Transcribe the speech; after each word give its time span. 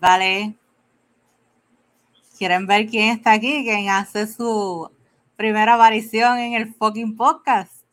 vale. 0.00 0.56
¿Quieren 2.38 2.66
ver 2.66 2.86
quién 2.86 3.16
está 3.16 3.32
aquí? 3.32 3.64
¿Quién 3.64 3.88
hace 3.88 4.26
su 4.26 4.90
primera 5.36 5.74
aparición 5.74 6.38
en 6.38 6.54
el 6.54 6.74
fucking 6.74 7.16
podcast? 7.16 7.84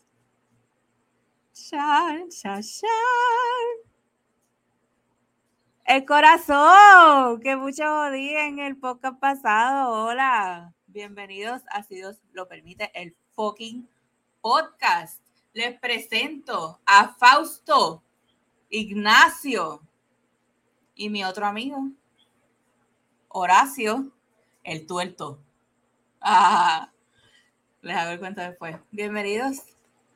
Chan, 1.54 2.30
chan, 2.30 2.62
chan. 2.62 2.90
El 5.86 6.06
corazón, 6.06 7.40
que 7.42 7.56
mucho 7.56 7.84
jodí 7.84 8.30
en 8.36 8.60
el 8.60 8.78
podcast 8.78 9.20
pasado. 9.20 10.06
Hola, 10.06 10.74
bienvenidos 10.88 11.62
a 11.70 11.84
Si 11.84 11.96
Dios 11.96 12.22
lo 12.32 12.48
permite, 12.48 12.90
el 12.94 13.16
fucking 13.36 13.88
podcast. 14.42 15.22
Les 15.54 15.78
presento 15.80 16.80
a 16.86 17.14
Fausto, 17.14 18.02
Ignacio 18.70 19.82
y 20.96 21.10
mi 21.10 21.24
otro 21.24 21.46
amigo, 21.46 21.90
Horacio, 23.36 24.12
el 24.64 24.86
tuerto. 24.86 25.40
Ah, 26.22 26.92
les 27.82 27.98
hago 27.98 28.12
el 28.12 28.20
cuento 28.20 28.42
después. 28.42 28.76
Bienvenidos 28.92 29.58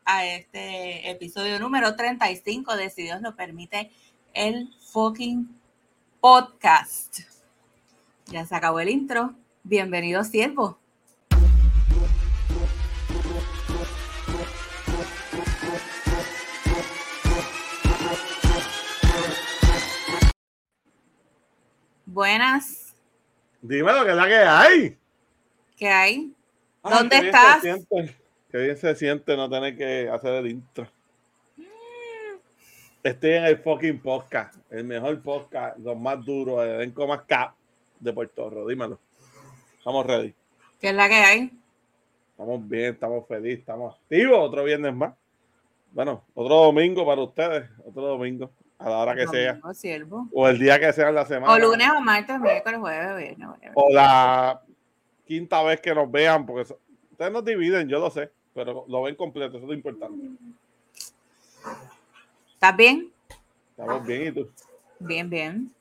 a 0.06 0.24
este 0.24 1.10
episodio 1.10 1.58
número 1.58 1.96
35 1.96 2.76
de 2.76 2.92
Si 2.92 3.02
Dios 3.02 3.24
lo 3.24 3.36
permite, 3.36 3.92
el 4.36 4.72
fucking 4.92 5.50
podcast. 6.22 7.22
Ya 8.28 8.46
se 8.46 8.56
acabó 8.56 8.80
el 8.82 8.90
intro. 8.90 9.34
Bienvenido, 9.64 10.24
siervo. 10.24 10.78
Buenas. 22.06 22.87
Dímelo, 23.68 24.06
que 24.06 24.12
es 24.12 24.16
la 24.16 24.28
que 24.28 24.36
hay. 24.36 24.98
¿Qué 25.76 25.90
hay? 25.90 26.34
Ay, 26.84 26.94
¿Dónde 26.98 27.16
qué 27.18 27.22
bien 27.22 27.36
estás? 27.36 27.62
siente, 27.62 28.16
Qué 28.50 28.58
bien 28.60 28.78
se 28.78 28.96
siente 28.96 29.36
no 29.36 29.50
tener 29.50 29.76
que 29.76 30.10
hacer 30.10 30.36
el 30.36 30.48
intro. 30.48 30.88
Estoy 33.04 33.32
en 33.32 33.44
el 33.44 33.58
fucking 33.58 34.00
podcast, 34.00 34.56
el 34.72 34.86
mejor 34.86 35.22
podcast, 35.22 35.78
los 35.80 35.98
más 35.98 36.24
duros, 36.24 36.64
el 36.64 36.76
elenco 36.76 37.06
más 37.08 37.24
cap 37.24 37.56
de 38.00 38.14
Puerto 38.14 38.50
Rico. 38.50 38.68
Dímelo. 38.68 39.00
Estamos 39.78 40.06
ready. 40.06 40.34
¿Qué 40.80 40.90
es 40.90 40.96
la 40.96 41.10
que 41.10 41.16
hay? 41.16 41.52
Estamos 42.32 42.70
bien, 42.70 42.94
estamos 42.94 43.28
felices, 43.28 43.60
estamos 43.60 43.96
activos. 43.96 44.40
Otro 44.40 44.64
viernes 44.64 44.94
más. 44.94 45.14
Bueno, 45.92 46.24
otro 46.34 46.56
domingo 46.56 47.06
para 47.06 47.22
ustedes. 47.22 47.70
Otro 47.86 48.04
domingo, 48.04 48.50
a 48.80 48.90
la 48.90 48.98
hora 48.98 49.16
que 49.16 49.28
sea. 49.28 49.60
Siervo. 49.74 50.28
O 50.34 50.48
el 50.48 50.60
día 50.60 50.80
que 50.80 50.92
sea 50.94 51.10
en 51.10 51.16
la 51.16 51.26
semana. 51.26 51.52
O 51.54 51.58
lunes 51.60 51.90
o 51.90 52.02
martes, 52.02 52.40
miércoles, 52.40 52.80
jueves, 52.80 53.18
viernes. 53.18 53.72
o 53.74 53.92
la 53.92 54.62
quinta 55.26 55.62
vez 55.64 55.82
que 55.82 55.94
nos 55.96 56.10
vean, 56.10 56.46
porque 56.46 56.66
so- 56.66 56.80
ustedes 57.12 57.32
nos 57.32 57.44
dividen, 57.44 57.88
yo 57.90 58.00
lo 58.00 58.10
sé, 58.10 58.32
pero 58.54 58.86
lo 58.88 59.02
ven 59.04 59.16
completo, 59.16 59.58
eso 59.58 59.66
es 59.66 59.70
lo 59.70 59.74
importante. 59.74 60.28
¿Estás 62.54 62.76
bien? 62.78 63.12
Estamos 63.72 64.06
bien 64.06 64.28
y 64.28 64.32
tú. 64.32 64.50
Bien, 65.00 65.30
bien. 65.30 65.72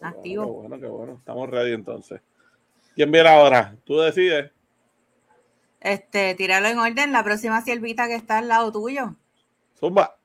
Activo. 0.00 0.44
Qué 0.44 0.50
bueno, 0.68 0.80
qué 0.80 0.86
bueno. 0.86 1.12
Estamos 1.14 1.48
ready 1.50 1.72
entonces. 1.72 2.20
¿Quién 2.94 3.10
viene 3.10 3.28
ahora? 3.28 3.74
Tú 3.84 3.98
decides. 3.98 4.50
Este, 5.80 6.34
tíralo 6.34 6.68
en 6.68 6.78
orden. 6.78 7.12
La 7.12 7.22
próxima 7.24 7.62
siervita 7.62 8.08
que 8.08 8.14
está 8.14 8.38
al 8.38 8.48
lado 8.48 8.70
tuyo. 8.72 9.14
Zumba. 9.78 10.17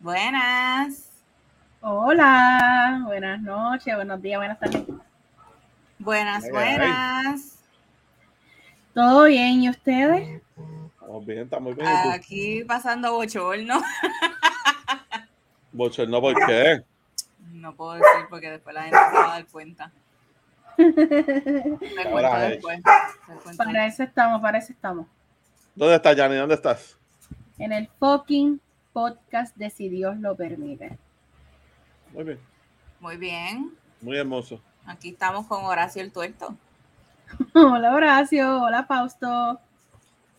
Buenas. 0.00 1.10
Hola, 1.82 3.02
buenas 3.04 3.38
noches, 3.42 3.94
buenos 3.94 4.22
días, 4.22 4.38
buenas 4.38 4.58
tardes. 4.58 4.82
Buenas, 5.98 6.44
Ay, 6.44 6.50
ay. 6.54 6.78
buenas. 6.78 7.58
¿Todo 8.94 9.24
bien? 9.24 9.62
¿Y 9.62 9.68
ustedes? 9.68 10.40
Estamos 10.94 11.26
bien, 11.26 11.38
estamos 11.40 11.76
bien. 11.76 11.86
Aquí 11.86 12.64
pasando 12.64 13.12
bochorno. 13.12 13.82
Bochorno, 15.72 16.20
¿por 16.20 16.34
qué? 16.46 16.82
No 17.52 17.76
puedo 17.76 17.92
decir 17.92 18.26
porque 18.30 18.50
después 18.52 18.74
la 18.74 18.84
gente 18.84 18.98
se 18.98 19.16
va 19.16 19.24
a 19.24 19.34
dar 19.34 19.46
cuenta. 19.48 19.92
Me 20.78 22.10
cuento 22.10 22.36
después. 22.38 22.80
Me 23.46 23.54
Para 23.54 23.86
eso 23.86 24.02
estamos, 24.02 24.40
para 24.40 24.58
eso 24.58 24.72
estamos. 24.72 25.06
¿Dónde 25.74 25.96
estás, 25.96 26.16
Yanni? 26.16 26.36
¿Dónde 26.36 26.54
estás? 26.54 26.96
En 27.58 27.72
el 27.72 27.86
fucking 27.98 28.60
podcast 28.92 29.56
de 29.56 29.70
Si 29.70 29.88
Dios 29.88 30.18
lo 30.18 30.36
permite. 30.36 30.98
Muy 32.12 32.24
bien, 32.24 32.38
Muy 33.00 33.16
bien. 33.16 33.70
muy 34.00 34.16
hermoso. 34.16 34.60
Aquí 34.86 35.10
estamos 35.10 35.46
con 35.46 35.64
Horacio 35.64 36.02
el 36.02 36.10
Tuerto. 36.12 36.56
Hola 37.54 37.94
Horacio, 37.94 38.62
hola 38.62 38.84
Fausto. 38.84 39.60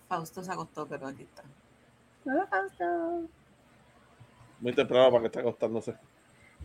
Fausto 0.10 0.44
se 0.44 0.52
acostó, 0.52 0.86
pero 0.88 1.08
aquí 1.08 1.24
está. 1.24 1.44
Hola 2.26 2.46
Fausto. 2.48 3.22
Muy 4.60 4.74
temprano 4.74 5.10
para 5.10 5.22
que 5.22 5.28
esté 5.28 5.40
acostándose. 5.40 5.96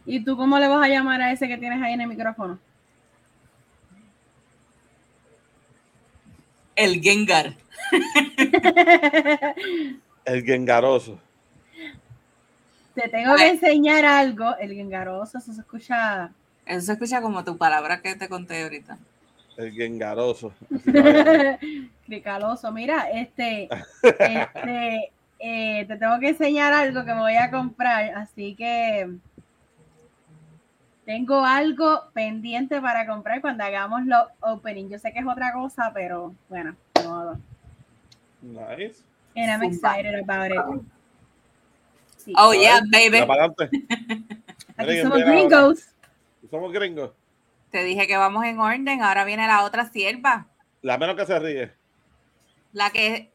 ¿Y 0.05 0.25
tú 0.25 0.37
cómo 0.37 0.59
le 0.59 0.67
vas 0.69 0.85
a 0.85 0.89
llamar 0.89 1.21
a 1.23 1.31
ese 1.33 1.47
que 1.49 1.57
tienes 1.59 1.81
ahí 1.83 1.93
en 1.93 2.01
el 2.01 2.09
micrófono? 2.09 2.59
El 6.75 7.01
Gengar. 7.01 7.55
El 10.25 10.45
gengaroso. 10.45 11.19
Te 12.97 13.09
tengo 13.11 13.37
que 13.37 13.49
enseñar 13.49 14.07
algo. 14.07 14.57
El 14.57 14.73
gengaroso, 14.73 15.37
eso 15.37 15.53
se 15.53 15.61
escucha. 15.61 16.31
Eso 16.65 16.87
se 16.87 16.93
escucha 16.93 17.21
como 17.21 17.45
tu 17.45 17.59
palabra 17.59 18.01
que 18.01 18.17
te 18.17 18.29
conté 18.29 18.63
ahorita. 18.63 18.97
El 19.59 19.73
gengaroso. 19.73 20.53
Cricaloso. 22.07 22.73
Mira, 22.73 23.11
este, 23.11 23.69
este, 24.03 25.13
eh, 25.39 25.85
te 25.87 25.97
tengo 25.97 26.19
que 26.21 26.31
enseñar 26.31 26.73
algo 26.73 27.05
que 27.05 27.13
me 27.13 27.21
voy 27.21 27.37
a 27.37 27.51
comprar, 27.51 28.15
así 28.15 28.55
que 28.55 29.11
tengo 31.05 31.45
algo 31.45 32.05
pendiente 32.15 32.81
para 32.81 33.07
comprar 33.07 33.43
cuando 33.43 33.63
hagamos 33.63 34.07
los 34.07 34.27
opening. 34.41 34.89
Yo 34.89 34.99
sé 34.99 35.13
que 35.13 35.19
es 35.19 35.27
otra 35.27 35.53
cosa, 35.53 35.93
pero 35.93 36.35
bueno, 36.49 36.75
de 36.95 37.09
modo. 37.09 37.39
Nice. 38.41 39.03
And 39.37 39.51
I'm 39.51 39.63
excited 39.63 40.15
about 40.15 40.51
it. 40.51 40.96
Sí. 42.27 42.33
Oh, 42.37 42.53
yeah, 42.53 42.81
baby. 42.91 43.11
Mira 43.11 43.27
para 43.29 43.45
adelante. 43.45 43.71
Aquí 44.77 44.89
Miren, 44.91 45.03
somos 45.03 45.25
gringos. 45.25 45.79
Somos 46.51 46.73
gringos. 46.73 47.11
Te 47.71 47.85
dije 47.85 48.09
que 48.09 48.17
vamos 48.17 48.45
en 48.45 48.59
orden. 48.59 49.01
Ahora 49.01 49.25
viene 49.25 49.47
la 49.47 49.63
otra 49.63 49.89
sierva. 49.89 50.49
La 50.83 50.99
menos 50.99 51.15
que 51.15 51.25
se 51.25 51.39
ríe. 51.39 51.73
La 52.73 52.91
que. 52.91 53.33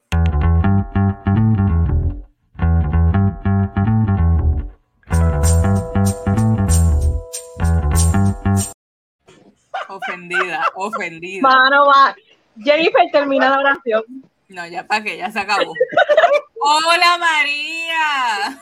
Ofendida, 9.88 10.66
ofendida. 10.76 11.42
Mano, 11.42 11.86
va. 11.86 12.14
Jennifer 12.62 13.06
termina 13.14 13.50
la 13.52 13.60
oración. 13.60 14.04
No, 14.50 14.68
ya 14.68 14.86
para 14.86 15.02
que 15.02 15.18
ya 15.18 15.32
se 15.32 15.40
acabó. 15.40 15.74
Hola 16.64 17.18
María. 17.18 18.62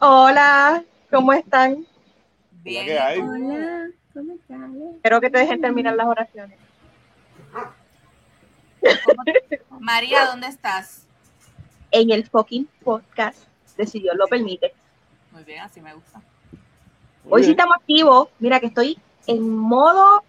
Hola, 0.00 0.84
¿cómo 1.08 1.32
están? 1.32 1.86
Bien. 2.50 2.84
que 2.86 2.98
hay? 2.98 3.20
Hola, 3.20 3.90
¿cómo 4.12 4.32
estás? 4.34 4.70
Espero 4.96 5.20
que 5.20 5.30
te 5.30 5.38
dejen 5.38 5.60
terminar 5.60 5.94
las 5.94 6.06
oraciones. 6.06 6.58
María, 9.78 10.26
¿dónde 10.26 10.48
estás? 10.48 11.06
en 11.92 12.10
el 12.10 12.24
fucking 12.26 12.68
podcast 12.84 13.38
de 13.76 13.86
Si 13.86 14.00
Dios 14.00 14.14
lo 14.16 14.26
permite. 14.26 14.72
Muy 15.32 15.44
bien, 15.44 15.60
así 15.60 15.80
me 15.80 15.94
gusta. 15.94 16.20
Muy 17.24 17.32
Hoy 17.34 17.42
sí 17.42 17.48
bien. 17.48 17.58
estamos 17.58 17.76
activos. 17.78 18.28
Mira 18.40 18.58
que 18.60 18.66
estoy 18.66 18.98
en 19.26 19.48
modo 19.48 20.22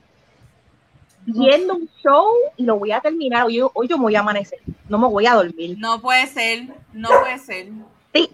viendo 1.26 1.76
un 1.76 1.90
show 2.04 2.28
y 2.58 2.64
lo 2.64 2.78
voy 2.78 2.92
a 2.92 3.00
terminar. 3.02 3.46
Hoy, 3.46 3.56
yo- 3.58 3.72
hoy 3.74 3.88
yo 3.88 3.98
me 3.98 4.04
voy 4.04 4.16
a 4.16 4.20
amanecer. 4.22 4.60
No 4.90 4.98
me 4.98 5.08
voy 5.08 5.26
a 5.28 5.34
dormir. 5.36 5.76
No 5.80 6.02
puede 6.02 6.28
ser, 6.28 6.68
no 6.94 7.10
puede 7.10 7.38
ser. 7.40 7.70
Sí, 8.14 8.30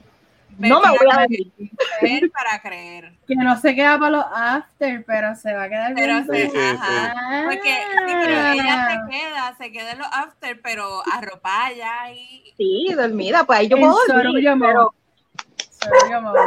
no 0.57 0.81
me 0.81 0.89
voy 0.89 1.07
a 1.11 1.19
dormir. 1.19 1.51
creer, 1.99 2.31
para 2.31 2.61
creer. 2.61 3.13
Que 3.27 3.35
no 3.35 3.57
se 3.59 3.75
queda 3.75 3.99
para 3.99 4.11
los 4.11 4.25
after, 4.33 5.03
pero 5.05 5.35
se 5.35 5.53
va 5.53 5.63
a 5.63 5.69
quedar 5.69 5.93
Pero 5.95 6.23
se, 6.25 6.45
Sí, 6.45 6.51
sí, 6.51 6.57
ajá. 6.57 7.43
Porque 7.45 7.69
sí, 7.69 8.13
pero 8.23 8.47
ella 8.53 8.87
se 8.89 9.11
queda, 9.11 9.55
se 9.57 9.71
queda 9.71 9.91
en 9.91 9.97
los 9.99 10.07
after, 10.11 10.61
pero 10.61 11.01
arropada 11.13 11.71
ya 11.73 12.11
y 12.11 12.53
Sí, 12.57 12.93
dormida. 12.95 13.43
Pues 13.43 13.59
ahí 13.59 13.67
yo 13.67 13.77
puedo 13.77 13.91
dormir. 14.07 14.25
sorullo. 14.25 14.53
Pero 14.59 14.93
Sorry, 15.69 16.21
mode. 16.21 16.39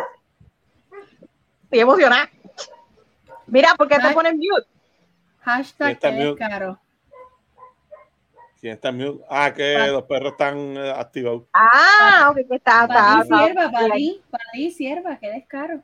estoy 1.65 1.81
emocionada. 1.81 2.29
Mira, 3.47 3.75
¿por 3.77 3.89
qué 3.89 3.97
te 3.97 4.07
Ay. 4.09 4.15
pones 4.15 4.35
mute? 4.35 4.67
Hashtag 5.57 5.93
Está 5.93 6.11
que 6.11 6.29
es 6.31 6.37
caro. 6.37 6.79
¿Quién 8.61 8.75
está 8.75 8.93
mute? 8.93 9.25
Ah, 9.29 9.53
que 9.55 9.87
los 9.89 10.03
perros 10.05 10.33
están 10.33 10.77
eh, 10.77 10.93
activados. 10.95 11.45
Ah, 11.55 12.29
ok, 12.31 12.37
que 12.47 12.57
está. 12.57 12.87
Ti, 12.87 13.27
sierva, 13.27 13.65
está- 13.65 13.71
para 13.71 13.95
ti, 13.95 14.23
para 14.31 14.45
ti, 14.53 14.71
sierva, 14.71 15.17
que 15.19 15.29
descaro. 15.31 15.83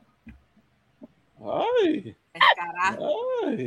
Ay, 1.41 2.17
descarada, 2.35 2.99
ay. 3.47 3.65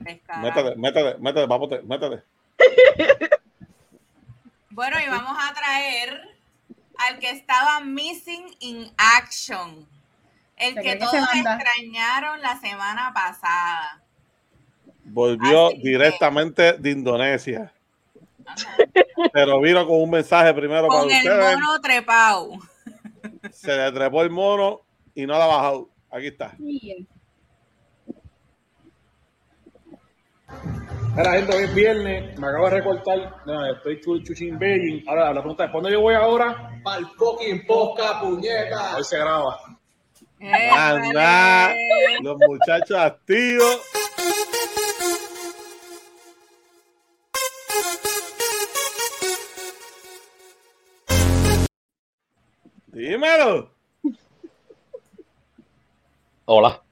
descarada. 0.00 0.42
Métete, 0.42 0.76
métete, 0.76 1.18
métete, 1.18 1.46
vamos, 1.46 1.68
métete. 1.84 2.22
Bueno, 4.70 4.96
y 5.04 5.08
vamos 5.08 5.36
a 5.38 5.52
traer 5.52 6.20
al 6.98 7.18
que 7.18 7.30
estaba 7.30 7.80
missing 7.80 8.56
in 8.60 8.92
action. 8.96 9.86
El 10.56 10.74
que 10.80 10.96
todos 10.96 11.14
extrañaron 11.14 12.40
la 12.40 12.56
semana 12.60 13.12
pasada. 13.14 13.99
Volvió 15.12 15.68
Así 15.68 15.76
que- 15.82 15.88
directamente 15.88 16.72
de 16.74 16.90
Indonesia. 16.90 17.72
Pero 19.32 19.60
vino 19.60 19.86
con 19.86 20.00
un 20.02 20.10
mensaje 20.10 20.52
primero 20.54 20.88
para 20.88 21.00
Con 21.00 21.10
el 21.10 21.16
ustedes. 21.18 21.54
mono 21.58 21.80
trepado. 21.80 22.50
Se 23.52 23.76
le 23.76 23.92
trepó 23.92 24.22
el 24.22 24.30
mono 24.30 24.80
y 25.14 25.26
no 25.26 25.36
la 25.38 25.44
ha 25.44 25.48
bajado. 25.48 25.88
Aquí 26.10 26.26
está. 26.28 26.54
Bien. 26.58 27.06
Mira, 31.16 31.32
gente, 31.32 31.56
hoy 31.56 31.64
es 31.64 31.74
viernes, 31.74 32.38
me 32.38 32.46
acabo 32.48 32.64
de 32.70 32.76
recortar, 32.76 33.36
no, 33.46 33.66
estoy 33.72 34.00
chu- 34.00 34.22
chuchín 34.22 34.58
Beijing. 34.58 35.04
Ahora, 35.08 35.32
la 35.32 35.40
pregunta 35.40 35.64
es, 35.66 35.70
¿cuándo 35.70 35.90
yo 35.90 36.00
voy 36.00 36.14
ahora? 36.14 36.80
Pa'l 36.82 37.06
fucking 37.16 37.66
posca, 37.66 38.20
puñeta. 38.20 38.96
Hoy 38.96 39.04
se 39.04 39.18
graba. 39.18 39.58
Anda, 40.40 41.72
Épale. 41.72 42.18
los 42.22 42.36
muchachos 42.48 42.96
activos. 42.96 43.80
Dímelo. 53.00 53.70
Hola. 56.44 56.82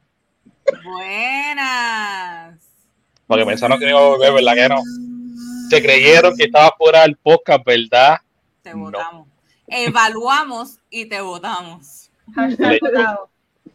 Buenas. 0.82 2.58
Porque 3.26 3.44
pensaron 3.44 3.78
que 3.78 3.84
no 3.84 3.90
iba 3.90 4.00
a 4.00 4.08
volver, 4.08 4.32
¿verdad 4.32 4.54
que 4.54 4.68
no? 4.70 4.82
Se 5.68 5.82
creyeron 5.82 6.34
que 6.34 6.44
estaba 6.44 6.74
fuera 6.78 7.02
del 7.02 7.16
podcast, 7.16 7.62
¿verdad? 7.62 8.16
Te 8.62 8.70
No. 8.72 8.84
votamos. 8.84 9.28
Evaluamos 9.66 10.78
y 10.88 11.04
te 11.10 11.20
votamos. 11.20 12.10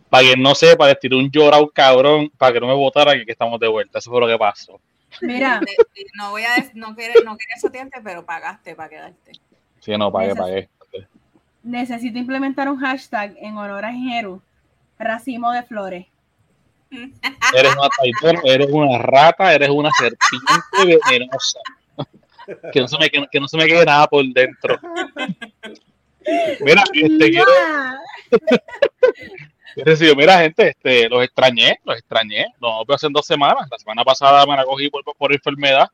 Para 0.10 0.24
quien 0.24 0.42
no 0.42 0.56
sepa, 0.56 0.88
les 0.88 1.00
tiré 1.00 1.16
un 1.16 1.30
llorado 1.30 1.70
cabrón 1.70 2.32
para 2.36 2.54
que 2.54 2.60
no 2.60 2.66
me 2.68 2.74
votaran 2.74 3.20
y 3.22 3.26
que 3.26 3.34
estamos 3.34 3.60
de 3.60 3.68
vuelta. 3.68 4.00
Eso 4.00 4.10
fue 4.10 4.22
lo 4.22 4.28
que 4.28 4.40
pasó. 4.40 4.82
Mira, 5.22 5.62
No 6.18 6.32
voy 6.32 6.46
a 6.46 6.56
no 6.74 6.96
querer, 6.96 7.24
no 7.24 7.38
quería 7.38 7.90
pero 8.04 8.26
pagaste 8.26 8.74
para 8.74 8.90
quedarte. 8.90 9.34
Sí, 9.82 9.96
no, 9.96 10.12
pagué, 10.12 10.36
pagué. 10.36 10.70
Necesito 11.63 12.19
implementar 12.19 12.69
un 12.69 12.77
hashtag 12.80 13.36
en 13.39 13.57
honor 13.57 13.86
a 13.86 13.94
Jeru. 13.94 14.42
Racimo 15.00 15.51
de 15.51 15.63
flores. 15.63 16.06
Eres 16.92 17.75
una 17.75 17.89
traidora, 17.89 18.42
eres 18.45 18.68
una 18.69 18.98
rata, 19.00 19.54
eres 19.54 19.69
una 19.69 19.89
serpiente 19.98 21.00
venenosa. 21.10 21.60
Que 22.71 22.81
no 22.81 22.88
se 22.88 22.98
me, 23.00 23.10
que, 23.10 23.25
que 23.31 23.39
no 23.39 23.48
se 23.48 23.57
me 23.57 23.65
quede 23.65 23.86
nada 23.86 24.06
por 24.06 24.24
dentro. 24.25 24.77
Mira, 26.60 26.83
este, 26.94 27.31
quiero, 27.31 27.51
decir, 29.86 30.15
mira, 30.15 30.39
gente, 30.39 30.69
este, 30.69 31.10
los 31.10 31.24
extrañé, 31.24 31.80
los 31.83 31.98
extrañé. 31.98 32.48
No 32.62 32.83
veo 32.86 32.95
hace 32.95 33.07
dos 33.10 33.25
semanas. 33.25 33.68
La 33.71 33.77
semana 33.77 34.04
pasada 34.04 34.45
me 34.45 34.56
la 34.56 34.65
cogí 34.65 34.89
por, 34.89 35.04
por 35.18 35.33
enfermedad. 35.33 35.89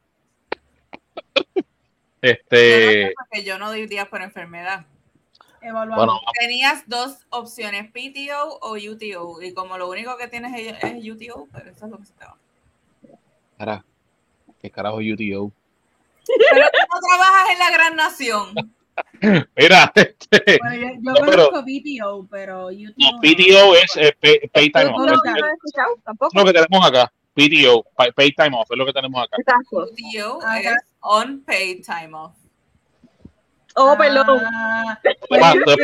Este, 2.22 3.14
Porque 3.16 3.44
yo 3.46 3.58
no 3.58 3.70
doy 3.70 3.88
días 3.88 4.08
por 4.08 4.22
enfermedad. 4.22 4.86
Evaluamos. 5.62 6.06
bueno, 6.06 6.22
Tenías 6.40 6.84
dos 6.88 7.26
opciones, 7.30 7.92
PTO 7.92 8.60
o 8.62 8.74
UTO. 8.76 9.42
Y 9.42 9.54
como 9.54 9.78
lo 9.78 9.90
único 9.90 10.16
que 10.18 10.28
tienes 10.28 10.54
es, 10.60 10.84
es 10.84 11.10
UTO, 11.10 11.48
pues 11.52 11.66
eso 11.68 11.86
es 11.86 11.92
lo 11.92 11.98
que 11.98 12.06
se 12.06 12.14
te 12.14 12.26
va. 12.26 12.38
cara, 13.58 13.86
¿qué 14.62 14.70
carajo 14.72 14.98
UTO? 14.98 15.52
Pero 16.26 16.66
tú 16.72 16.80
no 16.94 17.00
trabajas 17.08 17.50
en 17.54 17.60
la 17.60 17.72
gran 17.72 17.96
nación. 17.96 18.54
Mira, 19.56 19.92
este, 19.96 20.60
Bueno, 20.62 20.76
yo, 20.76 20.88
yo 20.90 20.96
No, 21.02 21.14
pero- 21.14 21.26
conozco 21.50 21.62
BTO, 21.64 22.28
pero 22.30 22.68
UTO. 22.68 22.94
no, 22.98 23.12
no. 23.14 23.20
PTO 23.22 23.76
es 23.76 23.98
eh, 23.98 24.14
pay, 24.20 24.40
pay 24.52 24.72
time 24.72 24.86
¿Tú 24.86 24.92
off. 24.92 24.98
no, 25.00 25.06
lo 25.08 25.14
escuchado 25.54 25.96
tampoco? 26.04 26.38
lo 26.40 26.46
que 26.46 26.54
tenemos 26.54 26.86
acá. 26.88 27.12
PTO, 27.34 27.84
pay, 27.96 28.12
pay 28.12 28.32
time 28.34 28.58
off, 28.58 28.70
es 28.70 28.78
lo 28.78 28.86
que 28.86 28.94
tenemos 28.94 29.24
acá. 29.24 29.38
Exacto. 29.40 29.88
UTO 29.92 30.40
es 30.58 30.74
unpaid 31.02 31.84
time 31.86 32.14
off. 32.14 32.34
Oh, 33.76 33.96
perdón. 33.98 34.42
Ah, 34.54 35.00
pues, 35.28 35.42
Ah, 35.44 35.54
es, 35.54 35.66
más, 35.66 35.78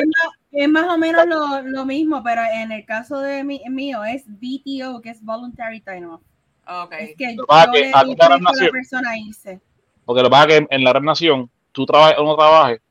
es 0.51 0.69
más 0.69 0.93
o 0.93 0.97
menos 0.97 1.25
lo, 1.27 1.61
lo 1.61 1.85
mismo, 1.85 2.23
pero 2.23 2.41
en 2.53 2.71
el 2.71 2.85
caso 2.85 3.19
de 3.19 3.43
mi, 3.43 3.61
mío 3.69 4.03
es 4.03 4.23
BTO, 4.27 5.01
que 5.01 5.09
es 5.09 5.23
Voluntary 5.23 5.81
Time 5.81 6.07
Off. 6.07 6.21
Ok. 6.67 6.93
Es 6.99 7.15
que 7.15 7.35
yo 7.35 7.45
que 7.45 7.91
a 7.93 8.03
la 8.03 8.37
nación. 8.39 8.71
persona 8.71 9.17
irse. 9.17 9.59
Porque 10.03 10.21
lo 10.21 10.29
que 10.29 10.31
pasa 10.31 10.47
es 10.47 10.59
que 10.59 10.67
en 10.75 10.83
la 10.83 10.91
Gran 10.91 11.05
Nación, 11.05 11.49
tú 11.71 11.85
trabajes 11.85 12.17
o 12.17 12.23
no 12.23 12.35
trabajes, 12.35 12.81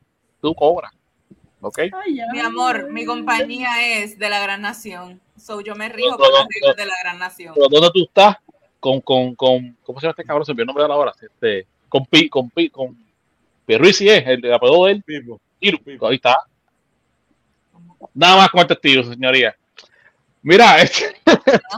tú 0.40 0.54
cobras. 0.54 0.92
¿Ok? 1.60 1.78
Ay, 1.78 2.16
ya. 2.16 2.26
Mi 2.32 2.40
amor, 2.40 2.90
mi 2.90 3.04
compañía 3.06 4.02
es 4.02 4.18
de 4.18 4.28
la 4.28 4.40
gran 4.40 4.60
nación. 4.60 5.20
So 5.36 5.60
yo 5.60 5.74
me 5.74 5.88
rijo 5.88 6.16
con 6.18 6.30
las 6.32 6.46
reglas 6.54 6.76
de 6.76 6.86
la 6.86 6.94
gran 7.02 7.18
nación. 7.18 7.54
Pero 7.54 7.68
¿dónde 7.68 7.90
tú 7.92 8.04
estás? 8.04 8.36
Con, 8.78 9.00
con, 9.00 9.34
con, 9.34 9.76
¿cómo 9.82 9.98
se 9.98 10.06
llama 10.06 10.10
este 10.10 10.24
cabrón? 10.24 10.44
Se 10.44 10.52
me 10.52 10.62
olvidó 10.62 10.62
el 10.62 10.66
nombre 10.66 10.82
de 10.84 10.88
la 10.88 10.96
hora. 10.96 11.12
Este, 11.20 11.66
con 11.88 12.04
Pi, 12.04 12.28
con 12.28 12.50
Pi, 12.50 12.68
con 12.68 13.03
Pierluisi 13.66 14.08
es, 14.08 14.26
el 14.26 14.40
de 14.40 14.54
apodo 14.54 14.86
de 14.86 14.92
él. 14.92 15.02
Pipo. 15.02 15.40
Pipo. 15.58 16.06
Ahí 16.08 16.16
está. 16.16 16.38
Nada 18.12 18.36
más 18.36 18.50
con 18.50 18.60
el 18.60 18.66
testigo, 18.66 19.02
señoría. 19.04 19.56
Mira, 20.42 20.78
este, 20.82 21.16
No 21.26 21.32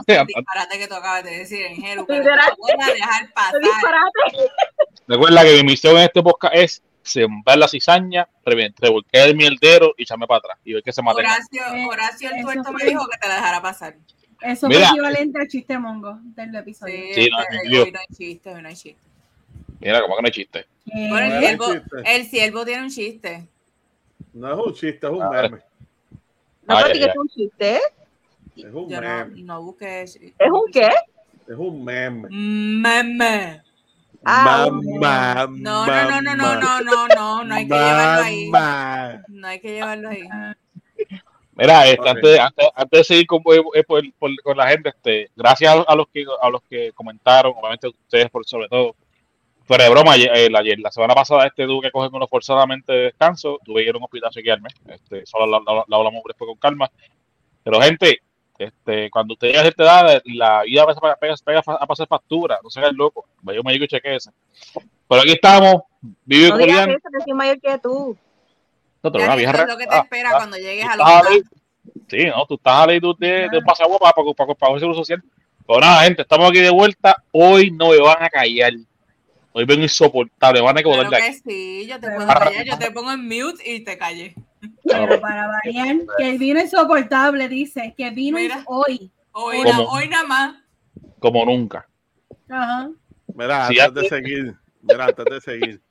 el 0.07 0.27
disparate 0.27 0.77
que 0.77 0.87
tú 0.87 0.93
acabas 0.95 1.23
de 1.23 1.37
decir 1.37 1.65
en 1.65 1.77
Jeru, 1.77 2.05
pero 2.05 2.23
te 2.23 2.29
lo 2.29 2.55
voy 2.57 2.71
a 2.81 2.93
dejar 2.93 3.33
pasar. 3.33 3.61
disparate. 3.61 4.51
recuerda 5.07 5.43
que 5.43 5.53
mi 5.57 5.63
misión 5.63 5.95
en 5.97 6.03
este 6.03 6.21
podcast 6.21 6.53
es 6.55 6.83
sembrar 7.01 7.57
la 7.57 7.69
cizaña, 7.69 8.27
revolcar 8.43 9.29
el 9.29 9.35
mierdero 9.37 9.93
y 9.97 10.03
echarme 10.03 10.27
para 10.27 10.39
atrás 10.39 10.57
y 10.65 10.73
ver 10.73 10.83
que 10.83 10.91
se 10.91 11.01
mate. 11.01 11.19
Horacio, 11.21 11.61
Eh, 11.73 11.85
Horacio 11.85 12.29
el 12.35 12.41
tuerto 12.41 12.73
me 12.73 12.79
fue- 12.79 12.89
dijo 12.89 13.07
que 13.07 13.17
te 13.17 13.27
la 13.29 13.35
dejara 13.35 13.61
pasar. 13.61 13.95
Eso 14.41 14.67
Mira. 14.67 14.83
es 14.83 14.89
equivalente 14.91 15.39
al 15.39 15.47
chiste 15.47 15.79
mongo 15.79 16.19
del 16.21 16.53
episodio. 16.53 16.93
Sí, 17.15 17.23
Sí, 17.23 17.29
no, 17.31 17.37
no 17.37 17.43
hay 17.99 18.05
chiste, 18.15 18.53
hoy 18.53 18.61
no 18.61 18.67
hay 18.67 18.75
chiste. 18.75 19.01
Mira, 19.79 20.01
como 20.01 20.15
que 20.17 20.21
no 20.21 20.25
hay 20.27 20.31
chiste. 20.33 20.65
Bueno, 20.93 21.35
el 21.35 21.39
siervo, 21.41 21.65
el 22.05 22.25
siervo 22.27 22.65
tiene 22.65 22.83
un 22.83 22.89
chiste. 22.89 23.47
No 24.33 24.53
es 24.53 24.67
un 24.67 24.73
chiste, 24.73 25.07
es 25.07 25.13
un 25.13 25.21
A 25.21 25.29
ver. 25.29 25.51
meme. 25.51 25.63
No, 26.67 26.77
Ay, 26.77 26.83
ay, 26.87 26.93
que 26.99 27.03
ay. 27.05 27.09
es 27.09 27.17
un 27.17 27.27
chiste. 27.29 27.75
¿eh? 27.75 27.79
Es 28.57 28.65
un 28.73 28.89
Yo 28.89 29.01
no, 29.01 29.07
meme. 29.25 29.41
no 29.43 29.61
busqué. 29.63 30.01
¿Es 30.03 30.15
un 30.51 30.71
qué? 30.71 30.89
Es 31.47 31.55
un 31.57 31.83
meme. 31.83 32.27
Meme. 32.29 33.61
Ah, 34.25 34.67
Mamá, 34.71 35.47
No, 35.49 35.85
no, 35.85 36.21
no, 36.21 36.21
no, 36.21 36.35
no, 36.35 36.55
no, 36.59 36.81
no, 36.81 37.07
no, 37.15 37.43
no 37.43 37.55
hay 37.55 37.67
que 37.67 37.73
llevarlo 37.73 38.23
ahí. 38.23 38.49
No 39.29 39.47
hay 39.47 39.59
que 39.59 39.71
llevarlo 39.71 40.09
ahí. 40.09 40.23
Mira, 41.53 41.87
este, 41.87 42.09
antes, 42.09 42.39
antes, 42.39 42.67
antes 42.75 42.99
de 42.99 43.03
seguir 43.03 43.25
con, 43.27 43.39
eh, 43.73 43.83
por- 43.83 44.13
por- 44.19 44.41
con 44.43 44.57
la 44.57 44.67
gente, 44.67 44.89
este, 44.89 45.29
gracias 45.35 45.73
a, 45.75 45.81
a 45.81 45.95
los 45.95 46.07
que 46.09 46.23
a 46.41 46.49
los 46.49 46.61
que 46.63 46.91
comentaron, 46.93 47.53
obviamente 47.57 47.87
ustedes 47.87 48.29
por 48.29 48.45
sobre 48.45 48.67
todo. 48.69 48.95
Fuera 49.67 49.83
de 49.83 49.89
broma, 49.89 50.13
ayer, 50.13 50.31
eh, 50.33 50.49
ayer- 50.57 50.79
la 50.79 50.91
semana 50.91 51.13
pasada 51.13 51.45
este 51.45 51.65
tuve 51.65 51.87
que 51.87 51.91
coger 51.91 52.09
uno 52.13 52.25
forzadamente 52.27 52.93
de 52.93 52.99
descanso, 53.05 53.59
tuve 53.65 53.83
que 53.83 53.89
ir 53.89 53.95
a 53.95 53.97
un 53.97 54.03
hospital 54.05 54.29
a 54.29 54.31
chequearme, 54.31 54.69
este, 54.87 55.25
solo 55.25 55.45
la, 55.45 55.59
la- 55.65 55.83
la 55.87 55.97
hablamos 55.97 56.21
después 56.25 56.47
con 56.47 56.57
calma. 56.57 56.89
Pero 57.63 57.81
gente, 57.81 58.21
este, 58.57 59.09
cuando 59.11 59.33
usted 59.33 59.47
llega 59.49 59.59
a 59.59 59.63
cierta 59.63 59.83
edad, 59.83 60.21
la 60.25 60.63
vida 60.63 60.83
a 60.83 60.85
veces 60.85 61.01
pega, 61.01 61.17
pega- 61.17 61.35
pega 61.43 61.61
a 61.79 61.85
pasar 61.85 62.07
factura, 62.07 62.59
no 62.63 62.69
se 62.69 62.79
hagan 62.79 62.95
loco, 62.95 63.25
vaya 63.41 63.59
un 63.59 63.65
médico 63.65 63.83
y 63.83 63.87
chequeese. 63.89 64.31
Pero 65.09 65.21
aquí 65.21 65.31
estamos, 65.33 65.81
vive 66.23 66.49
No 66.49 66.57
digas 66.57 66.87
eso, 66.87 66.97
que 67.11 67.23
soy 67.25 67.33
mayor 67.33 67.59
que 67.59 67.77
tú. 67.79 68.17
No, 69.03 69.11
pero 69.11 69.25
una 69.25 69.35
vieja 69.35 69.51
es 69.51 69.67
lo 69.67 69.77
que 69.77 69.85
te 69.87 69.95
ah, 69.95 69.99
espera 69.99 70.29
ah, 70.31 70.37
cuando 70.37 70.57
llegues 70.57 70.85
a 70.85 70.95
los 70.95 71.07
estás 71.07 71.25
a 71.25 71.29
ley- 71.29 71.41
campos. 71.41 71.61
Sí, 72.09 72.25
no, 72.25 72.45
tú 72.45 72.55
estás 72.55 72.73
a 72.73 72.87
ley 72.87 72.99
de, 73.01 73.13
de, 73.19 73.27
de 73.27 73.47
Claro. 73.49 73.65
pasagua 73.65 73.99
para, 73.99 74.13
para, 74.13 74.33
para, 74.33 74.53
para 74.55 74.73
el 74.75 74.79
seguro 74.79 74.97
social. 74.97 75.21
Pero 75.67 75.79
nada, 75.81 76.03
gente, 76.03 76.21
estamos 76.21 76.49
aquí 76.49 76.59
de 76.59 76.69
vuelta. 76.69 77.21
Hoy 77.33 77.69
no 77.71 77.89
me 77.89 77.99
van 77.99 78.23
a 78.23 78.29
callar. 78.29 78.71
Hoy 79.57 79.65
vengo 79.65 79.81
insoportable. 79.81 80.61
Van 80.61 80.77
a 80.77 80.83
Claro 80.83 81.09
de 81.09 81.17
aquí. 81.17 81.33
sí, 81.43 81.87
yo 81.87 81.99
te 81.99 82.11
puedo 82.11 82.27
callar, 82.27 82.63
yo 82.63 82.77
te 82.77 82.91
pongo 82.91 83.11
en 83.11 83.23
mute 83.27 83.63
y 83.65 83.83
te 83.83 83.97
callé. 83.97 84.35
Pero 84.83 85.19
para 85.19 85.47
variar, 85.47 85.97
que 86.15 86.29
el 86.29 86.37
vino 86.37 86.61
insoportable, 86.61 87.49
dice, 87.49 87.91
que 87.97 88.11
vino 88.11 88.37
Mira. 88.37 88.63
hoy. 88.67 89.11
Hoy, 89.31 89.57
¿Cómo? 89.63 89.71
na- 89.71 89.89
hoy 89.89 90.09
nada 90.09 90.27
más. 90.27 90.55
Como 91.17 91.43
nunca. 91.43 91.89
Ajá. 92.47 92.91
Mira, 93.33 93.67
Sí, 93.67 93.79
antes 93.79 94.03
de 94.03 94.09
seguir, 94.09 94.55
mira, 94.83 95.05
antes 95.05 95.25
de 95.25 95.41
seguir, 95.41 95.81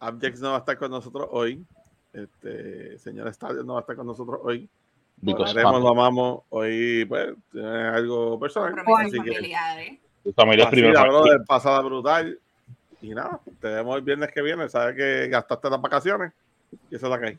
Abjex 0.00 0.40
no 0.40 0.50
va 0.50 0.56
a 0.56 0.58
estar 0.58 0.76
con 0.78 0.90
nosotros 0.90 1.28
hoy. 1.30 1.64
Este, 2.12 2.98
señor 2.98 3.28
Estadio 3.28 3.62
no 3.62 3.74
va 3.74 3.78
a 3.78 3.82
estar 3.82 3.94
con 3.94 4.06
nosotros 4.08 4.40
hoy. 4.42 4.68
Lo 5.22 5.88
amamos. 5.90 6.40
Hoy, 6.48 7.04
pues, 7.04 7.34
tiene 7.52 7.68
algo 7.86 8.36
personal. 8.40 8.74
Así 9.04 9.20
que. 9.22 10.00
Tu 10.24 10.32
familia 10.32 10.64
es 10.64 10.70
primero. 10.70 11.04
pasada 11.46 11.80
brutal. 11.82 12.36
Y 13.00 13.10
nada, 13.10 13.40
te 13.60 13.68
vemos 13.68 13.96
el 13.96 14.02
viernes 14.02 14.30
que 14.32 14.42
viene. 14.42 14.68
Sabes 14.68 14.96
que 14.96 15.28
gastaste 15.28 15.70
las 15.70 15.80
vacaciones. 15.80 16.32
Y 16.90 16.96
eso 16.96 17.06
es 17.06 17.10
la 17.10 17.18
que 17.20 17.26
hay. 17.26 17.38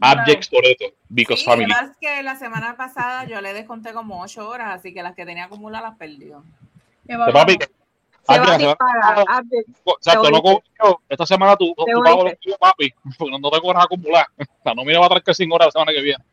Abject 0.00 0.50
Toreto. 0.50 0.84
Because 1.08 1.40
Sí, 1.40 1.46
family. 1.46 1.70
además 1.72 1.96
que 2.00 2.22
la 2.22 2.36
semana 2.36 2.76
pasada 2.76 3.24
yo 3.24 3.40
le 3.40 3.52
desconté 3.52 3.92
como 3.92 4.20
8 4.22 4.48
horas, 4.48 4.74
así 4.74 4.92
que 4.94 5.02
las 5.02 5.14
que 5.14 5.24
tenía 5.26 5.44
acumuladas 5.44 5.90
las 5.90 5.98
perdió. 5.98 6.42
Que 7.06 7.16
papi, 7.32 7.52
Se 7.52 7.58
va 8.28 8.34
a 8.34 8.42
Abject, 8.54 8.60
disparar. 8.68 9.24
Abject. 9.28 9.68
Exacto, 9.86 10.22
Te 10.22 10.30
no 10.32 10.42
cojo- 10.42 11.00
esta 11.08 11.26
semana 11.26 11.56
tú, 11.56 11.72
tú 11.76 11.84
pagas 12.02 12.24
los 12.24 12.38
tuyos, 12.40 12.58
papi, 12.58 12.92
porque 13.18 13.30
no, 13.30 13.38
no 13.38 13.50
te 13.50 13.60
cobras 13.60 13.84
acumular. 13.84 14.26
La 14.64 14.74
nómina 14.74 14.98
va 14.98 15.06
a 15.06 15.08
traer 15.10 15.34
5 15.34 15.54
horas 15.54 15.66
la 15.68 15.72
semana 15.72 15.92
que 15.92 16.02
viene. 16.02 16.24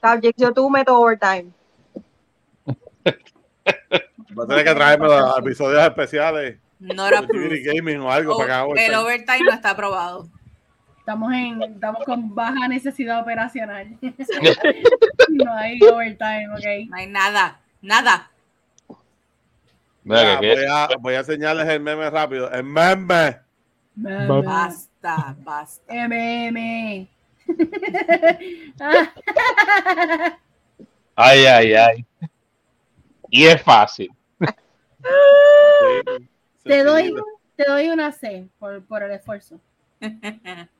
Abject, 0.00 0.38
yo 0.40 0.52
tú 0.52 0.68
meto 0.70 0.98
overtime. 0.98 1.50
Va 4.38 4.44
a 4.44 4.46
tener 4.46 4.64
que 4.64 4.74
traerme 4.74 5.06
los 5.06 5.38
episodios 5.38 5.82
especiales 5.82 6.58
No 6.78 7.04
de 7.04 7.08
era 7.08 7.26
TV 7.26 7.62
Gaming 7.62 8.00
o 8.00 8.10
algo 8.10 8.36
para 8.36 8.64
El 8.64 8.94
overtime. 8.94 9.40
no 9.44 9.52
está 9.52 9.70
aprobado. 9.70 10.28
Estamos, 10.98 11.32
en, 11.32 11.62
estamos 11.62 12.04
con 12.04 12.34
baja 12.34 12.66
necesidad 12.68 13.20
operacional. 13.20 13.96
no 15.30 15.52
hay 15.52 15.80
overtime, 15.80 16.48
ok. 16.52 16.90
No 16.90 16.96
hay 16.96 17.06
nada, 17.06 17.60
nada. 17.80 18.30
Mira, 20.02 20.36
voy, 20.38 20.64
a, 20.68 20.88
voy 21.00 21.14
a 21.14 21.18
enseñarles 21.18 21.68
el 21.68 21.80
meme 21.80 22.10
rápido. 22.10 22.50
El 22.50 22.64
meme. 22.64 23.38
Basta, 23.94 25.36
basta. 25.38 25.94
MM. 25.94 27.08
Ay, 31.18 31.46
ay, 31.46 31.72
ay. 31.72 32.06
Y 33.30 33.44
es 33.46 33.62
fácil. 33.62 34.10
Te, 36.66 36.84
doy, 36.84 37.14
te 37.56 37.64
doy 37.66 37.88
una 37.90 38.12
C 38.12 38.48
por, 38.58 38.84
por 38.86 39.02
el 39.02 39.12
esfuerzo. 39.12 39.58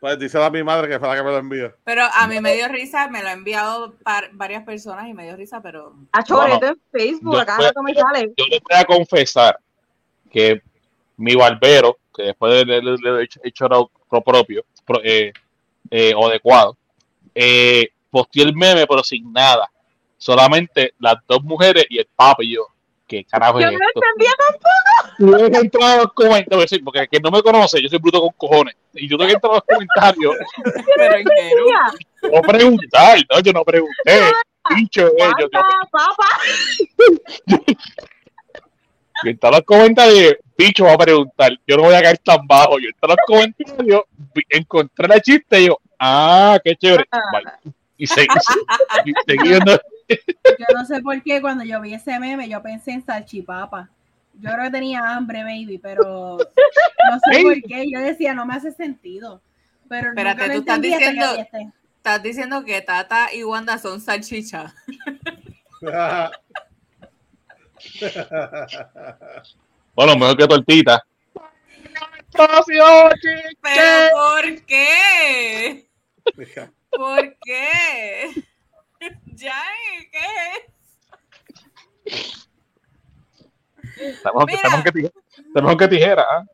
Pues 0.01 0.19
díselo 0.19 0.45
a 0.45 0.51
mi 0.51 0.63
madre 0.63 0.89
que 0.89 0.99
fue 0.99 1.09
la 1.09 1.17
que 1.17 1.23
me 1.23 1.31
lo 1.31 1.39
envió. 1.39 1.75
Pero 1.85 2.03
a 2.13 2.27
mí 2.29 2.39
me 2.41 2.55
dio 2.55 2.69
risa, 2.69 3.09
me 3.09 3.23
lo 3.23 3.29
ha 3.29 3.33
enviado 3.33 3.95
par- 4.05 4.29
varias 4.33 4.63
personas 4.65 5.09
y 5.09 5.15
me 5.15 5.25
dio 5.25 5.37
risa, 5.37 5.61
pero 5.63 5.95
A 6.13 6.23
Choreto 6.23 6.67
en 6.67 6.81
Facebook, 6.93 7.35
Yo 7.35 7.41
acá 7.41 7.59
me 7.83 7.95
sale. 7.95 8.33
Yo 8.37 8.45
les 8.51 8.61
voy 8.61 8.79
a 8.79 8.85
confesar 8.85 9.59
que 10.31 10.61
mi 11.17 11.35
barbero, 11.35 11.97
que 12.15 12.25
después 12.25 12.53
de 12.53 12.65
le, 12.67 12.83
le- 12.83 12.97
le 12.99 13.21
he 13.23 13.49
hecho- 13.49 13.91
pro 14.09 14.21
propio 14.21 14.65
pro- 14.85 15.01
eh, 15.03 15.33
eh, 15.91 16.13
o 16.15 16.29
adecuado, 16.29 16.77
eh, 17.35 17.89
posteó 18.11 18.45
el 18.45 18.55
meme, 18.55 18.87
pero 18.87 19.03
sin 19.03 19.33
nada. 19.33 19.69
Solamente 20.19 20.93
las 20.99 21.17
dos 21.27 21.43
mujeres 21.43 21.87
y 21.89 21.99
el 21.99 22.07
papi 22.15 22.47
y 22.47 22.55
yo. 22.57 22.67
¿Qué 23.07 23.25
carajo 23.25 23.61
Yo 23.61 23.67
es 23.69 23.73
no 23.73 23.79
esto? 23.89 24.01
entendía 24.05 24.31
Yo 25.19 25.51
que 25.51 25.59
entrar 25.59 25.99
a 25.99 26.03
los 26.03 26.13
comentarios, 26.13 26.71
porque 26.85 27.01
el 27.01 27.09
que 27.09 27.21
no 27.21 27.31
me 27.31 27.43
conoce, 27.43 27.83
yo 27.83 27.89
soy 27.89 27.99
bruto 27.99 28.21
con 28.21 28.31
cojones. 28.37 28.77
Y 28.95 29.09
yo 29.09 29.17
tengo 29.17 29.29
que 29.29 29.35
entrar 29.35 29.53
a 29.53 29.55
los 29.57 29.65
comentarios 29.65 30.37
pero 30.97 31.17
en 31.17 31.25
no 32.33 32.43
preguntar, 32.43 33.19
no, 33.31 33.41
yo 33.41 33.53
no 33.53 33.65
pregunté. 33.65 34.21
Pincho, 34.69 35.07
eh, 35.07 35.13
yo, 35.17 35.49
yo, 35.53 35.61
yo 39.25 39.49
a 39.49 39.51
los 39.51 39.63
comentarios, 39.63 40.37
bicho 40.57 40.85
va 40.85 40.95
a 40.95 40.99
preguntar, 40.99 41.53
yo 41.67 41.77
no 41.77 41.85
voy 41.85 41.95
a 41.95 42.03
caer 42.03 42.19
tan 42.19 42.47
bajo. 42.47 42.79
Yo 42.79 42.89
entro 42.89 43.13
a 43.13 43.15
los 43.15 43.19
comentarios, 43.27 44.03
encontré 44.51 45.09
la 45.09 45.21
chiste 45.21 45.61
y 45.61 45.67
yo, 45.69 45.79
ah, 45.99 46.59
qué 46.63 46.77
chévere. 46.77 47.05
Bye. 47.33 47.73
Y 47.99 48.07
seguí, 48.07 48.27
y 49.07 49.13
seguí. 49.27 49.51
Yo 49.51 50.67
no 50.75 50.85
sé 50.85 51.01
por 51.01 51.23
qué 51.23 51.41
cuando 51.41 51.65
yo 51.65 51.81
vi 51.81 51.95
ese 51.95 52.19
meme 52.21 52.49
yo 52.49 52.63
pensé 52.63 52.93
en 52.93 53.05
salchipapa. 53.05 53.89
Yo 54.39 54.51
creo 54.53 54.65
que 54.65 54.71
tenía 54.71 55.01
hambre, 55.15 55.43
baby, 55.43 55.79
pero 55.79 56.37
no 56.39 57.19
sé 57.33 57.43
por 57.43 57.63
qué. 57.63 57.87
Yo 57.91 58.01
decía, 58.01 58.35
no 58.35 58.45
me 58.47 58.55
hace 58.55 58.71
sentido. 58.73 59.41
Pero 59.89 60.09
Espérate, 60.11 60.43
nunca 60.43 60.47
lo 60.49 60.55
tú 60.55 60.61
estás 60.61 60.81
que 60.81 60.89
diciendo- 60.89 61.35
este. 61.39 61.71
Estás 61.97 62.23
diciendo 62.23 62.65
que 62.65 62.81
Tata 62.83 63.35
y 63.35 63.43
Wanda 63.45 63.79
son 63.79 64.01
salchicha. 64.01 64.75
Bueno, 69.95 70.17
mejor 70.17 70.37
que 70.37 70.47
tortita. 70.47 71.03
¿Pero 72.33 72.63
por 74.13 74.63
qué? 74.67 75.89
¿Por 76.91 77.37
qué? 77.43 78.31
Ya, 79.37 79.63
¿qué? 80.11 80.73
Tenemos, 82.05 82.46
Mira. 83.97 84.21
tenemos 84.63 84.85
que 84.85 84.93
tijera. 84.93 85.13
Tenemos 85.55 85.77
que 85.77 85.89
tijera. 85.89 86.27
¿ah? 86.31 86.45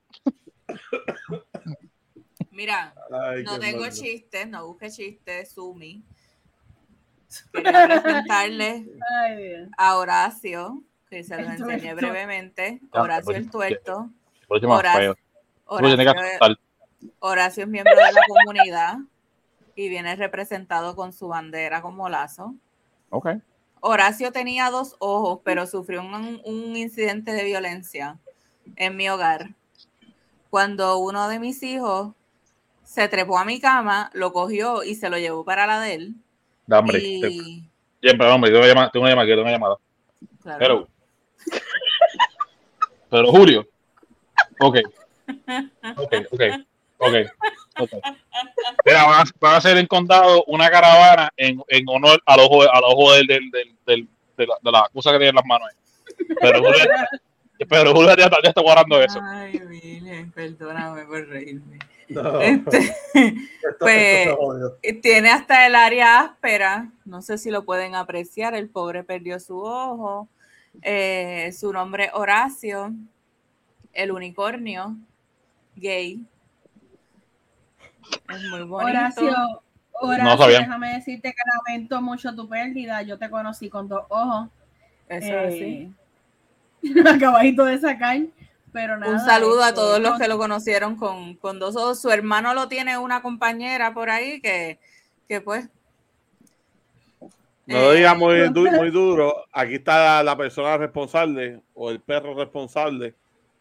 Mira, 2.51 2.95
Ay, 3.11 3.45
no 3.45 3.59
tengo 3.59 3.89
chistes, 3.89 4.47
no 4.47 4.67
busque 4.67 4.91
chistes, 4.91 5.53
Sumi. 5.53 6.03
Quería 7.53 7.87
presentarles 7.87 8.83
Ay, 9.21 9.37
Dios. 9.37 9.69
a 9.79 9.97
Horacio, 9.97 10.83
que 11.09 11.25
se 11.25 11.37
los 11.37 11.47
El 11.47 11.53
enseñé 11.53 11.81
tuerto. 11.93 11.97
brevemente. 11.97 12.81
Horacio 12.91 13.35
el 13.35 13.51
tuerto. 13.51 14.11
Horacio. 14.49 15.17
Horacio 17.21 17.63
es 17.65 17.69
miembro 17.69 17.97
de 17.97 18.13
la 18.13 18.21
comunidad 18.29 18.99
y 19.75 19.89
viene 19.89 20.15
representado 20.15 20.95
con 20.95 21.13
su 21.15 21.29
bandera 21.29 21.81
como 21.81 22.09
lazo. 22.11 22.55
Ok. 23.09 23.29
Horacio 23.85 24.31
tenía 24.31 24.71
dos 24.71 24.95
ojos, 25.01 25.41
pero 25.45 25.67
sufrió 25.67 26.03
un, 26.03 26.41
un 26.45 26.77
incidente 26.77 27.33
de 27.33 27.43
violencia 27.43 28.17
en 28.77 28.97
mi 28.97 29.09
hogar. 29.09 29.51
Cuando 30.51 30.99
uno 30.99 31.29
de 31.29 31.41
mis 31.41 31.63
hijos 31.65 32.15
se 32.85 33.09
trepó 33.09 33.39
a 33.39 33.45
mi 33.45 33.61
cama, 33.61 34.09
lo 34.15 34.33
cogió 34.33 34.85
y 34.85 34.95
se 34.95 35.11
lo 35.11 35.19
llevó 35.19 35.45
para 35.45 35.67
la 35.67 35.81
de 35.81 35.95
él. 35.95 36.15
Da 36.65 36.79
hambre. 36.79 37.01
Y, 37.01 37.69
Siempre, 38.01 38.29
hombre, 38.29 38.51
tengo 38.51 38.61
una 38.61 38.69
llamada, 38.69 38.91
tengo 38.93 39.03
una 39.03 39.11
llamada, 39.11 39.27
tengo 39.29 39.43
una 39.43 39.51
llamada. 39.51 39.77
claro, 40.43 40.59
Pero. 40.61 40.89
Pero 43.11 43.31
Julio. 43.33 43.69
Ok. 44.61 44.77
Ok, 45.97 46.15
ok. 46.31 46.43
Ok. 47.05 47.15
ok. 47.81 47.91
Mira, 48.85 49.05
van 49.05 49.21
a, 49.21 49.31
van 49.41 49.55
a 49.55 49.57
hacer 49.57 49.77
en 49.77 49.87
condado 49.87 50.45
una 50.47 50.71
caravana 50.71 51.31
en, 51.37 51.63
en 51.69 51.85
honor 51.89 52.23
al 52.27 52.41
ojo, 52.41 52.63
al 52.63 52.83
ojo 52.85 53.13
del, 53.15 53.27
del, 53.27 53.51
del, 53.51 53.77
del- 53.87 54.09
de, 54.37 54.47
la, 54.47 54.55
de 54.63 54.71
la 54.73 54.89
cosa 54.93 55.11
que 55.13 55.19
tiene 55.19 55.29
en 55.31 55.35
las 55.37 55.45
manos. 55.47 55.69
Pero 56.41 56.59
Julio, 56.63 56.85
pero 57.69 57.93
Julio 57.95 58.17
ya, 58.17 58.25
está- 58.25 58.39
ya 58.43 58.49
está 58.49 58.63
guardando 58.63 59.01
eso. 59.03 59.21
Ay, 59.23 59.59
Virgen, 59.59 60.33
perdóname 60.33 61.05
por 61.05 61.29
reírme. 61.29 61.79
No, 62.09 62.41
Este, 62.41 62.95
pues- 63.79 64.29
jodió. 64.37 64.77
tiene 65.03 65.31
hasta 65.31 65.67
el 65.67 65.75
área 65.75 66.21
áspera. 66.21 66.91
No 67.05 67.21
sé 67.23 67.39
si 67.39 67.51
lo 67.51 67.65
pueden 67.65 67.95
apreciar. 67.95 68.55
El 68.55 68.69
pobre 68.69 69.05
perdió 69.05 69.39
su 69.41 69.59
ojo. 69.63 70.29
Eh, 70.83 71.53
su 71.59 71.73
nombre 71.73 72.11
Horacio, 72.15 72.93
el 73.93 74.11
unicornio 74.13 74.97
gay. 75.77 76.21
Es 78.35 78.43
muy 78.51 78.63
bonito. 78.63 78.77
Horacio, 78.91 79.35
Horacio, 79.93 80.25
No 80.25 80.37
sabía. 80.39 80.59
déjame 80.61 80.95
decirte 80.95 81.33
que 81.33 81.43
lamento 81.67 82.01
mucho 82.03 82.35
tu 82.35 82.49
pérdida. 82.49 83.03
Yo 83.03 83.19
te 83.19 83.31
conocí 83.31 83.69
con 83.69 83.89
dos 83.89 84.05
ojos. 84.09 84.49
Eso 85.09 85.27
Eh, 85.33 85.47
es 85.49 85.55
así. 85.55 86.99
acabadito 87.09 87.65
de 87.65 87.79
sacar. 87.79 88.19
Pero 88.73 88.97
nada, 88.97 89.13
Un 89.13 89.21
saludo 89.21 89.63
a 89.63 89.69
este, 89.69 89.75
todos 89.81 90.01
los 90.01 90.19
que 90.19 90.29
lo 90.29 90.39
conocieron 90.39 90.97
con, 90.97 91.35
con 91.37 91.59
dos 91.59 91.77
ojos. 91.77 92.01
Su 92.01 92.11
hermano 92.11 92.55
lo 92.55 92.69
tiene 92.69 92.97
una 92.97 93.21
compañera 93.21 93.93
por 93.93 94.09
ahí 94.09 94.41
que, 94.41 94.79
que 95.29 95.41
pues. 95.43 95.69
No 97.67 97.79
lo 97.81 97.93
diga 97.93 98.13
eh, 98.13 98.17
muy, 98.17 98.49
du- 98.49 98.71
muy 98.73 98.91
duro. 98.91 99.45
Aquí 99.53 99.75
está 99.75 100.17
la, 100.17 100.23
la 100.23 100.37
persona 100.37 100.77
responsable 100.79 101.61
o 101.75 101.91
el 101.91 102.01
perro 102.01 102.35
responsable. 102.35 103.15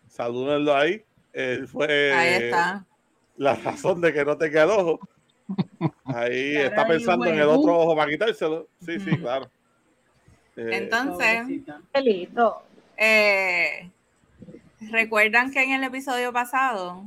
Salúdenlo 0.07 0.75
ahí. 0.75 1.03
Él 1.33 1.67
fue 1.67 2.13
Ahí 2.13 2.43
está. 2.45 2.85
La 3.41 3.55
razón 3.55 3.99
de 4.01 4.13
que 4.13 4.23
no 4.23 4.37
tenga 4.37 4.63
el 4.63 4.69
ojo. 4.69 4.99
Ahí 6.05 6.57
está 6.57 6.85
pensando 6.85 7.25
en 7.25 7.39
el 7.39 7.47
otro 7.47 7.75
ojo 7.75 7.95
para 7.95 8.11
quitárselo. 8.11 8.67
Sí, 8.85 8.99
sí, 8.99 9.17
claro. 9.17 9.49
Eh, 10.55 10.69
Entonces, 10.73 11.41
eh, 12.97 13.89
recuerdan 14.91 15.51
que 15.51 15.63
en 15.63 15.71
el 15.71 15.83
episodio 15.83 16.31
pasado 16.31 17.03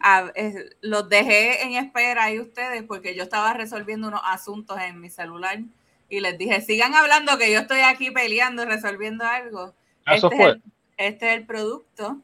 a- 0.00 0.32
los 0.80 1.08
dejé 1.08 1.62
en 1.62 1.74
espera 1.84 2.24
ahí 2.24 2.40
ustedes 2.40 2.82
porque 2.82 3.14
yo 3.14 3.22
estaba 3.22 3.52
resolviendo 3.52 4.08
unos 4.08 4.22
asuntos 4.24 4.76
en 4.80 5.00
mi 5.00 5.08
celular 5.08 5.60
y 6.08 6.18
les 6.18 6.36
dije, 6.36 6.60
sigan 6.62 6.94
hablando 6.96 7.38
que 7.38 7.52
yo 7.52 7.60
estoy 7.60 7.80
aquí 7.80 8.10
peleando 8.10 8.64
y 8.64 8.66
resolviendo 8.66 9.24
algo. 9.24 9.72
Eso 10.04 10.32
este, 10.32 10.36
fue. 10.36 10.48
Es 10.50 10.54
el, 10.56 10.62
este 10.96 11.28
es 11.28 11.36
el 11.38 11.46
producto. 11.46 12.18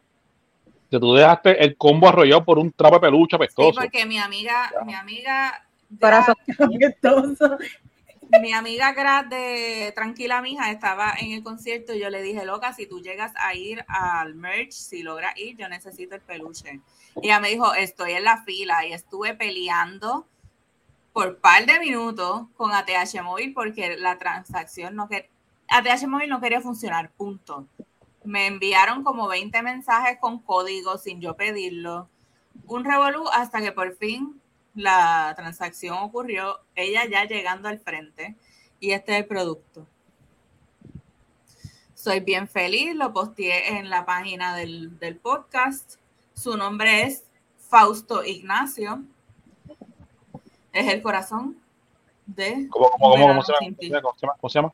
Que 0.94 1.00
tú 1.00 1.12
dejaste 1.12 1.64
el 1.64 1.76
combo 1.76 2.08
arrollado 2.08 2.44
por 2.44 2.56
un 2.56 2.70
trapo 2.70 2.94
de 2.94 3.00
peluche 3.00 3.30
Sí, 3.30 3.34
apestoso. 3.34 3.80
porque 3.80 4.06
mi 4.06 4.16
amiga, 4.16 4.70
mi 4.86 4.94
amiga, 4.94 5.66
Corazón. 5.98 6.36
Apestoso. 6.60 7.58
mi 8.40 8.52
amiga 8.52 8.92
Gras 8.92 9.28
de 9.28 9.90
Tranquila 9.96 10.40
Mija 10.40 10.70
estaba 10.70 11.14
en 11.18 11.32
el 11.32 11.42
concierto 11.42 11.94
y 11.94 11.98
yo 11.98 12.10
le 12.10 12.22
dije, 12.22 12.44
loca, 12.44 12.72
si 12.74 12.86
tú 12.86 13.00
llegas 13.00 13.32
a 13.40 13.56
ir 13.56 13.84
al 13.88 14.36
merch, 14.36 14.70
si 14.70 15.02
logras 15.02 15.36
ir, 15.36 15.56
yo 15.56 15.68
necesito 15.68 16.14
el 16.14 16.20
peluche. 16.20 16.78
Y 17.20 17.26
ella 17.26 17.40
me 17.40 17.48
dijo, 17.48 17.74
estoy 17.74 18.12
en 18.12 18.22
la 18.22 18.44
fila 18.44 18.86
y 18.86 18.92
estuve 18.92 19.34
peleando 19.34 20.28
por 21.12 21.38
par 21.38 21.66
de 21.66 21.80
minutos 21.80 22.42
con 22.56 22.70
ATH 22.70 23.20
Móvil 23.24 23.52
porque 23.52 23.96
la 23.96 24.16
transacción 24.16 24.94
no 24.94 25.08
quería, 25.08 25.28
ATH 25.66 26.06
Móvil 26.06 26.28
no 26.28 26.40
quería 26.40 26.60
funcionar, 26.60 27.10
punto. 27.10 27.66
Me 28.24 28.46
enviaron 28.46 29.04
como 29.04 29.28
20 29.28 29.62
mensajes 29.62 30.18
con 30.18 30.38
códigos 30.38 31.02
sin 31.02 31.20
yo 31.20 31.36
pedirlo. 31.36 32.08
Un 32.66 32.84
revolú 32.84 33.24
hasta 33.32 33.60
que 33.60 33.72
por 33.72 33.94
fin 33.96 34.40
la 34.74 35.32
transacción 35.36 35.98
ocurrió, 35.98 36.60
ella 36.74 37.02
ya 37.08 37.24
llegando 37.24 37.68
al 37.68 37.78
frente 37.78 38.34
y 38.80 38.90
este 38.92 39.12
es 39.12 39.18
el 39.18 39.26
producto. 39.26 39.86
Soy 41.94 42.20
bien 42.20 42.48
feliz, 42.48 42.94
lo 42.94 43.12
posteé 43.12 43.78
en 43.78 43.88
la 43.88 44.04
página 44.04 44.56
del, 44.56 44.98
del 44.98 45.16
podcast. 45.16 45.94
Su 46.34 46.56
nombre 46.56 47.04
es 47.04 47.24
Fausto 47.68 48.24
Ignacio. 48.24 49.02
Es 50.72 50.92
el 50.92 51.02
corazón 51.02 51.56
de 52.26 52.68
¿Cómo, 52.68 52.90
cómo, 52.90 53.10
cómo, 53.10 53.28
cómo 53.28 53.42
se 53.42 53.52
llama? 53.52 53.58
sin 53.60 53.74
ti. 53.76 53.90
¿Cómo 53.90 54.14
se 54.14 54.26
llama? 54.26 54.34
¿Cómo 54.40 54.50
se 54.50 54.58
llama? 54.58 54.72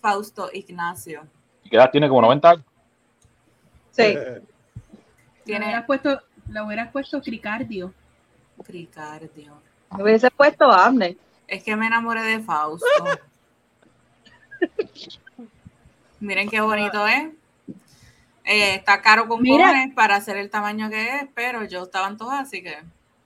Fausto 0.00 0.50
Ignacio. 0.52 1.26
¿Y 1.64 1.70
qué 1.70 1.76
edad 1.76 1.90
tiene? 1.90 2.08
¿Como 2.08 2.22
90 2.22 2.50
años? 2.50 2.64
Sí. 4.04 4.14
Le 4.14 4.42
Tiene 5.44 5.64
hubieras 5.66 5.84
puesto, 5.86 6.20
le 6.50 6.60
hubieras 6.62 6.90
puesto 6.92 7.22
Cricardio. 7.22 7.94
Cricardio. 8.64 9.60
Me 9.96 10.02
hubiese 10.02 10.30
puesto 10.30 10.70
Amne. 10.70 11.16
Es 11.46 11.62
que 11.64 11.74
me 11.74 11.86
enamoré 11.86 12.22
de 12.22 12.40
Fausto. 12.40 12.86
Miren 16.20 16.48
qué 16.50 16.60
bonito 16.60 17.06
es. 17.06 17.28
Eh, 18.44 18.74
está 18.74 19.00
caro 19.02 19.26
con 19.28 19.44
cojones 19.44 19.94
para 19.94 20.16
hacer 20.16 20.36
el 20.36 20.50
tamaño 20.50 20.90
que 20.90 21.16
es, 21.16 21.26
pero 21.34 21.64
yo 21.64 21.84
estaba 21.84 22.06
antojada, 22.06 22.40
así 22.40 22.62
que. 22.62 22.76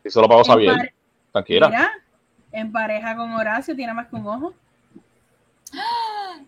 Se 0.09 0.21
lo 0.21 0.29
pagó 0.29 0.41
En 0.43 0.47
Xavier. 0.47 0.77
pare- 0.77 0.95
Tranquila. 1.33 1.69
Mira, 1.69 1.91
en 2.53 2.71
pareja 2.73 3.17
con 3.17 3.33
Horacio 3.33 3.75
tiene 3.75 3.95
más 3.95 4.07
que 4.09 4.17
un 4.17 4.27
ojo. 4.27 4.55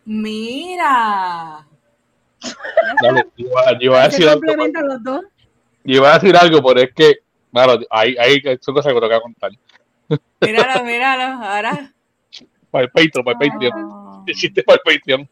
Mira. 0.04 1.66
Dale, 3.02 3.26
yo 3.36 3.46
iba 3.78 4.02
a 4.02 4.08
decir 4.08 4.28
algo, 4.28 4.42
los 4.54 5.02
dos. 5.02 5.24
yo 5.84 5.96
iba 5.96 6.10
a 6.10 6.18
decir 6.18 6.36
algo, 6.36 6.62
pero 6.62 6.80
es 6.80 6.92
que, 6.94 7.18
claro, 7.52 7.80
ahí, 7.90 8.16
ahí 8.18 8.40
son 8.60 8.74
cosas 8.74 8.92
que 8.92 9.00
tengo 9.00 9.12
que 9.12 9.20
contar. 9.20 9.50
Míralo, 10.40 10.84
míralo. 10.84 11.44
Ahora. 11.44 11.92
Para 12.70 12.84
el 12.84 12.90
Patreon, 12.90 13.24
para 13.24 13.38
el 13.40 13.50
Patreon. 13.50 13.84
Oh. 13.84 14.24
Hiciste 14.26 14.62
para 14.62 14.80
el 14.84 14.98
Patreon. 14.98 15.28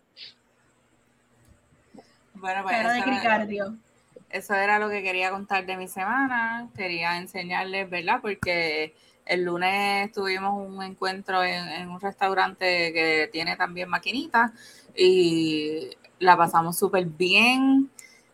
Bueno, 2.34 2.62
pues 2.62 2.76
de 2.76 2.98
eso 2.98 3.08
era, 3.08 3.46
eso 4.30 4.54
era 4.54 4.78
lo 4.78 4.90
que 4.90 5.02
quería 5.02 5.30
contar 5.30 5.64
de 5.64 5.76
mi 5.76 5.88
semana. 5.88 6.68
Quería 6.76 7.18
enseñarles, 7.18 7.88
¿verdad? 7.88 8.18
Porque 8.20 8.94
el 9.26 9.44
lunes 9.44 10.10
tuvimos 10.12 10.54
un 10.54 10.82
encuentro 10.82 11.44
en, 11.44 11.68
en 11.68 11.88
un 11.88 12.00
restaurante 12.00 12.92
que 12.92 13.28
tiene 13.32 13.56
también 13.56 13.88
maquinitas 13.88 14.50
y 14.96 15.90
la 16.22 16.36
pasamos 16.36 16.78
súper 16.78 17.04
bien. 17.04 17.90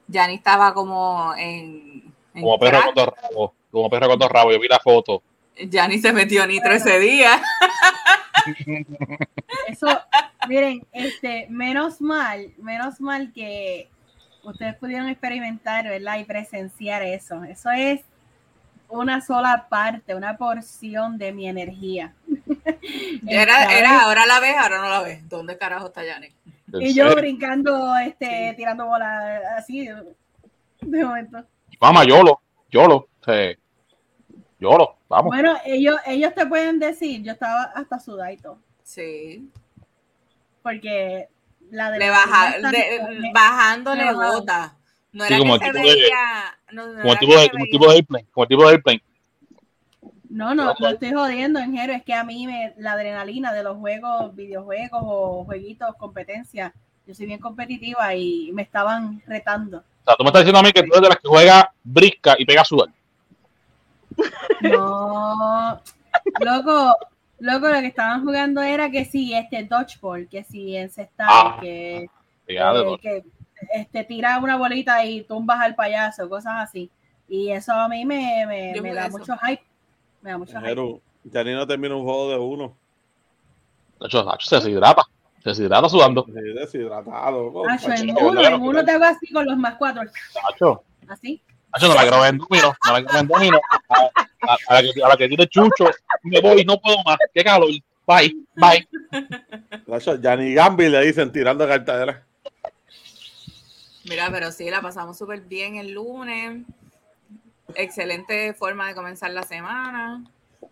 Yani 0.07 0.35
estaba 0.35 0.73
como 0.75 1.35
en. 1.37 2.13
en 2.35 2.43
Como 2.43 2.59
perro 2.59 2.83
con 2.85 2.95
dos 2.95 3.07
rabos. 3.07 3.51
Como 3.71 3.91
perro 3.91 4.09
con 4.09 4.19
dos 4.19 4.31
rabos. 4.31 4.55
Yo 4.55 4.61
vi 4.61 4.69
la 4.69 4.79
foto. 4.79 5.23
Yani 5.57 5.99
se 5.99 6.13
metió 6.13 6.47
nitro 6.47 6.73
ese 6.73 6.99
día. 7.01 7.43
Eso, 9.69 9.89
miren, 10.49 10.87
este, 10.93 11.47
menos 11.51 12.01
mal, 12.01 12.53
menos 12.59 13.01
mal 13.01 13.33
que 13.35 13.91
ustedes 14.43 14.75
pudieron 14.77 15.09
experimentar, 15.09 15.85
¿verdad? 15.85 16.19
Y 16.19 16.25
presenciar 16.25 17.03
eso. 17.03 17.43
Eso 17.45 17.71
es 17.71 18.01
una 18.89 19.21
sola 19.21 19.67
parte, 19.69 20.15
una 20.15 20.39
porción 20.39 21.19
de 21.19 21.33
mi 21.33 21.49
energía. 21.49 22.15
Era, 23.27 23.77
era, 23.77 24.03
ahora 24.03 24.25
la 24.27 24.41
ves, 24.41 24.57
ahora 24.57 24.79
no 24.79 24.89
la 24.89 25.03
ves. 25.03 25.29
¿Dónde 25.29 25.59
carajo 25.59 25.89
está 25.89 26.05
Yani? 26.05 26.29
¿En 26.73 26.83
Y 26.83 26.95
yo 26.95 27.05
serio? 27.09 27.17
brincando, 27.17 27.97
este, 27.97 28.51
Sí. 28.51 28.57
tirando 28.57 28.87
bolas 28.87 29.43
así, 29.57 29.89
de 30.81 31.05
momento. 31.05 31.45
Mamá, 31.81 32.05
YOLO. 32.05 32.41
YOLO. 32.71 33.09
Sí. 33.25 33.57
YOLO. 34.59 34.97
Vamos. 35.09 35.27
Bueno, 35.35 35.57
ellos, 35.65 35.97
ellos 36.07 36.35
te 36.35 36.45
pueden 36.47 36.79
decir, 36.79 37.23
yo 37.23 37.33
estaba 37.33 37.63
hasta 37.75 37.99
sudadito, 37.99 38.59
Sí. 38.83 39.49
porque 40.63 41.29
la 41.71 41.91
de 41.91 41.99
Le 41.99 42.11
baja, 42.11 42.59
de- 42.59 43.31
bajaba. 43.33 44.31
gota. 44.35 44.75
No 45.13 45.25
Sí, 45.25 45.33
era 45.33 45.39
como 45.39 45.59
que 45.59 45.65
el 45.67 45.73
se 45.73 45.81
tipo 45.81 45.89
de- 45.89 45.95
veía. 45.95 46.59
no- 46.73 46.87
no 46.87 46.93
Como 46.93 46.99
el 47.03 47.09
era 47.09 47.19
tipo 47.19 47.33
que 47.33 47.39
de, 47.39 47.43
se 47.45 47.51
como 47.51 47.65
el 47.65 47.71
tipo 47.71 47.87
de 47.89 47.95
airplane. 47.95 48.27
Como 48.31 48.45
el 48.45 48.49
tipo 48.49 48.63
de 48.65 48.69
airplane. 48.71 49.03
No, 50.31 50.55
no, 50.55 50.75
no 50.79 50.89
estoy 50.89 51.13
jodiendo, 51.13 51.59
en 51.59 51.75
es 51.75 52.03
que 52.03 52.15
a 52.15 52.23
mí 52.23 52.47
me, 52.47 52.75
la 52.77 52.93
adrenalina 52.93 53.53
de 53.53 53.63
los 53.63 53.79
juegos, 53.79 54.35
videojuegos 54.35 55.01
o 55.03 55.45
jueguitos, 55.45 55.95
competencia, 55.97 56.73
yo 57.07 57.15
soy 57.15 57.27
bien 57.27 57.41
competitiva 57.41 58.15
y 58.15 58.51
me 58.53 58.63
estaban 58.63 59.23
retando. 59.27 59.79
O 59.79 60.05
sea, 60.05 60.17
tú 60.17 60.25
me 60.25 60.29
estás 60.29 60.43
diciendo 60.43 60.59
a 60.59 60.63
mí 60.63 60.73
que 60.73 60.83
tú 60.83 60.93
eres 60.93 61.03
de 61.03 61.09
las 61.09 61.19
que 61.19 61.29
juega 61.29 61.73
brisca 61.83 62.35
y 62.39 62.45
pega 62.45 62.65
sudar. 62.65 62.89
No, 64.61 65.81
loco, 66.41 66.97
loco, 67.39 67.69
lo 67.69 67.81
que 67.81 67.87
estaban 67.87 68.25
jugando 68.25 68.61
era 68.61 68.91
que 68.91 69.05
sí, 69.05 69.33
este 69.33 69.65
dodgeball, 69.65 70.29
que 70.29 70.45
sí, 70.45 70.77
encestar, 70.77 71.29
Ah, 71.31 71.59
que, 71.61 72.09
eh, 72.47 72.99
que 73.01 73.25
este, 73.73 74.05
tira 74.05 74.39
una 74.39 74.57
bolita 74.57 75.05
y 75.05 75.23
tumbas 75.23 75.61
al 75.61 75.75
payaso, 75.75 76.29
cosas 76.29 76.55
así. 76.57 76.91
Y 77.29 77.51
eso 77.51 77.73
a 77.73 77.89
mí 77.89 78.05
me, 78.05 78.47
me, 78.47 78.95
da 78.95 79.07
eso. 79.07 79.19
mucho 79.19 79.37
hype. 79.39 79.63
Me 80.23 80.33
da. 80.33 80.61
Jero, 80.61 81.01
Yani 81.25 81.53
no 81.53 81.67
termina 81.67 81.95
un 81.97 82.05
juego 82.05 82.31
de 82.31 82.39
uno. 82.39 82.77
Nacho, 84.01 84.25
Nacho 84.25 84.49
se 84.49 84.57
deshidrata. 84.57 85.03
Se 85.43 85.51
deshidrata 85.51 85.89
sudando. 85.89 86.25
Sí, 86.27 86.33
deshidratado. 86.55 87.53
Nacho, 87.67 87.91
en 87.93 88.11
uno, 88.17 88.41
en 88.43 88.55
uno 88.61 88.85
te 88.85 88.91
hago 88.93 89.05
así 89.05 89.33
con 89.33 89.47
los 89.47 89.57
más 89.57 89.75
cuatro, 89.77 90.03
Nacho. 90.05 90.83
así. 91.09 91.41
Nacho, 91.73 91.89
no 91.89 91.95
la 91.95 92.05
grabé 92.05 92.29
en 92.29 92.39
domino. 92.39 92.75
No 92.87 92.93
la 92.93 93.01
grabé 93.01 93.19
en 93.21 93.29
domino. 93.29 93.61
A, 93.89 94.53
a- 94.53 94.57
a 94.69 94.75
la 94.75 94.93
que, 94.93 95.03
a 95.05 95.09
la 95.09 95.17
que 95.17 95.29
tiene 95.29 95.47
chucho. 95.49 95.91
Me 96.25 96.41
voy, 96.41 96.65
no 96.65 96.81
puedo 96.81 96.97
más. 97.05 97.19
Qué 97.35 97.45
calor. 97.45 97.69
Bye, 98.07 98.35
bye. 98.55 98.89
Nacho, 99.87 100.15
Yani 100.17 100.55
Gambi 100.55 100.89
le 100.89 101.05
dicen 101.05 101.31
tirando 101.31 101.67
cartadera. 101.67 102.25
Mira, 104.09 104.31
pero 104.33 104.51
sí, 104.51 104.71
la 104.71 104.81
pasamos 104.81 105.19
súper 105.19 105.41
bien 105.43 105.77
el 105.77 105.91
lunes. 105.93 106.63
Excelente 107.75 108.55
forma 108.55 108.89
de 108.89 108.95
comenzar 108.95 109.31
la 109.31 109.43
semana. 109.43 110.25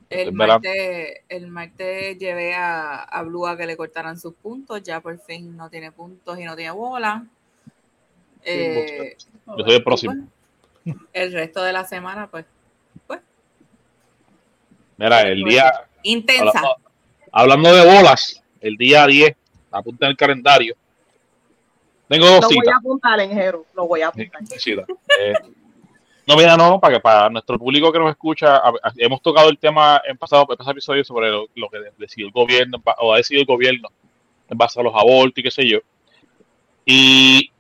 El 0.09 0.29
Es 0.29 0.35
verdad. 0.35 0.55
martes, 0.55 1.15
el 1.29 1.47
martes 1.49 2.19
llevé 2.19 2.55
a, 2.55 3.03
a 3.03 3.23
Blue 3.23 3.47
a 3.47 3.57
que 3.57 3.67
le 3.67 3.77
cortaran 3.77 4.19
sus 4.19 4.35
puntos. 4.35 4.83
Ya 4.83 5.01
por 5.01 5.19
fin 5.19 5.57
no 5.57 5.69
tiene 5.69 5.93
puntos 5.93 6.39
y 6.39 6.45
no 6.45 6.57
tiene 6.57 6.71
bola. 6.73 7.27
Eh, 8.43 9.17
Yo 9.47 9.65
soy 9.65 9.75
el 9.75 9.83
próximo. 9.85 10.15
el 11.13 11.33
resto 11.33 11.63
de 11.63 11.73
la 11.73 11.85
semana, 11.85 12.29
pues, 12.31 12.45
Mira, 14.99 15.21
el 15.23 15.43
día. 15.45 15.73
intensa. 16.05 16.45
Hablando, 16.49 16.77
hablando 17.33 17.75
de 17.75 17.85
bolas, 17.97 18.43
el 18.63 18.77
día 18.77 19.07
10, 19.07 19.37
apunta 19.71 20.07
en 20.07 20.11
el 20.13 20.17
calendario. 20.17 20.75
Tengo 22.09 22.25
dos 22.27 22.41
Lo 22.43 22.49
voy 22.49 22.55
citas. 22.55 22.73
a 22.73 22.77
apuntar 22.79 23.21
en 23.21 23.31
Jero. 23.33 23.67
Lo 23.75 23.87
voy 23.87 24.01
a 24.01 24.09
apuntar. 24.09 24.41
Sí, 24.47 24.73
eh, 24.73 25.35
no, 26.27 26.37
mira, 26.37 26.57
no, 26.57 26.81
para 26.81 26.95
que 26.95 27.01
para 27.01 27.31
nuestro 27.31 27.57
público 27.57 27.93
que 27.93 28.01
nos 28.01 28.11
escucha, 28.11 28.61
hemos 28.97 29.23
tocado 29.23 29.49
el 29.49 29.59
tema 29.59 30.03
en 30.05 30.19
pasado, 30.19 30.45
en 30.51 30.57
pasado 30.57 30.73
episodio 30.73 31.05
sobre 31.05 31.31
lo, 31.31 31.69
que 31.71 31.79
decidió 31.97 32.27
el 32.27 32.33
gobierno, 32.33 32.83
o 32.99 33.15
ha 33.15 33.19
decidido 33.19 33.43
el 33.43 33.47
gobierno 33.47 33.89
en 34.49 34.59
base 34.59 34.81
a 34.81 34.83
los 34.83 34.93
abortos 34.93 35.39
y 35.39 35.43
qué 35.45 35.51
sé 35.53 35.69
yo. 35.69 35.79
Y 36.85 37.51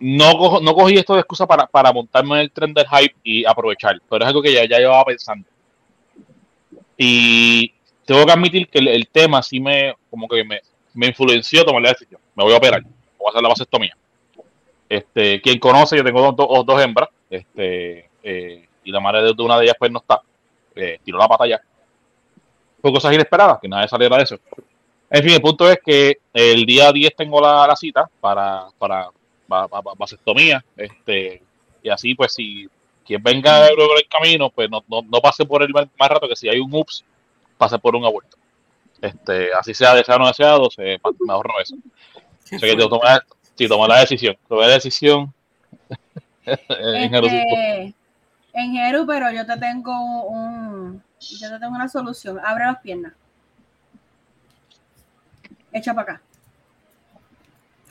no, 0.00 0.32
cogí 0.74 0.96
esto 0.96 1.14
de 1.14 1.20
excusa 1.20 1.46
para, 1.46 1.92
montarme 1.92 2.36
en 2.36 2.40
el 2.40 2.50
tren 2.50 2.72
del 2.72 2.86
hype 2.88 3.14
y 3.22 3.44
aprovechar, 3.44 4.00
pero 4.08 4.24
es 4.24 4.28
algo 4.28 4.40
que 4.40 4.54
ya, 4.54 4.64
ya 4.64 4.78
llevaba 4.78 5.04
pensando. 5.04 5.46
Y 6.96 7.74
tengo 8.06 8.24
que 8.24 8.32
admitir 8.32 8.68
que 8.68 8.78
el, 8.78 9.06
tema 9.08 9.42
sí 9.42 9.60
me, 9.60 9.94
como 10.08 10.26
que 10.28 10.44
me 10.44 11.06
influenció 11.06 11.60
a 11.60 11.64
tomar 11.66 11.82
la 11.82 11.90
decisión. 11.90 12.20
Me 12.34 12.44
voy 12.44 12.54
a 12.54 12.56
operar, 12.56 12.82
voy 12.82 13.26
a 13.26 13.30
hacer 13.30 13.42
la 13.42 13.48
vasectomía. 13.50 13.96
Este, 14.88 15.40
quien 15.40 15.58
conoce, 15.58 15.96
yo 15.96 16.04
tengo 16.04 16.32
dos, 16.32 16.36
dos, 16.36 16.66
dos 16.66 16.82
hembras, 16.82 17.08
este, 17.28 18.08
eh, 18.22 18.68
y 18.84 18.90
la 18.90 19.00
madre 19.00 19.34
de 19.34 19.42
una 19.42 19.58
de 19.58 19.64
ellas 19.64 19.76
pues 19.78 19.90
no 19.90 19.98
está, 19.98 20.22
eh, 20.74 20.98
tiró 21.04 21.18
la 21.18 21.28
pata 21.28 21.46
ya. 21.46 21.60
Fue 22.80 22.92
cosas 22.92 23.12
inesperadas, 23.12 23.58
que 23.60 23.68
nadie 23.68 23.88
saliera 23.88 24.16
de 24.16 24.22
eso. 24.22 24.38
En 25.10 25.22
fin, 25.22 25.32
el 25.32 25.40
punto 25.40 25.70
es 25.70 25.78
que 25.84 26.18
el 26.32 26.64
día 26.64 26.92
10 26.92 27.16
tengo 27.16 27.40
la, 27.40 27.66
la 27.66 27.76
cita 27.76 28.08
para, 28.20 28.66
para, 28.78 29.08
para, 29.46 29.68
para 29.68 29.82
vasectomía, 29.96 30.64
este, 30.76 31.42
y 31.82 31.88
así 31.88 32.14
pues 32.14 32.34
si 32.34 32.68
quien 33.04 33.22
venga 33.22 33.70
luego 33.74 33.96
el 33.96 34.06
camino, 34.06 34.50
pues 34.50 34.70
no, 34.70 34.84
no, 34.86 35.00
no 35.02 35.20
pase 35.20 35.46
por 35.46 35.62
el 35.62 35.70
más 35.70 35.86
más 35.98 36.08
rato 36.10 36.28
que 36.28 36.36
si 36.36 36.48
hay 36.48 36.58
un 36.58 36.72
ups, 36.72 37.04
pase 37.56 37.78
por 37.78 37.96
un 37.96 38.04
aborto. 38.04 38.36
Este, 39.00 39.52
así 39.52 39.72
sea 39.74 39.94
deseado 39.94 40.20
o 40.20 40.22
no 40.22 40.28
deseado, 40.28 40.70
se, 40.70 41.00
me 41.20 41.32
ahorro 41.32 41.60
eso. 41.60 41.76
O 42.54 42.58
sea 42.58 42.76
que 42.76 42.76
sí, 43.58 43.68
tomé 43.68 43.88
la 43.88 44.00
decisión. 44.00 44.36
Tomé 44.48 44.66
la 44.66 44.74
decisión. 44.74 45.34
en 46.46 47.10
Jerusalén. 47.10 47.44
Este, 47.48 47.94
en 48.54 48.72
Jeru, 48.72 49.06
pero 49.06 49.30
yo 49.30 49.44
te 49.44 49.56
tengo 49.58 50.24
un, 50.24 51.02
yo 51.20 51.50
te 51.50 51.58
tengo 51.58 51.74
una 51.74 51.88
solución. 51.88 52.40
Abre 52.44 52.64
las 52.64 52.80
piernas. 52.80 53.12
Echa 55.72 55.92
para 55.92 56.12
acá. 56.14 56.22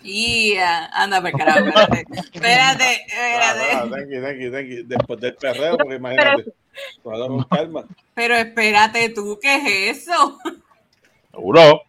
Y 0.04 0.56
ah, 0.58 0.90
anda, 0.94 1.22
por 1.22 1.32
carajo, 1.32 1.68
espérate. 1.68 2.06
Espérate, 2.34 3.06
ah, 3.14 3.84
espérate. 3.84 3.90
thank 3.90 4.10
you, 4.10 4.22
thank 4.22 4.40
you, 4.40 4.52
thank 4.52 4.68
you. 4.68 4.84
Después 4.86 5.20
del 5.20 5.36
perreo, 5.36 5.78
porque 5.78 5.96
imagínate. 5.96 6.54
Con 7.04 7.44
calma. 7.46 7.86
Pero 8.14 8.36
espérate 8.36 9.10
tú, 9.10 9.38
¿qué 9.42 9.90
es 9.90 9.98
eso? 9.98 10.38
Seguro. 11.32 11.87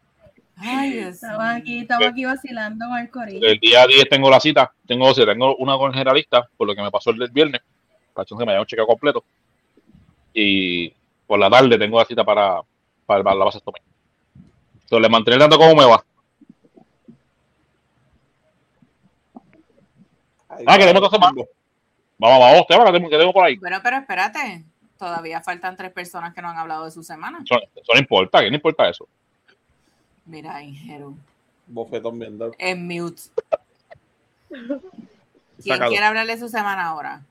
Ay, 0.61 0.93
Dios 0.93 1.15
Estamos 1.15 1.45
aquí, 1.45 1.79
estamos 1.81 2.09
aquí 2.09 2.25
vacilando 2.25 2.87
con 2.89 2.99
el 2.99 3.11
corillo. 3.11 3.47
El 3.47 3.59
día 3.61 3.87
10 3.87 4.09
tengo 4.09 4.31
la 4.31 4.41
cita. 4.41 4.73
Tengo, 4.87 5.13
sea, 5.15 5.27
tengo 5.27 5.57
una 5.57 5.77
con 5.77 5.89
el 5.89 5.95
generalista, 5.95 6.49
por 6.57 6.67
lo 6.67 6.75
que 6.75 6.83
me 6.83 6.91
pasó 6.91 7.11
el 7.11 7.19
del 7.19 7.31
viernes. 7.31 7.61
Para 8.13 8.27
que 8.27 8.35
me 8.35 8.53
haya 8.53 8.61
un 8.61 8.67
chequeo 8.67 8.87
completo. 8.87 9.25
Y 10.35 10.91
por 11.27 11.39
la 11.39 11.49
tarde 11.49 11.79
tengo 11.79 11.99
la 11.99 12.05
cita 12.05 12.25
para, 12.25 12.61
para, 13.07 13.23
para 13.23 13.37
la 13.37 13.45
vasectomía. 13.45 13.83
Entonces, 14.75 15.03
le 15.03 15.09
mantener 15.09 15.39
dando 15.39 15.59
cómo 15.59 15.75
me 15.75 15.85
va. 15.85 16.05
Ay, 20.49 20.65
Ah, 20.67 20.79
queremos 20.79 21.03
dos 21.03 21.11
semanas. 21.11 21.45
Vamos, 22.19 22.41
vamos, 22.41 22.67
tema 22.67 22.85
que 22.87 22.93
tengo, 22.93 23.09
que 23.09 23.19
tengo 23.19 23.33
por 23.33 23.45
ahí. 23.45 23.57
Bueno, 23.57 23.79
pero 23.83 23.99
espérate. 23.99 24.65
Todavía 24.99 25.41
faltan 25.41 25.77
tres 25.77 25.93
personas 25.93 26.35
que 26.35 26.43
no 26.43 26.49
han 26.49 26.57
hablado 26.57 26.85
de 26.87 26.91
su 26.91 27.05
semana. 27.05 27.39
Eso, 27.45 27.61
eso 27.77 27.93
no 27.95 28.01
importa, 28.01 28.41
¿qué 28.41 28.51
no 28.51 28.57
importa 28.57 28.89
eso? 28.89 29.07
Mira, 30.29 30.63
Ingeru. 30.63 31.17
Bofetón 31.67 32.19
bien 32.19 32.39
dado. 32.39 32.53
En 32.59 32.87
mute. 32.87 33.23
¿Quién 34.49 34.81
Sácalo. 35.59 35.91
quiere 35.91 36.05
hablar 36.05 36.27
de 36.27 36.39
su 36.39 36.49
semana 36.49 36.87
ahora? 36.87 37.23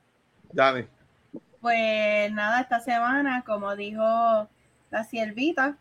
Dani. 0.51 0.85
Pues 1.61 2.31
nada, 2.31 2.61
esta 2.61 2.79
semana, 2.79 3.43
como 3.45 3.75
dijo 3.75 4.03
la 4.89 5.03
siervita, 5.03 5.77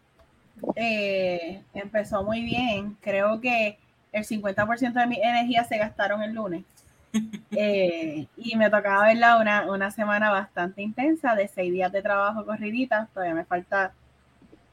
eh, 0.74 1.62
empezó 1.74 2.22
muy 2.22 2.42
bien. 2.42 2.96
Creo 3.00 3.40
que 3.40 3.78
el 4.12 4.24
50% 4.24 4.92
de 4.92 5.06
mi 5.06 5.16
energía 5.16 5.64
se 5.64 5.78
gastaron 5.78 6.22
el 6.22 6.34
lunes. 6.34 6.64
Eh, 7.52 8.26
y 8.36 8.56
me 8.56 8.68
tocaba 8.68 9.06
verla 9.06 9.38
una, 9.38 9.70
una 9.72 9.90
semana 9.90 10.30
bastante 10.30 10.82
intensa, 10.82 11.34
de 11.34 11.48
seis 11.48 11.72
días 11.72 11.90
de 11.90 12.02
trabajo 12.02 12.44
corridita. 12.44 13.08
Todavía 13.14 13.34
me 13.34 13.46
falta 13.46 13.94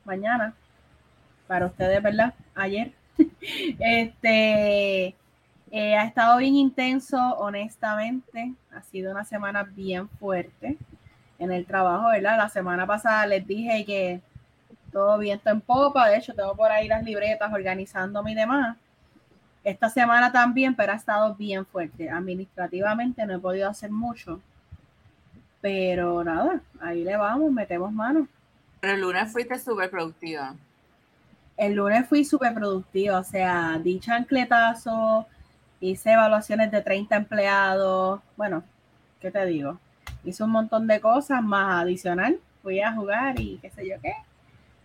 mañana 0.04 0.54
para 1.48 1.66
ustedes, 1.68 2.02
¿verdad? 2.02 2.34
Ayer. 2.56 2.94
este 3.80 5.16
eh, 5.76 5.96
ha 5.96 6.06
estado 6.06 6.38
bien 6.38 6.56
intenso, 6.56 7.18
honestamente. 7.38 8.54
Ha 8.76 8.84
sido 8.84 9.12
una 9.12 9.26
semana 9.26 9.64
bien 9.64 10.08
fuerte 10.08 10.78
en 11.40 11.52
el 11.52 11.66
trabajo, 11.66 12.10
¿verdad? 12.10 12.38
La 12.38 12.50
semana 12.50 12.86
pasada 12.86 13.26
les 13.26 13.46
dije 13.46 13.84
que 13.86 14.22
todo 14.92 15.18
viento 15.18 15.50
en 15.50 15.62
popa. 15.62 16.10
De 16.10 16.18
hecho, 16.18 16.34
tengo 16.34 16.56
por 16.56 16.72
ahí 16.72 16.88
las 16.88 17.04
libretas 17.04 17.52
organizándome 17.52 18.34
y 18.34 18.36
demás. 18.36 18.78
Esta 19.64 19.90
semana 19.90 20.32
también, 20.32 20.76
pero 20.76 20.92
ha 20.92 20.96
estado 20.96 21.34
bien 21.36 21.66
fuerte. 21.66 22.10
Administrativamente 22.10 23.26
no 23.26 23.36
he 23.36 23.40
podido 23.40 23.70
hacer 23.70 23.90
mucho. 23.90 24.42
Pero 25.62 26.24
nada, 26.24 26.62
ahí 26.82 27.04
le 27.04 27.16
vamos, 27.16 27.52
metemos 27.52 27.92
mano. 27.92 28.28
Pero 28.80 28.94
el 28.94 29.02
lunes 29.02 29.32
fuiste 29.32 29.58
súper 29.58 29.90
productiva. 29.90 30.54
El 31.64 31.76
lunes 31.76 32.06
fui 32.10 32.26
súper 32.26 32.54
productiva, 32.54 33.20
o 33.20 33.24
sea, 33.24 33.80
di 33.82 33.98
chancletazo, 33.98 35.26
hice 35.80 36.12
evaluaciones 36.12 36.70
de 36.72 36.82
30 36.82 37.16
empleados. 37.16 38.20
Bueno, 38.36 38.66
¿qué 39.22 39.32
te 39.32 39.46
digo? 39.46 39.80
Hice 40.26 40.44
un 40.44 40.50
montón 40.50 40.88
de 40.88 41.00
cosas 41.00 41.42
más 41.42 41.84
adicional. 41.84 42.38
Fui 42.62 42.82
a 42.82 42.92
jugar 42.92 43.40
y 43.40 43.60
qué 43.60 43.70
sé 43.70 43.88
yo 43.88 43.96
qué. 44.02 44.12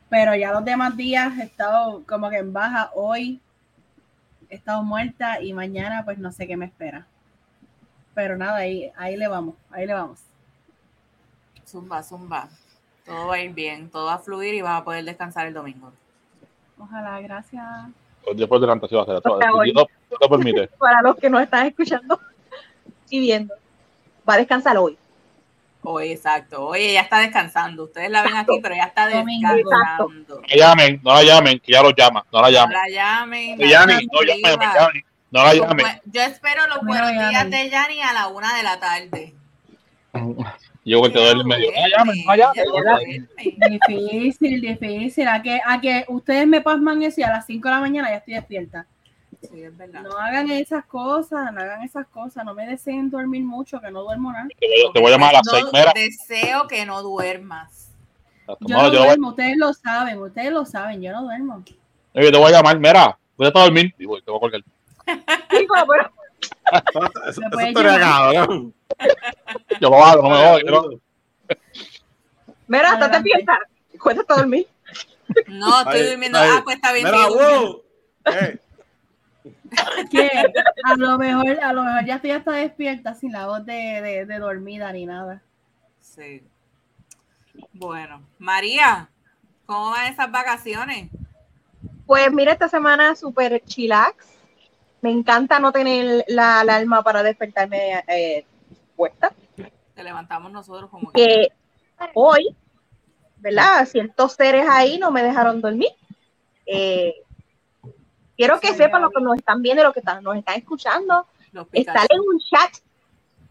Pero 0.08 0.36
ya 0.36 0.52
los 0.52 0.64
demás 0.64 0.96
días 0.96 1.36
he 1.38 1.42
estado 1.42 2.04
como 2.06 2.30
que 2.30 2.36
en 2.38 2.52
baja. 2.52 2.92
Hoy 2.94 3.40
he 4.48 4.54
estado 4.54 4.84
muerta 4.84 5.42
y 5.42 5.52
mañana 5.54 6.04
pues 6.04 6.18
no 6.18 6.30
sé 6.30 6.46
qué 6.46 6.56
me 6.56 6.66
espera. 6.66 7.08
Pero 8.14 8.36
nada, 8.36 8.58
ahí, 8.58 8.92
ahí 8.96 9.16
le 9.16 9.26
vamos, 9.26 9.56
ahí 9.72 9.84
le 9.84 9.94
vamos. 9.94 10.20
Zumba, 11.66 12.04
zumba. 12.04 12.48
Todo 13.04 13.26
va 13.26 13.34
a 13.34 13.40
ir 13.40 13.52
bien, 13.52 13.90
todo 13.90 14.06
va 14.06 14.14
a 14.14 14.18
fluir 14.20 14.54
y 14.54 14.62
vas 14.62 14.80
a 14.80 14.84
poder 14.84 15.04
descansar 15.04 15.48
el 15.48 15.54
domingo. 15.54 15.92
Ojalá, 16.78 17.20
gracias. 17.20 17.64
Dios 18.34 18.48
por 18.48 18.60
delante 18.60 18.88
se 18.88 18.94
va 18.94 19.02
a 19.02 19.04
hacer. 19.04 19.22
Por 19.22 19.42
favor. 19.42 19.64
Dios 19.64 19.86
permite. 20.28 20.68
Para 20.78 21.02
los 21.02 21.16
que 21.16 21.30
nos 21.30 21.42
están 21.42 21.66
escuchando 21.66 22.20
y 23.10 23.20
viendo, 23.20 23.54
va 24.28 24.34
a 24.34 24.38
descansar 24.38 24.76
hoy. 24.76 24.98
Hoy, 25.82 26.10
exacto. 26.12 26.66
Hoy 26.66 26.80
ella 26.80 27.02
está 27.02 27.20
descansando. 27.20 27.84
Ustedes 27.84 28.10
la 28.10 28.22
ven 28.22 28.36
aquí, 28.36 28.58
pero 28.60 28.74
ella 28.74 28.84
está 28.86 29.06
descansando. 29.06 30.40
No 30.40 30.40
la 30.48 30.56
llamen, 30.56 31.00
no 31.02 31.14
la 31.14 31.22
llamen, 31.22 31.60
que 31.60 31.72
ya 31.72 31.82
lo 31.82 31.90
llama, 31.90 32.24
no 32.32 32.42
la 32.42 32.48
No 32.48 32.52
llamen. 32.52 32.76
la 32.76 32.88
llamen. 32.88 33.58
No 33.58 33.64
la 33.64 33.70
llamen, 33.70 33.96
llamen 33.96 34.08
no 34.12 34.22
llamen, 34.22 35.04
no 35.30 35.44
la 35.44 35.54
llamen. 35.54 35.86
Yo 36.04 36.20
espero 36.22 36.66
los 36.66 36.82
No 36.82 36.88
buenos 36.88 37.10
días 37.10 37.50
de 37.50 37.70
Yanni 37.70 38.02
a 38.02 38.12
la 38.12 38.28
una 38.28 38.54
de 38.56 38.62
la 38.62 38.78
tarde. 38.80 39.34
Yo 40.88 41.02
que 41.02 41.10
te 41.10 41.18
doy 41.18 41.28
el 41.28 41.44
medio. 41.44 41.70
No 41.70 42.04
no 42.06 42.12
duerme. 42.82 43.28
Difícil, 43.68 44.60
difícil. 44.60 45.28
A 45.28 45.42
que, 45.42 45.60
a 45.64 45.80
que 45.80 46.06
ustedes 46.08 46.46
me 46.46 46.62
pasman 46.62 47.02
eso 47.02 47.20
y 47.20 47.24
a 47.24 47.30
las 47.30 47.46
5 47.46 47.68
de 47.68 47.74
la 47.74 47.80
mañana 47.80 48.08
ya 48.08 48.16
estoy 48.16 48.34
despierta. 48.34 48.86
Sí, 49.42 49.62
es 49.62 49.76
verdad. 49.76 50.02
No 50.02 50.16
hagan 50.16 50.50
esas 50.50 50.86
cosas, 50.86 51.52
no 51.52 51.60
hagan 51.60 51.82
esas 51.82 52.06
cosas. 52.06 52.42
No 52.44 52.54
me 52.54 52.66
deseen 52.66 53.10
dormir 53.10 53.42
mucho, 53.42 53.80
que 53.80 53.90
no 53.90 54.02
duermo 54.02 54.32
nada. 54.32 54.48
Te 54.58 54.66
voy, 54.66 54.92
te 54.94 55.00
voy 55.00 55.08
a 55.08 55.14
llamar 55.16 55.30
a 55.30 55.32
las 55.34 55.42
No, 55.46 55.52
seis. 55.52 55.66
Mira, 55.72 55.92
Deseo 55.94 56.66
que 56.66 56.86
no 56.86 57.02
duermas. 57.02 57.90
Yo 58.46 58.56
no, 58.60 58.82
no 58.82 58.88
voy, 58.88 58.96
duermo, 58.96 59.28
ustedes 59.28 59.58
lo 59.58 59.74
saben, 59.74 60.18
ustedes 60.22 60.50
lo 60.50 60.64
saben, 60.64 61.02
yo 61.02 61.12
no 61.12 61.22
duermo. 61.22 61.62
yo 62.14 62.32
te 62.32 62.38
voy 62.38 62.50
a 62.50 62.56
llamar, 62.56 62.78
mira, 62.78 63.18
voy 63.36 63.46
a 63.46 63.50
dormir 63.50 63.94
y 63.98 64.06
voy, 64.06 64.22
te 64.22 64.30
voy 64.30 64.38
a 64.38 64.40
colgar. 64.40 64.62
Digo, 65.50 65.74
pero 65.86 66.10
Eso, 66.72 67.10
eso, 67.28 67.40
estaría 67.58 67.98
cabrón. 68.00 68.74
Yo 69.80 69.90
lo 69.90 70.04
hago, 70.04 70.22
no 70.22 70.30
me 70.30 70.50
voy. 70.50 71.00
mira, 72.66 72.90
Adelante. 72.90 73.16
despierta. 73.16 73.58
Cuéntate 74.00 74.32
a 74.32 74.36
dormir. 74.36 74.66
No, 75.48 75.78
estoy 75.80 76.00
Ahí, 76.00 76.08
durmiendo. 76.10 76.38
ahí. 76.38 76.50
Ah, 76.52 76.60
pues 76.64 76.76
está 76.76 76.92
bien. 76.92 77.04
Mira, 77.04 77.16
sigue 77.18 77.28
durmiendo. 77.28 77.72
wow. 77.72 77.82
Eh, 78.32 78.58
Que 80.10 80.30
a 80.84 80.94
lo 80.96 81.18
mejor, 81.18 81.60
a 81.62 81.72
lo 81.72 81.84
mejor 81.84 82.04
ya 82.06 82.16
estoy 82.16 82.30
hasta 82.30 82.52
despierta 82.52 83.14
sin 83.14 83.32
la 83.32 83.46
voz 83.46 83.64
de, 83.66 83.72
de, 84.02 84.24
de 84.26 84.38
dormida 84.38 84.90
ni 84.92 85.04
nada. 85.06 85.42
Sí. 86.00 86.42
Bueno, 87.72 88.22
María, 88.38 89.08
¿cómo 89.66 89.90
van 89.90 90.12
esas 90.12 90.30
vacaciones? 90.30 91.10
Pues 92.06 92.32
mira, 92.32 92.52
esta 92.52 92.68
semana 92.68 93.14
súper 93.14 93.62
chillax. 93.66 94.14
Me 95.00 95.10
encanta 95.10 95.60
no 95.60 95.72
tener 95.72 96.24
la 96.28 96.60
alarma 96.60 97.02
para 97.02 97.22
despertarme 97.22 98.02
eh, 98.08 98.44
puesta. 98.96 99.32
Te 99.94 100.02
levantamos 100.02 100.50
nosotros 100.52 100.90
como 100.90 101.10
que. 101.12 101.24
Que 101.24 101.48
hoy, 102.14 102.54
¿verdad? 103.38 103.86
Ciertos 103.86 104.32
seres 104.34 104.66
ahí 104.68 104.98
no 104.98 105.10
me 105.10 105.22
dejaron 105.22 105.60
dormir. 105.60 105.90
Eh, 106.66 107.14
quiero 108.36 108.60
que 108.60 108.68
Sí, 108.68 108.74
sepan 108.74 109.02
Gaby. 109.02 109.02
lo 109.02 109.10
que 109.10 109.24
nos 109.24 109.36
están 109.36 109.62
viendo 109.62 109.82
y 109.82 109.86
lo 109.86 109.92
que 109.92 110.00
están, 110.00 110.22
nos 110.22 110.36
están 110.36 110.56
escuchando. 110.56 111.26
Los 111.52 111.66
Estar 111.72 112.06
en 112.10 112.20
un 112.20 112.38
chat 112.40 112.70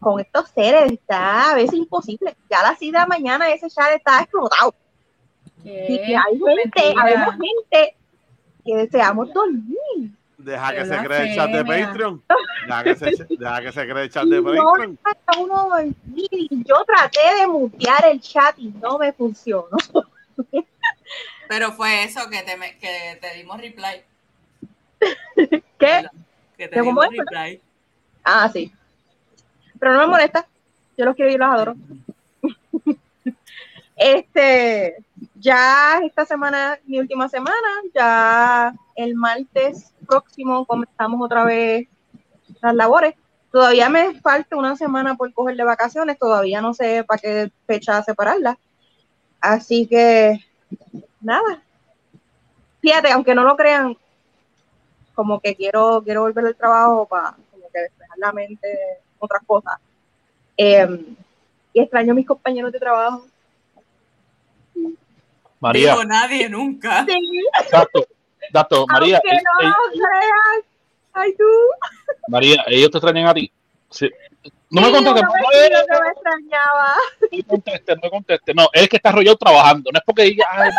con 0.00 0.20
estos 0.20 0.48
seres 0.50 0.92
está 0.92 1.50
a 1.50 1.54
veces 1.54 1.74
imposible. 1.74 2.36
Ya 2.48 2.60
a 2.60 2.70
las 2.70 2.78
6 2.78 2.92
de 2.92 2.98
la 2.98 3.06
mañana 3.06 3.50
ese 3.50 3.68
chat 3.68 3.92
está 3.94 4.20
explotado. 4.20 4.74
Y 5.64 5.98
que 5.98 6.16
hay 6.16 6.38
gente, 6.38 6.94
habemos 6.98 7.34
gente 7.34 7.96
que 8.64 8.76
deseamos 8.76 9.32
dormir. 9.32 10.12
Deja 10.38 10.74
que 10.74 10.86
se 10.86 10.96
cree 10.98 11.30
el 11.30 11.34
chat 11.34 11.50
de. 11.50 11.64
Patreon. 11.64 12.22
Deja 12.66 12.84
que 12.84 12.96
se, 12.96 13.26
deja 13.28 13.60
que 13.60 13.72
se 13.72 13.88
cree 13.88 14.04
el 14.04 14.10
chat 14.10 14.24
de 14.24 14.42
Patreon. 14.42 14.98
yo 16.64 16.84
traté 16.86 17.34
de 17.40 17.46
mutear 17.46 18.06
el 18.06 18.20
chat 18.20 18.58
y 18.58 18.68
no 18.68 18.98
me 18.98 19.12
funcionó. 19.12 19.76
Pero 21.48 21.72
fue 21.72 22.04
eso 22.04 22.28
que 22.30 22.42
te, 22.42 22.78
que 22.78 23.18
te 23.20 23.34
dimos 23.34 23.60
reply. 23.60 24.02
¿Qué? 25.78 26.08
Que 26.56 26.68
te 26.68 26.80
¿Cómo 26.80 27.02
dimos 27.02 27.08
reply. 27.10 27.60
Ah, 28.24 28.48
sí. 28.52 28.72
Pero 29.78 29.94
no 29.94 30.00
me 30.00 30.06
molesta. 30.06 30.46
Yo 30.96 31.04
los 31.04 31.14
quiero 31.14 31.30
y 31.30 31.36
los 31.36 31.48
adoro. 31.48 31.76
Este, 33.98 34.96
ya 35.34 35.98
esta 36.04 36.24
semana, 36.24 36.78
mi 36.86 37.00
última 37.00 37.28
semana, 37.28 37.68
ya 37.92 38.72
el 38.94 39.16
martes 39.16 39.92
próximo 40.06 40.64
comenzamos 40.64 41.20
otra 41.20 41.44
vez 41.44 41.88
las 42.62 42.74
labores. 42.76 43.16
Todavía 43.50 43.88
me 43.88 44.20
falta 44.20 44.56
una 44.56 44.76
semana 44.76 45.16
por 45.16 45.32
coger 45.32 45.56
de 45.56 45.64
vacaciones, 45.64 46.16
todavía 46.16 46.60
no 46.60 46.74
sé 46.74 47.02
para 47.02 47.18
qué 47.18 47.52
fecha 47.66 48.00
separarla. 48.04 48.56
Así 49.40 49.86
que, 49.88 50.44
nada. 51.20 51.60
Fíjate, 52.80 53.10
aunque 53.10 53.34
no 53.34 53.42
lo 53.42 53.56
crean, 53.56 53.96
como 55.12 55.40
que 55.40 55.56
quiero, 55.56 56.02
quiero 56.04 56.22
volver 56.22 56.46
al 56.46 56.56
trabajo 56.56 57.04
para 57.06 57.34
como 57.50 57.64
que 57.72 57.80
despejar 57.80 58.18
la 58.18 58.32
mente 58.32 58.68
otras 59.18 59.42
cosas. 59.44 59.74
Eh, 60.56 61.04
y 61.72 61.80
extraño 61.80 62.12
a 62.12 62.14
mis 62.14 62.26
compañeros 62.26 62.70
de 62.70 62.78
trabajo. 62.78 63.26
María, 65.60 65.92
Digo, 65.92 66.04
nadie 66.04 66.48
nunca. 66.48 67.04
Sí, 67.06 67.40
exacto, 67.60 68.06
exacto, 68.40 68.86
María, 68.86 69.20
aunque 69.22 69.42
no 69.42 69.68
lo 69.68 69.92
creas. 69.92 70.64
Ay, 71.12 71.34
tú. 71.36 71.44
María, 72.28 72.64
ellos 72.68 72.90
te 72.90 72.98
extrañan 72.98 73.26
a 73.26 73.34
ti. 73.34 73.50
Sí. 73.90 74.08
No 74.70 74.82
me 74.82 74.90
contestes, 74.90 75.22
no, 75.22 75.32
me 75.32 76.04
me 76.04 76.10
extrañaba. 76.10 76.94
no 77.22 77.28
me 77.32 77.44
contestes, 77.44 77.96
no 77.96 78.02
me 78.02 78.10
contestes. 78.10 78.54
No, 78.54 78.68
es 78.72 78.88
que 78.88 78.96
está 78.96 79.08
arrollado 79.08 79.36
trabajando. 79.36 79.90
No 79.90 79.98
es 79.98 80.04
porque 80.04 80.24
diga, 80.24 80.46
ay, 80.50 80.70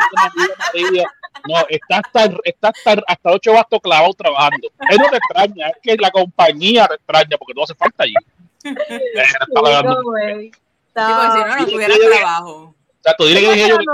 María. 0.74 1.06
No, 1.48 1.56
está 1.70 1.98
hasta, 1.98 2.38
está 2.44 2.70
hasta, 2.70 3.04
hasta 3.08 3.32
ocho 3.32 3.54
bastos 3.54 3.80
clavado 3.82 4.14
trabajando. 4.14 4.70
Él 4.90 4.98
no 4.98 5.10
te 5.10 5.18
extraña, 5.18 5.70
es 5.70 5.78
que 5.82 5.96
la 5.98 6.12
compañía 6.12 6.88
te 6.88 6.96
extraña 6.96 7.38
porque 7.38 7.54
no 7.56 7.64
hace 7.64 7.76
falta 7.76 8.04
allí. 8.04 8.14
Está 8.64 9.62
pagando. 9.62 9.96
Sí, 9.96 10.02
güey. 10.04 10.52
Sí, 10.52 10.62
porque 10.96 11.32
si 11.32 11.40
no, 11.40 11.58
no 11.58 11.66
tuviera 11.68 11.96
trabajo. 11.96 12.76
Exacto, 13.00 13.26
dile 13.26 13.42
que 13.42 13.52
dije 13.54 13.70
yo 13.70 13.78
que 13.78 13.86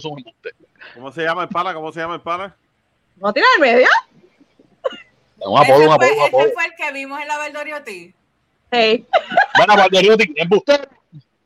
se 0.00 0.08
este. 0.26 0.50
¿Cómo 0.94 1.12
se 1.12 1.22
llama 1.22 1.42
el 1.42 1.48
pana? 1.48 1.74
¿Cómo 1.74 1.92
se 1.92 2.00
llama 2.00 2.16
el 2.16 2.20
pana? 2.20 2.56
¿No 3.16 3.32
tiene 3.32 3.46
el 3.56 3.60
medio? 3.60 3.88
Un 5.38 5.58
apodo, 5.58 5.84
un 5.84 5.92
apodo, 5.92 6.08
ese 6.08 6.52
fue 6.52 6.64
el 6.64 6.74
que 6.76 6.92
vimos 6.92 7.20
en 7.20 7.28
la 7.28 7.38
Valdoriotti. 7.38 8.14
Sí. 8.72 9.06
Bueno, 9.56 9.76
Valderiotti, 9.76 10.34
embustero. 10.36 10.88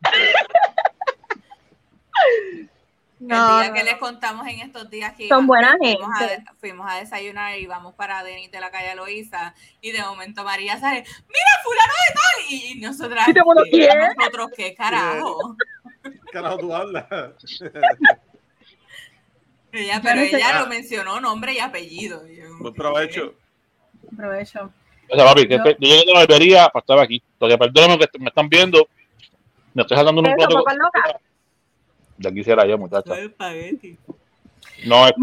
No, 3.21 3.35
el 3.59 3.63
día 3.63 3.69
no, 3.71 3.75
que 3.75 3.85
les 3.85 3.97
contamos 3.99 4.47
en 4.47 4.61
estos 4.61 4.89
días 4.91 5.13
que 5.15 5.27
Son 5.29 5.39
iba- 5.45 5.47
buena 5.47 5.77
fuimos 5.79 6.09
a, 6.21 6.55
fuimos 6.61 6.87
a 6.91 6.97
desayunar 6.97 7.59
y 7.59 7.67
vamos 7.67 7.95
para 7.95 8.23
Denis 8.23 8.51
de 8.53 8.61
la 8.61 8.71
calle 8.71 8.95
Loíza 8.95 9.55
y 9.81 9.91
de 9.91 10.01
momento 10.03 10.45
María 10.45 10.79
sale, 10.79 11.01
mira 11.03 11.63
fulano 11.65 11.93
de 12.09 12.15
tal 12.15 12.45
y, 12.51 12.73
y 12.73 12.81
nosotras 12.81 13.27
¿Y 13.29 13.33
todo 13.35 13.41
el 13.41 13.45
mundo, 13.45 13.63
¿qué? 13.71 13.89
nosotros 14.17 14.51
qué 14.57 14.75
carajo 14.75 15.57
¿Qué 16.03 16.11
carajo 16.33 16.59
tú 16.59 16.73
hablas? 16.75 17.07
ella, 19.73 20.01
pero 20.03 20.21
ella 20.21 20.61
lo 20.61 20.67
mencionó 20.69 21.21
nombre 21.21 21.53
y 21.55 21.59
apellido 21.59 22.27
yo, 22.27 22.45
Buen 22.59 22.75
provecho. 22.75 23.35
Aprovecho. 24.13 24.73
O 25.11 25.15
sea, 25.17 25.25
papi, 25.25 25.49
que 25.49 25.57
Yo- 25.57 25.65
llegué 25.79 26.05
de 26.05 26.13
la 26.13 26.21
barbería 26.21 26.69
para 26.69 26.81
estar 26.83 26.99
aquí. 26.99 27.23
Entonces, 27.35 27.59
perdóname 27.59 28.07
que 28.09 28.19
me 28.19 28.27
están 28.29 28.49
viendo. 28.49 28.89
Me 29.75 29.83
estoy 29.83 29.97
jalando 29.97 30.21
un 30.23 30.35
plato. 30.35 30.65
Ya 32.19 32.33
quisiera 32.33 32.67
yo, 32.67 32.77
muchacha. 32.79 33.15
Soy 33.15 33.27
espagueti. 33.27 33.97
No, 34.87 35.07
es. 35.07 35.13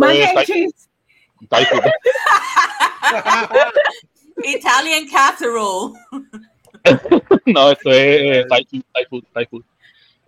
Italian 4.43 5.07
casserole 5.07 5.93
No, 7.45 7.71
esto 7.71 7.89
es 7.91 7.97
eh, 7.97 8.45
Thai 8.49 8.65
food, 8.65 8.83
Thai 8.93 9.05
food, 9.05 9.23
Thai 9.33 9.45
food. 9.45 9.63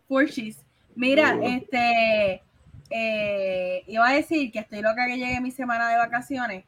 Four 0.08 0.28
cheese. 0.30 0.58
Mira, 0.96 1.36
Uh. 1.36 1.44
este. 1.48 2.42
eh, 2.90 3.84
iba 3.88 4.08
a 4.08 4.14
decir 4.14 4.52
que 4.52 4.60
estoy 4.60 4.82
loca 4.82 5.06
que 5.08 5.18
llegue 5.18 5.42
mi 5.42 5.52
semana 5.52 5.90
de 5.90 5.98
vacaciones. 5.98 6.64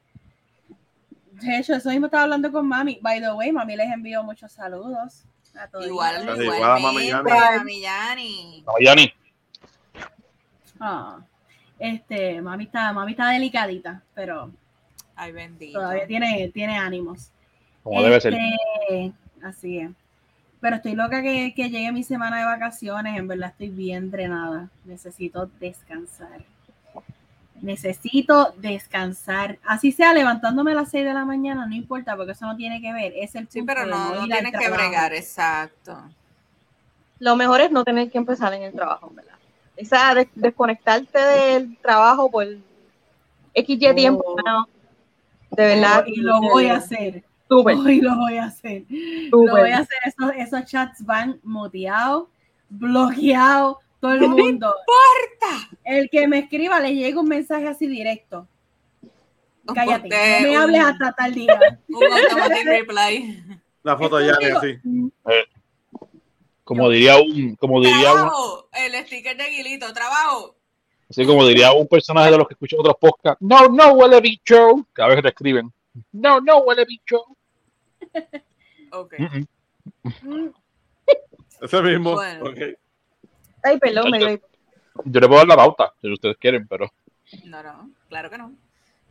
De 1.32 1.58
hecho, 1.58 1.74
eso 1.74 1.90
mismo 1.90 2.08
estaba 2.08 2.24
hablando 2.24 2.52
con 2.52 2.68
mami. 2.68 3.00
By 3.02 3.22
the 3.22 3.32
way, 3.32 3.52
mami 3.52 3.76
les 3.78 3.92
envío 3.92 4.22
muchos 4.24 4.52
saludos. 4.52 5.24
A 5.56 5.68
todos. 5.68 5.88
igual 5.88 6.22
Igual 6.22 6.40
a 6.40 6.44
igualmente 6.80 7.24
Mami 7.24 7.58
Mami 7.58 7.82
Yani 7.82 8.64
No, 8.68 8.74
Yanni. 8.80 9.12
Ah, 10.80 11.20
este, 11.78 12.42
mami 12.42 12.66
está, 12.66 12.92
mami 12.94 13.12
está 13.12 13.30
delicadita, 13.30 14.02
pero 14.14 14.52
ay 15.16 15.32
bendito 15.32 15.80
todavía 15.80 16.08
tiene, 16.08 16.50
tiene 16.54 16.78
ánimos. 16.78 17.32
Como 17.84 18.02
debe 18.04 18.20
ser. 18.22 18.34
Este, 18.34 19.14
Así 19.44 19.80
es. 19.80 19.92
Pero 20.62 20.76
estoy 20.76 20.94
loca 20.94 21.22
que, 21.22 21.54
que 21.56 21.70
llegue 21.70 21.92
mi 21.92 22.04
semana 22.04 22.40
de 22.40 22.46
vacaciones. 22.46 23.18
En 23.18 23.28
verdad 23.28 23.50
estoy 23.50 23.70
bien 23.70 24.12
drenada. 24.12 24.70
Necesito 24.84 25.50
descansar. 25.60 26.44
Necesito 27.62 28.54
descansar. 28.58 29.58
Así 29.66 29.92
sea 29.92 30.14
levantándome 30.14 30.74
a 30.74 30.76
las 30.76 30.92
6 30.92 31.06
de 31.06 31.14
la 31.14 31.26
mañana, 31.26 31.66
no 31.66 31.76
importa, 31.76 32.16
porque 32.16 32.34
eso 32.34 32.46
no 32.46 32.56
tiene 32.56 32.82
que 32.82 32.92
ver. 32.94 33.14
Es 33.16 33.36
el 33.36 33.48
sí 33.50 33.60
punto 33.60 33.74
pero 33.74 33.86
de 33.86 33.92
no, 33.92 34.16
no 34.16 34.28
tienes 34.28 34.52
que 34.52 34.70
bregar 34.70 35.14
exacto 35.14 36.02
Lo 37.20 37.36
mejor 37.36 37.62
es 37.62 37.72
no 37.72 37.84
tener 37.84 38.10
que 38.10 38.18
empezar 38.18 38.54
en 38.54 38.64
el 38.64 38.74
trabajo, 38.74 39.12
¿verdad? 39.14 39.39
Esa 39.80 40.14
des- 40.14 40.28
desconectarte 40.36 41.18
del 41.20 41.78
trabajo 41.78 42.30
por 42.30 42.46
XY 43.56 43.94
tiempo, 43.96 44.24
Oh. 44.26 44.36
no. 44.46 44.68
De 45.52 45.66
verdad. 45.66 46.04
Y 46.06 46.18
lo 46.22 46.40
voy 46.42 46.68
a 46.68 46.76
hacer. 46.76 47.24
Súper, 47.48 47.76
Hoy 47.78 48.00
lo 48.02 48.16
voy 48.16 48.38
a 48.38 48.46
hacer. 48.46 48.84
Lo 48.90 49.40
voy 49.40 49.72
a 49.72 49.80
hacer. 49.80 49.98
Esos, 50.06 50.32
esos 50.36 50.66
chats 50.66 51.04
van 51.04 51.40
muteados, 51.44 52.28
bloqueados, 52.70 53.78
todo 54.00 54.14
el 54.14 54.30
mundo. 54.30 54.74
El 55.84 56.10
que 56.12 56.28
me 56.28 56.40
escriba 56.40 56.80
le 56.80 56.94
llega 56.94 57.20
un 57.20 57.28
mensaje 57.28 57.68
así 57.68 57.88
directo. 57.88 58.48
Cállate, 59.74 60.10
no 60.10 60.48
me 60.48 60.50
un- 60.52 60.56
hables 60.64 60.82
hasta 60.82 61.12
tal 61.14 61.34
día. 61.34 61.60
un 61.90 62.04
automatic 62.04 62.66
reply 62.66 63.44
La 63.84 63.98
foto 63.98 64.18
de 64.18 64.28
Yanni 64.28 64.46
así. 64.46 64.78
Como 66.70 66.90
diría 66.90 67.18
un, 67.18 67.56
como 67.56 67.82
diría 67.82 68.14
un, 68.14 68.18
trabajo 68.18 68.70
el 68.74 69.06
sticker 69.06 69.36
de 69.36 69.50
Guilito 69.50 69.92
trabajo 69.92 70.56
así 71.10 71.26
como 71.26 71.48
diría 71.48 71.72
un 71.72 71.88
personaje 71.88 72.30
de 72.30 72.38
los 72.38 72.48
que 72.48 72.54
escuchan 72.54 72.80
otros 72.80 72.96
podcasts. 73.02 73.42
No, 73.42 73.68
no 73.68 73.94
huele 73.94 74.22
bicho. 74.22 74.88
Cada 74.94 75.10
vez 75.10 75.16
que 75.18 75.22
te 75.24 75.30
escriben. 75.30 75.74
No, 76.12 76.40
no 76.40 76.60
huele 76.60 76.86
bicho. 76.86 77.26
ok 78.92 79.14
Mm, 79.18 80.14
mm. 80.24 80.54
Ese 81.62 81.82
mismo. 81.82 82.14
Bueno. 82.14 82.46
Ok. 82.46 82.58
Ay, 83.64 83.78
perdón, 83.80 84.12
me. 84.12 84.42
Yo 85.06 85.20
le 85.20 85.28
puedo 85.28 85.40
dar 85.40 85.48
la 85.48 85.56
pauta, 85.56 85.94
si 86.00 86.12
ustedes 86.12 86.38
quieren, 86.38 86.68
pero 86.68 86.92
no 87.46 87.64
no 87.64 87.92
claro 88.08 88.30
que 88.30 88.38
no 88.38 88.54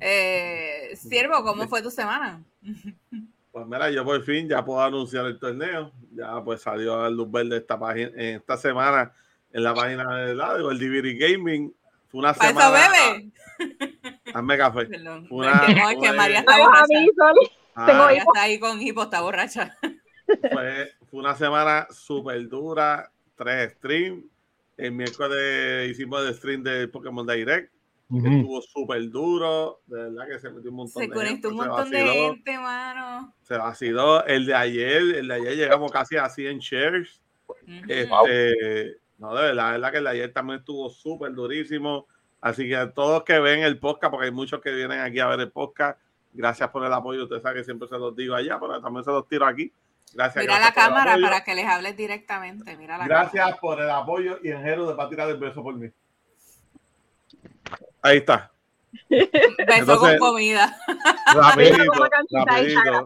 eh, 0.00 0.96
siervo 0.96 1.42
cómo 1.42 1.68
fue 1.68 1.82
tu 1.82 1.90
semana 1.90 2.42
Pues 3.50 3.66
mira, 3.66 3.90
yo 3.90 4.04
por 4.04 4.22
fin 4.22 4.48
ya 4.48 4.64
puedo 4.64 4.80
anunciar 4.80 5.26
el 5.26 5.38
torneo. 5.38 5.90
Ya 6.18 6.42
pues 6.42 6.62
salió 6.62 7.00
a 7.00 7.08
luz 7.10 7.30
verde 7.30 7.58
esta 7.58 7.78
página, 7.78 8.08
en 8.16 8.36
esta 8.36 8.56
semana 8.56 9.12
en 9.52 9.62
la 9.62 9.72
página 9.72 10.16
de 10.24 10.34
lado, 10.34 10.70
el 10.72 10.78
DVD 10.78 11.16
Gaming. 11.16 11.72
Fue 12.08 12.18
una 12.18 12.34
semana. 12.34 12.70
bebe 12.70 13.30
Hazme 14.34 14.58
café. 14.58 14.86
perdón 14.86 15.26
Una- 15.30 15.68
no, 15.68 15.90
es 15.90 15.96
que 16.02 16.12
María 16.12 16.38
está 16.40 16.58
borracha. 16.58 16.86
Ah, 17.74 17.92
María 17.92 18.22
está 18.26 18.42
ahí 18.42 18.58
con 18.58 18.82
hipo 18.82 19.04
está 19.04 19.20
borracha 19.20 19.76
fue, 20.52 20.92
fue 21.08 21.20
una 21.20 21.36
semana 21.36 21.86
súper 21.90 22.48
dura. 22.48 23.10
Tres 23.36 23.74
streams. 23.74 24.24
El 24.76 24.92
miércoles 24.92 25.88
hicimos 25.90 26.26
el 26.26 26.34
stream 26.34 26.62
del 26.64 26.90
Pokémon 26.90 27.24
Direct. 27.26 27.72
Que. 28.08 28.38
Estuvo 28.38 28.62
súper 28.62 29.10
duro. 29.10 29.80
De 29.86 30.02
verdad 30.04 30.28
que 30.28 30.38
se 30.38 30.50
metió 30.50 30.70
un 30.70 30.76
montón 30.76 31.02
se 31.02 31.08
de 31.08 31.14
conectó 31.14 31.48
un 31.48 31.54
gente, 31.54 31.68
montón 31.68 31.90
de 31.90 32.04
gente 32.06 32.58
mano 32.58 33.34
Se 33.42 33.56
vaciló. 33.56 34.24
El 34.24 34.46
de 34.46 34.54
ayer, 34.54 35.02
el 35.16 35.28
de 35.28 35.34
ayer 35.34 35.56
llegamos 35.56 35.92
casi 35.92 36.16
a 36.16 36.28
100 36.28 36.58
shares. 36.58 37.20
Ujú. 37.48 37.84
Este, 37.88 38.96
no, 39.18 39.34
de 39.34 39.42
verdad, 39.42 39.54
la 39.54 39.70
verdad 39.72 39.90
que 39.90 39.98
el 39.98 40.04
de 40.04 40.10
ayer 40.10 40.32
también 40.32 40.60
estuvo 40.60 40.88
súper 40.88 41.32
durísimo. 41.32 42.06
Así 42.40 42.68
que 42.68 42.76
a 42.76 42.92
todos 42.92 43.24
que 43.24 43.38
ven 43.40 43.62
el 43.62 43.78
podcast, 43.78 44.10
porque 44.10 44.26
hay 44.26 44.32
muchos 44.32 44.60
que 44.60 44.72
vienen 44.72 45.00
aquí 45.00 45.18
a 45.18 45.26
ver 45.26 45.40
el 45.40 45.50
podcast, 45.50 45.98
gracias 46.32 46.70
por 46.70 46.84
el 46.84 46.92
apoyo. 46.92 47.24
Ustedes 47.24 47.42
saben 47.42 47.58
que 47.58 47.64
siempre 47.64 47.88
se 47.88 47.98
los 47.98 48.14
digo 48.14 48.34
allá, 48.34 48.58
pero 48.60 48.80
también 48.80 49.04
se 49.04 49.10
los 49.10 49.26
tiro 49.28 49.44
aquí. 49.44 49.72
Gracias. 50.14 50.42
mira 50.42 50.54
la 50.54 50.60
gracias 50.60 50.86
el 50.86 50.94
cámara 50.94 51.18
para 51.20 51.44
que 51.44 51.54
les 51.54 51.66
hables 51.66 51.94
directamente 51.94 52.74
mira 52.78 52.96
la 52.96 53.06
Gracias 53.06 53.58
por 53.58 53.78
el 53.78 53.90
apoyo 53.90 54.38
y 54.42 54.48
Enjero 54.48 54.86
de 54.86 54.94
para 54.94 55.10
tirar 55.10 55.28
el 55.28 55.36
beso 55.36 55.62
por 55.62 55.74
mí. 55.74 55.90
Ahí 58.02 58.18
está. 58.18 58.50
beso 59.08 59.28
Entonces- 59.66 60.18
con 60.18 60.30
comida 60.30 60.76
Rapidito, 61.34 61.92
rapidito. 62.32 63.04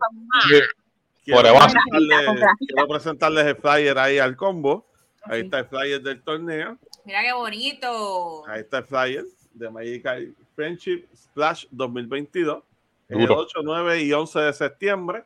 Quiero 1.24 1.42
presentarles, 1.55 2.46
quiero 2.66 2.88
presentarles 2.88 3.46
el 3.46 3.57
flyer 3.57 3.98
ahí 3.98 4.18
al 4.18 4.37
combo. 4.37 4.87
Ahí 5.24 5.42
está 5.42 5.61
el 5.61 5.66
flyer 5.66 6.02
del 6.02 6.20
torneo. 6.22 6.78
Mira 7.05 7.22
qué 7.22 7.33
bonito. 7.33 8.46
Ahí 8.48 8.61
está 8.61 8.78
el 8.78 8.85
flyer 8.85 9.24
de 9.55 9.70
Magical 9.70 10.35
Friendship 10.57 11.05
Splash 11.14 11.66
2022. 11.70 12.62
El 13.09 13.20
Duro. 13.20 13.38
8, 13.38 13.61
9 13.62 14.02
y 14.02 14.12
11 14.12 14.40
de 14.40 14.52
septiembre 14.52 15.24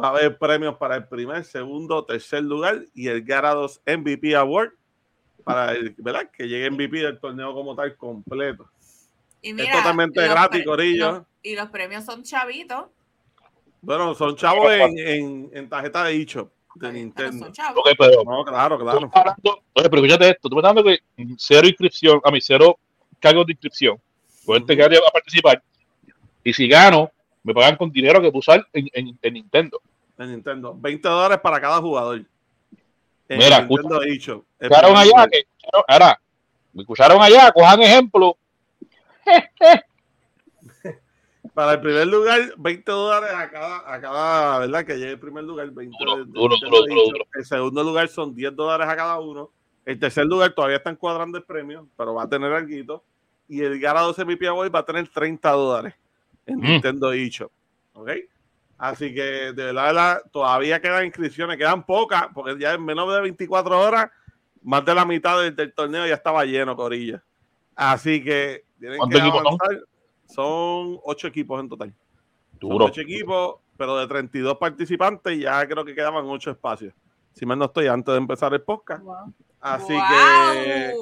va 0.00 0.08
a 0.08 0.10
haber 0.10 0.38
premios 0.38 0.76
para 0.76 0.96
el 0.96 1.06
primer, 1.06 1.44
segundo, 1.44 2.04
tercer 2.04 2.42
lugar 2.44 2.84
y 2.94 3.08
el 3.08 3.22
Garados 3.22 3.80
MVP 3.86 4.34
Award 4.36 4.70
para 5.44 5.72
el, 5.72 5.94
¿verdad? 5.98 6.30
Que 6.30 6.46
llegue 6.46 6.70
MVP 6.70 6.98
del 6.98 7.18
torneo 7.18 7.52
como 7.54 7.74
tal 7.74 7.96
completo. 7.96 8.68
Y 9.42 9.60
Es 9.60 9.70
totalmente 9.72 10.20
los 10.20 10.30
gratis, 10.30 10.64
Corillo. 10.64 11.12
los- 11.12 11.22
y 11.42 11.54
los 11.54 11.68
premios 11.70 12.04
son 12.04 12.22
chavitos. 12.22 12.86
Bueno, 13.80 14.14
son 14.14 14.34
chavos 14.36 14.72
en, 14.72 14.98
en, 14.98 15.50
en 15.52 15.68
tarjeta 15.68 16.04
de 16.04 16.20
eShop 16.20 16.50
de 16.74 16.80
Pero 16.80 16.92
Nintendo. 16.92 17.44
son 17.46 17.52
chavos. 17.52 17.78
Ok, 17.78 17.90
pero 17.98 18.24
No, 18.24 18.44
claro, 18.44 18.78
claro. 18.78 19.10
hablando, 19.14 19.62
oye, 19.72 19.88
pero 19.88 19.96
escúchate 20.04 20.30
esto, 20.30 20.48
tú 20.48 20.56
me 20.56 20.60
estás 20.60 20.70
hablando 20.70 20.90
que 20.90 20.98
cero 21.38 21.68
inscripción, 21.68 22.20
a 22.24 22.30
mí 22.32 22.40
cero 22.40 22.78
cargos 23.20 23.46
de 23.46 23.52
inscripción. 23.52 24.00
Pueden 24.44 24.64
Ujú. 24.64 24.72
llegar 24.72 24.92
a 24.94 25.10
participar. 25.12 25.62
Y 26.42 26.52
si 26.52 26.66
gano, 26.68 27.10
me 27.44 27.54
pagan 27.54 27.76
con 27.76 27.90
dinero 27.92 28.20
que 28.20 28.28
puedo 28.30 28.40
usar 28.40 28.66
en, 28.72 28.88
en- 28.92 29.18
en 29.22 29.34
Nintendo. 29.34 29.80
De 30.16 30.26
Nintendo. 30.26 30.74
20 30.76 31.08
dólares 31.08 31.38
para 31.40 31.60
cada 31.60 31.78
jugador. 31.80 32.24
En 33.28 33.38
Mira, 33.38 33.60
Nintendo 33.60 34.02
eShop. 34.02 34.44
El 34.58 34.70
Escucharon 34.72 34.96
allá, 34.96 35.28
que, 35.30 35.44
ahora, 35.86 36.20
me 36.72 36.82
escucharon 36.82 37.22
allá, 37.22 37.52
cojan 37.52 37.82
ejemplo. 37.82 38.36
Para 41.54 41.72
el 41.74 41.80
primer 41.80 42.06
lugar, 42.06 42.40
20 42.56 42.92
dólares 42.92 43.30
a 43.34 43.50
cada, 43.50 43.94
a 43.94 44.00
cada, 44.00 44.58
¿verdad? 44.60 44.84
Que 44.84 44.94
llegue 44.96 45.12
el 45.12 45.18
primer 45.18 45.44
lugar, 45.44 45.70
20 45.70 45.96
Duro, 45.98 46.16
de- 46.16 46.24
de 46.24 46.30
duro, 46.32 46.54
Nintendo 46.54 46.76
duro, 46.76 46.86
duro, 46.88 47.00
eShop. 47.02 47.12
duro. 47.12 47.24
El 47.34 47.44
segundo 47.44 47.84
lugar 47.84 48.08
son 48.08 48.34
10 48.34 48.54
dólares 48.54 48.86
a 48.86 48.96
cada 48.96 49.18
uno. 49.18 49.50
El 49.84 49.98
tercer 49.98 50.26
lugar 50.26 50.52
todavía 50.52 50.76
están 50.76 50.96
cuadrando 50.96 51.38
el 51.38 51.44
premio, 51.44 51.88
pero 51.96 52.14
va 52.14 52.24
a 52.24 52.28
tener 52.28 52.52
algo. 52.52 53.02
Y 53.48 53.62
el 53.62 53.80
12 53.80 54.24
MVP 54.24 54.46
Award 54.46 54.74
va 54.74 54.80
a 54.80 54.84
tener 54.84 55.08
30 55.08 55.50
dólares 55.50 55.94
en 56.46 56.58
Mm. 56.58 56.62
Nintendo 56.62 57.12
eShop. 57.12 57.50
¿Ok? 57.94 58.10
Así 58.76 59.12
que 59.12 59.22
de 59.22 59.52
verdad, 59.52 59.86
de 59.88 59.94
verdad, 59.94 60.22
todavía 60.30 60.80
quedan 60.80 61.06
inscripciones, 61.06 61.56
quedan 61.56 61.84
pocas, 61.84 62.28
porque 62.32 62.56
ya 62.58 62.74
en 62.74 62.84
menos 62.84 63.12
de 63.12 63.20
24 63.22 63.80
horas, 63.80 64.10
más 64.62 64.84
de 64.84 64.94
la 64.94 65.04
mitad 65.04 65.40
del, 65.40 65.56
del 65.56 65.72
torneo 65.72 66.06
ya 66.06 66.14
estaba 66.14 66.44
lleno, 66.44 66.76
Corilla. 66.76 67.22
Así 67.74 68.22
que 68.22 68.64
tienen 68.78 68.94
que 68.94 68.98
¿Cuántos 68.98 69.20
equipos 69.20 69.42
son? 69.42 69.46
avanzar. 69.46 69.88
Son 70.26 71.00
ocho 71.04 71.26
equipos 71.28 71.60
en 71.60 71.68
total. 71.68 71.94
Son 72.60 72.70
Duro. 72.70 72.84
ocho 72.86 73.00
equipos, 73.00 73.56
pero 73.76 73.96
de 73.96 74.06
32 74.06 74.56
participantes 74.58 75.38
ya 75.38 75.66
creo 75.66 75.84
que 75.84 75.94
quedaban 75.94 76.26
ocho 76.26 76.50
espacios. 76.50 76.92
Si 77.32 77.46
mal 77.46 77.58
no 77.58 77.66
estoy 77.66 77.86
antes 77.86 78.12
de 78.12 78.18
empezar 78.18 78.52
el 78.52 78.62
podcast. 78.62 79.02
Wow. 79.02 79.32
Así 79.60 79.94
que, 79.94 80.94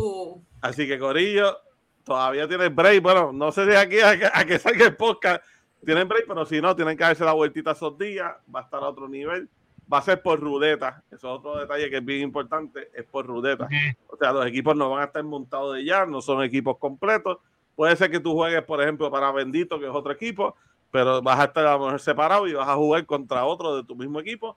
así 0.61 0.87
que 0.87 0.99
Corillo, 0.99 1.57
todavía 2.05 2.47
tienen 2.47 2.75
break. 2.75 3.03
Bueno, 3.03 3.33
no 3.33 3.53
sé 3.53 3.65
de 3.67 3.77
aquí 3.77 4.01
a 4.01 4.19
que, 4.19 4.27
a 4.27 4.45
que 4.45 4.59
salga 4.59 4.87
el 4.87 4.97
podcast. 4.97 5.43
Tienen 5.85 6.09
break, 6.09 6.27
pero 6.27 6.45
si 6.45 6.61
no, 6.61 6.75
tienen 6.75 6.97
que 6.97 7.05
darse 7.05 7.25
la 7.25 7.33
vueltita 7.33 7.73
esos 7.73 7.97
días. 7.99 8.33
Va 8.55 8.61
a 8.61 8.63
estar 8.65 8.83
a 8.83 8.89
otro 8.89 9.09
nivel. 9.09 9.49
Va 9.93 9.99
a 9.99 10.03
ser 10.03 10.21
por 10.23 10.41
ruleta. 10.41 11.03
Eso 11.11 11.17
es 11.17 11.39
otro 11.39 11.59
detalle 11.59 11.89
que 11.91 11.99
es 11.99 12.05
bien 12.05 12.23
importante. 12.23 12.91
Es 12.95 13.05
por 13.05 13.27
ruleta. 13.27 13.69
O 14.09 14.17
sea, 14.17 14.33
los 14.33 14.47
equipos 14.47 14.77
no 14.77 14.91
van 14.91 15.03
a 15.03 15.05
estar 15.07 15.23
montados 15.23 15.77
de 15.77 15.85
ya, 15.85 16.07
no 16.07 16.21
son 16.21 16.43
equipos 16.43 16.79
completos. 16.79 17.39
Puede 17.77 17.95
ser 17.97 18.11
que 18.11 18.19
tú 18.21 18.33
juegues, 18.35 18.63
por 18.65 18.83
ejemplo, 18.83 19.11
para 19.11 19.31
Bendito, 19.31 19.79
que 19.79 19.85
es 19.87 19.93
otro 19.93 20.11
equipo, 20.13 20.57
pero 20.91 21.23
vas 21.23 21.39
a 21.39 21.45
estar 21.45 21.65
a 21.67 21.73
lo 21.77 21.85
mejor 21.85 22.01
separado 22.01 22.49
y 22.49 22.55
vas 22.55 22.69
a 22.69 22.75
jugar 22.75 23.05
contra 23.07 23.45
otro 23.45 23.77
de 23.77 23.85
tu 23.85 23.95
mismo 23.95 24.19
equipo 24.19 24.57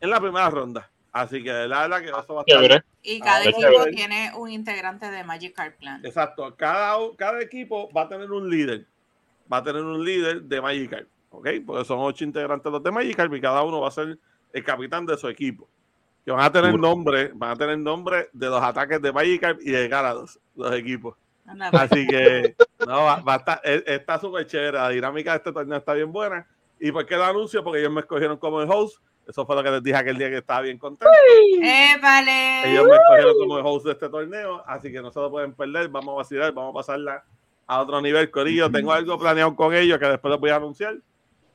en 0.00 0.10
la 0.10 0.20
primera 0.20 0.48
ronda. 0.48 0.90
Así 1.12 1.42
que 1.42 1.50
la 1.50 1.88
verdad 1.88 2.00
que 2.00 2.08
eso 2.08 2.34
va 2.34 2.42
a 2.42 2.44
estar 2.46 2.62
Chévere. 2.62 2.84
Y 3.02 3.20
cada 3.20 3.38
Ah, 3.38 3.42
equipo 3.44 3.60
chévere. 3.60 3.92
tiene 3.92 4.30
un 4.36 4.50
integrante 4.50 5.10
de 5.10 5.24
Magic 5.24 5.54
Card 5.54 5.72
Plan. 5.78 6.04
Exacto. 6.04 6.54
Cada, 6.56 6.98
cada 7.16 7.40
equipo 7.40 7.90
va 7.92 8.02
a 8.02 8.08
tener 8.08 8.30
un 8.30 8.48
líder. 8.50 8.86
Va 9.50 9.58
a 9.58 9.62
tener 9.64 9.82
un 9.82 10.04
líder 10.04 10.42
de 10.42 10.60
Magikarp. 10.60 11.08
¿Ok? 11.30 11.48
Porque 11.66 11.84
son 11.84 11.98
ocho 12.00 12.22
integrantes 12.24 12.70
los 12.70 12.82
de 12.82 12.90
Magikarp 12.90 13.32
y 13.34 13.40
cada 13.40 13.62
uno 13.62 13.80
va 13.80 13.88
a 13.88 13.92
ser 13.92 14.18
el 14.52 14.64
capitán 14.64 15.06
de 15.06 15.16
su 15.16 15.26
equipo. 15.28 15.68
Que 16.24 16.32
van 16.32 16.44
a 16.44 16.52
tener 16.52 16.78
nombre, 16.78 17.30
van 17.34 17.50
a 17.52 17.56
tener 17.56 17.78
nombre 17.78 18.28
de 18.32 18.46
los 18.48 18.62
ataques 18.62 19.00
de 19.00 19.12
Magikarp 19.12 19.60
y 19.62 19.70
de 19.70 19.88
Garados, 19.88 20.38
los 20.54 20.72
equipos. 20.74 21.16
Así 21.72 22.06
que 22.06 22.54
no, 22.86 23.04
va, 23.04 23.16
va 23.20 23.34
a 23.34 23.36
estar, 23.36 23.60
eh, 23.64 23.82
está 23.86 24.18
súper 24.18 24.46
chévere. 24.46 24.72
La 24.78 24.88
dinámica 24.90 25.32
de 25.32 25.36
este 25.38 25.52
torneo 25.52 25.78
está 25.78 25.94
bien 25.94 26.12
buena. 26.12 26.46
¿Y 26.80 26.92
por 26.92 27.06
qué 27.06 27.16
lo 27.16 27.24
anuncio? 27.24 27.62
Porque 27.64 27.80
ellos 27.80 27.92
me 27.92 28.00
escogieron 28.00 28.36
como 28.36 28.60
el 28.60 28.70
host. 28.70 28.98
Eso 29.26 29.44
fue 29.44 29.56
lo 29.56 29.62
que 29.64 29.70
les 29.70 29.82
dije 29.82 29.96
aquel 29.96 30.18
día 30.18 30.28
que 30.30 30.36
estaba 30.38 30.60
bien 30.60 30.78
contento. 30.78 31.10
¡Épale! 31.62 32.70
Ellos 32.72 32.84
me 32.84 32.94
escogieron 32.94 33.34
como 33.38 33.58
el 33.58 33.66
host 33.66 33.86
de 33.86 33.92
este 33.92 34.08
torneo, 34.08 34.62
así 34.66 34.92
que 34.92 35.00
no 35.00 35.10
se 35.10 35.18
lo 35.20 35.30
pueden 35.30 35.52
perder. 35.52 35.88
Vamos 35.88 36.12
a 36.12 36.16
vacilar, 36.18 36.52
vamos 36.52 36.70
a 36.70 36.74
pasarla 36.78 37.24
a 37.66 37.80
otro 37.80 38.00
nivel, 38.00 38.30
Corillo. 38.30 38.70
Tengo 38.70 38.92
algo 38.92 39.18
planeado 39.18 39.56
con 39.56 39.74
ellos 39.74 39.98
que 39.98 40.06
después 40.06 40.30
les 40.30 40.40
voy 40.40 40.50
a 40.50 40.56
anunciar 40.56 40.96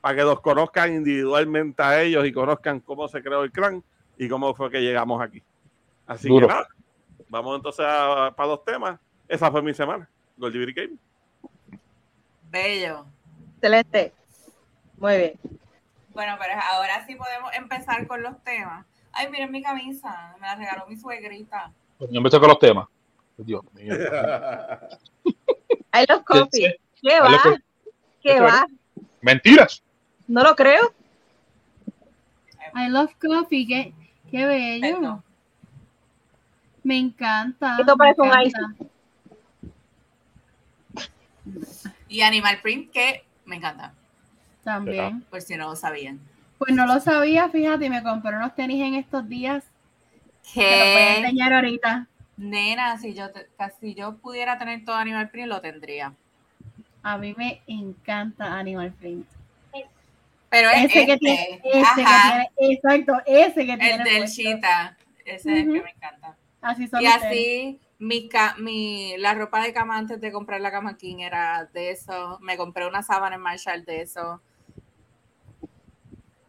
para 0.00 0.16
que 0.16 0.22
los 0.22 0.40
conozcan 0.40 0.92
individualmente 0.94 1.82
a 1.82 2.02
ellos 2.02 2.26
y 2.26 2.32
conozcan 2.32 2.80
cómo 2.80 3.08
se 3.08 3.22
creó 3.22 3.42
el 3.44 3.52
clan 3.52 3.82
y 4.18 4.28
cómo 4.28 4.54
fue 4.54 4.70
que 4.70 4.80
llegamos 4.82 5.22
aquí. 5.22 5.42
Así 6.06 6.28
Duro. 6.28 6.48
que 6.48 6.52
nada, 6.54 6.68
vamos 7.28 7.56
entonces 7.56 7.86
a- 7.88 8.32
para 8.36 8.48
los 8.50 8.64
temas. 8.64 8.98
Esa 9.32 9.50
fue 9.50 9.62
mi 9.62 9.72
semana. 9.72 10.06
Goldie 10.36 10.74
Game. 10.74 10.98
Bello. 12.50 13.06
Excelente. 13.54 14.12
Muy 14.98 15.16
bien. 15.16 15.32
Bueno, 16.12 16.36
pero 16.38 16.52
ahora 16.70 17.06
sí 17.06 17.14
podemos 17.14 17.50
empezar 17.54 18.06
con 18.06 18.22
los 18.22 18.38
temas. 18.44 18.84
Ay, 19.10 19.30
miren 19.30 19.50
mi 19.50 19.62
camisa. 19.62 20.36
Me 20.38 20.46
la 20.46 20.56
regaló 20.56 20.86
mi 20.86 20.98
suegrita. 20.98 21.72
Pues 21.96 22.10
yo 22.10 22.18
empecé 22.18 22.38
con 22.38 22.48
los 22.50 22.58
temas. 22.58 22.86
Dios 23.38 23.62
mío. 23.72 23.94
I 25.94 26.04
love 26.06 26.24
coffee. 26.26 26.78
¿Qué 27.00 27.20
va? 27.20 27.40
¿Qué 28.20 28.38
va? 28.38 28.66
Mentiras. 29.22 29.82
No 30.28 30.42
lo 30.42 30.54
creo. 30.54 30.92
I 32.74 32.90
love 32.90 33.14
coffee, 33.18 33.66
qué, 33.66 33.94
qué 34.30 34.44
bello. 34.44 34.82
Perfecto. 34.82 35.24
Me 36.82 36.98
encanta. 36.98 37.78
Esto 37.80 37.96
parece 37.96 38.20
un 38.20 38.28
encanta. 38.28 38.91
Y 42.08 42.20
Animal 42.22 42.60
Print, 42.62 42.90
que 42.92 43.24
me 43.44 43.56
encanta, 43.56 43.92
También. 44.64 45.22
por 45.22 45.40
si 45.42 45.56
no 45.56 45.70
lo 45.70 45.76
sabían. 45.76 46.20
Pues 46.58 46.74
no 46.74 46.86
lo 46.86 47.00
sabía, 47.00 47.48
fíjate, 47.48 47.86
y 47.86 47.90
me 47.90 48.02
compré 48.02 48.36
unos 48.36 48.54
tenis 48.54 48.82
en 48.82 48.94
estos 48.94 49.28
días. 49.28 49.64
Te 50.54 50.60
los 50.60 50.66
voy 50.66 51.02
a 51.02 51.14
Que, 51.14 51.16
enseñar 51.18 51.52
ahorita. 51.54 52.06
nena, 52.36 52.98
si 52.98 53.14
yo, 53.14 53.30
te- 53.30 53.46
si 53.80 53.94
yo 53.94 54.16
pudiera 54.16 54.58
tener 54.58 54.84
todo 54.84 54.96
Animal 54.96 55.30
Print, 55.30 55.48
lo 55.48 55.60
tendría. 55.60 56.12
A 57.02 57.18
mí 57.18 57.34
me 57.36 57.62
encanta 57.66 58.56
Animal 58.58 58.92
Print. 58.92 59.26
Pero 60.50 60.68
es 60.70 60.84
Ese 60.84 61.06
que 61.06 61.12
este, 61.14 61.18
tiene, 61.18 61.60
ese 61.64 61.94
que 61.96 62.04
tiene, 62.04 62.50
exacto, 62.74 63.14
ese 63.24 63.54
que 63.66 63.76
tiene. 63.78 63.94
el 63.94 64.04
del 64.04 64.18
puesto. 64.18 64.42
Cheetah, 64.42 64.96
ese 65.24 65.34
es 65.34 65.46
el 65.46 65.72
que 65.72 65.82
me 65.82 65.90
encanta. 65.90 66.36
Así 66.60 66.86
son 66.88 67.02
Y 67.02 67.06
así, 67.06 67.80
mi, 68.02 68.28
mi, 68.58 69.16
la 69.16 69.32
ropa 69.34 69.62
de 69.62 69.72
cama 69.72 69.96
antes 69.96 70.20
de 70.20 70.32
comprar 70.32 70.60
la 70.60 70.72
cama 70.72 70.96
King 70.96 71.18
era 71.20 71.70
de 71.72 71.90
eso. 71.90 72.36
Me 72.40 72.56
compré 72.56 72.84
una 72.84 73.00
sábana 73.00 73.36
en 73.36 73.42
Marshall 73.42 73.84
de 73.84 74.00
eso. 74.00 74.40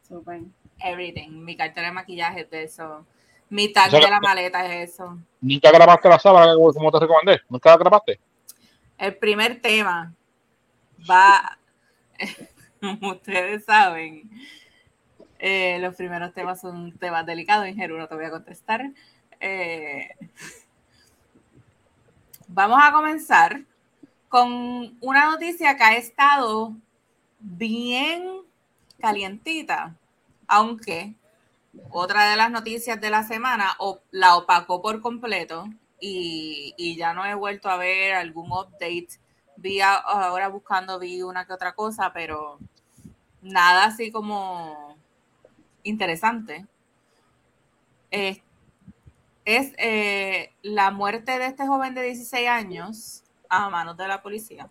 Súper. 0.08 0.42
Everything. 0.80 1.30
Mi 1.44 1.56
cartera 1.56 1.88
de 1.90 1.94
maquillaje 1.94 2.42
es 2.42 2.50
de 2.50 2.64
eso. 2.64 3.06
Mi 3.50 3.72
tag 3.72 3.90
O 3.90 3.92
sea, 3.92 4.00
de 4.00 4.10
la 4.10 4.20
maleta 4.20 4.66
es 4.66 4.94
eso. 4.94 5.20
Nunca 5.42 5.72
grabaste 5.72 6.10
la 6.10 6.18
sábana 6.18 6.56
como 6.56 6.92
te 6.92 7.00
recomendé. 7.00 7.42
Nunca 7.48 7.70
la 7.70 7.78
grabaste. 7.78 8.20
El 8.98 9.16
primer 9.18 9.62
tema 9.62 10.12
va, 11.08 11.60
como 12.82 13.12
ustedes 13.12 13.64
saben, 13.64 14.28
eh, 15.38 15.78
los 15.80 15.96
primeros 15.96 16.34
temas 16.34 16.60
son 16.60 16.98
temas 16.98 17.28
delicados, 17.28 17.68
Ingeru, 17.68 18.00
no 18.00 18.08
te 18.08 18.16
voy 18.16 18.26
a 18.26 18.32
contestar. 18.32 18.90
Eh, 19.40 20.10
vamos 22.54 22.80
a 22.82 22.92
comenzar 22.92 23.66
con 24.30 24.96
una 25.02 25.32
noticia 25.32 25.76
que 25.76 25.84
ha 25.84 25.98
estado 25.98 26.74
bien 27.40 28.42
calientita, 29.00 29.96
aunque 30.48 31.16
otra 31.90 32.30
de 32.30 32.38
las 32.38 32.52
noticias 32.52 33.02
de 33.02 33.10
la 33.10 33.24
semana 33.24 33.76
la 34.12 34.36
opacó 34.36 34.82
por 34.82 35.02
completo 35.02 35.68
y, 36.00 36.96
ya 36.98 37.14
no 37.14 37.26
he 37.26 37.34
vuelto 37.34 37.70
a 37.70 37.78
ver 37.78 38.14
algún 38.14 38.52
update. 38.52 39.20
Vi 39.56 39.82
ahora 39.82 40.48
buscando, 40.48 41.00
vi 41.00 41.22
una 41.22 41.46
que 41.46 41.54
otra 41.54 41.74
cosa, 41.74 42.12
pero 42.14 42.60
nada 43.42 43.86
así 43.86 44.12
como 44.12 44.96
interesante. 45.84 46.68
Es, 48.12 48.42
es, 49.46 49.74
eh, 49.78 50.54
la 50.62 50.92
muerte 50.92 51.38
de 51.38 51.48
este 51.48 51.68
joven 51.68 51.96
de 51.96 52.04
16 52.04 52.48
años 52.48 53.24
a 53.50 53.70
manos 53.70 53.98
de 53.98 54.08
la 54.08 54.22
policía. 54.22 54.70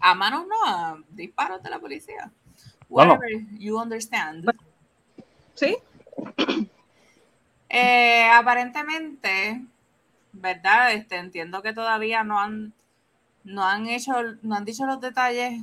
A 0.00 0.14
manos 0.14 0.46
no, 0.46 0.64
a 0.66 0.98
disparos 1.10 1.62
de 1.62 1.70
la 1.70 1.78
policía. 1.78 2.30
Bueno. 2.88 3.14
Whatever 3.14 3.58
you 3.58 3.78
understand. 3.80 4.50
¿Sí? 5.54 5.76
Eh, 7.74 8.28
aparentemente, 8.30 9.64
¿verdad? 10.32 10.92
Este, 10.92 11.16
entiendo 11.16 11.62
que 11.62 11.72
todavía 11.72 12.22
no 12.22 12.38
han, 12.38 12.74
no 13.44 13.64
han 13.64 13.86
hecho, 13.86 14.12
no 14.42 14.56
han 14.56 14.66
dicho 14.66 14.84
los 14.84 15.00
detalles 15.00 15.62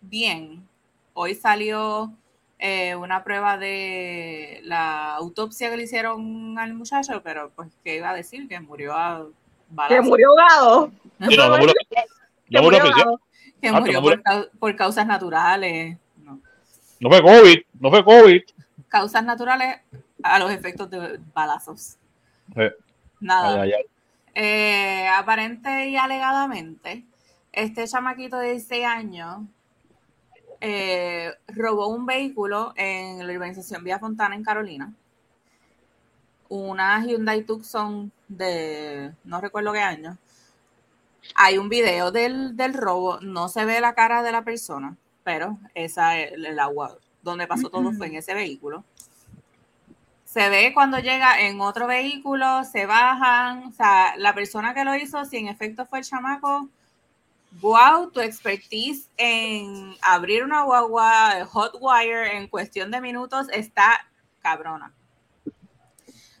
bien. 0.00 0.68
Hoy 1.14 1.34
salió 1.36 2.12
eh, 2.58 2.94
una 2.96 3.22
prueba 3.24 3.56
de 3.58 4.60
la 4.64 5.14
autopsia 5.14 5.70
que 5.70 5.76
le 5.76 5.82
hicieron 5.84 6.58
al 6.58 6.74
muchacho, 6.74 7.22
pero 7.22 7.50
pues 7.54 7.68
que 7.84 7.96
iba 7.96 8.10
a 8.10 8.14
decir 8.14 8.48
que 8.48 8.58
murió 8.60 8.94
a 8.96 9.24
Que 9.26 9.74
balazos. 9.74 10.06
murió 10.06 10.28
ahogado. 10.30 10.92
No, 11.18 11.26
no 11.26 11.58
murió- 11.58 11.74
Que 12.48 12.56
no 12.58 12.62
murió 12.62 12.82
que 12.82 12.90
Ah, 12.90 13.60
que 13.60 13.72
murió 13.72 14.00
por, 14.00 14.10
murió. 14.16 14.22
cau- 14.22 14.50
por 14.58 14.76
causas 14.76 15.06
naturales. 15.06 15.98
No. 16.22 16.40
No 17.00 17.08
fue 17.10 17.20
COVID, 17.22 17.58
no 17.80 17.90
fue 17.90 18.04
COVID. 18.04 18.40
Causas 18.88 19.24
naturales 19.24 19.80
a 20.22 20.38
los 20.38 20.50
efectos 20.52 20.88
de 20.90 21.18
balazos. 21.34 21.96
Sí. 22.54 22.62
Nada. 23.20 23.62
Ay, 23.62 23.72
ay, 23.72 23.72
ay. 23.78 23.84
Eh, 24.34 25.08
aparente 25.08 25.88
y 25.88 25.96
alegadamente, 25.96 27.04
este 27.52 27.86
chamaquito 27.88 28.38
de 28.38 28.52
16 28.52 28.84
años 28.86 29.40
eh, 30.60 31.32
robó 31.48 31.88
un 31.88 32.06
vehículo 32.06 32.72
en 32.76 33.26
la 33.26 33.32
urbanización 33.32 33.84
Vía 33.84 33.98
Fontana 33.98 34.34
en 34.34 34.44
Carolina. 34.44 34.92
Una 36.48 37.04
Hyundai 37.04 37.42
Tucson 37.42 38.10
de 38.26 39.12
no 39.24 39.40
recuerdo 39.40 39.72
qué 39.72 39.80
año. 39.80 40.16
Hay 41.34 41.58
un 41.58 41.68
video 41.68 42.10
del, 42.10 42.56
del 42.56 42.74
robo, 42.74 43.20
no 43.20 43.48
se 43.48 43.64
ve 43.64 43.80
la 43.80 43.94
cara 43.94 44.22
de 44.22 44.32
la 44.32 44.42
persona, 44.42 44.96
pero 45.24 45.58
esa 45.74 46.18
es 46.18 46.32
el 46.32 46.58
agua 46.58 46.96
donde 47.22 47.46
pasó 47.46 47.70
todo 47.70 47.92
fue 47.92 48.06
en 48.06 48.16
ese 48.16 48.34
vehículo. 48.34 48.84
Se 50.24 50.48
ve 50.50 50.72
cuando 50.74 50.98
llega 50.98 51.40
en 51.40 51.60
otro 51.60 51.86
vehículo, 51.86 52.64
se 52.64 52.86
bajan, 52.86 53.64
o 53.64 53.72
sea, 53.72 54.14
la 54.16 54.34
persona 54.34 54.74
que 54.74 54.84
lo 54.84 54.94
hizo, 54.94 55.24
si 55.24 55.38
en 55.38 55.48
efecto 55.48 55.86
fue 55.86 56.00
el 56.00 56.04
chamaco, 56.04 56.68
wow, 57.60 58.10
tu 58.10 58.20
expertise 58.20 59.08
en 59.16 59.94
abrir 60.02 60.44
una 60.44 60.62
guagua 60.62 61.34
de 61.36 61.44
hot 61.44 61.76
wire 61.80 62.36
en 62.36 62.48
cuestión 62.48 62.90
de 62.90 63.00
minutos 63.00 63.48
está 63.52 64.06
cabrona. 64.40 64.92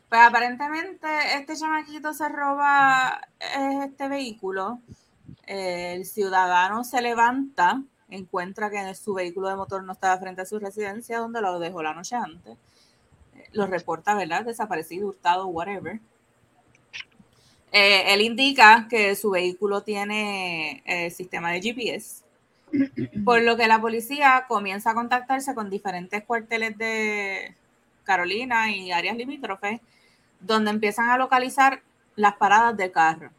Pues 0.08 0.20
aparentemente 0.22 1.06
este 1.34 1.54
chamaquito 1.56 2.14
se 2.14 2.28
roba 2.28 3.20
eh, 3.40 3.80
este 3.84 4.08
vehículo. 4.08 4.80
Eh, 5.46 5.94
el 5.94 6.06
ciudadano 6.06 6.82
se 6.84 7.02
levanta, 7.02 7.82
encuentra 8.08 8.70
que 8.70 8.94
su 8.94 9.14
vehículo 9.14 9.48
de 9.48 9.56
motor 9.56 9.84
no 9.84 9.92
estaba 9.92 10.18
frente 10.18 10.42
a 10.42 10.46
su 10.46 10.58
residencia 10.58 11.18
donde 11.18 11.42
lo 11.42 11.58
dejó 11.58 11.82
la 11.82 11.94
noche 11.94 12.16
antes. 12.16 12.56
Eh, 13.34 13.48
Lo 13.52 13.66
reporta, 13.66 14.14
¿verdad? 14.14 14.44
Desaparecido, 14.44 15.08
hurtado, 15.08 15.46
whatever. 15.48 16.00
Eh, 17.70 18.14
él 18.14 18.22
indica 18.22 18.86
que 18.88 19.14
su 19.14 19.30
vehículo 19.30 19.82
tiene 19.82 20.82
eh, 20.86 21.10
sistema 21.10 21.52
de 21.52 21.60
GPS, 21.60 22.24
por 23.24 23.42
lo 23.42 23.56
que 23.56 23.68
la 23.68 23.80
policía 23.80 24.46
comienza 24.48 24.90
a 24.90 24.94
contactarse 24.94 25.54
con 25.54 25.68
diferentes 25.68 26.24
cuarteles 26.24 26.76
de 26.78 27.54
Carolina 28.04 28.70
y 28.70 28.90
áreas 28.90 29.16
limítrofes, 29.16 29.80
donde 30.40 30.70
empiezan 30.70 31.10
a 31.10 31.18
localizar 31.18 31.82
las 32.16 32.36
paradas 32.36 32.76
del 32.76 32.90
carro. 32.90 33.30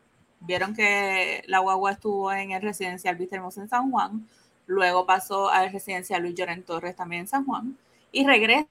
Vieron 0.41 0.75
que 0.75 1.43
la 1.47 1.59
guagua 1.59 1.91
estuvo 1.93 2.31
en 2.31 2.51
el 2.51 2.61
residencial 2.61 3.15
Vista 3.15 3.35
Hermosa 3.35 3.61
en 3.61 3.69
San 3.69 3.91
Juan, 3.91 4.27
luego 4.67 5.05
pasó 5.05 5.49
al 5.49 5.71
residencial 5.71 6.21
Luis 6.21 6.35
Llorén 6.35 6.63
Torres 6.63 6.95
también 6.95 7.21
en 7.21 7.27
San 7.27 7.45
Juan, 7.45 7.77
y 8.11 8.25
regresa 8.25 8.69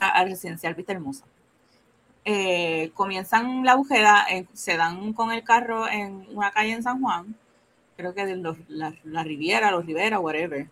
al 0.00 0.28
residencial 0.28 0.74
Vista 0.74 0.92
Hermosa. 0.92 1.24
Eh, 2.24 2.90
comienzan 2.94 3.64
la 3.64 3.74
búsqueda, 3.76 4.26
eh, 4.30 4.46
se 4.52 4.76
dan 4.76 5.12
con 5.14 5.32
el 5.32 5.44
carro 5.44 5.88
en 5.88 6.26
una 6.36 6.50
calle 6.50 6.72
en 6.72 6.82
San 6.82 7.00
Juan, 7.00 7.34
creo 7.96 8.14
que 8.14 8.26
de 8.26 8.36
los- 8.36 8.58
la, 8.68 8.94
la 9.04 9.24
Riviera, 9.24 9.70
los 9.72 9.86
Rivera, 9.86 10.20
whatever. 10.20 10.68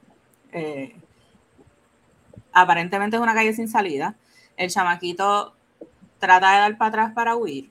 Eh, 0.53 0.97
aparentemente 2.53 3.17
es 3.17 3.23
una 3.23 3.35
calle 3.35 3.53
sin 3.53 3.69
salida. 3.69 4.17
El 4.57 4.71
chamaquito 4.71 5.55
trata 6.19 6.53
de 6.53 6.59
dar 6.61 6.79
para 6.79 6.89
atrás 6.89 7.13
para 7.15 7.37
huir. 7.37 7.71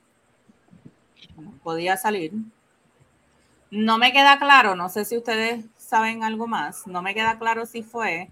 No 1.36 1.52
podía 1.62 1.96
salir. 1.96 2.32
No 3.70 3.98
me 3.98 4.12
queda 4.12 4.38
claro, 4.38 4.76
no 4.76 4.88
sé 4.88 5.04
si 5.04 5.16
ustedes 5.16 5.64
saben 5.76 6.22
algo 6.22 6.46
más, 6.46 6.86
no 6.86 7.02
me 7.02 7.14
queda 7.14 7.38
claro 7.38 7.66
si 7.66 7.82
fue 7.82 8.30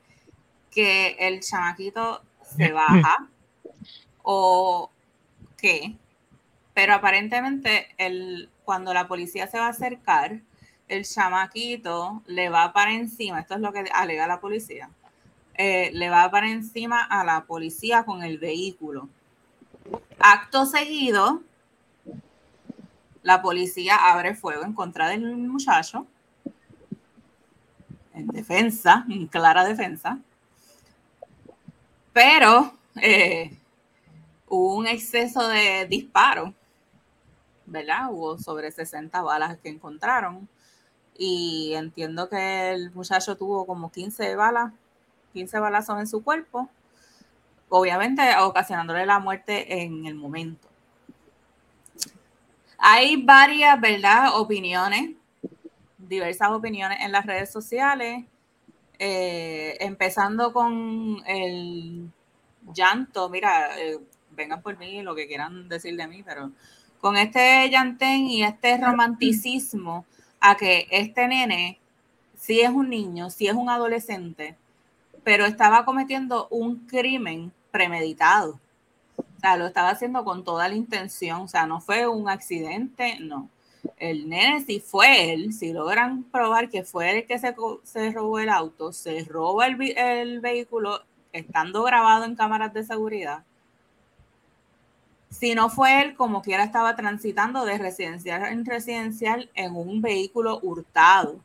que 0.71 1.17
el 1.21 1.41
chamaquito 1.41 2.23
se 2.43 2.73
baja 2.73 3.29
o 4.23 4.91
pero 6.75 6.95
aparentemente 6.95 7.89
el, 7.99 8.51
cuando 8.65 8.93
la 8.93 9.07
policía 9.07 9.47
se 9.47 9.59
va 9.59 9.67
a 9.67 9.71
acercar, 9.71 10.41
el 10.89 11.05
chamaquito 11.05 12.23
le 12.27 12.49
va 12.49 12.73
para 12.73 12.93
encima, 12.93 13.41
esto 13.41 13.55
es 13.55 13.61
lo 13.61 13.73
que 13.73 13.85
alega 13.93 14.27
la 14.27 14.41
policía, 14.41 14.91
eh, 15.55 15.91
le 15.93 16.11
va 16.11 16.31
para 16.31 16.51
encima 16.51 17.03
a 17.03 17.25
la 17.25 17.45
policía 17.45 18.05
con 18.05 18.23
el 18.23 18.39
vehículo. 18.39 19.09
Acto 20.19 20.67
seguido, 20.67 21.43
la 23.23 23.41
policía 23.41 23.97
abre 23.97 24.35
fuego 24.35 24.65
en 24.65 24.75
contra 24.75 25.09
del 25.09 25.37
muchacho, 25.37 26.07
en 28.13 28.27
defensa, 28.29 29.05
en 29.09 29.27
clara 29.27 29.65
defensa, 29.65 30.19
pero 32.13 32.75
eh, 33.01 33.57
hubo 34.55 34.77
un 34.77 34.87
exceso 34.87 35.49
de 35.49 35.87
disparos, 35.87 36.53
¿verdad? 37.67 38.09
Hubo 38.11 38.39
sobre 38.39 38.71
60 38.71 39.21
balas 39.23 39.59
que 39.59 39.69
encontraron 39.69 40.49
y 41.17 41.73
entiendo 41.75 42.29
que 42.29 42.73
el 42.73 42.93
muchacho 42.93 43.37
tuvo 43.37 43.67
como 43.67 43.91
15 43.91 44.37
balas, 44.37 44.73
15 45.33 45.59
balazos 45.59 45.99
en 45.99 46.07
su 46.07 46.23
cuerpo, 46.23 46.69
obviamente 47.69 48.23
ocasionándole 48.39 49.07
la 49.07 49.19
muerte 49.19 49.83
en 49.83 50.07
el 50.07 50.15
momento. 50.15 50.69
Hay 52.79 53.23
varias, 53.23 53.81
¿verdad? 53.81 54.39
Opiniones, 54.39 55.13
diversas 55.99 56.51
opiniones 56.51 56.99
en 57.01 57.13
las 57.13 57.27
redes 57.27 57.51
sociales, 57.51 58.25
eh, 58.99 59.77
empezando 59.81 60.53
con 60.53 61.23
el 61.27 62.11
llanto, 62.73 63.29
mira, 63.29 63.79
eh, 63.79 63.99
vengan 64.35 64.63
por 64.63 64.79
mí, 64.79 65.03
lo 65.03 65.15
que 65.15 65.27
quieran 65.27 65.69
decir 65.69 65.97
de 65.97 66.07
mí, 66.07 66.23
pero 66.23 66.51
con 67.01 67.17
este 67.17 67.69
llantén 67.71 68.27
y 68.27 68.45
este 68.45 68.79
romanticismo 68.79 70.07
a 70.41 70.57
que 70.57 70.87
este 70.91 71.29
nene 71.29 71.79
sí 72.39 72.61
es 72.61 72.71
un 72.71 72.91
niño, 72.91 73.31
sí 73.31 73.47
es 73.47 73.55
un 73.55 73.71
adolescente, 73.71 74.57
pero 75.23 75.47
estaba 75.47 75.85
cometiendo 75.85 76.49
un 76.51 76.87
crimen 76.87 77.53
premeditado. 77.71 78.61
O 79.17 79.41
sea, 79.41 79.57
lo 79.57 79.67
estaba 79.67 79.91
haciendo 79.91 80.25
con 80.25 80.45
toda 80.45 80.69
la 80.69 80.75
intención, 80.75 81.43
o 81.43 81.49
sea, 81.49 81.67
no 81.67 81.81
fue 81.81 82.07
un 82.07 82.29
accidente, 82.29 83.19
no. 83.21 83.49
El 83.99 84.29
nene, 84.29 84.65
si 84.65 84.81
fue 84.81 85.33
él, 85.33 85.53
si 85.53 85.73
logran 85.73 86.25
probar 86.25 86.71
que 86.71 86.85
fue 86.85 87.19
el 87.19 87.27
que 87.27 87.39
se, 87.39 87.55
se 87.83 88.11
robó 88.13 88.39
el 88.39 88.49
auto, 88.49 88.93
se 88.93 89.25
roba 89.25 89.67
el, 89.67 89.81
el 89.99 90.41
vehículo 90.41 91.03
estando 91.33 91.83
grabado 91.83 92.25
en 92.25 92.37
cámaras 92.37 92.73
de 92.73 92.85
seguridad. 92.85 93.45
Si 95.39 95.53
no 95.57 95.69
fue 95.69 96.01
él, 96.01 96.15
como 96.15 96.43
quiera 96.43 96.63
estaba 96.63 96.95
transitando 96.95 97.65
de 97.65 97.77
residencial 97.77 98.45
en 98.45 98.65
residencial 98.65 99.51
en 99.55 99.75
un 99.75 100.01
vehículo 100.01 100.61
hurtado. 100.63 101.41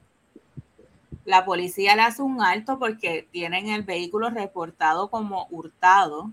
La 1.26 1.44
policía 1.44 1.96
le 1.96 2.04
hace 2.04 2.22
un 2.22 2.40
alto 2.40 2.78
porque 2.78 3.28
tienen 3.32 3.68
el 3.68 3.82
vehículo 3.82 4.30
reportado 4.30 5.10
como 5.10 5.48
hurtado. 5.50 6.32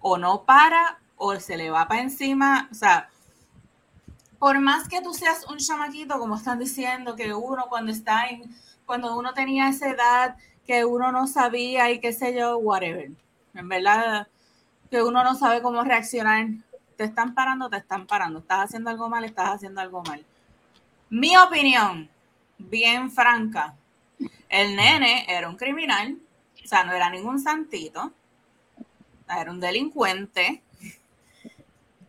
O 0.00 0.16
no 0.16 0.44
para 0.44 0.98
o 1.18 1.38
se 1.38 1.58
le 1.58 1.70
va 1.70 1.86
para 1.86 2.00
encima. 2.00 2.66
O 2.72 2.74
sea, 2.74 3.10
por 4.38 4.58
más 4.60 4.88
que 4.88 5.02
tú 5.02 5.12
seas 5.12 5.46
un 5.50 5.58
chamaquito, 5.58 6.18
como 6.18 6.36
están 6.36 6.58
diciendo, 6.58 7.16
que 7.16 7.34
uno 7.34 7.66
cuando 7.68 7.92
está 7.92 8.28
en, 8.28 8.44
cuando 8.86 9.14
uno 9.14 9.34
tenía 9.34 9.68
esa 9.68 9.90
edad, 9.90 10.36
que 10.66 10.86
uno 10.86 11.12
no 11.12 11.26
sabía 11.26 11.90
y 11.90 12.00
qué 12.00 12.14
sé 12.14 12.34
yo, 12.34 12.56
whatever. 12.56 13.10
En 13.52 13.68
verdad, 13.68 14.26
que 14.90 15.02
uno 15.02 15.22
no 15.22 15.34
sabe 15.34 15.62
cómo 15.62 15.82
reaccionar. 15.84 16.46
Te 16.96 17.04
están 17.04 17.34
parando, 17.34 17.70
te 17.70 17.78
están 17.78 18.06
parando. 18.06 18.40
Estás 18.40 18.66
haciendo 18.66 18.90
algo 18.90 19.08
mal, 19.08 19.24
estás 19.24 19.54
haciendo 19.54 19.80
algo 19.80 20.02
mal. 20.02 20.24
Mi 21.08 21.36
opinión, 21.36 22.08
bien 22.58 23.10
franca, 23.10 23.74
el 24.48 24.76
nene 24.76 25.24
era 25.28 25.48
un 25.48 25.56
criminal, 25.56 26.16
o 26.62 26.68
sea, 26.68 26.84
no 26.84 26.92
era 26.92 27.10
ningún 27.10 27.40
santito, 27.40 28.12
era 29.28 29.50
un 29.50 29.60
delincuente 29.60 30.62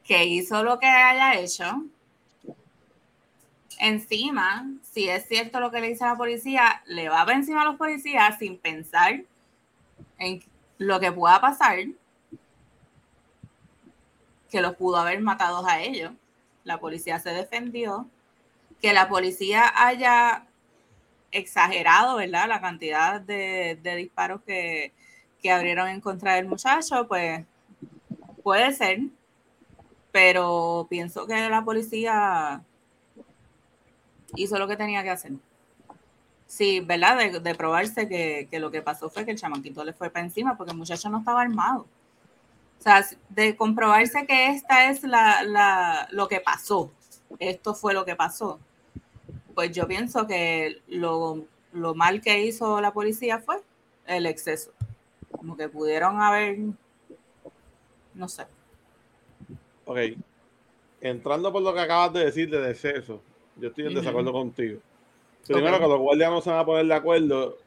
que 0.04 0.26
hizo 0.26 0.64
lo 0.64 0.80
que 0.80 0.88
haya 0.88 1.40
hecho. 1.40 1.84
Encima, 3.80 4.68
si 4.84 5.10
es 5.10 5.28
cierto 5.28 5.60
lo 5.60 5.72
que 5.72 5.82
le 5.82 5.90
dice 5.90 6.06
la 6.06 6.16
policía, 6.16 6.84
le 6.86 7.10
va 7.10 7.26
encima 7.32 7.62
a 7.62 7.66
los 7.66 7.78
policías 7.78 8.38
sin 8.38 8.58
pensar 8.58 9.24
en 10.18 10.44
lo 10.78 11.00
que 11.00 11.12
pueda 11.12 11.40
pasar. 11.42 11.78
Que 14.52 14.62
los 14.62 14.76
pudo 14.76 14.97
haber 14.97 15.20
matado 15.22 15.66
a 15.66 15.82
ellos. 15.82 16.12
La 16.64 16.80
policía 16.80 17.20
se 17.20 17.32
defendió. 17.32 18.08
Que 18.82 18.93
la 18.93 19.08
policía 19.10 19.72
haya 19.76 20.45
exagerado, 21.32 22.18
¿verdad? 22.18 22.47
La 22.47 22.62
cantidad 22.62 23.22
de, 23.22 23.80
disparos 23.97 24.41
que, 24.45 24.91
que 25.41 25.52
abrieron 25.52 25.88
en 25.88 26.02
contra 26.02 26.36
del 26.36 26.47
muchacho, 26.47 27.08
pues 27.08 27.45
puede 28.43 28.74
ser, 28.74 28.99
pero 30.12 30.88
pienso 30.89 31.26
que 31.26 31.49
la 31.49 31.64
policía 31.64 32.62
hizo 34.36 34.60
lo 34.60 34.68
que 34.68 34.78
tenía 34.78 35.04
que 35.04 35.12
hacer. 35.12 35.32
Sí, 36.47 36.82
¿verdad? 36.82 37.32
De, 37.41 37.56
probarse 37.56 38.10
que, 38.10 38.47
que, 38.52 38.60
lo 38.60 38.72
que 38.72 38.82
pasó 38.82 39.10
fue 39.10 39.24
que 39.24 39.32
el 39.32 39.38
chamaquito 39.38 39.86
le 39.86 39.93
fue 39.93 40.10
para 40.10 40.26
encima 40.26 40.58
porque 40.58 40.72
el 40.72 40.78
muchacho 40.78 41.10
no 41.10 41.20
estaba 41.20 41.41
armado. 41.41 41.86
O 42.82 42.84
sea, 42.84 43.06
de 43.30 43.56
comprobarse 43.56 44.26
que 44.26 44.48
esta 44.48 44.90
es 44.90 45.04
la, 45.04 45.44
la, 45.44 46.08
lo 46.10 46.28
que 46.28 46.40
pasó, 46.40 46.92
esto 47.38 47.76
fue 47.76 47.94
lo 47.94 48.06
que 48.06 48.16
pasó, 48.16 48.60
pues 49.54 49.72
yo 49.72 49.88
pienso 49.88 50.26
que 50.26 50.82
lo, 50.88 51.46
lo 51.74 51.94
mal 51.94 52.22
que 52.22 52.44
hizo 52.44 52.82
la 52.82 52.92
policía 52.92 53.38
fue 53.38 53.62
el 54.08 54.26
exceso. 54.26 54.72
Como 55.30 55.56
que 55.56 55.70
pudieron 55.70 56.20
haber, 56.24 56.58
no 58.16 58.28
sé. 58.28 58.48
Ok. 59.86 60.00
Entrando 61.02 61.54
por 61.54 61.62
lo 61.62 61.76
que 61.76 61.82
acabas 61.82 62.14
de 62.14 62.26
decir 62.26 62.50
de 62.50 62.72
exceso, 62.72 63.22
yo 63.58 63.68
estoy 63.68 63.86
en 63.86 63.94
desacuerdo 63.94 64.32
contigo. 64.32 64.80
Primero 65.46 65.76
Ok. 65.76 65.82
que 65.84 65.88
los 65.88 66.00
guardias 66.00 66.32
no 66.32 66.42
se 66.42 66.50
van 66.50 66.60
a 66.60 66.66
poner 66.66 66.88
de 66.88 66.94
acuerdo, 66.96 67.60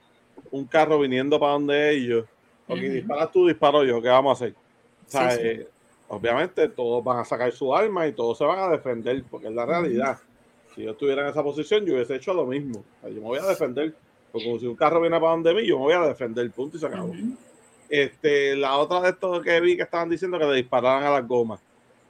un 0.50 0.64
carro 0.66 0.98
viniendo 0.98 1.38
para 1.38 1.52
donde 1.52 1.92
ellos, 1.92 2.26
ok, 2.66 2.78
disparas 2.78 3.30
tú, 3.30 3.46
disparo 3.46 3.84
yo, 3.84 4.02
¿qué 4.02 4.08
vamos 4.08 4.30
a 4.30 4.44
hacer? 4.44 4.63
O 5.06 5.10
sea, 5.10 5.30
Sí, 5.32 5.40
sí. 5.40 5.46
eh, 5.48 5.68
obviamente 6.08 6.68
todos 6.68 7.02
van 7.04 7.18
a 7.18 7.24
sacar 7.24 7.50
su 7.52 7.74
arma 7.74 8.06
y 8.06 8.12
todos 8.12 8.38
se 8.38 8.44
van 8.44 8.58
a 8.58 8.68
defender, 8.68 9.22
porque 9.30 9.48
es 9.48 9.54
la 9.54 9.66
realidad. 9.66 10.18
Si 10.74 10.82
yo 10.82 10.90
estuviera 10.92 11.22
en 11.22 11.28
esa 11.28 11.42
posición, 11.42 11.84
yo 11.86 11.94
hubiese 11.94 12.16
hecho 12.16 12.34
lo 12.34 12.46
mismo. 12.46 12.80
O 12.80 13.00
sea, 13.02 13.10
yo 13.10 13.16
me 13.16 13.26
voy 13.28 13.38
a 13.38 13.46
defender, 13.46 13.94
porque 14.32 14.46
como 14.46 14.58
si 14.58 14.66
un 14.66 14.74
carro 14.76 15.00
viene 15.00 15.18
para 15.20 15.32
donde 15.32 15.54
mí, 15.54 15.66
yo 15.66 15.78
me 15.78 15.84
voy 15.84 15.94
a 15.94 16.00
defender, 16.00 16.50
punto 16.50 16.76
y 16.76 16.80
se 16.80 16.86
acabó. 16.86 17.12
Este, 17.88 18.56
la 18.56 18.76
otra 18.78 19.00
de 19.02 19.10
estos 19.10 19.42
que 19.42 19.60
vi 19.60 19.76
que 19.76 19.82
estaban 19.82 20.08
diciendo 20.08 20.38
que 20.38 20.46
le 20.46 20.54
dispararan 20.56 21.04
a 21.04 21.10
las 21.10 21.26
gomas. 21.28 21.60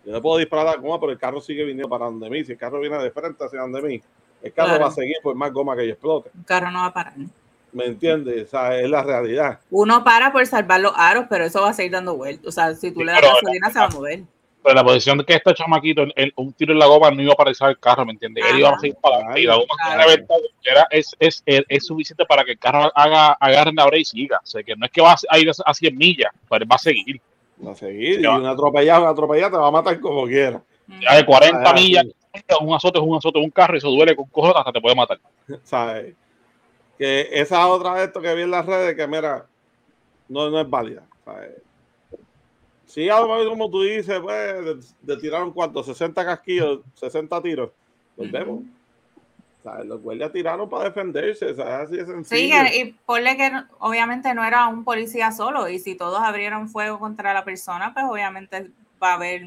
Yo 0.05 0.13
le 0.13 0.21
puedo 0.21 0.39
disparar 0.39 0.67
a 0.69 0.73
las 0.73 0.81
gomas, 0.81 0.99
pero 1.01 1.13
el 1.13 1.19
carro 1.19 1.41
sigue 1.41 1.65
viniendo 1.65 1.89
para 1.89 2.07
donde 2.07 2.31
mí. 2.31 2.45
Si 2.45 2.53
el 2.53 2.59
carro 2.59 2.81
viene 2.81 2.97
de 3.03 3.11
frente 3.11 3.45
hacia 3.45 3.61
donde 3.61 3.83
mí, 3.83 4.01
el 4.43 4.53
carro 4.53 4.69
Claro. 4.69 4.85
va 4.85 4.89
a 4.91 4.93
seguir 4.95 5.17
por 5.23 5.35
más 5.35 5.53
goma 5.53 5.75
que 5.77 5.87
yo 5.87 5.93
explote. 5.93 6.31
Un 6.35 6.45
carro 6.45 6.71
no 6.71 6.81
va 6.81 6.87
a 6.87 6.93
parar. 6.95 7.15
¿Me 7.75 7.87
entiendes? 7.87 8.45
O 8.47 8.51
sea, 8.51 8.79
es 8.79 8.89
la 8.89 9.03
realidad. 9.03 9.59
Uno 9.71 10.03
para 10.05 10.33
por 10.33 10.47
salvar 10.47 10.81
los 10.81 10.93
aros, 10.97 11.27
pero 11.29 11.45
eso 11.45 11.61
va 11.61 11.71
a 11.71 11.75
seguir 11.75 11.93
dando 11.93 12.17
vueltas. 12.17 12.47
O 12.47 12.53
sea, 12.53 12.75
si 12.75 12.91
tú 12.93 13.01
Sí, 13.01 13.07
le 13.07 13.13
das 13.13 13.21
gasolina, 13.21 13.71
se 13.71 13.79
va 13.81 13.85
a 13.87 13.89
mover. 13.91 14.21
Pero 14.63 14.75
la 14.77 14.85
posición 14.85 15.19
de 15.19 15.25
que 15.27 15.35
este 15.35 15.53
chamaquito, 15.53 16.03
el- 16.05 16.13
el- 16.17 16.33
un 16.37 16.53
tiro 16.55 16.73
en 16.73 16.79
la 16.79 16.87
goma 16.87 17.11
no 17.11 17.21
iba 17.21 17.35
a 17.35 17.37
parecer 17.37 17.69
el 17.69 17.79
carro, 17.79 18.07
¿me 18.07 18.13
entiendes? 18.13 18.45
Él 18.51 18.61
iba 18.61 18.71
a 18.71 18.79
seguir 18.79 18.97
para 19.03 19.17
adelante 19.17 19.41
y 19.43 19.45
la 19.45 19.55
goma 19.57 19.67
que 19.85 19.95
Claro. 19.95 20.11
era, 20.63 20.87
es, 20.91 21.15
es, 21.19 21.43
es, 21.45 21.63
es 21.69 21.85
suficiente 21.87 22.25
para 22.25 22.45
que 22.45 22.53
el 22.53 22.59
carro 22.59 22.91
haga, 22.95 23.33
agarre 23.33 23.73
la 23.75 23.85
hora 23.85 23.99
y 23.99 24.05
siga. 24.07 24.41
O 24.43 24.47
sea, 24.47 24.63
que 24.63 24.75
no 24.75 24.87
es 24.87 24.93
que 24.93 25.03
va 25.03 25.17
a 25.29 25.39
ir 25.39 25.51
a 25.67 25.75
100 25.75 25.97
millas, 25.99 26.31
pero 26.49 26.63
él 26.65 26.71
va 26.71 26.77
a 26.77 26.79
seguir. 26.79 27.21
Va 27.67 27.73
a 27.73 27.75
seguir. 27.75 28.21
Y 28.21 28.27
un 28.27 28.47
atropellado, 28.47 29.03
un 29.05 29.09
atropellado 29.11 29.51
te 29.51 29.57
va 29.59 29.69
a 29.69 29.71
matar 29.71 30.01
como 30.01 30.25
quiera. 30.27 30.63
Ya 31.03 31.17
de 31.17 31.27
40 31.27 31.71
Ah, 31.71 31.75
millas, 31.75 32.05
sí. 32.07 32.41
un 32.61 32.73
azote 32.75 32.99
es 32.99 33.05
un 33.05 33.17
azote 33.17 33.39
un 33.41 33.51
carro 33.51 33.75
y 33.75 33.79
eso 33.79 33.91
duele 33.91 34.17
con 34.17 34.27
cojones 34.29 34.57
hasta 34.57 34.73
te 34.73 34.81
puede 34.81 34.95
matar. 34.97 35.19
¿Sabes? 35.63 36.15
Que 36.99 37.29
esa 37.33 37.67
otra 37.69 37.95
de 37.97 38.05
esto 38.05 38.21
que 38.21 38.35
vi 38.35 38.43
en 38.43 38.51
las 38.51 38.65
redes, 38.67 38.95
que 38.95 39.07
mira, 39.07 39.47
no, 40.29 40.51
no 40.51 40.61
es 40.61 40.69
válida. 40.71 41.03
¿sabes? 41.25 41.51
Sí, 42.87 43.09
como 43.09 43.71
tú 43.71 43.83
dices, 43.83 44.21
pues, 44.21 44.65
de, 44.65 45.15
de 45.15 45.21
tiraron 45.21 45.51
cuántos, 45.53 45.87
60 45.87 46.25
casquillos, 46.25 46.81
60 46.95 47.43
tiros. 47.43 47.71
Volvemos. 48.17 48.63
¿Sabes? 49.65 49.87
Los 49.87 50.01
guardias 50.03 50.31
tiraron 50.31 50.69
para 50.69 50.85
defenderse, 50.85 51.55
sea, 51.55 51.81
así 51.81 51.97
de 51.97 52.05
Sí, 52.05 52.13
sencillo. 52.13 52.55
que- 52.71 52.77
y 52.79 52.93
ponle 53.07 53.37
que 53.37 53.51
obviamente 53.81 54.33
no 54.35 54.45
era 54.45 54.69
un 54.69 54.85
policía 54.85 55.33
solo, 55.33 55.69
y 55.69 55.79
si 55.79 55.95
todos 55.97 56.21
abrieron 56.21 56.69
fuego 56.69 56.99
contra 57.01 57.33
la 57.35 57.45
persona, 57.45 57.93
pues 57.95 58.05
obviamente 58.09 58.71
va 59.03 59.13
a 59.13 59.15
haber. 59.15 59.43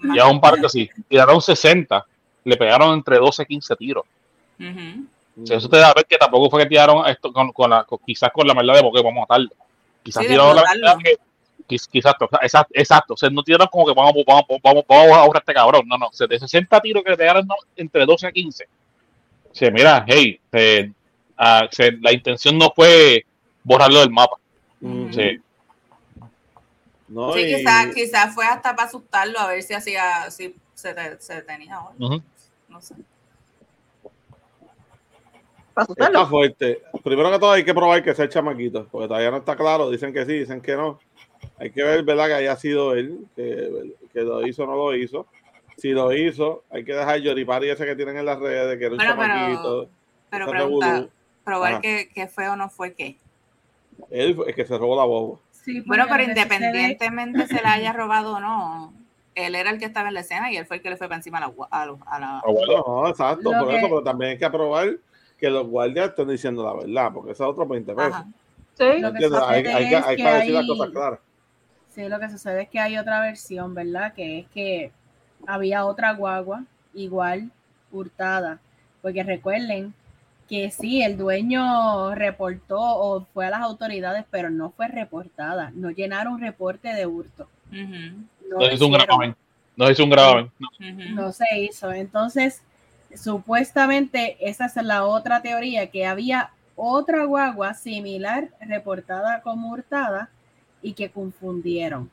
más- 0.00 0.16
Y 0.16 0.18
a 0.18 0.26
un 0.26 0.40
par 0.40 0.58
que 0.60 0.68
sí, 0.70 0.88
tiraron 1.08 1.40
60, 1.42 2.06
le 2.44 2.56
pegaron 2.56 2.94
entre 2.94 3.18
12 3.18 3.42
y 3.42 3.46
15 3.46 3.76
tiros. 3.76 4.04
Ujú. 4.58 5.04
O 5.42 5.46
sea, 5.46 5.56
eso 5.58 5.68
te 5.68 5.76
da 5.78 5.90
a 5.90 5.94
ver 5.94 6.06
que 6.06 6.16
tampoco 6.16 6.50
fue 6.50 6.62
que 6.62 6.68
tiraron 6.68 7.06
esto 7.08 7.32
con, 7.32 7.52
con 7.52 7.70
la, 7.70 7.84
con- 7.84 7.98
quizás 8.04 8.30
con 8.32 8.46
la 8.46 8.54
maldad 8.54 8.74
de 8.74 8.82
porque 8.82 9.02
vamos 9.02 9.18
a 9.18 9.20
matarlo. 9.22 9.50
Quizás 10.02 10.22
Sí, 10.22 10.28
tiraron 10.30 10.56
la 10.56 10.62
verdad 10.62 10.96
que, 11.02 11.16
quiz- 11.68 11.88
quizás, 11.90 12.14
exacto, 12.42 12.70
exacto, 12.74 13.14
o 13.14 13.16
sea, 13.16 13.30
no 13.30 13.42
tiraron 13.42 13.68
como 13.68 13.86
que 13.86 13.92
vamos, 13.94 14.12
vamos, 14.26 14.44
vamos, 14.62 14.84
vamos 14.88 15.12
a 15.12 15.20
ahorrar 15.20 15.36
a 15.36 15.38
este 15.40 15.54
cabrón, 15.54 15.82
no, 15.86 15.96
no, 15.98 16.06
o 16.06 16.12
sea, 16.12 16.26
de 16.26 16.38
60 16.38 16.80
tiros 16.80 17.02
que 17.04 17.10
le 17.10 17.16
pegaron 17.16 17.46
no, 17.46 17.54
entre 17.76 18.04
12 18.06 18.26
a 18.26 18.32
15. 18.32 18.64
O 19.50 19.54
sea, 19.54 19.70
mira, 19.70 20.04
hey, 20.06 20.40
eh, 20.52 20.92
ah, 21.36 21.66
o 21.70 21.74
sea, 21.74 21.90
la 22.00 22.12
intención 22.12 22.56
no 22.58 22.72
fue 22.74 23.24
borrarlo 23.64 24.00
del 24.00 24.10
mapa. 24.10 24.36
Sí. 25.12 25.40
No, 27.08 27.32
Sí, 27.32 27.40
y- 27.40 27.56
quizás 27.56 27.94
quizás 27.94 28.34
fue 28.34 28.46
hasta 28.46 28.74
para 28.76 28.88
asustarlo, 28.88 29.38
a 29.38 29.48
ver 29.48 29.62
si 29.62 29.74
hacía, 29.74 30.30
si 30.30 30.54
se, 30.74 30.94
te- 30.94 31.20
se 31.20 31.34
detenía 31.34 31.78
no 32.68 32.80
sé. 32.80 32.94
Para 35.86 36.06
Está 36.06 36.26
fuerte. 36.26 36.82
Primero 37.04 37.30
que 37.30 37.38
todo 37.38 37.52
hay 37.52 37.64
que 37.64 37.74
probar 37.74 38.02
que 38.02 38.14
sea 38.14 38.24
el 38.26 38.30
chamaquito, 38.30 38.86
porque 38.90 39.08
todavía 39.08 39.30
no 39.30 39.38
está 39.38 39.56
claro. 39.56 39.90
Dicen 39.90 40.12
que 40.12 40.24
sí, 40.26 40.32
dicen 40.40 40.60
que 40.60 40.76
no. 40.76 40.98
Hay 41.58 41.70
que 41.70 41.82
ver, 41.82 42.02
¿verdad? 42.02 42.26
Que 42.28 42.34
haya 42.34 42.56
sido 42.56 42.94
él, 42.94 43.18
que, 43.36 43.94
que 44.12 44.20
lo 44.22 44.46
hizo 44.46 44.64
o 44.64 44.66
no 44.66 44.76
lo 44.76 44.94
hizo. 44.94 45.26
Si 45.76 45.90
lo 45.92 46.12
hizo, 46.12 46.62
hay 46.70 46.84
que 46.84 46.92
dejar 46.92 47.18
Yoripari 47.20 47.70
ese 47.70 47.86
que 47.86 47.96
tienen 47.96 48.18
en 48.18 48.26
las 48.26 48.38
redes 48.38 48.68
de 48.70 48.78
que 48.78 48.84
era 48.86 48.94
un 48.94 48.98
pero- 48.98 49.10
chamaquito. 49.10 49.88
Pero 50.30 50.44
Ese 50.44 50.52
pregunta, 50.54 51.06
probar 51.44 51.80
que, 51.80 52.08
que 52.14 52.28
fue 52.28 52.48
o 52.48 52.54
no 52.56 52.68
fue 52.68 52.92
qué. 52.94 53.16
Él 54.10 54.34
fue 54.34 54.48
el 54.50 54.54
que 54.54 54.64
se 54.64 54.78
robó 54.78 54.94
la 54.96 55.04
boba. 55.04 55.38
Sí, 55.50 55.80
Bueno, 55.86 56.04
pero 56.08 56.22
independientemente 56.22 57.46
se 57.46 57.60
la 57.62 57.72
haya 57.74 57.92
robado 57.92 58.36
o 58.36 58.40
no, 58.40 58.92
él 59.34 59.54
era 59.54 59.70
el 59.70 59.78
que 59.78 59.84
estaba 59.86 60.08
en 60.08 60.14
la 60.14 60.20
escena 60.20 60.50
y 60.52 60.56
él 60.56 60.66
fue 60.66 60.76
el 60.76 60.82
que 60.82 60.90
le 60.90 60.96
fue 60.96 61.06
para 61.08 61.16
encima 61.18 61.38
a 61.38 61.40
la... 61.40 61.52
A, 61.70 61.86
los- 61.86 61.98
a 62.06 62.18
la 62.20 62.38
Ah, 62.38 62.42
bueno. 62.46 62.84
No, 62.86 63.08
exacto, 63.08 63.52
Lo 63.52 63.58
por 63.58 63.68
que- 63.70 63.76
eso, 63.78 63.88
pero 63.88 64.02
también 64.02 64.30
hay 64.32 64.38
que 64.38 64.50
probar 64.50 64.88
que 65.40 65.50
los 65.50 65.66
guardias 65.66 66.10
estén 66.10 66.28
diciendo 66.28 66.64
la 66.64 66.74
verdad, 66.74 67.12
porque 67.12 67.32
ese 67.32 67.42
es 67.42 67.48
otro 67.48 67.66
20 67.66 67.94
pesos. 67.94 68.12
Ajá. 68.12 68.26
Sí. 68.74 68.84
Lo. 69.00 69.08
Hay, 69.48 69.62
que, 69.62 69.68
es 69.70 69.74
hay 69.74 70.16
que 70.16 70.22
que 70.22 70.28
decir 70.30 70.52
las 70.54 70.62
hay- 70.62 70.68
cosas 70.68 70.90
claras. 70.90 71.18
Sí, 71.88 72.08
lo 72.08 72.20
que 72.20 72.30
sucede 72.30 72.62
es 72.62 72.68
que 72.68 72.78
hay 72.78 72.96
otra 72.98 73.20
versión, 73.20 73.74
¿verdad? 73.74 74.14
Que 74.14 74.40
es 74.40 74.46
que 74.48 74.92
había 75.46 75.84
otra 75.84 76.12
guagua 76.14 76.64
igual 76.94 77.50
hurtada. 77.90 78.60
Porque 79.02 79.22
recuerden 79.24 79.92
que 80.48 80.70
sí, 80.70 81.02
el 81.02 81.16
dueño 81.16 82.14
reportó 82.14 82.78
o 82.80 83.24
fue 83.34 83.46
a 83.46 83.50
las 83.50 83.60
autoridades, 83.62 84.24
pero 84.30 84.50
no 84.50 84.70
fue 84.70 84.88
reportada. 84.88 85.72
No 85.74 85.90
llenaron 85.90 86.40
reporte 86.40 86.88
de 86.94 87.06
hurto. 87.06 87.48
Ujú, 87.70 88.24
No, 88.48 88.58
No 88.58 88.72
hizo 88.72 88.86
un 88.86 88.92
gravamen. 88.92 89.36
No 89.76 89.90
hizo 89.90 90.04
un 90.04 90.10
gravamen. 90.10 90.50
No 91.14 91.32
se 91.32 91.44
hizo. 91.58 91.92
Entonces, 91.92 92.62
supuestamente 93.14 94.36
esa 94.40 94.66
es 94.66 94.76
la 94.76 95.04
otra 95.04 95.42
teoría, 95.42 95.90
que 95.90 96.06
había 96.06 96.50
otra 96.76 97.24
guagua 97.24 97.74
similar 97.74 98.50
reportada 98.60 99.42
como 99.42 99.70
hurtada 99.70 100.30
y 100.82 100.94
que 100.94 101.10
confundieron. 101.10 102.10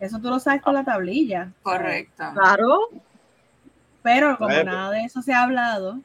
Eso 0.00 0.18
tú 0.18 0.28
lo 0.28 0.38
sabes 0.38 0.62
con 0.62 0.74
la 0.74 0.84
tablilla. 0.84 1.52
Correcto. 1.62 2.24
Claro. 2.34 2.88
Pero 4.02 4.36
como 4.36 4.62
nada 4.62 4.90
de 4.90 5.04
eso 5.04 5.22
se 5.22 5.32
ha 5.32 5.42
hablado, 5.42 5.98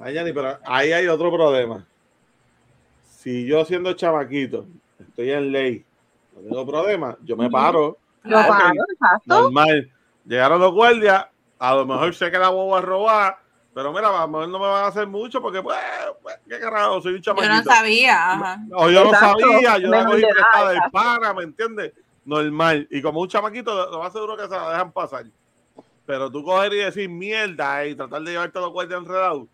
Ay, 0.00 0.14
Yanni, 0.14 0.32
pero 0.32 0.58
ahí 0.64 0.92
hay 0.92 1.06
otro 1.08 1.32
problema. 1.32 1.84
Si 3.02 3.44
yo 3.46 3.64
siendo 3.64 3.92
chamaquito 3.94 4.66
estoy 5.00 5.32
en 5.32 5.50
ley, 5.50 5.84
no 6.34 6.42
tengo 6.42 6.66
problema, 6.66 7.16
yo 7.24 7.36
me 7.36 7.50
paro, 7.50 7.98
Lo 8.22 8.36
paro, 8.46 8.74
exacto. 8.92 9.42
normal. 9.42 9.90
Llegaron 10.24 10.60
los 10.60 10.72
guardias, 10.72 11.26
a 11.58 11.74
lo 11.74 11.86
mejor 11.86 12.14
sé 12.14 12.30
que 12.30 12.38
la 12.38 12.50
boba 12.50 12.78
a 12.78 12.82
robar, 12.82 13.38
pero 13.74 13.92
mira, 13.92 14.08
a 14.08 14.22
lo 14.22 14.28
mejor 14.28 14.48
no 14.48 14.58
me 14.58 14.66
van 14.66 14.84
a 14.84 14.86
hacer 14.88 15.06
mucho 15.06 15.40
porque, 15.40 15.62
pues, 15.62 15.76
pues, 16.22 16.36
qué 16.48 16.58
carajo, 16.58 17.00
soy 17.00 17.12
un 17.12 17.18
Yo 17.18 17.34
chamaquito. 17.34 17.54
no 17.54 17.62
sabía, 17.62 18.32
ajá. 18.32 18.60
O 18.72 18.90
yo 18.90 19.04
Exacto, 19.06 19.46
no 19.46 19.52
sabía, 19.52 19.78
yo 19.78 19.88
la 19.88 19.98
menor 19.98 20.12
cogí 20.12 20.22
de 20.22 20.28
prestada 20.28 20.70
del 20.70 20.80
pana, 20.90 21.34
¿me 21.34 21.42
entiendes? 21.44 21.92
Normal. 22.24 22.86
Y 22.90 23.00
como 23.02 23.20
un 23.20 23.28
chamaquito, 23.28 23.90
lo 23.90 24.00
más 24.00 24.12
seguro 24.12 24.36
que 24.36 24.44
se 24.44 24.50
la 24.50 24.70
dejan 24.70 24.92
pasar. 24.92 25.24
Pero 26.04 26.30
tú 26.30 26.42
coger 26.42 26.72
y 26.72 26.78
decir 26.78 27.08
mierda 27.08 27.86
y 27.86 27.94
tratar 27.94 28.22
de 28.22 28.32
llevarte 28.32 28.58
a 28.58 28.62
los 28.62 28.72
guardias 28.72 29.00
enredados, 29.00 29.46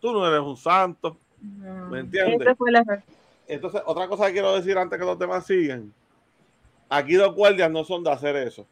tú 0.00 0.12
no 0.12 0.26
eres 0.26 0.40
un 0.40 0.56
santo, 0.56 1.16
no. 1.40 1.88
¿me 1.88 2.00
entiendes? 2.00 2.56
Entonces, 3.48 3.82
otra 3.84 4.06
cosa 4.08 4.26
que 4.26 4.34
quiero 4.34 4.54
decir 4.54 4.78
antes 4.78 4.98
que 4.98 5.04
los 5.04 5.18
demás 5.18 5.44
sigan. 5.46 5.92
Aquí 6.88 7.14
los 7.14 7.34
guardias 7.34 7.70
no 7.70 7.84
son 7.84 8.04
de 8.04 8.12
hacer 8.12 8.36
eso, 8.36 8.66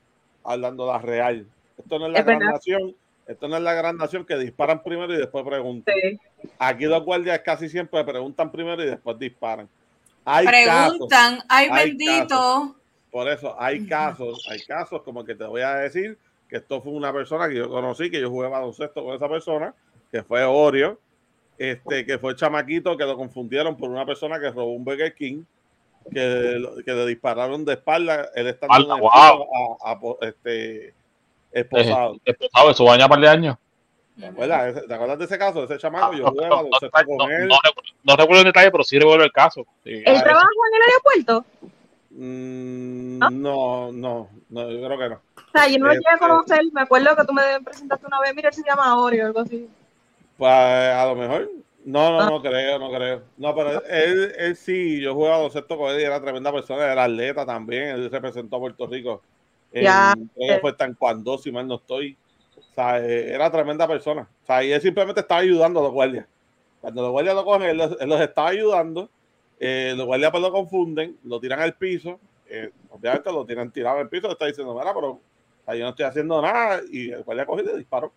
hablando 0.45 0.87
la 0.87 0.99
real. 0.99 1.47
Esto 1.81 1.99
no 1.99 2.07
es 2.07 2.13
la 2.13 2.19
Es 2.21 2.25
gran 2.25 2.39
verdad. 2.39 2.53
nación, 2.55 2.95
esto 3.27 3.49
no 3.49 3.57
es 3.57 3.63
la 3.63 3.75
gran 3.75 3.97
nación 3.97 4.25
que 4.25 4.37
disparan 4.37 4.83
primero 4.83 5.13
y 5.15 5.19
después 5.19 5.45
preguntan. 5.45 5.95
Sí. 6.01 6.19
Aquí 6.59 6.85
los 6.87 7.05
guardias 7.05 7.41
casi 7.41 7.69
siempre 7.69 8.03
preguntan 8.05 8.51
primero 8.51 8.83
y 8.83 8.87
después 8.87 9.19
disparan. 9.19 9.69
Hay 10.25 10.47
casos, 10.47 10.91
Preguntan, 10.93 11.39
ay 11.49 11.69
hay 11.71 11.89
bendito, 11.91 12.77
por 13.11 13.29
eso 13.29 13.57
hay 13.61 13.87
casos, 13.87 14.47
hay 14.51 14.61
casos 14.65 15.03
como 15.03 15.25
que 15.25 15.35
te 15.35 15.45
voy 15.45 15.63
a 15.63 15.77
decir 15.77 16.19
que 16.49 16.57
esto 16.57 16.81
fue 16.83 16.93
una 16.93 17.13
persona 17.13 17.49
que 17.49 17.55
yo 17.57 17.69
conocí, 17.71 18.11
que 18.11 18.21
yo 18.21 18.29
jugué 18.29 18.49
baloncesto 18.49 19.03
con 19.05 19.15
esa 19.17 19.29
persona, 19.29 19.75
que 20.13 20.23
fue 20.23 20.45
Oreo, 20.45 20.99
este, 21.59 22.05
que 22.05 22.19
fue 22.19 22.35
chamaquito 22.37 22.97
que 22.97 23.05
lo 23.05 23.17
confundieron 23.17 23.77
por 23.77 23.89
una 23.91 24.05
persona 24.05 24.39
que 24.41 24.51
robó 24.51 24.73
un 24.73 24.85
Burger 24.85 25.15
King, 25.15 25.43
que, 26.13 26.63
que 26.85 26.93
le 26.93 27.07
dispararon 27.07 27.65
de 27.65 27.75
espalda, 27.75 28.31
él 28.35 28.47
estando 28.49 28.95
el 28.95 29.01
wow. 29.01 29.11
a- 29.85 29.93
a 29.93 29.99
este, 30.23 30.95
esposado. 31.53 32.15
Eh, 32.17 32.21
esposado, 32.27 32.71
eso 32.71 32.85
va 32.85 32.95
a 32.95 33.09
par 33.09 33.21
de 33.21 33.29
años. 33.29 33.57
¿Te 34.19 34.27
acuerdas? 34.27 34.87
¿Te 34.87 34.95
acuerdas 34.95 35.19
de 35.19 35.25
ese 35.25 35.39
caso? 35.39 35.61
De 35.61 35.65
ese 35.67 35.79
chamaco, 35.79 36.13
yo 36.13 36.25
No, 36.25 36.31
jugué 36.31 36.49
no, 36.49 38.17
recuerdo- 38.17 38.39
el 38.41 38.45
detalle, 38.45 38.71
pero 38.71 38.85
sí 38.85 38.99
recuerdo 38.99 39.25
el 39.25 39.33
caso. 39.33 39.65
Sí. 39.85 40.03
¿Él 40.05 40.17
Ah, 40.17 40.23
trabaja 40.23 40.47
en 40.47 40.77
el 40.77 40.83
aeropuerto? 40.91 41.45
Mm, 42.11 43.19
¿No? 43.19 43.91
no, 43.93 44.29
no, 44.51 44.71
yo 44.71 44.87
creo 44.87 44.99
que 44.99 45.09
no. 45.09 45.15
O 45.37 45.51
sea, 45.53 45.69
yo 45.69 45.79
no 45.79 45.87
lo 45.87 45.93
llegué 45.93 46.09
a 46.09 46.15
Este- 46.15 46.27
conocer. 46.29 46.61
Me 46.73 46.81
acuerdo 46.83 47.17
que 47.17 47.25
tú 47.25 47.33
me 47.33 47.43
presentaste 47.65 48.07
una 48.07 48.21
vez. 48.21 48.35
Mira, 48.35 48.49
él 48.49 48.55
se 48.55 48.63
llama 48.65 48.97
Oreo 49.01 49.25
o 49.25 49.27
algo 49.29 49.41
así. 49.41 49.69
Pues 50.37 50.51
a 50.53 51.07
lo 51.07 51.15
mejor. 51.17 51.51
No, 51.85 52.11
no, 52.13 52.21
Ah. 52.21 52.27
no 52.31 52.43
creo, 52.43 52.79
no 52.79 52.91
creo. 52.91 53.23
No, 53.39 53.55
pero 53.55 53.83
él, 53.87 54.35
él 54.37 54.57
sí, 54.57 55.01
yo 55.01 55.15
jugaba 55.15 55.37
baloncesto 55.39 55.79
con 55.79 55.91
él 55.93 56.01
y 56.01 56.05
era 56.05 56.21
tremenda 56.21 56.53
persona, 56.53 56.93
era 56.93 57.05
atleta 57.05 57.47
también. 57.47 57.89
Él 57.89 58.11
representó 58.11 58.57
a 58.57 58.61
Puerto 58.61 58.87
Rico. 58.87 59.23
Ya. 59.73 60.15
que 60.37 60.59
fue 60.61 60.73
tan 60.73 60.95
cuando, 60.95 61.39
si 61.39 61.53
mal 61.53 61.67
no 61.67 61.77
estoy. 61.77 62.17
O 62.57 62.75
sea, 62.75 62.99
eh, 63.01 63.33
era 63.33 63.51
tremenda 63.51 63.87
persona. 63.87 64.29
O 64.43 64.47
sea, 64.47 64.63
y 64.65 64.73
él 64.73 64.81
simplemente 64.81 65.21
estaba 65.21 65.41
ayudando 65.41 65.81
a 65.81 65.83
los 65.85 65.93
guardias. 65.93 66.27
Cuando 66.81 67.03
los 67.03 67.11
guardias 67.11 67.35
lo 67.35 67.45
cogen, 67.45 67.63
él 67.69 67.77
los, 67.77 68.01
él 68.01 68.09
los 68.09 68.21
estaba 68.21 68.49
ayudando. 68.49 69.09
Eh, 69.59 69.93
los 69.97 70.07
guardias 70.07 70.31
pues 70.31 70.43
lo 70.43 70.51
confunden, 70.53 71.19
lo 71.25 71.39
tiran 71.39 71.61
al 71.61 71.75
piso. 71.75 72.19
eh, 72.49 72.71
obviamente 72.91 73.31
lo 73.33 73.45
tiran 73.45 73.71
tirado 73.71 73.99
al 73.99 74.09
piso. 74.09 74.27
Le 74.27 74.33
está 74.33 74.47
diciendo, 74.47 74.75
mira, 74.75 74.93
pero 74.95 75.11
o 75.11 75.21
sea, 75.65 75.75
yo 75.75 75.85
no 75.85 75.91
estoy 75.91 76.05
haciendo 76.07 76.41
nada. 76.43 76.81
Y 76.91 77.11
el 77.11 77.23
guardia 77.23 77.47
coge 77.47 77.63
y 77.63 77.67
le 77.67 77.77
disparó. 77.77 78.13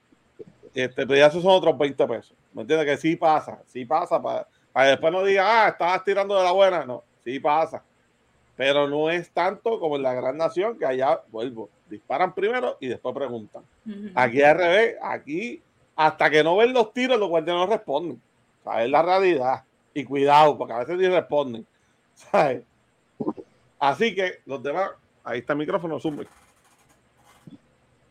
Este, 0.74 1.06
pero 1.06 1.16
ya 1.16 1.28
esos 1.28 1.43
son 1.43 1.51
otros 1.51 1.78
20 1.78 2.08
pesos. 2.08 2.34
¿Me 2.54 2.62
entiendes? 2.62 2.88
Que 2.88 2.97
sí 2.97 3.16
pasa, 3.16 3.60
sí 3.68 3.86
pasa. 3.86 4.22
Para, 4.22 4.47
para 4.72 4.88
después 4.88 5.14
no 5.14 5.24
diga, 5.24 5.66
ah, 5.66 5.70
estabas 5.70 6.04
tirando 6.04 6.36
de 6.36 6.43
la 6.43 6.51
buena. 6.51 6.86
No, 6.86 7.04
sí 7.24 7.39
pasa. 7.39 7.84
Pero 8.64 8.88
no 8.88 9.09
es 9.09 9.30
tanto 9.32 9.78
como 9.78 9.97
en 9.97 10.03
la 10.03 10.14
gran 10.14 10.38
nación 10.38 10.80
que 10.80 10.86
allá, 10.86 11.20
vuelvo, 11.34 11.70
disparan 11.89 12.34
primero 12.34 12.78
y 12.80 12.88
después 12.88 13.14
preguntan. 13.14 13.61
Aquí 14.16 14.41
al 14.41 14.57
revés, 14.57 14.95
aquí 15.01 15.61
hasta 15.97 16.30
que 16.30 16.45
no 16.45 16.55
ven 16.55 16.72
los 16.72 16.93
tiros, 16.93 17.20
los 17.20 17.28
guardias 17.28 17.57
no 17.57 17.66
responden. 17.66 18.22
O 18.61 18.72
sea, 18.72 18.86
es 18.86 18.89
la 18.89 19.01
realidad. 19.01 19.64
Y 19.93 20.05
cuidado, 20.05 20.57
porque 20.57 20.72
a 20.76 20.80
veces 20.80 20.97
ni 20.97 21.09
responden. 21.09 21.68
¿Sabes? 22.16 22.64
Así 23.78 24.16
que 24.16 24.39
los 24.45 24.64
demás, 24.64 24.91
ahí 25.26 25.39
está 25.39 25.51
el 25.51 25.59
micrófono, 25.59 25.99
zoom. 25.99 26.24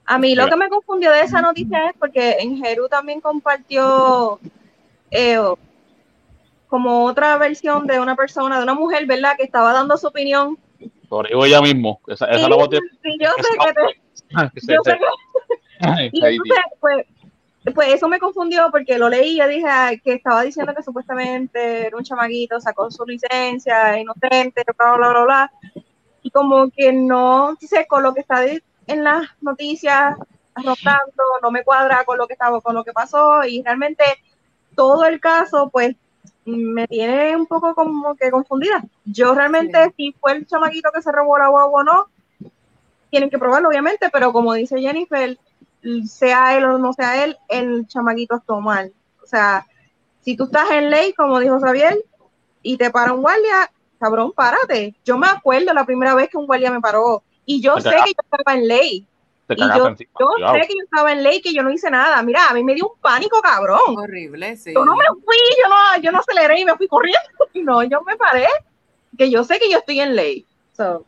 A 0.05 0.18
mí 0.18 0.34
lo 0.34 0.48
que 0.48 0.57
me 0.57 0.68
confundió 0.68 1.11
de 1.12 1.22
esa 1.22 1.40
noticia 1.40 1.86
es 1.88 1.94
porque 1.98 2.32
en 2.40 2.59
Jeru 2.59 2.90
también 2.90 3.22
compartió 3.22 4.38
eh, 5.11 5.38
como 6.73 7.05
otra 7.05 7.37
versión 7.37 7.87
de 7.87 8.01
una 8.01 8.16
persona, 8.16 8.57
de 8.57 8.62
una 8.62 8.73
mujer, 8.73 9.05
¿verdad? 9.05 9.37
Que 9.37 9.43
estaba 9.43 9.75
dando 9.75 9.99
su 9.99 10.07
opinión. 10.07 10.57
Por 11.07 11.27
ahí 11.27 11.35
voy 11.35 11.51
ya 11.51 11.61
mismo. 11.61 12.01
Esa, 12.07 12.25
esa 12.31 12.49
la 12.49 12.57
y 12.57 13.23
yo 13.23 13.29
sé 13.37 13.59
que 13.62 13.73
te- 13.75 14.73
yo 14.73 14.79
sé 14.83 14.99
que 14.99 16.09
Y 16.12 16.25
entonces, 16.25 16.64
pues, 16.81 17.07
pues 17.75 17.89
eso 17.93 18.09
me 18.09 18.18
confundió 18.18 18.70
porque 18.70 18.97
lo 18.97 19.11
leí 19.11 19.39
y 19.39 19.47
dije 19.49 20.01
que 20.03 20.14
estaba 20.14 20.45
diciendo 20.45 20.75
que 20.75 20.83
supuestamente 20.83 21.89
era 21.89 21.95
un 21.95 22.05
chamaguito, 22.05 22.59
sacó 22.59 22.91
su 22.91 23.05
licencia, 23.05 23.99
inocente, 23.99 24.64
bla, 24.79 24.95
bla, 24.95 25.11
bla, 25.11 25.25
bla. 25.25 25.53
Y 26.23 26.31
como 26.31 26.70
que 26.70 26.91
no, 26.91 27.55
sé, 27.61 27.87
con 27.87 28.03
lo 28.03 28.14
que 28.14 28.20
está 28.20 28.47
en 28.47 29.05
las 29.05 29.27
noticias, 29.43 30.16
rotando, 30.57 31.23
no 31.43 31.51
me 31.51 31.64
cuadra 31.64 32.03
con 32.07 32.16
lo 32.16 32.27
que 32.27 32.33
estaba, 32.33 32.62
con 32.62 32.75
lo 32.75 32.83
que 32.83 32.95
pasó 32.95 33.45
y 33.45 33.62
realmente 33.62 34.05
todo 34.75 35.05
el 35.05 35.20
caso, 35.20 35.68
pues, 35.70 35.97
me 36.45 36.88
tiene 36.88 37.36
un 37.36 37.47
poco 37.47 37.74
como 37.74 38.14
que 38.16 38.30
confundida. 38.30 38.82
Yo 39.05 39.34
realmente, 39.34 39.93
si 39.97 40.12
fue 40.20 40.32
el 40.32 40.47
chamaquito 40.47 40.90
que 40.93 41.03
se 41.03 41.12
robó 41.12 41.38
la 41.38 41.49
guagua 41.49 41.80
o 41.80 41.84
no, 41.84 42.07
tienen 43.11 43.30
que 43.30 43.38
probarlo, 43.38 43.68
obviamente, 43.68 44.09
pero 44.11 44.32
como 44.32 44.55
dice 44.55 44.80
Jennifer, 44.80 45.38
sea 46.07 46.57
él 46.57 46.64
o 46.64 46.78
no 46.78 46.93
sea 46.93 47.24
él, 47.24 47.36
el 47.49 47.86
chamaquito 47.86 48.36
actuó 48.36 48.61
mal. 48.61 48.93
O 49.22 49.26
sea, 49.26 49.66
si 50.20 50.36
tú 50.36 50.45
estás 50.45 50.70
en 50.70 50.90
ley, 50.90 51.12
como 51.12 51.38
dijo 51.38 51.61
Xavier, 51.61 52.03
y 52.62 52.76
te 52.76 52.90
para 52.90 53.12
un 53.12 53.22
guardia, 53.22 53.70
cabrón, 53.99 54.32
párate. 54.32 54.95
Yo 55.05 55.18
me 55.18 55.26
acuerdo 55.26 55.72
la 55.74 55.84
primera 55.84 56.14
vez 56.14 56.28
que 56.30 56.38
un 56.38 56.47
guardia 56.47 56.70
me 56.70 56.80
paró, 56.80 57.22
y 57.45 57.61
yo 57.61 57.76
sé 57.78 57.90
cagas. 57.90 58.05
que 58.05 58.12
yo 58.12 58.22
estaba 58.24 58.59
en 58.59 58.68
ley. 58.68 59.07
Te 59.55 59.61
Y 59.62 59.68
cagaste 59.68 59.78
yo, 59.78 59.88
encima. 59.88 60.11
yo 60.20 60.26
Cuidado. 60.26 60.55
sé 60.55 60.61
que 60.61 60.74
yo 60.74 60.84
estaba 60.84 61.12
en 61.12 61.22
ley, 61.22 61.40
que 61.40 61.55
yo 61.55 61.62
no 61.62 61.70
hice 61.70 61.90
nada. 61.90 62.22
Mira, 62.22 62.48
a 62.48 62.55
mí 62.55 62.62
me 62.64 62.74
dio 62.74 62.88
un 62.88 63.00
pánico, 63.00 63.40
cabrón. 63.40 63.80
Horrible, 63.96 64.57
sí. 64.57 64.72
Yo 64.74 64.84
no 64.84 64.94
me 64.96 65.05
fui, 65.07 65.36
yo 65.62 65.68
no, 65.68 66.03
yo 66.03 66.12
no 66.12 66.18
aceleré 66.18 66.61
y 66.61 66.64
me 66.64 66.76
fui 66.76 66.88
corriendo. 66.88 67.20
No, 67.55 67.82
yo 67.84 68.00
me 68.03 68.16
paré, 68.16 68.48
que 69.16 69.30
yo 69.30 69.44
sé 69.44 69.59
que 69.59 69.70
yo 69.70 69.78
estoy 69.78 70.00
en 70.00 70.16
ley. 70.16 70.46
So, 70.76 71.05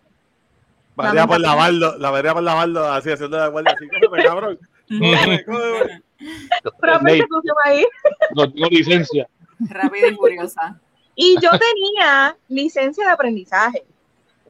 La 0.96 1.04
vería 1.08 1.26
por 1.26 1.40
lavarlo, 1.40 1.96
la 1.98 2.10
vería 2.10 2.34
por 2.34 2.42
lavarlo 2.42 2.84
así, 2.92 3.10
haciendo 3.10 3.38
la 3.38 3.48
guardia 3.48 3.74
así, 3.74 3.88
cógeme, 3.88 4.22
cabrón. 4.24 4.58
Cógeme, 4.88 5.44
cógeme. 5.44 6.02
persecución 7.02 7.56
ahí. 7.64 7.84
No 8.36 8.52
tengo 8.52 8.68
licencia. 8.68 9.28
Rápida 9.58 10.08
y 10.08 10.14
furiosa. 10.14 10.78
Y 11.16 11.36
yo 11.40 11.50
tenía 11.50 12.36
licencia 12.48 13.06
de 13.06 13.12
aprendizaje. 13.12 13.84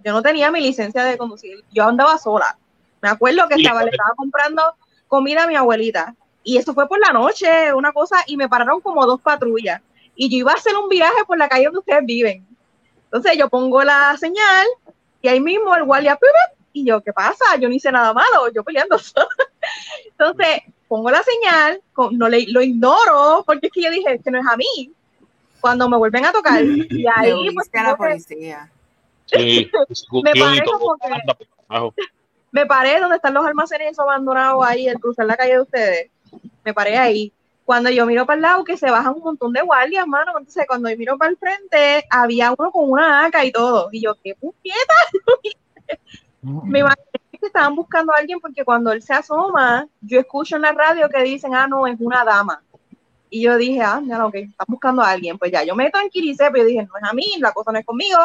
Yo 0.04 0.12
no 0.12 0.22
tenía 0.22 0.50
mi 0.50 0.60
licencia 0.60 1.04
de 1.04 1.16
conducir. 1.16 1.64
Yo 1.72 1.84
andaba 1.84 2.18
sola. 2.18 2.58
Me 3.04 3.10
acuerdo 3.10 3.46
que 3.48 3.56
estaba, 3.56 3.84
le 3.84 3.90
estaba 3.90 4.14
comprando 4.16 4.62
comida 5.08 5.44
a 5.44 5.46
mi 5.46 5.56
abuelita. 5.56 6.14
Y 6.42 6.56
eso 6.56 6.72
fue 6.72 6.88
por 6.88 6.98
la 6.98 7.12
noche, 7.12 7.74
una 7.74 7.92
cosa, 7.92 8.16
y 8.26 8.38
me 8.38 8.48
pararon 8.48 8.80
como 8.80 9.04
dos 9.04 9.20
patrullas. 9.20 9.82
Y 10.16 10.30
yo 10.30 10.38
iba 10.38 10.52
a 10.52 10.54
hacer 10.54 10.74
un 10.74 10.88
viaje 10.88 11.22
por 11.26 11.36
la 11.36 11.46
calle 11.46 11.64
donde 11.66 11.80
ustedes 11.80 12.06
viven. 12.06 12.46
Entonces 13.04 13.36
yo 13.36 13.50
pongo 13.50 13.84
la 13.84 14.16
señal 14.16 14.66
y 15.20 15.28
ahí 15.28 15.38
mismo 15.38 15.76
el 15.76 15.84
guardia, 15.84 16.18
y 16.72 16.86
yo, 16.86 17.02
¿qué 17.02 17.12
pasa? 17.12 17.44
Yo 17.60 17.68
no 17.68 17.74
hice 17.74 17.92
nada 17.92 18.14
malo, 18.14 18.50
yo 18.54 18.64
peleando. 18.64 18.96
Entonces 20.06 20.62
pongo 20.88 21.10
la 21.10 21.22
señal, 21.22 21.82
no 22.12 22.26
le, 22.26 22.46
lo 22.48 22.62
ignoro, 22.62 23.44
porque 23.44 23.66
es 23.66 23.72
que 23.72 23.82
yo 23.82 23.90
dije 23.90 24.18
que 24.24 24.30
no 24.30 24.40
es 24.40 24.46
a 24.46 24.56
mí. 24.56 24.92
Cuando 25.60 25.90
me 25.90 25.98
vuelven 25.98 26.24
a 26.24 26.32
tocar, 26.32 26.64
y 26.64 27.04
ahí 27.16 27.50
pues, 27.54 27.68
a 27.74 27.82
la 27.82 27.90
que- 27.90 27.96
policía. 27.96 28.70
Sí, 29.26 29.70
y 30.10 30.40
parece 30.40 30.64
como 30.64 30.96
que-. 30.96 32.04
Me 32.54 32.66
paré 32.66 33.00
donde 33.00 33.16
están 33.16 33.34
los 33.34 33.44
almacenes 33.44 33.98
abandonados 33.98 34.64
ahí, 34.64 34.86
el 34.86 35.00
cruzar 35.00 35.26
la 35.26 35.36
calle 35.36 35.54
de 35.54 35.60
ustedes. 35.62 36.10
Me 36.64 36.72
paré 36.72 36.96
ahí. 36.96 37.32
Cuando 37.64 37.90
yo 37.90 38.06
miro 38.06 38.26
para 38.26 38.36
el 38.36 38.42
lado, 38.42 38.62
que 38.62 38.76
se 38.76 38.88
bajan 38.92 39.14
un 39.14 39.22
montón 39.24 39.52
de 39.52 39.60
guardias, 39.62 40.06
mano. 40.06 40.30
Entonces, 40.38 40.64
cuando 40.68 40.88
yo 40.88 40.96
miro 40.96 41.18
para 41.18 41.32
el 41.32 41.36
frente, 41.36 42.04
había 42.08 42.54
uno 42.56 42.70
con 42.70 42.88
una 42.88 43.24
AK 43.24 43.44
y 43.46 43.50
todo. 43.50 43.88
Y 43.90 44.02
yo, 44.02 44.14
¿qué 44.22 44.36
puñeta? 44.36 44.94
Me 46.42 46.78
imaginé 46.78 47.08
que 47.32 47.46
estaban 47.46 47.74
buscando 47.74 48.12
a 48.12 48.18
alguien 48.18 48.38
porque 48.38 48.64
cuando 48.64 48.92
él 48.92 49.02
se 49.02 49.14
asoma, 49.14 49.88
yo 50.00 50.20
escucho 50.20 50.54
en 50.54 50.62
la 50.62 50.70
radio 50.70 51.08
que 51.08 51.24
dicen, 51.24 51.56
ah, 51.56 51.66
no, 51.66 51.88
es 51.88 51.96
una 51.98 52.24
dama. 52.24 52.62
Y 53.30 53.42
yo 53.42 53.56
dije, 53.56 53.82
ah, 53.82 54.00
ya, 54.06 54.24
ok, 54.24 54.34
están 54.36 54.66
buscando 54.68 55.02
a 55.02 55.10
alguien. 55.10 55.38
Pues 55.38 55.50
ya, 55.50 55.64
yo 55.64 55.74
me 55.74 55.90
tranquilicé, 55.90 56.52
pero 56.52 56.62
yo 56.62 56.68
dije, 56.68 56.86
no 56.86 56.98
es 56.98 57.10
a 57.10 57.12
mí, 57.12 57.34
la 57.40 57.50
cosa 57.50 57.72
no 57.72 57.80
es 57.80 57.84
conmigo. 57.84 58.20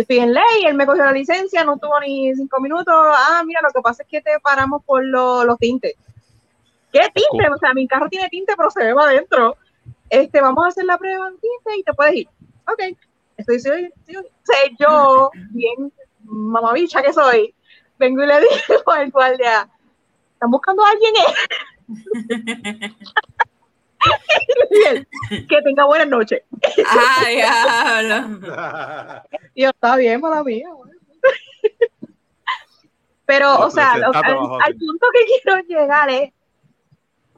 Yo 0.00 0.02
estoy 0.02 0.18
en 0.20 0.32
ley, 0.32 0.64
él 0.64 0.72
me 0.74 0.86
cogió 0.86 1.04
la 1.04 1.12
licencia, 1.12 1.62
no 1.62 1.76
tuvo 1.76 2.00
ni 2.00 2.34
cinco 2.34 2.58
minutos. 2.58 2.94
Ah, 2.96 3.42
mira, 3.44 3.60
lo 3.60 3.68
que 3.68 3.82
pasa 3.82 4.02
es 4.02 4.08
que 4.08 4.22
te 4.22 4.30
paramos 4.42 4.82
por 4.82 5.04
lo- 5.04 5.44
los 5.44 5.58
tintes. 5.58 5.94
¿Qué 6.90 7.00
tinte? 7.12 7.50
O 7.50 7.58
sea, 7.58 7.74
mi 7.74 7.86
carro 7.86 8.08
tiene 8.08 8.30
tinte, 8.30 8.54
pero 8.56 8.70
se 8.70 8.82
ve 8.82 8.94
para 8.94 9.10
adentro. 9.10 9.58
Este, 10.08 10.40
vamos 10.40 10.64
a 10.64 10.68
hacer 10.68 10.86
la 10.86 10.96
prueba 10.96 11.30
de 11.30 11.36
tinte 11.36 11.76
y 11.78 11.82
te 11.82 11.92
puedes 11.92 12.14
ir. 12.14 12.28
Ok. 12.66 12.96
Estoy, 13.36 13.58
yo, 14.78 15.30
bien 15.50 15.92
mamabicha 16.24 17.02
que 17.02 17.12
soy, 17.12 17.54
vengo 17.98 18.22
y 18.22 18.26
le 18.26 18.40
digo 18.40 18.90
al 18.90 19.10
guardia, 19.10 19.68
¿están 20.32 20.50
buscando 20.50 20.82
a 20.82 20.88
alguien? 20.90 21.12
eh?" 21.88 22.96
Que 25.48 25.62
tenga 25.62 25.84
buenas 25.84 26.08
noches. 26.08 26.42
¡Ay, 26.88 27.40
yo, 29.54 29.68
está 29.70 29.96
bien, 29.96 30.20
para 30.20 30.42
mí. 30.42 30.62
bueno". 30.62 30.92
Pero, 33.26 33.46
No, 33.54 33.66
o 33.66 33.70
sea, 33.70 33.96
lo- 33.96 34.06
al, 34.06 34.12
trabajo, 34.12 34.58
al 34.60 34.72
sí. 34.72 34.78
punto 34.78 35.06
que 35.12 35.20
quiero 35.42 35.62
llegar 35.68 36.10
es, 36.10 36.32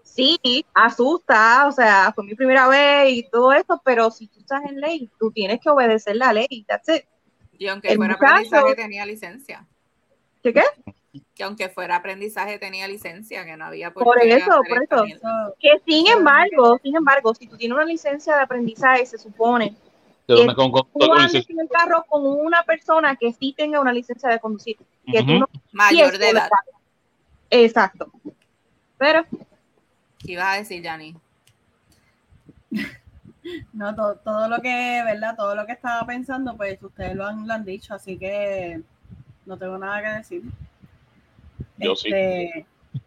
sí, 0.03 0.39
asusta, 0.73 1.67
o 1.67 1.73
sea, 1.73 2.13
fue 2.15 2.25
mi 2.25 2.35
primera 2.35 2.67
vez 2.69 3.11
y 3.13 3.23
todo 3.29 3.53
esto, 3.53 3.81
pero 3.85 4.11
si 4.11 4.27
tú 4.29 4.41
estás 4.41 4.65
en 4.65 4.81
ley, 4.81 5.11
tú 5.19 5.31
tienes 5.31 5.61
que 5.61 5.69
obedecer 5.69 6.17
la 6.17 6.33
ley. 6.33 6.65
That's 6.67 6.89
it. 6.89 7.05
Y 7.59 7.69
aunque 7.69 7.89
El 7.91 7.97
fuera 7.99 8.15
muchacho- 8.15 8.33
aprendizaje 8.37 8.75
tenía 8.75 9.05
licencia. 9.05 9.67
¿Qué 10.43 10.53
qué? 10.55 10.63
Que 11.35 11.45
aunque 11.45 11.69
fuera 11.69 11.97
aprendizaje 11.97 12.59
tenía 12.59 12.89
licencia, 12.89 13.45
que 13.45 13.57
no 13.57 13.67
había 13.67 13.93
por, 13.93 14.05
Por 14.05 14.23
eso, 14.23 14.63
por 14.67 14.83
eso. 14.83 15.05
Que 15.59 15.79
sin 15.87 16.07
embargo, 16.07 16.79
sin 16.83 16.97
embargo, 16.97 17.35
si 17.35 17.47
tú 17.47 17.57
tienes 17.57 17.77
una 17.77 17.85
licencia 17.85 18.35
de 18.37 18.43
aprendizaje, 18.43 19.05
se 19.05 19.19
supone 19.19 19.75
Que 20.27 20.47
con, 20.55 20.73
con- 20.73 20.85
Tú 20.85 21.07
con 21.09 21.19
andes 21.19 21.49
en 21.51 21.61
el 21.61 21.69
carro 21.69 22.05
con 22.09 22.25
una 22.25 22.63
persona 22.63 23.17
que 23.17 23.33
sí 23.33 23.55
tenga 23.57 23.81
una 23.81 23.93
licencia 23.93 24.31
de 24.31 24.41
conducir. 24.41 24.79
Que 25.07 25.23
tú 25.23 25.33
Ujú. 25.33 25.41
no 25.41 25.49
Mayor 25.73 26.17
de 26.17 26.31
edad. 26.31 26.49
Exacto. 27.51 28.11
Pero 28.97 29.27
¿Qué 30.19 30.33
ibas 30.33 30.55
a 30.55 30.59
decir, 30.59 30.83
Yanni? 30.83 31.15
No, 33.73 33.93
todo, 33.95 34.15
todo 34.17 34.49
lo 34.49 34.63
que, 34.63 35.03
¿verdad? 35.05 35.35
Todo 35.37 35.57
lo 35.57 35.67
que 35.67 35.73
estaba 35.73 36.07
pensando, 36.07 36.57
pues 36.57 36.81
ustedes 36.81 37.17
lo 37.17 37.27
han, 37.27 37.47
lo 37.47 37.53
han 37.53 37.65
dicho, 37.65 37.93
así 37.93 38.17
que 38.17 38.81
no 39.47 39.57
tengo 39.57 39.77
nada 39.79 40.01
que 40.01 40.09
decir. 40.19 40.43
Yo 41.83 41.97
sí. 41.97 42.09
Este, 42.13 42.67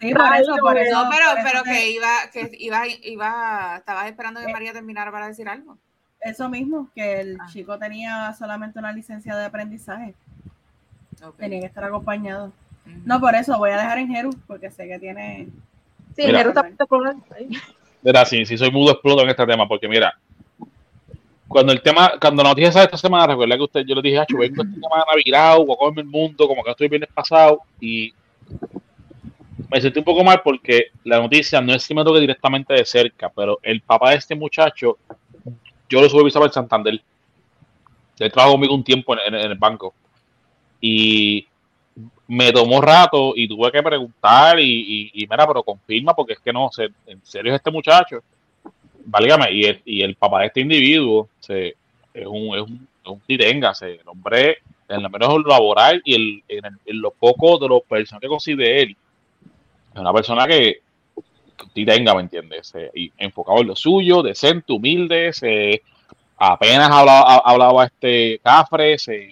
Sí, 0.00 0.14
por 0.14 0.36
eso, 0.36 0.56
por 0.60 0.76
eso. 0.78 1.04
No, 1.04 1.10
pero, 1.10 1.24
por 1.34 1.44
pero 1.44 1.62
que 1.64 1.90
iba, 1.90 2.08
que 2.32 2.50
iba, 2.58 2.82
iba, 2.86 3.76
estabas 3.78 4.06
esperando 4.08 4.40
que 4.40 4.46
Eh. 4.46 4.52
María 4.52 4.72
terminara 4.72 5.10
para 5.10 5.28
decir 5.28 5.48
algo. 5.48 5.78
Eso 6.20 6.48
mismo, 6.48 6.90
que 6.94 7.20
el 7.20 7.38
Ah. 7.40 7.46
chico 7.52 7.78
tenía 7.78 8.32
solamente 8.34 8.78
una 8.78 8.92
licencia 8.92 9.34
de 9.36 9.44
aprendizaje, 9.44 10.14
Ok. 11.24 11.36
tenía 11.36 11.60
que 11.60 11.66
estar 11.66 11.84
acompañado. 11.84 12.52
No, 13.04 13.20
por 13.20 13.34
eso 13.34 13.56
voy 13.58 13.70
a 13.70 13.78
dejar 13.78 13.98
en 13.98 14.08
Jeru, 14.08 14.30
porque 14.46 14.70
sé 14.70 14.86
que 14.86 14.98
tiene. 14.98 15.48
sí, 16.14 16.22
Mira. 16.26 16.38
Nero 16.38 16.50
está 16.50 16.68
él. 16.68 17.16
Ahí. 17.36 17.48
Mira, 18.02 18.24
si, 18.24 18.44
si 18.46 18.56
soy 18.56 18.70
mudo, 18.70 18.92
exploto 18.92 19.22
en 19.22 19.30
este 19.30 19.46
tema, 19.46 19.66
porque 19.66 19.88
mira, 19.88 20.18
cuando 21.48 21.72
el 21.72 21.80
tema, 21.80 22.12
cuando 22.20 22.42
la 22.42 22.50
noticia 22.50 22.72
sale 22.72 22.86
esta 22.86 22.96
semana, 22.96 23.28
recuerda 23.28 23.56
que 23.56 23.62
usted, 23.62 23.84
yo 23.86 23.94
le 23.94 24.02
dije, 24.02 24.18
Hacho, 24.18 24.36
vengo 24.38 24.62
esta 24.62 24.74
semana 24.74 25.04
virado, 25.24 25.64
voy 25.64 25.74
a 25.74 25.78
comerme 25.78 26.02
el 26.02 26.08
mundo, 26.08 26.48
como 26.48 26.64
que 26.64 26.70
estoy 26.70 26.88
bien 26.88 27.06
pasado, 27.14 27.60
y 27.80 28.12
me 29.70 29.80
sentí 29.80 29.98
un 29.98 30.04
poco 30.04 30.24
mal 30.24 30.42
porque 30.42 30.86
la 31.04 31.20
noticia 31.20 31.60
no 31.60 31.72
es 31.72 31.86
que 31.86 31.94
me 31.94 32.04
toque 32.04 32.20
directamente 32.20 32.74
de 32.74 32.84
cerca, 32.84 33.30
pero 33.34 33.58
el 33.62 33.80
papá 33.80 34.10
de 34.10 34.16
este 34.16 34.34
muchacho, 34.34 34.98
yo 35.88 36.00
lo 36.00 36.08
supervisaba 36.08 36.46
en 36.46 36.52
Santander. 36.52 37.00
Él 38.18 38.32
trabajó 38.32 38.54
conmigo 38.54 38.74
un 38.74 38.84
tiempo 38.84 39.14
en, 39.14 39.34
el 39.34 39.54
banco. 39.56 39.94
Y 40.80 41.46
me 42.28 42.52
tomó 42.52 42.80
rato 42.80 43.32
y 43.36 43.48
tuve 43.48 43.70
que 43.70 43.82
preguntar 43.82 44.58
y, 44.58 45.10
y, 45.14 45.22
y 45.22 45.26
mira, 45.26 45.46
pero 45.46 45.62
confirma 45.62 46.14
porque 46.14 46.34
es 46.34 46.40
que 46.40 46.52
no 46.52 46.70
en 47.06 47.24
serio 47.24 47.52
es 47.52 47.56
este 47.56 47.70
muchacho. 47.70 48.22
Válgame, 49.08 49.52
y 49.52 49.64
el, 49.64 49.82
y 49.84 50.02
el 50.02 50.16
papá 50.16 50.40
de 50.40 50.46
este 50.46 50.60
individuo 50.60 51.28
se, 51.40 51.76
es 52.12 52.26
un, 52.26 52.56
es 52.56 52.62
un, 52.62 52.88
un 53.06 53.20
titenga, 53.20 53.72
se, 53.74 53.92
el 53.94 54.08
hombre 54.08 54.58
en 54.88 55.02
lo 55.02 55.10
menos 55.10 55.44
laboral 55.44 56.00
y 56.04 56.14
el, 56.14 56.42
en, 56.48 56.64
el- 56.66 56.78
en 56.86 57.00
lo 57.00 57.10
poco 57.12 57.58
de 57.58 57.68
los 57.68 57.82
personas 57.82 58.20
que 58.20 58.28
consigue 58.28 58.82
él, 58.82 58.96
es 59.94 60.00
una 60.00 60.12
persona 60.12 60.46
que, 60.46 60.80
que 61.56 61.64
¿me 62.14 62.20
entiendes? 62.22 62.68
Se- 62.68 62.90
enfocado 63.18 63.60
en 63.60 63.68
lo 63.68 63.76
suyo, 63.76 64.22
decente, 64.22 64.72
humilde, 64.72 65.32
se, 65.32 65.82
apenas 66.36 66.90
hablaba, 66.90 67.34
ha- 67.36 67.42
hablaba 67.44 67.84
este 67.86 68.40
Cafre, 68.42 68.98
se- 68.98 69.30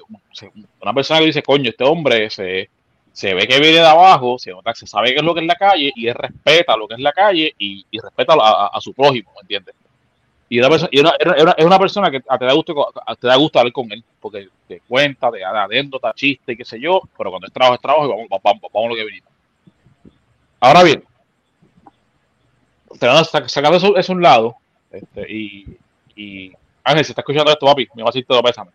una 0.80 0.92
persona 0.94 1.20
que 1.20 1.26
dice, 1.26 1.42
coño, 1.42 1.70
este 1.70 1.84
hombre 1.84 2.30
se, 2.30 2.70
se 3.14 3.34
ve 3.34 3.48
que 3.48 3.60
viene 3.60 3.78
de 3.78 3.86
abajo, 3.86 4.38
se 4.38 4.52
nota, 4.52 4.74
se 4.74 4.88
sabe 4.88 5.10
qué 5.12 5.18
es 5.18 5.24
lo 5.24 5.34
que 5.34 5.40
es 5.42 5.46
la 5.46 5.56
calle 5.56 5.92
y 5.96 6.08
él 6.08 6.14
respeta 6.16 6.76
lo 6.76 6.88
que 6.88 6.96
es 6.96 7.00
la 7.00 7.12
calle 7.12 7.54
y, 7.58 7.86
y 7.90 8.00
respeta 8.00 8.34
a, 8.34 8.68
a- 8.68 8.82
su 8.82 8.94
prójimo, 8.94 9.32
¿me 9.36 9.42
entiendes? 9.42 9.76
Y, 10.48 10.60
una 10.60 10.70
persona, 10.70 10.90
y 10.92 11.00
una- 11.00 11.14
es 11.58 11.64
una 11.66 11.78
persona 11.80 12.10
que 12.10 12.20
te 12.20 12.44
da 12.46 12.52
gusto, 12.54 12.74
te 13.20 13.26
da 13.28 13.36
gusto 13.36 13.58
hablar 13.60 13.72
con 13.72 13.92
él, 13.92 14.04
porque 14.20 14.48
te 14.68 14.80
cuenta, 14.88 15.30
te 15.32 15.40
da 15.40 15.64
anécdota, 15.64 16.12
chiste, 16.14 16.56
qué 16.56 16.64
sé 16.64 16.80
yo, 16.80 17.02
pero 17.18 17.30
cuando 17.30 17.48
es 17.48 17.52
trabajo, 17.54 17.76
es 17.76 17.80
trabajo 17.82 18.06
y 18.06 18.10
vamos, 18.10 18.26
vamos, 18.30 18.62
vamos, 18.72 18.86
a 18.86 18.90
lo 18.90 18.96
que 18.96 19.04
vinimos. 19.06 19.30
Ahora 20.60 20.82
bien, 20.82 21.04
sacando, 22.98 23.22
sac- 23.24 23.48
sacando 23.48 23.76
eso, 23.76 24.12
a 24.12 24.14
un 24.16 24.22
lado, 24.22 24.56
este, 24.90 25.26
y, 25.32 25.76
y 26.16 26.52
Ángel, 26.84 27.04
si 27.04 27.12
está 27.12 27.22
escuchando 27.22 27.50
esto, 27.50 27.66
papi, 27.66 27.88
me 27.94 28.02
va 28.02 28.08
a 28.08 28.12
decir 28.12 28.26
todo 28.26 28.42
pésame. 28.42 28.70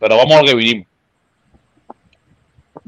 Pero 0.00 0.18
vamos 0.18 0.34
a 0.36 0.42
lo 0.42 0.48
que 0.48 0.56
vinimos. 0.56 0.87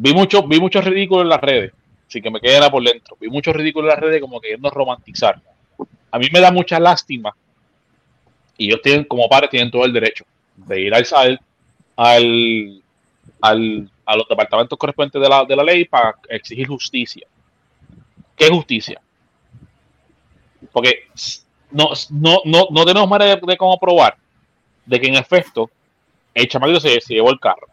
Vi 0.03 0.15
mucho, 0.15 0.43
vi 0.45 0.59
mucho 0.59 0.81
ridículo 0.81 1.21
en 1.21 1.29
las 1.29 1.43
redes, 1.43 1.75
así 2.09 2.23
que 2.23 2.31
me 2.31 2.41
quedé 2.41 2.71
por 2.71 2.83
dentro. 2.83 3.19
Vi 3.21 3.29
mucho 3.29 3.53
ridículo 3.53 3.87
en 3.87 3.91
las 3.91 4.01
redes 4.01 4.19
como 4.23 4.41
queriendo 4.41 4.71
romantizar. 4.71 5.39
A 6.11 6.19
mí 6.19 6.27
me 6.33 6.41
da 6.41 6.51
mucha 6.51 6.81
lástima 6.81 7.37
y 8.57 8.69
ellos 8.69 8.81
tienen, 8.83 9.05
como 9.05 9.29
padres, 9.29 9.51
tienen 9.51 9.71
todo 9.71 9.85
el 9.85 9.93
derecho 9.93 10.25
de 10.57 10.81
ir 10.81 10.95
al 10.95 11.07
al, 11.97 12.83
al, 13.43 13.91
a 14.07 14.17
los 14.17 14.27
departamentos 14.27 14.79
correspondientes 14.79 15.21
de 15.21 15.29
la, 15.29 15.45
de 15.45 15.57
la 15.57 15.65
ley 15.65 15.85
para 15.85 16.17
exigir 16.31 16.67
justicia. 16.67 17.27
¿Qué 18.35 18.49
justicia? 18.49 19.03
Porque 20.73 21.09
no, 21.71 21.91
no, 22.09 22.41
no, 22.47 22.69
no 22.71 22.85
tenemos 22.87 23.07
manera 23.07 23.37
de, 23.37 23.43
de 23.47 23.57
cómo 23.59 23.79
probar 23.79 24.17
de 24.87 24.99
que 24.99 25.09
en 25.09 25.17
efecto 25.17 25.71
el 26.33 26.49
chamaquito 26.49 26.81
se, 26.81 27.03
se 27.03 27.15
llevó 27.15 27.31
el 27.31 27.39
carro. 27.39 27.70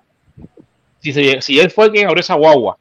Si, 1.14 1.60
él 1.60 1.72
fue 1.72 1.92
quien 1.92 2.08
abrió 2.08 2.22
esa 2.22 2.36
guagua, 2.36 2.78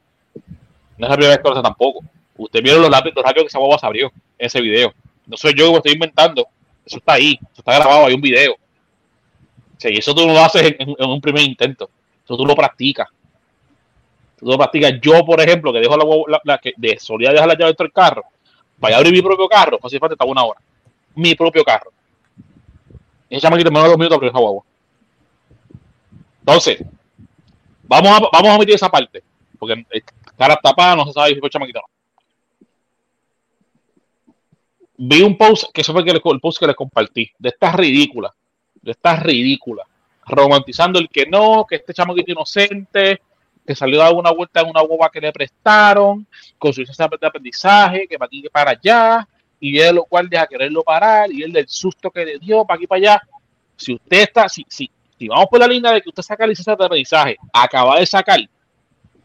no 0.97 1.05
es 1.05 1.09
la 1.09 1.15
primera 1.15 1.29
vez 1.35 1.37
que 1.43 1.49
lo 1.49 1.53
hace 1.55 1.63
tampoco. 1.63 2.03
Usted 2.37 2.61
vieron 2.61 2.81
los 2.81 2.89
los 2.91 2.97
lápices 2.99 3.23
que 3.35 3.41
esa 3.47 3.59
guagua 3.59 3.79
se 3.79 3.85
abrió 3.85 4.07
en 4.37 4.45
ese 4.45 4.61
video. 4.61 4.93
No 5.25 5.37
soy 5.37 5.53
yo 5.55 5.65
que 5.67 5.71
lo 5.71 5.77
estoy 5.77 5.93
inventando. 5.93 6.47
Eso 6.85 6.97
está 6.97 7.13
ahí, 7.13 7.39
está 7.55 7.75
grabado, 7.75 8.05
hay 8.05 8.13
un 8.13 8.21
video. 8.21 8.55
Sí, 9.77 9.89
eso 9.89 10.15
tú 10.15 10.25
no 10.25 10.33
lo 10.33 10.39
haces 10.39 10.75
en, 10.79 10.95
un 11.09 11.21
primer 11.21 11.43
intento. 11.43 11.89
Eso 12.23 12.37
tú 12.37 12.45
lo 12.45 12.55
practicas. 12.55 13.07
Tú 14.39 14.45
lo 14.45 14.57
practicas. 14.57 14.93
Yo, 15.01 15.25
por 15.25 15.39
ejemplo, 15.41 15.73
que 15.73 15.79
dejo 15.79 15.97
la, 15.97 16.05
la- 16.27 16.41
la- 16.43 16.57
que 16.57 16.73
de 16.77 16.97
solía 16.99 17.31
dejar 17.31 17.47
la 17.47 17.53
llave 17.53 17.65
dentro 17.67 17.83
del 17.85 17.93
carro, 17.93 18.23
para 18.79 18.97
abrir 18.97 19.11
mi 19.11 19.21
propio 19.21 19.47
carro, 19.47 19.79
fácil 19.79 19.99
falta 19.99 20.23
una 20.25 20.43
hora. 20.43 20.59
Mi 21.15 21.35
propio 21.35 21.63
carro. 21.63 21.91
Ese 23.29 23.41
chamaquito 23.41 23.71
me 23.71 23.79
da 23.79 23.87
dos 23.87 23.97
minutos 23.97 24.15
abrir 24.15 24.29
esa 24.29 24.39
guagua. 24.39 24.63
Entonces, 26.39 26.79
vamos 27.87 28.11
a, 28.11 28.19
vamos 28.31 28.49
a 28.49 28.55
omitir 28.55 28.75
esa 28.75 28.89
parte. 28.89 29.23
Porque 29.57 29.85
eh, 29.91 30.01
cara 30.37 30.57
tapada, 30.61 30.95
no 30.95 31.05
se 31.05 31.13
sabe 31.13 31.33
si 31.33 31.39
fue 31.39 31.49
chamaquito. 31.49 31.81
Vi 34.97 35.21
un 35.21 35.37
post, 35.37 35.65
que 35.73 35.81
eso 35.81 35.93
fue 35.93 36.03
le- 36.03 36.11
el 36.23 36.39
post 36.39 36.59
que 36.59 36.67
les 36.67 36.75
compartí, 36.75 37.31
de 37.37 37.49
estas 37.49 37.75
ridículas, 37.75 38.31
de 38.81 38.91
estas 38.91 39.21
ridículas, 39.21 39.85
romantizando 40.25 40.99
el 40.99 41.07
que 41.09 41.25
no, 41.27 41.65
que 41.69 41.75
este 41.75 41.93
chamaquito 41.93 42.31
inocente, 42.31 43.21
que 43.65 43.75
salió 43.75 44.01
a 44.01 44.05
dar 44.05 44.15
una 44.15 44.31
vuelta 44.31 44.61
en 44.61 44.69
una 44.69 44.81
boba 44.81 45.09
que 45.11 45.21
le 45.21 45.31
prestaron, 45.31 46.25
con 46.57 46.73
su 46.73 46.83
de 46.83 47.27
aprendizaje, 47.27 48.07
que 48.07 48.17
para 48.17 48.27
aquí 48.27 48.41
que 48.41 48.49
para 48.49 48.71
allá, 48.71 49.27
y 49.59 49.77
él 49.77 49.95
lo 49.95 50.05
cual 50.05 50.29
deja 50.29 50.47
quererlo 50.47 50.83
parar, 50.83 51.31
y 51.31 51.43
él 51.43 51.51
del 51.51 51.67
susto 51.67 52.09
que 52.09 52.25
le 52.25 52.39
dio 52.39 52.65
para 52.65 52.77
aquí 52.77 52.87
para 52.87 52.97
allá. 52.99 53.21
Si 53.75 53.93
usted 53.93 54.21
está, 54.21 54.49
si, 54.49 54.65
si, 54.67 54.89
si 55.17 55.27
vamos 55.27 55.47
por 55.49 55.59
la 55.59 55.67
línea 55.67 55.91
de 55.91 56.01
que 56.01 56.09
usted 56.09 56.23
saca 56.23 56.45
licencia 56.45 56.75
de 56.75 56.85
aprendizaje, 56.85 57.37
acaba 57.51 57.99
de 57.99 58.05
sacar, 58.05 58.39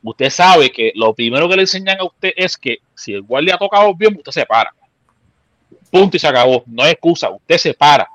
usted 0.03 0.31
sabe 0.31 0.71
que 0.71 0.93
lo 0.95 1.15
primero 1.15 1.49
que 1.49 1.57
le 1.57 1.63
enseñan 1.63 2.01
a 2.01 2.05
usted 2.05 2.33
es 2.37 2.57
que 2.57 2.79
si 2.95 3.13
el 3.13 3.23
guardia 3.23 3.55
ha 3.55 3.59
tocado 3.59 3.95
bien, 3.95 4.17
usted 4.17 4.33
se 4.33 4.47
para. 4.47 4.75
Punto 5.91 6.17
y 6.17 6.21
se 6.21 6.27
acabó. 6.27 6.63
No 6.67 6.83
hay 6.83 6.93
excusa. 6.93 7.31
Usted 7.31 7.59
se 7.59 7.75
para. 7.75 8.09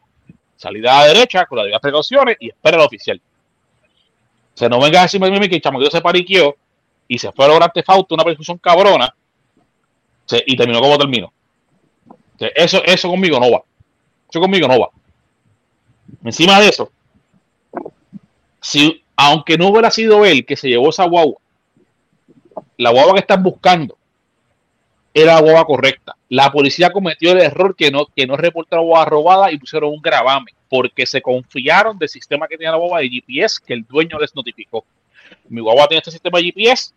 Salida 0.55 0.97
a 0.97 1.01
la 1.01 1.13
derecha 1.13 1.45
con 1.45 1.57
las 1.57 1.65
debidas 1.65 1.81
precauciones 1.81 2.37
y 2.39 2.49
espera 2.49 2.77
al 2.77 2.83
oficial. 2.83 3.21
O 4.55 4.57
sea, 4.57 4.67
no 4.67 4.81
venga 4.81 5.01
a 5.01 5.03
decirme 5.03 5.29
Mimi, 5.29 5.47
que 5.47 5.57
el 5.57 5.61
chamaquito 5.61 5.91
se 5.91 6.01
pariqueó 6.01 6.55
y 7.07 7.19
se 7.19 7.31
fue 7.31 7.45
a 7.45 7.49
lograr 7.49 7.69
artefacto, 7.69 8.15
una 8.15 8.23
persecución 8.23 8.57
cabrona 8.57 9.13
y 10.45 10.57
terminó 10.57 10.81
como 10.81 10.97
terminó. 10.97 11.31
Eso, 12.39 12.83
eso 12.83 13.09
conmigo 13.09 13.39
no 13.39 13.51
va. 13.51 13.61
Eso 14.29 14.39
conmigo 14.39 14.67
no 14.67 14.79
va. 14.79 14.89
Encima 16.23 16.59
de 16.59 16.69
eso, 16.69 16.91
si, 18.61 19.03
aunque 19.15 19.57
no 19.57 19.67
hubiera 19.67 19.91
sido 19.91 20.25
él 20.25 20.45
que 20.45 20.55
se 20.55 20.69
llevó 20.69 20.89
esa 20.89 21.05
guagua, 21.05 21.37
la 22.77 22.91
guagua 22.91 23.13
que 23.13 23.19
están 23.19 23.43
buscando 23.43 23.97
era 25.13 25.35
la 25.35 25.41
guagua 25.41 25.65
correcta. 25.65 26.15
La 26.29 26.51
policía 26.51 26.91
cometió 26.91 27.31
el 27.31 27.41
error 27.41 27.75
que 27.75 27.89
no, 27.89 28.05
que 28.15 28.27
no 28.27 28.37
reportó 28.37 28.75
la 28.75 28.83
guagua 28.83 29.05
robada 29.05 29.51
y 29.51 29.57
pusieron 29.57 29.91
un 29.91 30.01
gravamen 30.01 30.53
porque 30.69 31.05
se 31.05 31.21
confiaron 31.21 31.97
del 31.97 32.09
sistema 32.09 32.47
que 32.47 32.57
tenía 32.57 32.71
la 32.71 32.77
guagua 32.77 32.99
de 32.99 33.09
GPS 33.09 33.59
que 33.65 33.73
el 33.73 33.85
dueño 33.85 34.19
les 34.19 34.35
notificó. 34.35 34.85
Mi 35.49 35.61
guagua 35.61 35.87
tiene 35.87 35.99
este 35.99 36.11
sistema 36.11 36.39
de 36.39 36.45
GPS, 36.45 36.93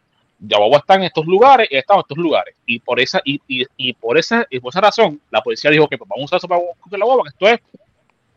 la 0.46 0.58
guagua 0.58 0.78
está 0.78 0.94
en 0.94 1.04
estos 1.04 1.24
lugares 1.26 1.68
y 1.70 1.76
está 1.76 1.94
en 1.94 2.00
estos 2.00 2.18
lugares. 2.18 2.54
Y 2.66 2.78
por 2.80 3.00
esa, 3.00 3.20
y, 3.24 3.40
y, 3.46 3.64
y 3.76 3.92
por 3.92 4.18
esa, 4.18 4.46
y 4.50 4.60
por 4.60 4.70
esa 4.70 4.80
razón, 4.80 5.20
la 5.30 5.40
policía 5.40 5.70
dijo 5.70 5.88
que 5.88 5.96
pues, 5.96 6.08
vamos 6.08 6.24
a 6.24 6.36
usar 6.36 6.38
eso 6.38 6.48
para 6.48 6.98
la 6.98 7.04
guagua, 7.04 7.24
que 7.24 7.30
esto 7.30 7.48
es 7.48 7.60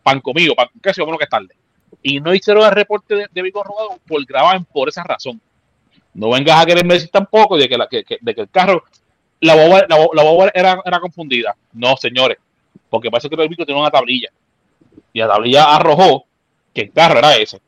pan 0.02 0.20
comido, 0.22 0.56
pan 0.56 0.68
con 0.72 0.82
queso, 0.82 1.02
vámonos 1.02 1.20
que 1.20 1.26
es 1.26 1.30
tarde. 1.30 1.56
Y 2.02 2.20
no 2.20 2.34
hicieron 2.34 2.64
el 2.64 2.72
reporte 2.72 3.16
de, 3.16 3.28
de 3.32 3.42
vehículo 3.42 3.64
robado 3.64 4.00
por 4.08 4.24
gravamen 4.26 4.66
por 4.66 4.90
esa 4.90 5.04
razón. 5.04 5.40
No 6.14 6.30
vengas 6.30 6.62
a 6.62 6.66
quererme 6.66 6.94
decir 6.94 7.10
tampoco 7.10 7.58
de 7.58 7.68
que, 7.68 7.76
el 7.76 8.50
carro, 8.50 8.84
la 9.42 9.56
boba, 9.56 9.86
la, 9.90 9.98
la 10.14 10.52
era, 10.54 10.82
era 10.86 11.00
confundida. 11.00 11.56
No, 11.74 11.98
señores, 11.98 12.38
porque 12.90 13.10
parece 13.10 13.30
que 13.30 13.36
el 13.36 13.48
vehículo 13.48 13.66
tiene 13.66 13.82
una 13.82 13.90
tablilla. 13.90 14.30
Y 15.12 15.20
la 15.20 15.28
tablilla 15.28 15.76
arrojó 15.76 16.26
que 16.74 16.82
el 16.82 16.92
carro 16.92 17.20
era 17.20 17.36
ese. 17.36 17.60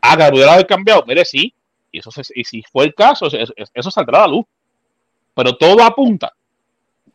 Ah, 0.00 0.16
que 0.16 0.30
pudiera 0.30 0.52
haber 0.52 0.66
cambiado. 0.66 1.04
Mire, 1.06 1.24
sí. 1.24 1.54
Y, 1.90 1.98
eso 1.98 2.10
y 2.34 2.44
si 2.44 2.62
fue 2.62 2.84
el 2.84 2.94
caso, 2.94 3.26
eso, 3.26 3.90
saldrá 3.90 4.24
a 4.24 4.26
la 4.26 4.34
luz. 4.34 4.46
Pero 5.34 5.56
todo 5.56 5.82
apunta 5.82 6.32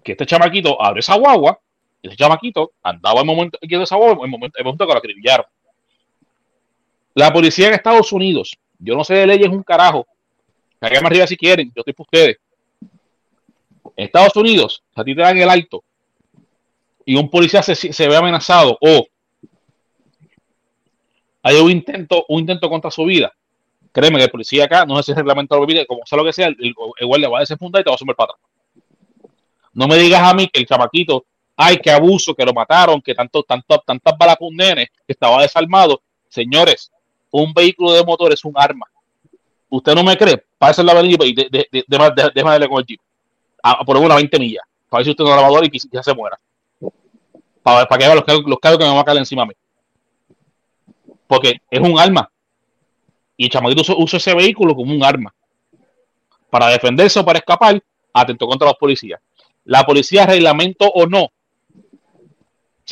que 0.04 0.14
este 0.14 0.26
chamaquito 0.26 0.82
abre 0.82 1.02
esa 1.02 1.16
guagua 1.16 1.60
y 2.02 2.08
ese 2.08 2.18
chamaquito 2.18 2.72
andaba 2.82 3.22
en 3.22 3.28
momento 3.28 3.60
en 3.62 3.70
el 3.72 3.78
momento, 4.30 4.58
en 4.58 4.62
el 4.62 4.66
momento 4.66 4.88
que 4.88 4.94
lo 4.94 4.98
acribillaron. 4.98 5.46
La 7.16 7.32
policía 7.32 7.68
en 7.68 7.74
Estados 7.74 8.12
Unidos, 8.12 8.58
yo 8.80 8.96
no 8.96 9.04
sé 9.04 9.16
de 9.16 9.28
leyes 9.28 9.50
un 9.50 9.64
carajo. 9.64 10.08
Caigan 10.80 11.06
arriba 11.06 11.28
si 11.28 11.38
quieren, 11.38 11.72
yo 11.76 11.82
estoy 11.82 11.94
para 11.94 12.04
ustedes. 12.04 12.38
Estados 13.96 14.36
Unidos, 14.36 14.84
a 14.96 15.04
ti 15.04 15.16
te 15.16 15.22
dan 15.22 15.38
el 15.38 15.50
alto 15.50 15.84
y 17.06 17.16
un 17.16 17.30
policía 17.30 17.62
se, 17.62 17.76
se 17.76 18.08
ve 18.08 18.16
amenazado 18.16 18.78
o 18.80 19.08
hay 21.42 21.58
un 21.58 21.72
intento, 21.72 22.26
un 22.30 22.40
intento 22.40 22.70
contra 22.70 22.90
su 22.90 23.04
vida. 23.04 23.34
Créeme 23.92 24.18
que 24.18 24.24
el 24.24 24.32
policía 24.32 24.66
acá 24.66 24.86
no 24.86 25.00
es 25.00 25.08
el 25.10 25.16
reglamento 25.16 25.60
de 25.60 25.66
vida, 25.66 25.86
como 25.86 26.06
sea 26.06 26.18
lo 26.18 26.24
que 26.24 26.34
sea, 26.34 26.48
el, 26.48 26.56
el, 26.60 26.74
igual 27.02 27.22
le 27.22 27.28
va 27.28 27.38
a 27.38 27.42
desenfundar 27.42 27.82
y 27.82 27.84
te 27.84 27.90
va 27.90 27.96
a 27.96 28.00
sumar 28.00 28.16
para. 28.16 28.34
No 29.74 29.88
me 29.88 29.98
digas 29.98 30.22
a 30.22 30.34
mí 30.34 30.48
que 30.48 30.62
el 30.62 30.66
chamaquito, 30.66 31.26
ay, 31.58 31.78
qué 31.78 31.92
abuso, 31.92 32.34
que 32.34 32.46
lo 32.46 32.54
mataron, 32.54 33.02
que 33.02 33.14
tanto, 33.14 33.44
tanto, 33.44 33.84
tantas 33.86 34.18
balas 34.18 34.38
con 34.38 34.56
que 34.56 34.88
estaba 35.08 35.42
desarmado. 35.42 36.02
Señores, 36.30 36.92
un 37.34 37.52
vehículo 37.52 37.94
de 37.94 38.04
motor 38.04 38.32
es 38.32 38.46
un 38.46 38.54
arma. 38.56 38.86
¿Usted 39.70 39.96
no 39.96 40.04
me 40.04 40.16
cree? 40.16 40.46
Pásale 40.58 40.86
la 40.86 41.00
avenida 41.00 41.26
y 41.26 41.34
de, 41.34 41.50
de, 41.50 42.68
con 42.68 42.80
el 42.80 42.86
tipo. 42.86 43.04
A, 43.64 43.84
por 43.84 43.98
una 43.98 44.16
20 44.16 44.38
millas. 44.40 44.64
Para 44.88 45.00
ver 45.00 45.06
si 45.06 45.12
usted 45.12 45.24
no 45.24 45.32
lavador 45.32 45.66
y 45.66 45.80
ya 45.92 46.04
se 46.04 46.14
muera. 46.14 46.40
Para, 47.64 47.88
que 47.88 47.98
vea 47.98 48.14
los 48.14 48.24
los 48.46 48.60
cargos 48.60 48.78
que 48.78 48.86
me 48.86 48.92
van 48.92 49.00
a 49.00 49.04
caer 49.04 49.18
encima 49.18 49.44
a 49.44 49.46
mí. 49.48 49.54
Porque 51.26 51.60
es 51.72 51.80
un 51.80 51.98
arma. 52.00 52.30
Y 53.36 53.50
chamaquito 53.50 53.96
usa, 53.98 54.18
ese 54.18 54.36
vehículo 54.36 54.76
como 54.76 54.94
un 54.94 55.04
arma. 55.04 55.34
Para 56.52 56.68
defenderse 56.68 57.20
o 57.20 57.26
para 57.26 57.40
escapar, 57.40 57.82
atento 58.14 58.46
contra 58.46 58.68
los 58.68 58.78
policías. 58.78 59.20
La 59.66 59.84
policía, 59.84 60.28
reglamento 60.28 60.86
o 60.86 61.08
no, 61.08 61.32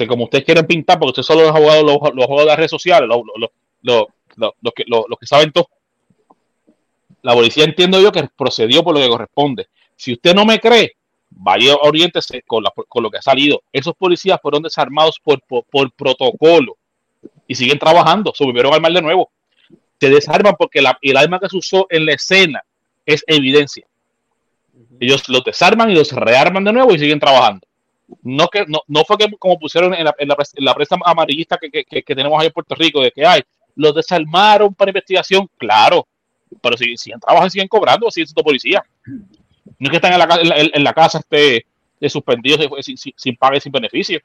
como 0.07 0.23
ustedes 0.23 0.45
quieren 0.45 0.65
pintar, 0.65 0.97
porque 0.97 1.21
ustedes 1.21 1.27
son 1.27 1.37
los 1.37 1.49
abogados, 1.49 1.83
los, 1.83 1.97
los 2.15 2.25
abogados 2.25 2.41
de 2.41 2.45
las 2.45 2.57
redes 2.57 2.71
sociales, 2.71 3.07
los, 3.07 3.21
los, 3.81 4.05
los, 4.35 4.73
que, 4.75 4.83
los, 4.87 5.05
los 5.07 5.19
que 5.19 5.25
saben 5.25 5.51
todo. 5.51 5.67
La 7.21 7.33
policía 7.33 7.63
entiendo 7.63 8.01
yo 8.01 8.11
que 8.11 8.27
procedió 8.35 8.83
por 8.83 8.95
lo 8.95 9.01
que 9.01 9.09
corresponde. 9.09 9.67
Si 9.95 10.13
usted 10.13 10.33
no 10.33 10.45
me 10.45 10.59
cree, 10.59 10.95
vaya 11.29 11.75
oriéntese 11.75 12.41
con, 12.43 12.63
la, 12.63 12.71
con 12.87 13.03
lo 13.03 13.09
que 13.09 13.17
ha 13.17 13.21
salido. 13.21 13.61
Esos 13.71 13.95
policías 13.95 14.39
fueron 14.41 14.63
desarmados 14.63 15.19
por, 15.23 15.41
por, 15.43 15.63
por 15.65 15.91
protocolo 15.91 16.77
y 17.47 17.55
siguen 17.55 17.79
trabajando. 17.79 18.33
Se 18.35 18.43
volvieron 18.43 18.73
a 18.73 18.75
armar 18.75 18.93
de 18.93 19.01
nuevo. 19.01 19.31
Se 19.99 20.09
desarman 20.09 20.55
porque 20.57 20.81
la, 20.81 20.97
el 21.01 21.17
arma 21.17 21.39
que 21.39 21.49
se 21.49 21.57
usó 21.57 21.85
en 21.89 22.05
la 22.05 22.13
escena 22.13 22.63
es 23.05 23.23
evidencia. 23.27 23.85
Ellos 24.99 25.27
los 25.29 25.43
desarman 25.43 25.91
y 25.91 25.95
los 25.95 26.11
rearman 26.11 26.63
de 26.63 26.73
nuevo 26.73 26.93
y 26.93 26.99
siguen 26.99 27.19
trabajando. 27.19 27.67
No, 28.23 28.47
que, 28.47 28.65
no, 28.67 28.81
no 28.87 29.03
fue 29.05 29.17
que 29.17 29.31
como 29.39 29.57
pusieron 29.57 29.93
en 29.93 30.05
la, 30.05 30.15
en 30.17 30.27
la, 30.27 30.35
en 30.55 30.65
la 30.65 30.73
prensa 30.75 30.97
amarillista 31.03 31.57
que, 31.57 31.71
que, 31.71 32.03
que, 32.03 32.15
tenemos 32.15 32.39
ahí 32.39 32.47
en 32.47 32.53
Puerto 32.53 32.75
Rico, 32.75 33.01
de 33.01 33.11
que 33.11 33.25
hay, 33.25 33.41
los 33.75 33.95
desarmaron 33.95 34.73
para 34.73 34.91
investigación, 34.91 35.49
claro, 35.57 36.07
pero 36.61 36.77
si 36.77 36.97
siguen 36.97 37.19
trabajando 37.19 37.49
siguen 37.49 37.67
cobrando, 37.67 38.11
siguen 38.11 38.27
siendo 38.27 38.43
policía. 38.43 38.83
No 39.05 39.87
es 39.87 39.89
que 39.89 39.95
están 39.95 40.13
en 40.13 40.19
la, 40.19 40.59
en, 40.59 40.71
en 40.73 40.83
la 40.83 40.93
casa 40.93 41.19
este, 41.19 41.65
suspendidos 42.09 42.67
sin, 42.81 42.97
sin, 42.97 43.13
sin 43.15 43.35
paga 43.35 43.57
y 43.57 43.61
sin 43.61 43.71
beneficio. 43.71 44.19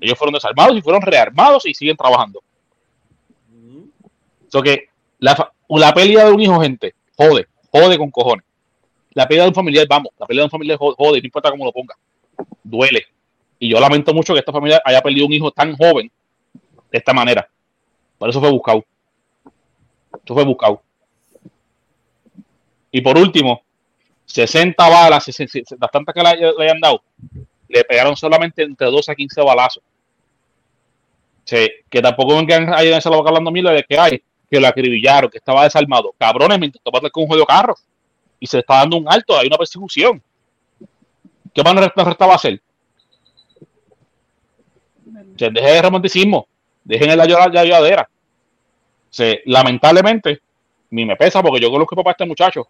Ellos 0.00 0.16
fueron 0.16 0.34
desarmados 0.34 0.76
y 0.76 0.82
fueron 0.82 1.02
rearmados 1.02 1.66
y 1.66 1.74
siguen 1.74 1.96
trabajando. 1.96 2.42
So 4.48 4.62
que 4.62 4.88
la, 5.18 5.52
la 5.68 5.92
pérdida 5.92 6.24
de 6.24 6.32
un 6.32 6.40
hijo, 6.40 6.60
gente, 6.60 6.94
jode, 7.16 7.46
jode 7.70 7.98
con 7.98 8.10
cojones. 8.10 8.44
La 9.12 9.26
pérdida 9.26 9.44
de 9.44 9.48
un 9.48 9.54
familiar, 9.54 9.86
vamos, 9.88 10.12
la 10.18 10.26
pérdida 10.26 10.42
de 10.42 10.46
un 10.46 10.50
familiar 10.50 10.78
jode, 10.78 11.20
no 11.20 11.24
importa 11.26 11.50
cómo 11.50 11.64
lo 11.64 11.72
ponga. 11.72 11.96
Duele. 12.62 13.04
Y 13.58 13.68
yo 13.68 13.80
lamento 13.80 14.14
mucho 14.14 14.32
que 14.32 14.40
esta 14.40 14.52
familia 14.52 14.80
haya 14.84 15.02
perdido 15.02 15.26
un 15.26 15.32
hijo 15.32 15.50
tan 15.50 15.76
joven 15.76 16.10
de 16.90 16.98
esta 16.98 17.12
manera. 17.12 17.48
Por 18.18 18.28
eso 18.28 18.40
fue 18.40 18.50
buscado. 18.50 18.84
Eso 20.24 20.34
fue 20.34 20.44
buscado. 20.44 20.82
Y 22.90 23.00
por 23.00 23.16
último, 23.16 23.62
60 24.26 24.88
balas, 24.88 25.26
las 25.28 25.90
tantas 25.90 26.14
que 26.14 26.22
le, 26.22 26.52
le 26.52 26.64
hayan 26.64 26.80
dado, 26.80 27.02
le 27.68 27.84
pegaron 27.84 28.16
solamente 28.16 28.62
entre 28.62 28.90
12 28.90 29.12
a 29.12 29.14
15 29.14 29.42
balazos. 29.42 29.82
Sí, 31.44 31.66
que 31.88 32.02
tampoco 32.02 32.36
ven 32.36 32.46
que 32.46 32.54
alguien 32.54 33.00
se 33.00 33.08
lo 33.08 33.22
va 33.22 33.28
hablando 33.30 33.50
mil 33.50 33.64
de 33.64 33.82
que 33.88 33.98
hay, 33.98 34.22
que 34.50 34.60
lo 34.60 34.66
acribillaron, 34.66 35.30
que 35.30 35.38
estaba 35.38 35.64
desarmado. 35.64 36.14
Cabrones, 36.18 36.58
me 36.58 36.66
intentó 36.66 36.90
con 36.90 37.22
un 37.22 37.26
juego 37.26 37.42
de 37.42 37.46
carro 37.46 37.74
y 38.38 38.46
se 38.46 38.58
está 38.58 38.76
dando 38.76 38.98
un 38.98 39.10
alto, 39.10 39.38
hay 39.38 39.46
una 39.46 39.56
persecución. 39.56 40.22
¿Qué 41.54 41.62
más 41.62 41.74
nos 41.74 42.06
restaba 42.06 42.34
hacer? 42.34 42.60
Se 45.38 45.50
deje 45.50 45.72
de 45.72 45.82
romanticismo, 45.82 46.46
dejen 46.88 47.16
la 47.16 47.26
lloradera. 47.26 48.08
Se, 49.10 49.42
lamentablemente, 49.46 50.40
ni 50.90 51.04
me 51.04 51.16
pesa 51.16 51.42
porque 51.42 51.60
yo 51.60 51.70
conozco 51.70 51.94
papá 51.94 52.10
a 52.10 52.12
este 52.12 52.26
muchacho. 52.26 52.66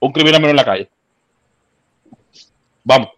Un 0.00 0.12
criminal 0.12 0.40
menos 0.40 0.50
en 0.50 0.56
la 0.56 0.64
calle. 0.64 0.90
Vamos. 2.84 3.08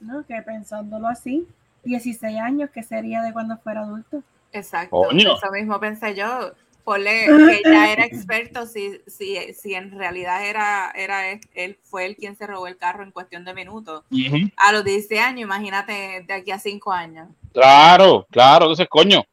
No, 0.00 0.24
que 0.26 0.40
pensándolo 0.42 1.08
así, 1.08 1.46
16 1.84 2.38
años, 2.38 2.70
¿qué 2.72 2.82
sería 2.82 3.22
de 3.22 3.32
cuando 3.32 3.56
fuera 3.58 3.82
adulto? 3.82 4.22
Exacto, 4.52 4.90
Coño. 4.90 5.36
eso 5.36 5.52
mismo 5.52 5.78
pensé 5.78 6.14
yo. 6.14 6.52
Ponle 6.84 7.26
que 7.62 7.70
ya 7.70 7.92
era 7.92 8.04
experto 8.04 8.66
si, 8.66 9.00
si, 9.06 9.36
si 9.54 9.74
en 9.74 9.96
realidad 9.98 10.46
era, 10.46 10.90
era 10.94 11.30
él, 11.30 11.40
él, 11.54 11.78
fue 11.82 12.06
el 12.06 12.16
quien 12.16 12.36
se 12.36 12.46
robó 12.46 12.66
el 12.66 12.76
carro 12.76 13.02
en 13.02 13.10
cuestión 13.10 13.44
de 13.44 13.54
minutos. 13.54 14.02
Uh 14.10 14.16
-huh. 14.16 14.52
A 14.56 14.72
los 14.72 14.84
16 14.84 15.20
años, 15.20 15.42
imagínate 15.42 16.24
de 16.26 16.34
aquí 16.34 16.50
a 16.50 16.58
5 16.58 16.92
años. 16.92 17.28
Claro, 17.52 18.26
claro, 18.30 18.66
entonces, 18.66 18.88
coño, 18.88 19.24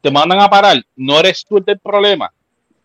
te 0.00 0.10
mandan 0.10 0.40
a 0.40 0.48
parar, 0.48 0.82
no 0.96 1.18
eres 1.18 1.44
tú 1.44 1.58
el 1.58 1.64
del 1.64 1.78
problema. 1.78 2.32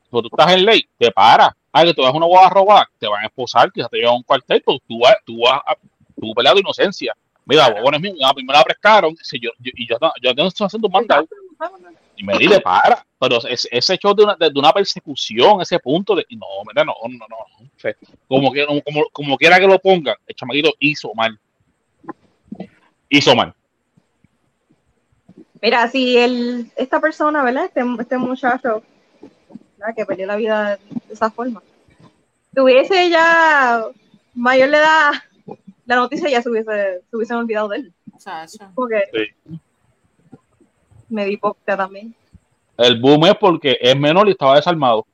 Pero 0.09 0.21
tú 0.21 0.29
estás 0.31 0.53
en 0.53 0.65
ley, 0.65 0.87
te 0.97 1.11
para. 1.11 1.55
Ah, 1.71 1.83
que 1.83 1.93
tú 1.93 2.03
vas 2.03 2.13
una 2.13 2.25
guagua 2.25 2.47
a 2.47 2.49
robar, 2.49 2.87
te 2.97 3.07
van 3.07 3.23
a 3.23 3.27
esposar, 3.27 3.71
quizás 3.71 3.89
te 3.89 3.97
llevan 3.97 4.13
a 4.13 4.17
un 4.17 4.23
cuartel, 4.23 4.63
pero 4.65 4.79
tú 4.87 4.99
vas, 4.99 5.15
tú 5.25 5.41
vas 5.41 5.59
a 5.65 5.75
tu 6.19 6.33
pelea 6.33 6.53
de 6.53 6.61
inocencia. 6.61 7.13
Mira, 7.45 7.69
bueno, 7.69 7.97
es 7.97 8.01
mío, 8.01 8.13
a 8.25 8.33
mí 8.33 8.43
me 8.43 8.53
la 8.53 8.63
prestaron, 8.63 9.11
y 9.11 9.39
yo, 9.39 9.51
yo, 9.59 9.71
yo, 9.75 9.97
yo, 9.99 10.11
yo 10.21 10.33
no 10.33 10.47
estoy 10.47 10.65
haciendo 10.65 10.87
un 10.87 10.93
mandado. 10.93 11.27
Y 12.17 12.23
me 12.23 12.37
dile, 12.37 12.59
para. 12.61 13.05
Pero 13.19 13.37
ese, 13.47 13.67
ese 13.71 13.93
hecho 13.93 14.13
de 14.13 14.23
una, 14.23 14.35
de 14.35 14.51
una 14.55 14.71
persecución, 14.71 15.61
ese 15.61 15.79
punto 15.79 16.15
de. 16.15 16.25
No, 16.31 16.45
mira, 16.67 16.83
no, 16.83 16.93
no, 17.03 17.25
no. 17.29 17.65
O 17.65 17.79
sea, 17.79 17.93
como, 18.27 18.51
que, 18.51 18.65
como, 18.65 19.05
como 19.11 19.37
quiera 19.37 19.59
que 19.59 19.67
lo 19.67 19.79
pongan, 19.79 20.15
el 20.25 20.35
chamaquito 20.35 20.73
hizo 20.79 21.13
mal. 21.13 21.39
Hizo 23.09 23.35
mal. 23.35 23.53
Mira, 25.61 25.87
si 25.87 26.17
el, 26.17 26.71
esta 26.75 26.99
persona, 26.99 27.43
¿verdad? 27.43 27.65
Este, 27.65 27.81
este 27.99 28.17
muchacho 28.17 28.83
¿verdad? 29.77 29.95
que 29.95 30.05
perdió 30.05 30.27
la 30.27 30.35
vida 30.35 30.77
de 31.07 31.13
esa 31.13 31.31
forma, 31.31 31.63
tuviese 32.53 33.09
ya 33.09 33.83
mayor 34.33 34.69
edad, 34.69 35.11
la 35.85 35.95
noticia 35.95 36.29
ya 36.29 36.41
se, 36.41 36.49
hubiese, 36.49 37.01
se 37.09 37.15
hubiesen 37.15 37.37
olvidado 37.37 37.69
de 37.69 37.77
él. 37.77 37.93
Porque, 38.75 39.01
sí 39.11 39.59
me 41.09 41.25
di 41.25 41.37
poca 41.37 41.77
también. 41.77 42.15
El 42.77 42.99
boom 42.99 43.25
es 43.25 43.35
porque 43.35 43.77
es 43.79 43.97
menor 43.97 44.27
y 44.27 44.31
estaba 44.31 44.55
desarmado. 44.55 45.05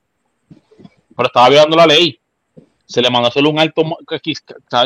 Pero 1.16 1.28
estaba 1.28 1.50
violando 1.50 1.78
la 1.78 1.86
ley. 1.86 2.20
Se 2.86 3.02
le 3.02 3.10
mandó 3.10 3.28
hacer 3.28 3.46
un 3.46 3.60
alto. 3.60 3.84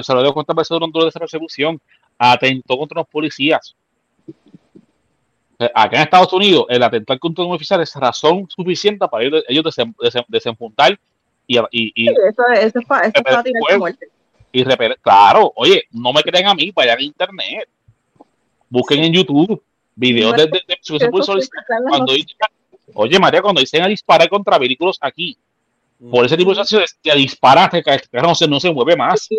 Se 0.03 0.13
lo 0.13 0.21
dio 0.21 0.33
cuenta 0.33 0.53
persona 0.53 0.79
durante 0.79 1.07
esa 1.07 1.19
persecución. 1.19 1.79
Atentó 2.17 2.77
contra 2.77 2.99
los 2.99 3.07
policías. 3.07 3.75
Acá 5.73 5.97
en 5.97 6.03
Estados 6.03 6.33
Unidos, 6.33 6.65
el 6.67 6.83
atentar 6.83 7.17
contra 7.17 7.45
un 7.45 7.53
oficial 7.53 7.79
es 7.81 7.95
razón 7.95 8.45
suficiente 8.49 9.07
para 9.07 9.23
ellos, 9.23 9.63
desen, 9.63 9.95
desen, 10.01 10.25
desenfuntar 10.27 10.99
y. 11.47 11.57
y, 11.57 11.91
y 11.95 12.07
sí, 12.07 12.13
eso, 12.27 12.43
eso, 12.53 12.79
es 12.79 12.85
para, 12.85 13.07
eso 13.07 13.13
es 13.15 13.23
para 13.23 13.41
tirar 13.41 13.77
muerte. 13.77 14.09
Y 14.51 14.63
repeler. 14.63 14.99
Claro, 14.99 15.53
oye, 15.55 15.83
no 15.91 16.11
me 16.11 16.21
crean 16.23 16.47
a 16.47 16.55
mí, 16.55 16.71
vayan 16.75 16.99
a 16.99 17.01
internet. 17.01 17.69
Busquen 18.69 19.03
en 19.05 19.13
YouTube 19.13 19.63
videos 19.95 20.35
de, 20.35 20.45
de, 20.45 20.61
de, 20.67 20.99
de 20.99 21.09
cuando 21.87 22.13
dicen, 22.13 22.37
oye 22.93 23.19
María, 23.19 23.41
cuando 23.41 23.61
dicen 23.61 23.81
a 23.81 23.87
disparar 23.87 24.29
contra 24.29 24.57
vehículos 24.57 24.97
aquí, 25.01 25.37
por 26.11 26.25
ese 26.25 26.37
tipo 26.37 26.53
de 26.53 26.61
acciones, 26.61 26.97
te 27.01 27.15
disparas, 27.15 27.69
que 27.69 27.77
el 27.77 27.83
carro 27.83 28.27
no 28.27 28.35
se, 28.35 28.47
no 28.47 28.59
se 28.59 28.71
mueve 28.71 28.95
más. 28.95 29.21
Sí, 29.21 29.37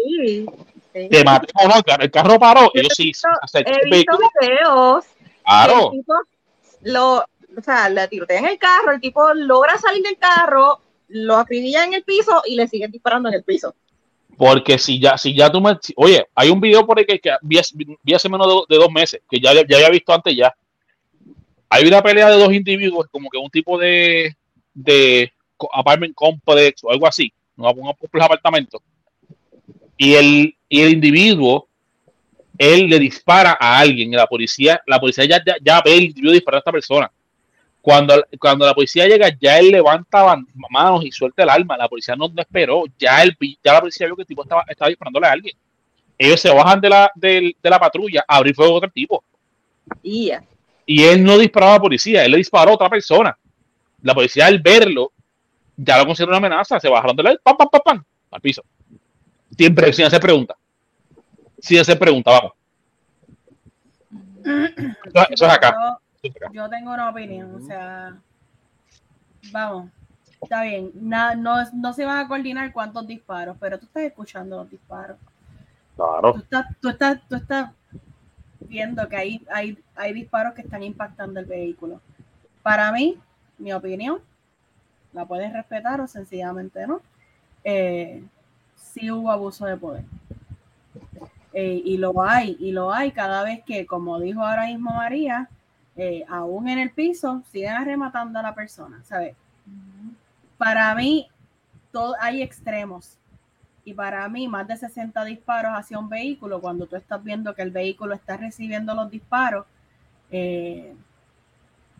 sí. 0.92 1.08
Te 1.10 1.22
maté 1.22 1.52
o 1.62 1.68
no, 1.68 1.74
el 2.00 2.10
carro 2.10 2.38
paró, 2.38 2.70
ellos 2.72 2.94
sí. 2.96 3.12
He 3.52 3.90
visto 3.90 4.18
videos. 4.40 5.04
Claro. 5.44 5.92
El 5.92 5.98
tipo 5.98 6.14
lo, 6.82 7.16
o 7.18 7.62
sea, 7.62 7.88
le 7.88 8.08
tirotean 8.08 8.46
el 8.46 8.58
carro, 8.58 8.92
el 8.92 9.00
tipo 9.00 9.34
logra 9.34 9.76
salir 9.76 10.02
del 10.02 10.16
carro, 10.16 10.80
lo 11.08 11.36
acribilla 11.36 11.84
en 11.84 11.94
el 11.94 12.02
piso 12.02 12.42
y 12.46 12.56
le 12.56 12.66
siguen 12.68 12.90
disparando 12.90 13.28
en 13.28 13.36
el 13.36 13.44
piso. 13.44 13.74
Porque 14.36 14.78
si 14.78 15.00
ya, 15.00 15.16
si 15.16 15.34
ya 15.34 15.50
tú 15.50 15.60
me. 15.60 15.78
Oye, 15.96 16.26
hay 16.34 16.50
un 16.50 16.60
video 16.60 16.86
por 16.86 16.98
ahí 16.98 17.06
que, 17.06 17.20
vi, 17.42 17.58
hace 17.58 18.28
menos 18.28 18.66
de, 18.68 18.76
dos 18.76 18.90
meses, 18.90 19.22
que 19.30 19.40
ya, 19.40 19.54
ya 19.54 19.76
había 19.76 19.90
visto 19.90 20.12
antes 20.12 20.36
ya. 20.36 20.54
Hay 21.68 21.86
una 21.86 22.02
pelea 22.02 22.30
de 22.30 22.38
dos 22.38 22.52
individuos, 22.52 23.06
como 23.10 23.30
que 23.30 23.38
un 23.38 23.50
tipo 23.50 23.78
de, 23.78 24.36
de 24.74 25.32
apartment 25.72 26.14
complex 26.14 26.84
o 26.84 26.90
algo 26.90 27.06
así, 27.06 27.32
no 27.56 27.70
un 27.70 28.22
apartamento. 28.22 28.82
Y 29.96 30.14
el, 30.14 30.54
y 30.68 30.82
el 30.82 30.92
individuo, 30.92 31.68
él 32.58 32.88
le 32.88 32.98
dispara 32.98 33.56
a 33.58 33.78
alguien, 33.78 34.10
la 34.10 34.26
policía, 34.26 34.80
la 34.86 35.00
policía 35.00 35.24
ya, 35.24 35.42
ya, 35.44 35.56
ya 35.62 35.80
ve 35.82 35.94
el 35.94 36.04
individuo 36.04 36.32
disparar 36.32 36.58
a 36.58 36.60
esta 36.60 36.72
persona. 36.72 37.10
Cuando, 37.86 38.26
cuando 38.40 38.66
la 38.66 38.74
policía 38.74 39.06
llega, 39.06 39.28
ya 39.40 39.60
él 39.60 39.68
levanta 39.70 40.36
manos 40.68 41.04
y 41.04 41.12
suelta 41.12 41.44
el 41.44 41.48
arma. 41.50 41.76
La 41.76 41.88
policía 41.88 42.16
no, 42.16 42.26
no 42.26 42.42
esperó. 42.42 42.82
Ya, 42.98 43.22
el, 43.22 43.36
vi- 43.38 43.56
ya 43.62 43.74
la 43.74 43.78
policía 43.80 44.08
vio 44.08 44.16
que 44.16 44.22
el 44.22 44.26
tipo 44.26 44.42
estaba, 44.42 44.64
estaba 44.66 44.88
disparándole 44.88 45.28
a 45.28 45.30
alguien. 45.30 45.56
Ellos 46.18 46.40
se 46.40 46.50
bajan 46.52 46.80
de 46.80 46.88
la, 46.88 47.08
de 47.14 47.54
la 47.62 47.78
patrulla 47.78 48.24
a 48.26 48.38
abrir 48.38 48.56
fuego 48.56 48.72
contra 48.72 48.88
el 48.88 48.92
tipo. 48.92 49.22
Y 50.02 50.26
ya. 50.26 50.42
Y 50.84 51.04
él 51.04 51.22
no 51.22 51.38
disparó 51.38 51.68
a 51.68 51.72
la 51.74 51.80
policía, 51.80 52.24
él 52.24 52.32
le 52.32 52.38
disparó 52.38 52.72
a 52.72 52.74
otra 52.74 52.90
persona. 52.90 53.38
La 54.02 54.14
policía, 54.14 54.46
al 54.46 54.58
verlo, 54.58 55.12
ya 55.76 55.98
lo 55.98 56.06
consideró 56.06 56.30
una 56.30 56.38
amenaza. 56.38 56.80
Se 56.80 56.88
bajaron 56.88 57.14
de 57.14 57.22
la 57.22 57.36
pam, 57.40 57.56
pam, 57.56 57.68
pam, 57.70 57.80
pam, 57.84 58.04
al 58.32 58.40
piso. 58.40 58.64
Siempre, 59.56 59.92
sin 59.92 60.06
hacer 60.06 60.18
pregunta. 60.20 60.56
Sin 61.60 61.78
hacer 61.78 61.96
pregunta, 61.96 62.32
vamos. 62.32 62.52
Eso, 64.44 65.26
eso 65.30 65.46
es 65.46 65.52
acá. 65.52 66.00
Yo- 66.52 66.68
tengo 66.68 66.92
una 66.92 67.10
opinión, 67.10 67.54
o 67.54 67.60
sea, 67.60 68.16
vamos, 69.52 69.90
está 70.42 70.62
bien, 70.62 70.90
na- 70.94 71.34
no, 71.34 71.56
no 71.72 71.92
se 71.92 72.04
van 72.04 72.18
a 72.18 72.28
coordinar 72.28 72.72
cuántos 72.72 73.06
disparos, 73.06 73.56
pero 73.60 73.78
tú 73.78 73.86
estás 73.86 74.02
escuchando 74.04 74.56
los 74.56 74.70
disparos, 74.70 75.16
Claro. 75.96 76.32
tú 76.34 76.38
estás, 76.40 76.66
tú 76.80 76.88
estás, 76.88 77.20
tú 77.28 77.36
estás 77.36 77.70
viendo 78.60 79.08
que 79.08 79.16
hay, 79.16 79.46
hay, 79.52 79.78
hay 79.94 80.12
disparos 80.12 80.54
que 80.54 80.62
están 80.62 80.82
impactando 80.82 81.40
el 81.40 81.46
vehículo. 81.46 82.00
Para 82.62 82.90
mí, 82.92 83.18
mi 83.58 83.72
opinión, 83.72 84.18
la 85.12 85.24
puedes 85.24 85.52
respetar 85.52 86.00
o 86.00 86.06
sencillamente 86.06 86.86
no, 86.86 87.00
eh, 87.64 88.22
sí 88.74 89.10
hubo 89.10 89.30
abuso 89.30 89.64
de 89.66 89.76
poder. 89.76 90.04
Eh, 91.52 91.80
y 91.84 91.96
lo 91.96 92.20
hay, 92.22 92.56
y 92.60 92.72
lo 92.72 92.92
hay 92.92 93.12
cada 93.12 93.42
vez 93.42 93.64
que, 93.64 93.86
como 93.86 94.20
dijo 94.20 94.42
ahora 94.44 94.66
mismo 94.66 94.90
María, 94.90 95.48
eh, 95.96 96.24
aún 96.28 96.68
en 96.68 96.78
el 96.78 96.90
piso, 96.90 97.42
siguen 97.50 97.72
arrematando 97.72 98.38
a 98.38 98.42
la 98.42 98.54
persona, 98.54 99.02
¿sabes? 99.04 99.34
Para 100.58 100.94
mí, 100.94 101.28
todo, 101.90 102.14
hay 102.20 102.42
extremos. 102.42 103.16
Y 103.84 103.94
para 103.94 104.28
mí, 104.28 104.48
más 104.48 104.66
de 104.66 104.76
60 104.76 105.24
disparos 105.24 105.72
hacia 105.74 105.98
un 105.98 106.08
vehículo, 106.08 106.60
cuando 106.60 106.86
tú 106.86 106.96
estás 106.96 107.22
viendo 107.22 107.54
que 107.54 107.62
el 107.62 107.70
vehículo 107.70 108.14
está 108.14 108.36
recibiendo 108.36 108.94
los 108.94 109.10
disparos, 109.10 109.64
eh, 110.30 110.94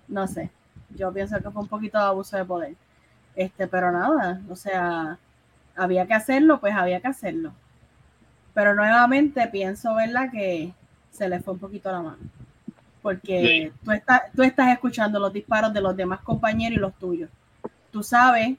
no 0.09 0.27
sé, 0.27 0.51
yo 0.91 1.13
pienso 1.13 1.39
que 1.39 1.51
fue 1.51 1.63
un 1.63 1.69
poquito 1.69 1.99
de 1.99 2.05
abuso 2.05 2.37
de 2.37 2.45
poder. 2.45 2.75
Este, 3.35 3.67
pero 3.69 3.93
nada, 3.93 4.43
o 4.49 4.57
sea, 4.57 5.19
había 5.77 6.07
que 6.07 6.15
hacerlo, 6.15 6.61
pues 6.61 6.75
había 6.75 7.01
que 7.01 7.09
hacerlo. 7.09 7.53
Pero 8.55 8.75
nuevamente 8.75 9.47
pienso, 9.49 9.95
¿verdad? 9.95 10.31
Que 10.31 10.73
se 11.11 11.29
le 11.29 11.41
fue 11.41 11.55
un 11.55 11.61
poquito 11.61 11.91
la 11.93 12.03
mano. 12.03 12.36
Porque 13.07 13.71
tú, 13.85 13.93
estás, 13.93 14.23
tú 14.35 14.43
estás 14.43 14.73
escuchando 14.73 15.21
los 15.21 15.33
disparos 15.33 15.73
de 15.73 15.81
los 15.81 15.97
demás 15.97 16.19
compañeros 16.23 16.77
y 16.77 16.81
los 16.81 16.93
tuyos. 16.95 17.31
Tú 17.93 18.03
sabes, 18.03 18.57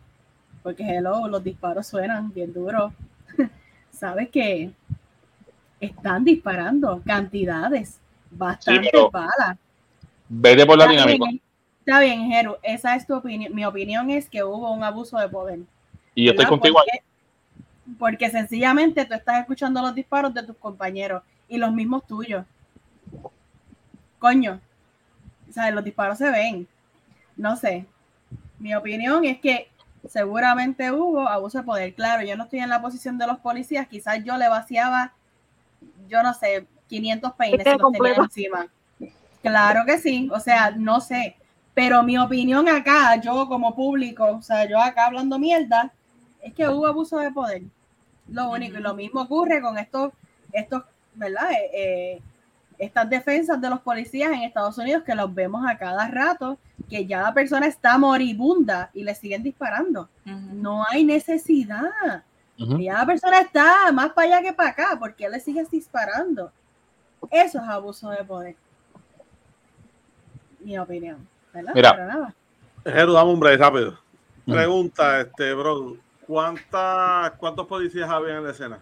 porque 0.64 0.84
hello, 0.84 1.28
los 1.28 1.44
disparos 1.44 1.86
suenan 1.86 2.32
bien 2.34 2.54
duros. 2.54 2.94
sabes 3.92 4.30
que 4.30 4.72
están 5.82 6.24
disparando 6.24 7.02
cantidades, 7.06 8.00
bastantes 8.32 8.90
pero- 8.90 9.12
balas. 9.12 9.58
Vete 10.30 10.66
por 10.66 10.78
la 10.78 10.86
Está 10.86 10.92
dinámica. 10.94 11.26
bien, 11.26 11.42
está 11.80 12.00
bien, 12.00 12.32
Jeru, 12.32 12.56
esa 12.64 12.96
es 12.96 13.06
tu 13.06 13.16
opinión. 13.16 13.54
Mi 13.54 13.66
opinión 13.66 14.10
es 14.12 14.30
que 14.30 14.46
hubo 14.46 14.72
un 14.72 14.82
abuso 14.82 15.20
de 15.20 15.28
poder. 15.28 15.60
Y 16.16 16.24
yo 16.24 16.32
estoy 16.32 16.46
contigo 16.46 16.80
ahí. 16.80 16.86
porque, 16.86 17.98
porque 18.00 18.30
sencillamente 18.30 19.04
tú 19.04 19.14
estás 19.14 19.42
escuchando 19.42 19.82
los 19.82 19.94
disparos 19.94 20.34
de 20.34 20.44
tus 20.44 20.56
compañeros 20.56 21.22
y 21.50 21.58
los 21.58 21.74
mismos 21.74 22.08
tuyos. 22.08 22.46
Coño, 24.28 24.60
o 25.50 25.54
sea, 25.54 25.72
los 25.72 25.86
disparos 25.86 26.18
se 26.18 26.30
ven. 26.30 26.68
No 27.38 27.56
sé. 27.56 27.86
Mi 28.60 28.76
opinión 28.76 29.24
es 29.24 29.40
que 29.40 29.70
seguramente 30.10 30.92
hubo 30.92 31.30
abuso 31.30 31.60
de 31.60 31.64
poder. 31.64 31.94
Claro, 31.94 32.28
yo 32.28 32.36
no 32.36 32.44
estoy 32.44 32.60
en 32.60 32.68
la 32.68 32.82
posición 32.82 33.18
de 33.18 33.26
los 33.26 33.40
policías. 33.40 33.88
Quizás 33.88 34.26
yo 34.26 34.36
le 34.36 34.50
vaciaba, 34.50 35.14
yo 36.10 36.22
no 36.24 36.34
sé, 36.34 36.68
500 36.90 37.34
peines 37.36 37.60
Este 37.60 37.72
si 37.72 37.78
los 37.78 37.92
tenía 37.94 38.16
encima. 38.16 38.68
Claro 39.42 39.86
que 39.86 39.98
sí. 39.98 40.30
O 40.34 40.42
sea, 40.42 40.72
no 40.72 41.00
sé. 41.00 41.38
Pero 41.74 42.04
mi 42.04 42.18
opinión 42.18 42.68
acá, 42.68 43.16
yo 43.22 43.48
como 43.48 43.74
público, 43.74 44.26
o 44.26 44.42
sea, 44.42 44.68
yo 44.68 44.78
acá 44.78 45.06
hablando 45.06 45.40
mierda, 45.40 45.94
es 46.42 46.54
que 46.54 46.68
hubo 46.68 46.86
abuso 46.86 47.18
de 47.20 47.32
poder. 47.32 47.62
Lo 48.28 48.50
único, 48.50 48.78
y 48.78 48.82
lo 48.82 48.94
mismo 48.94 49.22
ocurre 49.22 49.62
con 49.62 49.78
estos, 49.78 50.12
estos, 50.52 50.84
¿verdad? 51.16 51.50
Eh, 51.54 51.70
eh, 51.74 52.22
estas 52.78 53.10
defensas 53.10 53.60
de 53.60 53.70
los 53.70 53.80
policías 53.82 54.32
en 54.32 54.44
Estados 54.44 54.78
Unidos 54.78 55.04
que 55.04 55.16
los 55.16 55.34
vemos 55.34 55.66
a 55.68 55.78
cada 55.78 56.08
rato, 56.08 56.58
que 56.90 57.06
ya 57.06 57.22
la 57.24 57.34
persona 57.34 57.66
está 57.68 57.98
moribunda 57.98 58.90
y 58.94 59.04
le 59.04 59.16
siguen 59.16 59.44
disparando. 59.44 60.10
No 60.26 60.86
hay 60.88 61.04
necesidad. 61.04 62.24
Ya 62.58 62.94
la 62.94 63.06
persona 63.06 63.40
está 63.42 63.92
más 63.92 64.12
para 64.12 64.28
allá 64.38 64.42
que 64.48 64.54
para 64.54 64.70
acá, 64.70 64.96
porque 65.00 65.30
le 65.30 65.40
sigues 65.40 65.70
disparando. 65.70 66.52
Eso 67.32 67.60
es 67.60 67.68
abuso 67.68 68.10
de 68.10 68.24
poder. 68.24 68.56
Mi 70.60 70.78
opinión. 70.78 71.28
¿verdad? 71.54 71.72
Mira. 71.74 71.92
Pero 71.96 72.08
nada. 72.08 72.34
Jeru, 72.86 73.14
dame 73.14 73.32
un 73.32 73.40
break 73.40 73.60
rápido. 73.60 74.00
Pregunta, 74.46 75.22
este, 75.22 75.54
bro, 75.54 75.98
¿cuántas, 76.26 77.32
¿cuántos 77.32 77.68
policías 77.68 78.10
había 78.10 78.38
en 78.38 78.44
la 78.46 78.52
escena? 78.52 78.80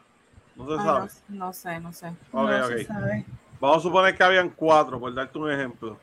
No 0.55 0.67
se 0.67 0.73
Ah, 0.73 0.83
sabe. 0.83 1.09
no, 1.29 1.45
no 1.45 1.53
sé, 1.53 1.79
no 1.79 1.93
sé. 1.93 2.13
No 2.31 2.67
se 2.67 2.83
sabe. 2.85 3.25
Vamos 3.65 3.79
a 3.79 3.81
suponer 3.81 4.15
que 4.15 4.23
habían 4.23 4.49
cuatro, 4.51 4.99
por 4.99 5.11
darte 5.11 5.37
un 5.39 5.49
ejemplo. 5.51 5.97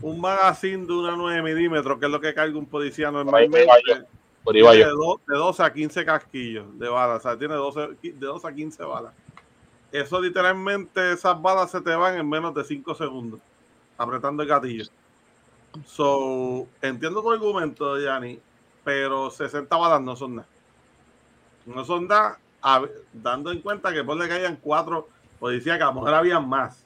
Un 0.00 0.20
magazine 0.20 0.86
de 0.86 0.92
una 0.92 1.16
9 1.16 1.42
milímetros, 1.42 1.98
que 1.98 2.06
es 2.06 2.12
lo 2.12 2.20
que 2.20 2.32
carga 2.32 2.56
un 2.56 2.66
policía 2.66 3.10
normalmente. 3.10 3.64
Por 4.44 4.54
ahí 4.70 4.78
de, 4.78 4.84
yo. 4.84 4.96
do- 4.96 5.20
de 5.26 5.36
12 5.36 5.62
a 5.64 5.72
15 5.72 6.04
casquillos 6.04 6.78
de 6.78 6.88
balas. 6.88 7.18
O 7.18 7.20
sea, 7.28 7.36
tiene 7.36 7.54
12, 7.54 7.80
qui- 8.00 8.14
de 8.14 8.26
12 8.26 8.46
a 8.46 8.52
15 8.52 8.84
balas. 8.84 9.12
Eso 9.90 10.20
literalmente, 10.20 11.12
esas 11.12 11.40
balas 11.42 11.70
se 11.72 11.80
te 11.80 11.94
van 11.96 12.16
en 12.16 12.28
menos 12.28 12.54
de 12.54 12.62
5 12.62 12.94
segundos, 12.94 13.40
apretando 13.96 14.44
el 14.44 14.48
gatillo. 14.48 14.84
So, 15.84 16.68
entiendo 16.80 17.22
tu 17.22 17.32
argumento, 17.32 17.98
Yanni, 17.98 18.38
pero 18.84 19.30
60 19.30 19.76
balas 19.76 20.00
no 20.00 20.14
son 20.14 20.36
nada. 20.36 20.48
No 21.66 21.84
son 21.84 22.06
nada, 22.06 22.38
a- 22.62 22.84
dando 23.12 23.50
en 23.50 23.60
cuenta 23.62 23.92
que 23.92 24.04
ponle 24.04 24.28
que 24.28 24.34
hayan 24.34 24.56
policías, 25.38 25.76
que 25.78 25.82
a 25.82 25.86
lo 25.86 25.94
mejor 25.94 26.14
habían 26.14 26.48
más. 26.48 26.84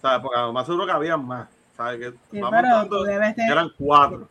¿sabes? 0.00 0.20
Porque 0.20 0.38
a 0.38 0.42
lo 0.42 0.52
más 0.52 0.66
seguro 0.66 0.86
que 0.86 0.92
habían 0.92 1.24
más. 1.26 1.48
¿sabes? 1.76 1.98
Que 1.98 2.10
Sí, 2.30 2.40
vamos 2.40 2.60
pero 2.88 3.04
de- 3.04 3.34
eran 3.48 3.70
cuatro. 3.78 4.28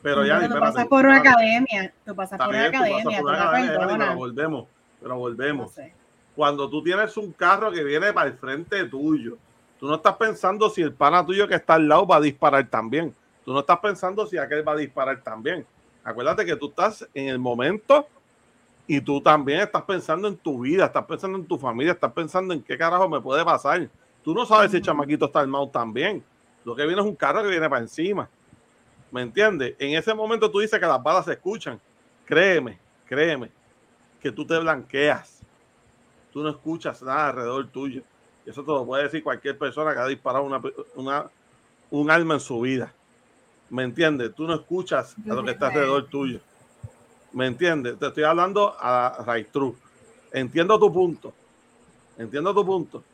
Pero 0.00 0.24
ya, 0.24 0.48
tú 0.48 0.58
pasas 0.58 0.86
por 0.86 1.04
una 1.04 1.16
academia. 1.16 1.92
Tú 2.06 2.14
pasas 2.14 2.38
por 2.38 2.48
una 2.48 2.66
academia. 2.66 3.02
Tú 3.02 3.10
no 3.10 3.26
pero 3.26 3.78
perdonas. 3.78 4.16
volvemos, 4.16 4.66
pero 5.00 5.14
No 5.14 5.18
volvemos. 5.18 5.72
sé. 5.72 5.92
Cuando 6.36 6.70
tú 6.70 6.82
tienes 6.84 7.16
un 7.16 7.32
carro 7.32 7.72
que 7.72 7.82
viene 7.82 8.12
para 8.12 8.28
el 8.30 8.34
frente 8.36 8.84
tuyo, 8.84 9.36
tú 9.80 9.88
no 9.88 9.96
estás 9.96 10.14
pensando 10.16 10.70
si 10.70 10.82
el 10.82 10.92
pana 10.92 11.26
tuyo 11.26 11.48
que 11.48 11.56
está 11.56 11.74
al 11.74 11.88
lado 11.88 12.06
va 12.06 12.16
a 12.16 12.20
disparar 12.20 12.64
también. 12.68 13.12
Tú 13.44 13.52
no 13.52 13.60
estás 13.60 13.78
pensando 13.80 14.24
si 14.26 14.38
aquel 14.38 14.66
va 14.66 14.72
a 14.72 14.76
disparar 14.76 15.20
también. 15.22 15.66
Acuérdate 16.04 16.46
que 16.46 16.54
tú 16.54 16.68
estás 16.68 17.06
en 17.12 17.28
el 17.28 17.38
momento 17.40 18.06
y 18.90 19.00
tú 19.02 19.20
también 19.20 19.60
estás 19.60 19.82
pensando 19.82 20.26
en 20.26 20.36
tu 20.36 20.60
vida, 20.62 20.86
estás 20.86 21.04
pensando 21.04 21.38
en 21.38 21.44
tu 21.46 21.58
familia, 21.58 21.92
estás 21.92 22.12
pensando 22.12 22.54
en 22.54 22.62
qué 22.62 22.76
carajo 22.76 23.08
me 23.08 23.20
puede 23.20 23.44
pasar. 23.44 23.88
Tú 24.24 24.34
no 24.34 24.44
sabes 24.46 24.70
si 24.70 24.78
el 24.78 24.82
chamaquito 24.82 25.26
está 25.26 25.40
armado 25.40 25.68
también. 25.68 26.24
Lo 26.64 26.74
que 26.74 26.86
viene 26.86 27.00
es 27.02 27.06
un 27.06 27.14
carro 27.14 27.42
que 27.42 27.48
viene 27.50 27.68
para 27.68 27.82
encima. 27.82 28.28
¿Me 29.12 29.22
entiendes? 29.22 29.74
En 29.78 29.96
ese 29.96 30.12
momento 30.14 30.50
tú 30.50 30.58
dices 30.60 30.80
que 30.80 30.86
las 30.86 31.02
balas 31.02 31.26
se 31.26 31.32
escuchan. 31.32 31.78
Créeme, 32.24 32.78
créeme, 33.06 33.50
que 34.20 34.32
tú 34.32 34.44
te 34.46 34.58
blanqueas. 34.58 35.40
Tú 36.32 36.42
no 36.42 36.48
escuchas 36.50 37.02
nada 37.02 37.28
alrededor 37.28 37.68
tuyo. 37.68 38.02
Eso 38.46 38.62
te 38.62 38.70
lo 38.70 38.86
puede 38.86 39.04
decir 39.04 39.22
cualquier 39.22 39.56
persona 39.58 39.92
que 39.92 39.98
ha 40.00 40.06
disparado 40.06 40.44
una, 40.44 40.60
una- 40.94 41.26
un 41.90 42.10
arma 42.10 42.34
en 42.34 42.40
su 42.40 42.60
vida. 42.60 42.92
¿Me 43.70 43.82
entiendes? 43.82 44.34
Tú 44.34 44.46
no 44.46 44.54
escuchas 44.54 45.14
a 45.30 45.34
lo 45.34 45.44
que 45.44 45.50
está 45.52 45.66
alrededor 45.68 46.06
tuyo. 46.06 46.40
¿Me 47.38 47.46
entiendes? 47.46 47.98
Te 47.98 48.08
estoy 48.08 48.24
hablando 48.24 48.74
a 48.78 49.24
right 49.26 49.48
true. 49.52 49.74
Entiendo 50.32 50.78
tu 50.78 50.92
punto. 50.92 51.32
Entiendo 52.16 52.54
tu 52.54 52.64
punto. 52.66 53.04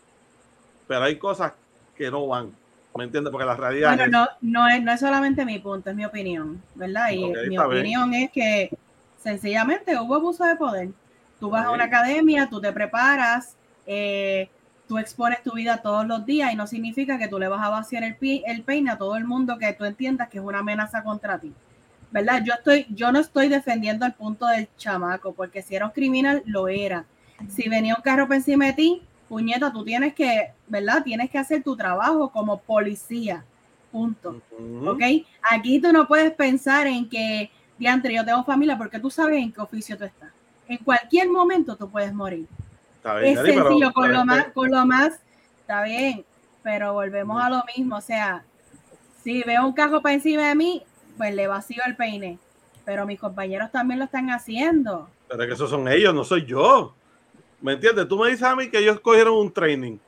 Pero 0.86 1.02
hay 1.04 1.18
cosas 1.18 1.54
que 1.94 2.10
no 2.10 2.26
van. 2.28 2.58
¿Me 2.94 3.04
entiendes? 3.04 3.30
Porque 3.32 3.46
la 3.46 3.56
realidad 3.56 3.92
Bueno, 3.92 4.06
es 4.06 4.08
no, 4.08 4.26
no, 4.40 4.68
es, 4.68 4.82
no 4.82 4.92
es 4.92 5.00
solamente 5.00 5.44
mi 5.44 5.58
punto, 5.58 5.90
es 5.90 5.96
mi 5.96 6.04
opinión, 6.04 6.62
¿verdad? 6.74 7.10
Y 7.12 7.38
mi 7.42 7.58
bien. 7.58 7.62
opinión 7.66 8.14
es 8.14 8.30
que 8.30 8.74
sencillamente 9.16 9.98
hubo 10.00 10.14
abuso 10.16 10.44
de 10.44 10.56
poder. 10.56 10.94
Tú 11.38 11.50
vas 11.50 11.66
a 11.66 11.70
una 11.70 11.84
academia, 11.84 12.48
tú 12.48 12.60
te 12.60 12.72
preparas, 12.72 13.58
eh, 13.86 14.52
tú 14.86 14.98
expones 14.98 15.42
tu 15.42 15.52
vida 15.52 15.82
todos 15.82 16.06
los 16.06 16.24
días 16.24 16.52
y 16.52 16.56
no 16.56 16.66
significa 16.66 17.18
que 17.18 17.28
tú 17.28 17.38
le 17.38 17.48
vas 17.48 17.62
a 17.64 17.70
vaciar 17.70 18.04
el, 18.04 18.16
pi- 18.16 18.42
el 18.46 18.64
peine 18.64 18.90
a 18.90 18.98
todo 18.98 19.16
el 19.16 19.24
mundo 19.26 19.58
que 19.58 19.72
tú 19.74 19.84
entiendas 19.84 20.28
que 20.30 20.38
es 20.38 20.44
una 20.44 20.60
amenaza 20.60 21.02
contra 21.02 21.38
ti. 21.40 21.56
¿Verdad? 22.14 22.42
Yo 22.44 22.54
estoy, 22.54 22.86
yo 22.90 23.10
no 23.10 23.18
estoy 23.18 23.48
defendiendo 23.48 24.06
el 24.06 24.12
punto 24.12 24.46
del 24.46 24.68
chamaco, 24.78 25.32
porque 25.32 25.62
si 25.62 25.74
era 25.74 25.86
un 25.86 25.90
criminal, 25.90 26.44
lo 26.46 26.68
era. 26.68 27.04
Si 27.48 27.68
venía 27.68 27.96
un 27.96 28.02
carro 28.02 28.28
por 28.28 28.36
encima 28.36 28.66
de 28.66 28.72
ti, 28.74 29.02
puñeta, 29.28 29.72
tú 29.72 29.84
tienes 29.84 30.14
que, 30.14 30.52
¿verdad? 30.68 31.02
Tienes 31.02 31.28
que 31.28 31.38
hacer 31.38 31.64
tu 31.64 31.74
trabajo 31.76 32.30
como 32.30 32.58
policía. 32.60 33.44
punto. 33.90 34.40
Ujú. 34.58 34.90
¿Ok? 34.90 35.02
Aquí 35.50 35.80
tú 35.80 35.92
no 35.92 36.06
puedes 36.06 36.32
pensar 36.32 36.86
en 36.86 37.08
que, 37.08 37.50
diantre, 37.78 38.14
yo 38.14 38.24
tengo 38.24 38.44
familia 38.44 38.78
porque 38.78 39.00
tú 39.00 39.10
sabes 39.10 39.42
en 39.42 39.50
qué 39.52 39.60
oficio 39.60 39.98
tú 39.98 40.04
estás. 40.04 40.30
En 40.68 40.78
cualquier 40.78 41.28
momento 41.28 41.74
tú 41.76 41.88
puedes 41.90 42.12
morir. 42.14 42.46
Está 42.96 43.16
bien, 43.18 43.36
Es 43.38 43.40
pero- 43.44 43.64
sencillo, 43.64 43.92
con 43.92 44.12
lo 44.12 44.20
es 44.20 44.24
más, 44.24 44.44
con 44.54 44.70
lo 44.70 44.86
más, 44.86 45.20
está 45.60 45.82
bien, 45.82 46.24
pero 46.62 46.92
volvemos 46.92 47.42
a 47.42 47.50
lo 47.50 47.62
mismo, 47.76 47.96
o 47.96 48.00
sea, 48.00 48.44
si 49.22 49.42
veo 49.42 49.66
un 49.66 49.72
carro 49.72 50.00
para 50.00 50.14
encima 50.14 50.48
de 50.48 50.54
mí, 50.54 50.82
pues 51.16 51.34
le 51.34 51.46
vacío 51.46 51.82
el 51.86 51.96
peine, 51.96 52.38
pero 52.84 53.06
mis 53.06 53.18
compañeros 53.18 53.70
también 53.70 53.98
lo 53.98 54.04
están 54.04 54.30
haciendo. 54.30 55.08
Pero 55.28 55.42
es 55.42 55.48
que 55.48 55.54
esos 55.54 55.70
son 55.70 55.88
ellos, 55.88 56.14
no 56.14 56.24
soy 56.24 56.44
yo. 56.44 56.94
¿Me 57.60 57.72
entiendes? 57.72 58.06
Tú 58.08 58.18
me 58.18 58.28
dices 58.28 58.42
a 58.42 58.54
mí 58.56 58.68
que 58.68 58.78
ellos 58.78 59.00
cogieron 59.00 59.34
un 59.38 59.52
training. 59.52 59.98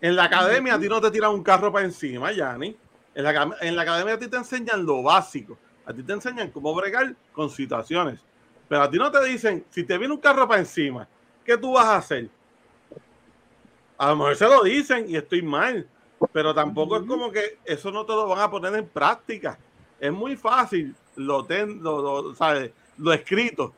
En 0.00 0.16
la 0.16 0.24
academia 0.24 0.74
a 0.74 0.78
ti 0.78 0.88
no 0.88 1.00
te 1.00 1.10
tiran 1.10 1.32
un 1.32 1.42
carro 1.42 1.72
para 1.72 1.84
encima, 1.84 2.30
Yanni. 2.32 2.76
En 3.14 3.24
la, 3.24 3.56
en 3.60 3.74
la 3.74 3.82
academia 3.82 4.14
a 4.14 4.18
ti 4.18 4.28
te 4.28 4.36
enseñan 4.36 4.84
lo 4.84 5.02
básico. 5.02 5.58
A 5.84 5.92
ti 5.92 6.02
te 6.02 6.12
enseñan 6.12 6.50
cómo 6.50 6.74
bregar 6.74 7.14
con 7.32 7.50
situaciones. 7.50 8.20
Pero 8.68 8.82
a 8.82 8.90
ti 8.90 8.98
no 8.98 9.10
te 9.10 9.24
dicen, 9.24 9.64
si 9.70 9.82
te 9.84 9.96
viene 9.96 10.14
un 10.14 10.20
carro 10.20 10.46
para 10.46 10.60
encima, 10.60 11.08
¿qué 11.44 11.56
tú 11.56 11.72
vas 11.72 11.86
a 11.86 11.96
hacer? 11.96 12.28
A 13.96 14.10
lo 14.10 14.16
mejor 14.16 14.36
se 14.36 14.44
lo 14.44 14.62
dicen 14.62 15.06
y 15.08 15.16
estoy 15.16 15.42
mal. 15.42 15.88
Pero 16.32 16.54
tampoco 16.54 16.96
es 16.96 17.04
como 17.04 17.30
que 17.30 17.58
eso 17.64 17.90
no 17.90 18.04
te 18.04 18.12
lo 18.12 18.28
van 18.28 18.40
a 18.40 18.50
poner 18.50 18.74
en 18.74 18.86
práctica. 18.86 19.58
Es 20.00 20.12
muy 20.12 20.36
fácil 20.36 20.94
lo, 21.16 21.44
ten- 21.44 21.82
lo, 21.82 22.00
lo- 22.22 22.34
¿sabes? 22.34 22.70
lo 22.98 23.12
escrito 23.12 23.72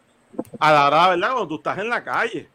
a 0.58 0.72
la 0.72 0.86
hora, 0.86 1.08
¿verdad? 1.10 1.32
Cuando 1.32 1.48
tú 1.48 1.54
estás 1.56 1.78
en 1.78 1.88
la 1.88 2.02
calle. 2.02 2.48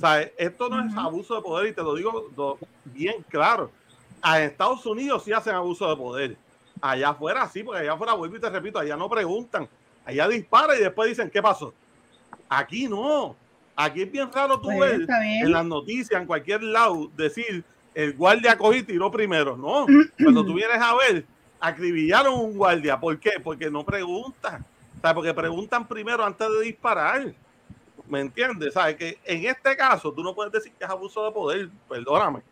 ¿Sabes? 0.00 0.32
Esto 0.36 0.68
no 0.68 0.84
es 0.84 0.96
abuso 0.96 1.36
de 1.36 1.42
poder 1.42 1.68
y 1.68 1.72
te 1.72 1.82
lo 1.82 1.94
digo 1.94 2.58
bien 2.86 3.16
claro. 3.28 3.70
A 4.22 4.40
Estados 4.42 4.84
Unidos 4.86 5.22
sí 5.24 5.32
hacen 5.32 5.54
abuso 5.54 5.88
de 5.88 5.96
poder. 5.96 6.36
Allá 6.80 7.10
afuera 7.10 7.48
sí, 7.48 7.62
porque 7.62 7.80
allá 7.80 7.92
afuera, 7.92 8.14
vuelvo 8.14 8.36
y 8.36 8.40
te 8.40 8.50
repito, 8.50 8.78
allá 8.78 8.96
no 8.96 9.08
preguntan. 9.08 9.68
Allá 10.04 10.28
disparan 10.28 10.76
y 10.78 10.80
después 10.82 11.08
dicen, 11.08 11.30
¿qué 11.30 11.40
pasó? 11.40 11.72
Aquí 12.48 12.88
no. 12.88 13.36
Aquí 13.74 14.02
es 14.02 14.10
bien 14.10 14.30
raro 14.32 14.58
tú 14.60 14.68
Pues, 14.68 14.98
ver 15.06 15.08
en 15.42 15.52
las 15.52 15.64
noticias, 15.64 16.20
en 16.20 16.26
cualquier 16.26 16.62
lado, 16.62 17.10
decir, 17.16 17.62
el 17.94 18.14
guardia 18.14 18.56
cogió 18.56 18.80
y 18.80 18.84
tiró 18.84 19.10
primero. 19.10 19.56
No. 19.56 19.86
Cuando 20.22 20.44
tú 20.44 20.54
vienes 20.54 20.78
a 20.80 20.94
ver, 20.96 21.24
acribillaron 21.60 22.34
un 22.34 22.56
guardia. 22.56 22.98
¿Por 22.98 23.18
qué? 23.18 23.32
Porque 23.42 23.70
no 23.70 23.84
preguntan. 23.84 24.64
O 24.96 25.00
sea, 25.00 25.14
porque 25.14 25.34
preguntan 25.34 25.86
primero 25.86 26.24
antes 26.24 26.48
de 26.48 26.62
disparar. 26.62 27.34
¿Me 28.08 28.20
entiendes? 28.20 28.74
¿Sabes? 28.74 28.96
Que 28.96 29.18
en 29.24 29.44
este 29.46 29.76
caso 29.76 30.12
tú 30.12 30.22
no 30.22 30.34
puedes 30.34 30.52
decir 30.52 30.72
que 30.78 30.84
es 30.84 30.90
abuso 30.90 31.24
de 31.24 31.32
poder. 31.32 31.68
Perdóname. 31.88 32.42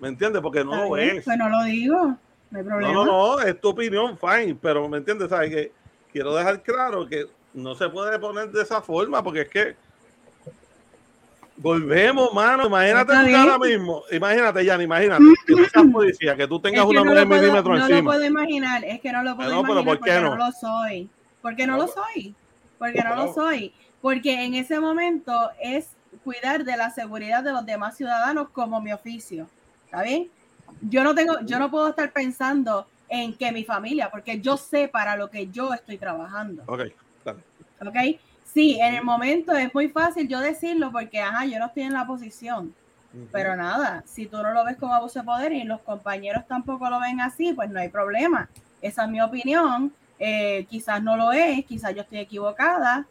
¿Me 0.00 0.08
entiendes? 0.08 0.40
Porque 0.42 0.64
no 0.64 0.88
lo 0.88 0.96
es. 0.96 1.24
Pues 1.24 1.38
no 1.38 1.48
lo 1.48 1.64
digo, 1.64 2.16
no 2.50 2.58
hay 2.58 2.64
problema. 2.64 2.92
No, 2.92 3.04
no, 3.04 3.36
no, 3.36 3.40
es 3.40 3.60
tu 3.60 3.70
opinión, 3.70 4.18
fine, 4.18 4.56
pero 4.60 4.88
¿me 4.88 4.98
entiendes? 4.98 5.28
¿Sabes? 5.28 5.50
Que 5.50 5.72
quiero 6.12 6.34
dejar 6.34 6.62
claro 6.62 7.06
que 7.08 7.26
no 7.54 7.74
se 7.74 7.88
puede 7.88 8.18
poner 8.18 8.50
de 8.50 8.62
esa 8.62 8.80
forma 8.80 9.22
porque 9.22 9.42
es 9.42 9.48
que 9.48 9.76
volvemos, 11.58 12.32
mano. 12.32 12.66
Imagínate 12.66 13.12
tú 13.12 13.36
ahora 13.36 13.58
mismo, 13.58 14.02
imagínate, 14.10 14.66
Jan, 14.66 14.80
imagínate 14.82 15.24
que 15.46 15.52
tú 15.54 15.64
seas 15.64 15.86
policía, 15.92 16.36
que 16.36 16.46
tú 16.48 16.56
Es 16.56 16.62
tengas 16.62 16.84
que 16.84 16.90
una 16.90 17.00
no 17.00 17.04
9 17.06 17.20
lo, 17.20 17.28
puedo, 17.28 17.40
milímetros 17.42 17.78
no 17.78 17.88
lo 17.88 17.94
encima. 17.94 18.10
puedo 18.10 18.24
imaginar, 18.24 18.84
es 18.84 19.00
que 19.00 19.12
no 19.12 19.22
lo 19.22 19.36
puedo 19.36 19.48
pero 19.48 19.60
imaginar 19.60 19.84
¿por 19.84 19.94
qué 20.04 20.10
porque 20.12 20.20
no? 20.20 20.30
no? 20.30 20.36
lo 20.46 20.52
soy. 20.52 21.10
Porque 21.42 21.66
no 21.66 21.76
No, 21.76 21.82
lo 21.82 21.88
soy. 21.88 22.34
Porque 22.78 23.02
no 23.02 23.14
lo 23.16 23.26
no. 23.26 23.34
soy. 23.34 23.72
Porque 24.00 24.44
en 24.44 24.54
ese 24.54 24.78
momento 24.80 25.50
es 25.60 25.90
cuidar 26.24 26.64
de 26.64 26.76
la 26.76 26.90
seguridad 26.90 27.42
de 27.42 27.52
los 27.52 27.66
demás 27.66 27.96
ciudadanos 27.96 28.48
como 28.50 28.80
mi 28.80 28.92
oficio. 28.92 29.48
¿Está 29.84 30.02
bien? 30.02 30.28
Yo 30.82 31.02
no 31.02 31.14
tengo, 31.14 31.40
yo 31.44 31.58
no 31.58 31.70
puedo 31.70 31.88
estar 31.88 32.12
pensando 32.12 32.86
en 33.08 33.32
que 33.34 33.50
mi 33.52 33.64
familia, 33.64 34.10
porque 34.10 34.40
yo 34.40 34.56
sé 34.56 34.86
para 34.88 35.16
lo 35.16 35.30
que 35.30 35.48
yo 35.48 35.72
estoy 35.72 35.96
trabajando. 35.96 36.62
Ok, 36.66 36.82
dale. 37.24 37.40
¿Ok? 37.80 38.20
Sí, 38.58 38.76
en 38.80 38.96
el 38.96 39.04
momento 39.04 39.52
es 39.52 39.72
muy 39.72 39.88
fácil 39.88 40.26
yo 40.26 40.40
decirlo 40.40 40.90
porque, 40.90 41.20
ajá, 41.20 41.44
yo 41.44 41.60
no 41.60 41.66
estoy 41.66 41.84
en 41.84 41.92
la 41.92 42.08
posición. 42.08 42.74
Pero 43.30 43.54
nada, 43.54 44.02
si 44.04 44.26
tú 44.26 44.38
no 44.38 44.50
lo 44.50 44.64
ves 44.64 44.76
como 44.76 44.94
abuso 44.94 45.20
de 45.20 45.24
poder 45.24 45.52
y 45.52 45.62
los 45.62 45.80
compañeros 45.82 46.44
tampoco 46.48 46.90
lo 46.90 46.98
ven 46.98 47.20
así, 47.20 47.52
pues 47.52 47.70
no 47.70 47.78
hay 47.78 47.88
problema. 47.88 48.48
Esa 48.82 49.04
es 49.04 49.10
mi 49.10 49.20
opinión. 49.20 49.94
Eh, 50.18 50.66
quizás 50.68 51.00
no 51.00 51.16
lo 51.16 51.30
es, 51.30 51.64
quizás 51.66 51.94
yo 51.94 52.02
estoy 52.02 52.18
equivocada, 52.18 53.06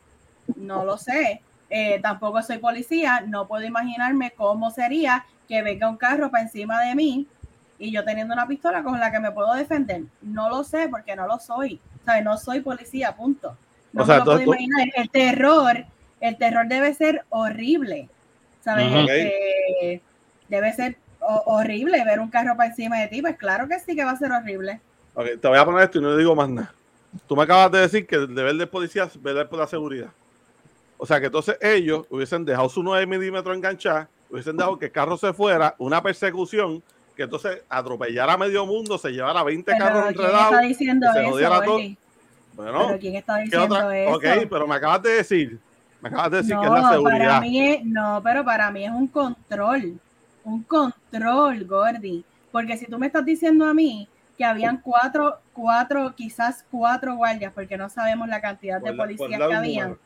no 0.57 0.83
lo 0.83 0.97
sé. 0.97 1.41
Eh, 1.69 2.01
tampoco 2.01 2.43
soy 2.43 2.57
policía, 2.57 3.23
no 3.25 3.47
puedo 3.47 3.63
imaginarme 3.63 4.31
cómo 4.31 4.69
sería 4.69 5.25
que 5.47 5.61
venga 5.61 5.89
un 5.89 5.95
carro 5.95 6.29
para 6.29 6.43
encima 6.43 6.81
de 6.81 6.93
mí 6.93 7.25
y 7.79 7.93
yo 7.93 8.03
teniendo 8.03 8.33
una 8.33 8.49
pistola 8.49 8.83
con 8.83 8.99
la 8.99 9.13
que 9.13 9.21
me 9.21 9.31
puedo 9.31 9.53
defender. 9.53 10.03
No 10.21 10.49
lo 10.49 10.65
sé 10.65 10.89
porque 10.89 11.15
no 11.15 11.25
lo 11.25 11.39
soy. 11.39 11.79
¿Sabes? 12.03 12.25
No 12.25 12.37
soy 12.37 12.59
policía, 12.59 13.15
punto. 13.15 13.55
No 13.97 14.03
O 14.03 14.05
sea, 14.05 14.23
puedo 14.23 14.41
imaginar. 14.53 14.87
El 14.95 15.09
terror, 15.09 15.85
el 16.21 16.37
terror 16.37 16.67
debe 16.67 16.93
ser 16.93 17.23
horrible. 17.29 18.09
¿Sabes? 18.63 18.87
Este, 19.09 20.01
debe 20.49 20.73
ser 20.73 20.97
ho- 21.19 21.43
horrible 21.45 22.03
ver 22.05 22.19
un 22.19 22.29
carro 22.29 22.55
para 22.57 22.69
encima 22.69 22.99
de 22.99 23.07
ti. 23.07 23.21
Pues 23.21 23.37
claro 23.37 23.67
que 23.67 23.79
sí 23.79 23.95
que 23.95 24.03
va 24.03 24.11
a 24.11 24.17
ser 24.17 24.31
horrible. 24.31 24.79
Ok, 25.13 25.25
te 25.41 25.47
voy 25.47 25.57
a 25.57 25.65
poner 25.65 25.83
esto 25.83 25.97
y 25.99 26.01
no 26.01 26.11
le 26.11 26.17
digo 26.17 26.35
más 26.35 26.49
nada. 26.49 26.73
Tú 27.27 27.35
me 27.35 27.43
acabas 27.43 27.71
de 27.71 27.79
decir 27.79 28.05
que 28.05 28.15
el 28.15 28.35
deber 28.35 28.55
de 28.55 28.67
policía 28.67 29.05
es 29.05 29.21
velar 29.21 29.47
por 29.49 29.59
la 29.59 29.67
seguridad. 29.67 30.09
O 30.97 31.05
sea 31.05 31.19
que 31.19 31.27
entonces 31.27 31.57
ellos 31.61 32.05
hubiesen 32.09 32.43
dejado 32.45 32.69
su 32.69 32.83
9 32.83 33.05
milímetros 33.05 33.55
enganchada, 33.55 34.09
hubiesen 34.29 34.57
dejado 34.57 34.77
que 34.77 34.85
el 34.87 34.91
carro 34.91 35.15
se 35.17 35.31
fuera, 35.33 35.75
una 35.77 36.01
persecución, 36.03 36.83
que 37.15 37.23
entonces 37.23 37.63
atropellara 37.69 38.33
a 38.33 38.37
medio 38.37 38.65
mundo, 38.65 38.97
se 38.97 39.11
llevara 39.11 39.41
20 39.43 39.71
Pero 39.71 39.83
carros 39.85 40.01
¿quién 40.01 40.11
está 40.11 40.23
enredados. 40.23 41.13
se 41.13 41.23
jodiera 41.31 41.61
todo. 41.63 41.79
Bueno, 42.57 42.87
¿Pero 42.87 42.99
quién 42.99 43.15
está 43.15 43.35
¿qué 43.37 43.43
diciendo 43.43 43.75
otra? 43.75 43.97
eso? 43.97 44.15
Ok, 44.15 44.23
pero 44.49 44.67
me 44.67 44.75
acabas 44.75 45.03
de 45.03 45.09
decir, 45.11 45.59
me 46.01 46.09
acabas 46.09 46.31
de 46.31 46.37
decir 46.37 46.55
no, 46.55 46.61
que 46.61 46.67
es 46.67 46.73
la 46.73 46.81
para 46.81 46.95
seguridad. 46.95 47.41
mí 47.41 47.59
es, 47.69 47.85
no, 47.85 48.21
pero 48.23 48.43
para 48.43 48.71
mí 48.71 48.83
es 48.83 48.91
un 48.91 49.07
control, 49.07 49.99
un 50.43 50.63
control, 50.63 51.65
Gordy. 51.65 52.25
Porque 52.51 52.75
si 52.75 52.87
tú 52.87 52.97
me 52.97 53.05
estás 53.05 53.23
diciendo 53.23 53.65
a 53.65 53.75
mí 53.75 54.09
que 54.35 54.43
habían 54.43 54.77
cuatro, 54.81 55.37
cuatro, 55.53 56.15
quizás 56.15 56.65
cuatro 56.71 57.15
guardias, 57.15 57.53
porque 57.53 57.77
no 57.77 57.89
sabemos 57.89 58.27
la 58.27 58.41
cantidad 58.41 58.81
de 58.81 58.93
policías 58.93 59.29
que 59.37 59.53
habían, 59.53 59.89
número. 59.89 60.01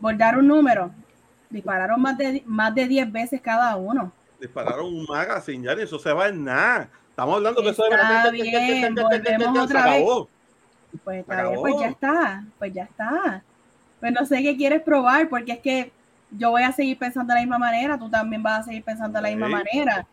por 0.00 0.16
dar 0.16 0.38
un 0.38 0.48
número, 0.48 0.90
dispararon 1.50 2.00
más 2.00 2.16
de, 2.16 2.42
más 2.46 2.74
de 2.74 2.88
10 2.88 3.12
veces 3.12 3.40
cada 3.42 3.76
uno. 3.76 4.10
Dispararon 4.40 4.86
un 4.86 5.04
magazine, 5.04 5.64
ya 5.64 5.74
ni 5.74 5.82
eso 5.82 5.98
se 5.98 6.12
va 6.12 6.28
en 6.28 6.44
nada. 6.44 6.88
Estamos 7.10 7.36
hablando 7.36 7.62
que 7.62 7.68
eso 7.68 7.84
Está 7.84 8.30
bien, 8.30 8.94
volvemos 8.94 9.58
otra 9.58 9.84
vez. 9.84 10.04
Pues 11.02 11.20
está 11.20 11.48
bien, 11.48 11.60
pues 11.60 11.74
ya 11.80 11.88
está, 11.88 12.44
pues 12.58 12.72
ya 12.72 12.82
está. 12.84 13.42
Pues 14.00 14.12
no 14.12 14.24
sé 14.26 14.42
qué 14.42 14.56
quieres 14.56 14.82
probar, 14.82 15.28
porque 15.28 15.52
es 15.52 15.58
que 15.60 15.92
yo 16.30 16.50
voy 16.50 16.62
a 16.62 16.72
seguir 16.72 16.98
pensando 16.98 17.32
de 17.32 17.40
la 17.40 17.44
misma 17.44 17.58
manera, 17.58 17.98
tú 17.98 18.08
también 18.08 18.42
vas 18.42 18.60
a 18.60 18.62
seguir 18.64 18.84
pensando 18.84 19.18
de 19.18 19.22
la 19.22 19.28
misma 19.30 19.48
manera. 19.48 20.06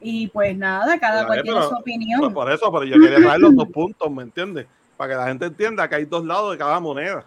Y 0.00 0.28
pues 0.28 0.56
nada, 0.56 0.98
cada 0.98 1.26
cual 1.26 1.42
tiene 1.42 1.62
su 1.62 1.74
opinión. 1.74 2.20
Pues 2.20 2.32
por 2.32 2.52
eso, 2.52 2.70
pero 2.70 2.84
yo 2.84 3.00
quería 3.00 3.18
traer 3.18 3.40
los 3.40 3.56
dos 3.56 3.68
puntos, 3.72 4.10
¿me 4.10 4.22
entiendes? 4.22 4.66
Para 4.96 5.10
que 5.10 5.16
la 5.16 5.26
gente 5.26 5.46
entienda 5.46 5.88
que 5.88 5.96
hay 5.96 6.04
dos 6.04 6.24
lados 6.24 6.52
de 6.52 6.58
cada 6.58 6.78
moneda. 6.78 7.24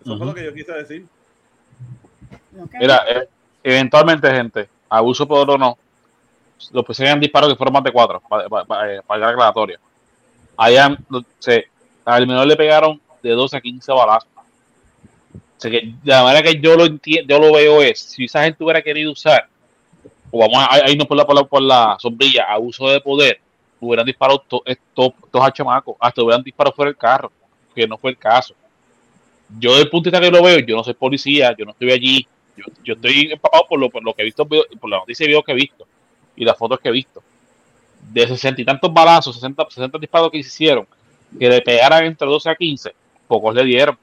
Eso 0.00 0.16
fue 0.16 0.26
lo 0.26 0.34
que 0.34 0.44
yo 0.44 0.54
quise 0.54 0.72
decir. 0.72 1.06
Mira, 2.78 3.02
eh, 3.08 3.28
eventualmente, 3.62 4.30
gente, 4.30 4.68
abuso 4.88 5.26
por 5.26 5.50
o 5.50 5.58
no, 5.58 5.76
los 6.72 6.84
que 6.84 6.94
se 6.94 7.04
hayan 7.04 7.20
disparado 7.20 7.52
que 7.52 7.56
fueron 7.56 7.72
más 7.72 7.84
de 7.84 7.92
cuatro, 7.92 8.20
para, 8.20 8.48
para, 8.48 8.64
para, 8.64 8.94
eh, 8.94 9.00
para 9.06 9.24
el 9.24 9.30
aclaratorio. 9.30 9.78
Allá, 10.56 10.96
se, 11.38 11.68
al 12.04 12.26
menor 12.26 12.46
le 12.46 12.56
pegaron 12.56 13.00
de 13.22 13.30
12 13.30 13.56
a 13.56 13.60
15 13.60 13.92
balazos. 13.92 14.28
O 15.34 15.60
sea 15.60 15.70
que 15.70 15.94
la 16.04 16.22
manera 16.22 16.42
que 16.42 16.60
yo 16.60 16.76
lo 16.76 16.84
entiendo, 16.84 17.34
yo 17.34 17.40
lo 17.40 17.52
veo 17.54 17.80
es, 17.82 18.00
si 18.00 18.24
esa 18.24 18.42
gente 18.44 18.62
hubiera 18.62 18.82
querido 18.82 19.12
usar, 19.12 19.48
o 20.30 20.38
vamos 20.40 20.58
a 20.58 20.74
a 20.74 20.90
irnos 20.90 21.06
por 21.06 21.16
la, 21.16 21.26
por 21.26 21.48
por 21.48 21.62
la 21.62 21.96
sombrilla, 22.00 22.44
abuso 22.48 22.88
de 22.90 23.00
poder, 23.00 23.40
hubieran 23.80 24.06
disparado 24.06 24.40
to- 24.40 24.62
estos 24.66 25.12
dos 25.32 25.42
a 25.46 25.52
chamacos, 25.52 25.96
hasta 26.00 26.22
hubieran 26.22 26.42
disparado 26.42 26.74
fuera 26.74 26.90
del 26.90 26.98
carro, 26.98 27.32
que 27.74 27.86
no 27.86 27.96
fue 27.98 28.10
el 28.10 28.18
caso. 28.18 28.54
Yo, 29.58 29.70
desde 29.70 29.84
el 29.84 29.90
punto 29.90 30.10
de 30.10 30.18
vista 30.18 30.30
que 30.30 30.36
lo 30.36 30.42
veo, 30.44 30.58
yo 30.60 30.76
no 30.76 30.84
soy 30.84 30.94
policía, 30.94 31.54
yo 31.56 31.64
no 31.64 31.70
estoy 31.72 31.92
allí, 31.92 32.26
yo, 32.84 32.94
estoy 32.94 33.32
empapado 33.32 33.66
por 33.68 33.78
lo, 33.78 33.90
por 33.90 34.02
lo 34.02 34.12
que 34.14 34.22
he 34.22 34.24
visto, 34.24 34.46
por 34.46 34.90
la 34.90 34.98
noticia 34.98 35.24
y 35.24 35.28
videos 35.28 35.44
que 35.44 35.52
he 35.52 35.56
visto 35.56 35.86
y 36.36 36.44
las 36.44 36.56
fotos 36.56 36.80
que 36.80 36.88
he 36.88 36.92
visto. 36.92 37.22
De 38.12 38.26
sesenta 38.26 38.60
y 38.60 38.64
tantos 38.64 38.92
balazos, 38.92 39.34
60, 39.36 39.66
60 39.70 39.98
disparos 39.98 40.30
que 40.30 40.38
hicieron, 40.38 40.86
que 41.38 41.48
le 41.48 41.60
pegaran 41.62 42.04
entre 42.04 42.26
12 42.26 42.50
a 42.50 42.54
15, 42.54 42.94
pocos 43.26 43.54
le 43.54 43.64
dieron. 43.64 43.98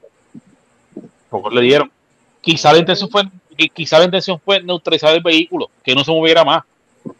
Pocos 1.30 1.52
le 1.52 1.60
dieron. 1.62 1.90
Quizá 2.40 2.72
la 2.72 2.78
intención 2.78 3.08
fue, 3.08 3.22
qui- 3.56 3.70
quizá 3.72 3.98
intención 4.04 4.40
fue 4.44 4.62
neutralizar 4.62 5.14
el 5.14 5.22
vehículo, 5.22 5.70
que 5.82 5.94
no 5.94 6.04
se 6.04 6.10
moviera 6.12 6.44
más. 6.44 6.62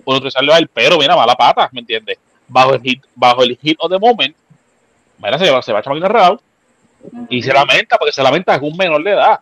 O 0.05 0.13
neutralizarlo 0.13 0.53
a 0.53 0.59
él, 0.59 0.69
pero 0.73 0.99
mira, 0.99 1.17
mala 1.17 1.35
pata, 1.35 1.69
¿me 1.73 1.81
entiendes? 1.81 2.19
Bajo 2.49 2.75
el 2.75 2.83
hit, 2.83 3.03
bajo 3.15 3.43
el 3.43 3.57
hit 3.57 3.77
of 3.81 3.91
the 3.91 3.99
moment, 3.99 4.37
mira, 5.19 5.39
se 5.39 5.51
va, 5.51 5.63
se 5.63 5.73
va 5.73 5.79
a 5.79 5.83
chamar 5.83 6.13
real 6.13 6.41
y 7.29 7.43
se 7.43 7.53
lamenta, 7.53 7.97
porque 7.97 8.13
se 8.13 8.23
lamenta 8.23 8.55
es 8.55 8.63
un 8.63 8.77
menor 8.77 9.03
de 9.03 9.11
edad. 9.11 9.41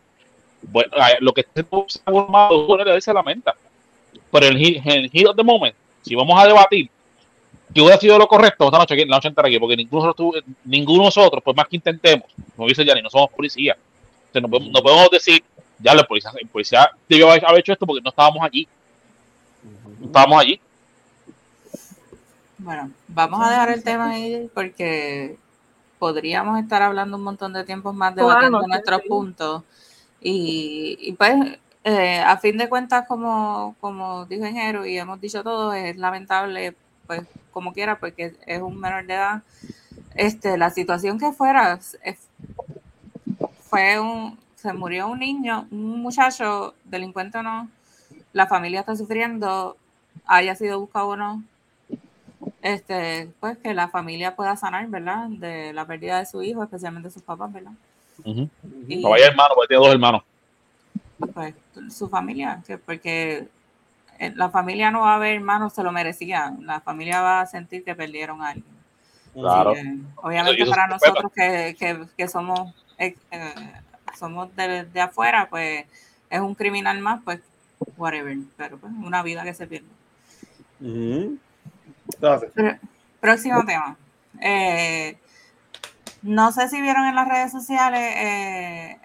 Bueno, 0.63 0.91
lo 1.21 1.33
que 1.33 1.41
esté 1.43 1.65
formado, 1.65 3.01
se 3.01 3.13
lamenta. 3.13 3.55
Pero 4.31 4.47
el 4.47 4.57
el 4.57 5.11
hit 5.11 5.27
of 5.27 5.37
the 5.37 5.43
moment, 5.43 5.75
si 6.03 6.15
vamos 6.15 6.41
a 6.43 6.47
debatir, 6.47 6.91
que 7.73 7.81
hubiera 7.81 7.99
sido 7.99 8.19
lo 8.19 8.27
correcto 8.27 8.67
esta 8.67 8.79
noche 8.79 8.95
aquí, 8.95 9.05
la 9.05 9.17
noche 9.17 9.29
entera 9.29 9.49
aquí, 9.49 9.59
porque 9.59 9.77
ninguno 9.77 10.03
de 10.03 10.07
nosotros, 10.09 10.45
ninguno 10.65 10.99
de 10.99 11.05
nosotros, 11.07 11.43
por 11.43 11.57
más 11.57 11.67
que 11.69 11.77
intentemos, 11.77 12.27
como 12.57 12.69
dice 12.69 12.85
Yanni, 12.85 13.03
no 13.03 13.11
somos 13.11 13.31
policías. 13.31 13.77
Entonces, 14.27 14.43
no, 14.43 14.49
podemos, 14.49 14.73
no 14.73 14.83
podemos 14.83 15.11
decir, 15.11 15.43
ya 15.79 15.95
la 15.95 16.05
policía, 16.05 16.33
el 16.41 16.49
policía 16.49 16.91
debió 17.09 17.31
haber 17.31 17.61
hecho 17.61 17.73
esto 17.73 17.87
porque 17.87 18.03
no 18.03 18.11
estábamos 18.11 18.43
allí. 18.43 18.69
No 19.99 20.07
estábamos 20.07 20.41
allí. 20.41 20.61
Bueno, 22.59 22.91
vamos 23.09 23.41
a 23.47 23.51
dejar 23.51 23.71
el 23.71 23.83
tema 23.83 24.11
ahí 24.11 24.51
porque 24.55 25.37
podríamos 25.99 26.59
estar 26.61 26.83
hablando 26.83 27.17
un 27.17 27.23
montón 27.23 27.53
de 27.53 27.65
tiempos 27.65 27.95
más 27.95 28.15
debatiendo 28.15 28.63
nuestros 28.67 29.03
sí. 29.03 29.09
puntos. 29.09 29.63
Y, 30.21 30.99
y 31.01 31.13
pues, 31.13 31.59
eh, 31.85 32.21
a 32.21 32.37
fin 32.37 32.59
de 32.59 32.69
cuentas, 32.69 33.07
como, 33.09 33.77
como 33.81 34.27
dijo 34.27 34.45
Ingeniero 34.47 34.85
y 34.85 34.99
hemos 34.99 35.21
dicho 35.21 35.43
todo, 35.43 35.73
es 35.73 35.97
lamentable, 35.97 36.75
pues, 37.07 37.23
como 37.51 37.73
quiera, 37.73 37.99
porque 37.99 38.37
es 38.47 38.61
un 38.63 38.79
menor 38.79 39.07
de 39.07 39.15
edad. 39.15 39.43
Este, 40.15 40.57
la 40.59 40.71
situación 40.71 41.19
que 41.19 41.33
fuera, 41.33 41.75
es- 42.03 42.29
fue 43.69 44.01
un, 44.01 44.39
se 44.57 44.73
murió 44.73 45.09
un 45.09 45.19
niño, 45.21 45.67
un 45.71 46.01
muchacho, 46.03 46.75
delincuente 46.85 47.39
o 47.39 47.43
no, 47.43 47.69
la 48.33 48.47
familia 48.47 48.81
está 48.81 48.97
sufriendo, 48.97 49.77
haya 50.27 50.55
sido 50.55 50.81
buscado 50.81 51.09
o 51.09 51.17
no, 51.17 51.43
este, 52.63 53.31
pues 53.41 53.57
que 53.59 53.73
la 53.75 53.89
familia 53.89 54.37
pueda 54.37 54.57
sanar, 54.57 54.87
¿verdad? 54.89 55.29
De 55.29 55.73
la 55.73 55.87
pérdida 55.87 56.19
de 56.19 56.27
su 56.27 56.43
hijo, 56.43 56.63
especialmente 56.63 57.11
sus 57.11 57.23
papás, 57.23 57.53
¿verdad? 57.53 57.73
Y 58.89 59.03
No 59.03 59.11
vaya 59.11 59.29
hermano, 59.29 59.51
porque 59.55 59.69
tiene 59.69 59.85
dos 59.85 59.95
hermanos. 59.95 60.23
pues 61.35 61.55
su 61.91 62.09
familia, 62.09 62.63
que 62.67 62.77
porque 62.79 63.49
la 64.35 64.51
familia 64.51 64.91
no 64.91 65.01
va 65.01 65.15
a 65.15 65.19
ver 65.19 65.37
hermanos, 65.37 65.73
se 65.73 65.83
lo 65.83 65.93
merecían, 65.93 66.67
la 66.67 66.81
familia 66.81 67.23
va 67.23 67.41
a 67.41 67.47
sentir 67.47 67.83
que 67.85 67.95
perdieron 67.95 68.43
a 68.43 68.49
alguien. 68.51 68.81
Claro. 69.33 69.73
Que, 69.73 69.97
obviamente 70.17 70.67
para 70.67 70.89
nosotros 70.89 71.33
que, 71.35 71.77
que, 71.79 72.07
que 72.17 72.29
somos, 72.29 72.75
eh, 72.99 73.17
eh, 73.31 73.73
somos 74.19 74.55
de, 74.57 74.85
de 74.85 75.01
afuera, 75.01 75.49
pues 75.49 75.87
es 76.29 76.41
un 76.41 76.55
criminal 76.55 76.99
más, 77.01 77.21
pues 77.25 77.41
whatever, 77.97 78.37
pero 78.57 78.77
pues 78.79 78.93
una 78.93 79.23
vida 79.23 79.43
que 79.43 79.55
se 79.55 79.67
pierde. 79.67 79.89
Pr- 82.21 82.79
Próximo 83.21 83.65
tema. 83.65 83.97
Eh, 84.41 85.17
no 86.23 86.53
sé 86.53 86.69
si 86.69 86.81
vieron 86.81 87.07
en 87.07 87.15
las 87.15 87.29
redes 87.29 87.53
sociales 87.53 88.01
eh, 88.17 88.99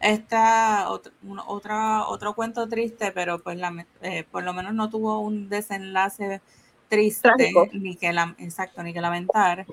esta 0.00 0.88
ot- 0.90 1.12
un- 1.22 1.40
otra, 1.46 2.06
otro 2.06 2.34
cuento 2.34 2.68
triste, 2.68 3.12
pero 3.12 3.38
pues 3.38 3.58
eh, 4.02 4.24
por 4.30 4.44
lo 4.44 4.52
menos 4.52 4.74
no 4.74 4.90
tuvo 4.90 5.20
un 5.20 5.48
desenlace 5.48 6.40
triste, 6.88 7.28
Trágico. 7.28 7.68
ni 7.72 7.96
que 7.96 8.08
exacto, 8.38 8.82
ni 8.82 8.92
que 8.92 9.00
lamentar. 9.00 9.66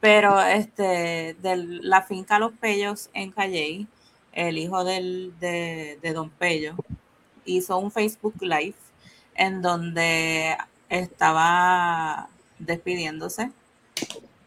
Pero 0.00 0.40
este 0.42 1.34
de 1.40 1.56
la 1.82 2.02
finca 2.02 2.38
Los 2.38 2.52
Pellos 2.52 3.08
en 3.14 3.32
Calley, 3.32 3.86
el 4.32 4.58
hijo 4.58 4.84
del, 4.84 5.32
de, 5.40 5.98
de 6.02 6.12
Don 6.12 6.30
Pello, 6.30 6.74
hizo 7.44 7.78
un 7.78 7.90
Facebook 7.90 8.34
Live 8.40 8.74
en 9.34 9.62
donde 9.62 10.56
estaba 10.88 12.28
despidiéndose, 12.58 13.50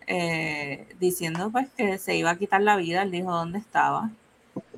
eh, 0.06 0.88
diciendo 1.00 1.50
pues 1.52 1.68
que 1.76 1.98
se 1.98 2.16
iba 2.16 2.30
a 2.32 2.38
quitar 2.38 2.62
la 2.62 2.78
vida, 2.78 3.02
él 3.02 3.12
dijo 3.12 3.32
dónde 3.32 3.60
estaba. 3.60 4.12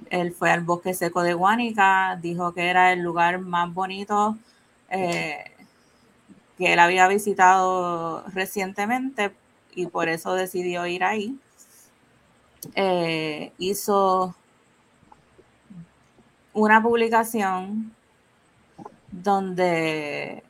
Él 0.10 0.34
fue 0.34 0.52
al 0.52 0.62
bosque 0.62 0.94
seco 0.94 1.22
de 1.24 1.34
Guánica, 1.34 2.18
dijo 2.22 2.54
que 2.54 2.70
era 2.70 2.92
el 2.94 3.02
lugar 3.02 3.40
más 3.40 3.74
bonito 3.74 4.38
eh, 4.90 5.44
que 6.58 6.74
él 6.74 6.80
había 6.80 7.08
visitado 7.08 8.24
recientemente 8.34 9.32
y 9.74 9.88
por 9.88 10.10
eso 10.10 10.34
decidió 10.34 10.86
ir 10.88 11.04
ahí. 11.04 11.40
Eh, 12.76 13.54
hizo 13.58 14.36
una 16.54 16.82
publicación 16.82 17.92
donde 19.12 20.44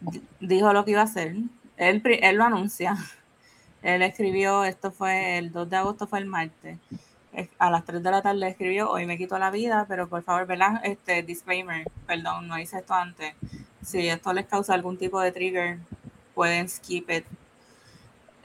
di- 0.00 0.22
dijo 0.40 0.72
lo 0.72 0.84
que 0.84 0.92
iba 0.92 1.00
a 1.02 1.04
hacer. 1.04 1.36
Él, 1.76 2.02
él 2.04 2.36
lo 2.36 2.44
anuncia. 2.44 2.96
Él 3.82 4.02
escribió, 4.02 4.64
esto 4.64 4.90
fue 4.92 5.38
el 5.38 5.52
2 5.52 5.70
de 5.70 5.76
agosto, 5.76 6.06
fue 6.08 6.18
el 6.18 6.26
martes. 6.26 6.78
A 7.58 7.70
las 7.70 7.84
3 7.84 8.02
de 8.02 8.10
la 8.10 8.22
tarde 8.22 8.48
escribió, 8.48 8.90
hoy 8.90 9.06
me 9.06 9.16
quito 9.16 9.38
la 9.38 9.50
vida, 9.50 9.86
pero 9.88 10.08
por 10.08 10.22
favor, 10.22 10.46
¿verdad? 10.46 10.80
Este 10.82 11.22
disclaimer, 11.22 11.84
perdón, 12.06 12.48
no 12.48 12.58
hice 12.58 12.78
esto 12.78 12.94
antes. 12.94 13.34
Si 13.82 14.08
esto 14.08 14.32
les 14.32 14.46
causa 14.46 14.74
algún 14.74 14.98
tipo 14.98 15.20
de 15.20 15.30
trigger, 15.30 15.78
pueden 16.34 16.68
skip 16.68 17.10
it. 17.10 17.24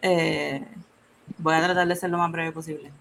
Eh, 0.02 0.64
voy 1.38 1.56
a 1.56 1.64
tratar 1.64 1.88
de 1.88 1.96
ser 1.96 2.10
lo 2.10 2.18
más 2.18 2.32
breve 2.32 2.52
posible. 2.52 2.92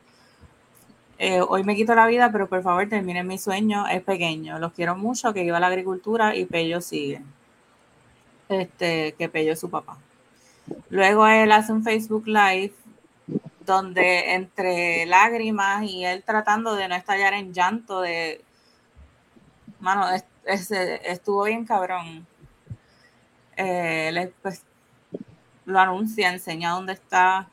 Eh, 1.19 1.41
hoy 1.41 1.63
me 1.63 1.77
quito 1.77 1.95
la 1.95 2.07
vida, 2.07 2.33
pero 2.33 2.49
por 2.49 2.63
favor 2.63 2.89
terminen 2.89 3.27
mi 3.27 3.39
sueño, 3.39 3.87
es 3.87 4.03
pequeño. 4.03 4.59
Los 4.59 4.73
quiero 4.73 4.97
mucho, 4.97 5.33
que 5.33 5.45
iba 5.45 5.59
a 5.59 5.61
la 5.61 5.69
agricultura 5.69 6.35
y 6.35 6.47
Pello 6.47 6.81
sigue. 6.81 7.23
Este, 8.49 9.15
que 9.19 9.29
Pello 9.29 9.53
es 9.53 9.61
su 9.61 9.71
papá. 9.71 9.99
Luego 10.91 11.27
él 11.27 11.53
hace 11.53 11.73
un 11.73 11.83
Facebook 11.85 12.27
Live 12.27 12.73
donde 13.65 14.35
entre 14.35 15.07
lágrimas 15.07 15.85
y 15.85 16.05
él 16.05 16.23
tratando 16.25 16.75
de 16.75 16.89
no 16.89 16.95
estallar 16.95 17.35
en 17.35 17.53
llanto 17.53 18.01
de 18.01 18.43
mano, 19.81 20.09
es- 20.45 20.71
estuvo 21.05 21.45
bien 21.45 21.65
cabrón. 21.65 22.27
Eh, 23.57 24.09
él, 24.09 24.35
pues, 24.43 24.63
lo 25.67 25.79
anuncia, 25.79 26.33
enseña 26.33 26.71
dónde 26.71 26.95
está 26.95 27.49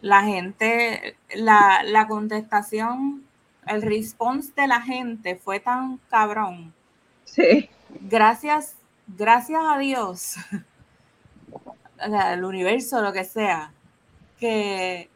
la 0.00 0.22
gente, 0.22 1.16
la, 1.34 1.82
la 1.84 2.06
contestación, 2.06 3.24
el 3.66 3.82
response 3.82 4.52
de 4.56 4.66
la 4.66 4.80
gente 4.82 5.36
fue 5.36 5.60
tan 5.60 5.98
cabrón. 6.10 6.72
Sí. 7.24 7.68
Gracias, 8.02 8.76
gracias 9.06 9.60
a 9.64 9.78
Dios, 9.78 10.36
al 11.98 12.44
universo, 12.44 13.00
lo 13.02 13.12
que 13.12 13.24
sea, 13.24 13.72
que 14.38 15.10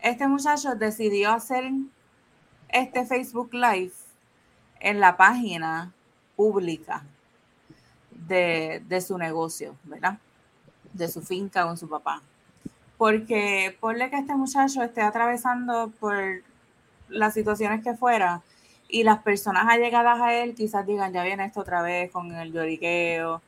este 0.00 0.28
muchacho 0.28 0.74
decidió 0.74 1.32
hacer 1.32 1.70
este 2.68 3.06
Facebook 3.06 3.50
Live 3.52 3.92
en 4.80 5.00
la 5.00 5.16
página 5.16 5.92
pública 6.36 7.04
de, 8.10 8.82
de 8.86 9.00
su 9.00 9.16
negocio, 9.18 9.76
¿verdad? 9.84 10.18
De 10.92 11.08
su 11.08 11.22
finca 11.22 11.64
con 11.64 11.76
su 11.76 11.88
papá. 11.88 12.22
Porque 12.96 13.76
ponle 13.80 14.10
que 14.10 14.16
este 14.16 14.34
muchacho 14.34 14.82
esté 14.82 15.02
atravesando 15.02 15.90
por 15.98 16.42
las 17.08 17.34
situaciones 17.34 17.82
que 17.82 17.94
fuera 17.94 18.42
y 18.88 19.02
las 19.02 19.22
personas 19.22 19.66
allegadas 19.68 20.20
a 20.20 20.34
él 20.34 20.54
quizás 20.54 20.86
digan, 20.86 21.12
ya 21.12 21.24
viene 21.24 21.46
esto 21.46 21.60
otra 21.60 21.82
vez 21.82 22.10
con 22.10 22.32
el 22.32 22.52
lloriqueo. 22.52 23.42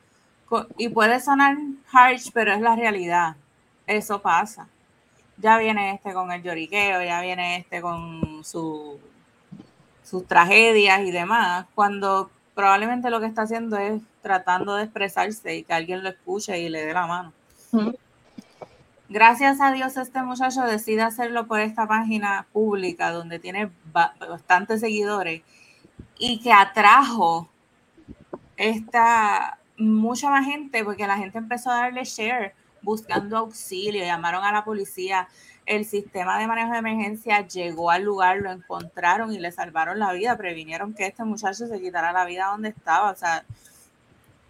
Y 0.77 0.89
puede 0.89 1.21
sonar 1.21 1.57
harsh, 1.93 2.31
pero 2.33 2.53
es 2.53 2.61
la 2.61 2.77
realidad. 2.77 3.37
Eso 3.87 4.23
pasa. 4.23 4.69
Ya 5.39 5.59
viene 5.59 5.93
este 5.95 6.13
con 6.13 6.33
el 6.33 6.43
lloriqueo, 6.43 7.03
ya 7.03 7.21
viene 7.21 7.57
este 7.59 7.81
con 7.83 8.43
su, 8.45 8.99
sus 10.03 10.27
tragedias 10.27 11.01
y 11.01 11.11
demás, 11.11 11.67
cuando 11.75 12.31
probablemente 12.55 13.11
lo 13.11 13.21
que 13.21 13.27
está 13.27 13.43
haciendo 13.43 13.77
es 13.77 14.01
tratando 14.23 14.77
de 14.77 14.85
expresarse 14.85 15.57
y 15.57 15.63
que 15.65 15.75
alguien 15.75 16.03
lo 16.03 16.09
escuche 16.09 16.59
y 16.59 16.69
le 16.71 16.87
dé 16.87 16.95
la 16.95 17.07
mano. 17.07 17.33
Gracias 19.09 19.61
a 19.61 19.71
Dios 19.73 19.97
este 19.99 20.23
muchacho 20.23 20.63
decide 20.63 21.03
hacerlo 21.03 21.47
por 21.47 21.61
esta 21.61 21.87
página 21.87 22.47
pública 22.53 23.13
donde 23.13 23.39
tiene 23.39 23.71
ba- 23.93 24.15
bastantes 24.19 24.81
seguidores 24.81 25.43
y 26.19 26.41
que 26.41 26.53
atrajo 26.53 27.49
esta 28.57 29.59
mucha 29.77 30.31
más 30.31 30.47
gente 30.47 30.83
porque 30.83 31.07
la 31.07 31.19
gente 31.19 31.39
empezó 31.39 31.71
a 31.71 31.81
darle 31.81 32.05
share 32.05 32.55
buscando 32.83 33.37
auxilio, 33.37 34.05
llamaron 34.05 34.45
a 34.45 34.53
la 34.53 34.65
policía, 34.65 35.29
el 35.67 35.85
sistema 35.85 36.39
de 36.39 36.47
manejo 36.47 36.73
de 36.73 36.79
emergencia 36.79 37.47
llegó 37.47 37.91
al 37.91 38.05
lugar, 38.05 38.39
lo 38.39 38.53
encontraron 38.53 39.33
y 39.33 39.39
le 39.39 39.51
salvaron 39.51 39.99
la 39.99 40.13
vida, 40.13 40.37
previnieron 40.37 40.95
que 40.95 41.07
este 41.07 41.25
muchacho 41.25 41.67
se 41.67 41.81
quitara 41.81 42.13
la 42.13 42.25
vida 42.25 42.47
donde 42.47 42.69
estaba, 42.69 43.11
o 43.11 43.17
sea, 43.17 43.45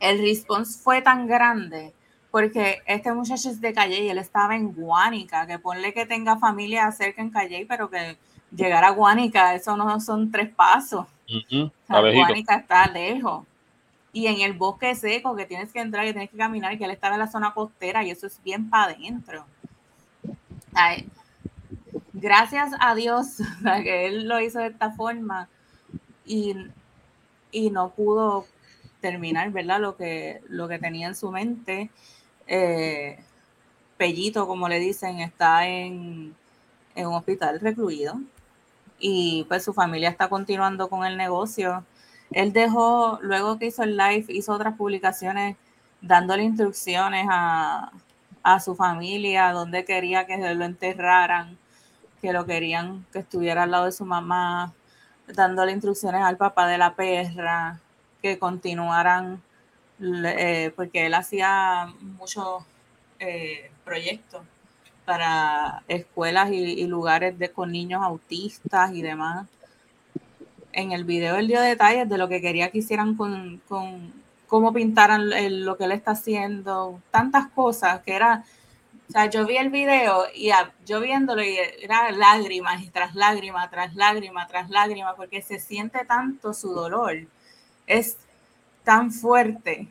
el 0.01 0.19
response 0.19 0.78
fue 0.78 1.01
tan 1.01 1.27
grande 1.27 1.94
porque 2.31 2.82
este 2.85 3.11
muchacho 3.15 3.48
es 3.48 3.62
de 3.62 3.73
Calle 3.73 4.01
y 4.01 4.11
él 4.11 4.19
estaba 4.19 4.57
en 4.57 4.74
Guánica, 4.74 5.47
que 5.47 5.59
ponle 5.59 5.94
que 5.94 6.05
tenga 6.05 6.36
familia 6.39 6.93
cerca 6.93 7.23
en 7.23 7.31
Calle, 7.31 7.65
pero 7.66 7.89
que 7.89 8.19
llegar 8.55 8.85
a 8.85 8.90
Guánica, 8.90 9.55
eso 9.55 9.74
no 9.74 9.98
son 10.01 10.31
tres 10.31 10.51
pasos. 10.55 11.07
O 11.07 11.70
sea, 11.86 12.03
lejito. 12.03 12.27
Guánica 12.27 12.57
está 12.57 12.86
lejos. 12.89 13.47
Y 14.16 14.28
en 14.28 14.40
el 14.40 14.55
bosque 14.55 14.94
seco, 14.94 15.36
que 15.36 15.44
tienes 15.44 15.74
que 15.74 15.78
entrar 15.78 16.06
y 16.06 16.12
tienes 16.12 16.30
que 16.30 16.38
caminar, 16.38 16.78
que 16.78 16.86
él 16.86 16.90
estaba 16.90 17.16
en 17.16 17.20
la 17.20 17.26
zona 17.26 17.52
costera, 17.52 18.02
y 18.02 18.10
eso 18.10 18.26
es 18.26 18.43
bien 18.43 18.70
para 18.70 18.94
adentro. 18.94 19.44
Gracias 22.14 22.72
a 22.80 22.94
Dios 22.94 23.36
que 23.82 24.06
él 24.06 24.26
lo 24.26 24.40
hizo 24.40 24.59
de 24.60 24.68
esta 24.68 24.90
forma 24.93 25.51
y, 26.24 26.56
y 27.52 27.68
no 27.68 27.90
pudo 27.90 28.47
terminar, 29.02 29.51
¿verdad? 29.51 29.80
Lo 29.80 29.98
que, 29.98 30.40
lo 30.48 30.66
que 30.66 30.78
tenía 30.78 31.09
en 31.09 31.14
su 31.14 31.30
mente. 31.30 31.90
Eh, 32.47 33.18
Pellito, 33.98 34.47
como 34.47 34.66
le 34.70 34.78
dicen, 34.78 35.20
está 35.20 35.68
en, 35.68 36.34
en 36.94 37.06
un 37.06 37.12
hospital 37.12 37.60
recluido 37.60 38.18
y 38.98 39.44
pues 39.47 39.62
su 39.62 39.74
familia 39.74 40.09
está 40.09 40.30
continuando 40.30 40.88
con 40.88 41.05
el 41.05 41.18
negocio. 41.18 41.84
Él 42.31 42.53
dejó, 42.53 43.19
luego 43.23 43.59
que 43.59 43.66
hizo 43.66 43.82
el 43.82 43.97
live, 43.97 44.27
hizo 44.28 44.53
otras 44.53 44.77
publicaciones 44.77 45.57
dándole 46.01 46.44
instrucciones 46.44 47.27
a, 47.31 47.93
a 48.43 48.61
su 48.61 48.74
familia, 48.74 49.53
donde 49.53 49.85
quería 49.85 50.27
que 50.27 50.36
lo 50.55 50.65
enterraran, 50.65 51.59
que 52.20 52.32
lo 52.32 52.47
querían 52.47 53.05
que 53.12 53.20
estuviera 53.20 53.65
al 53.65 53.70
lado 53.70 53.86
de 53.86 53.93
su 53.93 54.05
mamá, 54.05 54.73
dándole 55.27 55.73
instrucciones 55.73 56.23
al 56.23 56.36
papá 56.36 56.66
de 56.69 56.78
la 56.78 56.94
perra, 56.94 57.81
que 58.23 58.39
continuaran, 58.39 59.43
eh, 60.01 60.73
porque 60.77 61.07
él 61.07 61.15
hacía 61.15 61.93
muchos 62.01 62.65
eh, 63.19 63.70
proyectos 63.85 64.43
para 65.05 65.82
escuelas 65.89 66.51
y, 66.51 66.86
lugares 66.86 67.39
de, 67.39 67.51
con 67.51 67.73
niños 67.73 68.03
autistas 68.03 68.93
y 68.93 69.03
demás. 69.03 69.47
En 70.77 70.93
el 70.93 71.05
video 71.05 71.36
él 71.36 71.48
dio 71.48 71.62
detalles 71.62 72.07
de 72.07 72.19
lo 72.19 72.28
que 72.28 72.43
quería 72.43 72.70
que 72.70 72.78
hicieran 72.78 73.16
con, 73.16 73.62
con 73.66 74.12
cómo 74.47 74.74
pintaran 74.74 75.31
lo 75.65 75.78
que 75.78 75.85
él 75.85 75.93
está 75.93 76.11
haciendo, 76.11 77.01
tantas 77.11 77.48
cosas 77.48 78.03
que 78.03 78.12
era, 78.12 78.44
o 79.09 79.12
sea, 79.12 79.31
yo 79.31 79.47
vi 79.47 79.57
el 79.57 79.70
video 79.70 80.24
y 80.35 80.51
yo 80.85 81.01
viéndolo 81.01 81.43
y 81.43 81.57
era 81.81 82.12
lágrimas 82.12 82.82
y 82.82 82.90
tras 82.90 83.15
lágrima, 83.15 83.70
tras 83.70 83.94
lágrima, 83.94 84.47
tras 84.48 84.69
lágrima, 84.69 85.16
porque 85.16 85.40
se 85.40 85.59
siente 85.61 86.05
tanto 86.05 86.53
su 86.53 86.74
dolor, 86.74 87.27
es 87.86 88.19
tan 88.85 89.12
fuerte. 89.12 89.89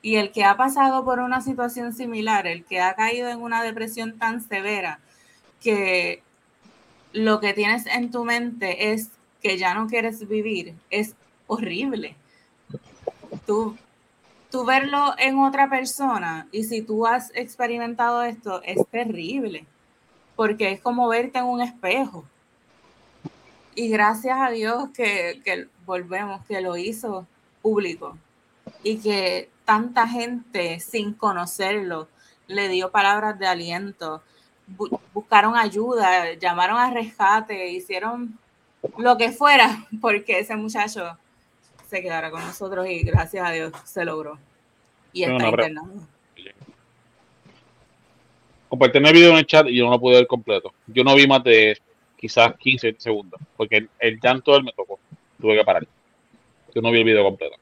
Y 0.00 0.16
el 0.16 0.32
que 0.32 0.44
ha 0.44 0.56
pasado 0.56 1.04
por 1.04 1.18
una 1.20 1.42
situación 1.42 1.92
similar, 1.92 2.46
el 2.46 2.64
que 2.64 2.80
ha 2.80 2.94
caído 2.94 3.28
en 3.28 3.42
una 3.42 3.62
depresión 3.62 4.18
tan 4.18 4.42
severa, 4.42 5.00
que 5.60 6.22
lo 7.12 7.40
que 7.40 7.52
tienes 7.52 7.84
en 7.84 8.10
tu 8.10 8.24
mente 8.24 8.92
es 8.92 9.10
que 9.44 9.58
ya 9.58 9.74
no 9.74 9.86
quieres 9.86 10.26
vivir, 10.26 10.74
es 10.88 11.14
horrible. 11.46 12.16
Tú, 13.46 13.76
tú 14.50 14.64
verlo 14.64 15.14
en 15.18 15.38
otra 15.38 15.68
persona 15.68 16.48
y 16.50 16.64
si 16.64 16.80
tú 16.80 17.06
has 17.06 17.30
experimentado 17.34 18.22
esto, 18.22 18.62
es 18.62 18.78
terrible, 18.88 19.66
porque 20.34 20.72
es 20.72 20.80
como 20.80 21.08
verte 21.08 21.40
en 21.40 21.44
un 21.44 21.60
espejo. 21.60 22.24
Y 23.74 23.88
gracias 23.90 24.38
a 24.40 24.48
Dios 24.48 24.88
que, 24.94 25.42
que 25.44 25.68
volvemos, 25.84 26.42
que 26.46 26.62
lo 26.62 26.78
hizo 26.78 27.26
público 27.60 28.16
y 28.82 28.96
que 28.96 29.50
tanta 29.66 30.08
gente 30.08 30.80
sin 30.80 31.12
conocerlo 31.12 32.08
le 32.46 32.68
dio 32.68 32.90
palabras 32.90 33.38
de 33.38 33.46
aliento, 33.46 34.22
buscaron 35.12 35.54
ayuda, 35.54 36.32
llamaron 36.32 36.78
a 36.78 36.90
rescate, 36.90 37.68
hicieron 37.68 38.38
lo 38.98 39.16
que 39.16 39.32
fuera 39.32 39.86
porque 40.00 40.40
ese 40.40 40.56
muchacho 40.56 41.18
se 41.88 42.02
quedara 42.02 42.30
con 42.30 42.40
nosotros 42.40 42.86
y 42.88 43.02
gracias 43.02 43.46
a 43.46 43.52
Dios 43.52 43.72
se 43.84 44.04
logró. 44.04 44.38
Y 45.12 45.22
está 45.24 45.48
internado. 45.48 45.92
Compartí 48.68 48.98
el 48.98 49.12
video 49.12 49.30
en 49.30 49.36
el 49.36 49.46
chat 49.46 49.68
y 49.68 49.76
yo 49.76 49.84
no 49.84 49.92
lo 49.92 50.00
pude 50.00 50.16
ver 50.16 50.26
completo. 50.26 50.72
Yo 50.88 51.04
no 51.04 51.14
vi 51.14 51.28
más 51.28 51.44
de 51.44 51.78
quizás 52.16 52.56
15 52.56 52.96
segundos 52.98 53.40
porque 53.56 53.76
el, 53.76 53.90
el 54.00 54.18
llanto 54.20 54.52
de 54.52 54.58
él 54.58 54.64
me 54.64 54.72
tocó. 54.72 54.98
Tuve 55.40 55.56
que 55.56 55.64
parar. 55.64 55.86
Yo 56.74 56.82
no 56.82 56.90
vi 56.90 56.98
el 56.98 57.04
video 57.04 57.22
completo 57.22 57.56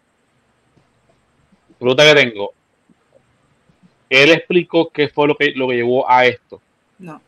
pregunta 1.82 2.04
que 2.04 2.14
tengo. 2.14 2.52
Él 4.08 4.30
explicó 4.30 4.88
qué 4.90 5.08
fue 5.08 5.26
lo 5.26 5.36
que 5.36 5.50
lo 5.52 5.68
que 5.68 5.74
llevó 5.74 6.08
a 6.08 6.26
esto. 6.26 6.60
No. 6.98 7.16
O 7.16 7.20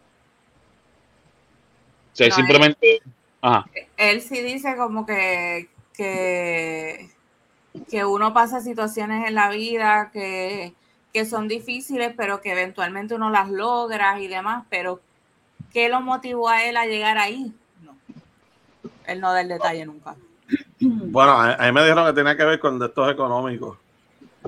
sea, 2.12 2.30
simplemente. 2.30 2.96
Él, 2.96 3.02
sí 4.20 4.42
dice 4.42 4.76
como 4.76 5.06
que, 5.06 5.68
que, 5.92 7.10
que 7.90 8.04
uno 8.04 8.32
pasa 8.32 8.60
situaciones 8.60 9.28
en 9.28 9.34
la 9.34 9.50
vida 9.50 10.10
que, 10.12 10.74
que 11.12 11.24
son 11.24 11.48
difíciles, 11.48 12.12
pero 12.16 12.40
que 12.40 12.52
eventualmente 12.52 13.14
uno 13.14 13.30
las 13.30 13.50
logra 13.50 14.18
y 14.20 14.28
demás, 14.28 14.64
pero 14.70 15.00
¿qué 15.72 15.88
lo 15.88 16.00
motivó 16.00 16.48
a 16.48 16.64
él 16.64 16.76
a 16.76 16.86
llegar 16.86 17.18
ahí? 17.18 17.52
No. 17.82 17.96
Él 19.06 19.20
no 19.20 19.32
da 19.32 19.40
el 19.40 19.48
detalle 19.48 19.86
nunca. 19.86 20.16
Bueno, 20.80 21.32
a, 21.32 21.56
mí 21.56 21.72
me 21.72 21.82
dijeron 21.82 22.06
que 22.06 22.12
tenía 22.12 22.36
que 22.36 22.44
ver 22.44 22.58
con 22.58 22.82
estos 22.82 23.10
económicos 23.10 23.78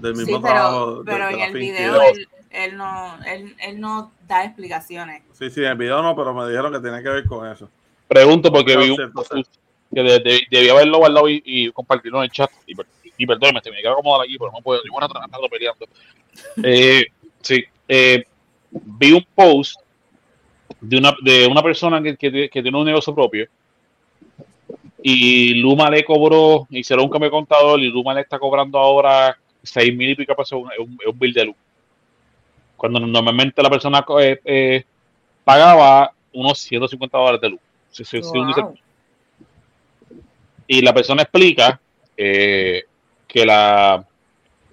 del 0.00 0.14
mismo 0.14 0.36
sí, 0.36 0.42
pero, 0.42 1.02
Pero 1.04 1.28
en 1.28 1.40
el 1.40 1.52
video 1.54 2.00
él, 2.50 2.76
no, 2.76 3.16
él, 3.24 3.80
no 3.80 4.12
da 4.26 4.44
explicaciones. 4.44 5.22
Sí, 5.32 5.50
sí, 5.50 5.60
en 5.60 5.70
el 5.70 5.76
video 5.76 6.02
no, 6.02 6.16
pero 6.16 6.34
me 6.34 6.48
dijeron 6.48 6.72
que 6.72 6.80
tenía 6.80 7.02
que 7.02 7.08
ver 7.08 7.26
con 7.26 7.46
eso. 7.46 7.68
Pregunto 8.08 8.52
porque 8.52 8.76
vi 8.76 8.90
un, 8.90 9.12
que 9.94 10.02
de, 10.02 10.40
debía 10.50 10.72
haberlo 10.72 10.98
guardado 10.98 11.28
y, 11.28 11.42
y, 11.44 11.70
compartirlo 11.72 12.18
en 12.18 12.24
el 12.24 12.30
chat. 12.30 12.50
Y, 12.66 12.74
y 13.18 13.26
perdóneme, 13.26 13.60
me 13.70 13.82
quedo 13.82 13.96
cómodo 13.96 14.22
aquí, 14.22 14.36
pero 14.38 14.52
no 14.52 14.60
puedo. 14.62 14.82
Yo 14.84 14.92
voy 14.92 15.02
a 15.02 15.08
tratar 15.08 15.50
peleando. 15.50 15.86
Eh, 16.62 17.06
sí, 17.40 17.64
eh, 17.88 18.24
vi 18.70 19.12
un 19.12 19.26
post 19.34 19.80
de 20.80 20.98
una, 20.98 21.14
de 21.22 21.46
una 21.46 21.62
persona 21.62 22.02
que, 22.02 22.16
que, 22.16 22.50
que 22.50 22.62
tiene 22.62 22.78
un 22.78 22.84
negocio 22.84 23.14
propio 23.14 23.48
y 25.08 25.54
Luma 25.54 25.88
le 25.88 26.04
cobró, 26.04 26.66
hicieron 26.70 27.04
un 27.04 27.10
cambio 27.12 27.28
de 27.28 27.36
contador 27.36 27.78
y 27.78 27.88
Luma 27.88 28.12
le 28.12 28.22
está 28.22 28.40
cobrando 28.40 28.76
ahora 28.76 29.38
6 29.62 29.96
mil 29.96 30.10
y 30.10 30.14
pico 30.16 30.34
pesos 30.34 30.64
es 30.72 30.78
un, 30.80 30.98
un, 31.06 31.18
bill 31.18 31.32
de 31.32 31.44
luz. 31.44 31.56
Cuando 32.76 32.98
normalmente 32.98 33.62
la 33.62 33.70
persona 33.70 34.04
eh, 34.18 34.84
pagaba 35.44 36.12
unos 36.32 36.58
150 36.58 37.16
dólares 37.16 37.40
de 37.40 37.50
luz. 37.50 37.60
Y 40.68 40.82
la 40.82 40.92
persona 40.92 41.22
explica 41.22 41.80
eh, 42.16 42.84
que 43.26 43.46
la 43.46 44.04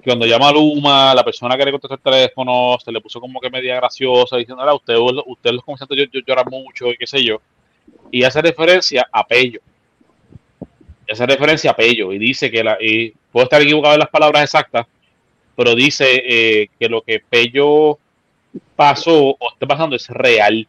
cuando 0.04 0.26
llama 0.26 0.50
a 0.50 0.52
Luma, 0.52 1.16
la 1.16 1.24
persona 1.24 1.56
que 1.56 1.64
le 1.64 1.72
contestó 1.72 1.96
el 1.96 2.02
teléfono 2.02 2.78
se 2.84 2.92
le 2.92 3.00
puso 3.00 3.22
como 3.22 3.40
que 3.40 3.50
media 3.50 3.76
graciosa, 3.76 4.36
diciendo, 4.36 4.64
usted, 4.76 4.96
usted 4.98 5.52
los 5.52 5.64
comerciantes 5.64 5.98
yo, 5.98 6.04
yo 6.12 6.20
lloran 6.28 6.46
mucho 6.50 6.90
y 6.90 6.98
qué 6.98 7.08
sé 7.08 7.24
yo. 7.24 7.42
Y 8.12 8.24
hace 8.24 8.42
referencia 8.42 9.08
a 9.10 9.26
Pello 9.26 9.62
hace 11.14 11.26
referencia 11.26 11.72
a 11.72 11.76
Pello 11.76 12.12
y 12.14 12.18
dice 12.18 12.52
que 12.52 12.64
la, 12.64 12.78
y 12.80 13.14
puedo 13.32 13.46
estar 13.46 13.62
equivocado 13.62 13.94
en 13.94 14.00
las 14.00 14.10
palabras 14.10 14.44
exactas, 14.44 14.88
pero 15.56 15.76
dice 15.76 16.06
eh, 16.26 16.70
que 16.80 16.90
lo 16.90 17.02
que 17.02 17.22
Pello 17.28 18.00
pasó 18.76 19.30
o 19.30 19.54
está 19.54 19.66
pasando 19.66 19.96
es 19.96 20.08
real. 20.10 20.68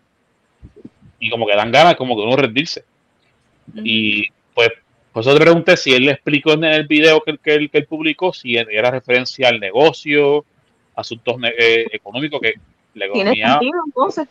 Y 1.24 1.30
como 1.30 1.46
que 1.46 1.56
dan 1.56 1.72
ganas 1.72 1.96
como 1.96 2.16
que 2.16 2.22
uno 2.22 2.36
rendirse. 2.36 2.84
Y 3.74 4.28
pues, 4.54 4.70
pues 5.12 5.24
yo 5.24 5.34
te 5.34 5.40
pregunté 5.40 5.76
si 5.76 5.92
él 5.92 6.04
le 6.04 6.12
explicó 6.12 6.52
en 6.52 6.64
el 6.64 6.86
video 6.86 7.22
que, 7.22 7.38
que, 7.38 7.54
él, 7.54 7.70
que 7.70 7.78
él 7.78 7.86
publicó, 7.86 8.32
si 8.32 8.56
era 8.56 8.90
referencia 8.90 9.48
al 9.48 9.58
negocio, 9.58 10.44
asuntos 10.94 11.36
eh, 11.58 11.86
económicos, 11.92 12.40
que 12.40 12.54
la 12.94 13.06
economía... 13.06 13.60
entonces? 13.86 14.28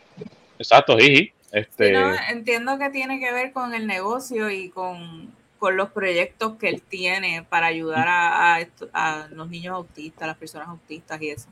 Exacto, 0.58 0.98
sí. 0.98 1.32
Este... 1.50 1.94
entiendo 2.30 2.78
que 2.78 2.90
tiene 2.90 3.18
que 3.20 3.32
ver 3.32 3.52
con 3.52 3.74
el 3.74 3.86
negocio 3.86 4.50
y 4.50 4.70
con 4.70 5.32
con 5.64 5.78
los 5.78 5.92
proyectos 5.92 6.56
que 6.56 6.68
él 6.68 6.82
tiene 6.82 7.42
para 7.48 7.68
ayudar 7.68 8.06
a, 8.06 8.58
a, 8.92 9.28
los 9.30 9.48
niños 9.48 9.74
autistas, 9.74 10.28
las 10.28 10.36
personas 10.36 10.68
autistas 10.68 11.22
y 11.22 11.30
eso. 11.30 11.48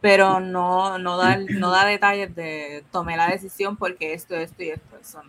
Pero 0.00 0.40
no, 0.40 0.98
no, 0.98 1.16
da, 1.16 1.38
no 1.38 1.70
da 1.70 1.84
detalles 1.84 2.34
de 2.34 2.84
tomé 2.92 3.16
la 3.16 3.28
decisión 3.28 3.76
porque 3.76 4.12
esto, 4.12 4.34
esto 4.34 4.62
y 4.62 4.70
esto. 4.70 4.96
Eso 5.00 5.22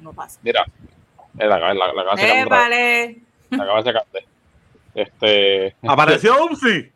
no, 0.00 0.12
pasa. 0.12 0.38
Mira, 0.42 0.64
la, 1.34 1.46
la, 1.46 1.74
la, 1.74 1.92
la 1.92 2.04
cabeza 2.04 2.40
eh, 2.40 2.44
vale. 2.44 3.20
La 3.50 3.66
cabeza 3.66 3.92
de 3.92 4.24
Este, 4.94 5.76
Apareció 5.86 6.44
Upsi. 6.50 6.90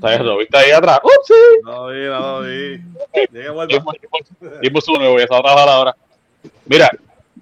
¿Lo 0.00 0.38
viste 0.38 0.56
ahí 0.56 0.70
atrás? 0.70 1.00
¡Upsi! 1.02 1.34
No 1.62 1.86
vi, 1.88 2.04
no 2.04 2.40
vi. 2.40 2.80
Dimos 4.62 4.88
uno, 4.88 5.10
voy 5.10 5.22
a 5.22 5.26
trabajar 5.26 5.68
ahora. 5.68 5.96
Mira, 6.66 6.90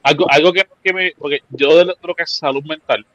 algo, 0.02 0.26
algo 0.28 0.52
que, 0.52 0.66
que, 0.82 0.92
me. 0.92 1.12
Porque 1.16 1.42
yo 1.50 1.76
de 1.76 1.94
lo 2.02 2.14
que 2.14 2.24
es 2.24 2.30
salud 2.32 2.62
mental, 2.64 3.06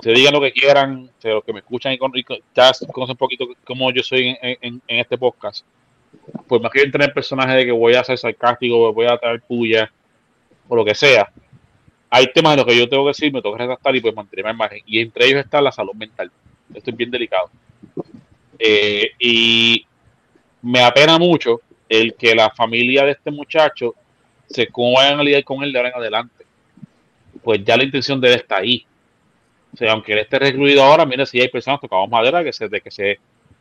se 0.00 0.12
digan 0.12 0.34
lo 0.34 0.40
que 0.40 0.52
quieran, 0.52 1.10
los 1.22 1.44
que 1.44 1.52
me 1.52 1.60
escuchan 1.60 1.92
y, 1.92 1.98
con, 1.98 2.12
ya 2.54 2.72
conocen 2.92 3.14
un 3.14 3.16
poquito 3.16 3.46
cómo 3.64 3.90
yo 3.90 4.02
soy 4.02 4.36
en, 4.40 4.82
este 4.86 5.16
podcast. 5.16 5.64
Pues 6.46 6.60
más 6.60 6.70
que 6.70 6.82
entrar 6.82 7.02
en 7.02 7.08
el 7.08 7.14
personaje 7.14 7.56
de 7.56 7.66
que 7.66 7.72
voy 7.72 7.94
a 7.94 8.04
ser 8.04 8.18
sarcástico, 8.18 8.92
voy 8.92 9.06
a 9.06 9.16
traer 9.16 9.40
puya, 9.42 9.90
o 10.68 10.76
lo 10.76 10.84
que 10.84 10.94
sea. 10.94 11.30
Hay 12.10 12.32
temas 12.32 12.52
en 12.52 12.58
los 12.58 12.66
que 12.66 12.76
yo 12.76 12.88
tengo 12.88 13.04
que 13.04 13.10
decir, 13.10 13.32
me 13.32 13.42
tengo 13.42 13.56
que 13.56 13.62
redactar 13.62 13.94
y 13.96 14.00
pues 14.00 14.14
mantener 14.14 14.46
mi 14.46 14.50
imagen. 14.52 14.82
Y 14.86 15.00
entre 15.00 15.26
ellos 15.26 15.44
está 15.44 15.60
la 15.60 15.72
salud 15.72 15.94
mental. 15.94 16.30
Esto 16.74 16.90
es 16.90 16.96
bien 16.96 17.10
delicado. 17.10 17.50
Eh, 18.58 19.10
y 19.18 19.86
me 20.62 20.80
apena 20.82 21.18
mucho 21.18 21.60
el 21.88 22.14
que 22.14 22.34
la 22.34 22.50
familia 22.50 23.04
de 23.04 23.12
este 23.12 23.30
muchacho 23.30 23.94
se 24.48 24.68
vayan 24.74 25.20
a 25.20 25.22
lidiar 25.22 25.44
con 25.44 25.62
él 25.62 25.72
de 25.72 25.78
ahora 25.78 25.90
en 25.90 25.96
adelante. 25.96 26.44
Pues 27.42 27.64
ya 27.64 27.76
la 27.76 27.84
intención 27.84 28.20
de 28.20 28.34
él 28.34 28.44
ahí. 28.50 28.86
O 29.72 29.76
sea, 29.76 29.92
aunque 29.92 30.12
él 30.12 30.18
esté 30.20 30.38
recluido 30.38 30.82
ahora, 30.82 31.04
mire 31.06 31.26
si 31.26 31.40
hay 31.40 31.48
personas 31.48 31.80
tocamos 31.80 32.08
madera 32.08 32.42
que 32.42 32.52
se, 32.52 32.68
de 32.68 32.80
que 32.80 32.90
se 32.90 33.18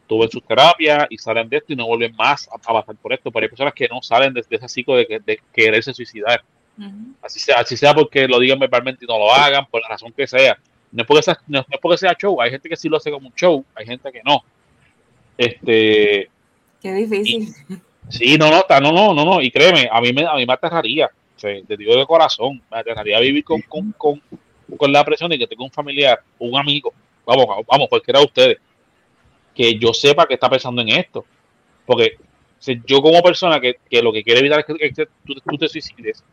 tuvo 0.07 0.27
su 0.27 0.39
terapia 0.39 1.05
y 1.09 1.17
salen 1.17 1.49
de 1.49 1.57
esto 1.57 1.73
y 1.73 1.75
no 1.75 1.85
vuelven 1.85 2.15
más 2.15 2.47
a, 2.47 2.55
a 2.55 2.73
pasar 2.73 2.95
por 2.95 3.11
esto, 3.13 3.29
pero 3.29 3.43
hay 3.43 3.49
personas 3.49 3.73
que 3.73 3.87
no 3.89 4.01
salen 4.01 4.33
de, 4.33 4.41
de 4.49 4.55
ese 4.55 4.69
ciclo 4.69 4.95
de, 4.95 5.05
que- 5.05 5.19
de 5.19 5.39
quererse 5.53 5.93
suicidar. 5.93 6.41
Así 7.21 7.39
sea, 7.39 7.57
así 7.59 7.75
sea 7.75 7.93
porque 7.93 8.27
lo 8.27 8.39
digan 8.39 8.59
verbalmente 8.59 9.03
y 9.03 9.07
no 9.07 9.17
lo 9.17 9.33
hagan, 9.33 9.65
por 9.65 9.81
la 9.81 9.89
razón 9.89 10.13
que 10.13 10.25
sea. 10.27 10.57
No 10.91 11.01
es 11.01 11.07
porque 11.07 11.23
sea, 11.23 11.37
no, 11.47 11.59
es 11.59 11.79
porque 11.81 11.97
sea 11.97 12.15
show, 12.17 12.39
hay 12.41 12.51
gente 12.51 12.69
que 12.69 12.77
sí 12.77 12.87
lo 12.87 12.97
hace 12.97 13.11
como 13.11 13.27
un 13.27 13.33
show, 13.35 13.65
hay 13.75 13.85
gente 13.85 14.09
que 14.11 14.21
no. 14.23 14.43
Este, 15.37 16.29
Qué 16.81 16.93
difícil. 16.93 17.53
sí, 18.09 18.37
no, 18.37 18.49
no, 18.49 18.63
no, 18.81 18.91
no, 18.91 19.13
no, 19.13 19.25
no, 19.25 19.41
y 19.41 19.51
créeme, 19.51 19.89
a 19.91 19.99
mí 20.01 20.13
me, 20.13 20.25
a 20.25 20.35
mí 20.35 20.45
me 20.45 20.53
aterraría, 20.53 21.07
o 21.07 21.39
sea, 21.39 21.51
te 21.67 21.77
digo 21.77 21.95
de 21.95 22.05
corazón, 22.05 22.61
me 22.71 22.77
aterraría 22.79 23.19
vivir 23.19 23.43
con, 23.43 23.61
con, 23.63 23.91
con, 23.97 24.21
con 24.75 24.91
la 24.91 25.05
presión 25.05 25.29
de 25.29 25.37
que 25.37 25.47
tengo 25.47 25.63
un 25.63 25.71
familiar, 25.71 26.21
un 26.39 26.57
amigo, 26.57 26.93
vamos, 27.25 27.45
vamos, 27.67 27.87
cualquiera 27.87 28.19
de 28.19 28.25
ustedes, 28.25 28.57
que 29.55 29.77
yo 29.77 29.93
sepa 29.93 30.25
que 30.25 30.33
está 30.33 30.49
pensando 30.49 30.81
en 30.81 30.89
esto. 30.89 31.25
Porque 31.85 32.17
si 32.59 32.81
yo 32.85 33.01
como 33.01 33.21
persona 33.21 33.59
que, 33.59 33.77
que 33.89 34.01
lo 34.01 34.11
que 34.11 34.23
quiere 34.23 34.39
evitar 34.39 34.65
es 34.79 34.93
que, 34.93 35.07
tú, 35.25 35.57
te 35.57 35.67
suicides, 35.67 36.23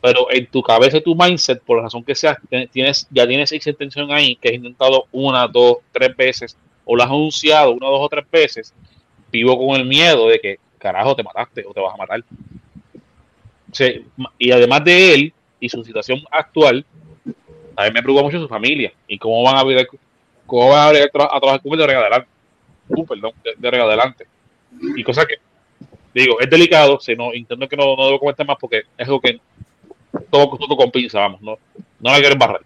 pero 0.00 0.30
en 0.30 0.46
tu 0.46 0.62
cabeza 0.62 0.96
y 0.96 1.02
tu 1.02 1.14
mindset, 1.14 1.62
por 1.62 1.76
la 1.76 1.84
razón 1.84 2.02
que 2.02 2.14
sea, 2.14 2.38
tienes, 2.72 3.06
ya 3.10 3.26
tienes 3.26 3.52
esa 3.52 3.70
intención 3.70 4.10
ahí, 4.10 4.36
que 4.36 4.48
has 4.48 4.54
intentado 4.54 5.06
una, 5.12 5.46
dos, 5.46 5.78
tres 5.92 6.16
veces, 6.16 6.56
o 6.84 6.96
lo 6.96 7.02
has 7.02 7.08
anunciado 7.08 7.72
una, 7.72 7.86
dos 7.86 8.00
o 8.00 8.08
tres 8.08 8.24
veces, 8.30 8.74
vivo 9.30 9.56
con 9.58 9.80
el 9.80 9.86
miedo 9.86 10.28
de 10.28 10.40
que, 10.40 10.58
carajo, 10.78 11.14
te 11.14 11.22
mataste 11.22 11.64
o 11.66 11.72
te 11.72 11.80
vas 11.80 11.94
a 11.94 11.96
matar. 11.96 12.24
O 13.70 14.24
y 14.38 14.50
además 14.50 14.84
de 14.84 15.14
él 15.14 15.34
y 15.60 15.68
su 15.68 15.82
situación 15.84 16.22
actual, 16.30 16.84
a 17.76 17.84
mí 17.84 17.90
me 17.92 18.02
preocupa 18.02 18.24
mucho 18.24 18.40
su 18.40 18.48
familia 18.48 18.92
y 19.06 19.18
cómo 19.18 19.42
van 19.42 19.56
a 19.56 19.64
ver 19.64 19.88
cómo 20.46 20.68
van 20.70 20.88
a, 20.88 20.92
ver 20.92 21.02
a, 21.04 21.12
tra- 21.12 21.28
a 21.32 21.40
trabajar 21.40 21.60
él 21.64 21.76
de 21.76 21.82
ahora 21.82 21.92
en 21.92 21.98
adelante. 21.98 22.28
Uh, 22.88 23.06
perdón, 23.06 23.32
de, 23.42 23.54
de 23.56 23.68
ahora 23.68 23.78
en 23.78 23.84
adelante. 23.84 24.26
Y 24.96 25.02
cosas 25.04 25.26
que, 25.26 25.36
digo, 26.14 26.40
es 26.40 26.50
delicado, 26.50 26.98
si 27.00 27.14
no, 27.14 27.32
intento 27.32 27.68
que 27.68 27.76
no, 27.76 27.96
no 27.96 28.06
debo 28.06 28.18
comentar 28.18 28.46
más 28.46 28.56
porque 28.60 28.82
es 28.96 29.06
algo 29.06 29.20
que 29.20 29.40
todo, 30.30 30.56
todo 30.58 30.76
con 30.76 30.90
pinza, 30.90 31.20
vamos, 31.20 31.40
no, 31.40 31.56
no 32.00 32.10
la 32.10 32.18
quiero 32.18 32.32
embarrar. 32.34 32.60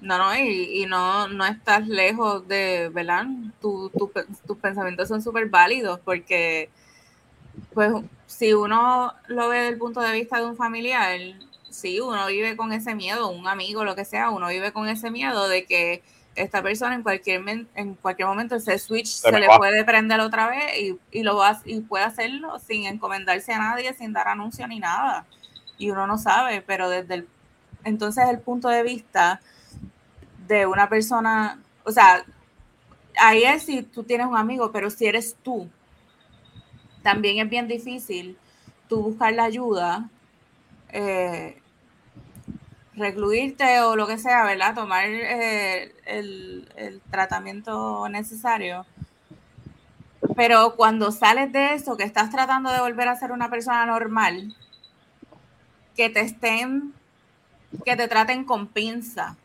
No, 0.00 0.16
no, 0.16 0.34
y, 0.36 0.86
no, 0.86 1.28
no 1.28 1.44
estás 1.44 1.86
lejos 1.86 2.46
de, 2.48 2.88
¿verdad? 2.88 3.26
Tu- 3.60 3.90
tu 3.90 4.10
tus 4.46 4.56
pensamientos 4.56 5.08
son 5.08 5.20
súper 5.20 5.46
válidos 5.46 6.00
porque, 6.00 6.70
pues, 7.74 7.92
si 8.26 8.54
uno 8.54 9.12
lo 9.28 9.48
ve 9.48 9.58
desde 9.58 9.72
el 9.72 9.78
punto 9.78 10.00
de 10.00 10.12
vista 10.12 10.38
de 10.38 10.46
un 10.46 10.56
familiar, 10.56 11.18
sí, 11.70 12.00
uno 12.00 12.26
vive 12.26 12.56
con 12.56 12.72
ese 12.72 12.94
miedo, 12.94 13.28
un 13.30 13.48
amigo, 13.48 13.84
lo 13.84 13.94
que 13.96 14.04
sea, 14.04 14.30
uno 14.30 14.48
vive 14.48 14.72
con 14.72 14.88
ese 14.88 15.10
miedo 15.10 15.48
de 15.48 15.64
que 15.64 16.02
esta 16.36 16.62
persona 16.62 16.94
en 16.94 17.02
cualquier, 17.02 17.40
men- 17.40 17.68
en 17.74 17.94
cualquier 17.94 18.28
momento 18.28 18.56
ese 18.56 18.78
switch 18.78 19.06
se, 19.08 19.38
le 19.38 19.48
va. 19.48 19.58
puede 19.58 19.84
prender 19.84 20.20
otra 20.20 20.48
vez 20.48 20.78
y, 20.80 20.98
y 21.10 21.22
lo 21.22 21.36
va, 21.36 21.60
y 21.64 21.80
puede 21.80 22.04
hacerlo 22.04 22.58
sin 22.60 22.86
encomendarse 22.86 23.52
a 23.52 23.58
nadie, 23.58 23.94
sin 23.94 24.12
dar 24.12 24.28
anuncio 24.28 24.66
ni 24.68 24.78
nada. 24.80 25.26
Y 25.78 25.90
uno 25.90 26.06
no 26.06 26.18
sabe, 26.18 26.62
pero 26.62 26.88
desde 26.90 27.14
el, 27.14 27.28
entonces 27.84 28.28
el 28.28 28.38
punto 28.40 28.68
de 28.68 28.82
vista 28.82 29.40
de 30.46 30.66
una 30.66 30.88
persona, 30.88 31.60
o 31.84 31.92
sea, 31.92 32.24
ahí 33.18 33.44
es 33.44 33.64
si 33.64 33.82
tú 33.82 34.04
tienes 34.04 34.26
un 34.26 34.36
amigo, 34.36 34.72
pero 34.72 34.90
si 34.90 35.06
eres 35.06 35.36
tú, 35.42 35.70
también 37.02 37.38
es 37.38 37.48
bien 37.50 37.68
difícil 37.68 38.36
tú 38.88 39.02
buscar 39.02 39.32
la 39.32 39.44
ayuda, 39.44 40.08
eh, 40.90 41.59
recluirte 42.94 43.80
o 43.80 43.96
lo 43.96 44.06
que 44.06 44.18
sea, 44.18 44.44
¿verdad? 44.44 44.74
Tomar 44.74 45.04
eh, 45.06 45.94
el, 46.06 46.68
el 46.76 47.00
tratamiento 47.10 48.08
necesario. 48.08 48.86
Pero 50.36 50.74
cuando 50.76 51.12
sales 51.12 51.52
de 51.52 51.74
eso, 51.74 51.96
que 51.96 52.04
estás 52.04 52.30
tratando 52.30 52.70
de 52.70 52.80
volver 52.80 53.08
a 53.08 53.16
ser 53.16 53.32
una 53.32 53.50
persona 53.50 53.86
normal, 53.86 54.54
que 55.96 56.08
te 56.10 56.20
estén, 56.20 56.92
que 57.84 57.96
te 57.96 58.08
traten 58.08 58.44
con 58.44 58.66
pinza, 58.68 59.36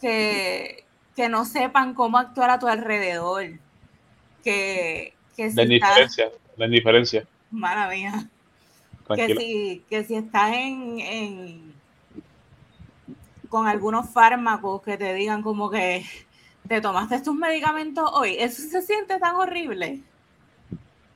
que, 0.00 0.84
que 1.16 1.28
no 1.28 1.44
sepan 1.44 1.94
cómo 1.94 2.18
actuar 2.18 2.50
a 2.50 2.58
tu 2.58 2.66
alrededor, 2.68 3.44
que, 4.44 5.14
que 5.36 5.50
La 5.52 5.62
si 5.64 5.74
estás, 5.74 6.08
indiferencia, 6.08 6.30
la 6.56 6.66
indiferencia, 6.66 7.26
mala 7.50 7.88
mía, 7.88 8.28
que 9.14 9.36
si, 9.36 9.84
que 9.90 10.04
si 10.04 10.14
estás 10.16 10.52
en, 10.52 11.00
en- 11.00 11.67
con 13.48 13.66
algunos 13.66 14.10
fármacos 14.10 14.82
que 14.82 14.96
te 14.98 15.14
digan 15.14 15.42
como 15.42 15.70
que 15.70 16.04
te 16.68 16.80
tomaste 16.80 17.20
tus 17.20 17.34
medicamentos 17.34 18.10
hoy, 18.12 18.36
eso 18.38 18.62
se 18.62 18.82
siente 18.82 19.18
tan 19.18 19.36
horrible, 19.36 20.02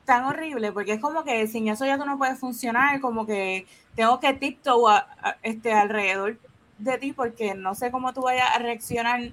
tan 0.05 0.25
horrible, 0.25 0.71
porque 0.71 0.93
es 0.93 0.99
como 1.01 1.23
que 1.23 1.47
sin 1.47 1.67
eso 1.69 1.85
ya 1.85 1.97
tú 1.97 2.05
no 2.05 2.17
puedes 2.17 2.37
funcionar, 2.39 2.99
como 2.99 3.25
que 3.25 3.65
tengo 3.95 4.19
que 4.19 4.33
tiptoe 4.33 4.91
a- 4.91 5.37
este, 5.43 5.71
alrededor 5.73 6.37
de 6.77 6.97
ti 6.97 7.13
porque 7.13 7.53
no 7.55 7.73
sé 7.75 7.89
cómo 7.91 8.13
tú 8.13 8.21
vayas 8.23 8.49
a 8.53 8.59
reaccionar 8.59 9.31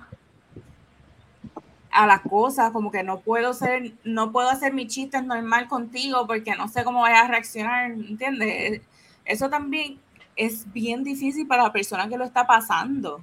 a 1.91 2.07
las 2.07 2.21
cosas, 2.21 2.71
como 2.73 2.91
que 2.93 3.03
no 3.03 3.21
puedo 3.21 3.53
ser, 3.53 3.93
no 4.05 4.31
puedo 4.33 4.49
hacer 4.49 4.73
mis 4.73 4.89
chistes 4.89 5.25
normal 5.25 5.67
contigo 5.69 6.27
porque 6.27 6.55
no 6.55 6.69
sé 6.69 6.85
cómo 6.85 7.01
vayas 7.01 7.25
a 7.25 7.29
reaccionar, 7.29 7.91
¿entiendes? 7.91 8.83
Eso 9.25 9.51
también 9.51 9.99
es 10.41 10.73
bien 10.73 11.05
difícil 11.05 11.47
para 11.47 11.65
la 11.65 11.73
persona 11.73 12.09
que 12.09 12.17
lo 12.17 12.25
está 12.25 12.47
pasando, 12.47 13.23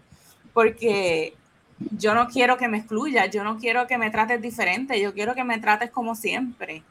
porque 0.54 1.34
yo 1.98 2.14
no 2.14 2.28
quiero 2.28 2.58
que 2.58 2.68
me 2.68 2.78
excluyas, 2.78 3.32
yo 3.32 3.44
no 3.44 3.58
quiero 3.58 3.88
que 3.88 3.98
me 3.98 4.12
trates 4.12 4.40
diferente, 4.40 5.02
yo 5.02 5.16
quiero 5.16 5.34
que 5.34 5.44
me 5.44 5.58
trates 5.58 5.90
como 5.90 6.14
siempre. 6.14 6.84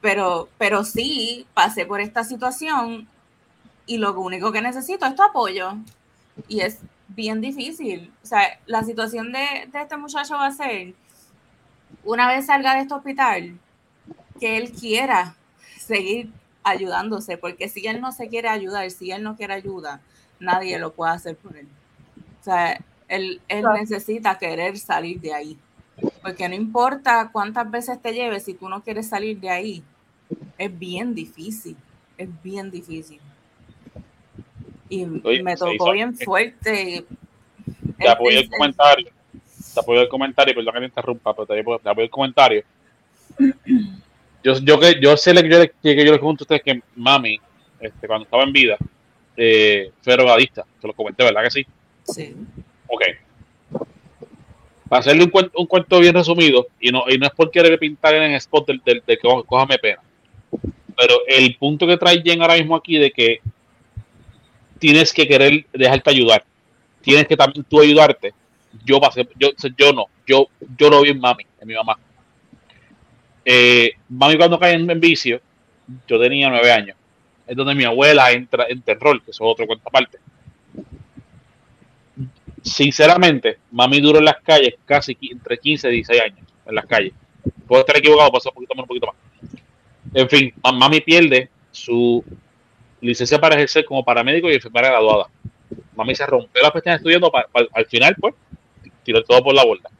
Pero, 0.00 0.48
pero 0.58 0.84
sí, 0.84 1.44
pasé 1.54 1.86
por 1.86 2.00
esta 2.00 2.22
situación 2.22 3.08
y 3.84 3.98
lo 3.98 4.18
único 4.20 4.52
que 4.52 4.62
necesito 4.62 5.06
es 5.06 5.16
tu 5.16 5.22
apoyo. 5.24 5.74
Y 6.46 6.60
es 6.60 6.78
bien 7.08 7.40
difícil. 7.40 8.12
O 8.22 8.26
sea, 8.26 8.60
la 8.66 8.84
situación 8.84 9.32
de, 9.32 9.68
de 9.72 9.82
este 9.82 9.96
muchacho 9.96 10.34
va 10.34 10.46
a 10.46 10.52
ser, 10.52 10.94
una 12.04 12.28
vez 12.28 12.46
salga 12.46 12.74
de 12.74 12.82
este 12.82 12.94
hospital, 12.94 13.58
que 14.38 14.56
él 14.56 14.70
quiera 14.70 15.34
seguir 15.78 16.30
ayudándose, 16.64 17.36
porque 17.38 17.68
si 17.68 17.86
él 17.86 18.00
no 18.00 18.12
se 18.12 18.28
quiere 18.28 18.48
ayudar, 18.48 18.90
si 18.90 19.10
él 19.10 19.22
no 19.22 19.36
quiere 19.36 19.54
ayuda, 19.54 20.00
nadie 20.40 20.78
lo 20.78 20.92
puede 20.92 21.12
hacer 21.12 21.36
por 21.36 21.56
él. 21.56 21.66
O 22.40 22.44
sea, 22.44 22.80
él, 23.08 23.40
él 23.48 23.60
Claro. 23.62 23.76
necesita 23.78 24.38
querer 24.38 24.78
salir 24.78 25.20
de 25.20 25.34
ahí. 25.34 25.58
Porque 26.22 26.48
no 26.48 26.54
importa 26.54 27.30
cuántas 27.32 27.70
veces 27.70 28.00
te 28.00 28.12
lleves, 28.12 28.44
si 28.44 28.54
tú 28.54 28.68
no 28.68 28.82
quieres 28.82 29.08
salir 29.08 29.38
de 29.40 29.50
ahí, 29.50 29.82
es 30.58 30.78
bien 30.78 31.14
difícil. 31.14 31.76
Es 32.16 32.28
bien 32.42 32.70
difícil. 32.70 33.20
Y 34.88 35.04
Oye, 35.24 35.42
me 35.42 35.56
tocó 35.56 35.72
hizo- 35.74 35.92
bien 35.92 36.16
fuerte. 36.16 37.04
Te 37.98 38.08
apoyo 38.08 38.38
el 38.40 38.48
comentario. 38.50 39.10
Te 39.74 39.80
apoyo 39.80 40.00
el 40.02 40.08
comentario, 40.08 40.54
perdón 40.54 40.74
que 40.74 40.80
te 40.80 40.86
interrumpa, 40.86 41.34
pero 41.34 41.46
te 41.46 41.60
apoyo 41.88 42.04
el 42.04 42.10
comentario. 42.10 42.62
Yo, 44.42 44.54
yo, 44.58 44.78
que, 44.80 44.98
yo 45.00 45.16
sé 45.16 45.32
que 45.34 45.48
yo, 45.48 45.58
le- 45.60 45.72
que 45.82 45.96
yo 45.96 46.02
les 46.04 46.18
pregunto 46.18 46.42
a 46.42 46.44
ustedes 46.44 46.62
que 46.62 46.82
mami, 46.96 47.38
este, 47.80 48.06
cuando 48.06 48.24
estaba 48.24 48.42
en 48.42 48.52
vida, 48.52 48.76
eh, 49.36 49.90
fue 50.02 50.14
drogadista. 50.14 50.64
Te 50.80 50.86
lo 50.86 50.92
comenté, 50.94 51.22
¿verdad 51.24 51.42
que 51.44 51.50
sí? 51.50 51.66
Sí. 52.04 52.34
Ok. 52.88 53.02
Para 54.88 55.00
hacerle 55.00 55.24
un 55.24 55.30
cuento, 55.30 55.52
un 55.58 55.66
cuento 55.66 55.98
bien 56.00 56.14
resumido, 56.14 56.66
y 56.80 56.90
no, 56.90 57.04
y 57.08 57.16
no 57.16 57.26
es 57.26 57.32
por 57.32 57.50
querer 57.50 57.78
pintar 57.78 58.14
en 58.14 58.24
el 58.24 58.34
spot 58.34 58.66
del, 58.66 58.82
del, 58.84 59.02
de 59.06 59.16
que 59.16 59.28
cójame 59.46 59.78
pena, 59.78 60.00
pero 60.96 61.14
el 61.26 61.56
punto 61.56 61.86
que 61.86 61.96
trae 61.96 62.20
Jen 62.22 62.42
ahora 62.42 62.56
mismo 62.56 62.76
aquí 62.76 62.98
de 62.98 63.10
que 63.10 63.40
tienes 64.78 65.12
que 65.12 65.26
querer 65.26 65.64
dejarte 65.72 66.10
ayudar, 66.10 66.44
tienes 67.00 67.26
que 67.26 67.36
también 67.36 67.64
tú 67.64 67.80
ayudarte. 67.80 68.34
Yo 68.84 69.00
pasé, 69.00 69.26
yo, 69.38 69.50
yo 69.76 69.92
no, 69.92 70.06
yo, 70.26 70.48
yo 70.76 70.90
lo 70.90 71.00
vi 71.02 71.10
en 71.10 71.20
mami, 71.20 71.44
en 71.60 71.68
mi 71.68 71.74
mamá. 71.74 71.98
Eh, 73.44 73.92
mami 74.08 74.36
cuando 74.36 74.58
cae 74.58 74.74
en, 74.74 74.90
en 74.90 75.00
vicio, 75.00 75.40
yo 76.06 76.20
tenía 76.20 76.48
nueve 76.48 76.70
años. 76.72 76.96
Es 77.46 77.56
donde 77.56 77.74
mi 77.74 77.84
abuela 77.84 78.30
entra 78.32 78.66
en 78.68 78.82
terror, 78.82 79.22
que 79.22 79.30
eso 79.32 79.44
es 79.44 79.50
otro 79.52 79.66
cuento 79.66 79.88
aparte 79.88 80.18
sinceramente, 82.62 83.58
mami 83.72 84.00
duró 84.00 84.18
en 84.18 84.24
las 84.26 84.40
calles 84.42 84.74
casi 84.84 85.16
entre 85.30 85.58
15 85.58 85.88
y 85.88 85.92
16 85.94 86.22
años 86.22 86.38
en 86.66 86.74
las 86.74 86.86
calles. 86.86 87.12
Puedo 87.66 87.80
estar 87.80 87.96
equivocado, 87.96 88.30
pasó 88.30 88.50
un 88.50 88.54
poquito 88.54 88.74
más, 88.74 88.82
un 88.84 88.88
poquito 88.88 89.06
más. 89.06 89.16
En 90.14 90.28
fin, 90.28 90.54
ma- 90.62 90.72
mami 90.72 91.00
pierde 91.00 91.48
su 91.70 92.24
licencia 93.00 93.40
para 93.40 93.56
ejercer 93.56 93.84
como 93.84 94.04
paramédico 94.04 94.50
y 94.50 94.54
enfermera 94.54 94.90
graduada. 94.90 95.26
Mami 95.96 96.14
se 96.14 96.26
rompió 96.26 96.62
las 96.62 96.70
pestañas 96.70 96.98
estudiando, 97.00 97.30
pa- 97.30 97.46
pa- 97.50 97.66
al 97.72 97.86
final, 97.86 98.14
pues, 98.20 98.34
tiró 99.02 99.22
todo 99.24 99.42
por 99.42 99.54
la 99.54 99.64
borda. 99.64 99.90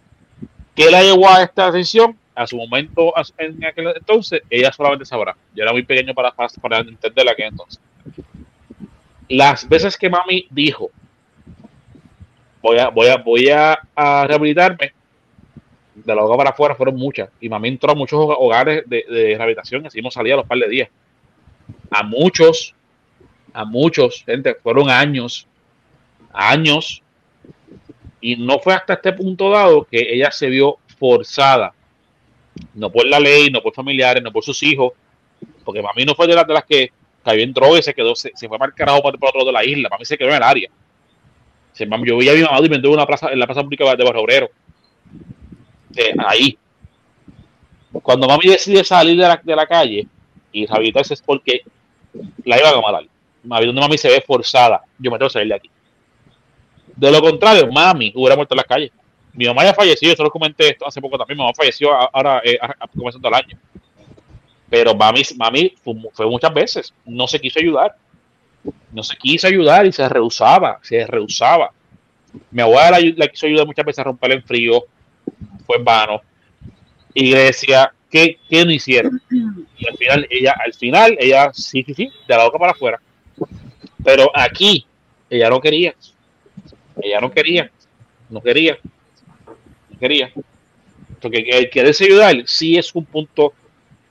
¿Qué 0.74 0.90
la 0.90 1.02
llevó 1.02 1.28
a 1.28 1.42
esta 1.42 1.70
decisión? 1.70 2.16
A 2.34 2.46
su 2.46 2.56
momento, 2.56 3.16
a 3.16 3.22
en 3.38 3.64
aquel 3.64 3.88
entonces, 3.88 4.42
ella 4.48 4.72
solamente 4.72 5.04
sabrá. 5.04 5.36
Yo 5.54 5.62
era 5.62 5.72
muy 5.72 5.82
pequeño 5.82 6.14
para, 6.14 6.30
para, 6.32 6.48
para 6.60 6.78
entenderla 6.78 7.34
que 7.34 7.44
entonces. 7.44 7.80
Las 9.28 9.68
veces 9.68 9.96
que 9.96 10.08
mami 10.08 10.46
dijo 10.50 10.90
voy 12.62 12.78
a, 12.78 12.88
voy 12.88 13.08
a, 13.08 13.16
voy 13.16 13.48
a, 13.50 14.26
rehabilitarme. 14.26 14.92
De 15.94 16.14
la 16.14 16.22
boca 16.22 16.36
para 16.38 16.50
afuera 16.50 16.74
fueron 16.74 16.96
muchas. 16.96 17.28
Y 17.40 17.48
mami 17.48 17.68
entró 17.68 17.92
a 17.92 17.94
muchos 17.94 18.18
hogares 18.18 18.84
de, 18.86 19.04
de 19.08 19.36
rehabilitación 19.36 19.86
hemos 19.92 20.14
salido 20.14 20.36
a 20.36 20.38
los 20.38 20.46
par 20.46 20.58
de 20.58 20.68
días. 20.68 20.88
A 21.90 22.02
muchos, 22.02 22.74
a 23.52 23.64
muchos, 23.64 24.22
gente, 24.24 24.54
fueron 24.54 24.88
años, 24.88 25.46
años. 26.32 27.02
Y 28.20 28.36
no 28.36 28.58
fue 28.58 28.74
hasta 28.74 28.94
este 28.94 29.12
punto 29.12 29.50
dado 29.50 29.84
que 29.84 29.98
ella 29.98 30.30
se 30.30 30.48
vio 30.48 30.78
forzada. 30.98 31.74
No 32.74 32.90
por 32.90 33.06
la 33.06 33.18
ley, 33.20 33.50
no 33.50 33.62
por 33.62 33.74
familiares, 33.74 34.22
no 34.22 34.32
por 34.32 34.44
sus 34.44 34.62
hijos. 34.62 34.92
Porque 35.64 35.82
mami 35.82 36.04
no 36.04 36.14
fue 36.14 36.26
de 36.26 36.34
las, 36.34 36.46
de 36.46 36.54
las 36.54 36.64
que 36.64 36.90
cayó 37.24 37.42
en 37.42 37.54
y 37.78 37.82
se 37.82 37.94
quedó, 37.94 38.14
se, 38.14 38.32
se 38.34 38.48
fue 38.48 38.58
mal 38.58 38.74
carajo 38.74 39.02
para, 39.02 39.16
para 39.16 39.30
otro 39.30 39.40
lado 39.40 39.50
de 39.50 39.52
la 39.52 39.64
isla. 39.64 39.88
Mami 39.90 40.04
se 40.04 40.18
quedó 40.18 40.28
en 40.30 40.36
el 40.36 40.42
área. 40.42 40.70
Se- 41.72 41.86
Yo 41.86 42.16
vi 42.18 42.28
a 42.28 42.34
mi 42.34 42.42
mamá 42.42 42.58
en 42.62 42.86
una 42.86 43.06
plaza, 43.06 43.30
en 43.32 43.38
la 43.38 43.46
plaza 43.46 43.62
pública 43.62 43.84
de 43.96 44.04
Barrio 44.04 44.22
Obrero. 44.22 44.50
Eh, 45.96 46.14
ahí. 46.26 46.58
Cuando 48.02 48.26
mami 48.26 48.48
decide 48.48 48.84
salir 48.84 49.16
de 49.16 49.28
la, 49.28 49.40
de 49.42 49.56
la 49.56 49.66
calle 49.66 50.06
y 50.50 50.66
rehabilitarse 50.66 51.14
es 51.14 51.22
porque 51.22 51.60
la 52.44 52.58
iban 52.58 52.74
a 52.74 52.80
matar. 52.80 53.04
Mami, 53.44 53.66
donde 53.66 53.80
mami 53.80 53.98
se 53.98 54.08
ve 54.08 54.22
forzada, 54.26 54.82
yo 54.98 55.10
me 55.10 55.18
tengo 55.18 55.28
que 55.28 55.32
salir 55.34 55.48
de 55.48 55.54
aquí. 55.54 55.70
De 56.96 57.10
lo 57.10 57.20
contrario, 57.20 57.70
mami 57.70 58.12
hubiera 58.14 58.36
muerto 58.36 58.54
en 58.54 58.58
las 58.58 58.66
calles. 58.66 58.92
Mi 59.34 59.46
mamá 59.46 59.64
ya 59.64 59.72
falleció, 59.74 60.10
yo 60.10 60.16
solo 60.16 60.30
comenté 60.30 60.70
esto 60.70 60.86
hace 60.86 61.00
poco 61.00 61.16
también. 61.18 61.38
Mi 61.38 61.42
mamá 61.44 61.54
falleció 61.56 61.92
ahora, 61.94 62.40
eh, 62.44 62.58
comenzando 62.96 63.28
el 63.28 63.34
año. 63.34 63.58
Pero 64.68 64.94
mami, 64.94 65.22
mami 65.36 65.74
fue, 65.82 65.94
mu- 65.94 66.10
fue 66.12 66.26
muchas 66.26 66.52
veces, 66.52 66.94
no 67.04 67.26
se 67.26 67.40
quiso 67.40 67.58
ayudar. 67.58 67.94
No 68.92 69.02
se 69.02 69.16
quiso 69.16 69.46
ayudar 69.46 69.86
y 69.86 69.92
se 69.92 70.08
rehusaba, 70.08 70.78
se 70.82 71.06
rehusaba. 71.06 71.72
Mi 72.50 72.62
abuela 72.62 72.98
la 73.16 73.28
quiso 73.28 73.46
ayudar 73.46 73.66
muchas 73.66 73.84
veces 73.84 73.98
a 74.00 74.04
romper 74.04 74.32
en 74.32 74.42
frío, 74.42 74.84
fue 75.66 75.76
en 75.78 75.84
vano. 75.84 76.22
Iglesia, 77.14 77.92
¿qué, 78.10 78.38
qué 78.48 78.64
no 78.64 78.70
hicieron? 78.70 79.20
Y 79.78 79.86
al 79.88 79.96
final, 79.96 80.26
ella, 80.30 80.54
al 80.64 80.72
final, 80.74 81.16
ella 81.18 81.50
sí, 81.52 81.82
sí, 81.82 81.94
sí, 81.94 82.10
de 82.28 82.36
la 82.36 82.44
boca 82.44 82.58
para 82.58 82.72
afuera. 82.72 83.00
Pero 84.04 84.30
aquí, 84.34 84.86
ella 85.28 85.50
no 85.50 85.60
quería. 85.60 85.94
Ella 87.02 87.20
no 87.20 87.30
quería. 87.30 87.70
No 88.30 88.40
quería. 88.40 88.78
Quería. 90.02 90.32
Porque 91.20 91.38
el 91.48 91.70
quererse 91.70 92.04
ayudar 92.06 92.34
sí 92.46 92.76
es 92.76 92.92
un 92.94 93.04
punto 93.04 93.52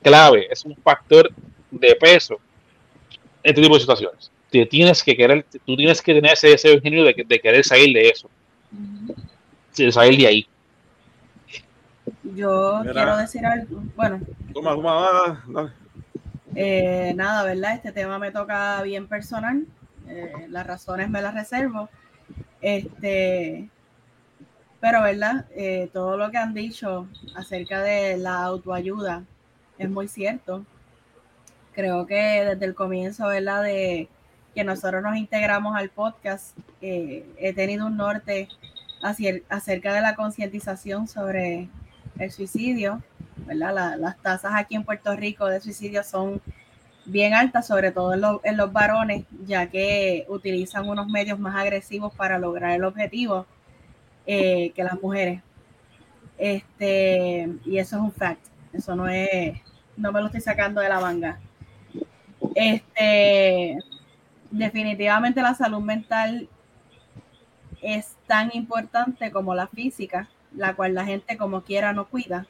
clave, 0.01 0.47
es 0.49 0.63
un 0.63 0.73
factor 0.77 1.29
de 1.69 1.95
peso 1.95 2.35
en 3.43 3.49
este 3.49 3.61
tipo 3.61 3.73
de 3.73 3.81
situaciones. 3.81 4.31
Te 4.49 4.65
tienes 4.65 5.03
que 5.03 5.15
querer, 5.17 5.45
tú 5.65 5.75
tienes 5.75 6.01
que 6.01 6.13
tener 6.13 6.31
ese 6.31 6.47
deseo 6.47 6.73
ingenio 6.75 7.03
de, 7.03 7.25
de 7.27 7.39
querer 7.39 7.63
salir 7.65 7.93
de 7.93 8.07
eso, 8.09 8.29
de 9.75 9.91
salir 9.91 10.17
de 10.19 10.27
ahí. 10.27 10.47
Yo 12.35 12.81
quiero 12.83 13.17
decir 13.17 13.45
algo. 13.45 13.83
Bueno, 13.95 14.21
Toma, 14.53 14.71
toma, 14.75 15.43
dale. 15.47 15.69
eh, 16.55 17.13
nada, 17.15 17.43
¿verdad? 17.43 17.75
Este 17.75 17.91
tema 17.91 18.17
me 18.19 18.31
toca 18.31 18.81
bien 18.83 19.07
personal. 19.07 19.65
eh, 20.07 20.31
las 20.49 20.65
razones 20.65 21.09
me 21.09 21.21
las 21.21 21.33
reservo. 21.33 21.89
Este, 22.61 23.69
pero, 24.81 25.01
¿verdad? 25.03 25.45
Eh, 25.55 25.89
todo 25.93 26.17
lo 26.17 26.29
que 26.31 26.37
han 26.37 26.53
dicho 26.53 27.07
acerca 27.35 27.81
de 27.81 28.17
la 28.17 28.43
autoayuda 28.43 29.23
es 29.77 29.89
muy 29.89 30.07
cierto. 30.09 30.65
Creo 31.73 32.05
que 32.05 32.15
desde 32.15 32.65
el 32.65 32.75
comienzo, 32.75 33.27
¿verdad? 33.27 33.63
De 33.63 34.09
que 34.53 34.63
nosotros 34.65 35.01
nos 35.01 35.15
integramos 35.15 35.75
al 35.77 35.89
podcast, 35.89 36.57
eh, 36.81 37.25
he 37.37 37.53
tenido 37.53 37.85
un 37.85 37.95
norte 37.95 38.49
acerca 39.49 39.93
de 39.93 40.01
la 40.01 40.15
concientización 40.15 41.07
sobre 41.07 41.69
el 42.19 42.31
suicidio, 42.31 43.01
¿verdad? 43.47 43.73
La- 43.73 43.95
las 43.95 44.17
tasas 44.17 44.51
aquí 44.55 44.75
en 44.75 44.83
Puerto 44.83 45.15
Rico 45.15 45.45
de 45.45 45.61
suicidio 45.61 46.03
son 46.03 46.41
bien 47.05 47.33
altas, 47.33 47.67
sobre 47.67 47.91
todo 47.91 48.13
en, 48.13 48.21
en 48.43 48.57
los 48.57 48.71
varones, 48.73 49.25
ya 49.45 49.67
que 49.67 50.25
utilizan 50.27 50.87
unos 50.89 51.07
medios 51.07 51.39
más 51.39 51.55
agresivos 51.55 52.13
para 52.13 52.37
lograr 52.37 52.71
el 52.71 52.83
objetivo 52.83 53.45
eh, 54.25 54.71
que 54.71 54.83
las 54.83 55.01
mujeres. 55.01 55.41
Este, 56.37 57.49
y 57.65 57.77
eso 57.77 57.97
es 57.97 58.01
un 58.01 58.11
fact, 58.11 58.45
eso 58.73 58.95
no 58.95 59.07
es, 59.07 59.59
no 59.95 60.11
me 60.11 60.19
lo 60.19 60.27
estoy 60.27 60.41
sacando 60.41 60.81
de 60.81 60.89
la 60.89 60.99
manga. 60.99 61.39
Este, 62.55 63.77
definitivamente 64.49 65.41
la 65.41 65.53
salud 65.53 65.81
mental 65.81 66.49
es 67.81 68.15
tan 68.27 68.51
importante 68.53 69.31
como 69.31 69.55
la 69.55 69.67
física, 69.67 70.29
la 70.55 70.75
cual 70.75 70.93
la 70.93 71.05
gente 71.05 71.37
como 71.37 71.61
quiera 71.61 71.93
no 71.93 72.07
cuida. 72.07 72.47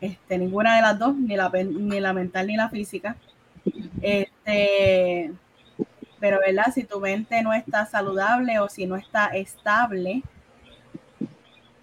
Este, 0.00 0.38
ninguna 0.38 0.76
de 0.76 0.82
las 0.82 0.98
dos, 0.98 1.16
ni 1.16 1.36
la, 1.36 1.50
ni 1.50 2.00
la 2.00 2.12
mental 2.12 2.46
ni 2.46 2.56
la 2.56 2.68
física. 2.68 3.16
Este, 4.02 5.32
pero 6.20 6.40
verdad, 6.40 6.72
si 6.74 6.84
tu 6.84 7.00
mente 7.00 7.42
no 7.42 7.52
está 7.52 7.86
saludable 7.86 8.58
o 8.58 8.68
si 8.68 8.86
no 8.86 8.96
está 8.96 9.26
estable, 9.26 10.22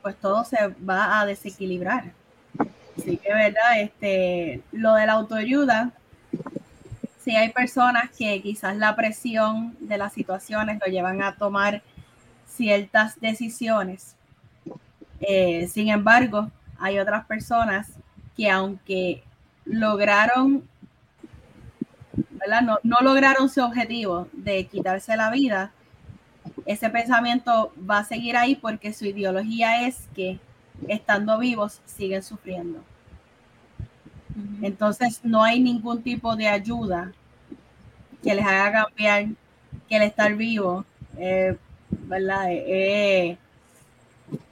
pues 0.02 0.16
todo 0.18 0.44
se 0.44 0.58
va 0.88 1.20
a 1.20 1.26
desequilibrar. 1.26 2.12
Así 2.98 3.18
que 3.18 3.34
verdad, 3.34 3.82
este, 3.82 4.62
lo 4.72 4.94
de 4.96 5.06
la 5.06 5.14
autoayuda, 5.14 5.92
si 7.24 7.36
hay 7.36 7.50
personas 7.50 8.10
que 8.18 8.42
quizás 8.42 8.76
la 8.78 8.96
presión 8.96 9.76
de 9.80 9.98
las 9.98 10.14
situaciones 10.14 10.80
lo 10.86 10.92
llevan 10.92 11.22
a 11.22 11.36
tomar 11.36 11.82
ciertas 12.48 13.20
decisiones. 13.20 14.16
Eh, 15.20 15.68
sin 15.68 15.90
embargo, 15.90 16.52
hay 16.80 17.00
otras 17.00 17.26
personas 17.26 17.88
que 18.36 18.50
aunque 18.50 19.24
lograron, 19.66 20.68
¿verdad? 22.32 22.62
No, 22.62 22.80
no 22.84 22.98
lograron 23.02 23.50
su 23.50 23.62
objetivo 23.62 24.28
de 24.34 24.66
quitarse 24.66 25.16
la 25.16 25.30
vida, 25.30 25.72
ese 26.66 26.90
pensamiento 26.90 27.74
va 27.90 28.00
a 28.00 28.06
seguir 28.06 28.38
ahí 28.38 28.56
porque 28.56 28.94
su 28.94 29.06
ideología 29.06 29.88
es 29.88 30.08
que 30.16 30.40
estando 30.88 31.38
vivos 31.40 31.82
siguen 31.86 32.24
sufriendo. 32.24 32.84
Entonces 34.62 35.20
no 35.24 35.44
hay 35.44 35.60
ningún 35.60 36.02
tipo 36.02 36.36
de 36.36 36.48
ayuda 36.48 37.12
que 38.24 38.34
les 38.34 38.46
haga 38.46 38.86
cambiar 38.86 39.26
que 39.90 39.96
el 39.98 40.04
estar 40.04 40.36
vivo, 40.36 40.86
eh, 41.18 41.58
¿verdad? 41.90 42.46
Eh, 42.50 43.38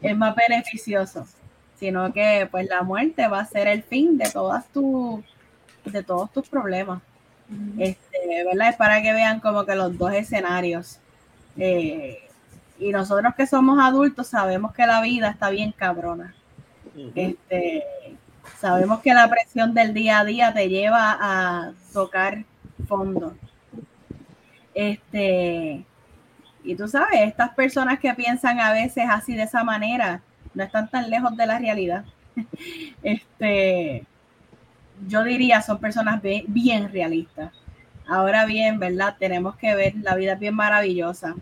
es 0.02 0.18
más 0.18 0.36
beneficioso, 0.36 1.26
sino 1.80 2.12
que 2.12 2.48
pues 2.52 2.68
la 2.68 2.84
muerte 2.84 3.28
va 3.28 3.40
a 3.40 3.46
ser 3.46 3.68
el 3.68 3.84
fin 3.84 4.18
de 4.18 4.30
todas 4.30 4.68
tus 4.68 5.24
de 5.86 6.04
todos 6.04 6.32
tus 6.32 6.48
problemas. 6.48 7.02
Este, 7.80 8.44
¿verdad? 8.46 8.70
Es 8.70 8.76
para 8.76 9.02
que 9.02 9.14
vean 9.14 9.40
como 9.40 9.66
que 9.66 9.76
los 9.76 9.98
dos 9.98 10.14
escenarios. 10.14 11.00
Eh, 11.58 12.28
y 12.80 12.92
nosotros 12.92 13.34
que 13.36 13.46
somos 13.46 13.80
adultos 13.80 14.28
sabemos 14.28 14.74
que 14.74 14.86
la 14.86 15.02
vida 15.02 15.30
está 15.30 15.50
bien 15.50 15.72
cabrona. 15.72 16.34
Este, 17.16 17.84
sabemos 18.58 19.00
que 19.00 19.14
la 19.14 19.30
presión 19.30 19.74
del 19.74 19.94
día 19.94 20.20
a 20.20 20.26
día 20.26 20.54
te 20.54 20.70
lleva 20.70 21.18
a 21.20 21.74
tocar 21.94 22.44
fondo. 22.88 23.36
Este, 24.74 25.86
y 26.64 26.76
tú 26.76 26.88
sabes, 26.88 27.22
estas 27.22 27.54
personas 27.54 28.00
que 28.00 28.14
piensan 28.14 28.60
a 28.60 28.72
veces 28.72 29.06
así 29.10 29.36
de 29.36 29.44
esa 29.44 29.64
manera 29.64 30.22
no 30.54 30.64
están 30.64 30.90
tan 30.90 31.10
lejos 31.10 31.36
de 31.36 31.46
la 31.46 31.60
realidad. 31.60 32.06
Este, 33.04 34.06
yo 35.08 35.24
diría 35.24 35.62
son 35.62 35.80
personas 35.80 36.22
bien, 36.22 36.46
bien 36.48 36.92
realistas. 36.92 37.52
Ahora 38.10 38.46
bien, 38.46 38.80
¿verdad? 38.80 39.16
Tenemos 39.20 39.56
que 39.56 39.76
ver, 39.76 39.94
la 40.02 40.16
vida 40.16 40.34
es 40.34 40.40
bien 40.40 40.56
maravillosa. 40.56 41.36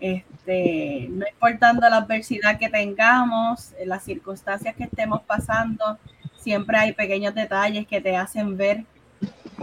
Este, 0.00 1.06
no 1.08 1.24
importando 1.26 1.88
la 1.88 1.98
adversidad 1.98 2.58
que 2.58 2.68
tengamos, 2.68 3.72
eh, 3.78 3.86
las 3.86 4.02
circunstancias 4.02 4.74
que 4.74 4.84
estemos 4.84 5.22
pasando, 5.22 5.98
siempre 6.36 6.76
hay 6.76 6.92
pequeños 6.92 7.32
detalles 7.32 7.86
que 7.86 8.00
te 8.00 8.16
hacen 8.16 8.56
ver 8.56 8.84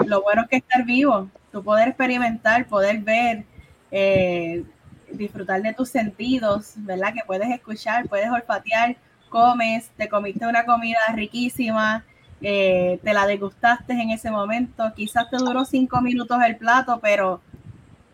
lo 0.06 0.22
bueno 0.22 0.48
que 0.48 0.56
es 0.58 0.64
estar 0.64 0.86
vivo, 0.86 1.30
tu 1.52 1.62
poder 1.64 1.90
experimentar, 1.90 2.66
poder 2.66 3.00
ver, 3.00 3.44
eh, 3.92 4.64
disfrutar 5.12 5.62
de 5.62 5.74
tus 5.74 5.90
sentidos, 5.90 6.74
¿verdad? 6.78 7.14
Que 7.14 7.22
puedes 7.28 7.50
escuchar, 7.50 8.08
puedes 8.08 8.30
olfatear, 8.30 8.96
comes, 9.30 9.90
te 9.98 10.08
comiste 10.08 10.48
una 10.48 10.66
comida 10.66 11.00
riquísima, 11.14 12.06
eh, 12.42 13.00
te 13.04 13.14
la 13.14 13.26
degustaste 13.28 13.94
en 13.94 14.10
ese 14.12 14.32
momento, 14.32 14.92
quizás 14.96 15.30
te 15.30 15.38
duró 15.38 15.66
cinco 15.66 16.02
minutos 16.02 16.38
el 16.46 16.58
plato, 16.58 17.00
pero 17.02 17.42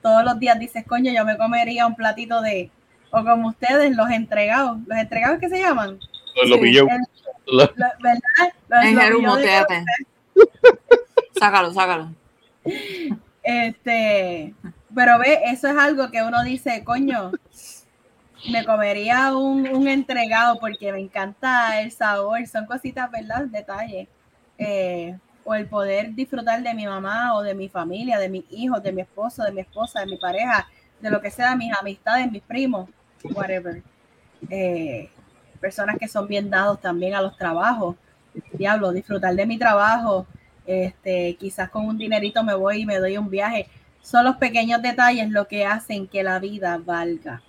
todos 0.02 0.24
los 0.24 0.40
días 0.40 0.60
dices, 0.60 0.86
coño, 0.88 1.12
yo 1.12 1.26
me 1.26 1.38
comería 1.38 1.88
un 1.88 1.96
platito 1.96 2.42
de, 2.42 2.70
o 3.12 3.24
como 3.24 3.50
ustedes, 3.50 3.96
los 3.96 4.10
entregados, 4.10 4.80
los 4.86 4.98
entregados 4.98 5.40
que 5.40 5.50
se 5.50 5.60
llaman, 5.60 6.00
Lo 6.48 6.56
Sí. 6.56 6.62
pilló. 6.62 6.88
El- 6.90 7.02
Lo- 7.48 7.64
lo- 7.64 7.70
¿verdad? 8.02 8.54
Los- 8.70 8.84
En 8.84 8.96
los 9.14 9.22
muteate. 9.22 9.86
Sácalo, 11.40 11.72
sácalo. 11.74 12.12
Este, 13.44 14.54
pero 14.94 15.18
ve, 15.20 15.40
eso 15.46 15.68
es 15.70 15.78
algo 15.78 16.12
que 16.12 16.22
uno 16.24 16.44
dice, 16.44 16.84
coño, 16.84 17.32
me 18.52 18.66
comería 18.66 19.36
un, 19.36 19.68
un 19.70 19.88
entregado 19.88 20.60
porque 20.60 20.92
me 20.92 21.00
encanta 21.00 21.80
el 21.82 21.92
sabor, 21.92 22.46
son 22.48 22.66
cositas, 22.66 23.10
¿verdad? 23.12 23.46
Detalles. 23.46 24.08
Eh, 24.58 25.18
o 25.44 25.56
el 25.56 25.68
poder 25.68 26.14
disfrutar 26.14 26.62
de 26.62 26.74
mi 26.74 26.86
mamá 26.86 27.34
o 27.36 27.42
de 27.42 27.54
mi 27.54 27.70
familia, 27.70 28.20
de 28.20 28.28
mis 28.28 28.44
hijos, 28.50 28.84
de 28.84 28.92
mi 28.92 29.02
esposo, 29.02 29.44
de 29.44 29.52
mi 29.54 29.62
esposa, 29.62 30.02
de 30.02 30.08
mi 30.08 30.18
pareja, 30.18 30.68
de 31.00 31.10
lo 31.10 31.22
que 31.22 31.32
sea, 31.32 31.56
mis 31.56 31.72
amistades, 31.80 32.30
mis 32.30 32.42
primos, 32.42 32.90
whatever. 33.34 33.82
Eh, 34.50 35.10
personas 35.62 35.98
que 35.98 36.08
son 36.08 36.28
bien 36.28 36.50
dados 36.50 36.82
también 36.82 37.16
a 37.16 37.22
los 37.22 37.38
trabajos. 37.38 37.96
Diablo, 38.52 38.92
disfrutar 38.92 39.34
de 39.36 39.46
mi 39.46 39.58
trabajo, 39.58 40.28
este, 40.66 41.36
quizás 41.36 41.70
con 41.70 41.86
un 41.86 41.98
dinerito 41.98 42.44
me 42.44 42.54
voy 42.54 42.82
y 42.82 42.86
me 42.86 43.00
doy 43.00 43.18
un 43.18 43.30
viaje. 43.30 43.68
Son 44.02 44.26
los 44.26 44.36
pequeños 44.36 44.82
detalles 44.82 45.30
lo 45.30 45.48
que 45.48 45.66
hacen 45.66 46.08
que 46.08 46.24
la 46.24 46.40
vida 46.40 46.78
valga. 46.78 47.42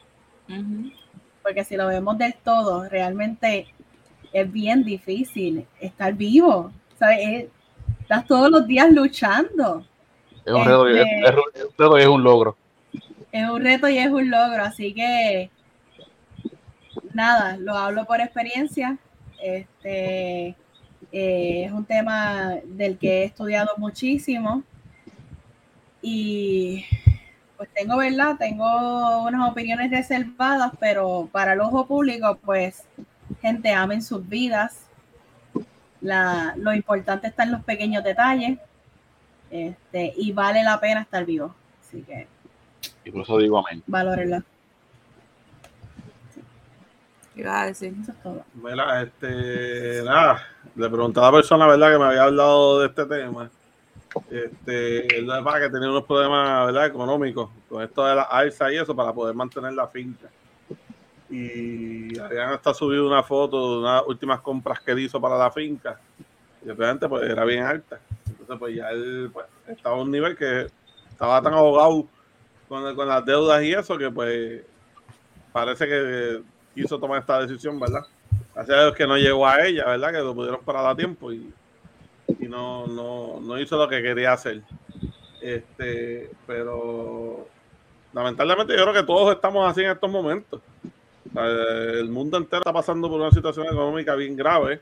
Porque 1.42 1.64
si 1.64 1.76
lo 1.76 1.88
vemos 1.88 2.16
del 2.16 2.34
todo, 2.34 2.88
realmente 2.88 3.66
es 4.32 4.50
bien 4.50 4.84
difícil 4.84 5.66
estar 5.80 6.14
vivo. 6.14 6.72
¿Sabes? 6.98 7.46
estás 8.00 8.26
todos 8.26 8.50
los 8.50 8.66
días 8.66 8.90
luchando. 8.90 9.84
Es 10.44 10.52
un, 10.52 10.64
reto, 10.64 10.88
y 10.90 10.98
es, 10.98 11.06
Este- 11.06 11.28
es 11.28 11.34
un 11.34 11.70
reto 11.76 11.98
y 11.98 12.02
es 12.02 12.08
un 12.08 12.22
logro. 12.22 12.56
es 13.32 13.48
un 13.50 13.60
reto 13.62 13.88
y 13.88 13.98
es 13.98 14.08
un 14.08 14.30
logro, 14.30 14.62
así 14.64 14.94
que 14.94 15.50
nada, 17.12 17.56
lo 17.58 17.74
hablo 17.76 18.04
por 18.06 18.20
experiencia. 18.20 18.96
Este 19.42 20.56
eh, 21.12 21.64
es 21.64 21.72
un 21.72 21.84
tema 21.84 22.54
del 22.64 22.98
que 22.98 23.22
he 23.22 23.24
estudiado 23.24 23.70
muchísimo 23.76 24.62
y 26.02 26.84
pues 27.56 27.68
tengo, 27.74 27.96
¿verdad? 27.96 28.36
Tengo 28.38 29.22
unas 29.22 29.50
opiniones 29.50 29.90
reservadas, 29.90 30.72
pero 30.78 31.28
para 31.32 31.54
el 31.54 31.60
ojo 31.60 31.86
público, 31.86 32.38
pues, 32.44 32.84
gente, 33.42 33.72
amen 33.72 34.00
sus 34.00 34.26
vidas. 34.28 34.87
La, 36.00 36.54
lo 36.56 36.72
importante 36.72 37.26
está 37.26 37.42
en 37.42 37.52
los 37.52 37.64
pequeños 37.64 38.04
detalles 38.04 38.58
este, 39.50 40.12
y 40.16 40.32
vale 40.32 40.62
la 40.62 40.78
pena 40.78 41.02
estar 41.02 41.24
vivo. 41.24 41.54
Así 41.80 42.02
que 42.02 42.26
Y 43.04 43.10
por 43.10 43.22
eso 43.22 43.38
digo 43.38 43.58
amén. 43.58 43.82
valórenla. 43.86 44.42
¿Qué 47.34 47.40
ibas 47.42 47.62
a 47.62 47.66
decir? 47.66 47.94
Eso 48.02 48.12
es 48.12 48.22
todo. 48.22 48.44
Mira, 48.54 49.02
este, 49.02 50.02
nada, 50.04 50.42
le 50.74 50.88
pregunté 50.88 51.20
a 51.20 51.24
la 51.24 51.32
persona, 51.32 51.66
¿verdad?, 51.66 51.92
que 51.92 51.98
me 51.98 52.04
había 52.06 52.24
hablado 52.24 52.80
de 52.80 52.86
este 52.86 53.06
tema. 53.06 53.50
Este, 54.30 55.18
él 55.18 55.28
para 55.44 55.60
que 55.60 55.70
tenía 55.70 55.88
unos 55.88 56.04
problemas, 56.04 56.66
¿verdad?, 56.66 56.86
económicos 56.86 57.50
con 57.68 57.82
esto 57.82 58.04
de 58.04 58.16
la 58.16 58.22
alza 58.22 58.72
y 58.72 58.76
eso 58.76 58.94
para 58.94 59.12
poder 59.12 59.34
mantener 59.36 59.72
la 59.72 59.86
finca. 59.86 60.28
Y 61.30 62.18
habían 62.18 62.50
hasta 62.50 62.72
subido 62.72 63.06
una 63.06 63.22
foto 63.22 63.72
de 63.72 63.78
unas 63.80 64.02
últimas 64.06 64.40
compras 64.40 64.80
que 64.80 64.92
él 64.92 65.00
hizo 65.00 65.20
para 65.20 65.36
la 65.36 65.50
finca. 65.50 66.00
Y 66.64 66.70
obviamente, 66.70 67.08
pues 67.08 67.28
era 67.28 67.44
bien 67.44 67.64
alta. 67.64 68.00
Entonces, 68.26 68.56
pues 68.58 68.74
ya 68.74 68.90
él 68.90 69.30
pues, 69.32 69.46
estaba 69.66 69.96
a 69.96 70.00
un 70.00 70.10
nivel 70.10 70.36
que 70.36 70.66
estaba 71.10 71.42
tan 71.42 71.52
ahogado 71.54 72.06
con, 72.68 72.94
con 72.94 73.08
las 73.08 73.24
deudas 73.24 73.62
y 73.62 73.72
eso 73.72 73.98
que, 73.98 74.10
pues, 74.10 74.62
parece 75.52 75.86
que 75.86 76.42
quiso 76.74 76.98
tomar 76.98 77.20
esta 77.20 77.40
decisión, 77.40 77.78
¿verdad? 77.78 78.06
Gracias 78.54 78.76
a 78.76 78.82
Dios 78.82 78.94
que 78.94 79.06
no 79.06 79.16
llegó 79.16 79.46
a 79.46 79.66
ella, 79.66 79.86
¿verdad? 79.86 80.12
Que 80.12 80.18
lo 80.18 80.34
pudieron 80.34 80.60
parar 80.62 80.86
a 80.86 80.96
tiempo 80.96 81.32
y, 81.32 81.52
y 82.38 82.48
no, 82.48 82.86
no, 82.86 83.40
no 83.40 83.58
hizo 83.58 83.76
lo 83.76 83.88
que 83.88 84.02
quería 84.02 84.32
hacer. 84.32 84.62
Este, 85.40 86.30
pero 86.46 87.46
lamentablemente 88.12 88.76
yo 88.76 88.82
creo 88.82 88.94
que 88.94 89.02
todos 89.06 89.34
estamos 89.34 89.68
así 89.68 89.82
en 89.82 89.90
estos 89.90 90.10
momentos. 90.10 90.60
Sea, 91.32 91.46
el 91.46 92.08
mundo 92.08 92.36
entero 92.38 92.58
está 92.58 92.72
pasando 92.72 93.08
por 93.08 93.20
una 93.20 93.30
situación 93.30 93.66
económica 93.66 94.14
bien 94.14 94.36
grave. 94.36 94.80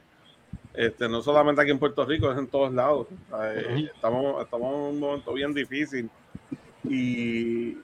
Este, 0.74 1.08
no 1.08 1.22
solamente 1.22 1.62
aquí 1.62 1.70
en 1.70 1.78
Puerto 1.78 2.04
Rico, 2.04 2.30
es 2.30 2.38
en 2.38 2.48
todos 2.48 2.72
lados. 2.72 3.06
Eh, 3.42 3.90
estamos, 3.94 4.42
estamos 4.42 4.74
en 4.74 4.80
un 4.94 5.00
momento 5.00 5.32
bien 5.32 5.54
difícil. 5.54 6.10
Y, 6.84 7.78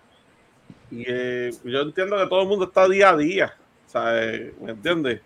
y 0.90 1.04
eh, 1.06 1.50
yo 1.64 1.80
entiendo 1.80 2.16
que 2.18 2.26
todo 2.26 2.42
el 2.42 2.48
mundo 2.48 2.66
está 2.66 2.88
día 2.88 3.10
a 3.10 3.16
día. 3.16 3.54
Eh, 3.94 4.54
¿me 4.60 4.72
entiendes? 4.72 5.20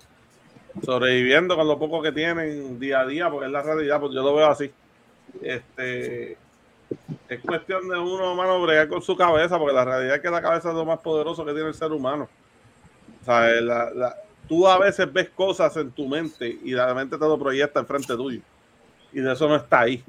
Sobreviviendo 0.84 1.56
con 1.56 1.66
lo 1.66 1.78
poco 1.78 2.02
que 2.02 2.12
tienen 2.12 2.78
día 2.78 3.00
a 3.00 3.06
día, 3.06 3.30
porque 3.30 3.46
es 3.46 3.52
la 3.52 3.62
realidad, 3.62 4.00
pues 4.00 4.12
yo 4.12 4.22
lo 4.22 4.34
veo 4.34 4.46
así. 4.46 4.70
Este, 5.42 6.36
es 7.28 7.40
cuestión 7.40 7.88
de 7.88 7.98
uno, 7.98 8.34
mano, 8.34 8.60
bregar 8.62 8.88
con 8.88 9.02
su 9.02 9.16
cabeza, 9.16 9.58
porque 9.58 9.74
la 9.74 9.84
realidad 9.84 10.16
es 10.16 10.22
que 10.22 10.30
la 10.30 10.42
cabeza 10.42 10.68
es 10.68 10.74
lo 10.74 10.84
más 10.84 10.98
poderoso 11.00 11.44
que 11.44 11.52
tiene 11.52 11.68
el 11.68 11.74
ser 11.74 11.92
humano. 11.92 12.28
Eh, 13.28 13.60
la- 13.60 13.90
la- 13.90 14.16
tú 14.48 14.66
a 14.68 14.78
veces 14.78 15.12
ves 15.12 15.30
cosas 15.30 15.76
en 15.76 15.90
tu 15.90 16.06
mente 16.08 16.48
y 16.64 16.72
la 16.72 16.94
mente 16.94 17.16
te 17.18 17.24
lo 17.24 17.38
proyecta 17.38 17.80
enfrente 17.80 18.14
tuyo. 18.16 18.40
Y 19.12 19.20
de 19.20 19.32
eso 19.32 19.48
no 19.48 19.56
está 19.56 19.80
ahí. 19.80 20.04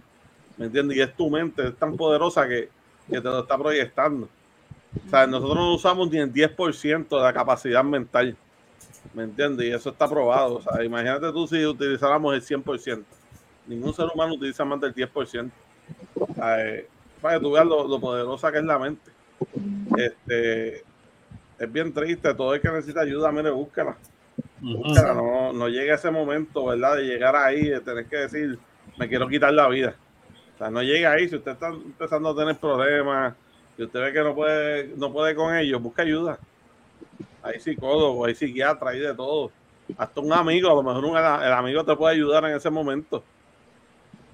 ¿Me 0.57 0.65
entiendes? 0.65 0.97
Y 0.97 1.01
es 1.01 1.15
tu 1.15 1.29
mente, 1.29 1.67
es 1.67 1.75
tan 1.77 1.95
poderosa 1.97 2.47
que, 2.47 2.69
que 3.09 3.17
te 3.21 3.23
lo 3.29 3.39
está 3.41 3.57
proyectando. 3.57 4.27
O 5.05 5.09
sea, 5.09 5.27
nosotros 5.27 5.55
no 5.57 5.73
usamos 5.75 6.09
ni 6.11 6.17
el 6.19 6.31
10% 6.33 7.17
de 7.17 7.23
la 7.23 7.33
capacidad 7.33 7.83
mental. 7.83 8.35
¿Me 9.13 9.23
entiendes? 9.23 9.67
Y 9.67 9.71
eso 9.71 9.89
está 9.91 10.07
probado. 10.07 10.55
O 10.55 10.61
sea, 10.61 10.83
imagínate 10.83 11.31
tú 11.31 11.47
si 11.47 11.65
utilizáramos 11.65 12.33
el 12.35 12.41
100%. 12.41 13.05
Ningún 13.67 13.93
ser 13.93 14.07
humano 14.13 14.33
utiliza 14.35 14.65
más 14.65 14.79
del 14.81 14.93
10%. 14.93 15.51
O 16.15 16.33
sea, 16.33 16.65
eh, 16.67 16.87
para 17.21 17.35
que 17.37 17.43
tú 17.43 17.51
veas 17.51 17.65
lo, 17.65 17.87
lo 17.87 17.99
poderosa 17.99 18.51
que 18.51 18.59
es 18.59 18.63
la 18.63 18.79
mente. 18.79 19.11
Este, 19.97 20.83
es 21.59 21.71
bien 21.71 21.93
triste. 21.93 22.33
Todo 22.33 22.53
el 22.53 22.61
que 22.61 22.69
necesita 22.69 23.01
ayuda, 23.01 23.31
mire, 23.31 23.49
búscala. 23.51 23.97
Búscala. 24.61 25.13
No, 25.13 25.53
no 25.53 25.67
llegue 25.67 25.91
a 25.91 25.95
ese 25.95 26.11
momento, 26.11 26.65
¿verdad? 26.65 26.97
De 26.97 27.03
llegar 27.03 27.35
ahí, 27.35 27.69
de 27.69 27.79
tener 27.81 28.05
que 28.05 28.17
decir, 28.17 28.59
me 28.97 29.07
quiero 29.07 29.27
quitar 29.27 29.53
la 29.53 29.67
vida. 29.67 29.95
O 30.55 30.57
sea, 30.57 30.69
no 30.69 30.81
llegue 30.81 31.05
ahí. 31.05 31.27
Si 31.29 31.35
usted 31.35 31.51
está 31.51 31.67
empezando 31.69 32.29
a 32.29 32.35
tener 32.35 32.57
problemas, 32.57 33.35
si 33.75 33.83
usted 33.83 33.99
ve 33.99 34.13
que 34.13 34.23
no 34.23 34.35
puede, 34.35 34.93
no 34.97 35.11
puede 35.11 35.35
con 35.35 35.55
ellos, 35.55 35.81
busca 35.81 36.01
ayuda. 36.01 36.39
Hay 37.43 37.59
psicólogos, 37.59 38.27
hay 38.27 38.35
psiquiatras, 38.35 38.93
hay 38.93 38.99
de 38.99 39.13
todo. 39.13 39.51
Hasta 39.97 40.19
un 40.19 40.33
amigo, 40.33 40.69
a 40.69 40.75
lo 40.75 40.83
mejor 40.83 41.05
un- 41.05 41.17
el, 41.17 41.53
amigo 41.53 41.83
te 41.83 41.95
puede 41.95 42.15
ayudar 42.15 42.43
en 42.45 42.55
ese 42.55 42.69
momento. 42.69 43.23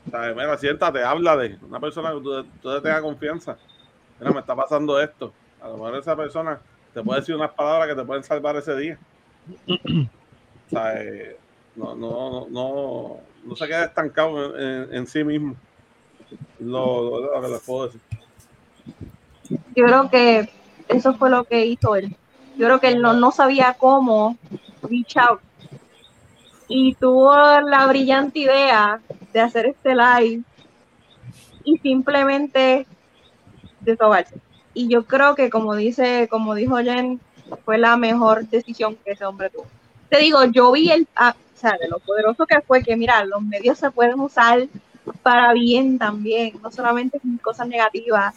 O 0.07 0.09
sea, 0.09 0.33
mira, 0.33 0.57
siéntate, 0.57 1.03
habla 1.03 1.37
de 1.37 1.57
una 1.61 1.79
persona 1.79 2.11
que 2.11 2.21
tú, 2.21 2.43
tú 2.61 2.69
le 2.69 2.81
tengas 2.81 3.01
confianza. 3.01 3.57
Mira, 4.19 4.31
me 4.31 4.39
está 4.39 4.55
pasando 4.55 4.99
esto. 4.99 5.33
A 5.61 5.67
lo 5.67 5.75
mejor 5.75 5.95
esa 5.95 6.15
persona 6.15 6.59
te 6.94 7.02
puede 7.03 7.20
decir 7.22 7.36
unas 7.36 7.52
palabras 7.52 7.88
que 7.90 7.95
te 7.95 8.06
pueden 8.06 8.24
salvar 8.24 8.56
ese 8.57 8.76
día. 8.78 8.98
O 10.65 10.70
sea, 10.70 11.03
eh, 11.03 11.38
no, 11.76 11.94
no, 11.94 12.10
no, 12.32 12.48
no, 12.49 13.18
no 13.45 13.56
se 13.56 13.68
quede 13.68 13.84
estancado 13.86 14.57
en, 14.57 14.61
en- 14.90 14.94
en 14.95 15.07
sí 15.07 15.24
mismo. 15.24 15.56
Lo, 16.60 17.03
lo- 17.20 17.36
lo 17.36 17.41
que 17.41 17.48
les 17.49 17.61
puedo 17.61 17.86
decir. 17.88 18.02
Yo 19.76 19.86
creo 19.86 20.10
que 20.10 20.49
eso 20.88 21.14
fue 21.15 21.30
lo 21.30 21.44
que 21.44 21.65
hizo 21.65 21.95
él. 21.95 22.15
Yo 22.57 22.65
creo 22.65 22.80
que 22.80 22.88
él 22.88 23.02
no, 23.02 23.14
no 23.14 23.32
sabía 23.32 23.76
cómo 23.78 24.36
reach 24.82 25.18
out. 25.18 25.41
Y 26.68 26.95
tuvo 26.95 27.36
la 27.61 27.86
brillante 27.88 28.40
idea 28.40 28.99
de 29.32 29.41
hacer 29.41 29.68
este 29.68 29.94
live 29.95 30.41
y 31.65 31.78
simplemente 31.80 32.88
desahogarse. 33.82 34.36
Y 34.73 34.87
yo 34.87 35.05
creo 35.05 35.35
que 35.35 35.49
como 35.49 35.75
dice, 35.75 36.27
como 36.29 36.55
dijo 36.55 36.77
Jen, 36.77 37.19
fue 37.65 37.77
la 37.77 37.97
mejor 37.97 38.47
decisión 38.47 38.97
que 39.03 39.11
ese 39.11 39.25
hombre 39.25 39.49
tuvo. 39.49 39.67
Te 40.09 40.19
digo, 40.19 40.43
yo 40.45 40.71
vi 40.71 40.91
el, 40.91 41.07
ah, 41.15 41.35
o 41.55 41.57
sea, 41.57 41.77
de 41.79 41.87
lo 41.87 41.99
poderoso 41.99 42.45
que 42.45 42.61
fue 42.61 42.83
que 42.83 42.95
mira, 42.95 43.23
los 43.25 43.41
medios 43.41 43.77
se 43.77 43.91
pueden 43.91 44.19
usar 44.19 44.67
para 45.21 45.53
bien 45.53 45.97
también, 45.97 46.59
no 46.61 46.71
solamente 46.71 47.19
cosas 47.41 47.67
negativas. 47.67 48.35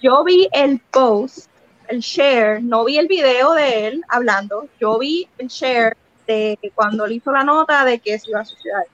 Yo 0.00 0.24
vi 0.24 0.48
el 0.52 0.80
post, 0.90 1.48
el 1.88 2.00
share, 2.00 2.62
no 2.62 2.84
vi 2.84 2.98
el 2.98 3.06
video 3.06 3.52
de 3.54 3.86
él 3.86 4.02
hablando, 4.08 4.68
yo 4.80 4.98
vi 4.98 5.28
el 5.38 5.48
share 5.48 5.96
de 6.26 6.58
cuando 6.74 7.04
él 7.04 7.12
hizo 7.12 7.30
la 7.32 7.44
nota 7.44 7.84
de 7.84 7.98
que 8.00 8.18
se 8.18 8.30
iba 8.30 8.40
a 8.40 8.44
suicidar, 8.44 8.84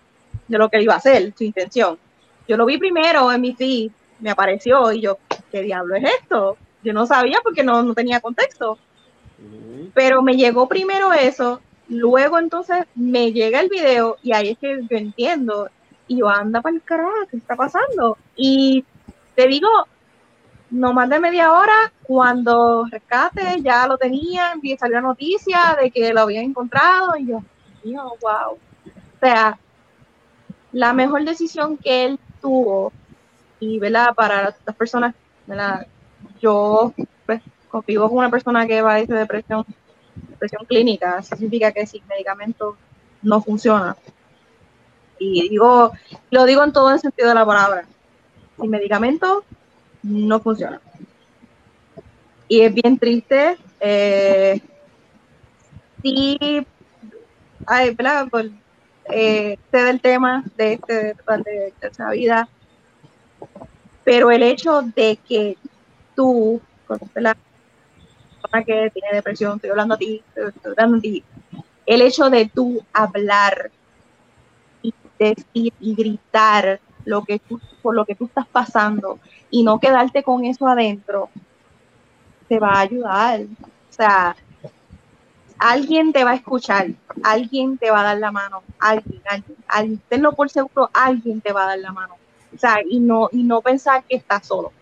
de 0.48 0.58
lo 0.58 0.68
que 0.68 0.82
iba 0.82 0.94
a 0.94 0.98
hacer, 0.98 1.32
su 1.36 1.44
intención. 1.44 1.98
Yo 2.46 2.56
lo 2.56 2.66
vi 2.66 2.78
primero 2.78 3.32
en 3.32 3.40
mi 3.40 3.54
feed, 3.54 3.90
me 4.20 4.30
apareció 4.30 4.92
y 4.92 5.00
yo, 5.00 5.18
¿qué 5.50 5.62
diablo 5.62 5.96
es 5.96 6.04
esto? 6.20 6.56
Yo 6.82 6.92
no 6.92 7.06
sabía 7.06 7.38
porque 7.42 7.62
no, 7.62 7.82
no 7.82 7.94
tenía 7.94 8.20
contexto 8.20 8.78
pero 9.94 10.22
me 10.22 10.36
llegó 10.36 10.68
primero 10.68 11.12
eso, 11.12 11.60
luego 11.88 12.38
entonces 12.38 12.84
me 12.94 13.32
llega 13.32 13.60
el 13.60 13.68
video 13.68 14.16
y 14.22 14.32
ahí 14.32 14.50
es 14.50 14.58
que 14.58 14.80
yo 14.88 14.96
entiendo 14.96 15.68
y 16.08 16.18
yo 16.18 16.28
anda 16.28 16.60
para 16.60 16.74
el 16.74 16.82
carajo, 16.82 17.12
¿qué 17.30 17.36
está 17.36 17.56
pasando? 17.56 18.16
Y 18.36 18.84
te 19.34 19.46
digo, 19.46 19.68
no 20.70 20.92
más 20.92 21.08
de 21.08 21.20
media 21.20 21.52
hora, 21.52 21.92
cuando 22.02 22.86
rescate 22.90 23.60
ya 23.62 23.86
lo 23.86 23.98
tenía, 23.98 24.54
y 24.62 24.76
salió 24.76 24.96
la 24.96 25.02
noticia 25.02 25.76
de 25.80 25.90
que 25.90 26.12
lo 26.12 26.22
habían 26.22 26.44
encontrado 26.44 27.16
y 27.16 27.26
yo, 27.26 27.42
Dios, 27.84 28.12
wow. 28.20 28.52
O 28.54 29.20
sea, 29.20 29.58
la 30.72 30.92
mejor 30.92 31.24
decisión 31.24 31.76
que 31.76 32.06
él 32.06 32.18
tuvo 32.40 32.92
y, 33.60 33.78
¿verdad? 33.78 34.14
Para 34.14 34.54
las 34.64 34.76
personas, 34.76 35.14
¿verdad? 35.46 35.86
Yo, 36.42 36.92
pues, 37.24 37.40
vivo 37.86 38.08
con 38.08 38.18
una 38.18 38.30
persona 38.30 38.66
que 38.66 38.82
padece 38.82 39.14
depresión 39.14 39.64
depresión 40.28 40.64
clínica, 40.66 41.22
significa 41.22 41.72
que 41.72 41.86
sin 41.86 42.06
medicamento 42.06 42.76
no 43.22 43.40
funciona. 43.40 43.96
Y 45.18 45.48
digo, 45.48 45.92
lo 46.30 46.44
digo 46.44 46.64
en 46.64 46.72
todo 46.72 46.90
el 46.90 47.00
sentido 47.00 47.28
de 47.28 47.34
la 47.34 47.46
palabra. 47.46 47.84
Sin 48.60 48.70
medicamento 48.70 49.44
no 50.02 50.40
funciona. 50.40 50.80
Y 52.48 52.60
es 52.60 52.74
bien 52.74 52.98
triste. 52.98 53.56
Eh, 53.80 54.60
sí, 56.02 56.66
ay, 57.66 57.94
¿verdad? 57.94 58.28
Por, 58.28 58.46
eh, 59.10 59.58
sé 59.70 59.78
del 59.78 60.00
tema 60.00 60.44
de, 60.56 60.74
este, 60.74 60.94
de, 60.94 61.14
de 61.44 61.72
esta 61.80 62.10
vida, 62.10 62.48
pero 64.04 64.30
el 64.30 64.42
hecho 64.42 64.82
de 64.82 65.18
que 65.28 65.56
tú, 66.22 66.60
la 67.16 67.36
persona 68.40 68.64
que 68.64 68.90
tiene 68.90 69.08
depresión, 69.12 69.56
estoy 69.56 69.70
hablando 69.70 69.94
a 69.94 69.98
ti, 69.98 70.22
estoy 70.28 70.52
hablando 70.70 70.98
a 70.98 71.00
ti, 71.00 71.24
el 71.84 72.00
hecho 72.00 72.30
de 72.30 72.46
tú 72.46 72.80
hablar 72.92 73.72
y 74.82 74.94
decir 75.18 75.72
y 75.80 75.94
gritar 75.96 76.78
lo 77.04 77.24
que 77.24 77.40
tú, 77.40 77.60
por 77.82 77.96
lo 77.96 78.04
que 78.04 78.14
tú 78.14 78.26
estás 78.26 78.46
pasando 78.46 79.18
y 79.50 79.64
no 79.64 79.80
quedarte 79.80 80.22
con 80.22 80.44
eso 80.44 80.68
adentro, 80.68 81.28
te 82.48 82.60
va 82.60 82.68
a 82.68 82.80
ayudar. 82.80 83.40
O 83.40 83.92
sea, 83.92 84.36
alguien 85.58 86.12
te 86.12 86.22
va 86.22 86.30
a 86.30 86.34
escuchar, 86.36 86.86
alguien 87.24 87.78
te 87.78 87.90
va 87.90 88.02
a 88.02 88.04
dar 88.04 88.18
la 88.18 88.30
mano, 88.30 88.62
alguien, 88.78 89.20
alguien, 89.28 89.56
alguien, 89.66 90.02
tenlo 90.08 90.32
por 90.34 90.50
seguro, 90.50 90.88
alguien 90.92 91.40
te 91.40 91.52
va 91.52 91.64
a 91.64 91.66
dar 91.70 91.80
la 91.80 91.90
mano. 91.90 92.14
O 92.54 92.58
sea, 92.58 92.76
y 92.88 93.00
no, 93.00 93.28
y 93.32 93.42
no 93.42 93.60
pensar 93.60 94.04
que 94.04 94.14
estás 94.14 94.46
solo. 94.46 94.72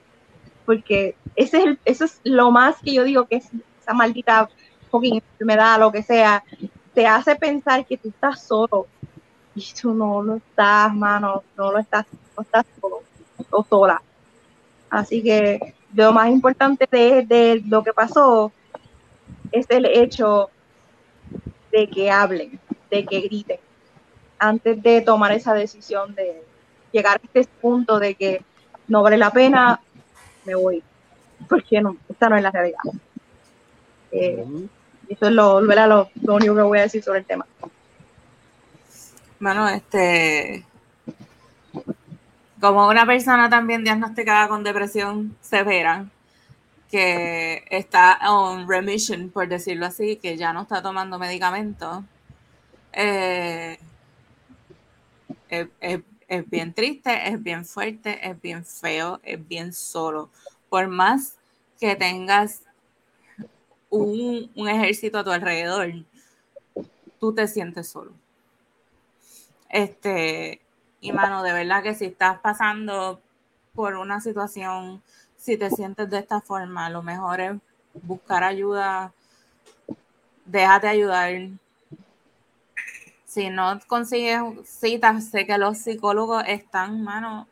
Porque 0.70 1.16
ese 1.34 1.64
es 1.64 1.78
eso 1.84 2.04
es 2.04 2.20
lo 2.22 2.52
más 2.52 2.76
que 2.80 2.94
yo 2.94 3.02
digo 3.02 3.26
que 3.26 3.34
es 3.38 3.48
esa 3.82 3.92
maldita 3.92 4.48
fucking 4.88 5.16
enfermedad, 5.16 5.80
lo 5.80 5.90
que 5.90 6.04
sea, 6.04 6.44
te 6.94 7.08
hace 7.08 7.34
pensar 7.34 7.84
que 7.84 7.96
tú 7.96 8.10
estás 8.10 8.40
solo. 8.40 8.86
Y 9.56 9.66
tú 9.82 9.92
no 9.92 10.22
lo 10.22 10.36
estás, 10.36 10.94
mano, 10.94 11.42
no 11.56 11.72
lo 11.72 11.78
estás, 11.80 12.06
no 12.36 12.44
estás 12.44 12.64
solo 12.80 13.02
o 13.50 13.64
sola. 13.64 14.00
Así 14.90 15.24
que 15.24 15.74
lo 15.92 16.12
más 16.12 16.28
importante 16.30 16.86
de, 16.88 17.26
de 17.26 17.64
lo 17.66 17.82
que 17.82 17.92
pasó 17.92 18.52
es 19.50 19.66
el 19.70 19.86
hecho 19.86 20.50
de 21.72 21.90
que 21.90 22.12
hablen, 22.12 22.60
de 22.92 23.04
que 23.04 23.20
griten, 23.22 23.58
antes 24.38 24.80
de 24.80 25.00
tomar 25.00 25.32
esa 25.32 25.52
decisión 25.52 26.14
de 26.14 26.44
llegar 26.92 27.16
a 27.16 27.20
este 27.24 27.52
punto 27.60 27.98
de 27.98 28.14
que 28.14 28.44
no 28.86 29.02
vale 29.02 29.16
la 29.16 29.32
pena, 29.32 29.80
me 30.50 30.54
voy. 30.56 30.82
Porque 31.48 31.80
no, 31.80 31.96
esta 32.08 32.28
no 32.28 32.36
es 32.36 32.42
la 32.42 32.50
realidad. 32.50 32.80
Eh, 34.12 34.44
eso 35.08 35.26
es 35.26 35.32
lo, 35.32 35.60
lo, 35.60 36.10
lo 36.22 36.34
único 36.34 36.54
que 36.54 36.62
voy 36.62 36.78
a 36.78 36.82
decir 36.82 37.02
sobre 37.02 37.20
el 37.20 37.24
tema. 37.24 37.46
Bueno, 39.38 39.68
este, 39.68 40.64
como 42.60 42.88
una 42.88 43.06
persona 43.06 43.48
también 43.48 43.84
diagnosticada 43.84 44.48
con 44.48 44.62
depresión 44.62 45.36
severa, 45.40 46.06
que 46.90 47.64
está 47.70 48.18
on 48.28 48.68
remission, 48.68 49.30
por 49.30 49.48
decirlo 49.48 49.86
así, 49.86 50.16
que 50.16 50.36
ya 50.36 50.52
no 50.52 50.62
está 50.62 50.82
tomando 50.82 51.18
medicamentos, 51.18 52.04
eh, 52.92 53.78
es, 55.48 55.68
es, 55.80 56.00
es, 56.30 56.48
bien 56.48 56.72
triste, 56.72 57.28
es 57.28 57.42
bien 57.42 57.64
fuerte, 57.64 58.26
es 58.26 58.40
bien 58.40 58.64
feo, 58.64 59.20
es 59.22 59.46
bien 59.46 59.72
solo. 59.72 60.30
Por 60.68 60.88
más 60.88 61.36
que 61.78 61.96
tengas 61.96 62.62
un, 63.90 64.50
un 64.54 64.68
ejército 64.68 65.18
a 65.18 65.24
tu 65.24 65.30
alrededor, 65.30 65.92
tú 67.18 67.34
te 67.34 67.46
sientes 67.48 67.88
solo. 67.88 68.12
Este, 69.68 70.60
y 71.00 71.12
mano, 71.12 71.42
de 71.42 71.52
verdad 71.52 71.82
que 71.82 71.94
si 71.94 72.06
estás 72.06 72.38
pasando 72.38 73.20
por 73.74 73.96
una 73.96 74.20
situación, 74.20 75.02
si 75.36 75.56
te 75.56 75.70
sientes 75.70 76.10
de 76.10 76.18
esta 76.18 76.40
forma, 76.40 76.90
lo 76.90 77.02
mejor 77.02 77.40
es 77.40 77.52
buscar 78.02 78.44
ayuda, 78.44 79.12
déjate 80.44 80.88
ayudar. 80.88 81.32
Si 83.30 83.48
no 83.48 83.78
consigues 83.86 84.40
citas, 84.64 85.28
sé 85.30 85.46
que 85.46 85.56
los 85.56 85.78
psicólogos 85.78 86.42
están, 86.48 87.04
mano, 87.04 87.46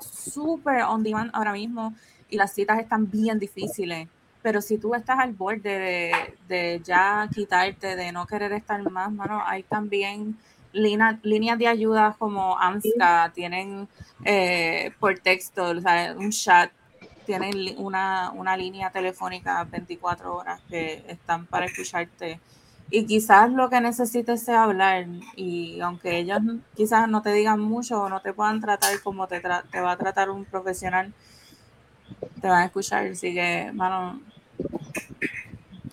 súper 0.00 0.82
on 0.82 1.04
demand 1.04 1.30
ahora 1.32 1.52
mismo 1.52 1.94
y 2.28 2.36
las 2.36 2.52
citas 2.52 2.80
están 2.80 3.08
bien 3.08 3.38
difíciles. 3.38 4.08
Pero 4.42 4.60
si 4.60 4.78
tú 4.78 4.96
estás 4.96 5.20
al 5.20 5.32
borde 5.32 5.78
de, 5.78 6.34
de 6.48 6.82
ya 6.82 7.30
quitarte, 7.32 7.94
de 7.94 8.10
no 8.10 8.26
querer 8.26 8.50
estar 8.50 8.82
más, 8.90 9.12
mano, 9.12 9.40
hay 9.46 9.62
también 9.62 10.36
líneas 10.72 11.58
de 11.58 11.68
ayuda 11.68 12.16
como 12.18 12.58
AMSCA, 12.58 13.30
tienen 13.32 13.86
eh, 14.24 14.90
por 14.98 15.16
texto, 15.20 15.66
o 15.66 15.80
sea, 15.80 16.16
un 16.18 16.32
chat, 16.32 16.72
tienen 17.28 17.76
una, 17.76 18.32
una 18.34 18.56
línea 18.56 18.90
telefónica 18.90 19.62
24 19.64 20.34
horas 20.34 20.62
que 20.66 21.04
están 21.06 21.44
para 21.44 21.66
escucharte. 21.66 22.40
Y 22.90 23.04
quizás 23.04 23.52
lo 23.52 23.68
que 23.68 23.82
necesites 23.82 24.42
sea 24.42 24.64
hablar, 24.64 25.06
y 25.36 25.78
aunque 25.80 26.20
ellos 26.20 26.38
quizás 26.74 27.06
no 27.06 27.20
te 27.20 27.34
digan 27.34 27.60
mucho 27.60 28.00
o 28.00 28.08
no 28.08 28.22
te 28.22 28.32
puedan 28.32 28.62
tratar 28.62 28.98
como 29.02 29.26
te, 29.26 29.40
tra 29.40 29.62
te 29.70 29.78
va 29.78 29.92
a 29.92 29.98
tratar 29.98 30.30
un 30.30 30.46
profesional, 30.46 31.12
te 32.40 32.48
van 32.48 32.62
a 32.62 32.64
escuchar. 32.64 33.08
Así 33.08 33.34
que, 33.34 33.70
mano. 33.74 34.22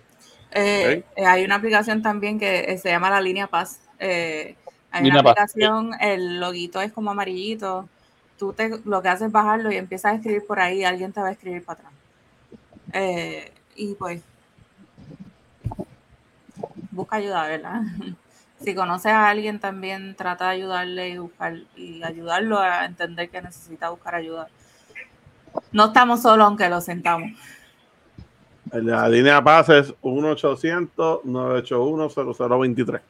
Eh, 0.51 1.03
okay. 1.15 1.25
Hay 1.25 1.43
una 1.43 1.55
aplicación 1.55 2.01
también 2.01 2.39
que 2.39 2.77
se 2.77 2.89
llama 2.89 3.09
la 3.09 3.19
línea 3.21 3.47
Paz. 3.47 3.81
Eh, 3.99 4.55
hay 4.91 5.03
línea 5.03 5.21
una 5.21 5.31
aplicación, 5.31 5.91
Paz. 5.91 5.99
el 6.01 6.39
loguito 6.39 6.81
es 6.81 6.91
como 6.91 7.11
amarillito. 7.11 7.87
Tú 8.37 8.53
te, 8.53 8.79
lo 8.85 9.01
que 9.01 9.09
haces 9.09 9.27
es 9.27 9.31
bajarlo 9.31 9.71
y 9.71 9.77
empiezas 9.77 10.13
a 10.13 10.15
escribir 10.15 10.45
por 10.45 10.59
ahí, 10.59 10.83
alguien 10.83 11.13
te 11.13 11.21
va 11.21 11.29
a 11.29 11.31
escribir 11.31 11.63
para 11.63 11.79
atrás. 11.79 11.93
Eh, 12.93 13.51
y 13.75 13.95
pues, 13.95 14.21
busca 16.91 17.15
ayuda, 17.17 17.47
¿verdad? 17.47 17.81
Si 18.63 18.73
conoces 18.75 19.11
a 19.11 19.27
alguien 19.27 19.59
también, 19.59 20.15
trata 20.15 20.45
de 20.45 20.51
ayudarle 20.51 21.09
y, 21.09 21.17
buscar, 21.17 21.57
y 21.75 22.01
ayudarlo 22.01 22.59
a 22.59 22.85
entender 22.85 23.29
que 23.29 23.41
necesita 23.41 23.89
buscar 23.89 24.15
ayuda. 24.15 24.47
No 25.73 25.87
estamos 25.87 26.21
solos 26.21 26.45
aunque 26.45 26.69
lo 26.69 26.79
sentamos. 26.79 27.31
La 28.71 29.09
línea 29.09 29.43
paz 29.43 29.67
es 29.69 29.93
1-800-981-0023. 30.01 33.01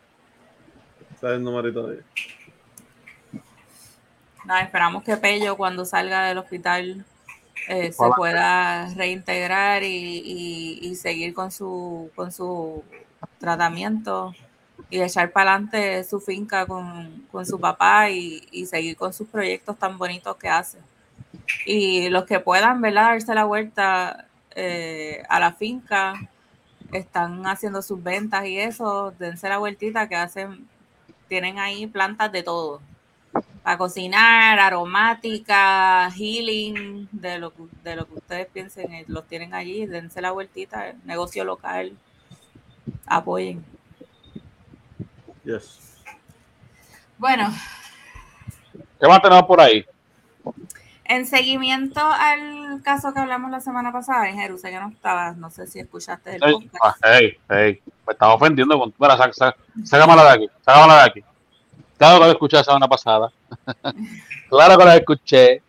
Ese 1.11 1.11
es 1.11 1.23
el 1.23 1.43
numerito 1.43 1.85
de 1.87 1.95
ella. 1.95 2.03
Nada, 4.45 4.61
esperamos 4.61 5.03
que 5.03 5.15
Pello 5.15 5.55
cuando 5.55 5.85
salga 5.85 6.25
del 6.25 6.39
hospital 6.39 7.05
eh, 7.69 7.93
se 7.93 8.09
pueda 8.17 8.93
reintegrar 8.93 9.83
y, 9.83 9.87
y, 9.87 10.79
y, 10.81 10.95
seguir 10.95 11.33
con 11.33 11.49
su, 11.49 12.11
con 12.13 12.29
su 12.31 12.83
tratamiento 13.39 14.33
y 14.89 15.01
echar 15.01 15.31
para 15.31 15.53
adelante 15.53 16.03
su 16.03 16.19
finca 16.19 16.65
con, 16.65 17.25
con 17.31 17.45
su 17.45 17.57
papá 17.57 18.09
y, 18.09 18.45
y, 18.51 18.65
seguir 18.65 18.97
con 18.97 19.13
sus 19.13 19.29
proyectos 19.29 19.77
tan 19.77 19.97
bonitos 19.97 20.35
que 20.35 20.49
hace. 20.49 20.77
Y 21.65 22.09
los 22.09 22.25
que 22.25 22.39
puedan, 22.39 22.81
¿verdad? 22.81 23.11
Darse 23.11 23.33
la 23.33 23.45
vuelta 23.45 24.27
eh, 24.55 25.23
a 25.29 25.39
la 25.39 25.53
finca, 25.53 26.13
están 26.91 27.45
haciendo 27.47 27.81
sus 27.81 28.01
ventas 28.01 28.45
y 28.45 28.59
eso, 28.59 29.13
dense 29.17 29.49
la 29.49 29.57
vueltita 29.57 30.07
que 30.07 30.15
hacen, 30.15 30.67
tienen 31.27 31.59
ahí 31.59 31.87
plantas 31.87 32.31
de 32.31 32.43
todo. 32.43 32.81
Para 33.63 33.77
cocinar, 33.77 34.59
aromática, 34.59 36.11
healing, 36.11 37.07
de 37.11 37.39
lo, 37.39 37.53
de 37.83 37.95
lo 37.95 38.05
que 38.05 38.13
ustedes 38.15 38.47
piensen, 38.47 38.93
eh, 38.93 39.05
los 39.07 39.25
tienen 39.27 39.53
allí, 39.53 39.85
dense 39.85 40.21
la 40.21 40.31
vueltita, 40.31 40.93
negocio 41.05 41.43
local, 41.45 41.93
apoyen. 43.07 43.65
Yes. 45.43 45.97
Bueno. 47.17 47.51
¿Qué 48.99 49.07
más 49.07 49.21
tenemos 49.21 49.43
por 49.43 49.59
ahí? 49.59 49.85
En 51.05 51.25
seguimiento 51.25 51.99
al 52.01 52.81
caso 52.83 53.13
que 53.13 53.19
hablamos 53.19 53.51
la 53.51 53.59
semana 53.59 53.91
pasada 53.91 54.29
en 54.29 54.37
Jerusalén, 54.37 54.77
que 54.79 54.85
no 54.85 54.91
estabas, 54.91 55.35
no 55.37 55.49
sé 55.49 55.67
si 55.67 55.79
escuchaste 55.79 56.35
el 56.35 56.39
podcast. 56.39 56.97
Hey, 57.03 57.37
hey, 57.49 57.81
me 58.07 58.13
estaba 58.13 58.33
ofendiendo 58.35 58.79
con 58.79 58.93
Mira, 58.97 59.17
sac, 59.17 59.33
sac, 59.33 59.57
sácamela 59.83 60.23
de 60.23 60.29
aquí, 60.29 60.49
sácamela 60.65 60.95
de 60.95 61.09
aquí. 61.09 61.23
Claro 61.97 62.19
que 62.19 62.25
lo 62.25 62.31
escuché 62.31 62.57
la 62.57 62.63
semana 62.63 62.87
pasada. 62.87 63.31
claro 64.49 64.77
que 64.77 64.83
lo 64.85 64.91
escuché. 64.91 65.61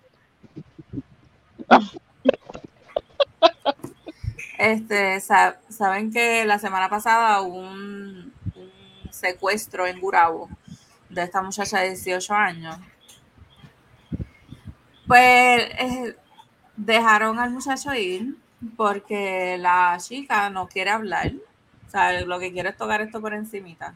Este, 4.59 5.21
sa- 5.21 5.57
saben 5.69 6.13
que 6.13 6.45
la 6.45 6.59
semana 6.59 6.89
pasada 6.89 7.41
hubo 7.43 7.59
un, 7.59 8.33
un 8.55 9.13
secuestro 9.13 9.87
en 9.87 10.01
Gurabo 10.01 10.49
de 11.09 11.23
esta 11.25 11.43
muchacha 11.43 11.81
de 11.81 11.89
18 11.91 12.35
años. 12.35 12.77
Pues 15.07 15.63
eh, 15.79 16.17
dejaron 16.77 17.39
al 17.39 17.51
muchacho 17.51 17.95
ir 17.95 18.37
porque 18.77 19.57
la 19.59 19.97
chica 20.01 20.51
no 20.51 20.69
quiere 20.69 20.91
hablar. 20.91 21.33
O 21.87 21.91
sea, 21.91 22.21
lo 22.23 22.39
que 22.39 22.53
quiere 22.53 22.71
es 22.71 22.77
tocar 22.77 23.01
esto 23.01 23.21
por 23.21 23.35
encimita. 23.35 23.95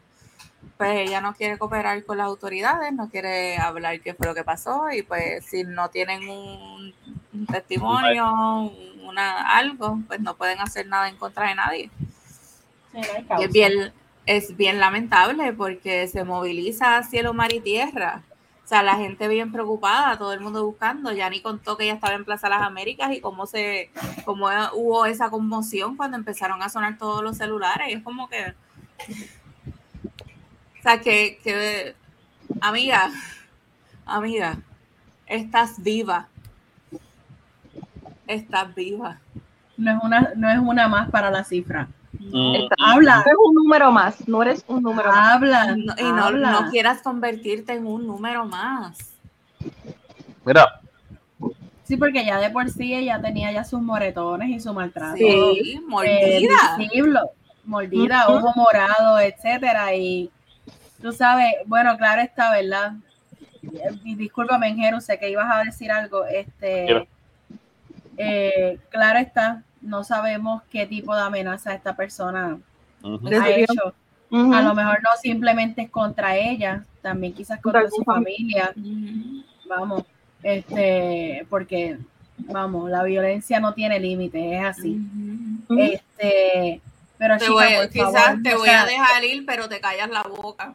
Pues 0.77 1.09
ella 1.09 1.21
no 1.21 1.33
quiere 1.33 1.57
cooperar 1.57 2.03
con 2.05 2.17
las 2.17 2.27
autoridades, 2.27 2.93
no 2.93 3.09
quiere 3.09 3.57
hablar 3.57 3.99
qué 4.01 4.13
fue 4.13 4.27
lo 4.27 4.35
que 4.35 4.43
pasó 4.43 4.89
y 4.91 5.03
pues 5.03 5.45
si 5.45 5.63
no 5.63 5.89
tienen 5.89 6.27
un, 6.29 6.93
un 7.33 7.45
testimonio, 7.45 8.71
una 9.03 9.57
algo, 9.57 9.99
pues 10.07 10.19
no 10.21 10.35
pueden 10.35 10.59
hacer 10.59 10.87
nada 10.87 11.09
en 11.09 11.17
contra 11.17 11.49
de 11.49 11.55
nadie. 11.55 11.91
Es 13.39 13.51
bien, 13.51 13.93
es 14.25 14.55
bien 14.55 14.79
lamentable 14.79 15.53
porque 15.53 16.07
se 16.07 16.23
moviliza 16.23 17.03
cielo, 17.03 17.33
mar 17.33 17.53
y 17.53 17.59
tierra. 17.59 18.23
O 18.69 18.71
sea, 18.71 18.83
la 18.83 18.97
gente 18.97 19.27
bien 19.27 19.51
preocupada, 19.51 20.19
todo 20.19 20.31
el 20.31 20.41
mundo 20.41 20.63
buscando. 20.63 21.11
Ya 21.11 21.27
ni 21.27 21.41
contó 21.41 21.75
que 21.75 21.85
ella 21.85 21.95
estaba 21.95 22.13
en 22.13 22.23
Plaza 22.23 22.49
Las 22.49 22.61
Américas 22.61 23.11
y 23.11 23.19
cómo 23.19 23.47
se, 23.47 23.89
cómo 24.25 24.47
hubo 24.75 25.07
esa 25.07 25.31
conmoción 25.31 25.97
cuando 25.97 26.17
empezaron 26.17 26.61
a 26.61 26.69
sonar 26.69 26.99
todos 26.99 27.23
los 27.23 27.35
celulares. 27.35 27.87
Y 27.89 27.93
es 27.93 28.03
como 28.03 28.29
que, 28.29 28.53
o 30.77 30.83
sea, 30.83 31.01
que, 31.01 31.39
que 31.43 31.95
amiga, 32.61 33.09
amiga, 34.05 34.59
estás 35.25 35.81
viva. 35.81 36.27
Estás 38.27 38.75
viva. 38.75 39.19
No 39.77 39.97
es 39.97 40.03
una, 40.03 40.33
no 40.35 40.47
es 40.47 40.59
una 40.59 40.87
más 40.87 41.09
para 41.09 41.31
la 41.31 41.43
cifra. 41.43 41.87
Mm, 42.19 42.67
Habla, 42.77 43.21
Eres 43.25 43.37
un 43.45 43.55
número 43.55 43.91
más, 43.91 44.27
no 44.27 44.41
eres 44.43 44.63
un 44.67 44.83
número 44.83 45.09
más. 45.09 45.35
habla. 45.35 45.75
No- 45.75 45.93
y 45.97 46.03
no, 46.03 46.23
habla. 46.25 46.51
no 46.51 46.69
quieras 46.69 47.01
convertirte 47.01 47.73
en 47.73 47.87
un 47.87 48.05
número 48.05 48.45
más. 48.45 48.97
Mira, 50.45 50.81
Sí, 51.85 51.97
porque 51.97 52.23
ya 52.23 52.37
de 52.39 52.51
por 52.51 52.69
sí 52.69 52.93
ella 52.93 53.19
tenía 53.19 53.51
ya 53.51 53.63
sus 53.63 53.81
moretones 53.81 54.49
y 54.49 54.59
su 54.59 54.71
maltrato. 54.73 55.15
Sí, 55.17 55.25
eh, 55.25 55.81
mordida. 55.87 56.77
visible, 56.77 57.19
mordida, 57.63 58.27
ojo 58.27 58.53
morado, 58.55 59.19
etcétera. 59.19 59.95
Y 59.95 60.29
tú 61.01 61.11
sabes, 61.11 61.47
bueno, 61.65 61.97
claro 61.97 62.21
está, 62.21 62.51
¿verdad? 62.51 62.93
Y 64.03 64.13
discúlpame, 64.13 64.75
Jeru, 64.75 65.01
sé 65.01 65.17
que 65.17 65.31
ibas 65.31 65.47
a 65.51 65.63
decir 65.63 65.91
algo. 65.91 66.25
Este, 66.27 67.07
eh, 68.17 68.77
claro 68.91 69.17
está, 69.17 69.63
no 69.81 70.03
sabemos 70.03 70.63
qué 70.71 70.85
tipo 70.85 71.15
de 71.15 71.21
amenaza 71.21 71.73
esta 71.73 71.95
persona. 71.95 72.57
De 73.01 73.35
ha 73.37 73.49
hecho. 73.49 73.93
A 74.31 74.61
lo 74.61 74.75
mejor 74.75 75.01
no 75.01 75.09
simplemente 75.21 75.83
es 75.83 75.89
contra 75.89 76.35
ella, 76.35 76.83
también 77.01 77.33
quizás 77.33 77.59
contra 77.61 77.89
su 77.89 78.03
familia. 78.03 78.73
Vamos, 79.67 80.03
este, 80.43 81.45
porque, 81.49 81.97
vamos, 82.37 82.89
la 82.89 83.03
violencia 83.03 83.59
no 83.59 83.73
tiene 83.73 83.99
límite, 83.99 84.57
es 84.57 84.63
así. 84.63 84.99
Este, 85.77 86.81
pero 87.17 87.37
Te 87.37 87.45
chica, 87.45 87.53
voy, 87.53 87.75
por 87.75 87.89
quizás 87.89 88.13
favor, 88.13 88.43
te 88.43 88.55
voy 88.55 88.69
sea, 88.69 88.81
a 88.81 88.85
dejar 88.85 89.23
ir, 89.23 89.45
pero 89.45 89.67
te 89.67 89.79
callas 89.79 90.09
la 90.09 90.23
boca. 90.23 90.73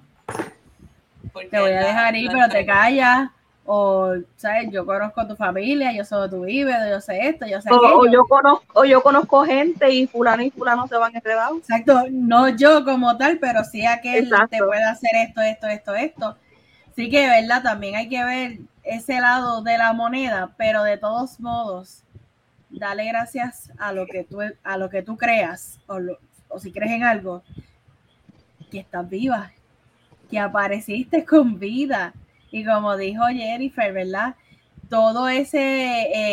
Porque 1.33 1.49
te 1.49 1.61
voy 1.61 1.73
a 1.73 1.81
dejar 1.81 2.15
ir, 2.17 2.31
pero 2.31 2.49
te 2.49 2.67
callas. 2.67 3.31
O, 3.67 4.13
¿sabes? 4.37 4.71
Yo 4.71 4.85
conozco 4.85 5.27
tu 5.27 5.37
familia, 5.37 5.93
yo 5.93 6.05
sé 6.05 6.15
donde 6.15 6.37
tú 6.37 6.45
vives, 6.45 6.77
yo 6.91 7.01
sé 7.01 7.29
esto, 7.29 7.47
yo 7.47 7.61
sé 7.63 7.71
O, 7.71 7.77
o 7.77 8.07
yo 8.13 8.25
conozco, 8.27 8.81
o 8.81 8.85
yo 8.85 9.03
conozco 9.03 9.45
gente 9.45 9.91
y 9.91 10.07
fulano 10.07 10.43
y 10.43 10.51
fulano 10.51 10.87
se 10.87 10.97
van 10.97 11.15
enredados. 11.17 11.59
Exacto, 11.61 12.05
no 12.11 12.49
yo 12.51 12.85
como 12.85 13.17
tal, 13.17 13.39
pero 13.39 13.65
sí 13.65 13.87
aquel 13.87 14.25
Exacto. 14.25 14.57
te 14.57 14.63
puede 14.63 14.85
hacer 14.85 15.11
esto, 15.27 15.41
esto, 15.41 15.67
esto, 15.67 15.95
esto. 15.95 16.37
Así 16.93 17.11
que, 17.11 17.27
¿verdad? 17.29 17.63
También 17.63 17.97
hay 17.97 18.09
que 18.09 18.23
ver 18.25 18.59
ese 18.85 19.21
lado 19.21 19.63
de 19.63 19.79
la 19.79 19.93
moneda, 19.93 20.53
pero 20.59 20.83
de 20.85 20.99
todos 20.99 21.41
modos, 21.41 22.03
dale 22.71 23.07
gracias 23.07 23.73
a 23.79 23.93
lo 23.93 24.07
que 24.07 24.25
tú, 24.25 24.41
a 24.65 24.79
lo 24.79 24.91
que 24.91 25.03
tú 25.03 25.17
creas, 25.17 25.81
o, 25.87 25.99
lo- 26.01 26.19
o 26.49 26.59
si 26.61 26.73
crees 26.73 26.93
en 26.93 27.05
algo, 27.05 27.43
que 28.71 28.79
estás 28.81 29.09
viva, 29.09 29.51
que 30.31 30.39
apareciste 30.39 31.25
con 31.25 31.59
vida. 31.59 32.15
Y 32.55 32.65
como 32.65 32.97
dijo 32.97 33.25
Jennifer, 33.27 33.93
¿verdad? 33.93 34.37
Todo 34.89 35.29
ese 35.29 35.61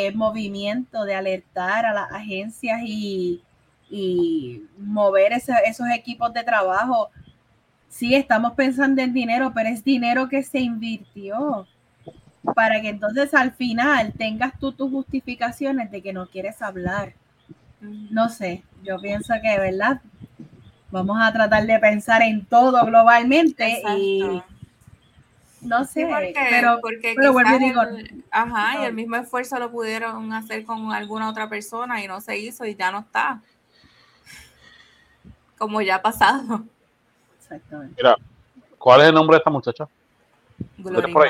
eh, 0.08 0.12
movimiento 0.14 1.04
de 1.06 1.16
alertar 1.16 1.86
a 1.86 1.94
las 1.94 2.12
agencias 2.12 2.82
y, 2.86 3.42
y 3.90 4.64
mover 4.78 5.34
ese- 5.34 5.54
esos 5.66 5.88
equipos 5.90 6.34
de 6.34 6.44
trabajo. 6.44 7.10
Sí, 7.90 8.16
estamos 8.16 8.54
pensando 8.54 9.02
en 9.02 9.14
dinero, 9.14 9.52
pero 9.56 9.70
es 9.70 9.84
dinero 9.84 10.30
que 10.30 10.44
se 10.44 10.60
invirtió 10.62 11.68
para 12.56 12.82
que 12.82 12.90
entonces 12.90 13.34
al 13.34 13.52
final 13.54 14.14
tengas 14.14 14.58
tú 14.60 14.72
tus 14.74 14.92
justificaciones 14.92 15.92
de 15.92 16.02
que 16.02 16.14
no 16.14 16.28
quieres 16.28 16.62
hablar. 16.62 17.14
No 18.10 18.30
sé, 18.30 18.64
yo 18.84 19.00
pienso 19.02 19.34
que, 19.42 19.60
¿verdad? 19.60 20.02
Vamos 20.92 21.18
a 21.22 21.32
tratar 21.34 21.66
de 21.66 21.80
pensar 21.80 22.22
en 22.22 22.46
todo 22.46 22.86
globalmente 22.86 23.82
y 23.86 24.44
No 25.62 25.86
Sí, 25.86 26.02
sé, 26.02 26.08
porque, 26.08 26.34
pero 26.50 26.80
porque 26.82 27.14
pero 27.16 27.34
digo, 27.60 27.82
el- 27.84 28.24
ajá, 28.32 28.82
y 28.82 28.86
el 28.86 28.94
mismo 28.94 29.16
esfuerzo 29.16 29.60
lo 29.60 29.70
pudieron 29.72 30.34
hacer 30.34 30.66
con 30.66 30.92
alguna 30.92 31.30
otra 31.30 31.48
persona 31.50 32.04
y 32.04 32.08
no 32.08 32.20
se 32.20 32.38
hizo 32.38 32.66
y 32.66 32.76
ya 32.76 32.92
no 32.92 33.00
está. 33.00 33.42
Como 35.58 35.82
ya 35.82 35.96
ha 35.96 36.02
pasado. 36.02 36.64
exactamente. 37.40 37.94
Mira, 37.98 38.16
¿cuál 38.80 39.02
es 39.02 39.08
el 39.10 39.14
nombre 39.14 39.36
de 39.36 39.40
esta 39.40 39.52
muchacha? 39.52 39.88
Glorimar. 40.78 41.30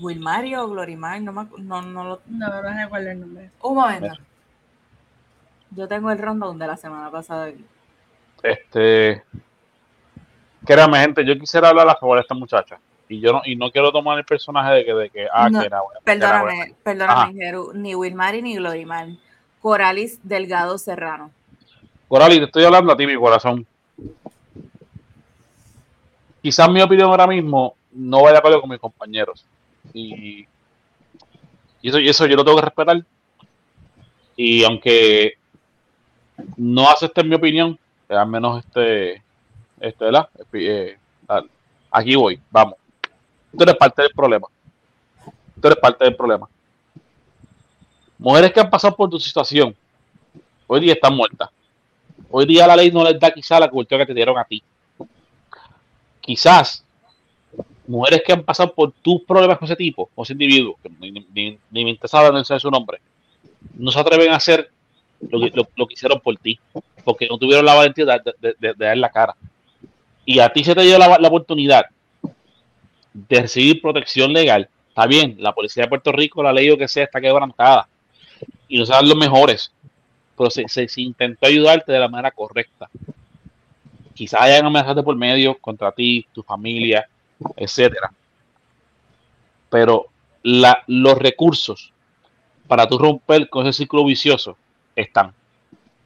Wilmario 0.00 0.64
o 0.64 0.68
Glorimar, 0.68 1.20
no, 1.20 1.32
me, 1.32 1.46
no, 1.58 1.82
no 1.82 2.04
lo... 2.04 2.22
No, 2.26 2.62
no 2.62 2.62
recuerdo 2.62 3.10
el 3.10 3.20
nombre. 3.20 3.50
Un 3.62 3.74
momento. 3.74 4.14
Yo 5.70 5.88
tengo 5.88 6.10
el 6.10 6.18
rondón 6.18 6.58
de 6.58 6.66
la 6.66 6.76
semana 6.76 7.10
pasada. 7.10 7.46
aquí. 7.46 7.64
Este, 8.42 9.22
créame, 10.64 10.98
gente, 11.00 11.24
yo 11.24 11.38
quisiera 11.38 11.68
hablar 11.68 11.88
a 11.88 11.96
favor 11.96 12.16
de 12.16 12.22
esta 12.22 12.34
muchacha. 12.34 12.78
Y 13.12 13.20
yo 13.20 13.32
no, 13.32 13.42
y 13.44 13.56
no 13.56 13.70
quiero 13.70 13.92
tomar 13.92 14.18
el 14.18 14.24
personaje 14.24 14.72
de 14.72 14.84
que, 14.86 14.94
de 14.94 15.10
que 15.10 15.28
ah, 15.30 15.50
No, 15.50 15.60
que 15.60 15.66
era 15.66 15.82
buena, 15.82 16.00
que 16.02 16.12
era 16.12 16.42
buena. 16.42 16.58
Perdóname, 16.58 16.74
perdóname. 16.82 17.34
Jeru, 17.34 17.72
ni 17.74 17.94
Wilmari 17.94 18.40
ni 18.40 18.56
Glorimar. 18.56 19.08
Coralis 19.60 20.18
Delgado 20.22 20.78
Serrano. 20.78 21.30
Corali, 22.08 22.38
te 22.38 22.44
estoy 22.44 22.64
hablando 22.64 22.92
a 22.92 22.96
ti, 22.96 23.06
mi 23.06 23.16
corazón. 23.16 23.66
Quizás 26.40 26.70
mi 26.70 26.80
opinión 26.80 27.10
ahora 27.10 27.26
mismo 27.26 27.76
no 27.92 28.22
vaya 28.22 28.32
de 28.32 28.38
acuerdo 28.38 28.60
con 28.62 28.70
mis 28.70 28.78
compañeros. 28.78 29.44
Y, 29.92 30.46
y 31.82 31.88
eso, 31.88 31.98
y 31.98 32.08
eso 32.08 32.26
yo 32.26 32.36
lo 32.36 32.44
tengo 32.44 32.56
que 32.56 32.64
respetar. 32.64 33.04
Y 34.36 34.64
aunque 34.64 35.34
no 36.56 36.88
acepten 36.88 37.28
mi 37.28 37.34
opinión, 37.34 37.78
eh, 38.08 38.16
al 38.16 38.26
menos 38.26 38.64
este, 38.64 39.22
este, 39.80 40.04
¿verdad? 40.06 40.28
Eh, 40.54 40.96
tal. 41.26 41.50
aquí 41.90 42.16
voy, 42.16 42.40
vamos. 42.50 42.76
Tú 43.56 43.62
eres 43.62 43.76
parte 43.76 44.02
del 44.02 44.12
problema. 44.12 44.48
Tú 45.60 45.68
eres 45.68 45.78
parte 45.78 46.04
del 46.04 46.16
problema. 46.16 46.48
Mujeres 48.18 48.52
que 48.52 48.60
han 48.60 48.70
pasado 48.70 48.94
por 48.96 49.10
tu 49.10 49.18
situación, 49.18 49.74
hoy 50.66 50.80
día 50.80 50.92
están 50.94 51.14
muertas. 51.14 51.50
Hoy 52.30 52.46
día 52.46 52.66
la 52.66 52.76
ley 52.76 52.90
no 52.90 53.04
les 53.04 53.18
da 53.18 53.30
quizás 53.30 53.60
la 53.60 53.68
cobertura 53.68 54.00
que 54.06 54.12
te 54.12 54.14
dieron 54.14 54.38
a 54.38 54.44
ti. 54.44 54.62
Quizás 56.20 56.84
mujeres 57.86 58.22
que 58.24 58.32
han 58.32 58.44
pasado 58.44 58.72
por 58.72 58.92
tus 58.92 59.22
problemas 59.22 59.58
con 59.58 59.66
ese 59.66 59.76
tipo, 59.76 60.08
con 60.14 60.22
ese 60.22 60.32
individuo, 60.32 60.76
que 60.82 60.88
ni, 61.00 61.10
ni- 61.10 61.58
ni 61.70 61.84
me 61.84 61.90
interesa 61.90 62.44
sé 62.44 62.60
su 62.60 62.70
nombre, 62.70 63.00
no 63.74 63.90
se 63.90 63.98
atreven 63.98 64.30
a 64.32 64.36
hacer 64.36 64.70
lo 65.20 65.40
que, 65.40 65.52
lo, 65.76 65.86
que 65.86 65.94
hicieron 65.94 66.20
por 66.20 66.36
ti, 66.36 66.58
porque 67.04 67.28
no 67.28 67.38
tuvieron 67.38 67.64
la 67.66 67.74
valentía 67.74 68.04
de, 68.06 68.74
dar 68.76 68.96
la 68.96 69.10
cara. 69.10 69.36
Y 70.24 70.38
a 70.38 70.48
ti 70.52 70.62
se 70.64 70.74
te 70.74 70.82
dio 70.82 70.96
la 70.98 71.28
oportunidad 71.28 71.86
de 73.12 73.40
recibir 73.42 73.80
protección 73.82 74.32
legal. 74.32 74.68
Está 74.88 75.06
bien, 75.06 75.36
la 75.38 75.52
policía 75.54 75.84
de 75.84 75.88
Puerto 75.88 76.12
Rico, 76.12 76.42
la 76.42 76.52
ley 76.52 76.70
o 76.70 76.78
que 76.78 76.88
sea, 76.88 77.04
está 77.04 77.20
quebrantada. 77.20 77.88
Y 78.68 78.78
no 78.78 78.86
son 78.86 79.08
los 79.08 79.16
mejores 79.16 79.72
pero 80.36 80.50
se, 80.50 80.66
se- 80.66 81.02
intentó 81.02 81.46
ayudarte 81.46 81.92
de 81.92 82.00
la 82.00 82.08
manera 82.08 82.30
correcta. 82.30 82.88
Quizás 84.14 84.40
hayan 84.40 84.66
amenazas 84.66 84.96
de 84.96 85.02
por 85.02 85.14
medio 85.16 85.56
contra 85.58 85.92
ti, 85.92 86.26
tu 86.32 86.42
familia, 86.42 87.08
etcétera. 87.56 88.12
Pero 89.70 90.06
la- 90.42 90.82
los 90.86 91.18
recursos 91.18 91.92
para 92.66 92.86
tú 92.88 92.98
romper 92.98 93.48
con 93.48 93.66
ese 93.66 93.82
ciclo 93.82 94.04
vicioso 94.04 94.56
están 94.96 95.32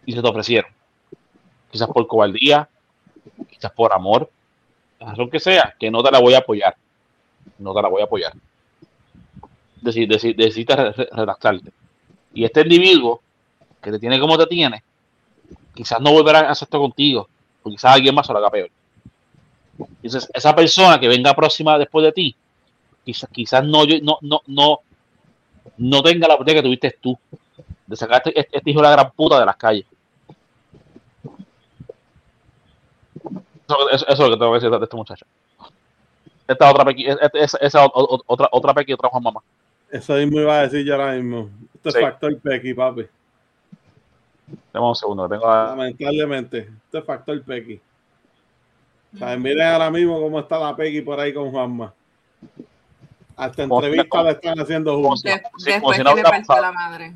y 0.05 0.12
se 0.12 0.23
te 0.23 0.28
ofrecieron. 0.28 0.70
Quizás 1.70 1.89
por 1.89 2.07
cobardía, 2.07 2.69
quizás 3.51 3.73
por 3.73 3.93
amor, 3.93 4.31
la 5.01 5.09
razón 5.11 5.31
que 5.31 5.41
sea, 5.41 5.74
que 5.78 5.91
no 5.91 6.03
te 6.03 6.11
la 6.11 6.20
voy 6.20 6.35
a 6.35 6.39
apoyar. 6.39 6.77
No 7.59 7.74
te 7.74 7.83
la 7.83 7.89
voy 7.89 8.03
a 8.03 8.05
apoyar. 8.05 8.33
Deci- 9.83 10.07
deci- 10.07 10.35
re- 10.97 11.09
redactarte. 11.12 11.73
Y 12.35 12.45
este 12.45 12.62
individuo 12.62 13.20
que 13.81 13.91
te 13.93 13.99
tiene 13.99 14.19
como 14.19 14.37
te 14.37 14.47
tiene, 14.47 14.83
quizás 15.74 16.01
no 16.01 16.12
volverá 16.12 16.41
a 16.41 16.51
hacer 16.51 16.66
esto 16.66 16.78
contigo, 16.81 17.28
o 17.62 17.70
quizás 17.70 17.95
alguien 17.95 18.15
más 18.15 18.27
se 18.27 18.33
lo 18.33 18.39
haga 18.39 18.51
peor. 18.51 18.70
Entonces, 20.03 20.28
esa 20.33 20.55
persona 20.55 20.99
que 20.99 21.09
venga 21.09 21.35
próxima 21.35 21.78
después 21.78 22.05
de 22.05 22.12
ti, 22.12 22.37
quizás, 23.05 23.28
quizás 23.31 23.65
no, 23.65 23.85
no, 24.03 24.19
no, 24.23 24.41
no, 24.47 24.81
no 25.78 26.03
tenga 26.03 26.28
la 26.28 26.35
oportunidad 26.35 26.62
que 26.62 26.66
tuviste 26.69 26.99
tú 27.01 27.19
de 27.87 27.97
sacarte 27.97 28.39
este, 28.39 28.57
este 28.59 28.70
hijo 28.70 28.81
de 28.81 28.85
la 28.85 28.91
gran 28.93 29.11
puta 29.12 29.39
de 29.39 29.47
las 29.47 29.57
calles. 29.57 29.87
Eso- 33.69 33.91
eso 33.91 34.07
es 34.09 34.19
lo 34.19 34.31
que 34.31 34.37
tengo 34.37 34.53
que 34.53 34.59
decir 34.61 34.70
de 34.70 34.85
este 34.85 34.97
muchacho. 34.97 35.27
Esta 36.48 36.70
otra 36.70 36.85
pequi, 36.85 37.06
es- 37.06 37.18
es- 37.20 37.31
esa, 37.35 37.59
esa 37.59 37.86
otra, 37.93 38.48
otra 38.52 38.74
pequi, 38.74 38.93
otra 38.93 39.09
Juan 39.09 39.23
Mamá. 39.23 39.40
Eso 39.90 40.14
mismo 40.14 40.40
iba 40.40 40.59
a 40.59 40.62
decir 40.62 40.85
yo 40.85 40.94
ahora 40.94 41.12
mismo. 41.14 41.48
Esto 41.74 41.89
es 41.90 41.94
Sí. 41.94 42.01
factor 42.01 42.39
Pequi, 42.40 42.74
papi. 42.74 43.06
Dame 44.73 44.86
un 44.89 44.94
segundo, 44.97 45.28
tengo 45.28 45.48
a- 45.48 45.68
Lamentablemente. 45.77 46.59
Esto 46.86 46.98
es 46.98 47.05
factor 47.05 47.43
Pequi. 47.43 47.81
O 49.14 49.18
sea, 49.18 49.36
miren 49.36 49.66
ahora 49.66 49.90
mismo 49.90 50.20
cómo 50.20 50.40
está 50.40 50.59
la 50.59 50.74
Pequi 50.77 51.01
por 51.02 51.18
ahí 51.18 51.32
con 51.32 51.51
Juanma. 51.51 51.93
Hasta 53.36 53.62
entrevistas 53.64 54.24
le 54.24 54.31
están 54.31 54.59
haciendo 54.60 54.94
juntos. 54.97 55.23
De- 55.23 55.32
Sí, 55.32 55.40
como 55.40 55.52
después 55.64 55.97
si 55.97 56.01
que 56.01 56.05
no 56.05 56.10
le 56.10 56.14
hubiera 56.14 56.31
partió 56.31 56.47
pasado. 56.47 56.62
la 56.66 56.73
madre. 56.73 57.14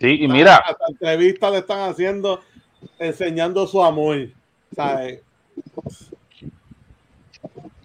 Sí, 0.00 0.24
y 0.24 0.28
mira, 0.28 0.56
Hasta 0.56 0.84
entrevistas 0.88 1.52
le 1.52 1.58
están 1.58 1.90
haciendo, 1.90 2.40
enseñando 2.98 3.66
su 3.66 3.82
amor. 3.82 4.28
¿Sabes? 4.74 5.20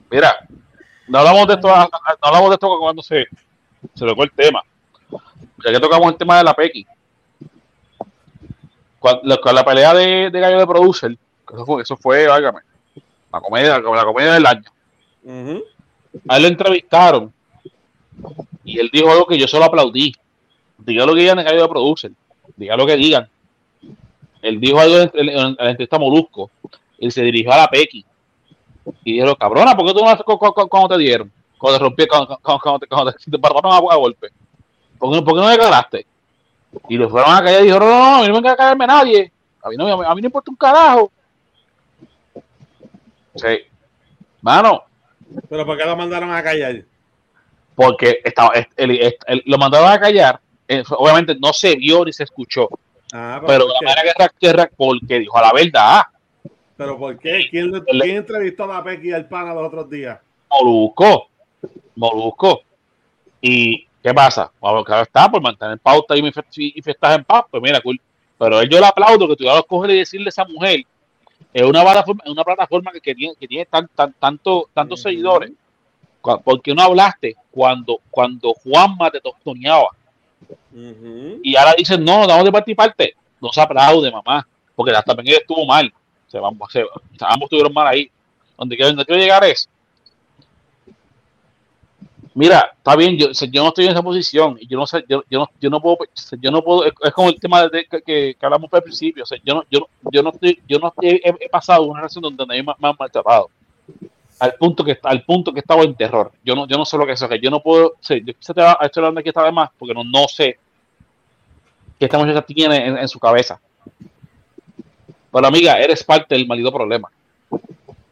Mira, 0.09 0.35
no 1.07 1.19
hablamos 1.19 1.47
de 1.47 1.53
esto, 1.55 1.67
no 1.67 1.89
hablamos 2.21 2.49
de 2.49 2.53
esto 2.55 2.79
cuando 2.79 3.01
se, 3.01 3.25
se 3.93 4.05
tocó 4.05 4.23
el 4.23 4.31
tema. 4.31 4.61
Ya 5.65 5.71
que 5.71 5.79
tocamos 5.79 6.11
el 6.11 6.17
tema 6.17 6.37
de 6.37 6.43
la 6.43 6.53
Pequi. 6.53 6.85
Cuando, 8.99 9.21
la, 9.23 9.37
con 9.37 9.53
la 9.55 9.63
pelea 9.63 9.93
de, 9.93 10.29
de 10.31 10.39
Gallo 10.39 10.59
de 10.59 10.67
Producer, 10.67 11.17
eso 11.53 11.65
fue, 11.65 11.81
eso 11.83 11.97
fue, 11.97 12.27
válgame, 12.27 12.61
la 13.31 13.39
comedia, 13.39 13.79
la 13.79 14.03
comedia 14.05 14.33
del 14.33 14.45
año. 14.45 14.63
Ujú. 15.23 15.63
A 16.27 16.37
él 16.37 16.43
lo 16.43 16.47
entrevistaron 16.49 17.33
y 18.63 18.79
él 18.79 18.89
dijo 18.91 19.11
algo 19.11 19.25
que 19.27 19.37
yo 19.37 19.47
solo 19.47 19.65
aplaudí. 19.65 20.13
Diga 20.79 21.05
lo 21.05 21.13
que 21.13 21.21
digan 21.21 21.39
en 21.39 21.45
Gallo 21.45 21.61
de 21.63 21.69
Producer, 21.69 22.11
diga 22.55 22.75
lo 22.75 22.85
que 22.85 22.95
digan. 22.95 23.29
Él 24.41 24.59
dijo 24.59 24.79
algo 24.79 24.97
en, 24.99 25.11
en- 25.13 25.29
en 25.29 25.55
la 25.57 25.69
entrevista 25.71 25.99
Molusco 25.99 26.49
y 26.97 27.09
se 27.11 27.21
dirigió 27.23 27.51
a 27.53 27.57
la 27.57 27.67
Pequi 27.67 28.05
y 29.03 29.13
dijo, 29.21 29.35
cabrona, 29.35 29.75
¿por 29.75 29.85
qué 29.85 29.93
tú 29.93 29.99
no 30.03 30.09
haces 30.09 30.23
cu- 30.23 30.37
cu- 30.37 30.53
cu- 30.53 30.67
cuando 30.69 30.89
te 30.95 30.97
dieron? 30.97 31.31
Cuando 31.57 31.77
te 31.79 31.83
rompí, 31.83 32.07
cuando, 32.07 32.37
cuando- 32.41 32.79
cuando 32.89 33.11
te, 33.13 33.31
te, 33.31 33.39
pararon 33.39 33.71
a, 33.71 33.77
a 33.77 33.95
golpe. 33.95 34.29
¿Por 34.97 35.11
qué, 35.11 35.17
no- 35.17 35.23
por 35.23 35.33
qué 35.35 35.41
no 35.41 35.47
me 35.47 35.57
cagaste? 35.57 36.05
Y 36.89 36.97
le 36.97 37.07
fueron 37.07 37.33
a 37.33 37.41
callar 37.43 37.61
y 37.61 37.65
dijo, 37.65 37.79
no, 37.79 37.85
no, 37.87 37.99
no, 37.99 38.15
a 38.17 38.21
mí 38.21 38.27
no 38.27 38.41
me 38.41 38.47
va 38.47 38.53
a 38.53 38.57
caerme 38.57 38.87
nadie. 38.87 39.31
A 39.63 39.69
mí 39.69 39.75
no, 39.77 39.87
a 39.87 40.15
mí, 40.15 40.21
no 40.21 40.27
importa 40.27 40.51
un 40.51 40.57
carajo. 40.57 41.11
Sí. 43.35 43.59
Mano, 44.41 44.83
Pero 45.49 45.65
¿por 45.65 45.77
qué 45.77 45.85
lo 45.85 45.95
mandaron 45.95 46.31
a 46.31 46.41
callar? 46.43 46.83
porque 47.75 48.21
estaba, 48.23 48.51
él- 48.55 48.67
él- 48.75 49.15
él- 49.27 49.43
lo 49.45 49.57
mandaron 49.57 49.91
a 49.91 49.99
callar. 49.99 50.39
eh, 50.67 50.83
obviamente 50.97 51.35
no 51.39 51.53
se 51.53 51.75
vio 51.75 52.03
ni 52.03 52.11
se 52.11 52.23
escuchó, 52.23 52.67
Ah, 53.13 53.39
pero 53.47 53.65
¿por 53.67 53.73
la 53.75 53.89
manera 53.95 54.13
que 54.39 54.47
que 54.53 54.67
porque 54.75 55.19
dijo 55.19 55.39
la 55.39 55.53
verdad. 55.53 56.01
¿Pero 56.77 56.97
por 56.97 57.17
qué? 57.17 57.47
¿Quién, 57.49 57.71
le- 57.71 57.81
El- 57.87 58.01
quién 58.01 58.17
entrevistó 58.17 58.63
a 58.65 58.67
la 58.67 58.83
Pequi 58.83 59.09
y 59.09 59.13
al 59.13 59.27
pana 59.27 59.53
los 59.53 59.67
otros 59.67 59.89
días? 59.89 60.19
Molusco, 60.49 61.27
Molusco. 61.95 62.61
¿Y 63.41 63.85
qué 64.01 64.13
pasa? 64.13 64.51
Bueno, 64.59 64.83
claro 64.83 65.03
está, 65.03 65.29
por 65.29 65.41
mantener 65.41 65.79
pauta 65.79 66.15
y, 66.15 66.19
y 66.55 66.81
fiestas 66.81 67.17
en 67.17 67.23
paz, 67.23 67.43
pues 67.49 67.61
mira, 67.61 67.81
cool. 67.81 67.99
Pero 68.37 68.61
él 68.61 68.69
yo 68.69 68.79
le 68.79 68.85
aplaudo 68.85 69.27
que 69.27 69.35
tú 69.35 69.43
ya 69.43 69.55
lo 69.55 69.63
coges 69.63 69.91
y 69.91 69.97
decirle 69.97 70.27
a 70.27 70.29
esa 70.29 70.45
mujer, 70.45 70.81
es 71.53 71.63
una 71.63 71.81
plataforma, 71.81 72.21
es 72.25 72.31
una 72.31 72.43
plataforma 72.43 72.91
que, 72.91 73.01
que 73.01 73.15
tiene, 73.15 73.33
que 73.39 73.47
tiene 73.47 73.65
tan, 73.65 73.87
tan, 73.95 74.13
tanto, 74.13 74.69
tantos 74.73 74.99
Ujú. 74.99 75.09
seguidores. 75.09 75.51
Cu- 76.21 76.41
¿Por 76.41 76.61
qué 76.61 76.75
no 76.75 76.83
hablaste 76.83 77.35
cuando, 77.51 77.99
cuando 78.11 78.53
Juanma 78.53 79.09
te 79.09 79.19
tostoneaba? 79.21 79.89
Y 81.43 81.55
ahora 81.55 81.73
dicen, 81.77 82.03
no, 82.05 82.27
damos 82.27 82.45
de 82.45 82.51
parte 82.51 82.71
y 82.71 82.75
parte. 82.75 83.15
No 83.41 83.49
se 83.51 83.61
aplaude, 83.61 84.11
mamá, 84.11 84.47
porque 84.75 84.91
la- 84.91 85.01
también 85.01 85.37
estuvo 85.39 85.65
mal. 85.65 85.91
Se, 86.27 86.39
vamos, 86.39 86.71
se- 86.71 86.85
ambos 87.21 87.45
estuvieron 87.47 87.73
mal 87.73 87.87
ahí. 87.87 88.09
Donde 88.57 88.75
quiero, 88.75 88.89
donde 88.89 89.05
quiero 89.05 89.21
llegar 89.21 89.43
es, 89.43 89.69
mira, 92.33 92.71
está 92.77 92.95
bien, 92.95 93.17
yo, 93.17 93.27
yo 93.31 93.61
no 93.63 93.69
estoy 93.69 93.85
en 93.85 93.91
esa 93.91 94.01
posición 94.03 94.57
yo 94.67 94.77
no 94.77 94.85
sé, 94.85 95.03
yo, 95.09 95.23
yo 95.29 95.39
no, 95.39 95.49
yo 95.59 95.69
no 95.69 95.81
puedo, 95.81 95.97
yo 96.39 96.51
no 96.51 96.61
puedo, 96.63 96.85
es, 96.85 96.93
como 97.13 97.29
el 97.29 97.39
tema 97.39 97.69
que, 97.69 98.01
que, 98.01 98.35
hablamos 98.41 98.71
al 98.73 98.83
principio, 98.83 99.23
yo 99.43 99.55
no, 99.55 99.63
yo, 99.69 99.87
yo 100.11 100.23
no 100.23 100.29
estoy, 100.29 100.59
yo 100.67 100.79
no 100.79 100.93
he, 101.01 101.15
he- 101.23 101.35
he 101.39 101.49
pasado 101.49 101.83
una 101.83 101.99
relación 102.01 102.21
donde 102.21 102.45
me, 102.45 102.63
me 102.63 102.87
han 102.89 102.95
maltratado. 102.99 103.49
Al 104.39 104.53
punto 104.53 104.83
que 104.83 104.99
al 105.03 105.23
punto 105.23 105.51
que 105.51 105.61
estaba 105.61 105.81
en 105.83 105.95
terror. 105.95 106.31
Yo 106.43 106.55
no, 106.55 106.67
yo 106.67 106.77
no 106.77 106.85
sé 106.85 106.97
lo 106.97 107.07
que 107.07 107.13
es 107.13 107.23
que 107.23 107.39
yo 107.39 107.49
no 107.49 107.61
puedo, 107.61 107.87
o 107.87 108.13
yo 108.15 108.33
estoy 108.39 108.63
hablando 108.97 109.19
aquí 109.19 109.29
esta 109.29 109.43
vez 109.43 109.53
más, 109.53 109.69
porque 109.79 109.95
no, 109.95 110.03
no 110.03 110.27
sé 110.27 110.59
que 111.99 112.05
esta 112.05 112.17
muchacha 112.17 112.41
tiene 112.43 112.85
en, 112.85 112.97
en 112.97 113.07
su 113.07 113.19
cabeza. 113.19 113.59
Pero 115.37 115.49
amiga, 115.49 115.79
eres 115.79 116.03
parte 116.03 116.33
del 116.33 116.47
maldito 116.47 116.71
problema. 116.71 117.11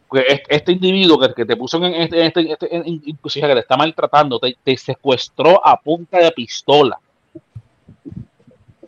Porque 0.06 0.44
este, 0.48 0.70
individuo 0.70 1.18
que, 1.18 1.44
te 1.44 1.56
puso 1.56 1.76
en 1.84 1.92
este, 1.92 2.20
en 2.20 2.26
este, 2.26 2.52
este- 2.52 2.76
en- 2.76 3.02
inclusive 3.04 3.48
que 3.48 3.54
te 3.54 3.60
está 3.62 3.76
maltratando, 3.76 4.38
te, 4.38 4.56
te 4.62 4.76
secuestró 4.76 5.60
a 5.66 5.76
punta 5.76 6.18
de 6.18 6.30
pistola. 6.30 6.96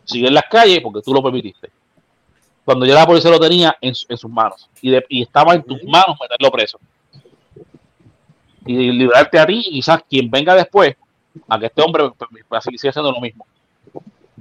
Sigue 0.05 0.27
en 0.29 0.35
las 0.35 0.45
calles 0.49 0.79
porque 0.81 1.01
tú 1.01 1.13
lo 1.13 1.21
permitiste. 1.21 1.69
Cuando 2.63 2.85
ya 2.85 2.93
la 2.95 3.05
policía 3.05 3.29
lo 3.29 3.41
tenía 3.41 3.75
en, 3.81 3.93
su- 3.93 4.05
en 4.07 4.17
sus 4.17 4.31
manos 4.31 4.69
y, 4.81 4.89
de- 4.91 5.05
y 5.09 5.23
estaba 5.23 5.53
en 5.55 5.63
tus 5.63 5.83
manos 5.83 6.15
meterlo 6.21 6.49
preso. 6.49 6.79
Y 8.65 8.89
librarte 8.93 9.37
a 9.37 9.45
ti 9.45 9.63
y 9.67 9.71
quizás 9.73 10.01
quien 10.09 10.31
venga 10.31 10.55
después 10.55 10.95
a 11.49 11.59
que 11.59 11.65
este 11.65 11.81
hombre 11.81 12.09
pues, 12.17 12.45
pues, 12.47 12.63
siga 12.79 12.91
haciendo 12.91 13.11
lo 13.11 13.19
mismo. 13.19 13.45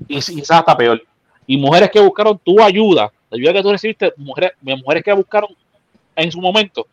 Y 0.07 0.21
quizás 0.21 0.53
hasta 0.61 0.77
peor. 0.77 1.03
Y 1.49 1.57
mujeres 1.57 1.91
que 1.91 1.99
buscaron 1.99 2.39
tu 2.39 2.63
ayuda, 2.63 3.11
la 3.31 3.37
ayuda 3.37 3.53
que 3.53 3.63
tú 3.63 3.71
recibiste, 3.73 4.13
mujeres, 4.17 4.53
mujeres 4.61 5.03
que 5.05 5.13
buscaron 5.13 5.51
en 6.17 6.33
su 6.33 6.41
momento, 6.41 6.87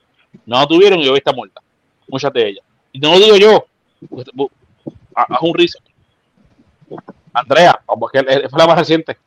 no 0.45 0.59
la 0.59 0.67
tuvieron 0.67 0.99
y 0.99 1.07
hoy 1.07 1.17
está 1.17 1.33
muerta. 1.33 1.61
Muchas 2.07 2.31
de 2.33 2.49
ellas. 2.49 2.65
Y 2.91 2.99
no 2.99 3.11
lo 3.13 3.19
digo 3.19 3.37
yo, 3.37 3.65
haz 5.15 5.41
un 5.41 5.53
riso. 5.53 5.79
Andrea, 7.33 7.79
vamos, 7.87 8.11
que 8.11 8.19
él- 8.19 8.49
fue 8.49 8.59
la 8.59 8.67
más 8.67 8.77
reciente. 8.79 9.17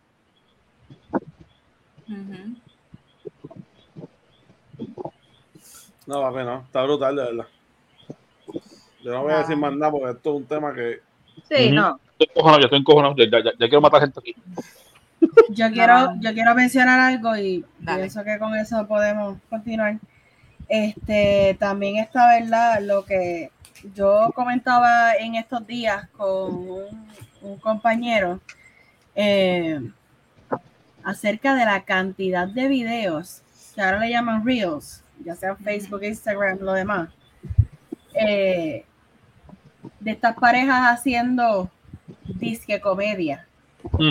No, 6.06 6.20
papi, 6.22 6.38
no. 6.44 6.60
Está 6.60 6.82
brutal, 6.84 7.16
de 7.16 7.22
verdad. 7.22 7.46
Yo 9.02 9.12
no 9.12 9.22
voy 9.22 9.32
a 9.32 9.38
decir 9.38 9.56
más 9.56 9.72
nada 9.74 9.92
porque 9.92 10.10
esto 10.10 10.30
es 10.30 10.36
un 10.36 10.46
tema 10.46 10.74
que. 10.74 11.00
Sí, 11.48 11.70
no. 11.70 12.00
Estoy 12.12 12.28
encojonado, 12.30 12.60
yo 12.60 12.64
estoy 12.64 12.78
encojonado, 12.80 13.14
ya- 13.16 13.42
ya 13.44 13.52
quiero 13.58 13.80
matar 13.80 14.00
gente 14.00 14.20
aquí. 14.20 14.34
Yo 15.50 15.70
quiero, 15.72 16.14
yo 16.20 16.32
quiero 16.32 16.54
mencionar 16.54 16.98
algo 17.00 17.36
y 17.36 17.64
Dale. 17.78 18.00
pienso 18.00 18.24
que 18.24 18.38
con 18.38 18.54
eso 18.54 18.86
podemos 18.86 19.38
continuar. 19.48 19.98
Este, 20.68 21.56
también 21.58 21.96
está 21.96 22.28
verdad 22.28 22.80
lo 22.82 23.04
que 23.04 23.50
yo 23.94 24.30
comentaba 24.34 25.14
en 25.14 25.36
estos 25.36 25.66
días 25.66 26.08
con 26.10 26.54
un, 26.54 27.08
un 27.42 27.58
compañero 27.58 28.40
eh, 29.14 29.80
acerca 31.02 31.54
de 31.54 31.64
la 31.64 31.84
cantidad 31.84 32.46
de 32.46 32.68
videos 32.68 33.42
que 33.74 33.80
ahora 33.80 34.00
le 34.00 34.10
llaman 34.10 34.44
Reels, 34.44 35.02
ya 35.24 35.34
sea 35.36 35.54
Facebook, 35.56 36.02
Instagram, 36.02 36.58
lo 36.60 36.72
demás, 36.72 37.10
eh, 38.14 38.84
de 40.00 40.10
estas 40.10 40.34
parejas 40.36 40.92
haciendo 40.92 41.70
disque 42.26 42.80
comedia 42.80 43.48
Mm. 43.82 44.10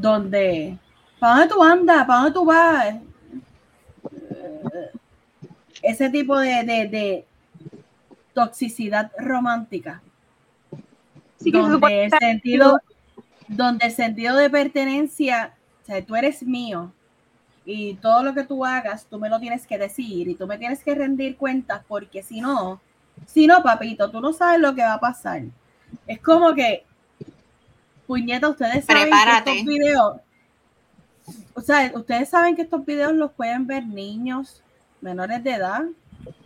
Donde, 0.00 0.78
¿para 1.18 1.34
dónde 1.40 1.54
tú 1.54 1.62
andas? 1.62 2.06
¿Para 2.06 2.18
dónde 2.20 2.32
tú 2.34 2.44
vas? 2.44 2.94
Eh, 2.94 3.00
Ese 5.82 6.10
tipo 6.10 6.38
de, 6.38 6.64
de- 6.64 6.88
de 6.88 7.26
toxicidad 8.34 9.10
romántica, 9.18 10.00
Sí 11.36 11.52
que 11.52 11.58
donde 11.58 12.04
el 12.04 12.10
sentido, 12.18 12.80
donde 13.48 13.86
el 13.86 13.92
sentido 13.92 14.36
de 14.36 14.50
pertenencia, 14.50 15.54
o 15.82 15.86
sea, 15.86 16.04
tú 16.04 16.16
eres 16.16 16.42
mío 16.42 16.92
y 17.64 17.94
todo 17.96 18.22
lo 18.24 18.34
que 18.34 18.44
tú 18.44 18.64
hagas, 18.64 19.06
tú 19.06 19.18
me 19.18 19.30
lo 19.30 19.40
tienes 19.40 19.66
que 19.66 19.78
decir 19.78 20.28
y 20.28 20.34
tú 20.36 20.46
me 20.46 20.58
tienes 20.58 20.84
que 20.84 20.94
rendir 20.94 21.36
cuentas 21.36 21.82
porque 21.88 22.22
si 22.22 22.40
no, 22.40 22.80
si 23.26 23.46
no, 23.46 23.62
papito, 23.62 24.10
tú 24.10 24.20
no 24.20 24.32
sabes 24.32 24.60
lo 24.60 24.74
que 24.74 24.82
va 24.82 24.94
a 24.94 25.00
pasar. 25.00 25.42
Es 26.06 26.20
como 26.20 26.54
que, 26.54 26.84
puñeta, 28.06 28.48
ustedes 28.48 28.84
saben 28.84 29.02
Prepárate. 29.04 29.44
que 29.52 29.58
estos 29.58 29.66
videos, 29.74 30.16
o 31.54 31.60
sea, 31.60 31.90
ustedes 31.94 32.28
saben 32.28 32.54
que 32.56 32.62
estos 32.62 32.84
videos 32.84 33.12
los 33.14 33.32
pueden 33.32 33.66
ver 33.66 33.86
niños 33.86 34.62
menores 35.00 35.42
de 35.44 35.52
edad, 35.54 35.82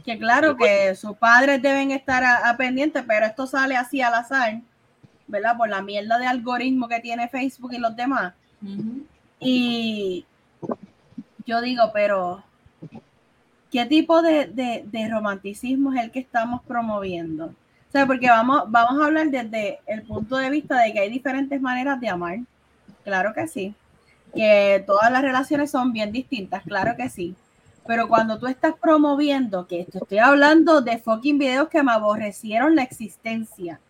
que 0.05 0.19
claro 0.19 0.57
que 0.57 0.95
sus 0.95 1.17
padres 1.17 1.61
deben 1.63 1.91
estar 1.91 2.23
a, 2.25 2.49
a 2.49 2.57
pendiente, 2.57 3.03
pero 3.03 3.27
esto 3.27 3.47
sale 3.47 3.77
así 3.77 4.01
al 4.03 4.15
azar, 4.15 4.61
¿verdad? 5.27 5.57
Por 5.57 5.69
la 5.69 5.83
mierda 5.83 6.19
de 6.19 6.27
algoritmo 6.27 6.89
que 6.89 7.01
tiene 7.01 7.29
Facebook 7.29 7.73
y 7.73 7.79
los 7.79 7.95
demás. 7.97 8.35
Y 9.39 10.25
yo 11.47 11.61
digo, 11.61 11.85
pero 11.93 12.43
¿qué 13.71 13.87
tipo 13.87 14.21
de, 14.23 14.47
de- 14.47 14.85
de 14.87 15.09
romanticismo 15.09 15.93
es 15.95 16.03
el 16.05 16.11
que 16.11 16.21
estamos 16.21 16.63
promoviendo? 16.63 17.55
O 17.91 17.93
sea, 17.93 18.07
porque 18.07 18.29
vamos, 18.29 18.63
vamos 18.69 19.03
a 19.03 19.07
hablar 19.07 19.29
desde 19.31 19.81
el 19.87 20.03
punto 20.03 20.37
de 20.37 20.49
vista 20.49 20.79
de 20.81 20.93
que 20.93 21.01
hay 21.01 21.11
diferentes 21.11 21.61
maneras 21.61 22.01
de 22.01 22.09
amar. 22.09 22.39
Claro 23.03 23.35
que 23.35 23.49
sí. 23.49 23.75
Que 24.33 24.85
todas 24.87 25.11
las 25.11 25.23
relaciones 25.23 25.73
son 25.73 25.93
bien 25.93 26.13
distintas, 26.13 26.63
claro 26.63 26.95
que 26.97 27.09
sí. 27.11 27.35
Pero 27.87 28.07
cuando 28.07 28.39
tú 28.39 28.47
estás 28.47 28.75
promoviendo, 28.81 29.67
que 29.67 29.85
te 29.91 29.99
estoy 29.99 30.19
hablando 30.19 30.81
de 30.83 30.99
fucking 30.99 31.39
videos 31.39 31.69
que 31.69 31.83
me 31.83 31.91
aborrecieron 31.91 32.77
la 32.77 32.83
existencia, 32.85 33.81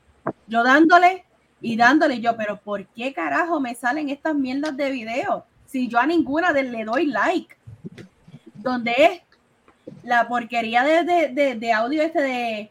yo 0.46 0.62
dándole 0.64 1.24
y 1.60 1.76
dándole 1.76 2.20
yo, 2.20 2.34
pero 2.38 2.56
¿por 2.56 2.86
qué 2.86 3.12
carajo 3.12 3.60
me 3.60 3.74
salen 3.74 4.08
estas 4.08 4.34
mierdas 4.34 4.74
de 4.78 4.90
videos? 4.90 5.42
Si 5.66 5.88
yo 5.88 5.98
a 5.98 6.06
ninguna 6.06 6.54
de 6.54 6.62
le 6.62 6.84
doy 6.84 7.04
like, 7.06 7.54
donde 8.54 8.94
es 8.96 9.20
la 10.04 10.26
porquería 10.26 10.82
de, 10.84 11.04
de, 11.04 11.28
de- 11.28 11.54
de 11.56 11.72
audio 11.72 12.02
este 12.02 12.22
de 12.22 12.70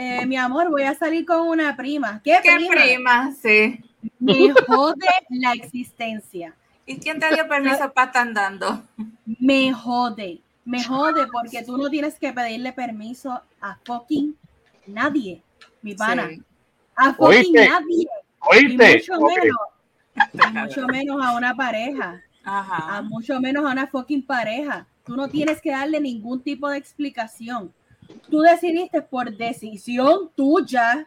eh, 0.00 0.26
mi 0.26 0.36
amor, 0.36 0.70
voy 0.70 0.82
a 0.84 0.94
salir 0.94 1.26
con 1.26 1.40
una 1.48 1.76
prima. 1.76 2.20
¿Qué, 2.22 2.38
¿Qué 2.42 2.54
prima? 2.54 2.72
prima? 2.72 3.32
Sí. 3.40 3.80
Me 4.20 4.52
jode 4.66 5.06
la 5.30 5.52
existencia. 5.52 6.54
¿Y 6.86 6.98
quién 6.98 7.18
te 7.20 7.34
dio 7.34 7.46
permiso 7.48 7.92
para 7.92 8.06
estar 8.06 8.28
andando? 8.28 8.82
Me 9.40 9.72
jode. 9.72 10.40
Me 10.64 10.82
jode 10.84 11.26
porque 11.32 11.62
tú 11.64 11.76
no 11.76 11.90
tienes 11.90 12.18
que 12.18 12.32
pedirle 12.32 12.72
permiso 12.72 13.42
a 13.60 13.76
fucking 13.84 14.36
nadie, 14.86 15.42
mi 15.82 15.94
pana. 15.94 16.28
Sí. 16.28 16.42
A 16.96 17.12
fucking 17.14 17.26
¿Oíste? 17.26 17.68
nadie. 17.68 18.02
Y 18.04 18.08
¿Oíste? 18.40 18.94
mucho 18.94 19.12
Ok. 19.20 19.30
menos, 19.36 19.58
y 20.32 20.58
mucho 20.58 20.86
menos 20.86 21.26
a 21.26 21.36
una 21.36 21.54
pareja. 21.54 22.22
a 22.44 22.60
Ajá. 22.60 23.02
mucho 23.02 23.40
menos 23.40 23.64
a 23.66 23.72
una 23.72 23.86
fucking 23.88 24.22
pareja. 24.24 24.86
Tú 25.04 25.16
no 25.16 25.28
tienes 25.28 25.60
que 25.60 25.70
darle 25.70 26.00
ningún 26.00 26.40
tipo 26.42 26.68
de 26.68 26.78
explicación. 26.78 27.72
Tú 28.30 28.40
decidiste 28.40 29.02
por 29.02 29.36
decisión 29.36 30.30
tuya 30.34 31.06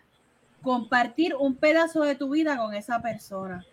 compartir 0.61 1.35
un 1.35 1.55
pedazo 1.55 2.01
de 2.01 2.15
tu 2.15 2.29
vida 2.29 2.57
con 2.57 2.73
esa 2.73 3.01
persona. 3.01 3.65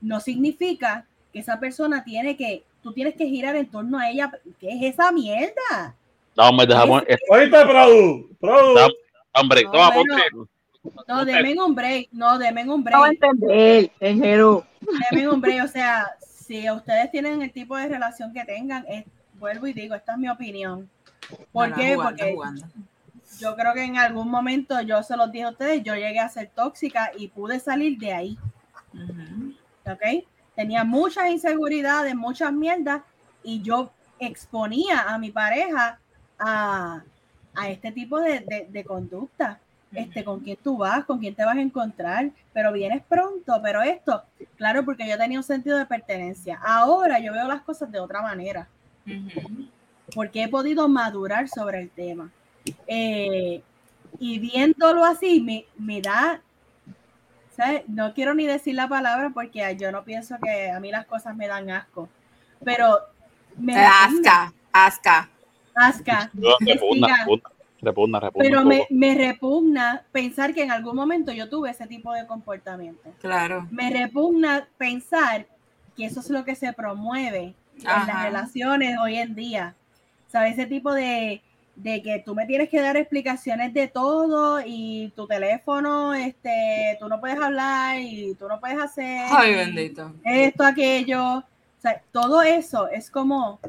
No 0.00 0.20
significa 0.20 1.06
que 1.32 1.38
esa 1.40 1.58
persona 1.58 2.04
tiene 2.04 2.36
que, 2.36 2.64
tú 2.82 2.92
tienes 2.92 3.14
que 3.14 3.26
girar 3.26 3.56
en 3.56 3.66
torno 3.70 3.98
a 3.98 4.10
ella. 4.10 4.30
¿Qué 4.60 4.68
es 4.68 4.94
esa 4.94 5.10
mierda? 5.12 5.94
No, 6.36 6.48
hombre, 6.50 6.66
dejamos. 6.66 7.02
Es- 7.06 7.18
Oíste, 7.30 7.64
Produ. 7.64 8.28
Produ. 8.40 8.74
No. 8.74 8.86
Hombre, 9.38 9.64
No, 9.64 9.70
toma, 9.72 9.90
bueno. 9.94 10.48
No, 11.08 11.24
denme 11.24 11.54
un 11.62 11.74
break. 11.74 12.08
No, 12.12 12.38
denme 12.38 12.62
un 12.62 12.84
No 12.84 12.90
va 12.90 12.96
a 12.98 13.00
break. 13.08 13.22
entender, 13.22 13.90
Enjero. 14.00 14.64
Denme 15.10 15.28
un 15.28 15.40
break. 15.40 15.64
O 15.64 15.68
sea, 15.68 16.06
si 16.20 16.70
ustedes 16.70 17.10
tienen 17.10 17.42
el 17.42 17.52
tipo 17.52 17.76
de 17.76 17.88
relación 17.88 18.32
que 18.32 18.44
tengan, 18.44 18.84
es- 18.88 19.04
vuelvo 19.38 19.66
y 19.66 19.72
digo, 19.72 19.94
esta 19.94 20.12
es 20.12 20.18
mi 20.18 20.28
opinión. 20.28 20.88
¿Por 21.52 21.70
No, 21.70 21.76
qué? 21.76 21.94
jugando, 21.94 22.02
Porque 22.02 22.32
jugando. 22.34 22.66
yo 23.40 23.56
creo 23.56 23.74
que 23.74 23.84
en 23.84 23.96
algún 23.98 24.30
momento 24.30 24.80
yo 24.82 25.02
se 25.02 25.16
los 25.16 25.30
dije 25.32 25.44
a 25.44 25.50
ustedes, 25.50 25.82
yo 25.82 25.94
llegué 25.94 26.18
a 26.20 26.28
ser 26.28 26.50
tóxica 26.54 27.10
y 27.16 27.28
pude 27.28 27.58
salir 27.60 27.98
de 27.98 28.12
ahí, 28.12 28.38
Ujú. 28.94 29.54
¿ok? 29.90 30.24
Tenía 30.54 30.84
muchas 30.84 31.30
inseguridades, 31.30 32.14
muchas 32.14 32.52
mierdas 32.52 33.02
y 33.42 33.62
yo 33.62 33.92
exponía 34.18 35.02
a 35.02 35.18
mi 35.18 35.30
pareja 35.30 35.98
a, 36.38 37.02
a 37.54 37.68
este 37.70 37.92
tipo 37.92 38.18
de, 38.20 38.40
de- 38.40 38.66
de 38.70 38.84
conducta. 38.84 39.60
Este, 39.92 40.24
con 40.24 40.40
quién 40.40 40.58
tú 40.62 40.76
vas, 40.76 41.04
con 41.06 41.18
quién 41.20 41.34
te 41.34 41.44
vas 41.44 41.56
a 41.56 41.60
encontrar, 41.60 42.30
pero 42.52 42.70
vienes 42.72 43.02
pronto, 43.08 43.58
pero 43.62 43.80
esto, 43.82 44.24
claro, 44.56 44.84
porque 44.84 45.08
yo 45.08 45.16
tenía 45.16 45.38
un 45.38 45.44
sentido 45.44 45.78
de 45.78 45.86
pertenencia. 45.86 46.60
Ahora 46.62 47.18
yo 47.18 47.32
veo 47.32 47.46
las 47.48 47.62
cosas 47.62 47.90
de 47.90 48.00
otra 48.00 48.20
manera 48.20 48.68
Ujú. 49.06 49.68
Porque 50.14 50.44
he 50.44 50.48
podido 50.48 50.88
madurar 50.88 51.48
sobre 51.48 51.80
el 51.80 51.90
tema. 51.90 52.30
Eh, 52.86 53.62
y 54.18 54.38
viéndolo 54.38 55.04
así, 55.04 55.40
me, 55.40 55.66
me 55.78 56.00
da, 56.00 56.40
¿sabes? 57.56 57.82
no 57.88 58.14
quiero 58.14 58.34
ni 58.34 58.46
decir 58.46 58.74
la 58.74 58.88
palabra 58.88 59.30
porque 59.34 59.76
yo 59.78 59.92
no 59.92 60.04
pienso 60.04 60.36
que 60.42 60.70
a 60.70 60.80
mí 60.80 60.90
las 60.90 61.06
cosas 61.06 61.36
me 61.36 61.46
dan 61.48 61.70
asco, 61.70 62.08
pero 62.64 62.98
me 63.56 63.74
repugna, 63.74 64.04
Asca, 64.04 64.52
asca. 64.72 65.30
asca, 65.74 66.30
Repugna, 66.60 67.08
repugna, 67.18 67.50
repugna, 67.80 68.20
repugna. 68.20 68.30
pero 68.48 68.64
me, 68.64 68.86
me 68.90 69.14
repugna 69.14 70.04
pensar 70.12 70.54
que 70.54 70.62
en 70.62 70.70
algún 70.70 70.96
momento 70.96 71.32
yo 71.32 71.48
tuve 71.48 71.70
ese 71.70 71.86
tipo 71.86 72.12
de 72.12 72.26
comportamiento. 72.26 73.10
Claro. 73.20 73.66
Me 73.70 73.90
repugna 73.90 74.66
pensar 74.78 75.46
que 75.96 76.06
eso 76.06 76.20
es 76.20 76.30
lo 76.30 76.44
que 76.44 76.54
se 76.54 76.72
promueve 76.72 77.54
en 77.78 77.84
las 77.84 78.22
relaciones 78.22 78.98
hoy 78.98 79.16
en 79.16 79.34
día. 79.34 79.74
¿Sabes? 80.28 80.54
Ese 80.54 80.66
tipo 80.66 80.92
de, 80.92 81.42
de 81.76 82.02
que 82.02 82.18
tú 82.24 82.34
me 82.34 82.46
tienes 82.46 82.68
que 82.68 82.80
dar 82.80 82.96
explicaciones 82.96 83.72
de 83.74 83.88
todo 83.88 84.60
y 84.64 85.12
tu 85.14 85.26
teléfono, 85.26 86.14
este, 86.14 86.96
tú 86.98 87.08
no 87.08 87.20
puedes 87.20 87.38
hablar 87.38 88.00
y 88.00 88.34
tú 88.34 88.48
no 88.48 88.58
puedes 88.60 88.78
hacer 88.78 89.26
Ay, 89.30 89.54
bendito. 89.54 90.12
esto, 90.24 90.64
aquello. 90.64 91.38
O 91.38 91.80
sea, 91.80 92.02
todo 92.12 92.42
eso 92.42 92.88
es 92.88 93.10
como, 93.10 93.60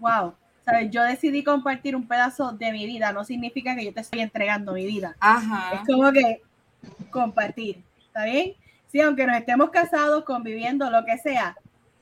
wow. 0.00 0.34
¿Sabes? 0.64 0.90
Yo 0.90 1.04
decidí 1.04 1.44
compartir 1.44 1.94
un 1.94 2.08
pedazo 2.08 2.50
de 2.50 2.72
mi 2.72 2.86
vida, 2.86 3.12
no 3.12 3.24
significa 3.24 3.76
que 3.76 3.84
yo 3.84 3.94
te 3.94 4.00
estoy 4.00 4.20
entregando 4.20 4.72
mi 4.72 4.84
vida. 4.84 5.10
Es 5.10 5.16
Ajá. 5.20 5.84
como 5.86 6.10
que 6.10 6.42
compartir, 7.10 7.84
¿está 8.04 8.24
bien? 8.24 8.54
Sí, 8.88 9.00
aunque 9.00 9.26
nos 9.28 9.36
estemos 9.36 9.70
casados, 9.70 10.24
conviviendo, 10.24 10.90
lo 10.90 11.04
que 11.04 11.18
sea, 11.18 11.56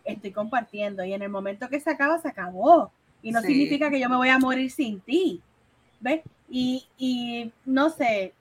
estoy 0.05 0.33
compartiendo 0.33 1.05
y 1.05 1.13
en 1.13 1.21
el 1.21 1.29
momento 1.29 1.69
que 1.69 1.79
se 1.79 1.91
acaba, 1.91 2.19
se 2.19 2.29
acabó. 2.29 2.91
Y 3.25 3.33
no 3.33 3.41
Sí. 3.41 3.49
significa 3.49 3.91
que 3.91 3.99
yo 3.99 4.09
me 4.09 4.17
voy 4.17 4.29
a 4.29 4.39
morir 4.39 4.71
sin 4.71 5.01
ti, 5.01 5.43
¿ves? 5.99 6.21
Y, 6.49 6.87
y 6.99 7.51
no 7.65 7.89
sé, 7.91 8.35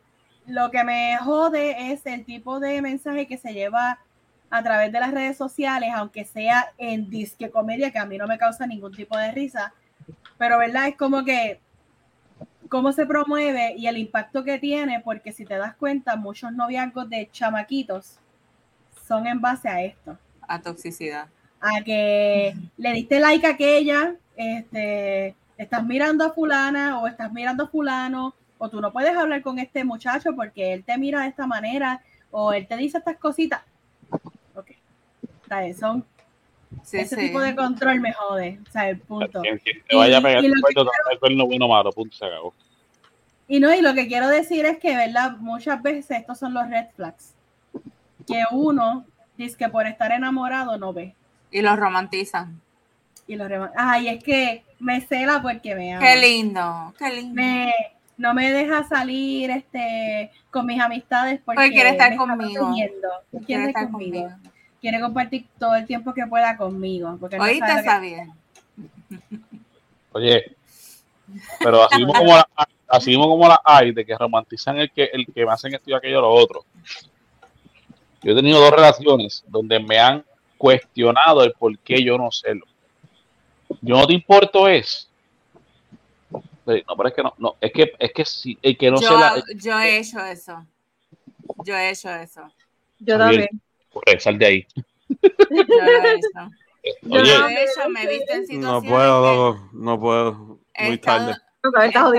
lo 0.46 0.70
que 0.70 0.84
me 0.84 1.18
jode 1.18 1.92
es 1.94 2.06
el 2.06 2.26
tipo 2.26 2.60
de 2.60 2.82
mensaje 2.82 3.26
que 3.26 3.38
se 3.38 3.54
lleva 3.54 4.00
a 4.50 4.62
través 4.62 4.92
de 4.92 5.00
las 5.00 5.12
redes 5.12 5.38
sociales, 5.38 5.90
aunque 5.96 6.26
sea 6.26 6.74
en 6.78 7.10
disque 7.10 7.50
comedia, 7.50 7.92
que 7.92 7.98
a 7.98 8.06
mí 8.06 8.18
no 8.18 8.28
me 8.28 8.38
causa 8.38 8.68
ningún 8.68 8.94
tipo 8.94 9.18
de 9.18 9.32
risa, 9.32 9.74
pero 10.38 10.60
verdad 10.60 10.90
es 10.90 10.98
como 10.98 11.24
que 11.24 11.60
cómo 12.70 12.92
se 12.92 13.06
promueve 13.06 13.74
y 13.78 13.88
el 13.88 13.98
impacto 13.98 14.44
que 14.44 14.60
tiene, 14.60 15.00
porque 15.00 15.32
si 15.32 15.46
te 15.46 15.56
das 15.58 15.76
cuenta, 15.76 16.18
muchos 16.18 16.52
noviazgos 16.52 17.10
de 17.10 17.30
chamaquitos 17.32 18.20
son 19.08 19.28
en 19.28 19.40
base 19.40 19.70
a 19.70 19.82
esto, 19.82 20.18
A 20.48 20.62
toxicidad. 20.62 21.30
A 21.64 21.82
que 21.82 22.54
le 22.78 22.92
diste 22.92 23.20
like 23.22 23.48
a 23.48 23.52
aquella, 23.52 24.16
este, 24.36 25.34
estás 25.58 25.86
mirando 25.86 26.26
a 26.26 26.34
fulana 26.34 27.00
o 27.00 27.08
estás 27.08 27.32
mirando 27.32 27.64
a 27.64 27.68
fulano, 27.68 28.36
o 28.58 28.70
tú 28.70 28.82
no 28.82 28.92
puedes 28.92 29.16
hablar 29.16 29.42
con 29.42 29.60
este 29.60 29.86
muchacho 29.86 30.36
porque 30.36 30.74
él 30.74 30.84
te 30.84 30.98
mira 30.98 31.22
de 31.22 31.30
esta 31.30 31.48
manera, 31.48 32.02
o 32.32 32.52
él 32.52 32.68
te 32.68 32.76
dice 32.76 32.98
estas 32.98 33.18
cositas. 33.18 33.62
Ok. 34.56 34.72
Son 35.80 36.06
Sí, 36.82 36.98
ese 36.98 37.16
sí. 37.16 37.22
tipo 37.28 37.40
de 37.40 37.56
control 37.56 38.00
me 38.02 38.12
jode, 38.12 38.60
o 38.68 38.72
sea, 38.72 38.90
el 38.90 39.00
punto. 39.00 39.42
Quien, 39.42 39.60
quien 39.60 39.84
te 39.88 39.96
vaya 39.96 40.18
a 40.18 40.22
pegar 40.22 40.44
y 40.44 40.48
el 40.48 41.20
cuerno, 41.20 41.46
bueno 41.46 41.68
malo, 41.68 41.92
punto, 41.92 42.18
se 42.18 42.26
acabó. 42.26 42.54
Y 43.48 43.60
no, 43.60 43.74
y 43.74 43.82
lo 43.82 43.94
que 43.94 44.08
quiero 44.08 44.28
decir 44.28 44.66
es 44.66 44.80
que, 44.80 44.96
¿verdad? 44.96 45.38
Muchas 45.38 45.82
veces 45.82 46.10
estos 46.18 46.40
son 46.40 46.54
los 46.54 46.68
red 46.70 46.88
flags. 46.96 47.36
Que 48.26 48.44
uno 48.52 49.06
dice 49.38 49.56
que 49.56 49.70
por 49.70 49.86
estar 49.86 50.12
enamorado 50.12 50.78
no 50.78 50.92
ve. 50.94 51.14
Y 51.54 51.62
los 51.62 51.78
romantizan. 51.78 52.60
Y 53.28 53.36
los 53.36 53.48
demás, 53.48 53.72
ay, 53.78 54.10
es 54.10 54.24
que 54.24 54.64
me 54.80 55.00
cela 55.02 55.42
porque 55.42 55.76
me 55.76 55.94
ama. 55.94 56.06
Qué 56.06 56.16
lindo, 56.18 56.94
qué 56.98 57.10
lindo. 57.14 57.36
Me, 57.36 57.74
no 58.18 58.34
me 58.34 58.52
deja 58.52 58.84
salir 58.84 59.50
este 59.52 60.32
con 60.52 60.66
mis 60.66 60.82
amistades 60.82 61.40
porque, 61.46 61.56
Porque 61.58 61.72
quiere 61.72 61.90
estar 61.92 62.10
me 62.10 62.16
está 62.16 62.28
conmigo. 62.28 62.74
Quiere, 62.74 62.94
Quiere 63.46 63.66
estar 63.68 63.90
conmigo. 63.92 64.24
conmigo. 64.24 64.50
Quiere 64.82 65.00
compartir 65.00 65.48
todo 65.58 65.76
el 65.76 65.86
tiempo 65.86 66.14
que 66.14 66.26
pueda 66.28 66.58
conmigo. 66.58 67.16
Porque 67.20 67.38
no 67.38 67.44
sabe 67.46 67.60
que- 67.60 67.80
está 67.80 68.00
bien. 68.00 68.34
Oye, 70.12 70.56
pero 71.60 71.84
así 71.84 71.98
mismo 71.98 72.14
como 72.14 72.36
la, 72.36 72.48
así 72.88 73.10
mismo 73.12 73.28
como 73.30 73.48
la 73.48 73.62
hay 73.64 73.92
de 73.94 74.06
que 74.06 74.18
romantizan 74.18 74.78
el 74.78 74.92
que 74.92 75.06
el 75.14 75.26
que 75.26 75.46
me 75.46 75.52
hacen 75.52 75.74
esto 75.74 75.90
y 75.90 75.94
aquello 75.94 76.22
lo 76.22 76.30
otro. 76.30 76.66
Yo 78.22 78.32
he 78.34 78.36
tenido 78.36 78.60
dos 78.60 78.72
relaciones 78.72 79.44
donde 79.48 79.80
me 79.80 80.00
han 80.00 80.24
cuestionado 80.68 81.44
el 81.44 81.52
por 81.52 81.78
qué 81.80 82.02
yo 82.02 82.18
no 82.18 82.32
celo. 82.32 82.66
Yo 83.82 83.98
no 83.98 84.08
te 84.08 84.14
importo 84.14 84.70
es. 84.70 85.10
No, 86.32 86.96
pero 86.96 87.10
es 87.10 87.14
que 87.16 87.22
no, 87.22 87.34
no, 87.38 87.58
es 87.60 87.74
que 87.74 87.92
es 88.00 88.14
que 88.14 88.24
si 88.24 88.58
el 88.62 88.78
que 88.78 88.90
no 88.90 89.02
yo, 89.02 89.10
cela 89.10 89.44
yo 89.58 89.78
he 89.78 89.98
hecho 89.98 90.20
eso. 90.24 90.66
Yo 91.66 91.76
he 91.76 91.90
hecho 91.90 92.10
eso. 92.10 92.50
Yo 93.00 93.18
también. 93.18 93.50
corre, 93.92 94.18
sal 94.22 94.38
de 94.40 94.46
ahí. 94.46 94.68
Yo 95.10 95.64
lo 95.68 95.84
he 95.86 96.14
hecho. 96.14 96.30
Yo 97.02 97.20
Oye, 97.20 97.30
Yo 97.30 97.34
no- 97.34 97.40
lo 97.40 97.48
he 97.50 97.64
hecho, 97.66 97.90
me 97.90 98.04
he 98.04 98.08
visto 98.08 98.34
en 98.34 98.48
situaciones. 98.48 98.64
No 98.64 98.90
puedo. 98.90 99.70
No 99.74 100.00
puedo. 100.00 100.60
he 100.76 100.86
Muy 100.86 100.96
estado- 100.96 101.34
tarde. 101.34 101.42
He 101.84 101.88
estado, 101.88 102.14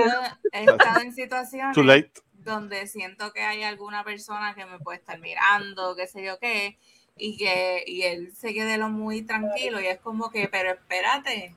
he 0.51 0.63
estado 0.65 0.99
en 1.01 1.13
situaciones 1.13 1.73
Too 1.73 1.83
late. 1.83 2.11
donde 2.33 2.85
siento 2.85 3.31
que 3.33 3.41
hay 3.41 3.63
alguna 3.63 4.03
persona 4.03 4.53
que 4.53 4.65
me 4.67 4.77
puede 4.79 4.99
estar 4.99 5.17
mirando, 5.19 5.95
qué 5.95 6.05
sé 6.05 6.23
yo 6.23 6.37
qué, 6.39 6.77
y 7.17 7.37
que 7.37 7.83
y 7.87 8.01
él 8.03 8.33
se 8.33 8.53
quede 8.53 8.77
lo 8.77 8.89
muy 8.89 9.21
tranquilo 9.21 9.79
y 9.79 9.87
es 9.87 9.99
como 9.99 10.29
que, 10.29 10.47
pero 10.49 10.71
espérate, 10.71 11.55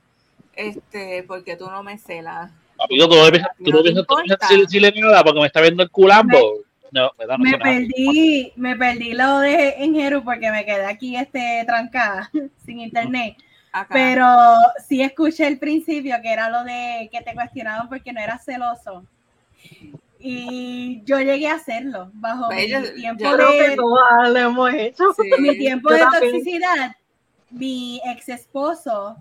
este, 0.55 1.23
porque 1.23 1.55
tú 1.55 1.69
no 1.69 1.83
me 1.83 1.97
celas. 1.97 2.51
Amigo, 2.79 3.09
tú 3.09 3.15
no 3.15 3.29
piensas, 3.29 3.51
tú 3.57 3.71
no 3.71 3.83
piensas, 3.83 4.05
tú 4.07 4.15
no 4.15 4.23
piensas 4.23 4.49
si, 4.49 4.65
si 4.67 4.79
le 4.79 4.91
nada 4.91 5.23
porque 5.23 5.41
me 5.41 5.47
está 5.47 5.61
viendo 5.61 5.83
el 5.83 5.89
culambo. 5.89 6.63
No, 6.91 7.11
me 7.19 7.25
da 7.27 7.37
no 7.37 7.43
Me 7.43 7.51
sé 7.51 7.57
nada. 7.57 7.71
perdí, 7.71 8.53
me 8.55 8.75
perdí 8.75 9.13
lo 9.13 9.39
de 9.39 9.75
Enjeru 9.83 10.23
porque 10.23 10.49
me 10.49 10.65
quedé 10.65 10.85
aquí 10.85 11.15
este 11.15 11.63
trancada 11.67 12.31
sin 12.65 12.79
internet. 12.79 13.35
Acá. 13.71 13.93
Pero 13.93 14.25
sí 14.87 15.01
escuché 15.03 15.45
el 15.45 15.59
principio 15.59 16.15
que 16.23 16.33
era 16.33 16.49
lo 16.49 16.63
de 16.63 17.07
que 17.11 17.21
te 17.21 17.35
cuestionaban 17.35 17.87
porque 17.87 18.11
no 18.11 18.19
eras 18.19 18.43
celoso. 18.43 19.05
Y 20.21 21.01
yo 21.05 21.19
llegué 21.19 21.47
a 21.47 21.55
hacerlo 21.55 22.11
bajo 22.13 22.47
Pues 22.47 22.65
mi 22.65 22.71
yo- 22.71 22.93
tiempo 22.93 23.23
yo 23.23 23.35
Creo 23.35 23.49
que 23.51 23.69
de 23.69 23.75
todas 23.77 24.29
lo 24.29 24.37
hemos 24.39 24.73
hecho. 24.73 25.03
Sí. 25.13 25.29
mi 25.39 25.57
tiempo 25.57 25.89
de 25.91 25.99
también. 25.99 26.21
toxicidad. 26.33 26.95
Mi 27.49 28.01
ex 28.05 28.27
esposo, 28.29 29.15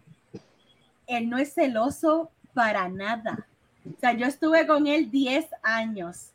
él 1.07 1.31
no 1.31 1.39
es 1.39 1.55
celoso 1.55 2.31
para 2.53 2.89
nada. 2.89 3.47
O 3.97 3.99
sea, 4.01 4.13
yo 4.13 4.27
estuve 4.27 4.67
con 4.67 4.87
él 4.87 5.11
10 5.11 5.47
años. 5.63 6.33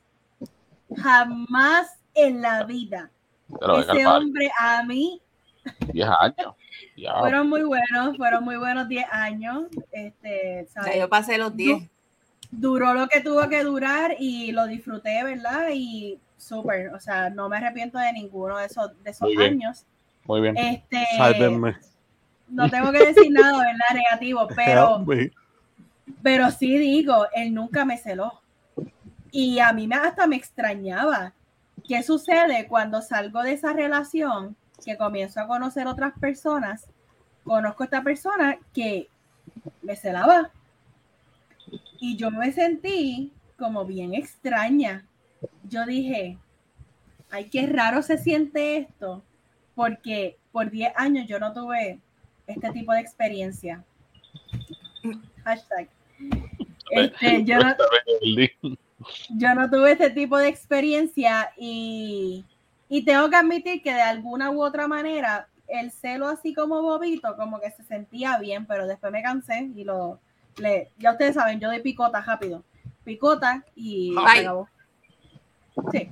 Jamás 0.96 1.88
en 2.14 2.42
la 2.42 2.64
vida. 2.64 3.12
Pero 3.60 3.80
Ese 3.80 4.06
hombre 4.08 4.50
a 4.60 4.84
mí 4.84 5.22
10 5.92 6.08
años. 6.20 6.56
Ya. 6.96 7.20
fueron 7.20 7.50
muy 7.50 7.64
buenos, 7.64 8.18
fueron 8.18 8.44
muy 8.44 8.58
buenos 8.58 8.88
10 8.88 9.06
años. 9.12 9.66
Este, 9.92 10.66
Ya 10.74 10.82
¿sabes? 10.82 10.98
yo 11.00 11.10
pasé 11.10 11.38
los 11.38 11.56
10. 11.56 11.90
Duró 12.58 12.94
lo 12.94 13.08
que 13.08 13.22
tuvo 13.22 13.48
que 13.50 13.64
durar 13.64 14.16
y 14.20 14.52
lo 14.52 14.68
disfruté, 14.68 15.24
¿verdad? 15.24 15.70
Y 15.74 16.20
súper, 16.38 16.94
o 16.94 17.00
sea, 17.00 17.30
no 17.30 17.50
me 17.50 17.58
arrepiento 17.58 17.98
de 17.98 18.14
ninguno 18.14 18.58
de 18.58 18.66
esos, 18.66 18.92
de 19.04 19.12
esos 19.12 19.34
Muy 19.34 19.44
años. 19.44 19.86
Muy 20.26 20.42
bien. 20.42 20.58
Este, 20.58 21.06
Sálvenme. 21.18 21.78
no 22.50 22.70
tengo 22.70 22.92
que 22.92 23.06
decir 23.06 23.32
nada, 23.32 23.58
¿verdad? 23.58 23.94
Negativo, 23.94 24.48
pero, 24.56 25.06
pero 26.22 26.52
sí 26.52 26.78
digo, 26.78 27.28
él 27.34 27.54
nunca 27.54 27.86
me 27.86 27.98
celó. 27.98 28.42
Y 29.32 29.60
a 29.60 29.74
mí 29.74 29.88
me, 29.88 29.96
hasta 29.96 30.28
me 30.28 30.36
extrañaba. 30.36 31.34
¿Qué 31.88 32.04
sucede 32.04 32.68
cuando 32.68 33.02
salgo 33.02 33.42
de 33.42 33.54
esa 33.54 33.74
relación, 33.74 34.56
que 34.86 34.96
comienzo 34.96 35.42
a 35.42 35.48
conocer 35.48 35.88
otras 35.88 36.14
personas? 36.20 36.86
Conozco 37.44 37.84
a 37.84 37.86
esta 37.86 38.04
persona 38.04 38.58
que 38.74 39.10
me 39.82 39.96
celaba. 39.96 40.52
Y 42.04 42.18
yo 42.18 42.32
me 42.32 42.52
sentí 42.52 43.32
como 43.58 43.86
bien 43.86 44.14
extraña. 44.14 45.08
Yo 45.70 45.86
dije, 45.86 46.38
ay, 47.32 47.46
qué 47.50 47.66
raro 47.66 48.02
se 48.02 48.18
siente 48.18 48.76
esto, 48.76 49.24
porque 49.74 50.38
por 50.52 50.70
10 50.70 50.92
años 50.98 51.28
yo 51.30 51.40
no 51.40 51.54
tuve 51.54 52.02
este 52.46 52.72
tipo 52.72 52.92
de 52.92 53.00
experiencia. 53.00 53.86
Hashtag. 55.46 55.88
Este, 56.92 57.46
yo, 57.46 57.58
no, 57.60 57.74
yo 59.30 59.56
no 59.56 59.70
tuve 59.70 59.94
este 59.94 60.10
tipo 60.10 60.38
de 60.38 60.50
experiencia 60.50 61.54
y, 61.56 62.44
y 62.90 63.06
tengo 63.06 63.30
que 63.30 63.38
admitir 63.38 63.82
que 63.82 63.94
de 63.94 64.02
alguna 64.02 64.52
u 64.52 64.62
otra 64.62 64.90
manera 64.90 65.48
el 65.70 65.90
celo 65.90 66.28
así 66.28 66.54
como 66.54 66.82
bobito 66.82 67.38
como 67.38 67.62
que 67.62 67.72
se 67.72 67.84
sentía 67.86 68.38
bien, 68.40 68.66
pero 68.66 68.88
después 68.88 69.10
me 69.14 69.24
cansé 69.24 69.72
y 69.74 69.86
lo 69.86 70.20
le, 70.58 70.90
ya 70.98 71.12
ustedes 71.12 71.36
saben, 71.36 71.60
yo 71.60 71.70
doy 71.70 71.82
picota 71.82 72.22
rápido. 72.22 72.64
Picota 73.04 73.64
y 73.76 74.16
acabó. 74.18 74.68
Sí, 75.92 76.10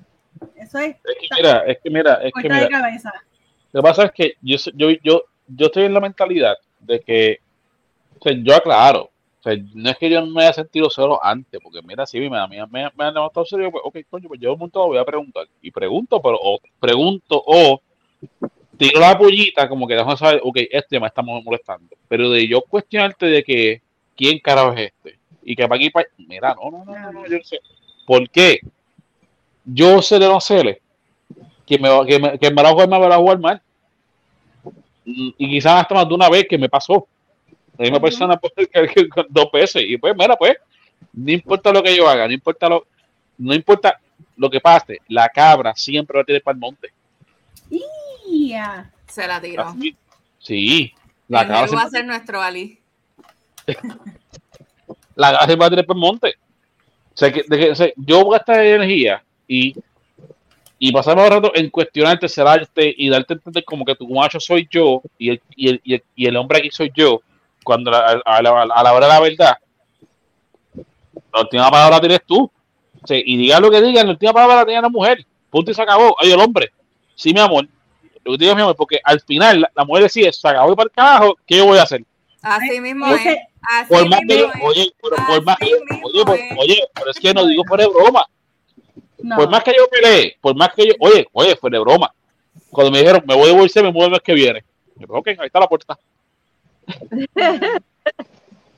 eso 0.56 0.80
es 0.80 0.96
Es 0.96 1.30
que 1.30 1.36
mira, 1.38 1.58
es 1.66 1.78
que 1.84 1.90
mira, 1.90 2.14
es 2.16 2.26
que 2.26 2.32
corta 2.32 2.50
mira. 2.50 2.62
de 2.62 2.70
cabeza. 2.70 3.14
Lo 3.72 3.82
que 3.82 3.88
pasa 3.88 4.04
es 4.06 4.12
que 4.12 4.34
yo, 4.42 4.58
yo, 4.76 4.90
yo, 5.04 5.24
yo 5.48 5.66
estoy 5.68 5.84
en 5.84 5.94
la 5.94 6.00
mentalidad 6.00 6.58
de 6.80 7.00
que, 7.00 7.40
o 8.20 8.24
sea, 8.24 8.34
yo 8.34 8.56
aclaro, 8.56 9.04
o 9.04 9.44
sea, 9.44 9.56
no 9.74 9.90
es 9.90 9.98
que 9.98 10.10
yo 10.10 10.22
no 10.22 10.28
me 10.28 10.44
haya 10.44 10.54
sentido 10.54 10.90
solo 10.90 11.24
antes, 11.24 11.60
porque 11.64 11.82
mira, 11.82 12.06
si 12.06 12.20
me, 12.20 12.30
me, 12.30 12.48
me, 12.68 12.68
me 12.96 13.04
han 13.04 13.14
levantado 13.14 13.46
serio, 13.46 13.72
pues, 13.72 13.84
ok, 13.86 13.98
coño, 14.10 14.28
pues 14.28 14.40
yo 14.40 14.54
un 14.54 14.60
montón 14.60 14.88
voy 14.88 14.98
a 14.98 15.06
preguntar. 15.06 15.48
Y 15.62 15.72
pregunto, 15.72 16.22
pero, 16.22 16.38
o 16.40 16.60
pregunto, 16.80 17.42
o 17.46 17.82
tiro 18.78 19.00
la 19.00 19.18
pollita, 19.18 19.68
como 19.70 19.88
que 19.88 19.96
dejo 19.96 20.16
saber, 20.18 20.42
ok, 20.44 20.58
este 20.70 21.00
me 21.00 21.08
está 21.08 21.22
molestando. 21.22 21.96
Pero 22.08 22.30
de 22.30 22.48
yo 22.48 22.62
cuestionarte 22.62 23.26
de 23.26 23.44
que, 23.44 23.82
¿quién 24.22 24.40
carajo 24.40 24.74
es 24.74 24.92
este? 24.94 25.18
Y 25.44 25.56
que 25.56 25.68
para 25.68 25.76
aquí, 25.78 25.90
para 25.90 26.08
mira, 26.18 26.54
no, 26.56 26.70
no, 26.70 26.86
no, 26.86 26.96
no, 27.00 27.12
no, 27.12 27.28
yo 27.28 27.38
no 27.38 27.44
sé. 27.44 27.60
¿Por 28.06 28.30
qué? 28.30 28.60
Yo 29.66 30.02
sé 30.02 30.20
de 30.20 30.28
no 30.28 30.40
sé 30.40 30.82
que 31.66 31.80
me, 31.80 31.90
va- 31.90 32.06
que 32.06 32.20
me, 32.20 32.38
que 32.38 32.52
me 32.52 32.62
la 32.62 32.72
jugar 32.72 32.88
me 32.90 33.00
la 33.00 33.18
jugar 33.18 33.40
mal. 33.40 33.62
Y 35.06 35.34
y 35.38 35.50
quizás 35.50 35.82
hasta 35.82 35.96
más 35.96 36.08
de 36.08 36.14
una 36.14 36.30
vez 36.30 36.46
que 36.48 36.58
me 36.58 36.70
pasó. 36.70 37.08
La 37.78 37.84
misma 37.84 38.00
persona 38.00 38.40
que- 38.40 39.10
dos 39.30 39.52
veces. 39.52 39.84
Y 39.88 39.98
pues, 39.98 40.14
mira, 40.16 40.36
pues, 40.36 40.58
no 41.14 41.32
importa 41.32 41.72
lo 41.72 41.82
que 41.82 41.96
yo 41.96 42.08
haga, 42.08 42.28
no 42.28 42.34
importa 42.34 42.70
lo, 42.70 42.86
no 43.40 43.56
importa 43.56 44.00
lo 44.38 44.50
que 44.50 44.60
pase, 44.62 45.00
la 45.08 45.30
cabra 45.30 45.74
siempre 45.76 46.18
va 46.18 46.22
a 46.22 46.26
tirar 46.26 46.42
para 46.44 46.54
el 46.54 46.60
monte. 46.60 46.90
Ya. 48.30 48.92
Se 49.08 49.28
la 49.28 49.42
tiró. 49.42 49.76
Sí, 50.40 50.94
la 51.28 51.42
El 51.42 51.48
cabra, 51.48 51.62
Nero 51.66 51.74
va 51.74 51.82
a 51.84 51.90
siempre, 51.90 52.00
ser 52.00 52.06
nuestro 52.06 52.42
Ali. 52.42 52.80
La 55.16 55.30
siempre 55.40 55.56
va 55.58 55.66
a 55.66 55.70
tirar 55.70 55.86
para 55.86 55.98
el 55.98 56.02
monte. 56.02 56.36
O 57.14 57.18
sea, 57.18 57.32
que, 57.32 57.44
de 57.48 57.58
que- 57.60 57.72
o 57.72 57.76
sea, 57.76 57.92
yo 57.98 58.24
voy 58.24 58.36
a 58.36 58.38
gastar 58.40 58.66
energía 58.66 59.24
y, 59.48 59.76
y 60.80 60.92
pasarme 60.92 61.24
el 61.26 61.30
rato 61.32 61.52
en 61.54 61.70
cuestionarte, 61.70 62.28
cerrarte 62.30 62.94
y 62.98 63.10
darte 63.10 63.34
a 63.34 63.36
entender 63.36 63.64
como 63.66 63.86
que 63.86 63.96
tu 63.96 64.08
macho 64.08 64.40
soy 64.40 64.68
yo 64.72 65.02
y 65.18 65.30
el, 65.32 65.42
y 65.56 65.70
el, 65.70 65.82
y 65.84 65.94
el, 65.96 66.04
y 66.16 66.26
el 66.28 66.38
hombre 66.38 66.60
aquí 66.60 66.72
soy 66.72 66.92
yo, 66.96 67.22
cuando 67.64 67.92
la- 67.92 68.22
a, 68.26 68.42
la, 68.42 68.62
a 68.64 68.84
la 68.84 68.94
hora 68.94 69.08
de 69.08 69.14
la 69.14 69.20
verdad, 69.20 69.58
la 71.34 71.42
última 71.42 71.70
palabra 71.70 71.98
la 71.98 72.02
tienes 72.02 72.22
tú. 72.26 72.50
O 73.04 73.08
sea, 73.08 73.18
y 73.18 73.36
diga 73.38 73.60
lo 73.60 73.70
que 73.72 73.82
diga, 73.82 74.04
la 74.04 74.12
última 74.12 74.34
palabra 74.34 74.58
la 74.58 74.66
tiene 74.66 74.82
la 74.82 74.90
mujer. 74.90 75.26
Punto 75.50 75.72
y 75.72 75.74
se 75.74 75.82
acabó. 75.82 76.16
Ay, 76.20 76.32
el 76.32 76.40
hombre. 76.40 76.72
Sí, 77.16 77.34
mi 77.34 77.40
amor. 77.40 77.68
Lo 78.24 78.32
que 78.34 78.38
te 78.38 78.44
digo, 78.46 78.56
mi 78.56 78.62
amor, 78.62 78.76
porque 78.76 79.00
al 79.04 79.20
final 79.22 79.62
la, 79.62 79.72
la 79.76 79.84
mujer 79.86 80.04
decide, 80.04 80.32
se 80.32 80.48
acabó 80.48 80.72
y 80.72 80.76
para 80.76 80.86
el 80.86 80.92
carajo, 80.92 81.38
¿qué 81.46 81.58
yo 81.58 81.66
voy 81.66 81.78
a 81.80 81.84
hacer? 81.84 82.04
Así 82.42 82.80
mismo 82.80 83.08
es. 83.08 83.38
Por 83.88 84.10
más 84.10 84.20
que 84.28 84.38
yo, 84.40 84.50
oye, 84.64 84.92
pero 85.02 85.16
por 85.28 85.44
más 85.46 85.58
que 85.58 85.70
yo, 85.70 85.78
oye, 86.04 86.26
por- 86.26 86.40
oye, 86.60 86.84
pero 86.94 87.12
es 87.12 87.20
que 87.20 87.34
no 87.34 87.46
digo 87.46 87.64
fuera 87.68 87.84
de 87.84 87.90
broma. 87.90 88.26
No. 89.20 89.36
Por 89.36 89.50
más 89.50 89.64
que 89.64 89.72
yo 89.78 89.88
peleé, 89.90 90.36
por 90.42 90.56
más 90.56 90.70
que 90.76 90.88
yo, 90.88 90.94
oye, 91.00 91.28
oye, 91.32 91.56
fuera 91.56 91.78
de 91.78 91.84
broma. 91.84 92.14
Cuando 92.72 92.92
me 92.92 93.00
dijeron, 93.00 93.24
me 93.26 93.36
voy 93.36 93.50
a 93.50 93.54
divorciar, 93.54 93.86
me 93.86 93.92
muevo 93.92 94.06
el 94.08 94.12
mes 94.14 94.22
que 94.22 94.34
viene. 94.34 94.64
Yo, 94.96 95.06
ok, 95.10 95.28
ahí 95.28 95.46
está 95.46 95.60
la 95.60 95.68
puerta. 95.68 95.98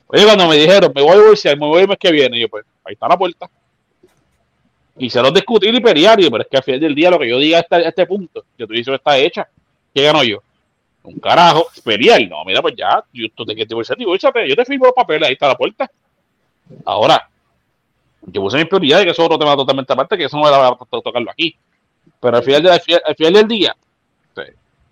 Oye, 0.06 0.24
cuando 0.24 0.46
me 0.46 0.56
dijeron, 0.56 0.92
me 0.94 1.02
voy 1.02 1.12
a 1.12 1.16
divorciar, 1.16 1.58
me 1.58 1.66
voy 1.66 1.82
el 1.82 1.88
mes 1.88 1.98
que 1.98 2.12
viene, 2.12 2.38
yo, 2.38 2.48
pues, 2.48 2.64
ahí 2.84 2.92
está 2.94 3.08
la 3.08 3.16
puerta. 3.16 3.50
Quisieron 4.98 5.34
discutir 5.34 5.74
y 5.74 5.80
pelear, 5.80 6.20
y 6.20 6.24
yo, 6.24 6.30
pero 6.30 6.42
es 6.44 6.48
que 6.48 6.56
al 6.56 6.62
final 6.62 6.80
del 6.80 6.94
día 6.94 7.10
lo 7.10 7.18
que 7.18 7.28
yo 7.28 7.38
diga 7.38 7.58
a 7.68 7.78
este, 7.78 8.06
punto, 8.06 8.44
que 8.56 8.66
tú 8.66 8.72
dices 8.74 8.94
está 8.94 9.16
hecha, 9.18 9.48
¿qué 9.92 10.02
gano 10.02 10.22
yo? 10.22 10.40
Un 11.04 11.18
carajo, 11.20 11.66
pelear, 11.84 12.20
no, 12.28 12.44
mira, 12.46 12.62
pues 12.62 12.74
ya, 12.76 13.04
yo, 13.12 13.26
te 13.28 13.54
quieres 13.54 13.68
divorciar, 13.68 13.98
yo 14.46 14.56
te 14.56 14.64
firmo 14.64 14.86
los 14.86 14.94
papeles, 14.94 15.28
ahí 15.28 15.34
está 15.34 15.48
la 15.48 15.56
puerta. 15.56 15.88
Ahora, 16.84 17.28
yo 18.22 18.40
puse 18.40 18.56
mis 18.56 18.66
prioridades, 18.66 19.04
que 19.04 19.10
eso 19.10 19.20
es 19.22 19.26
otro 19.26 19.38
tema 19.38 19.54
totalmente 19.54 19.92
aparte, 19.92 20.16
que 20.16 20.24
eso 20.24 20.38
no 20.38 20.48
era 20.48 20.74
para 20.74 21.02
tocarlo 21.02 21.30
aquí. 21.30 21.54
Pero 22.20 22.38
al 22.38 22.42
final, 22.42 22.62
de- 22.62 22.70
al 22.72 22.80
final, 22.80 23.02
al 23.06 23.14
final 23.16 23.32
del 23.34 23.48
día, 23.48 23.76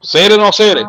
ser 0.03 0.33
o 0.33 0.37
no 0.37 0.53
ser, 0.53 0.85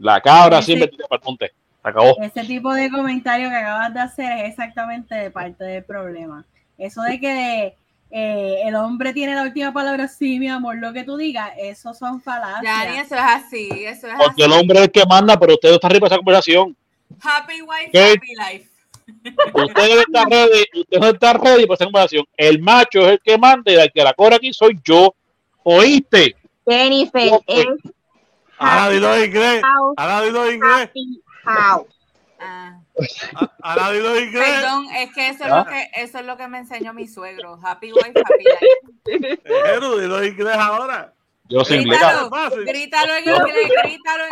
la 0.00 0.20
cabra 0.20 0.58
Ese- 0.58 0.66
siempre 0.66 0.88
tira 0.88 1.06
para 1.06 1.20
el 1.20 1.24
monte. 1.24 1.52
Se 1.82 1.88
acabó. 1.88 2.16
Ese 2.20 2.44
tipo 2.44 2.72
de 2.74 2.90
comentario 2.90 3.48
que 3.48 3.56
acabas 3.56 3.94
de 3.94 4.00
hacer 4.00 4.38
es 4.38 4.50
exactamente 4.50 5.14
de 5.14 5.30
parte 5.30 5.62
del 5.64 5.84
problema. 5.84 6.44
Eso 6.78 7.02
de 7.02 7.20
que 7.20 7.76
eh, 8.14 8.60
el 8.66 8.74
hombre 8.76 9.12
tiene 9.14 9.34
la 9.34 9.42
última 9.42 9.72
palabra, 9.72 10.06
sí, 10.06 10.38
mi 10.38 10.48
amor, 10.48 10.76
lo 10.76 10.92
que 10.92 11.02
tú 11.02 11.16
digas, 11.16 11.50
eso 11.58 11.94
son 11.94 12.20
falacias. 12.20 12.62
Yani, 12.62 12.98
eso 12.98 13.14
es 13.14 13.20
así. 13.22 13.68
Eso 13.70 14.06
es 14.06 14.14
Porque 14.22 14.44
el 14.44 14.52
así. 14.52 14.60
hombre 14.60 14.78
es 14.80 14.84
el 14.84 14.90
que 14.92 15.06
manda, 15.06 15.38
pero 15.40 15.54
usted 15.54 15.70
no 15.70 15.74
está 15.76 15.86
arriba 15.86 16.08
de 16.08 16.14
esa 16.14 16.16
conversación. 16.18 16.76
Happy 17.22 17.62
wife, 17.62 17.90
¿Qué? 17.92 18.12
happy 18.12 18.34
life. 18.34 18.68
Usted 19.54 19.94
no 19.94 20.00
está 20.00 20.24
ready, 20.26 20.64
usted 20.74 20.98
no 21.00 21.06
está 21.08 21.32
ready 21.32 21.66
para 21.66 21.74
esa 21.74 21.84
conversación. 21.84 22.24
El 22.36 22.60
macho 22.60 23.00
es 23.00 23.08
el 23.12 23.20
que 23.20 23.36
manda 23.36 23.70
y 23.72 23.74
el 23.74 23.90
que 23.92 24.02
la 24.04 24.12
cobra 24.14 24.36
aquí 24.36 24.52
soy 24.52 24.78
yo. 24.84 25.14
¿Oíste? 25.64 26.36
Jennifer 26.66 27.30
es 27.46 27.66
Ahora 28.58 28.90
dilo 28.90 29.14
en 29.16 29.24
inglés. 29.24 29.62
Ahora 29.96 30.22
dilo 30.22 30.46
en 30.46 30.54
inglés. 30.54 30.72
happy 30.84 31.22
house. 31.44 31.86
Ah, 32.38 32.80
Perdón, 32.94 34.86
es 34.94 35.12
que 35.14 35.28
eso 35.28 35.44
es, 35.44 35.50
lo 35.50 35.64
que 35.64 35.90
eso 35.94 36.18
es 36.18 36.26
lo 36.26 36.36
que 36.36 36.48
me 36.48 36.58
enseñó 36.58 36.92
mi 36.92 37.06
suegro. 37.06 37.58
Happy 37.62 37.92
wife, 37.92 38.12
happy 38.14 38.44
life. 38.44 39.40
Pero 39.44 39.98
dilo 39.98 40.24
inglés 40.24 40.56
ahora. 40.56 41.14
Yo 41.48 41.64
sin 41.64 41.82
inglés. 41.82 42.00
Grítalo, 42.66 43.14
en 43.14 43.24
inglés, 43.28 43.72
grítalo 43.82 44.24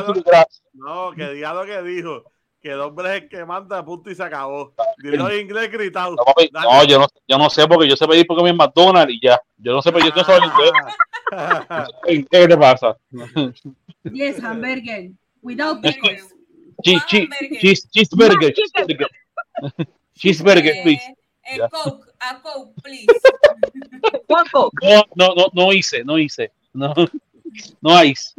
to 0.00 0.12
the 0.12 0.22
grass. 0.22 0.62
no, 0.72 1.12
que 1.12 1.34
diga 1.34 1.52
lo 1.52 1.66
que 1.66 1.82
dijo. 1.82 2.24
Que 2.64 2.70
el 2.70 2.80
hombre 2.80 3.14
es 3.14 3.22
el 3.22 3.28
que 3.28 3.44
manda 3.44 3.84
punto 3.84 4.10
y 4.10 4.14
se 4.14 4.22
acabó. 4.22 4.72
Dilo 4.96 5.28
en 5.28 5.42
inglés 5.42 5.70
gritado. 5.70 6.12
No, 6.12 6.24
papi, 6.24 6.48
no, 6.50 6.84
yo 6.84 6.98
no, 6.98 7.06
yo 7.28 7.36
no 7.36 7.50
sé 7.50 7.68
porque 7.68 7.86
yo 7.86 7.94
sé 7.94 8.08
pedir 8.08 8.26
porque 8.26 8.42
mi 8.42 8.54
McDonald's 8.54 9.12
y 9.12 9.20
ya. 9.20 9.38
Yo 9.58 9.74
no 9.74 9.82
sé, 9.82 9.92
pero 9.92 10.06
yo 10.06 10.14
no 10.16 10.24
sé 10.24 10.32
inglés. 10.32 10.72
Ah. 11.30 11.86
¿Qué 12.06 12.48
te 12.48 12.56
pasa? 12.56 12.96
Yes, 14.10 14.42
hamburger. 14.42 15.10
Without 15.42 15.82
pickles. 15.82 16.34
Cheese, 16.82 17.04
cheese, 17.06 17.28
cheese, 17.60 17.88
cheeseburger, 17.90 18.54
cheeseburger. 18.54 19.08
Cheeseburger, 20.16 20.82
please. 20.82 21.02
Eh, 21.04 21.16
el 21.44 21.58
Ya. 21.58 21.68
Coke, 21.68 22.06
a 22.18 22.40
Coke, 22.40 22.72
please. 22.82 23.06
No, 24.82 25.04
no, 25.14 25.34
no, 25.34 25.46
no 25.52 25.72
hice, 25.72 26.02
no 26.02 26.18
hice. 26.18 26.50
No, 26.72 26.94
no 27.82 28.04
ice. 28.04 28.34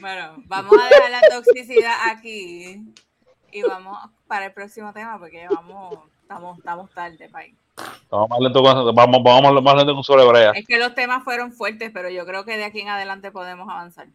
Bueno, 0.00 0.34
vamos 0.46 0.72
a 0.80 0.88
dejar 0.88 1.10
la 1.10 1.20
toxicidad 1.30 1.94
aquí 2.10 2.82
y 3.52 3.62
vamos 3.62 3.98
para 4.26 4.46
el 4.46 4.52
próximo 4.52 4.92
tema 4.92 5.18
porque 5.18 5.46
vamos, 5.48 5.98
estamos, 6.22 6.58
estamos 6.58 6.90
tarde, 6.90 7.28
país. 7.28 7.54
Vamos 8.10 8.28
más 8.28 8.40
lento 8.40 8.62
con, 8.62 8.94
vamos, 8.94 9.22
vamos 9.22 9.62
más 9.62 9.76
lento 9.76 9.94
con 9.94 10.04
sobre 10.04 10.26
brea. 10.26 10.50
Es 10.50 10.66
que 10.66 10.78
los 10.78 10.94
temas 10.94 11.24
fueron 11.24 11.52
fuertes, 11.52 11.90
pero 11.92 12.08
yo 12.10 12.26
creo 12.26 12.44
que 12.44 12.56
de 12.56 12.64
aquí 12.64 12.80
en 12.80 12.88
adelante 12.88 13.30
podemos 13.30 13.68
avanzar. 13.68 14.08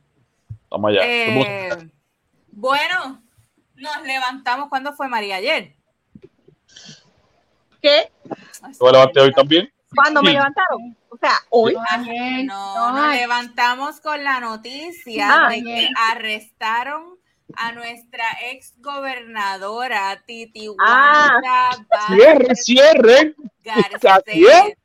Vamos 0.69 0.91
allá. 0.91 1.01
Eh, 1.03 1.89
bueno, 2.51 3.21
nos 3.75 4.01
levantamos. 4.03 4.69
¿Cuándo 4.69 4.93
fue 4.93 5.07
María 5.07 5.37
ayer? 5.37 5.75
¿qué? 7.85 8.11
Me 8.81 8.91
levanté 8.91 9.19
hoy 9.19 9.31
también. 9.31 9.71
¿Cuándo 9.93 10.23
me 10.23 10.31
levantaron? 10.31 10.97
O 11.15 11.17
sea, 11.17 11.39
hoy. 11.49 11.75
No, 12.45 12.91
nos 12.91 13.15
levantamos 13.15 14.01
con 14.01 14.23
la 14.23 14.39
noticia 14.39 15.45
Ah, 15.45 15.49
de 15.49 15.63
que 15.63 15.89
arrestaron 16.11 17.17
a 17.57 17.71
nuestra 17.71 18.25
ex 18.51 18.73
gobernadora 18.81 20.21
Titi 20.25 20.67
Ah. 20.79 21.39
Wanda 21.41 22.05
Cierre, 22.07 22.55
cierre. 22.55 23.35
Garcés. 23.63 24.75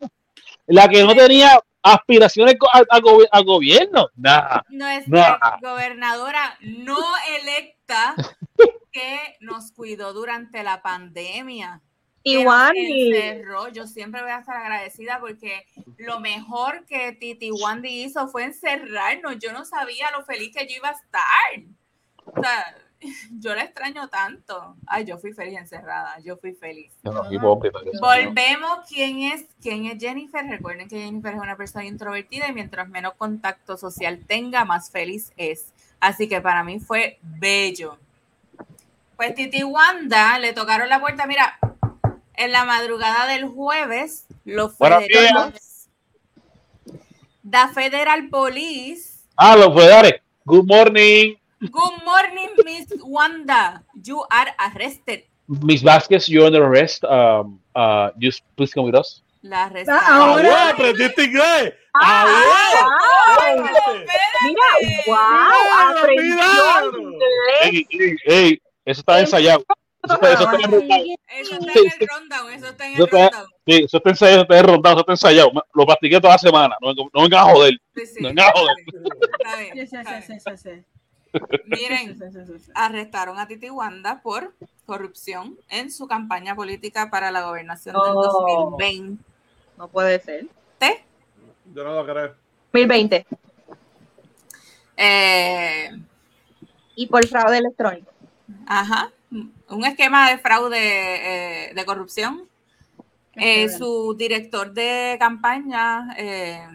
La 0.66 0.88
que 0.88 1.02
no 1.02 1.14
tenía 1.14 1.58
aspiraciones 1.82 2.56
co- 2.58 2.68
a, 2.72 2.78
a 2.88 3.00
gobi- 3.00 3.28
a 3.32 3.40
gobierno. 3.42 4.08
Nada. 4.14 4.64
Nuestra 4.68 5.38
No. 5.60 5.70
gobernadora 5.70 6.56
no 6.60 6.98
electa 7.40 8.14
que 8.92 9.36
nos 9.40 9.72
cuidó 9.72 10.12
durante 10.12 10.62
la 10.62 10.82
pandemia. 10.82 11.80
Encerró. 12.24 13.68
Yo 13.68 13.86
siempre 13.86 14.22
voy 14.22 14.30
a 14.30 14.38
estar 14.38 14.56
agradecida 14.56 15.18
porque 15.20 15.66
lo 15.96 16.20
mejor 16.20 16.84
que 16.86 17.12
Titi 17.12 17.50
Wandy 17.50 18.04
hizo 18.04 18.28
fue 18.28 18.44
encerrarnos. 18.44 19.38
Yo 19.38 19.52
no 19.52 19.64
sabía 19.64 20.10
lo 20.16 20.24
feliz 20.24 20.54
que 20.54 20.66
yo 20.66 20.76
iba 20.76 20.88
a 20.88 20.92
estar. 20.92 21.64
O 22.24 22.42
sea, 22.42 22.76
yo 23.38 23.54
la 23.54 23.64
extraño 23.64 24.08
tanto. 24.08 24.76
Ay, 24.86 25.04
yo 25.04 25.18
fui 25.18 25.32
feliz 25.32 25.58
encerrada. 25.58 26.18
Yo 26.20 26.36
fui 26.36 26.52
feliz. 26.52 26.92
No. 27.02 27.22
Volvemos. 28.00 28.80
¿Quién 28.88 29.20
es, 29.20 29.46
¿Quién 29.60 29.86
es 29.86 29.98
Jennifer? 29.98 30.44
Recuerden 30.46 30.88
que 30.88 31.00
Jennifer 31.00 31.34
es 31.34 31.40
una 31.40 31.56
persona 31.56 31.84
introvertida 31.84 32.48
y 32.48 32.52
mientras 32.52 32.88
menos 32.88 33.14
contacto 33.14 33.76
social 33.76 34.20
tenga, 34.26 34.64
más 34.64 34.90
feliz 34.90 35.32
es. 35.36 35.72
Así 36.00 36.28
que 36.28 36.40
para 36.40 36.64
mí 36.64 36.80
fue 36.80 37.18
bello. 37.22 37.98
Pues 39.16 39.34
Titi 39.34 39.62
Wanda 39.62 40.38
le 40.38 40.54
tocaron 40.54 40.88
la 40.88 40.98
puerta, 40.98 41.26
mira, 41.26 41.58
en 42.40 42.52
la 42.52 42.64
madrugada 42.64 43.26
del 43.26 43.44
jueves, 43.48 44.26
los 44.44 44.74
federales, 44.76 45.88
the 47.48 47.68
Federal 47.74 48.28
Police, 48.30 49.18
Ah, 49.36 49.56
lo 49.56 49.72
puede 49.72 49.88
dar. 49.88 50.22
Good 50.44 50.66
morning. 50.66 51.36
good 51.60 52.02
morning, 52.04 52.48
Miss 52.64 52.86
Wanda, 53.02 53.82
you 54.02 54.22
are 54.30 54.54
arrested. 54.58 55.24
Miss 55.46 55.82
Vasquez, 55.82 56.26
you're 56.28 56.46
under 56.46 56.62
arrest. 56.64 57.04
Um, 57.04 57.60
uh, 57.74 58.10
just 58.18 58.42
please 58.56 58.72
come 58.72 58.86
with 58.86 58.94
us. 58.94 59.22
La 59.42 59.64
Ah, 59.64 59.66
arrestaron. 59.66 60.02
ahora- 60.06 60.54
¡Ah, 60.54 60.70
aprendiste 60.70 61.24
inglés! 61.24 61.74
Ah, 61.94 62.24
¡Ah, 62.26 63.36
pero 63.38 63.64
espérate. 63.66 64.08
Mira, 64.44 64.70
wow, 65.06 65.98
aprendió 65.98 67.00
inglés. 67.00 67.86
Ey, 67.90 68.16
ey, 68.26 68.62
eso 68.84 69.00
está 69.00 69.20
ensayado. 69.20 69.64
Eso 70.02 70.14
está, 70.14 70.32
eso 70.32 70.42
está 70.44 70.56
enrondado. 70.56 71.04
Eso 71.28 71.54
está 71.58 71.78
en 71.80 71.86
el 72.00 72.08
rundown, 72.08 72.52
eso 72.52 72.66
está 72.68 72.86
en 72.86 72.92
el 72.92 72.98
rundown. 73.06 73.46
Sí, 73.66 73.82
eso 73.84 73.96
está 73.98 74.10
ensayado, 74.10 74.42
eso 74.42 74.74
está 74.74 74.90
eso 74.90 75.00
está 75.00 75.12
ensayado. 75.12 75.52
Lo 75.74 75.86
practiqué 75.86 76.20
toda 76.20 76.34
la 76.34 76.38
semana. 76.38 76.76
No, 76.80 76.92
no 76.94 77.22
vengan 77.22 77.40
a 77.48 77.52
joder. 77.52 77.74
Sí, 77.94 78.06
sí. 78.06 78.22
No, 78.22 78.32
no, 78.32 78.42
joder. 78.54 78.76
Está 79.38 79.56
bien, 79.56 79.72
Sí, 79.74 79.86
sí, 79.86 79.96
está 79.96 80.22
sí, 80.22 80.28
bien. 80.28 80.40
sí, 80.40 80.56
sí, 80.56 80.84
sí. 80.84 80.84
Miren, 81.66 82.18
arrestaron 82.74 83.38
a 83.38 83.46
Titi 83.46 83.70
Wanda 83.70 84.20
por 84.22 84.54
corrupción 84.86 85.56
en 85.68 85.90
su 85.92 86.08
campaña 86.08 86.56
política 86.56 87.08
para 87.10 87.30
la 87.30 87.42
gobernación 87.42 87.94
del 87.94 88.02
Oh. 88.14 88.70
2020. 88.78 89.22
No 89.76 89.88
puede 89.88 90.18
ser. 90.20 90.46
Yo 91.72 91.84
no 91.84 91.94
lo 91.94 92.04
creo. 92.04 92.34
2020. 92.72 93.26
Eh, 94.96 95.90
Y 96.96 97.06
por 97.06 97.24
fraude 97.26 97.58
electrónico. 97.58 98.10
ajá, 98.66 99.10
un 99.30 99.84
esquema 99.84 100.30
de 100.30 100.38
fraude 100.38 100.78
eh, 101.70 101.74
de 101.74 101.84
corrupción. 101.84 102.44
Eh, 103.36 103.68
su 103.68 104.14
director 104.18 104.72
de 104.72 105.16
campaña, 105.18 106.14
eh, 106.18 106.66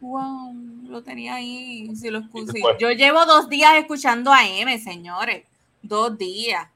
wow, 0.00 0.52
lo 0.88 1.02
tenía 1.02 1.34
ahí. 1.36 1.94
Si 1.94 2.10
lo 2.10 2.20
escu- 2.20 2.42
¿Y 2.42 2.46
qué 2.46 2.52
sí. 2.52 2.60
fue? 2.60 2.76
Yo 2.78 2.90
llevo 2.90 3.24
dos 3.26 3.48
días 3.48 3.74
escuchando 3.76 4.32
a 4.32 4.46
M, 4.46 4.78
señores. 4.78 5.44
Dos 5.82 6.16
días. 6.18 6.68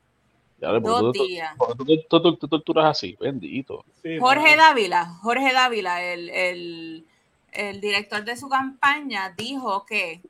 Dos 0.59 1.13
tú- 1.13 1.25
días. 1.27 1.55
tú- 1.77 1.85
tú- 2.09 2.21
tú- 2.23 2.37
tú 2.37 2.49
torturas 2.49 2.87
así, 2.87 3.17
bendito. 3.21 3.85
Sí, 4.03 4.19
Jorge. 4.19 4.57
Dávila, 4.57 5.07
Jorge 5.21 5.53
Dávila, 5.53 6.03
el, 6.03 6.31
el- 6.31 7.05
el 7.53 7.81
director 7.81 8.25
de 8.25 8.37
su 8.37 8.49
campaña, 8.49 9.35
dijo 9.37 9.85
que 9.85 10.23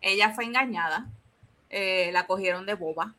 ella 0.00 0.30
fue 0.32 0.44
engañada, 0.44 1.06
eh, 1.72 2.10
la 2.12 2.26
cogieron 2.26 2.66
de 2.66 2.74
boba. 2.74 3.14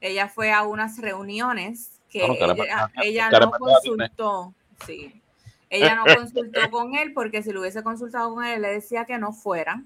Ella 0.00 0.28
fue 0.28 0.50
a 0.52 0.62
unas 0.62 0.98
reuniones 0.98 2.00
que 2.08 2.24
ella, 2.24 2.46
pendeja, 2.46 2.90
ella 3.02 3.30
cara 3.30 3.46
no 3.46 3.52
consultó, 3.52 4.54
sí, 4.86 5.20
ella 5.68 5.94
no 5.94 6.04
consultó 6.04 6.70
con 6.70 6.94
él 6.94 7.12
porque 7.12 7.42
si 7.42 7.52
lo 7.52 7.60
hubiese 7.60 7.82
consultado 7.82 8.34
con 8.34 8.44
él 8.44 8.62
le 8.62 8.68
decía 8.68 9.04
que 9.04 9.18
no 9.18 9.32
fuera, 9.32 9.82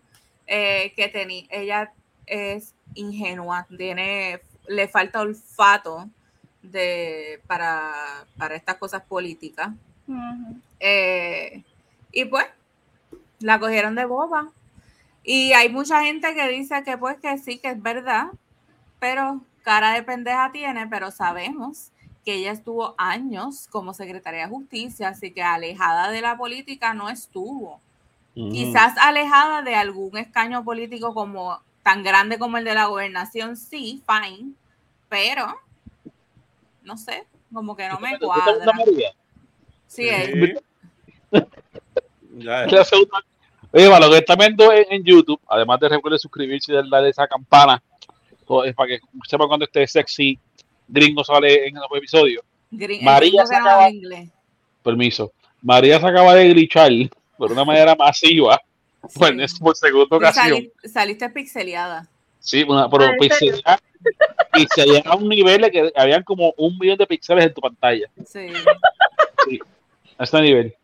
eh, 0.46 0.92
que 0.94 1.08
tenía, 1.08 1.44
ella 1.50 1.92
es 2.26 2.74
ingenua, 2.94 3.66
tiene, 3.76 4.40
le 4.68 4.88
falta 4.88 5.20
olfato 5.20 6.08
de 6.62 7.40
para, 7.46 7.92
para 8.38 8.54
estas 8.54 8.76
cosas 8.76 9.02
políticas. 9.02 9.70
Eh, 10.80 11.62
y 12.12 12.24
pues, 12.26 12.46
la 13.40 13.58
cogieron 13.58 13.94
de 13.94 14.04
boba. 14.04 14.52
Y 15.24 15.52
hay 15.54 15.70
mucha 15.70 16.02
gente 16.02 16.34
que 16.34 16.48
dice 16.48 16.82
que 16.84 16.98
pues 16.98 17.18
que 17.18 17.38
sí, 17.38 17.58
que 17.58 17.70
es 17.70 17.82
verdad, 17.82 18.26
pero 19.00 19.40
cara 19.62 19.92
de 19.94 20.02
pendeja 20.02 20.52
tiene, 20.52 20.86
pero 20.86 21.10
sabemos 21.10 21.90
que 22.24 22.34
ella 22.34 22.52
estuvo 22.52 22.94
años 22.98 23.66
como 23.70 23.94
secretaria 23.94 24.44
de 24.44 24.50
justicia, 24.50 25.08
así 25.08 25.30
que 25.30 25.42
alejada 25.42 26.10
de 26.10 26.20
la 26.20 26.36
política 26.36 26.92
no 26.94 27.08
estuvo. 27.08 27.80
Mm. 28.34 28.50
Quizás 28.52 28.96
alejada 28.98 29.62
de 29.62 29.74
algún 29.74 30.16
escaño 30.18 30.62
político 30.64 31.14
como 31.14 31.58
tan 31.82 32.02
grande 32.02 32.38
como 32.38 32.56
el 32.58 32.64
de 32.64 32.74
la 32.74 32.86
gobernación, 32.86 33.56
sí, 33.56 34.02
fine, 34.06 34.52
pero 35.08 35.54
no 36.82 36.96
sé, 36.98 37.24
como 37.52 37.76
que 37.76 37.88
no 37.88 37.98
me 38.00 38.18
¿Tú 38.18 38.30
estás 38.32 38.44
viendo 38.58 38.70
a 38.70 38.74
cuadra. 38.74 38.84
María? 38.86 39.10
Sí, 39.86 40.08
es- 40.08 40.30
Sí. 41.30 41.40
Ya, 42.36 42.66
La 42.66 42.84
segunda- 42.84 43.24
Oye, 43.76 43.88
para 43.88 44.00
los 44.06 44.10
que 44.10 44.18
están 44.18 44.38
viendo 44.38 44.72
en, 44.72 44.84
en 44.88 45.04
YouTube, 45.04 45.40
además 45.48 45.80
de 45.80 45.88
recuerden 45.88 46.18
suscribirse 46.20 46.72
y 46.72 46.76
darle 46.76 47.08
esa 47.08 47.26
campana, 47.26 47.82
es 48.66 48.74
para 48.74 48.88
que 48.88 49.00
sepan 49.28 49.48
cuando 49.48 49.64
este 49.64 49.84
sexy 49.88 50.38
gringo 50.86 51.24
sale 51.24 51.66
en 51.66 51.74
los 51.74 51.86
episodios. 51.96 52.42
Gring- 52.70 52.98
el 53.00 53.04
María 53.04 53.44
se 53.46 53.56
acaba- 53.56 53.90
inglés. 53.90 54.30
Permiso. 54.82 55.32
María 55.60 55.98
se 55.98 56.06
acaba 56.06 56.34
de 56.34 56.48
glitchar 56.50 56.92
por 57.36 57.50
una 57.50 57.64
manera 57.64 57.94
masiva 57.96 58.60
por, 59.14 59.28
Sí. 59.48 59.58
por 59.60 59.74
segunda 59.76 60.06
Tú 60.08 60.16
ocasión. 60.16 60.44
sali- 60.46 60.72
saliste 60.84 61.28
pixeleada. 61.30 62.06
Sí, 62.38 62.62
una, 62.62 62.88
pero 62.88 63.04
Ah, 63.04 63.12
¿en 63.18 63.30
serio? 63.32 63.54
pixelada- 63.56 63.80
pixelada 64.52 65.02
a 65.10 65.16
un 65.16 65.28
nivel 65.28 65.62
de 65.62 65.70
que 65.70 65.92
habían 65.96 66.22
como 66.22 66.52
un 66.58 66.78
millón 66.78 66.98
de 66.98 67.06
píxeles 67.06 67.46
en 67.46 67.54
tu 67.54 67.60
pantalla. 67.60 68.08
Sí. 68.26 68.46
A 70.18 70.24
este 70.24 70.40
nivel. 70.42 70.74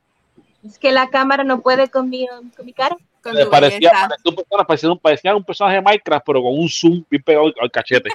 Es 0.64 0.78
que 0.78 0.92
la 0.92 1.08
cámara 1.08 1.44
no 1.44 1.60
puede 1.60 1.88
con 1.88 2.08
mi, 2.10 2.26
con 2.56 2.66
mi 2.66 2.72
cara. 2.72 2.96
Con 3.22 3.36
Eh, 3.36 3.46
parecía, 3.46 3.90
parecía, 3.90 4.08
parecía, 4.66 4.90
un, 4.90 4.98
parecía 4.98 5.36
un 5.36 5.44
personaje 5.44 5.76
de 5.76 5.82
Minecraft, 5.82 6.24
pero 6.26 6.42
con 6.42 6.58
un 6.58 6.68
zoom 6.68 7.04
bien 7.10 7.22
pegado 7.22 7.46
al- 7.46 7.54
al 7.60 7.70
cachete. 7.70 8.10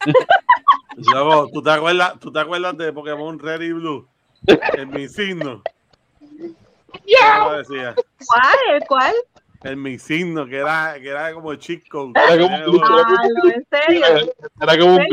Luego, 0.96 1.48
¿tú 1.52 1.62
te 1.62 1.70
acuerdas, 1.70 2.18
¿tú 2.20 2.32
te 2.32 2.40
acuerdas 2.40 2.76
de 2.76 2.92
Pokémon 2.92 3.38
Red 3.38 3.60
y 3.62 3.72
Blue? 3.72 4.06
En 4.76 4.90
mi 4.90 5.08
signo. 5.08 5.62
¿Cómo 7.38 7.52
decía? 7.52 7.94
¿Cuál? 8.26 8.56
¿El 8.72 8.86
cuál? 8.86 9.14
el 9.62 9.76
mi 9.76 9.98
signo, 9.98 10.46
que 10.46 10.56
era, 10.56 10.94
que 11.00 11.08
era 11.08 11.32
como 11.34 11.54
chico. 11.56 12.12
Era 12.14 12.42
como 12.42 12.56
un 12.56 12.62
glitch, 12.64 12.82
era 12.90 13.04
Ay, 13.20 13.28
no, 13.34 13.50
¿en 13.50 13.66
serio? 13.70 14.32
era 14.60 14.78
como 14.78 14.94
un. 14.94 15.06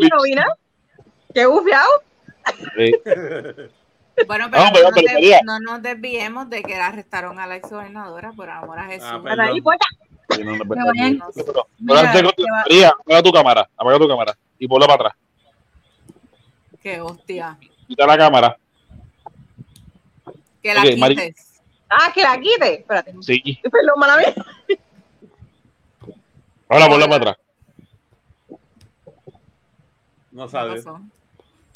¿Qué 1.34 1.46
bufiado? 1.46 1.90
Sí. 2.78 2.96
Bueno, 4.26 4.48
pero 4.50 4.64
No, 4.64 4.70
no, 4.72 4.74
pero- 4.74 5.20
nos 5.44 5.44
no 5.44 5.60
nos 5.60 5.82
desviemos 5.84 6.50
de 6.50 6.64
que 6.64 6.76
arrestaron 6.76 7.40
a 7.40 7.46
la 7.46 7.58
ex 7.58 7.70
gobernadora 7.70 8.32
por 8.32 8.50
amor 8.50 8.80
a 8.80 8.86
Jesús. 8.86 9.08
Ah, 9.12 9.20
Sí, 10.30 10.44
no, 10.44 10.54
de 10.54 10.60
va- 12.44 12.58
María, 12.64 12.90
apaga 12.90 13.24
tu 13.24 13.32
cámara, 13.32 13.70
apaga 13.78 13.98
tu 14.00 14.08
cámara 14.08 14.38
y 14.60 14.68
ponla 14.68 14.88
para 14.88 14.96
atrás. 15.10 15.14
Qué 16.82 17.00
hostia. 17.00 17.58
Quita 17.88 18.06
la 18.06 18.18
cámara. 18.18 18.58
Que 20.62 20.74
la 20.74 20.82
Mari- 20.98 21.16
quites. 21.16 21.62
Ah, 21.90 22.12
que 22.14 22.22
la 22.24 22.38
quite. 22.40 22.74
Espérate. 22.80 23.14
Sí. 23.22 23.60
Perdón, 23.64 24.00
mala 24.00 24.18
mía. 24.18 24.34
Ahora 26.68 26.88
ponla 26.90 27.06
para 27.08 27.16
atrás. 27.18 27.38
No 30.32 30.46
¿Qué 30.46 30.52
sabes. 30.52 30.86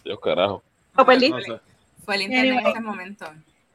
Dios 0.03 0.19
carajo. 0.19 0.61
Lo 0.97 1.05
perdí. 1.05 1.29
No 1.29 1.39
sé. 1.41 1.59
Fue 2.05 2.15
el 2.15 2.21
internet 2.23 2.59
en 2.61 2.67
ese 2.67 2.81
momento. 2.81 3.25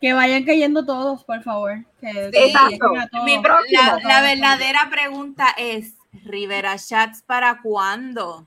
Que 0.00 0.12
vayan 0.12 0.44
cayendo 0.44 0.84
todos, 0.84 1.24
por 1.24 1.42
favor. 1.42 1.78
Que 2.00 2.30
todos. 2.30 3.24
Mi- 3.24 3.38
próximo. 3.40 3.82
la, 3.82 3.98
la 4.02 4.20
verdadera 4.22 4.88
pregunta 4.90 5.46
es, 5.56 5.94
¿Rivera 6.24 6.76
Chats 6.76 7.22
para 7.22 7.60
cuándo? 7.62 8.46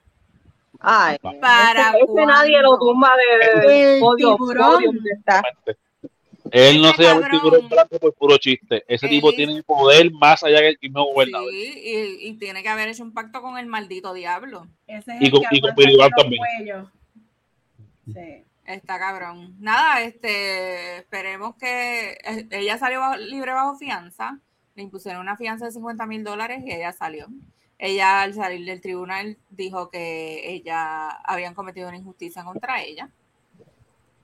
Ay, 0.80 1.18
¿Para 1.20 1.90
ese, 1.92 2.04
ese 2.04 2.26
nadie 2.26 2.62
lo 2.62 2.78
tumba 2.78 3.12
de, 3.18 3.68
de 3.68 3.94
El 3.96 4.00
podio, 4.00 4.36
tiburón. 4.36 4.72
podio 4.84 4.92
está. 5.14 5.44
Él 6.52 6.82
no 6.82 6.94
se 6.94 7.04
llama 7.04 7.26
el 7.26 7.32
tiburón 7.32 7.68
blanco 7.68 8.00
por 8.00 8.14
puro 8.14 8.38
chiste. 8.38 8.84
Ese 8.88 9.06
Él 9.08 9.12
tipo 9.12 9.30
es- 9.32 9.36
tiene 9.36 9.62
poder 9.64 10.12
más 10.14 10.42
allá 10.44 10.60
que 10.60 10.70
el 10.70 10.78
mismo 10.82 11.04
gobernador. 11.06 11.50
Sí, 11.52 11.74
y, 11.84 12.28
y 12.30 12.34
tiene 12.38 12.64
que 12.64 12.70
haber 12.70 12.88
hecho 12.90 13.04
un 13.04 13.14
pacto 13.14 13.42
con 13.42 13.58
el 13.58 13.66
maldito 13.66 14.14
diablo. 14.14 14.68
Ese 14.88 15.16
es 15.16 15.22
Y 15.22 15.26
el 15.26 15.32
con- 15.32 15.42
y 15.52 15.62
con 15.62 15.74
los 15.98 16.10
también. 16.12 16.44
Sí. 18.06 18.44
Está 18.70 19.00
cabrón. 19.00 19.56
Nada, 19.60 20.02
este, 20.04 20.98
esperemos 20.98 21.56
que 21.56 22.12
eh, 22.24 22.48
ella 22.52 22.78
salió 22.78 23.00
bajo- 23.00 23.18
libre 23.18 23.52
bajo 23.52 23.76
fianza. 23.78 24.38
Le 24.76 24.84
impusieron 24.84 25.22
una 25.22 25.36
fianza 25.38 25.66
de 25.66 25.72
50 25.72 26.06
mil 26.06 26.24
dólares 26.24 26.62
y 26.64 26.72
ella 26.72 26.94
salió. 26.94 27.28
Ella 27.80 28.22
al 28.22 28.36
salir 28.36 28.64
del 28.68 28.80
tribunal 28.80 29.38
dijo 29.50 29.90
que 29.90 30.52
ella 30.54 31.10
habían 31.10 31.56
cometido 31.56 31.88
una 31.88 31.98
injusticia 31.98 32.44
contra 32.44 32.82
ella. 32.84 33.10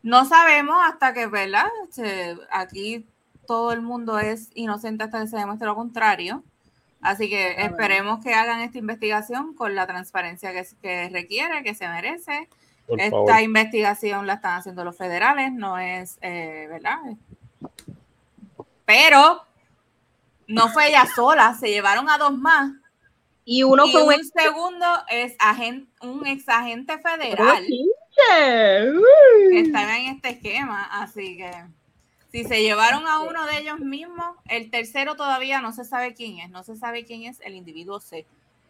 No 0.03 0.25
sabemos 0.25 0.75
hasta 0.85 1.13
que, 1.13 1.25
¿verdad? 1.25 1.65
Este, 1.89 2.37
aquí 2.51 3.07
todo 3.47 3.71
el 3.73 3.81
mundo 3.81 4.19
es 4.19 4.49
inocente 4.53 5.05
hasta 5.05 5.21
que 5.21 5.27
se 5.27 5.37
demuestre 5.37 5.67
lo 5.67 5.73
contrario. 5.75 6.43
Así 7.01 7.29
que 7.29 7.61
esperemos 7.63 8.23
que 8.23 8.33
hagan 8.35 8.61
esta 8.61 8.77
investigación 8.77 9.55
con 9.55 9.73
la 9.73 9.87
transparencia 9.87 10.53
que, 10.53 10.67
que 10.83 11.09
requiere, 11.09 11.63
que 11.63 11.73
se 11.73 11.87
merece. 11.87 12.47
Por 12.87 12.99
Esta 13.01 13.11
favor. 13.11 13.41
investigación 13.41 14.27
la 14.27 14.33
están 14.35 14.59
haciendo 14.59 14.83
los 14.83 14.95
federales, 14.95 15.51
no 15.51 15.77
es, 15.79 16.17
eh, 16.21 16.67
¿verdad? 16.69 16.97
Pero 18.85 19.41
no 20.47 20.67
fue 20.69 20.89
ella 20.89 21.05
sola, 21.15 21.55
se 21.59 21.69
llevaron 21.69 22.09
a 22.09 22.17
dos 22.17 22.37
más. 22.37 22.71
Y 23.43 23.63
uno 23.63 23.85
y 23.85 23.91
fue 23.91 24.03
un 24.03 24.13
ex- 24.13 24.31
segundo 24.35 24.85
es 25.09 25.35
agen- 25.39 25.87
un 26.01 26.25
ex 26.25 26.47
agente 26.49 26.97
federal 26.99 27.63
que 27.67 29.59
estaba 29.59 29.97
en 29.97 30.15
este 30.15 30.29
esquema. 30.29 30.83
Así 30.91 31.37
que 31.37 31.51
si 32.31 32.43
se 32.43 32.61
llevaron 32.61 33.07
a 33.07 33.19
uno 33.21 33.45
de 33.45 33.59
ellos 33.59 33.79
mismos, 33.79 34.35
el 34.47 34.69
tercero 34.71 35.15
todavía 35.15 35.61
no 35.61 35.73
se 35.73 35.85
sabe 35.85 36.13
quién 36.13 36.39
es, 36.39 36.49
no 36.49 36.63
se 36.63 36.75
sabe 36.75 37.05
quién 37.05 37.23
es 37.23 37.39
el 37.41 37.55
individuo 37.55 37.99
C. 37.99 38.25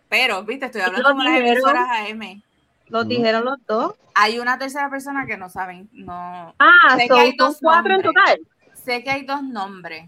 Pero, 0.10 0.44
viste, 0.44 0.66
estoy 0.68 0.82
hablando 0.82 1.10
como 1.10 1.24
las 1.24 1.40
emisoras 1.40 1.88
AM. 1.90 2.42
Los 2.88 3.07
dijeron 3.07 3.45
los 3.45 3.57
dos. 3.68 3.95
Hay 4.14 4.40
una 4.40 4.57
tercera 4.57 4.90
persona 4.90 5.26
que 5.26 5.38
no 5.38 5.49
saben, 5.49 5.90
no, 5.91 6.53
Ah, 6.60 6.95
Sé 6.98 7.07
que 7.07 7.20
hay 7.20 7.36
dos 7.36 7.57
cuatro 7.62 7.94
en 7.95 8.02
nombres. 8.02 8.14
total. 8.26 8.40
sé 8.76 9.03
que 9.03 9.10
hay 9.10 9.26
dos 9.26 9.41
nombres, 9.44 10.07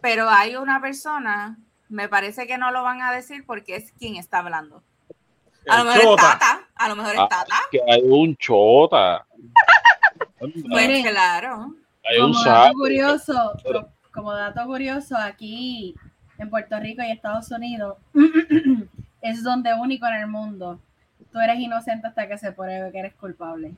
pero 0.00 0.28
hay 0.28 0.56
una 0.56 0.80
persona, 0.80 1.58
me 1.88 2.08
parece 2.08 2.46
que 2.46 2.56
no 2.58 2.70
lo 2.72 2.82
van 2.82 3.02
a 3.02 3.12
decir 3.12 3.44
porque 3.46 3.76
es 3.76 3.92
quien 3.92 4.16
está 4.16 4.38
hablando. 4.38 4.82
A 5.68 5.78
lo 5.78 5.84
mejor 5.84 5.98
es 5.98 6.04
chota. 6.06 6.22
Tata, 6.38 6.60
a 6.74 6.88
lo 6.88 6.96
mejor 6.96 7.12
es 7.14 7.20
Ah. 7.20 7.28
Tata. 7.28 7.54
Que 7.70 7.80
hay 7.88 8.02
un 8.04 8.36
chota. 8.36 9.26
Pues 10.38 11.02
claro. 11.08 11.74
Hay 12.08 12.18
un 12.20 12.32
Como 12.32 12.44
dato 12.44 12.72
curioso, 12.74 13.52
co- 13.64 13.88
como 14.12 14.32
dato 14.32 14.64
curioso, 14.66 15.16
aquí 15.16 15.94
en 16.38 16.50
Puerto 16.50 16.78
Rico 16.78 17.02
y 17.02 17.10
Estados 17.10 17.50
Unidos 17.50 17.96
es 19.22 19.42
donde 19.42 19.72
único 19.74 20.06
en 20.06 20.14
el 20.14 20.26
mundo 20.26 20.78
tú 21.36 21.42
eres 21.42 21.58
inocente 21.60 22.06
hasta 22.06 22.26
que 22.26 22.38
se 22.38 22.50
pruebe 22.52 22.90
que 22.90 22.98
eres 22.98 23.14
culpable. 23.14 23.72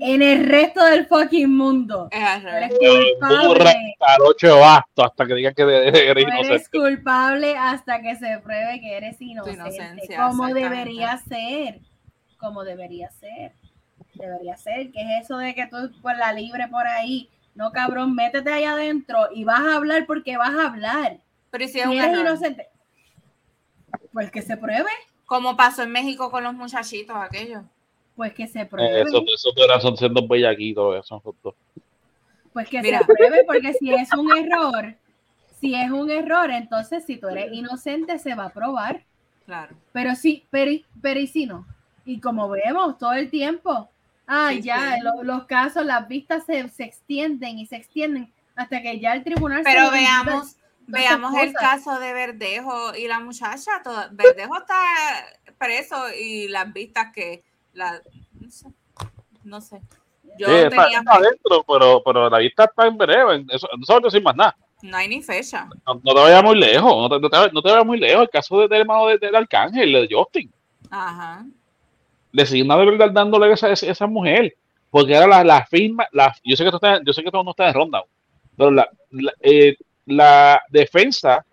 En 0.00 0.20
el 0.20 0.46
resto 0.46 0.84
del 0.84 1.06
fucking 1.06 1.50
mundo, 1.50 2.08
Es 2.10 2.22
al 2.22 2.68
tú 2.68 2.76
eres 2.84 3.14
culpable. 3.18 4.60
basto 4.60 5.04
hasta 5.04 5.26
que 5.26 5.34
digan 5.34 5.54
que 5.54 5.62
eres 5.62 5.92
Tú 5.94 5.98
eres 5.98 6.24
inocente. 6.24 6.68
culpable 6.78 7.56
hasta 7.56 8.02
que 8.02 8.16
se 8.16 8.38
pruebe 8.40 8.80
que 8.82 8.96
eres 8.98 9.16
inocente. 9.22 10.14
como 10.14 10.48
debería 10.48 11.16
ser. 11.16 11.80
Como 12.36 12.64
debería 12.64 13.08
ser. 13.12 13.52
Debería 14.12 14.58
ser. 14.58 14.92
¿Qué 14.92 15.00
es 15.00 15.24
eso 15.24 15.38
de 15.38 15.54
que 15.54 15.68
tú 15.68 15.90
por 16.02 16.14
la 16.18 16.34
libre 16.34 16.68
por 16.68 16.86
ahí? 16.86 17.30
No, 17.54 17.72
cabrón, 17.72 18.14
métete 18.14 18.52
ahí 18.52 18.64
adentro 18.64 19.28
y 19.34 19.44
vas 19.44 19.60
a 19.60 19.76
hablar 19.76 20.04
porque 20.04 20.36
vas 20.36 20.50
a 20.54 20.66
hablar. 20.66 21.16
Pero 21.50 21.64
¿y 21.64 21.68
si 21.68 21.80
es 21.80 21.86
Si 21.88 21.96
eres 21.96 22.18
inocente, 22.18 22.68
pues 24.12 24.30
que 24.30 24.42
se 24.42 24.58
pruebe. 24.58 24.90
Como 25.30 25.56
pasó 25.56 25.84
en 25.84 25.92
México 25.92 26.28
con 26.28 26.42
los 26.42 26.52
muchachitos 26.54 27.14
aquellos. 27.14 27.62
Pues 28.16 28.34
que 28.34 28.48
se 28.48 28.62
Eh, 28.62 28.66
pruebe. 28.66 29.02
Eso, 29.02 29.22
eso 29.32 29.52
tú 29.54 29.62
eras- 29.62 29.80
son 29.80 29.96
siendo 29.96 30.26
bellaquitos, 30.26 30.96
esos 30.98 31.22
dos. 31.40 31.54
Pues 32.52 32.68
que 32.68 32.82
Mira. 32.82 32.98
se 32.98 33.04
pruebe, 33.04 33.44
porque 33.46 33.72
si 33.74 33.94
es 33.94 34.12
un 34.12 34.36
error, 34.36 34.96
si 35.60 35.76
es 35.76 35.88
un 35.92 36.10
error, 36.10 36.50
entonces 36.50 37.04
si 37.06 37.16
tú 37.16 37.28
eres 37.28 37.52
inocente 37.52 38.18
se 38.18 38.34
va 38.34 38.46
a 38.46 38.50
probar. 38.50 39.04
Claro. 39.46 39.76
Pero 39.92 40.16
sí, 40.16 40.44
pero, 40.50 40.72
y- 40.72 40.84
pero 41.00 41.20
y 41.20 41.28
si 41.28 41.46
no. 41.46 41.64
Y 42.04 42.18
como 42.18 42.48
vemos 42.48 42.98
todo 42.98 43.12
el 43.12 43.30
tiempo, 43.30 43.88
ay, 44.26 44.56
Sí, 44.56 44.62
ya, 44.64 44.96
sí. 44.96 45.00
lo- 45.04 45.22
los 45.22 45.44
casos, 45.44 45.86
las 45.86 46.08
vistas 46.08 46.44
se, 46.44 46.68
se 46.70 46.82
extienden 46.82 47.56
y 47.60 47.66
se 47.66 47.76
extienden 47.76 48.32
hasta 48.56 48.82
que 48.82 48.98
ya 48.98 49.12
el 49.12 49.22
tribunal 49.22 49.62
se 49.62 49.70
Pero 49.70 49.92
veamos, 49.92 50.56
veamos 50.90 51.34
el 51.34 51.52
caso 51.52 51.98
de 51.98 52.12
Verdejo 52.12 52.94
y 52.96 53.06
la 53.08 53.20
muchacha. 53.20 53.82
toda- 53.82 54.08
Verdejo 54.12 54.56
está 54.58 54.74
preso 55.58 55.96
y 56.18 56.48
las 56.48 56.72
vistas 56.72 57.08
que 57.14 57.42
la 57.72 58.00
no 58.40 58.50
sé. 58.50 58.66
No 59.44 59.60
sé. 59.60 59.80
Yo 60.38 60.46
Sí, 60.46 60.54
está, 60.54 60.84
tenía 60.84 60.98
está 61.00 61.14
adentro, 61.14 61.64
pero, 61.66 62.02
pero 62.04 62.30
la 62.30 62.38
vista 62.38 62.64
está 62.64 62.86
en 62.86 62.96
breve. 62.96 63.44
Eso, 63.50 63.68
no 63.78 63.84
sabes 63.84 64.04
decir 64.04 64.22
más 64.22 64.36
nada. 64.36 64.56
no 64.82 64.96
hay 64.96 65.08
ni 65.08 65.20
fecha. 65.22 65.68
No, 65.86 65.94
no 66.02 66.14
te 66.14 66.20
vayas 66.20 66.42
muy 66.42 66.58
lejos. 66.58 66.90
No 66.96 67.08
te, 67.08 67.20
no 67.20 67.28
te- 67.28 67.52
no 67.52 67.62
te 67.62 67.70
vayas 67.70 67.84
muy 67.86 67.98
lejos. 67.98 68.22
El 68.22 68.30
caso 68.30 68.58
de- 68.60 68.68
del 68.68 68.80
hermano 68.82 69.06
de- 69.08 69.18
del 69.18 69.34
arcángel, 69.34 69.92
de 69.92 70.08
Justin. 70.10 70.50
Ajá. 70.90 71.44
Le 72.32 72.46
siguen 72.46 72.68
de 72.68 72.76
verdad 72.76 73.10
dándole 73.10 73.46
a 73.46 73.54
esa, 73.54 73.70
esa, 73.70 73.86
esa 73.90 74.06
mujer. 74.06 74.56
Porque 74.90 75.12
era 75.14 75.26
la, 75.26 75.44
la 75.44 75.66
firma. 75.66 76.06
La, 76.12 76.34
yo 76.44 76.56
sé 76.56 76.62
que 76.64 76.68
esto 76.68 76.76
está, 76.76 77.00
yo 77.04 77.12
sé 77.12 77.20
que 77.22 77.28
esto 77.28 77.42
no 77.44 77.50
está 77.50 77.68
en 77.68 77.74
ronda. 77.74 78.02
Pero 78.56 78.70
la, 78.70 78.88
la, 79.10 79.32
eh, 79.40 79.76
la 80.06 80.62
defensa 80.70 81.44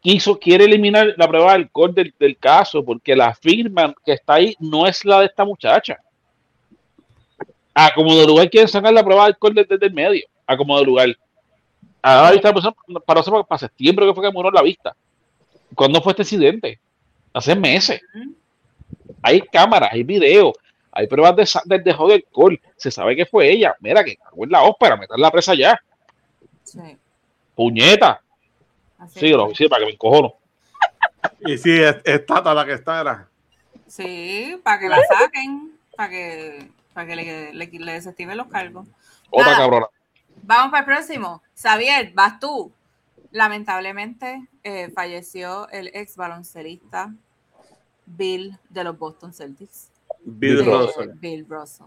quiso, 0.00 0.38
quiere 0.38 0.64
eliminar 0.64 1.14
la 1.16 1.28
prueba 1.28 1.50
de 1.50 1.56
alcohol 1.56 1.94
del, 1.94 2.14
del 2.18 2.36
caso 2.38 2.84
porque 2.84 3.16
la 3.16 3.34
firma 3.34 3.94
que 4.04 4.12
está 4.12 4.34
ahí 4.34 4.54
no 4.60 4.86
es 4.86 5.04
la 5.04 5.20
de 5.20 5.26
esta 5.26 5.44
muchacha. 5.44 5.98
A 7.74 7.92
como 7.92 8.14
de 8.14 8.26
lugar 8.26 8.48
quieren 8.48 8.68
sacar 8.68 8.92
la 8.92 9.04
prueba 9.04 9.24
de 9.24 9.28
alcohol 9.28 9.54
desde, 9.54 9.86
el 9.86 9.92
medio. 9.92 10.24
A 10.46 10.56
como 10.56 10.78
de 10.78 10.84
lugar. 10.84 11.08
Ahora 12.00 12.36
está 12.36 12.52
pasando 12.52 12.76
para, 13.04 13.22
para, 13.22 13.42
para 13.42 13.58
septiembre 13.58 14.06
que 14.06 14.14
fue 14.14 14.24
que 14.24 14.32
murió 14.32 14.50
la 14.50 14.62
vista. 14.62 14.96
¿Cuándo 15.74 16.00
fue 16.00 16.12
este 16.12 16.22
accidente? 16.22 16.78
Hace 17.32 17.54
meses. 17.54 18.00
Hay 19.22 19.40
cámaras, 19.40 19.90
hay 19.92 20.04
videos, 20.04 20.52
hay 20.92 21.06
pruebas 21.06 21.36
de, 21.64 21.78
dejo 21.80 22.08
de 22.08 22.14
alcohol. 22.14 22.60
Se 22.76 22.90
sabe 22.90 23.16
que 23.16 23.26
fue 23.26 23.50
ella. 23.50 23.74
Mira, 23.80 24.04
que 24.04 24.16
cagó 24.16 24.44
en 24.44 24.50
la 24.50 24.62
ópera, 24.62 24.96
meterla 24.96 25.30
presa 25.30 25.54
ya. 25.54 25.78
Sí. 26.66 26.96
Puñeta. 27.54 28.20
Así 28.98 29.20
Sí, 29.20 29.28
lo, 29.30 29.54
sí, 29.54 29.68
para 29.68 29.80
que 29.80 29.86
me 29.86 29.92
encojono. 29.92 30.34
Y 31.40 31.56
sí, 31.58 31.70
es, 31.80 31.96
es 32.04 32.26
Tata 32.26 32.52
la 32.54 32.64
que 32.64 32.72
está, 32.74 33.00
era. 33.00 33.28
Sí, 33.86 34.60
para 34.62 34.78
que 34.80 34.88
la 34.88 34.98
saquen, 35.06 35.72
para 35.96 36.08
que, 36.10 36.70
para 36.92 37.06
que 37.06 37.16
le, 37.16 37.52
le, 37.54 37.66
le 37.66 37.92
desestimen 37.92 38.36
los 38.36 38.48
cargos. 38.48 38.86
Otra 39.30 39.46
Nada. 39.52 39.58
cabrona. 39.58 39.86
Vamos 40.42 40.70
para 40.70 40.80
el 40.80 40.84
próximo. 40.86 41.42
Xavier, 41.60 42.12
vas 42.14 42.38
tú. 42.40 42.72
Lamentablemente 43.30 44.48
eh, 44.62 44.90
falleció 44.94 45.68
el 45.70 45.90
ex 45.94 46.16
baloncelista 46.16 47.12
Bill 48.06 48.56
de 48.68 48.84
los 48.84 48.98
Boston 48.98 49.32
Celtics. 49.32 49.90
Bill 50.24 50.60
Eh, 50.60 50.64
Russell. 50.64 51.10
Bill 51.14 51.46
Russell. 51.48 51.86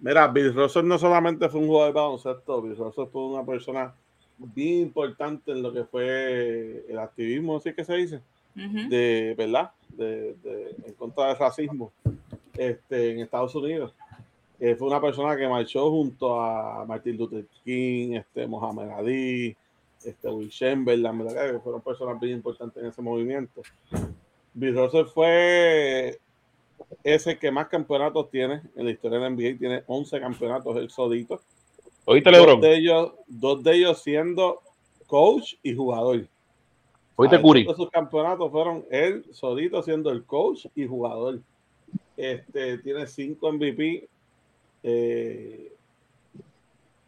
Mira, 0.00 0.26
Bill 0.28 0.54
Russell 0.54 0.86
no 0.86 0.98
solamente 0.98 1.48
fue 1.48 1.60
un 1.60 1.66
jugador 1.68 1.92
de 1.94 2.00
baloncesto, 2.00 2.62
Bill 2.62 2.76
Russell 2.76 3.06
fue 3.12 3.22
una 3.26 3.44
persona 3.44 3.92
bien 4.38 4.78
importante 4.86 5.52
en 5.52 5.62
lo 5.62 5.72
que 5.72 5.84
fue 5.84 6.84
el 6.88 6.98
activismo, 6.98 7.56
así 7.58 7.72
que 7.74 7.84
se 7.84 7.94
dice, 7.94 8.20
Ujú. 8.56 8.88
de 8.88 9.34
verdad, 9.36 9.70
de, 9.90 10.34
de- 10.42 10.74
en 10.86 10.94
contra 10.94 11.26
del 11.28 11.36
racismo 11.38 11.92
este, 12.56 13.12
en 13.12 13.20
Estados 13.20 13.54
Unidos. 13.54 13.92
Eh, 14.58 14.74
fue 14.74 14.88
una 14.88 15.00
persona 15.00 15.36
que 15.36 15.48
marchó 15.48 15.90
junto 15.90 16.40
a 16.40 16.84
Martin 16.86 17.16
Luther 17.16 17.44
King, 17.64 18.12
este, 18.14 18.46
Mohamed 18.46 18.90
Ali, 18.90 19.56
este, 20.04 20.28
Will 20.28 20.50
Chamberlain, 20.50 21.18
¿verdad? 21.18 21.52
que 21.52 21.58
fueron 21.60 21.80
personas 21.82 22.18
bien 22.20 22.36
importantes 22.36 22.82
en 22.82 22.88
ese 22.88 23.00
movimiento. 23.02 23.62
Bill 24.54 24.76
Russell 24.76 25.04
fue 25.06 26.18
ese 27.04 27.38
que 27.38 27.50
más 27.50 27.68
campeonatos 27.68 28.30
tiene 28.30 28.62
en 28.76 28.84
la 28.84 28.90
historia 28.90 29.18
de 29.18 29.24
la 29.24 29.30
NBA, 29.30 29.58
tiene 29.58 29.82
11 29.86 30.20
campeonatos 30.20 30.76
él 30.76 30.90
solito. 30.90 31.40
¿Oíste, 32.04 32.30
Dos 32.30 32.38
Lebron? 32.38 32.60
de 32.60 32.76
ellos, 32.76 33.12
dos 33.26 33.62
de 33.62 33.74
ellos 33.76 34.02
siendo 34.02 34.60
coach 35.06 35.54
y 35.62 35.74
jugador. 35.74 36.26
¿Oíste. 37.16 37.40
Curry? 37.40 37.64
Todos 37.64 37.76
sus 37.76 37.90
campeonatos 37.90 38.50
fueron 38.50 38.84
él 38.90 39.24
solito 39.32 39.82
siendo 39.82 40.10
el 40.10 40.24
coach 40.24 40.66
y 40.74 40.86
jugador. 40.86 41.40
Este, 42.16 42.78
tiene 42.78 43.06
cinco 43.06 43.52
MVP. 43.52 44.08
Eh, 44.82 45.72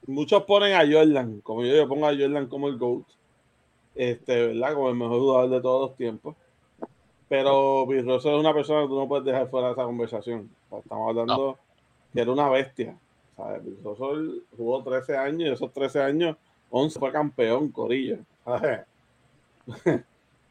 muchos 0.07 0.43
ponen 0.44 0.74
a 0.74 0.81
Jordan, 0.81 1.40
como 1.40 1.65
yo, 1.65 1.74
yo 1.74 1.89
pongo 1.89 2.07
a 2.07 2.15
Jordan 2.15 2.47
como 2.47 2.69
el 2.69 2.77
GOAT, 2.77 3.05
este, 3.94 4.49
¿verdad? 4.49 4.74
Como 4.74 4.90
el 4.90 4.97
mejor 4.97 5.20
jugador 5.20 5.51
de 5.51 5.61
todos 5.61 5.89
los 5.89 5.97
tiempos. 5.97 6.36
Pero 7.32 7.86
Bill 7.86 8.04
Russell 8.04 8.34
es 8.34 8.40
una 8.40 8.52
persona 8.52 8.82
que 8.82 8.88
tú 8.88 8.98
no 8.98 9.09
puedes 9.09 9.24
dejar 9.24 9.48
fuera 9.48 9.68
de 9.68 9.72
esa 9.72 9.84
conversación. 9.84 10.50
Estamos 10.70 11.09
hablando 11.09 11.59
que 12.12 12.20
era 12.20 12.30
una 12.30 12.50
bestia. 12.50 12.94
¿sabes? 13.34 13.64
Bill 13.64 13.78
Russell 13.82 14.40
jugó 14.54 14.82
13 14.82 15.16
años 15.16 15.40
y 15.40 15.52
esos 15.52 15.72
13 15.72 16.02
años, 16.02 16.36
11 16.68 16.98
fue 16.98 17.10
campeón, 17.10 17.70
Corillo. 17.70 18.18
¿sabes? 18.44 18.80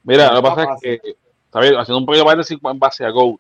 Mira, 0.04 0.34
lo 0.34 0.42
que 0.42 0.50
pasa 0.50 0.76
es 0.82 1.02
que, 1.02 1.16
¿sabes? 1.54 1.72
haciendo 1.78 2.00
un 2.00 2.06
pequeño 2.08 2.26
paréntesis 2.26 2.58
en 2.60 2.80
base 2.80 3.06
a 3.06 3.12
GOAT, 3.12 3.40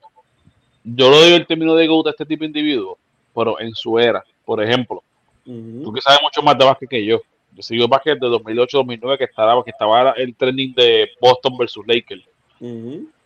yo 0.83 1.09
lo 1.09 1.21
doy 1.21 1.33
el 1.33 1.47
término 1.47 1.73
de 1.73 1.87
GOAT 1.87 2.05
a 2.05 2.09
este 2.11 2.27
tipo 2.27 2.41
de 2.41 2.45
individuo, 2.45 2.99
pero 3.33 3.59
en 3.59 3.73
su 3.73 3.97
era, 3.97 4.23
por 4.45 4.63
ejemplo, 4.63 5.01
tú 5.43 5.91
que 5.91 6.01
sabes 6.01 6.19
mucho 6.21 6.43
más 6.43 6.55
de 6.59 6.65
básquet 6.65 6.89
que 6.91 7.03
yo, 7.03 7.19
yo 7.53 7.63
sigo 7.63 7.85
el 7.85 7.89
básquet 7.89 8.19
de 8.19 8.27
2008-2009 8.27 9.17
que 9.17 9.23
estaba, 9.23 9.63
que 9.63 9.71
estaba 9.71 10.11
el 10.11 10.35
trending 10.35 10.75
de 10.75 11.09
Boston 11.19 11.57
versus 11.57 11.83
Lakers. 11.87 12.23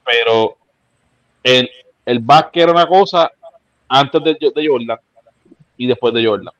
Pero 0.06 0.57
el, 1.44 1.69
el 2.06 2.19
básquet 2.19 2.64
era 2.64 2.72
una 2.72 2.88
cosa 2.88 3.32
antes 3.90 4.23
de, 4.23 4.38
de 4.56 4.68
Jordan 4.68 4.99
y 5.77 5.88
después 5.88 6.14
de 6.14 6.26
Jordan. 6.26 6.53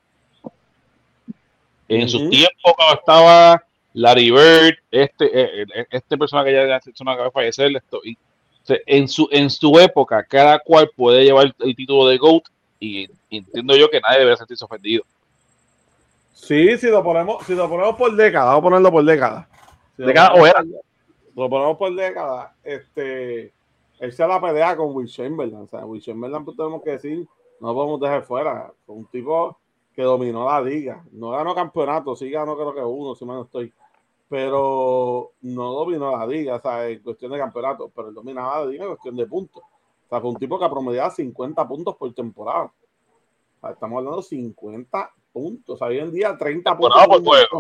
En 1.88 2.10
sus 2.10 2.22
Ujú. 2.22 2.32
tiempos, 2.32 2.74
cuando 2.76 2.96
estaba 2.96 3.64
Larry 3.94 4.32
Bird, 4.32 4.76
este, 4.92 5.26
eh, 5.26 5.66
eh, 5.76 5.86
este 5.92 6.18
persona 6.18 6.44
que 6.44 6.52
ya 6.52 6.82
se 6.82 6.92
acaba 6.92 7.26
de 7.26 7.32
fallecer, 7.32 7.76
esto, 7.76 8.02
y, 8.04 8.14
o 8.14 8.66
sea, 8.66 8.78
en, 8.88 9.08
su, 9.08 9.30
en 9.32 9.50
su 9.50 9.80
época, 9.80 10.24
cada 10.24 10.60
cual 10.60 10.90
puede 10.96 11.24
llevar 11.24 11.54
el 11.60 11.76
título 11.76 12.08
de 12.08 12.18
GOAT 12.18 12.44
y 12.80 13.08
entiendo 13.30 13.76
yo 13.76 13.90
que 13.90 14.02
nadie 14.02 14.20
debe 14.20 14.36
sentirse 14.36 14.66
ofendido. 14.66 15.04
Sí, 16.34 16.78
si 16.78 16.88
lo 16.88 17.04
ponemos, 17.04 17.46
si 17.46 17.56
lo 17.56 17.70
ponemos 17.70 17.96
por 17.96 18.14
década, 18.16 18.46
vamos 18.46 18.60
a 18.60 18.64
ponerlo 18.64 18.92
por 18.92 19.06
década. 19.06 19.48
Si 19.96 20.02
lo 20.02 20.08
Década 20.08 20.32
ponemos 20.32 20.50
o 20.50 20.52
era. 20.52 20.66
Lo 21.36 21.50
ponemos 21.50 21.78
por 21.78 21.94
década, 21.94 22.56
este, 22.64 23.54
él 24.00 24.14
se 24.14 24.28
la 24.28 24.40
pelea 24.42 24.76
con 24.76 24.96
Will 24.96 25.08
Chamberlain. 25.08 25.64
O 25.64 25.68
sea, 25.68 25.86
Will 25.86 26.02
Chamberlain, 26.02 26.46
pues, 26.46 26.58
tenemos 26.58 26.82
que 26.82 26.92
decir, 26.92 27.28
no 27.60 27.70
lo 27.70 27.74
podemos 27.74 28.00
dejar 28.00 28.24
fuera. 28.24 28.74
Fue 28.86 28.96
un 28.96 29.06
tipo 29.06 29.58
que 29.94 30.02
dominó 30.02 30.46
la 30.46 30.62
liga. 30.62 31.04
No 31.12 31.32
ganó 31.32 31.56
campeonato, 31.56 32.16
sí 32.16 32.30
ganó 32.30 32.56
creo 32.56 32.74
que 32.74 32.84
uno, 32.84 33.16
si 33.16 33.26
mal 33.26 33.38
no 33.38 33.44
estoy. 33.44 33.74
Pero 34.28 35.32
no 35.42 35.74
dominó 35.74 36.18
la 36.18 36.26
liga, 36.26 36.56
o 36.56 36.62
sea, 36.62 36.90
en 36.90 37.00
cuestión 37.00 37.32
de 37.32 37.38
campeonato, 37.38 37.92
pero 37.96 38.10
él 38.10 38.14
dominaba 38.14 38.62
la 38.62 38.66
liga 38.66 38.84
en 38.84 38.90
cuestión 38.92 39.16
de 39.16 39.26
puntos. 39.28 39.62
O 39.62 40.10
sea, 40.10 40.20
fue 40.20 40.30
un 40.32 40.38
tipo 40.38 40.60
que 40.60 40.70
promediaba 40.70 41.10
50 41.12 41.68
puntos 41.68 41.96
por 41.96 42.14
temporada. 42.14 42.66
O 42.66 43.62
sea, 43.62 43.72
estamos 43.72 43.98
hablando 43.98 44.18
de 44.18 44.24
50 44.24 45.14
puntos. 45.32 45.76
O 45.76 45.78
sea, 45.78 45.88
hoy 45.88 46.00
en 46.00 46.12
día 46.12 46.36
30 46.38 46.78
puntos 46.78 47.08
por 47.08 47.24
juego. 47.24 47.60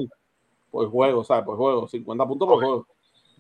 Por 0.72 0.89
juego, 0.89 1.19
o 1.22 1.23
sea, 1.23 1.45
por 1.45 1.57
juego. 1.57 1.88
50 1.88 2.27
puntos 2.27 2.47
por 2.47 2.57
juego. 2.57 2.88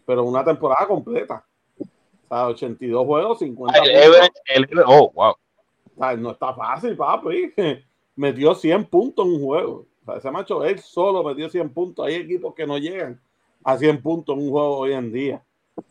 Pero 0.05 0.23
una 0.23 0.43
temporada 0.43 0.87
completa. 0.87 1.45
O 1.79 2.27
sea, 2.27 2.47
82 2.47 3.05
juegos, 3.05 3.39
50 3.39 3.79
El 3.79 4.11
puntos. 4.11 4.29
el- 4.45 4.83
oh, 4.85 5.11
wow. 5.13 5.31
O 5.31 5.99
sea, 5.99 6.15
no 6.17 6.31
está 6.31 6.53
fácil, 6.53 6.95
papi. 6.95 7.53
Metió 8.15 8.55
100 8.55 8.85
puntos 8.85 9.25
en 9.25 9.33
un 9.33 9.43
juego. 9.43 9.85
O 10.01 10.05
sea, 10.05 10.17
ese 10.17 10.31
macho, 10.31 10.63
él 10.63 10.79
solo 10.79 11.23
metió 11.23 11.49
100 11.49 11.69
puntos. 11.73 12.05
Hay 12.05 12.15
equipos 12.15 12.53
que 12.53 12.65
no 12.67 12.77
llegan 12.77 13.19
a 13.63 13.77
100 13.77 14.01
puntos 14.01 14.37
en 14.37 14.43
un 14.43 14.51
juego 14.51 14.77
hoy 14.77 14.93
en 14.93 15.11
día. 15.11 15.43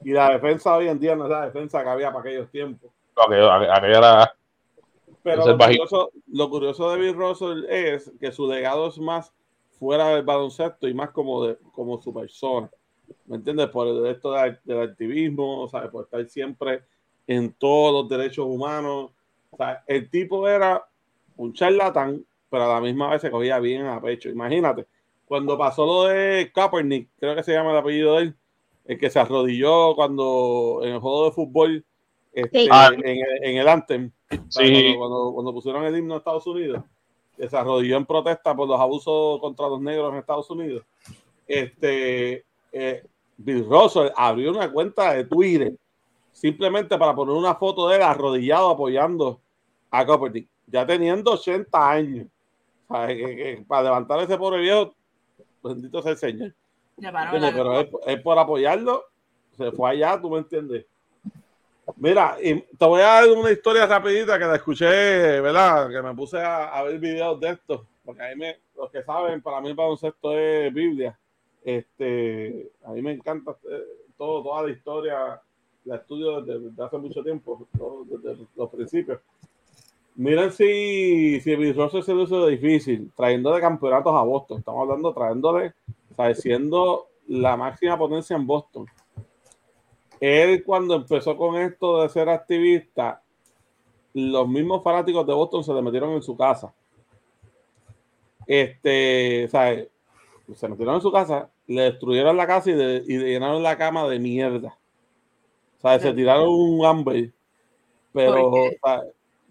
Y 0.03 0.13
la 0.13 0.31
defensa 0.31 0.75
hoy 0.77 0.89
en 0.89 0.99
día 0.99 1.15
no 1.17 1.25
es 1.25 1.31
la 1.31 1.47
defensa 1.47 1.83
que 1.83 1.89
había 1.89 2.09
para 2.09 2.21
aquellos 2.21 2.51
tiempos. 2.51 2.91
Era 3.17 4.35
Pero 5.23 5.47
lo 5.47 5.59
curioso, 5.59 6.11
lo 6.29 6.51
curioso 6.51 6.91
de 6.91 6.99
Bill 7.01 7.15
Russell 7.15 7.65
es 7.69 8.13
que 8.21 8.33
su 8.33 8.47
legado 8.47 8.89
es 8.89 8.99
más 8.99 9.33
fuera 9.79 10.09
del 10.09 10.23
baloncesto 10.23 10.89
y 10.89 10.95
más 10.95 11.11
como, 11.11 11.47
de, 11.47 11.59
como 11.73 12.01
su 12.01 12.13
persona. 12.13 12.71
¿Me 13.27 13.37
entiendes? 13.37 13.69
Por 13.69 13.87
el- 13.89 14.07
esto 14.07 14.33
de- 14.33 14.59
del 14.65 14.81
activismo, 14.83 15.63
o 15.63 15.69
sea, 15.69 15.91
por 15.91 16.05
estar 16.05 16.25
siempre 16.29 16.83
en 17.27 17.53
todos 17.53 17.93
los 17.93 18.09
derechos 18.09 18.47
humanos. 18.47 19.11
O 19.51 19.57
sea, 19.57 19.83
el 19.87 20.11
tipo 20.11 20.49
era 20.49 20.85
un 21.37 21.53
charlatán, 21.53 22.25
pero 22.51 22.65
a 22.65 22.75
la 22.75 22.81
misma 22.81 23.11
vez 23.11 23.23
se 23.23 23.31
cogía 23.31 23.59
bien 23.61 23.87
a 23.87 24.01
pecho. 24.01 24.29
Imagínate, 24.29 24.87
cuando 25.27 25.57
pasó 25.57 25.87
lo 25.87 26.05
de 26.05 26.51
Kaepernick, 26.55 27.09
creo 27.19 27.35
que 27.35 27.43
se 27.43 27.53
llama 27.53 27.71
el 27.73 27.79
apellido 27.79 28.17
de 28.17 28.23
él, 28.23 28.37
el 28.85 28.99
que 28.99 29.09
se 29.11 29.19
arrodilló 29.19 29.95
cuando 29.95 30.81
en 30.83 30.91
el 30.95 30.99
juego 31.01 31.25
de 31.27 31.33
fútbol 31.33 31.85
este, 32.33 32.65
Sí. 32.65 32.69
Ah. 32.71 32.91
en, 32.93 33.05
el- 33.07 33.45
en 33.45 33.57
el 33.59 33.69
Anthem. 33.69 34.11
Sí. 34.49 34.95
Cuando, 34.97 34.99
cuando, 34.99 35.33
cuando 35.35 35.53
pusieron 35.55 35.85
el 35.85 35.97
himno 35.97 36.15
de 36.15 36.19
Estados 36.19 36.47
Unidos, 36.49 36.83
que 37.37 37.49
se 37.49 37.57
arrodilló 37.57 37.97
en 37.97 38.07
protesta 38.07 38.55
por 38.57 38.69
los 38.69 38.79
abusos 38.81 39.41
contra 39.41 39.69
los 39.69 39.81
negros 39.81 40.13
en 40.13 40.19
Estados 40.19 40.51
Unidos. 40.51 40.85
Este, 41.47 42.45
eh, 42.75 43.07
Bill 43.37 43.65
Russell 43.69 44.09
abrió 44.17 44.51
una 44.51 44.71
cuenta 44.71 45.13
de 45.13 45.25
Twitter 45.25 45.73
simplemente 46.33 46.99
para 46.99 47.15
poner 47.15 47.35
una 47.35 47.55
foto 47.55 47.89
de 47.89 47.97
él 47.97 48.03
arrodillado 48.03 48.71
apoyando 48.71 49.41
a 49.91 50.05
Kaepernick, 50.05 50.49
ya 50.67 50.85
teniendo 50.87 51.33
80 51.33 51.91
años. 51.91 52.27
O 52.89 52.95
sea, 52.97 53.07
que- 53.09 53.17
que 53.37 53.65
para 53.67 53.85
levantar 53.85 54.21
ese 54.21 54.37
pobre 54.37 54.61
viejo, 54.61 54.95
bendito 55.63 56.03
sea 56.03 56.13
el 56.13 56.19
Señor. 56.19 56.53
Pero 57.33 57.81
es, 57.81 57.89
es 58.07 58.21
por 58.23 58.39
apoyarlo, 58.39 59.05
se 59.57 59.71
fue 59.73 59.91
allá, 59.91 60.21
tú 60.21 60.31
me 60.31 60.39
entiendes. 60.39 60.85
Mira, 61.97 62.37
y 62.43 62.61
te 62.61 62.85
voy 62.87 63.03
a 63.03 63.05
dar 63.07 63.31
una 63.31 63.51
historia 63.51 63.87
rapidita 63.87 64.39
que 64.39 64.45
la 64.47 64.57
escuché, 64.57 64.87
¿verdad? 65.41 65.89
Que 65.91 66.01
me 66.03 66.15
puse 66.15 66.39
a, 66.41 66.67
a 66.77 66.83
ver 66.83 66.99
videos 66.99 67.39
de 67.41 67.51
esto, 67.51 67.87
porque 68.05 68.23
a 68.23 68.29
mí 68.31 68.37
me, 68.37 68.59
los 68.77 68.91
que 68.91 69.03
saben, 69.03 69.43
para 69.43 69.61
mí 69.61 69.69
el 69.69 69.75
baloncesto 69.75 70.33
es 70.39 70.73
Biblia. 70.73 71.17
Este, 71.65 72.71
a 72.85 72.93
mí 72.93 73.01
me 73.01 73.13
encanta 73.13 73.57
eh, 73.71 73.83
todo, 74.19 74.43
toda 74.43 74.65
la 74.65 74.71
historia, 74.71 75.41
la 75.87 75.97
estudio 75.97 76.43
desde, 76.43 76.85
hace 76.85 76.99
mucho 76.99 77.23
tiempo, 77.23 77.67
desde 78.07 78.47
los 78.55 78.71
principios. 78.71 79.21
Miren 80.17 80.53
si, 80.53 81.41
si 81.41 81.73
Russell 81.73 82.03
se 82.03 82.15
hizo 82.15 82.47
difícil, 82.47 83.11
trayendo 83.17 83.53
de 83.53 83.61
campeonatos 83.61 84.15
a 84.15 84.23
Boston. 84.23 84.59
Estamos 84.59 84.83
hablando 84.83 85.13
trayéndole, 85.13 85.73
o 86.13 86.15
sea, 86.15 86.35
siendo 86.35 87.09
la 87.27 87.57
máxima 87.57 87.99
potencia 87.99 88.37
en 88.37 88.47
Boston. 88.47 88.87
Él 90.21 90.63
cuando 90.65 90.95
empezó 90.95 91.37
con 91.37 91.57
esto 91.57 92.03
de 92.03 92.09
ser 92.11 92.29
activista, 92.29 93.23
los 94.13 94.47
mismos 94.49 94.83
fanáticos 94.85 95.27
de 95.27 95.35
Boston 95.35 95.65
se 95.65 95.75
le 95.75 95.83
metieron 95.83 96.13
en 96.13 96.23
su 96.23 96.37
casa. 96.37 96.73
Este, 98.47 99.47
o 99.47 99.49
sea, 99.49 99.85
se 100.55 100.69
metieron 100.69 100.97
en 100.97 101.01
su 101.01 101.11
casa, 101.11 101.51
le 101.67 101.83
destruyeron 101.83 102.37
la 102.37 102.47
casa 102.47 102.71
y, 102.71 102.75
de- 102.75 103.05
y 103.07 103.19
le 103.19 103.31
llenaron 103.33 103.63
la 103.63 103.77
cama 103.79 104.07
de 104.09 104.19
mierda. 104.19 104.77
O 105.79 105.81
sea, 105.81 105.99
se 105.99 106.13
tiraron 106.13 106.49
un 106.49 106.85
hambre. 106.85 107.33
Pero, 108.13 108.51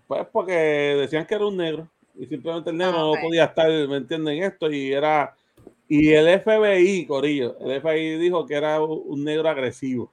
pues 0.07 0.27
porque 0.31 0.53
decían 0.53 1.25
que 1.25 1.35
era 1.35 1.45
un 1.45 1.57
negro 1.57 1.87
y 2.15 2.25
simplemente 2.27 2.69
el 2.69 2.77
negro 2.77 2.95
Ah, 2.97 3.15
no 3.15 3.21
podía 3.21 3.45
estar, 3.45 3.69
¿me 3.87 3.97
entienden? 3.97 4.43
Esto 4.43 4.71
y 4.71 4.93
era. 4.93 5.35
Y 5.87 6.11
el 6.13 6.27
FBI, 6.41 7.05
Corillo, 7.05 7.57
el 7.59 7.81
FBI 7.81 8.17
dijo 8.17 8.45
que 8.45 8.55
era 8.55 8.81
un 8.81 9.01
un 9.05 9.23
negro 9.23 9.49
agresivo. 9.49 10.11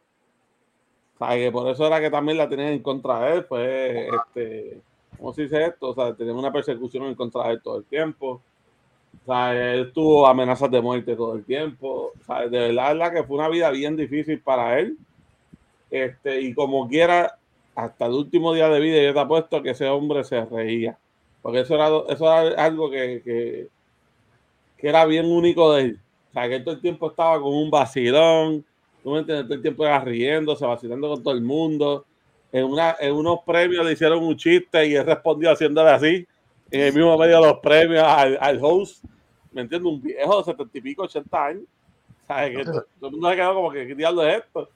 O 1.15 1.19
sea, 1.27 1.37
que 1.37 1.53
por 1.53 1.69
eso 1.69 1.87
era 1.87 2.01
que 2.01 2.11
también 2.11 2.39
la 2.39 2.49
tenían 2.49 2.69
en 2.73 2.83
contra 2.83 3.21
de 3.25 3.35
él, 3.37 3.45
pues, 3.45 4.09
este, 4.27 4.81
¿cómo 5.19 5.33
se 5.35 5.43
dice 5.43 5.65
esto? 5.67 5.91
O 5.91 5.95
sea, 5.95 6.15
tenían 6.15 6.37
una 6.37 6.53
persecución 6.53 7.05
en 7.05 7.15
contra 7.15 7.45
de 7.47 7.53
él 7.55 7.63
todo 7.63 7.77
el 7.79 7.85
tiempo. 7.85 8.41
O 9.23 9.33
sea, 9.33 9.75
él 9.75 9.93
tuvo 9.93 10.27
amenazas 10.27 10.71
de 10.71 10.81
muerte 10.81 11.15
todo 11.15 11.35
el 11.37 11.45
tiempo. 11.45 12.13
O 12.19 12.25
sea, 12.25 12.49
de 12.49 12.73
verdad, 12.73 13.13
que 13.13 13.25
fue 13.25 13.37
una 13.37 13.49
vida 13.49 13.71
bien 13.71 13.97
difícil 13.97 14.41
para 14.41 14.79
él. 14.79 14.97
Este, 15.91 16.41
y 16.41 16.55
como 16.55 16.89
quiera, 16.89 17.37
hasta 17.75 18.07
el 18.07 18.13
último 18.13 18.55
día 18.55 18.69
de 18.69 18.81
vida, 18.81 19.03
yo 19.03 19.13
te 19.13 19.21
apuesto 19.21 19.63
que 19.63 19.71
ese 19.71 19.89
hombre 19.89 20.25
se 20.25 20.45
reía. 20.45 20.99
Porque 21.43 21.61
eso 21.61 21.75
era, 21.75 21.89
eso 22.09 22.25
era 22.25 22.65
algo 22.65 22.91
que, 22.91 23.23
que, 23.25 23.69
que 24.79 24.89
era 24.89 25.05
bien 25.05 25.27
único 25.27 25.75
de 25.75 25.83
él. 25.83 26.01
O 26.31 26.33
sea, 26.33 26.49
que 26.49 26.61
todo 26.61 26.75
el 26.75 26.81
tiempo 26.81 27.11
estaba 27.11 27.41
con 27.41 27.53
un 27.53 27.71
vacilón, 27.71 28.65
tú 29.03 29.11
me 29.11 29.21
entiendes, 29.21 29.47
todo 29.47 29.55
el 29.55 29.63
tiempo 29.63 29.85
era 29.85 30.01
riéndose, 30.01 30.65
vacilando 30.65 31.09
con 31.09 31.23
todo 31.23 31.35
el 31.35 31.43
mundo. 31.43 32.05
En, 32.53 32.65
una, 32.65 32.97
en 33.01 33.15
unos 33.15 33.41
premios 33.45 33.85
le 33.85 33.93
hicieron 33.93 34.23
un 34.23 34.37
chiste 34.37 34.87
y 34.87 34.95
él 34.95 35.07
respondió 35.07 35.51
haciéndole 35.53 35.91
así, 35.91 36.27
en 36.71 36.81
el 36.81 36.93
mismo 36.93 37.17
medio 37.19 37.41
de 37.41 37.47
los 37.47 37.59
premios 37.59 38.05
al, 38.05 38.39
al 38.41 38.59
host. 38.63 39.05
¿Me 39.53 39.63
entiendes? 39.63 39.91
Un 39.91 40.01
viejo 40.01 40.39
de 40.39 40.45
70 40.45 40.79
y 40.79 40.81
pico, 40.81 41.03
80 41.03 41.45
años. 41.45 41.65
¿Sabes? 42.27 42.57
Que 42.57 42.65
todo 42.65 42.85
el 43.03 43.11
mundo 43.11 43.31
se 43.31 43.37
quedó 43.37 43.55
como 43.55 43.71
que, 43.73 43.87
¿qué 43.87 43.95
diablo 43.95 44.27
es 44.27 44.39
esto? 44.39 44.69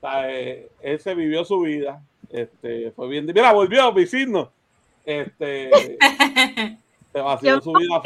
¿Sabes? 0.00 0.66
Él 0.80 1.00
se 1.00 1.14
vivió 1.14 1.44
su 1.44 1.60
vida. 1.60 2.00
Este, 2.30 2.92
fue 2.92 3.08
bien. 3.08 3.26
Mira, 3.26 3.52
volvió, 3.52 3.92
vecino. 3.92 4.50
Este, 5.04 5.70
se 7.12 7.20
vaciló 7.20 7.60
su 7.60 7.72
vida. 7.72 8.00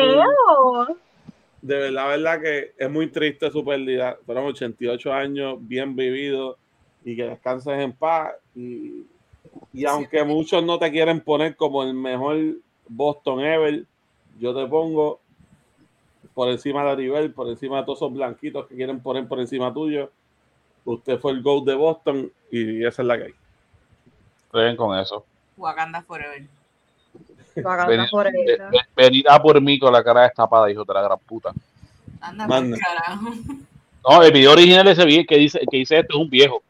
de 1.61 1.77
verdad, 1.77 2.09
verdad 2.09 2.41
que 2.41 2.73
es 2.79 2.91
muy 2.91 3.09
triste 3.09 3.51
su 3.51 3.65
pérdida. 3.65 4.19
Fueron 4.25 4.47
88 4.47 5.13
años 5.13 5.59
bien 5.61 5.95
vividos 5.95 6.57
y 7.05 7.15
que 7.15 7.25
descanses 7.25 7.79
en 7.79 7.93
paz. 7.93 8.33
Y, 8.55 9.05
y 9.75 9.85
aunque 9.85 10.25
muchos 10.25 10.65
no 10.65 10.79
te 10.79 10.91
quieren 10.91 11.21
poner 11.21 11.57
como 11.57 11.83
el 11.83 11.93
mejor 11.93 12.39
Boston 12.89 13.41
ever, 13.41 13.85
yo 14.41 14.55
te 14.55 14.67
pongo 14.67 15.21
por 16.35 16.49
encima 16.49 16.85
de 16.85 16.91
Aribel, 16.91 17.33
por 17.33 17.49
encima 17.49 17.79
de 17.79 17.85
todos 17.85 17.99
esos 17.99 18.13
blanquitos 18.13 18.67
que 18.67 18.75
quieren 18.77 19.01
poner 19.01 19.27
por 19.27 19.41
encima 19.41 19.73
tuyo. 19.73 20.11
Usted 20.85 21.19
fue 21.19 21.33
el 21.33 21.43
GOAT 21.43 21.65
de 21.67 21.75
Boston 21.75 22.33
y 22.51 22.85
esa 22.85 23.03
es 23.03 23.09
la 23.09 23.19
que 23.19 23.25
hay. 23.25 23.35
Creen 24.51 24.77
con 24.77 24.99
eso. 24.99 25.25
Wakanda 25.57 26.03
Forever. 26.03 26.43
Wakanda 27.57 27.87
Venid, 27.87 28.09
forever. 28.09 28.47
ve- 28.47 28.65
ve- 28.71 28.87
venid 29.03 29.27
a 29.29 29.43
por 29.43 29.61
mí 29.61 29.79
con 29.79 29.93
la 29.93 30.03
cara 30.05 30.23
destapada, 30.23 30.71
hijo 30.71 30.85
de 30.85 30.95
la 30.95 31.03
gran 31.03 31.19
puta. 31.19 31.53
Anda, 32.21 32.47
por 32.47 32.79
carajo. 32.79 33.31
No, 34.09 34.23
el 34.23 34.33
video 34.33 34.53
original 34.53 34.85
de 34.87 34.93
ese 34.93 35.05
video 35.05 35.25
que 35.29 35.37
dice, 35.37 35.61
que 35.71 35.77
dice 35.79 35.99
esto 35.99 36.17
es 36.17 36.23
un 36.23 36.31
viejo. 36.31 36.63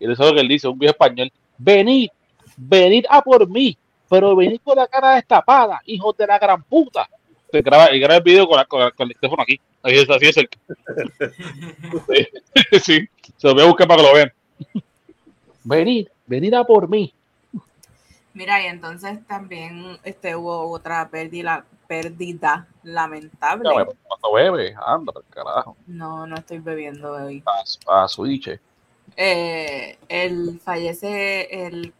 Y 0.00 0.10
eso 0.10 0.22
es 0.24 0.28
lo 0.28 0.34
que 0.34 0.40
él 0.40 0.48
dice, 0.48 0.66
un 0.68 0.78
viejo 0.78 0.92
español. 0.92 1.30
Venid, 1.56 2.08
venid 2.56 3.04
a 3.08 3.22
por 3.22 3.48
mí, 3.48 3.78
pero 4.08 4.34
venid 4.36 4.60
con 4.62 4.76
la 4.76 4.86
cara 4.86 5.14
destapada, 5.16 5.80
hijo 5.86 6.12
de 6.12 6.26
la 6.26 6.38
gran 6.38 6.62
puta. 6.62 7.08
Se 7.50 7.62
graba, 7.62 7.92
y 7.92 8.00
graba 8.00 8.16
el 8.16 8.22
video 8.22 8.46
con, 8.48 8.56
la- 8.56 8.64
con 8.64 8.80
la- 8.80 8.90
con 8.90 9.08
el 9.08 9.16
teléfono 9.18 9.42
aquí. 9.42 9.60
Así 9.82 9.96
es, 9.96 10.10
así 10.10 10.26
es 10.26 10.36
el. 10.38 10.48
sí, 12.08 12.28
sí, 12.80 13.08
se 13.36 13.48
lo 13.48 13.54
voy 13.54 13.62
a 13.62 13.66
buscar 13.66 13.86
para 13.86 14.02
que 14.02 14.08
lo 14.08 14.14
vean. 14.14 14.32
Venid, 15.62 16.08
venid 16.26 16.54
a 16.54 16.64
por 16.64 16.88
mí. 16.88 17.12
Mira, 18.34 18.60
y 18.62 18.66
entonces 18.66 19.24
también 19.26 19.98
este, 20.02 20.34
hubo 20.34 20.68
otra 20.70 21.08
pérdida, 21.08 21.64
pérdida 21.86 22.66
lamentable. 22.82 23.70
Bueno, 23.72 23.92
Cuando 24.02 24.32
bebe, 24.32 24.74
anda, 24.84 25.12
por 25.12 25.24
carajo. 25.26 25.76
No, 25.86 26.26
no 26.26 26.34
estoy 26.36 26.58
bebiendo 26.58 27.12
hoy. 27.12 27.42
A, 27.86 28.02
a 28.04 28.08
Switch. 28.08 28.58
Eh, 29.16 29.96
el 30.08 30.58
fallece 30.60 31.66
el 31.66 31.92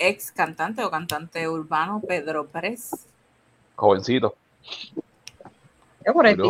ex 0.00 0.32
cantante 0.32 0.82
o 0.82 0.90
cantante 0.90 1.48
urbano 1.48 2.00
Pedro 2.06 2.46
Pérez. 2.46 2.90
Jovencito. 3.76 4.34
Es 6.04 6.12
por 6.12 6.26
el. 6.26 6.40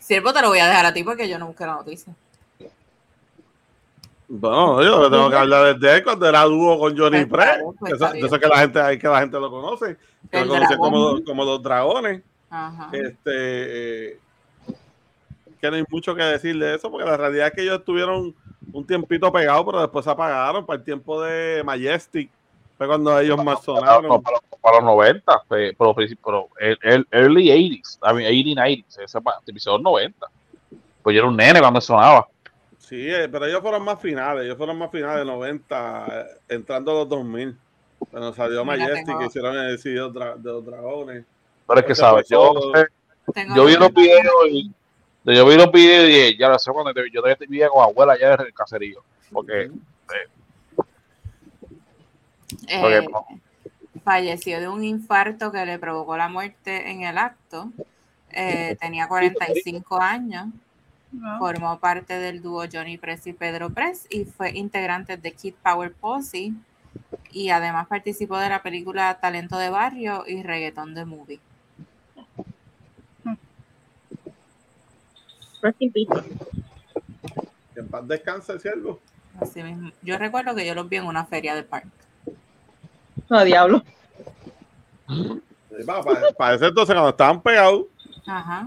Siervo, 0.00 0.32
te 0.32 0.42
lo 0.42 0.48
voy 0.48 0.58
a 0.58 0.66
dejar 0.66 0.86
a 0.86 0.92
ti 0.94 1.02
porque 1.02 1.28
yo 1.28 1.38
no 1.38 1.46
busqué 1.48 1.66
la 1.66 1.74
noticia. 1.74 2.14
Bueno, 4.28 4.82
yo 4.82 5.10
tengo 5.10 5.30
que 5.30 5.36
hablar 5.36 5.78
desde 5.78 5.96
él 5.96 6.04
cuando 6.04 6.26
era 6.26 6.42
dúo 6.44 6.78
con 6.78 6.96
Johnny 6.96 7.18
está 7.18 7.36
Pre. 7.36 7.44
bien, 7.44 7.74
pues 7.78 8.12
bien. 8.12 8.26
eso 8.26 8.40
que 8.40 8.46
la 8.46 8.58
gente, 8.58 8.80
ahí 8.80 8.98
que 8.98 9.06
la 9.08 9.20
gente 9.20 9.38
lo 9.38 9.50
conoce. 9.50 9.96
Que 10.30 10.40
El 10.40 10.48
lo 10.48 10.54
dragón. 10.54 10.78
como, 10.78 11.24
como 11.24 11.44
los 11.44 11.62
dragones. 11.62 12.22
Ajá. 12.50 12.88
Este, 12.92 14.12
eh, 14.12 14.18
que 15.60 15.70
no 15.70 15.76
hay 15.76 15.84
mucho 15.88 16.14
que 16.14 16.22
decir 16.22 16.58
de 16.58 16.74
eso, 16.74 16.90
porque 16.90 17.06
la 17.08 17.16
realidad 17.16 17.48
es 17.48 17.52
que 17.52 17.62
ellos 17.62 17.78
estuvieron 17.78 18.34
un 18.72 18.86
tiempito 18.86 19.32
pegados, 19.32 19.64
pero 19.64 19.80
después 19.80 20.04
se 20.04 20.10
apagaron 20.10 20.64
para 20.66 20.78
el 20.78 20.84
tiempo 20.84 21.22
de 21.22 21.62
Majestic. 21.64 22.30
Fue 22.76 22.86
cuando 22.86 23.18
ellos 23.20 23.36
más 23.42 23.60
Para, 23.64 23.78
sonaron. 23.80 24.22
para- 24.22 24.38
para 24.60 24.76
los 24.76 24.84
90, 24.84 25.40
fe- 25.48 25.74
pero, 25.78 25.94
pero 26.24 26.48
el, 26.58 26.78
el 26.82 27.06
early 27.12 27.48
80s, 27.50 27.98
I 28.02 28.14
mean, 28.14 28.26
80 28.26 28.62
90s, 28.62 28.98
ese 29.04 29.18
episodio 29.46 29.78
90. 29.78 30.26
Pues 31.02 31.14
yo 31.14 31.20
era 31.20 31.28
un 31.28 31.36
nene 31.36 31.60
cuando 31.60 31.80
sonaba. 31.80 32.26
Sí, 32.78 33.08
eh, 33.10 33.28
pero 33.30 33.46
ellos 33.46 33.60
fueron 33.60 33.82
más 33.84 34.00
finales, 34.00 34.44
ellos 34.44 34.56
fueron 34.56 34.78
más 34.78 34.90
finales 34.90 35.24
90, 35.26 36.06
eh, 36.08 36.24
entrando 36.48 36.90
a 36.92 36.94
los 36.94 37.08
2000. 37.08 37.56
Cuando 38.10 38.32
salió 38.34 38.64
Mira, 38.64 38.76
Majestic, 38.78 39.06
tengo- 39.06 39.18
que 39.20 39.26
hicieron 39.26 39.56
el 39.56 39.78
CD 39.78 39.94
de 39.94 40.00
los, 40.52 40.64
dragones. 40.66 41.24
Pero 41.66 41.80
es 41.80 41.86
que, 41.86 41.94
¿sabes? 41.94 42.28
Yo, 42.28 42.52
yo 43.54 43.64
vi 43.64 43.76
los 43.76 43.92
videos 43.94 44.32
y 44.50 44.70
yo 45.24 45.46
vi 45.46 45.56
los 45.56 45.72
videos 45.72 46.10
y 46.10 46.38
ya 46.38 46.48
lo 46.48 46.58
sé 46.58 46.70
cuando 46.72 46.92
te- 46.92 47.10
yo 47.10 47.20
todavía 47.22 47.36
vivía 47.48 47.68
con 47.68 47.82
abuela 47.82 48.12
allá 48.14 48.34
en 48.34 48.40
el 48.42 48.52
caserío. 48.54 49.02
Porque, 49.32 49.70
eh, 52.68 53.06
falleció 54.04 54.60
de 54.60 54.68
un 54.68 54.84
infarto 54.84 55.50
que 55.50 55.64
le 55.64 55.78
provocó 55.78 56.16
la 56.16 56.28
muerte 56.28 56.90
en 56.90 57.02
el 57.02 57.18
acto. 57.18 57.70
Eh, 58.30 58.76
tenía 58.80 59.08
45 59.08 60.00
años. 60.00 60.48
No. 61.12 61.38
Formó 61.38 61.78
parte 61.78 62.18
del 62.18 62.42
dúo 62.42 62.64
Johnny 62.70 62.98
Press 62.98 63.26
y 63.28 63.32
Pedro 63.32 63.70
Press 63.70 64.06
y 64.10 64.24
fue 64.24 64.50
integrante 64.50 65.16
de 65.16 65.32
Kid 65.32 65.54
Power 65.62 65.92
Posse. 65.92 66.52
Y 67.30 67.50
además 67.50 67.86
participó 67.86 68.38
de 68.38 68.48
la 68.48 68.62
película 68.62 69.18
Talento 69.20 69.56
de 69.58 69.70
Barrio 69.70 70.24
y 70.26 70.42
Reggaetón 70.42 70.94
de 70.94 71.04
Movie. 71.04 71.40
Que 77.74 77.80
en 77.80 77.88
paz 77.88 78.06
descanse 78.06 78.52
el 78.52 78.60
siervo. 78.60 79.00
Así 79.40 79.62
mismo. 79.62 79.90
Yo 80.02 80.18
recuerdo 80.18 80.54
que 80.54 80.66
yo 80.66 80.74
los 80.74 80.88
vi 80.88 80.96
en 80.96 81.06
una 81.06 81.24
feria 81.24 81.54
del 81.54 81.64
parque. 81.64 82.03
No, 83.28 83.44
diablo. 83.44 83.82
Sí, 85.08 85.84
Para, 86.36 86.54
ese 86.54 86.66
entonces, 86.66 86.94
cuando 86.94 87.10
estaban 87.10 87.40
pegados, 87.42 87.86
Ajá. 88.26 88.66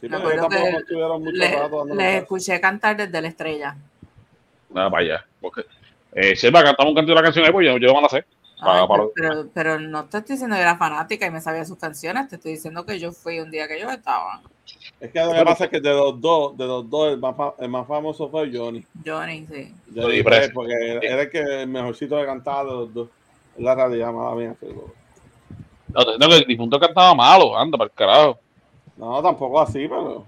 sí, 0.00 0.08
Me 0.08 0.18
pero 0.18 0.18
acuerdo 0.18 0.48
que 0.48 1.94
Les 1.94 2.22
escuché 2.22 2.60
cantar 2.60 2.96
desde 2.96 3.20
la 3.22 3.28
estrella. 3.28 3.76
nada, 4.70 4.88
vaya. 4.88 5.24
Porque, 5.40 5.64
eh, 6.12 6.36
Selva, 6.36 6.62
cantamos 6.62 6.90
un 6.90 6.96
canto 6.96 7.10
de 7.10 7.16
la 7.16 7.22
canción 7.22 7.44
ahí, 7.46 7.52
pues 7.52 7.66
yo, 7.66 7.78
yo 7.78 8.08
sé. 8.08 8.24
Para- 8.60 8.80
Ay, 8.82 8.88
para- 8.88 9.04
pero, 9.14 9.48
pero 9.52 9.78
no 9.80 10.04
te 10.06 10.18
estoy 10.18 10.34
diciendo 10.34 10.56
que 10.56 10.62
era 10.62 10.76
fanática 10.76 11.26
y 11.26 11.30
me 11.30 11.40
sabía 11.40 11.64
sus 11.64 11.78
canciones, 11.78 12.28
te 12.28 12.36
estoy 12.36 12.52
diciendo 12.52 12.84
que 12.86 12.98
yo 12.98 13.12
fui 13.12 13.38
un 13.40 13.50
día 13.50 13.68
que 13.68 13.76
ellos 13.76 13.92
estaban. 13.92 14.40
Es 14.98 15.12
que 15.12 15.20
lo 15.20 15.32
que 15.32 15.44
pasa 15.44 15.64
es 15.64 15.70
que 15.70 15.80
de 15.80 15.90
los 15.92 16.18
dos, 16.20 16.56
de 16.56 16.66
los 16.66 16.88
dos, 16.88 17.12
el 17.12 17.18
más, 17.18 17.36
fa- 17.36 17.54
el 17.58 17.68
más 17.68 17.86
famoso 17.86 18.30
fue 18.30 18.50
Johnny. 18.52 18.84
Johnny, 19.04 19.46
sí. 19.46 19.74
Johnny 19.94 20.16
Sí, 20.16 20.22
Press, 20.22 20.38
Press. 20.38 20.50
porque 20.54 20.98
era 21.02 21.22
el 21.22 21.30
que 21.30 21.38
el 21.62 21.68
mejorcito 21.68 22.16
de 22.16 22.24
cantar 22.26 22.64
de 22.64 22.72
los 22.72 22.94
dos. 22.94 23.08
Es 23.56 23.62
la 23.62 23.74
realidad, 23.74 24.10
mala 24.12 24.34
mía. 24.34 24.54
pero- 24.58 24.92
No, 25.88 26.18
no, 26.18 26.28
que 26.28 26.36
el 26.38 26.44
difunto 26.46 26.80
cantaba 26.80 27.14
malo, 27.14 27.56
anda, 27.58 27.76
para 27.78 27.88
el 27.88 27.94
carajo. 27.94 28.38
No, 28.96 29.22
tampoco 29.22 29.60
así, 29.60 29.86
pero 29.86 30.24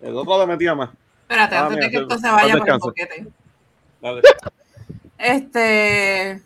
el 0.00 0.16
otro 0.16 0.38
le 0.38 0.46
metía 0.46 0.74
más. 0.74 0.88
Espérate, 1.22 1.56
antes 1.56 1.78
de 1.80 1.90
que 1.90 1.96
esto 1.98 2.18
se 2.18 2.30
vaya 2.30 2.56
por 2.56 2.68
el 2.70 2.78
boquete. 2.78 3.26
Dale. 4.00 4.22
Este, 5.18 6.40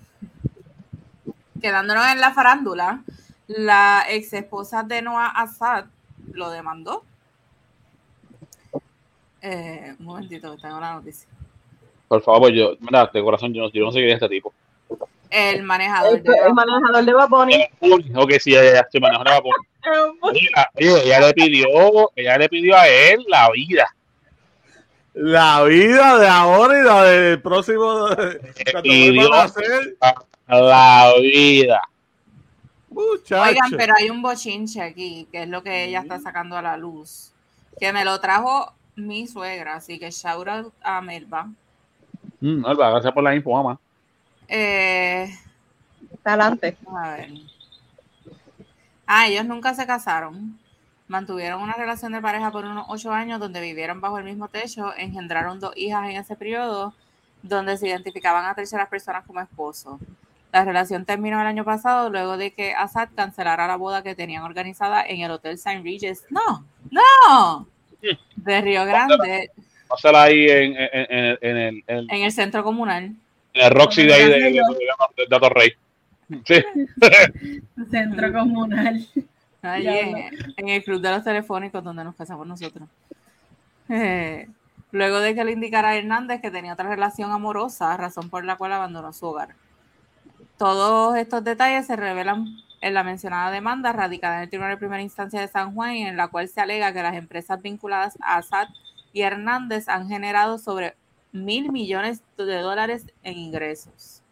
quedándonos 1.60 2.06
en 2.08 2.20
la 2.20 2.32
farándula, 2.34 3.02
la 3.46 4.04
ex 4.08 4.32
esposa 4.32 4.82
de 4.82 5.00
Noah 5.02 5.28
Assad 5.28 5.84
lo 6.34 6.50
demandó. 6.50 7.04
Eh, 9.40 9.94
un 9.98 10.06
momentito, 10.06 10.54
que 10.56 10.62
tengo 10.62 10.80
la 10.80 10.94
noticia. 10.94 11.28
Por 12.08 12.22
favor, 12.22 12.50
yo, 12.52 12.74
mira, 12.80 13.10
de 13.12 13.22
corazón, 13.22 13.52
yo 13.52 13.62
no, 13.62 13.70
yo 13.70 13.84
no 13.84 13.92
sé 13.92 13.98
quién 13.98 14.08
es 14.10 14.14
este 14.14 14.28
tipo. 14.28 14.52
El 15.30 15.62
manejador 15.64 16.16
El, 16.18 16.22
de 16.22 16.32
el 16.46 16.54
manejador 16.54 17.04
de 17.04 17.12
Bad 17.12 17.28
Bunny. 17.28 17.64
Ok, 18.14 18.32
sí, 18.40 18.52
ya, 18.52 18.62
ya, 18.62 18.72
ya, 18.74 18.88
se 18.90 19.00
manejó 19.00 19.24
la 19.24 19.40
por- 19.42 19.56
Mira, 20.32 20.70
oye, 20.76 21.02
ella 21.04 21.20
le 21.20 21.34
pidió, 21.34 22.10
ella 22.16 22.38
le 22.38 22.48
pidió 22.48 22.76
a 22.76 22.86
él 22.88 23.24
la 23.28 23.50
vida. 23.50 23.94
La 25.12 25.62
vida 25.64 26.18
de 26.18 26.28
ahora 26.28 26.78
y 26.80 26.82
la 26.84 27.04
del 27.04 27.42
próximo. 27.42 28.06
Cuando 28.08 28.82
pidió- 28.82 29.32
a 29.34 29.42
hacer, 29.44 29.96
La 30.48 31.12
vida. 31.20 31.80
Muchacho. 32.94 33.42
Oigan, 33.42 33.70
pero 33.76 33.94
hay 33.98 34.10
un 34.10 34.22
bochinche 34.22 34.80
aquí, 34.80 35.28
que 35.30 35.42
es 35.42 35.48
lo 35.48 35.62
que 35.62 35.84
ella 35.84 36.00
está 36.00 36.20
sacando 36.20 36.56
a 36.56 36.62
la 36.62 36.76
luz, 36.76 37.32
que 37.78 37.92
me 37.92 38.04
lo 38.04 38.20
trajo 38.20 38.72
mi 38.96 39.26
suegra, 39.26 39.76
así 39.76 39.98
que 39.98 40.10
shout 40.10 40.48
out 40.48 40.72
a 40.82 41.00
Melba. 41.00 41.48
Mm, 42.40 42.64
Alba, 42.64 42.90
gracias 42.90 43.12
por 43.12 43.22
la 43.22 43.34
info, 43.34 43.52
mamá. 43.52 43.78
Eh, 44.48 45.28
Adelante. 46.24 46.76
a 46.86 47.10
ver. 47.10 47.30
Ah, 49.06 49.26
ellos 49.28 49.44
nunca 49.44 49.74
se 49.74 49.86
casaron. 49.86 50.58
Mantuvieron 51.06 51.60
una 51.60 51.74
relación 51.74 52.12
de 52.12 52.22
pareja 52.22 52.50
por 52.50 52.64
unos 52.64 52.86
ocho 52.88 53.12
años 53.12 53.38
donde 53.38 53.60
vivieron 53.60 54.00
bajo 54.00 54.18
el 54.18 54.24
mismo 54.24 54.48
techo, 54.48 54.94
engendraron 54.96 55.60
dos 55.60 55.76
hijas 55.76 56.08
en 56.08 56.16
ese 56.16 56.34
periodo, 56.34 56.94
donde 57.42 57.76
se 57.76 57.88
identificaban 57.88 58.46
a 58.46 58.54
terceras 58.54 58.88
personas 58.88 59.24
como 59.26 59.40
esposos. 59.40 60.00
La 60.54 60.64
relación 60.64 61.04
terminó 61.04 61.40
el 61.40 61.48
año 61.48 61.64
pasado 61.64 62.10
luego 62.10 62.36
de 62.36 62.52
que 62.52 62.74
Assad 62.74 63.08
cancelara 63.16 63.66
la 63.66 63.74
boda 63.74 64.04
que 64.04 64.14
tenían 64.14 64.44
organizada 64.44 65.04
en 65.04 65.20
el 65.20 65.32
Hotel 65.32 65.54
St. 65.54 65.82
Regis. 65.82 66.24
No, 66.30 66.64
No, 66.92 67.66
de 68.36 68.60
Río 68.60 68.84
Grande, 68.84 69.50
Pásala 69.88 70.22
ahí 70.22 70.46
en, 70.48 70.76
en, 70.76 70.88
en, 70.92 71.38
en 71.40 71.56
el, 71.56 71.84
en, 71.88 72.06
en 72.08 72.22
el 72.22 72.30
centro 72.30 72.62
comunal. 72.62 73.02
en 73.52 73.64
el 73.64 73.70
Roxy 73.72 74.04
de 74.04 74.14
ahí 74.14 74.24
de, 74.26 74.30
de, 74.30 74.52
de, 74.52 75.26
de 75.28 75.40
Torrey. 75.40 75.72
Sí. 76.44 76.64
Centro 77.90 78.32
comunal. 78.32 79.04
Ahí 79.60 79.88
en 80.56 80.68
el 80.68 80.84
club 80.84 81.00
de 81.00 81.10
los 81.10 81.24
telefónicos 81.24 81.82
donde 81.82 82.04
nos 82.04 82.14
casamos 82.14 82.46
nosotros. 82.46 82.88
Eh, 83.88 84.46
luego 84.92 85.18
de 85.18 85.34
que 85.34 85.44
le 85.44 85.50
indicara 85.50 85.88
a 85.88 85.96
Hernández 85.96 86.40
que 86.40 86.52
tenía 86.52 86.74
otra 86.74 86.88
relación 86.88 87.32
amorosa, 87.32 87.96
razón 87.96 88.30
por 88.30 88.44
la 88.44 88.54
cual 88.54 88.72
abandonó 88.72 89.12
su 89.12 89.26
hogar. 89.26 89.56
Todos 90.58 91.16
estos 91.16 91.42
detalles 91.44 91.86
se 91.86 91.96
revelan 91.96 92.46
en 92.80 92.94
la 92.94 93.02
mencionada 93.02 93.50
demanda 93.50 93.92
radicada 93.92 94.36
en 94.36 94.42
el 94.42 94.48
Tribunal 94.50 94.74
de 94.74 94.78
Primera 94.78 95.02
Instancia 95.02 95.40
de 95.40 95.48
San 95.48 95.74
Juan, 95.74 95.92
en 95.96 96.16
la 96.16 96.28
cual 96.28 96.48
se 96.48 96.60
alega 96.60 96.92
que 96.92 97.02
las 97.02 97.14
empresas 97.16 97.60
vinculadas 97.60 98.16
a 98.22 98.36
Assad 98.36 98.68
y 99.12 99.22
Hernández 99.22 99.88
han 99.88 100.08
generado 100.08 100.58
sobre 100.58 100.94
mil 101.32 101.72
millones 101.72 102.22
de 102.36 102.58
dólares 102.58 103.06
en 103.22 103.38
ingresos. 103.38 104.22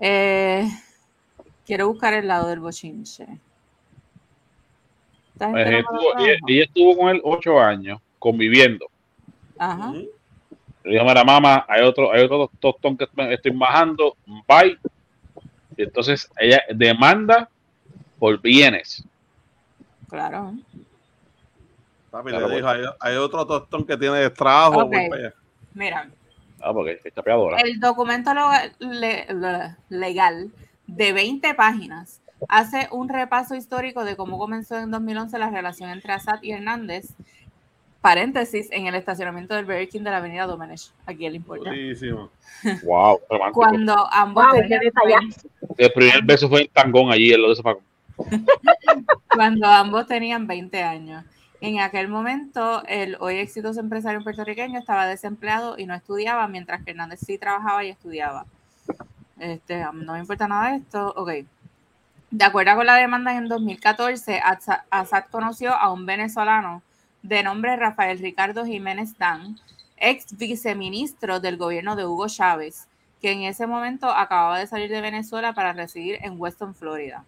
Eh, 0.00 0.68
quiero 1.66 1.88
buscar 1.88 2.14
el 2.14 2.28
lado 2.28 2.48
del 2.48 2.60
bochinche. 2.60 3.26
Pues, 5.36 5.66
estuvo- 5.66 6.18
ella, 6.18 6.38
estuvo 6.64 6.96
con 6.96 7.08
él 7.10 7.20
ocho 7.24 7.60
años 7.60 8.00
conviviendo. 8.18 8.86
Ajá. 9.58 9.92
Le 10.84 10.92
dijo, 10.92 11.04
mira, 11.04 11.24
mamá, 11.24 11.64
hay 11.68 11.82
otro, 11.82 12.12
hay 12.12 12.22
otro 12.24 12.50
tostón 12.60 12.96
que 12.96 13.08
estoy 13.30 13.52
bajando, 13.52 14.16
bye. 14.46 14.78
Y 15.76 15.82
entonces 15.82 16.30
ella 16.38 16.62
demanda 16.74 17.48
por 18.18 18.40
bienes. 18.40 19.02
Claro. 20.08 20.54
Papi 22.10 22.30
Claro, 22.30 22.48
le 22.48 22.56
dijo, 22.56 22.68
hay, 22.68 22.82
hay 23.00 23.16
otro 23.16 23.46
tostón 23.46 23.84
que 23.86 23.96
tiene 23.96 24.28
trabajo. 24.30 24.88
Allá. 24.92 25.32
Mira, 25.72 26.08
Ah, 26.60 26.72
porque 26.72 27.00
es 27.04 27.14
chapeadora. 27.14 27.58
el 27.60 27.80
documento 27.80 28.32
lo- 28.32 28.50
le- 28.78 29.26
le- 29.34 29.76
legal 29.88 30.50
de 30.86 31.12
20 31.12 31.52
páginas 31.54 32.20
hace 32.48 32.88
un 32.90 33.08
repaso 33.08 33.54
histórico 33.54 34.04
de 34.04 34.16
cómo 34.16 34.38
comenzó 34.38 34.78
en 34.78 34.90
2011 34.90 35.38
la 35.38 35.50
relación 35.50 35.90
entre 35.90 36.12
Assad 36.12 36.42
y 36.42 36.52
Hernández, 36.52 37.14
paréntesis, 38.04 38.68
en 38.70 38.86
el 38.86 38.94
estacionamiento 38.96 39.54
del 39.54 39.64
Burger 39.64 39.88
King 39.88 40.02
de 40.02 40.10
la 40.10 40.18
avenida 40.18 40.46
Domenech. 40.46 40.90
Aquí 41.06 41.26
le 41.26 41.36
importa. 41.36 41.70
Durísimo. 41.70 42.28
Wow, 42.84 43.18
romántico. 43.30 43.60
Cuando 43.60 44.06
ambos, 44.12 44.44
Wow, 44.44 44.60
tenían. 44.60 45.30
El 45.78 45.90
primer 45.94 46.22
beso 46.22 46.46
fue 46.50 46.60
en 46.64 46.68
Tangón 46.68 47.10
allí, 47.10 47.32
en 47.32 47.40
lo 47.40 47.48
de 47.48 47.56
Zafacón. 47.56 47.82
cuando 49.34 49.66
ambos 49.66 50.06
tenían 50.06 50.46
20 50.46 50.82
años. 50.82 51.24
En 51.62 51.80
aquel 51.80 52.08
momento, 52.08 52.82
el 52.86 53.16
hoy 53.20 53.36
exitoso 53.36 53.80
empresario 53.80 54.22
puertorriqueño 54.22 54.78
estaba 54.78 55.06
desempleado 55.06 55.78
y 55.78 55.86
no 55.86 55.94
estudiaba, 55.94 56.46
mientras 56.46 56.84
que 56.84 56.90
Hernández 56.90 57.20
sí 57.24 57.38
trabajaba 57.38 57.82
y 57.84 57.88
estudiaba. 57.88 58.44
Este, 59.38 59.82
no 59.94 60.12
me 60.12 60.18
importa 60.18 60.46
nada 60.46 60.72
de 60.72 60.76
esto. 60.76 61.14
Ok. 61.16 61.30
De 62.30 62.44
acuerdo 62.44 62.76
con 62.76 62.84
la 62.84 62.96
demanda, 62.96 63.34
en 63.34 63.48
2014, 63.48 64.40
Atsa- 64.44 64.84
Assad 64.90 65.24
conoció 65.30 65.72
a 65.74 65.90
un 65.90 66.04
venezolano 66.04 66.82
de 67.24 67.42
nombre 67.42 67.74
Rafael 67.74 68.18
Ricardo 68.18 68.66
Jiménez 68.66 69.16
Dan, 69.16 69.58
ex 69.96 70.36
viceministro 70.36 71.40
del 71.40 71.56
gobierno 71.56 71.96
de 71.96 72.04
Hugo 72.04 72.28
Chávez, 72.28 72.86
que 73.22 73.32
en 73.32 73.44
ese 73.44 73.66
momento 73.66 74.10
acababa 74.10 74.58
de 74.58 74.66
salir 74.66 74.90
de 74.90 75.00
Venezuela 75.00 75.54
para 75.54 75.72
residir 75.72 76.18
en 76.20 76.38
Weston, 76.38 76.74
Florida. 76.74 77.24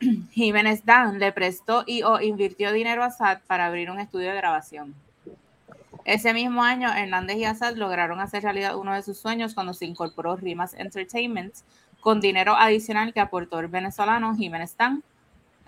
Jiménez 0.32 0.86
Dan 0.86 1.18
le 1.18 1.32
prestó 1.32 1.84
y 1.86 2.02
o 2.02 2.18
invirtió 2.18 2.72
dinero 2.72 3.02
a 3.02 3.08
Assad 3.08 3.40
para 3.46 3.66
abrir 3.66 3.90
un 3.90 4.00
estudio 4.00 4.30
de 4.30 4.36
grabación. 4.36 4.94
Ese 6.06 6.32
mismo 6.32 6.62
año, 6.62 6.88
Hernández 6.90 7.36
y 7.36 7.44
Assad 7.44 7.76
lograron 7.76 8.20
hacer 8.20 8.42
realidad 8.42 8.78
uno 8.78 8.94
de 8.94 9.02
sus 9.02 9.18
sueños 9.18 9.52
cuando 9.52 9.74
se 9.74 9.84
incorporó 9.84 10.36
Rimas 10.36 10.72
Entertainment 10.72 11.54
con 12.00 12.22
dinero 12.22 12.56
adicional 12.56 13.12
que 13.12 13.20
aportó 13.20 13.60
el 13.60 13.68
venezolano 13.68 14.34
Jiménez 14.34 14.74
Dan, 14.78 15.02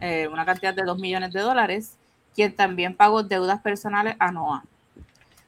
eh, 0.01 0.27
una 0.33 0.47
cantidad 0.47 0.73
de 0.73 0.85
2 0.85 0.99
millones 0.99 1.35
de 1.35 1.41
dólares, 1.41 1.99
quien 2.35 2.55
también 2.55 2.97
pagó 2.97 3.23
deudas 3.23 3.61
personales 3.61 4.17
a 4.19 4.33
NOAA. 4.33 4.65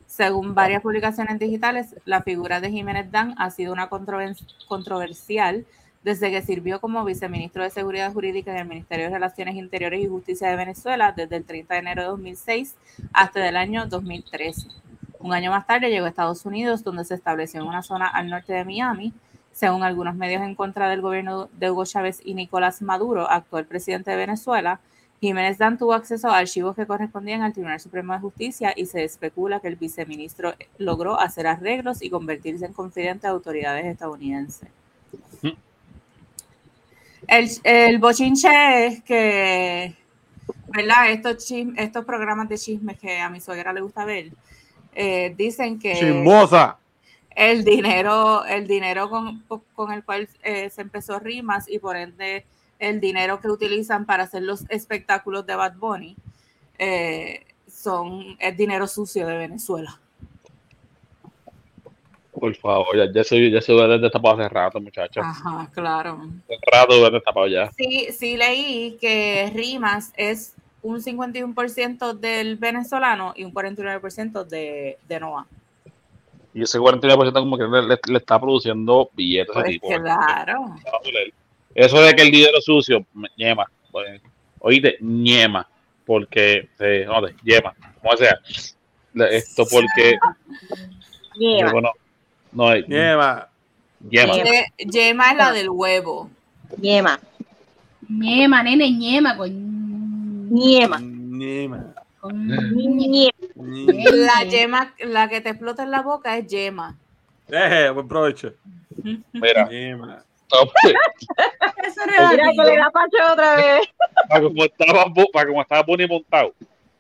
Según 0.07 0.55
varias 0.55 0.83
publicaciones 0.83 1.39
digitales, 1.39 1.97
la 2.05 2.23
figura 2.23 2.61
de 2.61 2.71
Jiménez 2.71 3.11
Dan 3.11 3.35
ha 3.37 3.51
sido 3.51 3.73
una 3.73 3.89
controver- 3.91 4.37
controversial 4.69 5.65
desde 6.05 6.31
que 6.31 6.43
sirvió 6.43 6.81
como 6.81 7.05
viceministro 7.05 7.63
de 7.63 7.71
Seguridad 7.71 8.13
Jurídica 8.13 8.53
en 8.53 8.59
el 8.59 8.69
Ministerio 8.69 9.07
de 9.07 9.15
Relaciones 9.15 9.57
Interiores 9.57 10.05
y 10.05 10.07
Justicia 10.07 10.49
de 10.49 10.57
Venezuela 10.57 11.13
desde 11.13 11.37
el 11.37 11.45
30 11.45 11.75
de 11.75 11.81
enero 11.81 12.03
de 12.03 12.09
2006 12.09 12.77
hasta 13.13 13.49
el 13.49 13.57
año 13.57 13.87
2013. 13.87 14.69
Un 15.19 15.33
año 15.33 15.51
más 15.51 15.67
tarde 15.67 15.89
llegó 15.89 16.05
a 16.05 16.11
Estados 16.11 16.45
Unidos, 16.45 16.85
donde 16.85 17.07
se 17.07 17.15
estableció 17.15 17.61
en 17.63 17.67
una 17.67 17.83
zona 17.83 18.07
al 18.07 18.29
norte 18.29 18.53
de 18.53 18.65
Miami. 18.67 19.15
Según 19.53 19.83
algunos 19.83 20.15
medios 20.15 20.43
en 20.43 20.55
contra 20.55 20.89
del 20.91 21.01
gobierno 21.01 21.49
de 21.55 21.71
Hugo 21.71 21.87
Chávez 21.87 22.21
y 22.23 22.35
Nicolás 22.35 22.83
Maduro, 22.83 23.31
actual 23.31 23.65
presidente 23.65 24.11
de 24.11 24.19
Venezuela, 24.19 24.81
Jiménez 25.21 25.57
Dan 25.57 25.79
tuvo 25.79 25.95
acceso 25.95 26.29
a 26.29 26.39
archivos 26.39 26.77
que 26.77 26.87
correspondían 26.87 27.41
al 27.43 27.53
Tribunal 27.53 27.81
Supremo 27.81 28.13
de 28.13 28.19
Justicia 28.19 28.73
y 28.77 28.85
se 28.87 29.05
especula 29.05 29.61
que 29.61 29.69
el 29.69 29.77
viceministro 29.77 30.55
logró 30.77 31.19
hacer 31.19 31.47
arreglos 31.47 32.03
y 32.03 32.11
convertirse 32.11 32.67
en 32.67 32.75
confidente 32.75 33.27
de 33.27 33.33
autoridades 33.33 33.87
estadounidenses. 33.87 34.69
El, 37.27 37.51
el 37.63 37.99
bochinche 37.99 38.87
es 38.87 39.03
que, 39.03 39.95
¿verdad? 40.69 41.11
Estos, 41.11 41.37
chis- 41.49 41.73
estos 41.79 42.05
programas 42.05 42.49
de 42.51 42.59
chismes 42.59 42.99
que 42.99 43.19
a 43.19 43.31
mi 43.31 43.41
suegra 43.41 43.73
le 43.73 43.81
gusta 43.81 44.05
ver, 44.05 44.31
eh, 44.95 45.35
dicen 45.39 45.79
que 45.79 45.95
Chismosa. 45.95 46.77
el 47.31 47.65
dinero, 47.65 48.45
el 48.45 48.67
dinero 48.67 49.09
con, 49.09 49.43
con 49.75 49.91
el 49.93 50.05
cual 50.05 50.29
eh, 50.43 50.69
se 50.69 50.83
empezó 50.83 51.19
Rimas 51.19 51.67
y 51.67 51.79
por 51.79 51.97
ende 51.97 52.45
el 52.89 53.01
dinero 53.01 53.41
que 53.41 53.49
utilizan 53.49 54.05
para 54.07 54.25
hacer 54.25 54.43
los 54.43 54.65
espectáculos 54.71 55.47
de 55.47 55.55
Bad 55.57 55.77
Bunny 55.77 56.17
eh, 56.79 57.45
son 57.69 58.37
el 58.39 58.57
dinero 58.57 58.87
sucio 58.87 59.27
de 59.27 59.37
Venezuela. 59.37 60.01
Por 62.33 62.55
favor, 62.57 62.97
ya, 62.97 63.13
ya 63.13 63.23
se, 63.25 63.51
ya 63.51 63.61
se 63.61 63.73
hubiera 63.73 63.97
destapado 63.97 64.35
hace 64.41 64.49
rato, 64.49 64.81
muchachos. 64.81 65.25
Ajá, 65.25 65.71
claro. 65.73 66.21
Hace 66.45 66.59
rato 66.73 66.95
hubiera 66.95 67.11
destapado 67.11 67.47
ya. 67.47 67.71
Sí, 67.73 68.09
sí 68.13 68.37
leí 68.37 68.97
que 69.01 69.51
Rimas 69.55 70.13
es 70.17 70.55
un 70.83 71.01
51% 71.01 72.13
del 72.19 72.57
venezolano 72.57 73.33
y 73.37 73.45
un 73.45 73.55
49% 73.55 74.45
de, 74.45 74.99
de 75.09 75.21
NOA. 75.21 75.47
Y 76.53 76.63
ese 76.63 76.79
49% 76.79 77.33
como 77.33 77.57
que 77.57 77.65
le, 77.65 77.83
le- 77.83 78.01
le 78.07 78.19
está 78.19 78.39
produciendo 78.41 79.09
billetes 79.15 79.57
a 79.57 79.61
Pues 79.61 79.71
tipo. 79.71 79.89
claro. 79.89 80.75
Eso 81.75 82.01
de 82.01 82.15
que 82.15 82.23
el 82.23 82.31
dinero 82.31 82.61
sucio, 82.61 83.05
ñema. 83.37 83.65
pues, 83.91 84.21
Oíste, 84.61 84.97
ñema. 85.01 85.69
Porque, 86.07 86.69
eh, 86.79 87.05
no, 87.07 87.21
de- 87.23 87.35
ñema. 87.43 87.75
Como 88.01 88.17
sea. 88.17 88.39
Esto 89.31 89.65
porque. 89.71 90.17
Lleva. 91.37 91.73
No, 91.73 91.91
no, 92.53 92.77
ñema. 92.77 93.49
Ñema. 94.11 94.35
Ye- 94.37 94.67
Yema 94.79 95.31
es 95.33 95.37
la 95.39 95.53
del 95.53 95.69
huevo. 95.71 96.31
Ñema. 96.79 97.19
Ñema, 98.09 98.63
nene, 98.63 98.91
ñema 98.93 99.37
con. 99.37 100.55
Ñema. 100.55 100.99
Ñema. 101.01 101.95
con 102.21 102.47
Ñema. 102.47 103.31
Ñema. 103.57 104.11
La 104.13 104.45
yema, 104.45 104.95
la 105.01 105.29
que 105.29 105.41
te 105.41 105.51
explota 105.51 105.83
en 105.83 105.91
la 105.91 106.03
boca 106.03 106.37
es 106.37 106.47
yema. 106.47 106.97
Eh, 107.49 107.91
buen 107.93 108.07
provecho. 108.09 108.53
Mira, 109.33 109.69
Ñema. 109.71 110.23
Eso 111.85 112.01
es 112.03 112.31
Mira 112.31 112.51
que 112.57 112.71
le 112.71 112.77
da 112.77 112.91
pacho 112.91 113.33
otra 113.33 113.57
vez. 113.57 113.81
para 114.29 114.43
como 114.43 114.65
estaba, 114.65 115.05
para 115.33 115.47
como 115.49 115.63
estaba 115.63 115.83
Bonnie 115.83 116.07
montado, 116.07 116.55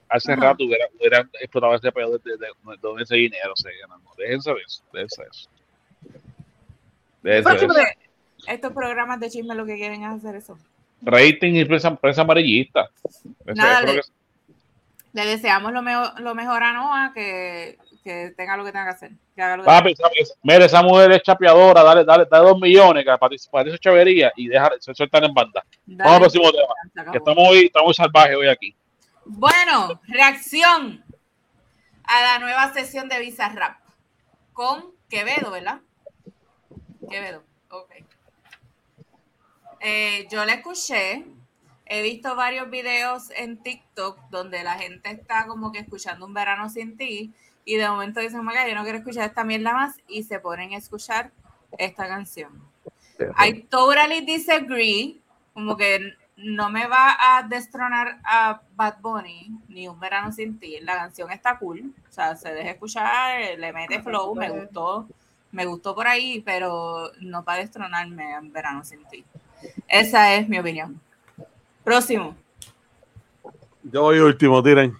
hace 0.08 0.32
Ajá. 0.32 0.42
rato 0.42 0.64
hubiera, 0.64 0.86
hubiera 0.98 1.20
explotado 1.40 1.74
ese 1.74 1.90
pedo 1.92 2.18
de, 2.18 2.18
de, 2.32 2.36
de, 2.38 2.46
de 2.46 2.76
donde 2.82 3.02
ese 3.02 3.16
dinero 3.16 3.52
se 3.56 3.70
gana. 3.80 3.96
No, 4.02 4.10
déjense 4.16 4.50
de 4.52 4.60
eso, 4.66 4.82
déjense 4.92 5.22
de 5.22 5.28
eso. 5.28 5.48
Déjense 7.22 7.42
Próximo 7.48 7.72
eso. 7.74 7.82
Estos 8.46 8.72
programas 8.72 9.20
de 9.20 9.30
chisme 9.30 9.54
lo 9.54 9.64
que 9.64 9.76
quieren 9.76 10.02
es 10.04 10.10
hacer 10.10 10.36
eso. 10.36 10.58
Rating 11.02 11.54
y 11.54 11.64
prensa, 11.64 11.94
prensa 11.96 12.22
amarillista. 12.22 12.88
Nada, 13.46 13.80
le- 13.82 13.94
que- 13.94 14.00
Le 15.12 15.26
deseamos 15.26 15.72
lo 15.72 15.80
mejor, 15.82 16.20
lo 16.20 16.34
mejor 16.34 16.62
a 16.62 16.72
Noah, 16.72 17.12
que, 17.14 17.78
que 18.04 18.34
tenga 18.36 18.56
lo 18.56 18.64
que 18.64 18.70
tenga 18.70 18.84
que 18.84 18.90
hacer. 18.90 19.12
que 19.34 19.42
haga 19.42 19.56
lo 19.56 19.62
que 19.62 19.66
Papi, 19.66 19.96
¿sabes? 19.96 20.36
mira, 20.42 20.66
esa 20.66 20.82
mujer 20.82 21.10
es 21.12 21.22
chapeadora, 21.22 21.82
dale, 21.82 22.04
dale, 22.04 22.26
dale 22.30 22.48
dos 22.48 22.60
millones 22.60 23.02
para, 23.04 23.18
para 23.18 23.68
esa 23.68 23.78
chavería 23.78 24.30
y 24.36 24.46
deja, 24.46 24.70
se 24.78 24.94
sueltan 24.94 25.24
en 25.24 25.32
banda. 25.32 25.64
Vamos 25.86 26.12
al 26.12 26.20
próximo 26.20 26.52
tema, 26.52 27.10
que 27.10 27.18
estamos 27.18 27.48
hoy, 27.48 27.66
estamos 27.66 27.96
salvajes 27.96 28.36
hoy 28.36 28.48
aquí. 28.48 28.76
Bueno, 29.24 30.00
reacción 30.06 31.02
a 32.04 32.22
la 32.22 32.38
nueva 32.40 32.74
sesión 32.74 33.08
de 33.08 33.18
Visa 33.20 33.48
Rap 33.48 33.78
con 34.52 34.92
Quevedo, 35.08 35.50
¿verdad? 35.50 35.80
Quevedo, 37.08 37.42
ok. 37.70 37.90
Eh, 39.80 40.28
yo 40.30 40.44
la 40.44 40.54
escuché, 40.54 41.24
he 41.86 42.02
visto 42.02 42.36
varios 42.36 42.68
videos 42.68 43.30
en 43.30 43.62
TikTok 43.62 44.18
donde 44.28 44.62
la 44.62 44.74
gente 44.74 45.10
está 45.10 45.46
como 45.46 45.72
que 45.72 45.78
escuchando 45.78 46.26
un 46.26 46.34
verano 46.34 46.68
sin 46.68 46.98
ti 46.98 47.32
y 47.64 47.76
de 47.76 47.88
momento 47.88 48.20
dicen, 48.20 48.40
"Oh 48.40 48.42
my 48.42 48.52
God, 48.54 48.68
yo 48.68 48.74
no 48.74 48.82
quiero 48.82 48.98
escuchar 48.98 49.28
esta 49.28 49.44
mierda 49.44 49.72
más 49.72 49.96
y 50.08 50.22
se 50.22 50.38
ponen 50.38 50.72
a 50.72 50.76
escuchar 50.76 51.30
esta 51.78 52.06
canción. 52.08 52.52
I 53.38 53.62
totally 53.70 54.24
disagree, 54.24 55.20
como 55.52 55.76
que 55.76 56.14
no 56.36 56.68
me 56.68 56.86
va 56.86 57.16
a 57.20 57.42
destronar 57.44 58.18
a 58.24 58.60
Bad 58.74 59.00
Bunny 59.00 59.50
ni 59.68 59.86
un 59.86 59.98
verano 60.00 60.32
sin 60.32 60.58
ti. 60.58 60.78
La 60.80 60.96
canción 60.96 61.30
está 61.30 61.58
cool, 61.58 61.92
o 62.08 62.12
sea, 62.12 62.34
se 62.34 62.52
deja 62.52 62.70
escuchar, 62.70 63.58
le 63.58 63.72
mete 63.72 64.02
flow, 64.02 64.34
me 64.34 64.50
gustó, 64.50 65.06
me 65.52 65.64
gustó 65.64 65.94
por 65.94 66.08
ahí, 66.08 66.42
pero 66.44 67.12
no 67.20 67.44
para 67.44 67.60
destronarme 67.60 68.34
en 68.34 68.52
verano 68.52 68.84
sin 68.84 69.04
ti. 69.06 69.24
Esa 69.86 70.34
es 70.34 70.48
mi 70.48 70.58
opinión. 70.58 71.00
Próximo. 71.84 72.36
Yo 73.84 74.02
voy 74.02 74.18
último, 74.18 74.62
tiren. 74.62 74.96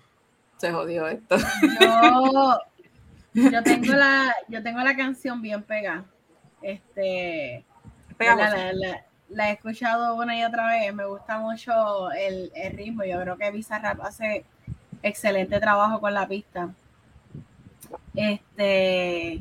Se 0.65 0.73
jodió 0.73 1.07
esto. 1.09 1.37
Yo, 1.79 2.59
yo 3.35 3.63
tengo 3.65 3.93
la, 3.93 4.35
yo 4.49 4.63
tengo 4.63 4.81
la 4.81 4.97
canción 4.97 5.43
bien 5.43 5.63
pegada. 5.63 6.05
Este, 6.63 7.63
la, 8.19 8.49
la- 8.57 8.73
la- 8.73 9.05
la 9.29 9.51
he 9.51 9.53
escuchado 9.55 10.15
una 10.15 10.39
y 10.39 10.45
otra 10.45 10.69
vez. 10.69 10.95
Me 10.95 11.05
gusta 11.05 11.39
mucho 11.39 12.11
el, 12.13 12.51
el 12.55 12.73
ritmo. 12.77 13.05
Yo 13.05 13.21
creo 13.21 13.37
que 13.37 13.51
Bizarrap 13.51 14.01
hace 14.03 14.45
excelente 15.03 15.61
trabajo 15.61 16.01
con 16.01 16.15
la 16.15 16.27
pista. 16.27 16.71
Este, 18.15 19.41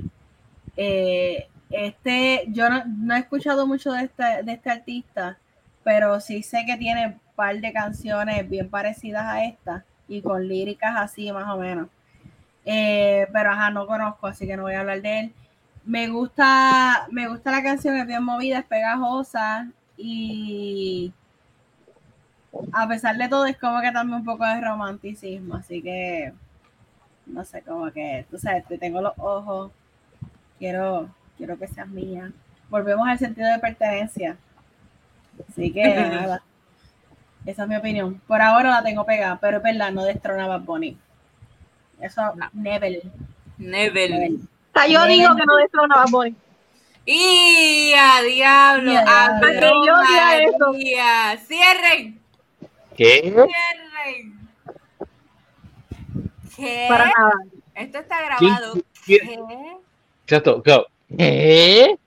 eh, 0.76 1.48
este, 1.69 2.43
yo 2.50 2.69
no, 2.69 2.84
no 2.85 3.16
he 3.16 3.19
escuchado 3.19 3.66
mucho 3.66 3.92
de 3.93 4.03
este, 4.06 4.43
de 4.43 4.52
este 4.53 4.69
artista, 4.72 5.38
pero 5.84 6.19
sí 6.19 6.43
sé 6.43 6.66
que 6.66 6.76
tiene 6.77 7.08
un 7.08 7.19
par 7.35 7.56
de 7.60 7.72
canciones 7.72 8.50
bien 8.50 8.69
parecidas 8.69 9.24
a 9.26 9.45
esta 9.45 9.85
y 10.07 10.22
con 10.22 10.48
líricas 10.48 10.95
así 10.98 11.32
más 11.32 11.49
o 11.49 11.57
menos. 11.57 11.88
Eh, 12.65 13.27
pero 13.33 13.51
ajá, 13.51 13.72
no 13.72 13.88
conozco, 13.88 14.27
así 14.27 14.48
que 14.48 14.57
no 14.57 14.64
voy 14.64 14.73
a 14.73 14.82
hablar 14.82 15.01
de 15.01 15.19
él. 15.19 15.33
Me 15.85 16.07
gusta, 16.07 17.07
me 17.11 17.27
gusta 17.27 17.51
la 17.51 17.64
canción, 17.64 17.98
es 17.98 18.07
bien 18.07 18.23
movida, 18.23 18.59
es 18.59 18.65
pegajosa 18.65 19.67
y 19.98 21.11
a 22.72 22.88
pesar 22.88 23.17
de 23.17 23.27
todo 23.27 23.45
es 23.45 23.57
como 23.57 23.82
que 23.82 23.91
también 23.91 24.19
un 24.19 24.25
poco 24.25 24.45
de 24.45 24.61
romanticismo, 24.61 25.56
así 25.56 25.82
que 25.82 26.33
no 27.25 27.43
sé, 27.45 27.61
como 27.61 27.91
que, 27.91 28.25
tú 28.30 28.38
sabes, 28.38 28.65
te 28.65 28.77
tengo 28.77 29.01
los 29.01 29.14
ojos, 29.17 29.72
quiero, 30.59 31.09
quiero 31.38 31.57
que 31.57 31.67
seas 31.67 31.88
mía. 31.88 32.32
Volvemos 32.69 33.07
al 33.07 33.19
sentido 33.19 33.51
de 33.51 33.59
pertenencia. 33.59 34.38
Así 35.49 35.72
que 35.72 35.83
nada, 35.95 36.43
esa 37.45 37.63
es 37.63 37.69
mi 37.69 37.75
opinión. 37.75 38.22
Por 38.27 38.41
ahora 38.41 38.69
la 38.72 38.83
tengo 38.83 39.05
pegada, 39.05 39.38
pero 39.39 39.57
es 39.57 39.63
verdad, 39.63 39.91
no 39.91 40.03
destrona 40.03 40.45
a 40.45 40.47
Bad 40.47 40.61
Bunny. 40.61 40.97
Eso, 41.99 42.22
No. 42.35 42.49
O 44.75 44.80
sea, 44.80 44.88
yo 44.88 45.05
digo 45.05 45.35
que 45.35 45.43
no 45.45 45.55
destrona 45.57 45.95
a 45.95 45.99
Bad 45.99 46.09
Bunny. 46.11 46.35
Y 47.05 47.93
a 47.97 48.22
diablo, 48.23 48.91
Y 48.91 48.95
a 48.95 49.01
a 49.01 49.39
diablo. 49.39 49.49
Que 49.49 49.88
yo 49.88 50.01
diga 50.07 50.38
eso. 50.38 50.72
María. 50.72 51.38
Cierren, 51.45 52.19
¿Qué? 52.95 53.19
cierren. 53.22 54.39
¿Qué? 56.55 56.85
Para 56.88 57.05
nada. 57.05 57.33
Esto 57.75 57.97
está 57.99 58.22
grabado. 58.23 58.73
¿Quién- 59.05 59.19
¿Qué? 59.27 59.77
Exacto, 60.25 60.61
claro. 60.61 60.88
¿Qué? 61.17 61.97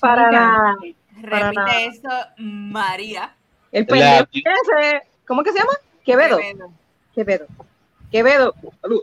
Para 0.00 0.30
nada. 0.30 0.76
Para 1.22 1.38
Repite 1.50 1.54
nada. 1.60 1.80
eso, 1.82 2.08
María. 2.38 3.34
El 3.72 3.86
pendejo 3.86 4.26
ese, 4.32 5.02
¿cómo 5.26 5.42
que 5.42 5.52
se 5.52 5.58
llama? 5.58 5.72
Quevedo. 6.04 6.38
Quevedo. 6.38 6.70
Quevedo. 7.14 7.46
Quevedo. 8.10 8.54
Salud. 8.80 9.02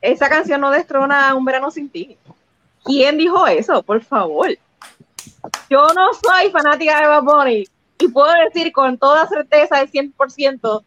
Esa 0.00 0.28
canción 0.28 0.60
no 0.60 0.70
destrona 0.70 1.34
un 1.34 1.44
verano 1.44 1.70
sin 1.70 1.88
ti. 1.88 2.18
¿Quién 2.84 3.16
dijo 3.18 3.46
eso? 3.46 3.82
Por 3.84 4.02
favor. 4.02 4.48
Yo 5.70 5.86
no 5.94 6.10
soy 6.14 6.50
fanática 6.50 7.00
de 7.00 7.06
Bad 7.06 7.22
Bunny 7.22 7.64
y 7.98 8.08
puedo 8.08 8.32
decir 8.44 8.72
con 8.72 8.98
toda 8.98 9.28
certeza 9.28 9.78
del 9.78 9.88
100% 9.90 10.84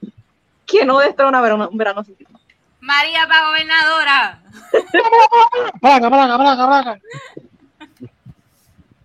que 0.66 0.84
no 0.86 1.00
destrona 1.00 1.40
verano- 1.42 1.70
un 1.70 1.78
verano 1.78 2.04
sin 2.04 2.16
ti. 2.16 2.26
María 2.82 3.26
para 3.28 3.48
gobernadora. 3.48 4.42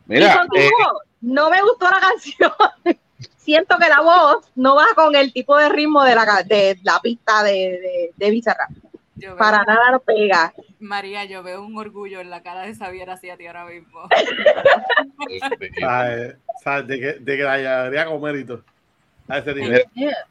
Y 0.09 0.15
Mira, 0.15 0.45
eh, 0.57 0.71
no 1.21 1.51
me 1.51 1.63
gustó 1.63 1.89
la 1.89 2.01
canción. 2.01 2.53
Siento 3.43 3.77
que 3.79 3.89
la 3.89 4.01
voz 4.03 4.51
no 4.55 4.77
va 4.77 4.87
con 4.95 5.17
el 5.17 5.33
tipo 5.33 5.57
de 5.57 5.69
ritmo 5.71 6.05
de 6.05 6.15
la, 6.15 6.43
de 6.47 6.79
la 6.83 7.01
pista 7.01 7.43
de, 7.43 7.53
de, 7.53 8.11
de 8.17 8.31
Bizarrap. 8.31 8.71
Yo 9.17 9.31
veo- 9.31 9.37
Para 9.39 9.65
nada 9.65 9.91
lo 9.93 10.01
pega. 10.01 10.53
María, 10.79 11.25
yo 11.25 11.43
veo 11.43 11.63
un 11.63 11.77
orgullo 11.77 12.21
en 12.21 12.31
la 12.31 12.43
cara 12.43 12.63
de 12.63 12.75
Xavier 12.75 13.11
hacia 13.11 13.37
ti 13.37 13.47
ahora 13.47 13.65
mismo. 13.67 14.01
este, 15.29 15.71
¿Sabes? 15.81 16.37
¿Sabes? 16.63 16.87
De 16.87 17.01
que, 17.01 17.13
de 17.15 17.37
que 17.37 17.43
la 17.43 17.57
llevaría 17.59 18.07
con 18.07 18.21
mérito. 18.23 18.63
A 19.29 19.39
ese 19.39 19.55
nivel. 19.55 19.85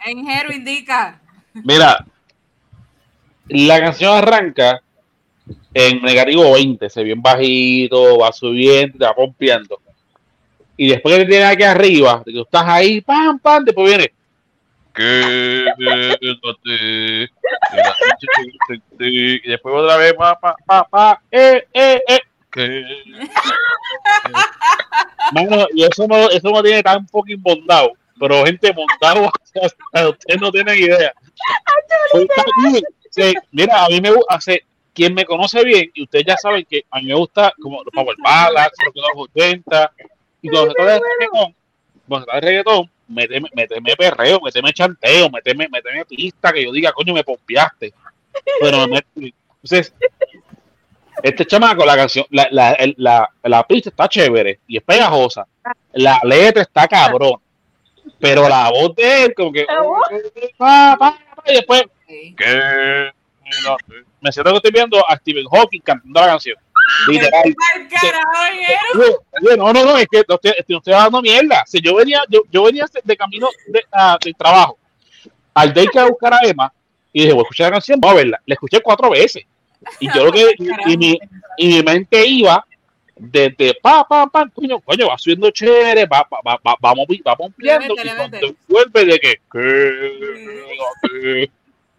En 0.05 0.25
Jero 0.27 0.51
indica. 0.53 1.19
Mira, 1.53 2.05
la 3.47 3.79
canción 3.79 4.17
arranca 4.17 4.81
en 5.73 6.01
negativo 6.01 6.51
20, 6.53 6.89
se 6.89 6.99
ve 6.99 7.05
bien 7.05 7.21
bajito, 7.21 8.17
va 8.19 8.31
subiendo, 8.31 9.05
va 9.05 9.13
pompeando. 9.15 9.79
Y 10.82 10.88
después 10.88 11.14
que 11.14 11.24
te 11.25 11.30
tiene 11.32 11.43
aquí 11.43 11.64
arriba, 11.64 12.24
de 12.25 12.32
que 12.32 12.38
tú 12.38 12.43
estás 12.43 12.64
ahí, 12.66 13.01
pam, 13.01 13.38
pam, 13.38 13.66
después 13.66 13.90
viene. 13.90 14.14
Quédate, 14.93 16.17
y 18.98 19.49
después 19.49 19.75
otra 19.75 19.98
vez, 19.98 20.14
pa, 20.14 20.40
pa, 20.40 20.56
pa, 20.66 20.83
pa, 20.85 21.22
eh, 21.30 21.67
eh, 21.74 22.01
eh. 22.08 22.19
que- 22.49 22.85
Mano, 25.33 25.67
y 25.75 25.83
eso 25.83 26.08
no, 26.08 26.30
eso 26.30 26.49
no 26.49 26.64
tiene 26.64 26.82
tan 26.82 27.06
fucking 27.09 27.41
bondado, 27.41 27.91
pero 28.17 28.45
gente 28.45 28.74
montado, 28.74 29.30
ustedes 29.93 30.40
no 30.40 30.49
tienen 30.49 30.77
idea. 30.77 31.11
Pues. 32.14 32.25
Sí, 33.11 33.33
mira, 33.51 33.83
a 33.83 33.90
mí 33.90 33.99
me 33.99 34.11
gusta, 34.11 34.40
quien 34.93 35.14
me 35.14 35.25
conoce 35.25 35.61
bien, 35.66 35.91
y 35.93 36.03
ustedes 36.03 36.24
ya 36.25 36.38
saben 36.38 36.66
que 36.69 36.85
a 36.90 36.99
mí 36.99 37.08
me 37.08 37.16
gusta 37.16 37.51
como 37.61 37.83
los 37.83 37.91
Power 37.93 38.16
de 38.16 39.01
los 39.01 39.27
80, 39.35 39.91
y 40.41 40.49
cuando 40.49 40.69
se 40.71 40.75
trata 40.75 40.93
de 40.93 40.99
reggaetón, 41.19 41.55
cuando 42.07 42.25
se 42.25 42.31
trata 42.31 42.39
de 42.45 42.47
reggaetón, 42.51 42.91
méteme, 43.07 43.49
méteme 43.55 43.95
perreo, 43.95 44.39
méteme 44.41 44.73
chanteo, 44.73 45.29
méteme, 45.29 45.67
méteme 45.69 46.05
pista, 46.05 46.51
que 46.53 46.63
yo 46.63 46.71
diga, 46.71 46.91
coño, 46.91 47.13
me 47.13 47.23
pompeaste. 47.23 47.93
Pero 48.61 48.85
entonces, 48.85 49.93
este 51.21 51.45
chamaco, 51.45 51.85
la 51.85 51.95
canción, 51.97 52.25
la, 52.29 52.47
la, 52.51 52.71
el- 52.73 52.95
la, 52.97 53.29
la 53.43 53.63
pista 53.67 53.89
está 53.89 54.07
chévere 54.07 54.59
y 54.67 54.77
es 54.77 54.83
pegajosa. 54.83 55.45
La 55.93 56.19
letra 56.23 56.61
está 56.61 56.87
cabrón. 56.87 57.41
Pero 58.19 58.47
la 58.49 58.69
voz 58.71 58.95
de 58.95 59.25
él, 59.25 59.33
como 59.35 59.51
que. 59.51 59.65
Pa, 60.57 61.17
y 61.45 61.53
después. 61.53 61.83
Me 64.21 64.31
siento 64.31 64.51
que 64.51 64.57
estoy 64.57 64.71
viendo 64.71 65.03
a 65.09 65.15
Stephen 65.17 65.45
Hawking 65.51 65.81
cantando 65.81 66.19
la 66.21 66.27
canción. 66.27 66.57
Literal. 67.07 67.43
No, 69.57 69.73
no, 69.73 69.85
no, 69.85 69.97
es 69.97 70.07
que 70.07 70.23
no 70.27 70.35
estoy, 70.35 70.51
no 70.67 70.77
estoy 70.77 70.93
dando 70.93 71.21
mierda. 71.21 71.63
Si 71.65 71.81
yo 71.81 71.95
venía, 71.95 72.21
yo, 72.29 72.41
yo 72.51 72.63
venía 72.63 72.85
de 73.03 73.17
camino 73.17 73.49
de, 73.67 73.83
a- 73.91 74.17
del 74.23 74.35
trabajo 74.35 74.77
al 75.53 75.73
day 75.73 75.87
que 75.87 75.99
a 75.99 76.05
buscar 76.07 76.33
a 76.33 76.39
Emma 76.43 76.71
y 77.11 77.21
dije, 77.21 77.33
voy 77.33 77.41
a 77.41 77.43
escuchar 77.43 77.67
la 77.67 77.71
canción, 77.73 77.99
voy 77.99 78.11
a 78.11 78.13
verla. 78.15 78.41
La 78.45 78.53
escuché 78.53 78.81
cuatro 78.81 79.09
veces. 79.09 79.43
Y 79.99 80.07
yo 80.13 80.25
lo 80.25 80.31
que, 80.31 80.45
y, 80.57 80.93
y 80.93 80.97
mi, 80.97 81.19
y 81.57 81.67
mi 81.67 81.83
mente 81.83 82.25
iba 82.25 82.63
desde 83.15 83.73
pa, 83.81 84.07
pa, 84.07 84.27
pa, 84.27 84.47
coño, 84.53 84.79
coño, 84.79 85.07
va 85.07 85.17
subiendo 85.17 85.49
chévere, 85.51 86.05
va, 86.05 86.25
va, 86.31 86.39
va, 86.45 86.59
va, 86.65 86.75
vamos, 86.79 87.05
va 87.27 87.35
pompeando. 87.35 87.93
Métele, 87.95 88.11
y 88.11 88.15
cuando 88.15 88.55
vuelve 88.67 89.05
de 89.05 89.19
que, 89.19 89.35
que, 89.51 90.19
que, 91.01 91.51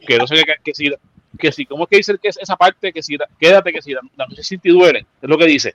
que 0.07 0.19
no 0.19 0.27
sé 0.27 0.37
qué, 0.45 0.55
que 0.65 0.75
si, 0.75 0.91
que 1.39 1.53
si, 1.53 1.65
¿cómo 1.67 1.85
es 1.85 1.91
que 1.91 1.97
dice 1.97 2.19
que 2.19 2.29
es 2.29 2.39
esa 2.39 2.57
parte? 2.57 2.93
Que 2.93 3.03
si, 3.03 3.17
quédate, 3.39 3.73
que 3.73 3.83
si 3.83 3.93
la, 3.93 4.01
la 4.17 4.27
noche 4.27 4.43
sin 4.43 4.61
ti 4.61 4.71
duele, 4.71 5.07
es 5.21 5.29
lo 5.29 5.39
que 5.39 5.47
dice. 5.47 5.75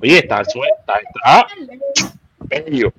Oye, 0.00 0.18
está 0.18 0.44
suelta, 0.44 0.94
está 0.98 1.46
bello. 2.38 2.92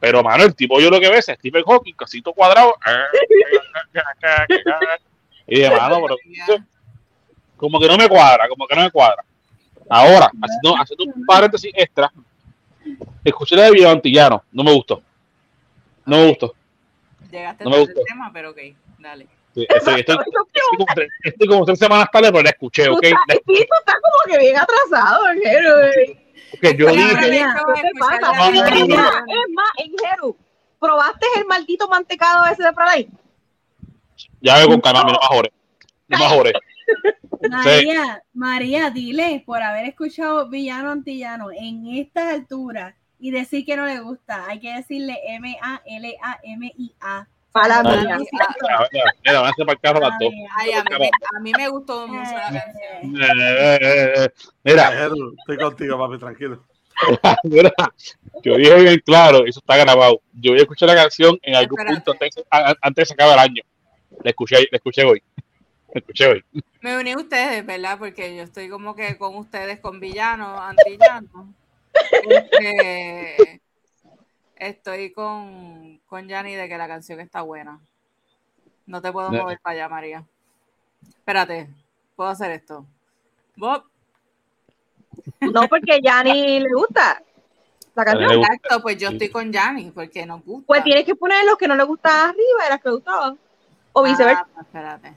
Pero, 0.00 0.22
mano, 0.22 0.42
el 0.42 0.54
tipo 0.54 0.80
yo 0.80 0.90
lo 0.90 0.98
que 0.98 1.08
ves 1.08 1.28
es 1.28 1.38
Stephen 1.38 1.62
Hawking, 1.62 1.94
casito 1.94 2.32
cuadrado. 2.32 2.74
Y 5.46 5.60
de 5.60 5.70
mano, 5.70 6.00
pero 6.02 6.16
como 7.56 7.78
que 7.78 7.86
no 7.86 7.96
me 7.96 8.08
cuadra, 8.08 8.48
como 8.48 8.66
que 8.66 8.74
no 8.74 8.82
me 8.82 8.90
cuadra. 8.90 9.24
Ahora, 9.88 10.30
haciendo, 10.42 10.76
haciendo 10.80 11.04
un 11.04 11.24
paréntesis 11.24 11.70
extra, 11.74 12.12
escuché 13.24 13.54
la 13.54 13.64
de 13.64 13.70
Villantillano, 13.72 14.42
no 14.50 14.64
me 14.64 14.72
gustó. 14.72 15.02
No 16.04 16.16
me 16.16 16.28
gustó. 16.28 16.54
Llegaste 17.30 17.62
No 17.64 17.70
me 17.70 17.78
gustó. 17.78 18.00
tema, 18.04 18.30
pero 18.32 18.50
ok, 18.50 18.58
dale. 18.98 19.28
Sí, 19.54 19.66
Estoy, 19.68 20.00
estoy- 20.00 20.16
estoy 20.16 20.32
como, 20.70 20.84
tres, 20.94 21.08
estoy 21.22 21.46
como 21.48 21.64
tres 21.66 21.78
semanas 21.78 22.08
tarde, 22.10 22.30
pero 22.32 22.42
la 22.42 22.50
escuché, 22.50 22.88
¿ok? 22.88 23.02
La- 23.02 23.34
sí, 23.34 23.42
tú 23.46 23.52
estás 23.54 23.96
como 24.00 24.32
que 24.32 24.38
bien 24.38 24.56
atrasado, 24.56 25.24
yo 25.34 26.86
dije, 26.88 27.08
ahora 27.10 27.20
le 27.22 27.30
¿Qué 27.30 27.36
echaba 27.36 27.60
a 27.60 27.74
te 27.74 27.86
escuchar 27.86 28.20
pasa? 28.20 28.20
la 28.20 28.32
No, 28.32 28.50
no, 28.50 28.86
no, 28.86 29.34
Es 29.34 29.48
más, 29.54 29.70
en 29.78 29.92
Jero, 29.98 30.36
¿Probaste 30.80 31.26
el 31.38 31.44
maldito 31.46 31.86
mantecado 31.88 32.44
ese 32.46 32.62
de 32.64 32.72
Pralay? 32.72 33.08
Ya 34.40 34.56
veo 34.58 34.66
con 34.68 34.80
calma, 34.80 35.04
no 35.04 35.12
mejores. 35.12 35.52
No 36.08 36.18
mejores. 36.18 36.52
María, 37.48 38.22
María, 38.32 38.90
dile 38.90 39.42
por 39.46 39.62
haber 39.62 39.84
escuchado 39.86 40.48
Villano 40.48 40.90
Antillano 40.90 41.50
en 41.52 41.86
estas 41.86 42.32
alturas 42.34 42.94
y 43.20 43.30
decir 43.30 43.64
que 43.64 43.76
no 43.76 43.86
le 43.86 44.00
gusta. 44.00 44.44
Hay 44.48 44.58
que 44.60 44.74
decirle 44.74 45.18
M-A-L-A-M-I-A. 45.28 46.98
Para 47.00 47.18
Ah. 47.20 47.26
Mía. 47.54 48.18
Mira, 48.18 49.14
mira, 49.24 49.40
van 49.40 49.50
a 49.50 49.64
para 49.64 49.72
el 49.72 49.80
carro 49.80 50.00
las 50.00 50.18
dos. 50.18 50.32
Ay, 50.56 50.72
a 50.72 50.82
mí, 50.84 50.90
me- 50.98 51.10
a 51.36 51.40
mí 51.40 51.52
me 51.56 51.68
gustó 51.68 52.08
mucho 52.08 52.32
la 52.32 52.42
canción. 52.50 53.22
Eh, 53.22 53.28
eh, 53.40 53.78
eh, 53.80 54.12
eh. 54.24 54.28
Mira, 54.64 55.06
Estoy 55.38 55.56
contigo, 55.58 55.98
papi, 55.98 56.18
tranquilo. 56.18 56.62
mira, 57.44 57.72
yo 58.42 58.56
dije 58.56 58.74
bien 58.76 59.02
claro, 59.04 59.44
eso 59.46 59.60
está 59.60 59.76
grabado. 59.76 60.20
Yo 60.34 60.52
voy 60.52 60.60
a 60.60 60.62
escuchar 60.62 60.88
la 60.88 60.94
canción 60.94 61.38
en 61.42 61.56
algún 61.56 61.78
Espérate. 61.80 62.02
punto 62.04 62.12
antes, 62.12 62.44
a- 62.50 62.74
antes 62.80 63.02
de 63.02 63.06
se 63.06 63.14
acabe 63.14 63.32
el 63.32 63.38
año. 63.38 63.62
La 64.22 64.30
escuché, 64.30 64.56
la 64.70 64.76
escuché 64.76 65.04
hoy. 65.04 65.22
La 65.94 65.98
escuché 66.00 66.26
hoy. 66.26 66.44
Me 66.80 66.96
uní 66.96 67.12
a 67.12 67.16
ustedes, 67.16 67.66
¿verdad? 67.66 67.98
Porque 67.98 68.36
yo 68.36 68.42
estoy 68.42 68.68
como 68.68 68.94
que 68.94 69.16
con 69.18 69.36
ustedes, 69.36 69.80
con 69.80 70.00
villanos, 70.00 70.60
antillanos. 70.60 71.46
Este, 72.28 73.60
estoy 74.68 75.12
con, 75.12 75.98
con 76.06 76.28
Yanni 76.28 76.54
de 76.54 76.68
que 76.68 76.78
la 76.78 76.88
canción 76.88 77.20
está 77.20 77.42
buena. 77.42 77.80
No 78.86 79.00
te 79.00 79.12
puedo 79.12 79.30
No. 79.30 79.42
mover 79.42 79.58
para 79.60 79.74
allá, 79.74 79.88
María. 79.88 80.24
Espérate, 81.08 81.68
puedo 82.16 82.30
hacer 82.30 82.50
esto. 82.52 82.84
Bob, 83.56 83.84
No, 85.40 85.68
porque 85.68 86.00
ya 86.02 86.22
ni 86.24 86.60
le 86.60 86.72
gusta 86.72 87.22
la 87.94 88.04
canción. 88.04 88.32
Exacto, 88.32 88.80
pues 88.82 88.96
yo 88.98 89.10
estoy 89.10 89.28
con 89.28 89.52
Yanni 89.52 89.90
porque 89.90 90.24
nos 90.24 90.44
gusta. 90.44 90.66
Pues 90.66 90.84
tienes 90.84 91.04
que 91.04 91.14
poner 91.14 91.44
los 91.44 91.56
que 91.56 91.68
no 91.68 91.76
le 91.76 91.84
gustaban 91.84 92.30
arriba 92.30 92.66
y 92.66 92.70
las 92.70 92.80
que 92.80 92.88
le 92.88 92.94
gustaban. 92.94 93.38
O 93.92 94.02
viceversa. 94.02 94.40
Ah, 94.42 94.48
pues 94.54 94.66
espérate. 94.66 95.14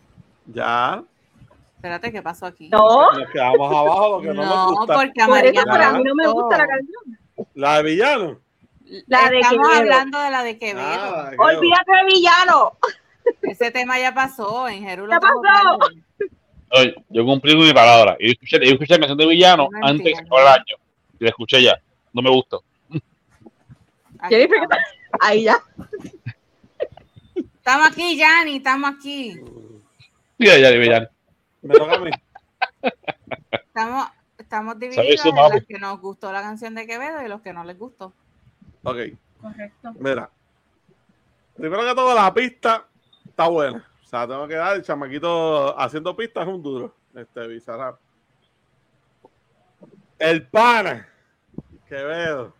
Ya. 0.48 1.03
Espérate, 1.77 2.11
¿qué 2.11 2.22
pasó 2.22 2.45
aquí? 2.48 2.67
no, 2.69 3.11
Nos 3.14 3.30
quedamos 3.30 3.72
abajo, 3.72 4.09
lo 4.17 4.22
que 4.22 4.27
no, 4.30 4.33
No, 4.43 4.45
nos 4.45 4.72
gusta. 4.80 4.93
porque 4.95 5.22
a 5.22 5.25
por 5.27 5.35
María 5.35 5.51
eso, 5.61 5.77
le 5.77 5.83
a 5.83 5.91
mí 5.93 6.03
no 6.03 6.15
me 6.15 6.27
gusta 6.27 6.57
la 6.57 6.67
canción. 6.67 7.19
La 7.53 7.77
de 7.77 7.83
villano. 7.83 8.40
La 9.07 9.27
Estamos 9.27 9.67
hablando 9.75 10.22
de 10.22 10.31
la 10.31 10.43
de 10.43 10.57
Quevedo. 10.57 10.85
Ah, 10.85 11.31
Olvídate 11.38 11.91
de 11.91 12.05
villano. 12.05 12.77
Ese 13.41 13.72
tema 13.72 13.97
ya 13.99 14.14
pasó, 14.14 14.67
en 14.67 14.83
Jeru 14.83 15.05
lo 15.07 15.11
¿Qué 15.11 15.15
estamos 15.15 15.41
pasó? 15.43 15.77
Oye, 16.72 16.95
yo 17.09 17.25
cumplí 17.25 17.55
mi 17.55 17.73
palabra. 17.73 18.15
Y 18.19 18.27
yo 18.27 18.31
escuché, 18.33 18.59
yo 18.65 18.73
escuché 18.73 18.93
la 18.93 18.99
canción 18.99 19.17
de 19.17 19.27
Villano 19.27 19.67
No 19.72 19.88
antes 19.88 20.03
de 20.03 20.11
entiendo. 20.11 20.35
acabar 20.35 20.55
el 20.57 20.61
año. 20.61 20.83
Y 21.19 21.23
la 21.23 21.30
escuché 21.30 21.64
ya. 21.64 21.81
No 22.14 22.22
me 22.22 22.30
gustó. 22.30 22.64
Ahí 25.19 25.43
ya. 25.43 25.57
Estamos 27.35 27.88
aquí, 27.88 28.17
Yanni, 28.17 28.57
estamos 28.57 28.91
aquí. 28.95 29.39
Mira, 30.38 30.57
ya, 30.57 30.69
Villano. 30.72 31.07
Me 31.61 31.73
toca 31.73 31.95
a 31.95 31.99
mí. 31.99 32.11
Estamos, 33.51 34.07
estamos 34.38 34.73
¿Sabes 34.75 34.95
divididos 34.95 35.25
en 35.25 35.35
los 35.35 35.65
que 35.65 35.80
nos 35.80 35.99
gustó 36.01 36.31
la 36.31 36.41
canción 36.41 36.75
de 36.75 36.85
Quevedo 36.85 37.23
y 37.25 37.27
los 37.27 37.41
que 37.41 37.53
no 37.53 37.64
les 37.64 37.77
gustó. 37.80 38.14
Ok, 38.85 38.97
Correcto. 39.41 39.93
mira. 39.99 40.30
Primero 41.57 41.83
que 41.83 41.95
todo, 41.95 42.14
la 42.14 42.33
pista 42.33 42.85
está 43.25 43.47
buena. 43.47 43.85
O 44.03 44.07
sea, 44.07 44.27
tengo 44.27 44.47
que 44.47 44.55
dar 44.55 44.75
el 44.75 44.83
chamaquito 44.83 45.77
haciendo 45.80 46.15
pistas 46.15 46.47
es 46.47 46.53
un 46.53 46.61
duro. 46.61 46.93
Este 47.15 47.47
Bizarrap. 47.47 47.97
El 50.19 50.47
pana. 50.47 51.07
Quevedo. 51.88 52.53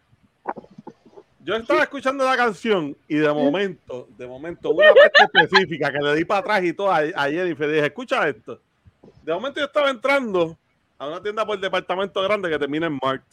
Yo 1.42 1.56
estaba 1.56 1.84
escuchando 1.84 2.26
la 2.26 2.36
canción 2.36 2.98
y 3.08 3.18
de 3.18 3.32
momento, 3.32 4.08
de 4.18 4.26
momento, 4.26 4.72
una 4.72 4.92
parte 4.94 5.24
específica 5.24 5.92
que 5.92 6.00
le 6.00 6.16
di 6.16 6.26
para 6.26 6.40
atrás 6.40 6.64
y 6.64 6.74
todo 6.74 6.92
a, 6.92 6.98
a 6.98 7.30
Jennifer, 7.30 7.70
dije, 7.70 7.86
escucha 7.86 8.28
esto. 8.28 8.60
De 9.22 9.32
momento 9.34 9.60
yo 9.60 9.68
estaba 9.68 9.90
entrando 9.92 10.58
a 10.98 11.08
una 11.08 11.22
tienda 11.22 11.46
por 11.46 11.60
departamento 11.60 12.22
grande 12.24 12.50
que 12.50 12.58
termina 12.58 12.88
en 12.88 12.98
Mart. 13.02 13.24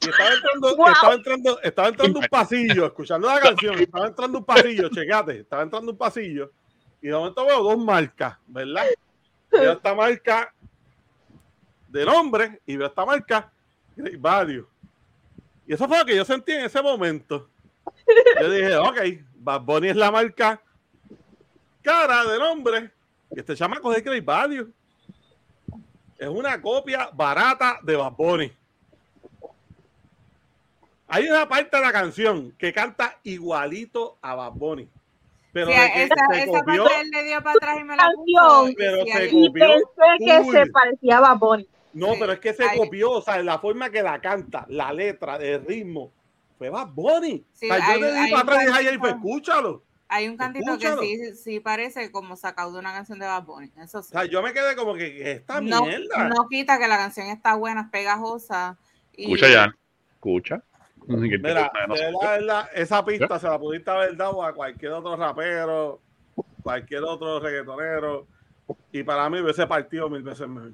Y 0.00 0.08
estaba 0.08 0.30
entrando, 0.32 0.76
Wow. 0.76 0.88
estaba 0.88 1.14
entrando, 1.14 1.60
estaba 1.60 1.88
entrando 1.88 2.20
un 2.20 2.26
pasillo, 2.26 2.86
escuchando 2.86 3.26
la 3.28 3.40
canción, 3.40 3.78
estaba 3.78 4.06
entrando 4.06 4.38
un 4.38 4.44
pasillo, 4.44 4.88
checate, 4.88 5.40
estaba 5.40 5.62
entrando 5.62 5.90
un 5.92 5.98
pasillo, 5.98 6.52
y 7.02 7.08
de 7.08 7.12
momento 7.14 7.44
veo 7.44 7.62
dos 7.62 7.78
marcas, 7.78 8.36
¿verdad? 8.46 8.86
Veo 9.50 9.72
esta 9.72 9.94
marca 9.94 10.54
de 11.88 12.04
nombre 12.04 12.60
y 12.66 12.76
veo 12.76 12.86
esta 12.86 13.04
marca 13.04 13.50
Value. 13.96 14.68
Y 15.66 15.74
eso 15.74 15.88
fue 15.88 15.98
lo 15.98 16.04
que 16.04 16.16
yo 16.16 16.24
sentí 16.24 16.52
en 16.52 16.64
ese 16.64 16.80
momento. 16.80 17.48
Yo 18.40 18.50
dije, 18.50 18.76
ok, 18.76 18.98
Bad 19.34 19.62
Bunny 19.62 19.88
es 19.88 19.96
la 19.96 20.10
marca 20.10 20.62
cara 21.82 22.24
de 22.24 22.38
nombre, 22.38 22.90
y 23.30 23.40
este 23.40 23.56
chamaco 23.56 23.92
es 23.92 24.04
Great 24.04 24.24
Value. 24.24 24.72
Es 26.16 26.28
una 26.28 26.60
copia 26.60 27.10
barata 27.12 27.78
de 27.82 27.96
Bad 27.96 28.12
Bunny. 28.12 28.52
Hay 31.08 31.26
una 31.28 31.48
parte 31.48 31.76
de 31.76 31.82
la 31.82 31.92
canción 31.92 32.52
que 32.58 32.72
canta 32.72 33.18
igualito 33.22 34.18
a 34.22 34.34
Bad 34.34 34.52
Bunny. 34.52 34.88
Pero 35.52 35.70
Sí, 35.72 35.78
de 35.78 35.90
que 35.92 36.02
esa, 36.04 36.14
se 36.30 36.42
esa 36.42 36.58
copió, 36.60 36.84
parte 36.84 37.00
él 37.00 37.10
le 37.10 37.24
dio 37.24 37.42
para 37.42 37.56
atrás 37.56 37.76
y 37.80 37.84
me 37.84 37.96
la 37.96 38.10
puso. 38.14 38.48
Canción, 38.48 38.74
pero 38.76 39.04
se 39.04 39.12
ahí- 39.12 39.28
Y 39.32 39.46
copió 39.46 39.66
pensé 39.66 40.24
que 40.24 40.50
se 40.52 40.66
parecía 40.70 41.16
a 41.16 41.20
Bad 41.20 41.38
Bunny. 41.38 41.68
no, 41.94 42.12
Sí, 42.12 42.16
pero 42.20 42.32
es 42.34 42.40
que 42.40 42.52
se 42.52 42.64
hay- 42.64 42.78
copió, 42.78 43.10
o 43.12 43.22
sea, 43.22 43.42
la 43.42 43.58
forma 43.58 43.90
que 43.90 44.02
la 44.02 44.20
canta, 44.20 44.66
la 44.68 44.92
letra, 44.92 45.36
el 45.36 45.64
ritmo, 45.64 46.12
fue 46.58 46.68
Bad 46.68 46.88
Bunny. 46.88 47.44
Sí, 47.54 47.70
o 47.70 47.74
sea, 47.74 47.86
hay- 47.88 48.00
yo 48.00 48.06
le 48.06 48.12
di 48.20 48.30
para 48.30 48.42
atrás 48.42 48.62
y 48.62 48.66
dije, 48.66 48.78
"Ay, 48.78 48.84
cantito- 48.84 49.00
pues, 49.00 49.14
escúchalo. 49.14 49.82
Hay 50.10 50.28
un 50.28 50.36
cantito 50.36 50.70
Escúchalo. 50.70 51.00
que 51.00 51.06
sí, 51.06 51.34
sí 51.36 51.60
parece 51.60 52.10
como 52.12 52.36
sacado 52.36 52.72
de 52.72 52.78
una 52.78 52.92
canción 52.92 53.18
de 53.18 53.26
Bad 53.26 53.44
Bunny. 53.44 53.70
Eso 53.82 54.02
sí. 54.02 54.08
O 54.14 54.18
sea, 54.20 54.24
yo 54.26 54.42
me 54.42 54.52
quedé 54.52 54.76
como 54.76 54.94
que, 54.94 55.12
"¿Qué 55.14 55.22
es 55.32 55.38
esta 55.40 55.60
no, 55.60 55.84
mierda. 55.86 56.28
no 56.28 56.46
quita 56.48 56.78
que 56.78 56.88
la 56.88 56.96
canción 56.98 57.26
está 57.28 57.54
buena, 57.56 57.82
es 57.82 57.88
pegajosa. 57.90 58.76
y- 59.16 59.24
Escucha 59.24 59.48
ya. 59.48 59.74
Escucha. 60.14 60.62
Mira, 61.16 61.38
de 61.38 61.38
verdad, 61.38 61.70
de 62.22 62.38
verdad, 62.38 62.68
esa 62.74 63.04
pista 63.04 63.38
se 63.38 63.48
la 63.48 63.58
pudiste 63.58 63.90
haber 63.90 64.16
dado 64.16 64.42
a 64.44 64.52
cualquier 64.52 64.92
otro 64.92 65.16
rapero, 65.16 66.00
cualquier 66.62 67.02
otro 67.04 67.40
reggaetonero, 67.40 68.26
y 68.92 69.02
para 69.02 69.28
mí 69.30 69.40
hubiese 69.40 69.66
partido 69.66 70.08
mil 70.10 70.22
veces 70.22 70.46
mejor. 70.48 70.72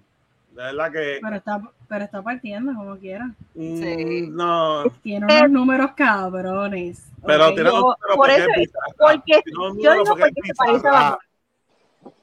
De 0.50 0.62
verdad 0.62 0.92
que 0.92 1.18
Pero 1.20 1.36
está, 1.36 1.62
pero 1.88 2.04
está 2.04 2.22
partiendo 2.22 2.72
como 2.74 2.96
quiera. 2.96 3.26
mm, 3.54 3.76
Sí. 3.76 4.28
no, 4.30 4.84
Tiene 5.02 5.26
unos 5.26 5.50
números 5.50 5.90
cabrones. 5.96 7.10
pero 7.26 7.48
Ok. 7.48 7.54
tiene 7.54 7.70
yo- 7.70 7.74
un 7.76 7.80
número 7.80 7.96
por 8.08 8.16
porque 8.16 8.34
eso- 8.36 8.48
es 8.50 8.56
Bizarrap. 8.58 8.96
porque 8.98 9.42
Tiene 9.44 9.58
un 9.68 9.80
yo 9.82 9.92
digo 9.92 10.04
porque 10.04 10.22
porque 10.22 10.40
es 10.42 10.46
se 10.46 10.54
parece 10.54 10.88
a. 10.88 11.18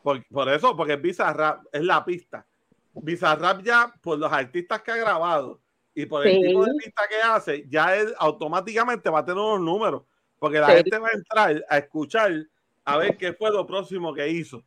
Por, 0.03 0.25
por 0.27 0.49
eso, 0.49 0.75
porque 0.77 0.93
es 0.93 1.01
Bizarrap, 1.01 1.63
es 1.71 1.81
la 1.83 2.03
pista. 2.05 2.45
Bizarrap 2.93 3.61
ya, 3.63 3.93
por 4.01 4.17
los 4.17 4.31
artistas 4.31 4.81
que 4.81 4.91
ha 4.91 4.97
grabado 4.97 5.59
y 5.93 6.05
por 6.05 6.25
el 6.25 6.33
Sí. 6.33 6.41
tipo 6.47 6.65
de 6.65 6.73
pista 6.75 7.03
que 7.09 7.15
hace, 7.21 7.65
ya 7.67 7.95
él 7.95 8.13
automáticamente 8.17 9.09
va 9.09 9.19
a 9.19 9.25
tener 9.25 9.41
unos 9.41 9.61
números. 9.61 10.03
Porque 10.39 10.59
la 10.59 10.67
Sí. 10.67 10.73
gente 10.77 10.97
va 10.97 11.07
a 11.09 11.11
entrar 11.11 11.65
a 11.69 11.77
escuchar 11.77 12.31
a 12.83 12.97
ver 12.97 13.17
qué 13.17 13.33
fue 13.33 13.51
lo 13.51 13.65
próximo 13.65 14.13
que 14.13 14.27
hizo. 14.27 14.63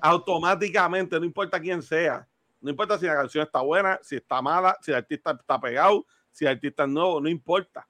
Automáticamente, 0.00 1.18
no 1.18 1.26
importa 1.26 1.60
quién 1.60 1.82
sea. 1.82 2.26
No 2.60 2.70
importa 2.70 2.98
si 2.98 3.06
la 3.06 3.14
canción 3.14 3.44
está 3.44 3.60
buena, 3.60 3.98
si 4.02 4.16
está 4.16 4.40
mala, 4.42 4.76
si 4.80 4.90
el 4.90 4.96
artista 4.98 5.32
está 5.32 5.60
pegado, 5.60 6.04
si 6.30 6.44
el 6.44 6.52
artista 6.52 6.84
es 6.84 6.88
nuevo, 6.88 7.20
no 7.20 7.28
importa. 7.28 7.86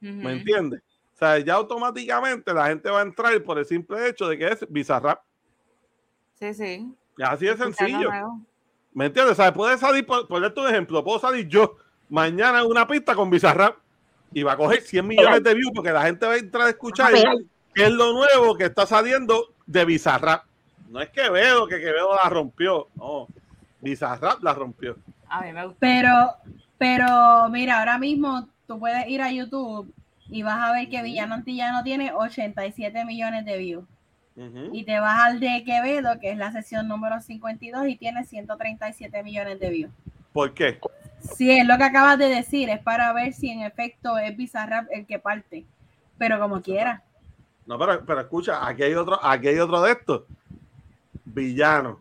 ¿Me 0.00 0.32
entiendes? 0.32 0.82
O 1.14 1.18
sea, 1.18 1.38
ya 1.38 1.54
automáticamente 1.54 2.54
la 2.54 2.68
gente 2.68 2.90
va 2.90 3.00
a 3.00 3.02
entrar 3.02 3.40
por 3.42 3.58
el 3.58 3.66
simple 3.66 4.08
hecho 4.08 4.26
de 4.28 4.38
que 4.38 4.48
es 4.48 4.66
Bizarrap. 4.68 5.22
Sí, 6.34 6.54
sí. 6.54 6.94
Así 7.22 7.46
de 7.46 7.56
sencillo. 7.56 8.10
¿Me 8.92 9.06
entiendes? 9.06 9.32
O 9.32 9.42
sea, 9.42 9.52
puede 9.52 9.78
salir, 9.78 10.04
por, 10.04 10.26
por 10.26 10.40
darte 10.40 10.60
un 10.60 10.68
ejemplo, 10.68 11.04
puedo 11.04 11.18
salir 11.18 11.48
yo 11.48 11.76
mañana 12.08 12.60
en 12.60 12.66
una 12.66 12.86
pista 12.86 13.14
con 13.14 13.30
Bizarrap 13.30 13.76
y 14.32 14.42
va 14.42 14.52
a 14.52 14.56
coger 14.56 14.82
100 14.82 15.06
millones 15.06 15.42
de 15.42 15.54
views 15.54 15.72
porque 15.74 15.92
la 15.92 16.02
gente 16.02 16.26
va 16.26 16.32
a 16.32 16.38
entrar 16.38 16.66
a 16.66 16.70
escuchar 16.70 17.12
qué 17.74 17.84
es 17.84 17.90
lo 17.90 18.12
nuevo 18.12 18.56
que 18.56 18.64
está 18.64 18.86
saliendo 18.86 19.54
de 19.66 19.84
Bizarrap. 19.84 20.44
No 20.88 21.00
es 21.00 21.08
Quevedo, 21.10 21.66
que 21.66 21.78
Quevedo 21.78 22.14
la 22.22 22.28
rompió. 22.28 22.88
No, 22.96 23.28
Bizarrap 23.80 24.42
la 24.42 24.52
rompió. 24.54 24.96
A 25.28 25.42
mí 25.42 25.52
me 25.52 25.64
gusta. 25.64 25.78
Pero, 25.80 26.34
pero 26.78 27.48
mira, 27.48 27.78
ahora 27.78 27.98
mismo 27.98 28.48
tú 28.66 28.78
puedes 28.78 29.06
ir 29.08 29.22
a 29.22 29.30
YouTube 29.30 29.92
y 30.28 30.42
vas 30.42 30.58
a 30.58 30.72
ver 30.72 30.88
que 30.88 31.02
Villano 31.02 31.34
Antillano 31.34 31.82
tiene 31.82 32.12
87 32.12 33.04
millones 33.04 33.44
de 33.44 33.56
views. 33.56 33.84
Y 34.72 34.84
te 34.84 34.98
vas 35.00 35.20
al 35.20 35.40
de 35.40 35.64
Quevedo, 35.64 36.18
que 36.18 36.30
es 36.30 36.38
la 36.38 36.50
sesión 36.52 36.88
número 36.88 37.20
52, 37.20 37.88
y 37.88 37.96
tiene 37.96 38.24
137 38.24 39.22
millones 39.22 39.60
de 39.60 39.70
views. 39.70 39.92
¿Por 40.32 40.54
qué? 40.54 40.78
Sí, 41.20 41.50
es 41.50 41.66
lo 41.66 41.76
que 41.76 41.84
acabas 41.84 42.18
de 42.18 42.28
decir, 42.28 42.70
es 42.70 42.80
para 42.80 43.12
ver 43.12 43.34
si 43.34 43.50
en 43.50 43.60
efecto 43.60 44.16
es 44.16 44.34
Bizarrap 44.36 44.86
el 44.90 45.06
que 45.06 45.18
parte. 45.18 45.66
Pero 46.16 46.38
como 46.38 46.62
quiera. 46.62 47.02
No, 47.66 47.78
pero, 47.78 48.04
pero 48.04 48.20
escucha, 48.20 48.66
aquí 48.66 48.82
hay 48.82 48.94
otro, 48.94 49.22
aquí 49.22 49.48
hay 49.48 49.58
otro 49.58 49.82
de 49.82 49.92
estos. 49.92 50.22
Villano. 51.24 52.00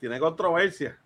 Tiene 0.00 0.18
controversia. 0.18 0.98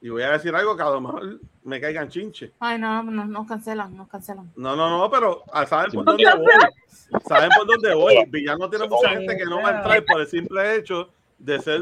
Y 0.00 0.08
voy 0.08 0.22
a 0.22 0.32
decir 0.32 0.54
algo 0.54 0.76
que 0.76 0.82
a 0.82 0.90
lo 0.90 1.00
mejor 1.00 1.40
me 1.64 1.80
caigan 1.80 2.08
chinche. 2.08 2.52
Ay, 2.60 2.78
no, 2.78 3.02
no, 3.02 3.24
nos 3.24 3.46
cancelan, 3.46 3.96
nos 3.96 4.08
cancelan. 4.08 4.50
No, 4.56 4.74
no, 4.74 4.90
no, 4.90 5.10
pero 5.10 5.42
ah, 5.52 5.66
¿saben 5.66 5.92
por 5.92 6.04
dónde 6.04 6.24
voy? 6.36 7.20
¿Saben 7.26 7.50
por 7.56 7.66
dónde 7.66 7.94
voy? 7.94 8.24
Villano 8.28 8.68
tiene 8.68 8.88
mucha 8.88 9.10
gente 9.10 9.36
que 9.36 9.44
no 9.44 9.62
va 9.62 9.68
a 9.68 9.76
entrar 9.76 10.04
por 10.04 10.20
el 10.20 10.26
simple 10.26 10.76
hecho 10.76 11.10
de 11.38 11.60
ser 11.60 11.80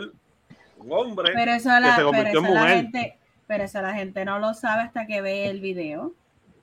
un 0.79 0.93
hombre. 0.93 1.33
Pero 1.35 1.53
eso, 1.53 1.71
que 1.71 1.81
la, 1.81 1.91
se 1.91 1.97
pero, 1.97 2.07
convirtió 2.09 2.39
en 2.41 2.45
eso 2.45 2.55
la 2.55 2.61
mujer. 2.61 2.77
gente, 2.77 3.19
pero 3.47 3.65
eso 3.65 3.83
la 3.83 3.95
gente 3.95 4.25
no 4.25 4.39
lo 4.39 4.55
sabe 4.55 4.83
hasta 4.83 5.07
que 5.07 5.21
ve 5.21 5.49
el 5.49 5.61
video. 5.61 6.13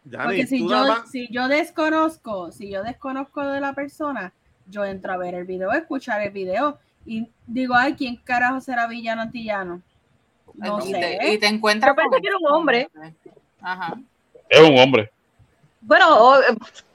Yani, 0.06 0.24
Porque 0.26 0.48
si 0.48 0.60
yo, 0.62 0.88
más- 0.88 1.12
si 1.12 1.28
yo 1.32 1.48
desconozco, 1.48 2.52
si 2.52 2.70
yo 2.70 2.84
desconozco 2.84 3.44
de 3.46 3.60
la 3.60 3.74
persona, 3.74 4.32
yo 4.68 4.86
entro 4.86 5.14
a 5.14 5.18
ver 5.18 5.36
el 5.36 5.46
video, 5.46 5.72
a 5.72 5.78
escuchar 5.78 6.22
el 6.22 6.32
video 6.32 6.78
y 7.06 7.30
digo, 7.46 7.74
ay, 7.76 7.96
¿quién 7.96 8.18
carajo 8.18 8.62
será 8.62 8.88
villano 8.88 9.22
antillano? 9.22 9.82
No 10.58 10.80
y, 10.80 10.92
sé. 10.92 11.00
te, 11.00 11.34
y 11.34 11.38
te 11.38 11.48
encuentras 11.48 11.92
Yo 11.92 11.95
pensé 11.95 12.10
con- 12.10 12.22
que 12.22 12.27
era 12.27 12.38
un 12.38 12.52
hombre. 12.52 12.90
Ajá. 13.61 13.94
Es 14.50 14.60
un 14.60 14.77
hombre. 14.77 15.11
Bueno, 15.82 16.06
oh, 16.10 16.40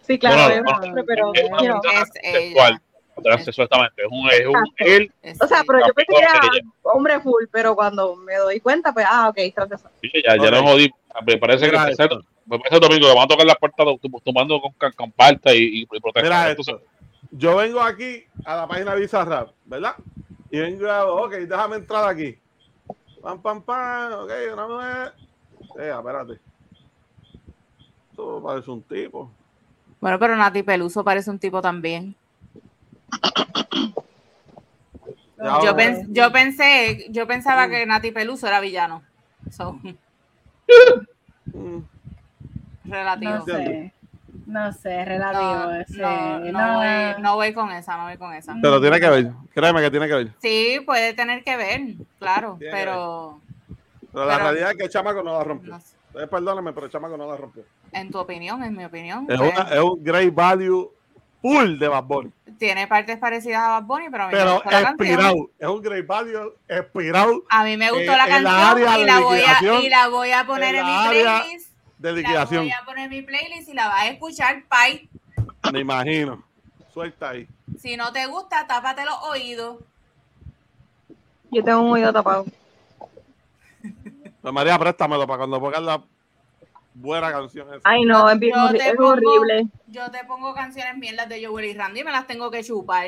sí, 0.06 0.18
claro, 0.18 0.36
Bueno, 0.36 0.54
es 0.54 0.60
un 0.60 0.64
no, 0.64 0.88
hombre, 0.88 1.04
pero, 1.04 1.32
es 1.34 1.42
you 1.42 1.66
know. 1.66 1.80
Es. 1.92 2.32
Sexual. 2.32 2.80
Transexualmente. 3.22 4.02
Es 4.02 4.08
un, 4.10 4.30
es 4.30 4.46
un 4.46 4.64
él. 4.78 5.12
Es 5.22 5.40
O 5.40 5.46
sea, 5.46 5.62
pero 5.66 5.80
yo 5.86 5.92
pensé 5.94 6.12
que 6.12 6.18
era 6.18 6.40
hombre 6.82 7.20
full, 7.20 7.44
pero 7.50 7.74
cuando 7.74 8.16
me 8.16 8.36
doy 8.36 8.58
cuenta, 8.60 8.92
pues, 8.92 9.06
ah, 9.08 9.28
ok, 9.28 9.38
transexual. 9.54 9.92
Sí, 10.00 10.10
ya, 10.26 10.36
ya 10.36 10.50
lo 10.50 10.62
jodí. 10.62 10.90
Me 11.26 11.36
parece 11.36 11.70
que 11.70 11.76
ese, 11.76 12.08
me 12.46 12.58
parece 12.58 12.80
domingo 12.80 13.06
que 13.06 13.14
van 13.14 13.24
a 13.24 13.28
tocar 13.28 13.46
las 13.46 13.58
puertas 13.58 13.86
tomando 14.24 14.60
con, 14.60 14.92
con, 14.92 15.12
parta 15.12 15.54
y, 15.54 15.86
y 15.92 16.00
protestar. 16.00 16.56
Yo 17.30 17.56
vengo 17.56 17.80
aquí 17.80 18.24
a 18.44 18.56
la 18.56 18.66
página 18.66 18.94
Bizarrap, 18.94 19.50
¿verdad? 19.64 19.94
Y 20.50 20.58
vengo 20.58 20.86
ok, 21.22 21.32
déjame 21.32 21.76
entrar 21.76 22.08
aquí. 22.08 22.38
Pam, 23.22 23.40
pam, 23.40 23.62
pam, 23.62 24.12
ok, 24.24 24.30
una 24.52 24.66
mujer. 24.66 25.12
Eh, 25.78 25.92
espérate. 25.96 26.40
Esto 28.10 28.42
parece 28.42 28.70
un 28.70 28.82
tipo. 28.82 29.30
Bueno, 30.00 30.18
pero 30.18 30.36
Nati 30.36 30.62
Peluso 30.64 31.04
parece 31.04 31.30
un 31.30 31.38
tipo 31.38 31.62
también. 31.62 32.16
Yo, 35.62 35.76
pens- 35.76 36.06
yo 36.08 36.30
pensé, 36.32 37.06
yo 37.10 37.26
pensaba 37.26 37.68
que 37.68 37.86
Nati 37.86 38.10
Peluso 38.12 38.46
era 38.46 38.60
villano. 38.60 39.02
So, 39.50 39.78
Mm, 41.54 41.80
relativo. 42.84 43.32
No 43.32 43.44
sé. 43.44 43.92
No 44.52 44.72
sé, 44.72 45.04
relativo. 45.04 45.42
No, 45.54 45.74
ese, 45.76 45.96
no, 45.98 46.38
no 46.40 46.52
no. 46.52 46.74
voy, 46.76 47.22
no 47.22 47.34
voy 47.36 47.54
con 47.54 47.70
esa, 47.72 47.96
no 47.96 48.04
voy 48.04 48.18
con 48.18 48.34
esa. 48.34 48.54
Pero 48.60 48.80
tiene 48.80 49.00
que 49.00 49.08
ver, 49.08 49.30
créeme 49.54 49.80
que 49.80 49.90
tiene 49.90 50.06
que 50.08 50.14
ver. 50.14 50.28
Sí, 50.42 50.80
puede 50.84 51.14
tener 51.14 51.42
que 51.42 51.56
ver, 51.56 51.80
claro, 52.18 52.56
Tiene 52.58 52.72
pero 52.76 53.40
Pero 54.12 54.26
la 54.26 54.34
Pero- 54.34 54.44
realidad 54.44 54.70
es 54.72 54.76
que 54.76 54.84
el 54.84 54.90
chamaco 54.90 55.22
no 55.22 55.38
la 55.38 55.42
rompió. 55.44 55.72
no 55.72 55.80
sé. 55.80 55.96
Perdóname, 56.30 56.74
pero 56.74 56.84
el 56.86 56.92
chamaco 56.92 57.16
no 57.16 57.26
la 57.26 57.36
rompió. 57.38 57.64
en 57.92 58.10
tu 58.10 58.18
opinión, 58.18 58.62
en 58.62 58.76
mi 58.76 58.84
opinión, 58.84 59.26
Es, 59.30 59.38
pues, 59.38 59.52
una- 59.54 59.68
es 59.74 59.80
un 59.80 60.04
great 60.04 60.34
value 60.34 60.90
full 61.40 61.78
de 61.78 61.88
Bad 61.88 62.04
Bunny. 62.04 62.30
tiene 62.58 62.86
partes 62.86 63.16
parecidas 63.18 63.62
a 63.62 63.68
Bad 63.80 63.82
Bunny, 63.84 64.06
pero 64.10 64.24
a 64.24 64.26
mí 64.28 64.32
me 64.34 64.38
Pero 64.38 64.52
gustó 64.56 64.70
la 64.70 64.82
canción. 64.82 65.48
Es 65.58 65.68
un 65.68 65.82
great 65.82 66.06
value 66.06 66.54
expirado 66.68 67.42
A 67.48 67.64
mí 67.64 67.76
me 67.78 67.90
gustó 67.90 68.12
Eh, 68.12 68.16
la 68.16 68.24
en 68.36 68.44
la 68.44 68.50
canción 68.50 69.00
y 69.00 69.04
la, 69.06 69.20
voy 69.20 69.40
a, 69.40 69.80
y 69.80 69.88
la 69.88 70.08
voy 70.08 70.30
a 70.32 70.44
poner 70.46 70.74
en 70.74 70.80
en, 70.80 70.86
mi 70.86 71.08
playlist. 71.08 71.71
De 72.02 72.10
La 72.12 72.18
liquidación. 72.18 72.64
voy 72.64 72.72
a 72.72 72.84
poner 72.84 73.08
mi 73.08 73.22
playlist 73.22 73.68
y 73.68 73.74
la 73.74 73.88
vas 73.88 74.02
a 74.02 74.08
escuchar, 74.08 74.64
Pai. 74.68 75.08
Me 75.72 75.80
imagino. 75.80 76.42
Suelta 76.92 77.30
ahí. 77.30 77.48
Si 77.78 77.96
no 77.96 78.12
te 78.12 78.26
gusta, 78.26 78.66
tápate 78.66 79.04
los 79.04 79.14
oídos. 79.30 79.78
Yo 81.50 81.62
tengo 81.64 81.80
un 81.82 81.92
oído 81.92 82.12
tapado. 82.12 82.44
Pues 84.40 84.52
María, 84.54 84.78
préstamelo 84.78 85.26
para 85.26 85.38
cuando 85.38 85.60
pongas 85.60 85.82
la 85.82 86.02
buena 86.94 87.30
canción 87.30 87.68
esa. 87.68 87.80
Ay, 87.84 88.04
no, 88.04 88.28
es, 88.28 88.38
bien 88.38 88.54
horri- 88.54 88.80
es 88.80 88.94
pongo- 88.94 89.08
horrible. 89.12 89.66
Yo 89.86 90.10
te 90.10 90.24
pongo 90.24 90.52
canciones 90.54 90.96
mierdas 90.96 91.28
de 91.28 91.46
Joel 91.46 91.66
y 91.66 91.74
Randy 91.74 92.00
y 92.00 92.04
me 92.04 92.10
las 92.12 92.26
tengo 92.26 92.50
que 92.50 92.64
chupar. 92.64 93.06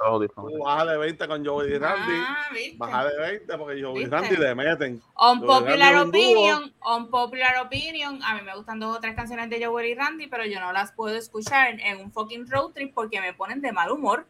Tú 0.00 0.58
bájale 0.64 0.96
20 0.96 1.28
con 1.28 1.44
Joey 1.44 1.72
y 1.74 1.78
Randy. 1.78 2.12
Ah, 2.26 2.46
¿viste? 2.54 2.76
Bájale 2.78 3.18
20 3.18 3.58
porque 3.58 3.82
Joey. 3.82 4.06
Randy 4.06 4.36
le 4.36 4.54
meten. 4.54 4.94
Y 4.96 5.46
Randy 5.46 6.32
es 6.32 6.56
un 6.56 6.70
dúo. 7.10 7.22
opinion, 7.22 7.56
opinion. 7.66 8.22
A 8.22 8.34
mí 8.34 8.40
me 8.42 8.56
gustan 8.56 8.80
dos 8.80 8.96
o 8.96 9.00
tres 9.00 9.14
canciones 9.14 9.50
de 9.50 9.62
Joel 9.64 9.86
y 9.88 9.94
Randy, 9.94 10.26
pero 10.28 10.46
yo 10.46 10.58
no 10.58 10.72
las 10.72 10.92
puedo 10.92 11.14
escuchar 11.16 11.78
en 11.80 12.00
un 12.00 12.10
fucking 12.12 12.50
road 12.50 12.70
trip 12.72 12.94
porque 12.94 13.20
me 13.20 13.34
ponen 13.34 13.60
de 13.60 13.72
mal 13.72 13.90
humor. 13.90 14.24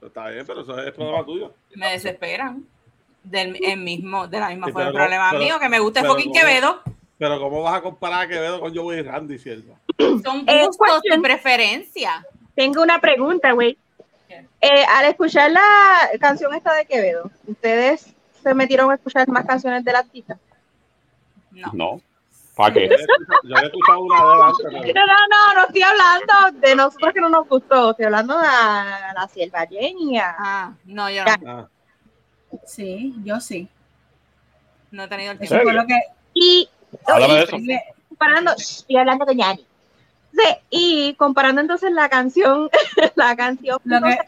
Está 0.00 0.28
bien, 0.30 0.46
pero 0.46 0.62
eso 0.62 0.78
es 0.80 0.92
problema 0.92 1.24
tuyo. 1.24 1.52
Me 1.74 1.90
desesperan. 1.92 2.66
Del 3.22 3.58
el 3.64 3.78
mismo, 3.80 4.26
de 4.26 4.38
la 4.38 4.48
misma 4.50 4.66
Sí, 4.66 4.72
forma, 4.72 4.88
el 4.88 4.94
problema 4.94 5.28
pero- 5.30 5.42
mío, 5.42 5.58
que 5.58 5.68
me 5.68 5.78
gusta 5.80 6.00
el 6.00 6.06
fucking. 6.06 6.32
Quevedo. 6.32 6.82
Pero 7.18 7.38
¿cómo 7.40 7.62
vas 7.62 7.74
a 7.74 7.82
comparar 7.82 8.22
a 8.22 8.28
Quevedo 8.28 8.60
con 8.60 8.74
Joey 8.74 8.98
y 9.00 9.02
Randy, 9.02 9.38
Sierva? 9.38 9.76
Son 9.98 10.44
gustos 10.46 11.00
y 11.04 11.18
preferencia. 11.20 12.26
Tengo 12.54 12.82
una 12.82 13.00
pregunta, 13.00 13.52
güey. 13.52 13.78
Eh, 14.60 14.84
al 14.88 15.04
escuchar 15.06 15.50
la 15.50 15.62
canción 16.20 16.54
esta 16.54 16.72
de 16.74 16.86
Quevedo, 16.86 17.30
¿ustedes 17.46 18.14
se 18.42 18.54
metieron 18.54 18.90
a 18.90 18.94
escuchar 18.94 19.28
más 19.28 19.44
canciones 19.46 19.84
del 19.84 19.96
artista? 19.96 20.38
No. 21.50 21.70
No. 21.72 22.00
¿Para 22.56 22.72
qué? 22.74 22.88
Yo 22.88 22.94
he 22.94 22.96
escuchado- 22.96 23.42
yo 23.42 23.56
he 23.56 23.66
escuchado 23.66 24.00
una 24.00 24.16
de 24.16 24.38
las 24.38 24.76
antes, 24.76 24.94
No, 24.94 25.06
no, 25.06 25.14
no, 25.28 25.54
no 25.60 25.66
estoy 25.66 25.82
hablando 25.82 26.60
de 26.66 26.76
nosotros 26.76 27.12
que 27.12 27.20
no 27.20 27.28
nos 27.28 27.48
gustó, 27.48 27.90
estoy 27.90 28.04
hablando 28.06 28.36
de 28.38 28.46
la, 28.46 29.12
la 29.14 29.28
sierva 29.28 29.66
Jenny. 29.66 30.18
Ah, 30.20 30.72
no, 30.84 31.08
yo 31.10 31.24
Ya. 31.26 31.36
no. 31.38 31.58
Ah, 31.60 31.68
Sí, 32.66 33.14
yo 33.24 33.40
sí. 33.40 33.68
No 34.92 35.02
he 35.04 35.08
tenido 35.08 35.32
el 35.32 35.38
tiempo. 35.38 35.56
fue 35.62 35.72
lo 35.72 35.84
que. 35.86 35.98
Y 36.34 36.68
Háblame 37.06 37.34
de 37.34 37.42
eso. 37.42 37.56
comparando, 38.08 38.52
estoy 38.52 38.96
hablando 38.96 39.24
de 39.24 39.34
Yanni. 39.36 39.66
Sí, 40.36 40.56
y 40.70 41.14
comparando 41.14 41.60
entonces 41.60 41.92
la 41.92 42.08
canción, 42.08 42.68
la 43.14 43.36
canción 43.36 43.78
Lo 43.84 44.00
que 44.02 44.18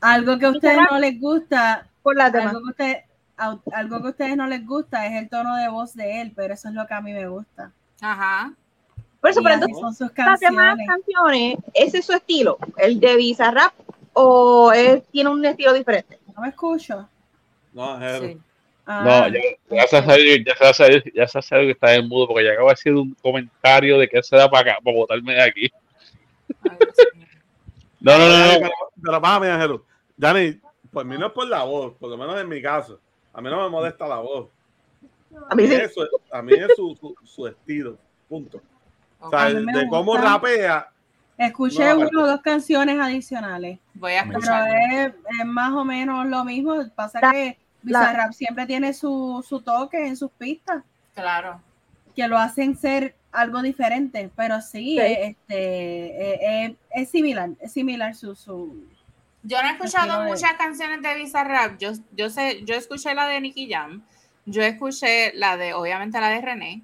algo 0.00 0.38
que 0.38 0.46
a 0.46 0.50
ustedes 0.50 0.78
no 0.90 0.98
les 0.98 1.20
gusta, 1.20 1.86
por 2.02 2.16
demás. 2.16 2.54
algo 2.54 2.60
que, 2.62 2.70
usted, 2.70 2.96
algo 3.36 4.00
que 4.00 4.06
a 4.06 4.10
ustedes 4.10 4.36
no 4.36 4.46
les 4.46 4.64
gusta 4.66 5.06
es 5.06 5.14
el 5.20 5.28
tono 5.28 5.56
de 5.56 5.68
voz 5.68 5.94
de 5.94 6.20
él, 6.20 6.32
pero 6.36 6.54
eso 6.54 6.68
es 6.68 6.74
lo 6.74 6.86
que 6.86 6.94
a 6.94 7.00
mí 7.00 7.12
me 7.12 7.26
gusta. 7.26 7.72
Ajá. 8.00 8.52
Por 9.20 9.30
eso, 9.30 9.40
Y 9.40 9.42
pero 9.42 9.54
entonces 9.56 9.78
son 9.80 9.94
sus 9.94 10.16
las 10.16 10.38
demás 10.38 10.76
canciones. 10.76 10.86
canciones, 10.86 11.56
¿ese 11.74 11.98
es 11.98 12.06
su 12.06 12.12
estilo? 12.12 12.58
¿El 12.76 13.00
de 13.00 13.16
Bizarrap 13.16 13.72
o 14.12 14.72
él 14.72 15.02
tiene 15.10 15.30
un 15.30 15.44
estilo 15.44 15.72
diferente? 15.72 16.20
No 16.36 16.42
me 16.42 16.48
escucho. 16.50 17.08
no, 17.72 18.00
es 18.00 18.20
Sí. 18.20 18.38
Ah, 18.90 19.02
No, 19.04 19.28
ya, 19.28 19.40
ya 19.70 19.86
se 19.86 19.98
hace, 19.98 20.44
ya 20.44 20.56
se 20.56 20.64
hace, 20.84 21.12
ya 21.14 21.28
se 21.28 21.38
hace 21.38 21.56
que 21.56 21.70
está 21.72 21.94
en 21.94 22.08
mudo 22.08 22.26
porque 22.26 22.44
ya 22.46 22.52
acabo 22.52 22.68
de 22.68 22.72
decir 22.72 22.94
un 22.94 23.14
comentario 23.20 23.98
de 23.98 24.08
que 24.08 24.22
se 24.22 24.34
da 24.34 24.50
para 24.50 24.72
acá, 24.72 24.80
para 24.82 24.96
botarme 24.96 25.34
de 25.34 25.42
aquí. 25.42 25.70
Ay. 26.68 26.76
No, 28.00 28.16
no, 28.16 28.28
no. 28.28 28.60
Pero, 28.60 28.70
pero 29.02 29.20
bájame, 29.20 29.50
Ángelo. 29.50 29.84
Dani, 30.16 30.60
pues 30.92 31.04
a 31.04 31.08
mí 31.08 31.18
no 31.18 31.26
es 31.26 31.32
por 31.32 31.48
la 31.48 31.64
voz, 31.64 31.94
por 31.98 32.08
lo 32.08 32.16
menos 32.16 32.40
en 32.40 32.48
mi 32.48 32.62
caso. 32.62 33.00
A 33.32 33.40
mí 33.40 33.50
no 33.50 33.60
me 33.64 33.68
molesta 33.68 34.06
la 34.06 34.18
voz. 34.18 34.48
A 35.50 35.54
mí 35.56 35.66
sí. 35.66 35.74
Eso, 35.74 36.08
a 36.30 36.40
mí 36.40 36.52
es 36.54 36.76
su, 36.76 36.94
su, 36.94 37.14
su 37.24 37.46
estilo. 37.48 37.98
Punto. 38.28 38.60
O 39.18 39.30
sea, 39.30 39.52
de 39.52 39.86
cómo 39.90 40.16
rapea. 40.16 40.88
Escuché 41.36 41.88
No, 41.92 41.98
una 42.08 42.22
o 42.22 42.26
dos 42.28 42.40
canciones 42.40 42.98
adicionales, 43.00 43.78
Voy 43.94 44.14
a 44.14 44.22
pero 44.24 44.38
escuchar. 44.38 44.68
es, 44.92 45.12
es 45.40 45.46
más 45.46 45.72
o 45.72 45.84
menos 45.84 46.24
lo 46.26 46.44
mismo. 46.44 46.76
Pasa 46.94 47.20
que 47.32 47.58
Bizarrap 47.82 48.32
siempre 48.32 48.66
tiene 48.66 48.92
su, 48.92 49.44
su 49.48 49.60
toque 49.60 50.06
en 50.06 50.16
sus 50.16 50.30
pistas, 50.32 50.82
Claro. 51.14 51.60
que 52.16 52.26
lo 52.28 52.36
hacen 52.38 52.76
ser 52.76 53.14
algo 53.32 53.62
diferente, 53.62 54.30
pero 54.34 54.60
sí, 54.60 54.96
Sí. 54.96 54.98
eh, 54.98 55.26
este, 55.28 55.54
eh, 55.54 56.64
eh, 56.66 56.76
es 56.90 57.10
similar, 57.10 57.50
es 57.60 57.72
similar 57.72 58.14
su, 58.14 58.34
su 58.34 58.84
Yo 59.42 59.62
no 59.62 59.68
he 59.68 59.72
escuchado 59.72 60.22
de- 60.22 60.28
muchas 60.28 60.54
canciones 60.54 61.00
de 61.02 61.14
Bizarrap. 61.14 61.78
Yo, 61.78 61.92
yo 62.16 62.28
sé, 62.30 62.64
yo 62.64 62.74
escuché 62.74 63.14
la 63.14 63.26
de 63.28 63.40
Nicky 63.40 63.68
Jam. 63.70 64.02
Yo 64.46 64.62
escuché 64.62 65.32
la 65.34 65.56
de, 65.56 65.74
obviamente 65.74 66.20
la 66.20 66.30
de 66.30 66.40
René, 66.40 66.82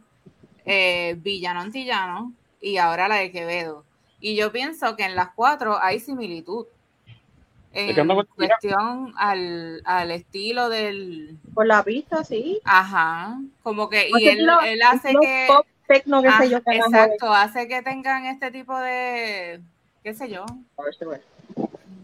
eh, 0.64 1.16
Villano 1.18 1.60
Antillano 1.60 2.32
y 2.60 2.76
ahora 2.76 3.08
la 3.08 3.16
de 3.16 3.32
Quevedo. 3.32 3.84
Y 4.20 4.36
yo 4.36 4.52
pienso 4.52 4.96
que 4.96 5.04
en 5.04 5.16
las 5.16 5.30
cuatro 5.34 5.82
hay 5.82 5.98
similitud. 5.98 6.66
En 7.76 8.24
cuestión 8.36 9.12
al, 9.16 9.82
al 9.84 10.10
estilo 10.10 10.68
del. 10.68 11.36
Por 11.54 11.66
la 11.66 11.82
pista, 11.82 12.22
sí. 12.24 12.60
Ajá. 12.64 13.38
Como 13.62 13.88
que. 13.88 14.08
Y 14.16 14.28
él, 14.28 14.38
estilo- 14.40 14.60
él 14.62 14.80
hace 14.82 15.12
que. 15.20 15.44
Pop, 15.48 15.66
techno, 15.88 16.22
qué 16.22 16.28
Ah, 16.28 16.38
sé 16.38 16.50
yo. 16.50 16.62
carajo. 16.62 16.86
exacto, 16.88 17.32
hace 17.32 17.66
que 17.68 17.82
tengan 17.82 18.26
este 18.26 18.50
tipo 18.50 18.78
de. 18.78 19.60
qué 20.02 20.14
sé 20.14 20.30
yo, 20.30 20.44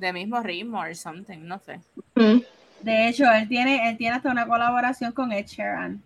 de 0.00 0.12
mismo 0.12 0.40
ritmo 0.42 0.80
o 0.80 0.94
something, 0.94 1.38
no 1.46 1.58
sé. 1.58 1.80
Mm. 2.14 2.40
De 2.82 3.08
hecho, 3.08 3.24
él 3.30 3.46
tiene, 3.48 3.90
él 3.90 3.96
tiene 3.98 4.16
hasta 4.16 4.30
una 4.30 4.46
colaboración 4.46 5.12
con 5.12 5.30
Ed 5.32 5.46
Sheeran 5.46 6.02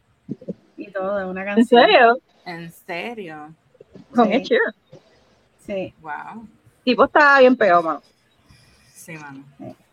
y 0.77 0.91
todo, 0.91 1.19
de 1.19 1.25
una 1.27 1.43
¿En 1.43 1.47
canción. 1.55 1.81
serio? 1.83 2.19
En 2.45 2.73
serio. 2.73 3.55
Con 4.15 4.27
Sí. 4.27 4.33
Ed 4.35 4.43
Sheeran. 4.43 4.75
Sí. 5.65 5.95
Wow. 6.03 6.47
tipo 6.85 7.05
está 7.05 7.39
bien 7.39 7.57
pegado, 7.57 7.83
mano. 7.83 8.03
Sí, 9.05 9.13
mano. 9.19 9.45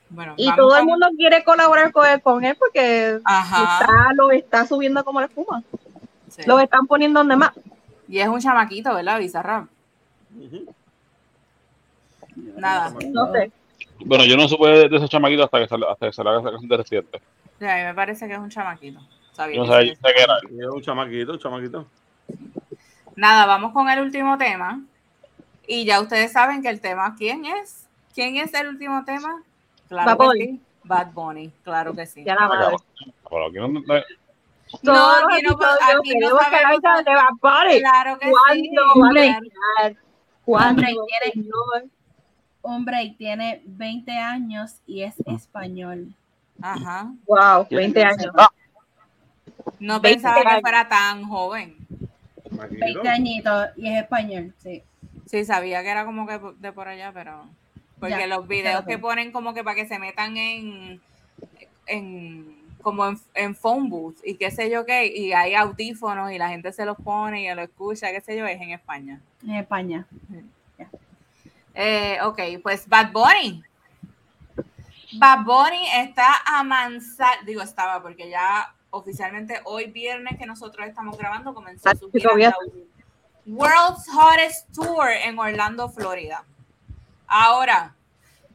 Bueno, 0.09 0.35
Y 0.37 0.53
todo 0.55 0.77
el 0.77 0.85
mundo 0.85 1.07
quiere 1.17 1.43
colaborar 1.43 1.91
con 1.91 2.05
él, 2.05 2.21
con 2.21 2.45
él 2.45 2.55
porque 2.57 3.15
está, 3.15 4.13
lo 4.15 4.31
está 4.31 4.65
subiendo 4.65 5.03
como 5.03 5.19
la 5.19 5.25
espuma. 5.25 5.63
Sí. 6.29 6.43
Los 6.45 6.61
están 6.61 6.87
poniendo 6.87 7.19
donde 7.19 7.35
más. 7.35 7.51
Y 8.07 8.19
es 8.19 8.27
un 8.27 8.39
chamaquito, 8.39 8.93
¿verdad, 8.93 9.19
Bizarrap? 9.19 9.67
Ujú. 10.37 10.73
Nada. 12.57 12.93
No 13.11 13.31
sé. 13.33 13.51
Bueno, 14.05 14.23
yo 14.25 14.37
no 14.37 14.47
supe 14.47 14.67
de, 14.67 14.89
de 14.89 14.97
ese 14.97 15.09
chamaquito 15.09 15.43
hasta 15.43 15.59
que 15.59 15.67
salió, 15.67 15.89
hasta 15.89 16.07
que 16.07 16.13
salió 16.13 16.39
esa 16.39 16.51
canción 16.51 16.69
de 16.69 16.77
reciente. 16.77 17.21
Sí, 17.59 17.65
a 17.65 17.75
mí 17.75 17.83
me 17.83 17.93
parece 17.93 18.27
que 18.27 18.33
es 18.33 18.39
un 18.39 18.49
chamaquito. 18.49 18.99
Sabía 19.33 19.57
Yo 19.57 19.65
no 19.65 19.71
que 19.77 19.95
sé 19.95 20.23
era. 20.23 20.37
Es 20.37 20.73
un 20.73 20.81
chamaquito, 20.81 21.33
un 21.33 21.39
chamaquito. 21.39 21.85
Nada, 23.15 23.45
vamos 23.45 23.73
con 23.73 23.89
el 23.89 23.99
último 23.99 24.37
tema. 24.37 24.81
Y 25.67 25.85
ya 25.85 25.99
ustedes 25.99 26.31
saben 26.31 26.61
que 26.61 26.69
el 26.69 26.79
tema, 26.79 27.13
¿quién 27.17 27.45
es? 27.45 27.80
¿Quién 28.13 28.37
es 28.37 28.53
el 28.53 28.67
último 28.67 29.03
tema? 29.05 29.41
Claro 29.87 30.05
Bad 30.11 30.17
que 30.17 30.25
Bunny. 30.25 30.45
sí. 30.45 30.61
Bad 30.83 31.11
Bunny, 31.13 31.51
claro 31.63 31.93
que 31.95 32.05
sí. 32.05 32.23
Ya 32.23 32.35
la 32.35 32.47
madre. 32.47 32.75
Pero 33.29 33.45
aquí 33.47 33.57
no, 33.57 33.65
aquí 33.65 33.85
no, 34.83 34.93
aquí 34.93 36.15
no 36.19 36.37
que 36.37 36.45
sabemos. 36.49 36.81
de 37.05 37.13
Bad 37.13 37.35
Bunny. 37.41 37.79
Claro 37.79 38.19
que 38.19 38.25
sí. 38.27 38.31
¿Cuándo 38.31 38.81
va 38.81 38.89
a 38.89 38.93
Hombre. 39.07 39.21
llegar? 39.21 39.95
¿Cuándo, 40.45 40.81
Hombre, 40.81 40.95
tiene-? 41.33 41.89
Hombre, 42.63 43.03
y 43.03 43.11
tiene 43.15 43.61
20 43.65 44.11
años 44.11 44.75
y 44.85 45.03
es 45.03 45.15
español. 45.25 46.13
Ajá. 46.61 47.11
Wow, 47.25 47.67
20 47.69 48.03
años. 48.03 48.33
No 49.79 49.99
20 49.99 50.01
pensaba 50.01 50.41
que 50.41 50.47
años. 50.47 50.61
fuera 50.61 50.87
tan 50.87 51.23
joven. 51.23 51.75
Chamaquito. 52.49 52.79
20 52.85 53.09
añitos 53.09 53.67
y 53.77 53.87
es 53.93 54.01
español, 54.03 54.53
sí. 54.59 54.83
Sí, 55.25 55.45
sabía 55.45 55.81
que 55.81 55.89
era 55.89 56.05
como 56.05 56.27
que 56.27 56.39
de 56.59 56.71
por 56.71 56.87
allá, 56.87 57.11
pero. 57.13 57.45
Porque 58.01 58.17
Ya, 58.17 58.27
los 58.27 58.47
videos 58.47 58.83
que 58.83 58.97
ponen 58.97 59.31
como 59.31 59.53
que 59.53 59.63
para 59.63 59.75
que 59.75 59.87
se 59.87 59.99
metan 59.99 60.35
en. 60.35 60.99
en 61.85 62.59
como 62.81 63.05
en, 63.05 63.19
en 63.35 63.55
phone 63.55 63.89
booth 63.89 64.17
y 64.23 64.37
qué 64.37 64.49
sé 64.49 64.71
yo 64.71 64.87
qué, 64.87 65.05
y 65.05 65.33
hay 65.33 65.53
audífonos 65.53 66.31
y 66.31 66.39
la 66.39 66.49
gente 66.49 66.73
se 66.73 66.83
los 66.83 66.97
pone 66.97 67.43
y 67.43 67.53
lo 67.53 67.61
escucha, 67.61 68.11
qué 68.11 68.21
sé 68.21 68.35
yo, 68.35 68.47
es 68.47 68.59
en 68.59 68.71
España. 68.71 69.21
En 69.43 69.51
España. 69.51 70.07
Eh, 71.75 72.17
ok, 72.23 72.39
pues 72.63 72.87
Bad 72.89 73.11
Bunny. 73.11 73.63
Bad 75.13 75.43
Bunny 75.45 75.87
está 75.97 76.27
a 76.43 76.63
manzar, 76.63 77.45
digo 77.45 77.61
estaba 77.61 78.01
porque 78.01 78.29
ya 78.31 78.73
oficialmente 78.89 79.61
hoy 79.65 79.91
viernes 79.91 80.39
que 80.39 80.47
nosotros 80.47 80.87
estamos 80.87 81.17
grabando 81.17 81.53
comenzó 81.53 81.87
Ah, 81.87 81.95
su 81.95 82.09
sí, 82.09 82.19
gira 82.19 82.53
World's 83.45 84.07
Hottest 84.13 84.73
Tour 84.73 85.07
en 85.23 85.37
Orlando, 85.37 85.87
Florida. 85.87 86.43
Ahora, 87.33 87.95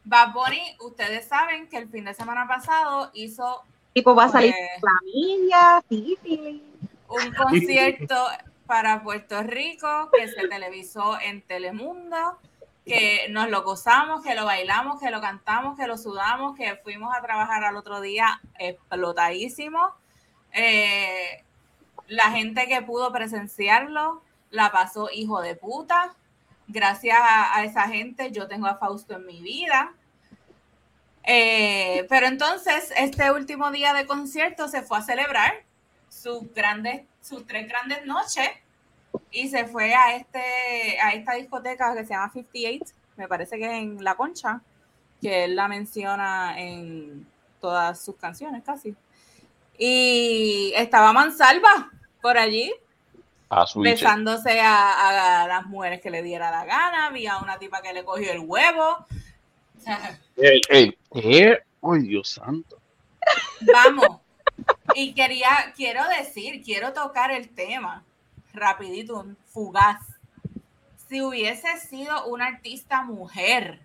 Bad 0.04 0.34
Bunny, 0.34 0.76
ustedes 0.80 1.26
saben 1.26 1.66
que 1.68 1.78
el 1.78 1.88
fin 1.88 2.04
de 2.04 2.12
semana 2.12 2.46
pasado 2.46 3.10
hizo 3.14 3.62
Tipo, 3.94 4.14
va 4.14 4.24
a 4.24 4.28
salir 4.28 4.54
Pues- 4.80 4.92
familia, 5.00 5.82
sí, 5.88 6.18
sí. 6.22 6.62
un 7.08 7.32
concierto 7.34 8.26
para 8.66 9.02
Puerto 9.02 9.42
Rico 9.42 10.10
que 10.12 10.28
se 10.28 10.46
televisó 10.48 11.18
en 11.18 11.40
Telemundo, 11.40 12.38
que 12.84 13.28
nos 13.30 13.48
lo 13.48 13.62
gozamos, 13.62 14.22
que 14.22 14.34
lo 14.34 14.44
bailamos, 14.44 15.00
que 15.00 15.10
lo 15.10 15.22
cantamos, 15.22 15.78
que 15.78 15.86
lo 15.86 15.96
sudamos, 15.96 16.54
que 16.54 16.76
fuimos 16.76 17.16
a 17.16 17.22
trabajar 17.22 17.64
al 17.64 17.76
otro 17.76 18.02
día 18.02 18.40
explotadísimo. 18.58 19.94
Eh, 20.52 21.42
la 22.08 22.30
gente 22.30 22.66
que 22.68 22.82
pudo 22.82 23.10
presenciarlo 23.10 24.20
la 24.50 24.70
pasó 24.70 25.08
hijo 25.10 25.40
de 25.40 25.54
puta. 25.54 26.14
Gracias 26.68 27.18
a, 27.20 27.64
esa 27.64 27.88
gente 27.88 28.32
yo 28.32 28.48
tengo 28.48 28.66
a 28.66 28.76
Fausto 28.76 29.14
en 29.14 29.26
mi 29.26 29.40
vida. 29.40 29.92
Eh, 31.22 32.06
pero 32.08 32.26
entonces, 32.26 32.92
este 32.96 33.30
último 33.30 33.70
día 33.70 33.92
de 33.94 34.06
concierto 34.06 34.68
se 34.68 34.82
fue 34.82 34.98
a 34.98 35.02
celebrar 35.02 35.64
sus 36.08 36.52
grandes, 36.54 37.02
sus 37.20 37.46
tres 37.46 37.68
grandes 37.68 38.06
noches 38.06 38.48
y 39.30 39.48
se 39.48 39.66
fue 39.66 39.94
a 39.94 40.16
este, 40.16 41.00
a 41.00 41.12
esta 41.12 41.34
discoteca 41.34 41.94
que 41.94 42.04
se 42.04 42.14
llama 42.14 42.30
58, 42.32 42.94
me 43.16 43.28
parece 43.28 43.58
que 43.58 43.64
es 43.64 43.82
en 43.82 44.02
La 44.04 44.14
Concha, 44.14 44.60
que 45.20 45.44
él 45.44 45.56
la 45.56 45.68
menciona 45.68 46.58
en 46.58 47.26
todas 47.60 48.04
sus 48.04 48.16
canciones 48.16 48.62
casi. 48.64 48.94
Y 49.78 50.72
estaba 50.76 51.12
Mansalva 51.12 51.90
por 52.22 52.38
allí, 52.38 52.72
a 53.48 53.64
besándose 53.76 54.60
a, 54.60 55.42
a 55.44 55.46
las 55.48 55.66
mujeres 55.66 56.00
que 56.00 56.10
le 56.10 56.22
diera 56.22 56.50
la 56.50 56.64
gana, 56.64 57.06
había 57.06 57.38
una 57.38 57.58
tipa 57.58 57.80
que 57.82 57.92
le 57.92 58.04
cogió 58.04 58.32
el 58.32 58.40
huevo. 58.40 59.06
Ey, 60.36 60.60
ey, 60.68 60.98
¿qué? 61.12 61.58
Ay, 61.82 62.00
Dios 62.02 62.28
santo. 62.30 62.78
Vamos. 63.72 64.20
Y 64.94 65.14
quería, 65.14 65.72
quiero 65.76 66.02
decir, 66.08 66.62
quiero 66.64 66.92
tocar 66.92 67.30
el 67.30 67.48
tema 67.50 68.02
rapidito, 68.52 69.20
un 69.20 69.36
fugaz. 69.52 70.00
Si 71.08 71.20
hubiese 71.22 71.78
sido 71.78 72.26
una 72.26 72.46
artista 72.46 73.02
mujer 73.02 73.80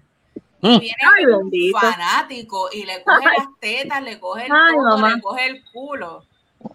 y 0.61 0.77
Mm. 0.77 0.79
viene 0.79 0.97
Ay, 1.17 1.25
un 1.25 1.49
bendito. 1.49 1.79
fanático 1.79 2.69
y 2.71 2.85
le 2.85 3.03
coge 3.03 3.25
Ay. 3.27 3.37
las 3.37 3.47
tetas, 3.59 4.01
le 4.03 4.19
coge 4.19 4.45
el 4.45 4.51
Ay, 4.51 5.11
le 5.15 5.21
coge 5.21 5.45
el 5.47 5.63
culo, 5.71 6.25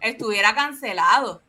estuviera 0.00 0.54
cancelado. 0.54 1.42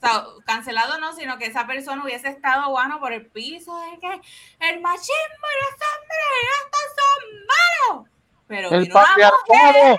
O 0.00 0.06
sea, 0.06 0.24
cancelado 0.46 0.98
no, 1.00 1.12
sino 1.12 1.38
que 1.38 1.46
esa 1.46 1.66
persona 1.66 2.04
hubiese 2.04 2.28
estado 2.28 2.70
guano 2.70 3.00
por 3.00 3.12
el 3.12 3.26
piso 3.26 3.76
de 3.80 3.98
que 3.98 4.20
el 4.60 4.80
machismo 4.80 5.44
y 5.44 5.58
los 5.64 5.74
hombres 5.88 6.28
estos 6.64 6.86
son 6.96 7.98
malos. 7.98 8.10
Pero 8.46 8.70
El 8.70 8.88
patriarcado. 8.88 9.98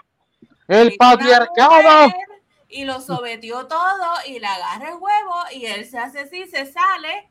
El 0.68 0.96
patriarcado. 0.96 2.14
Y 2.70 2.86
lo 2.86 3.02
sometió 3.02 3.68
todo 3.68 4.14
y 4.26 4.40
le 4.40 4.48
agarra 4.48 4.90
el 4.90 4.96
huevo 4.96 5.36
y 5.54 5.66
él 5.66 5.86
se 5.86 6.00
hace 6.00 6.22
así, 6.22 6.48
se 6.48 6.66
sale. 6.66 7.30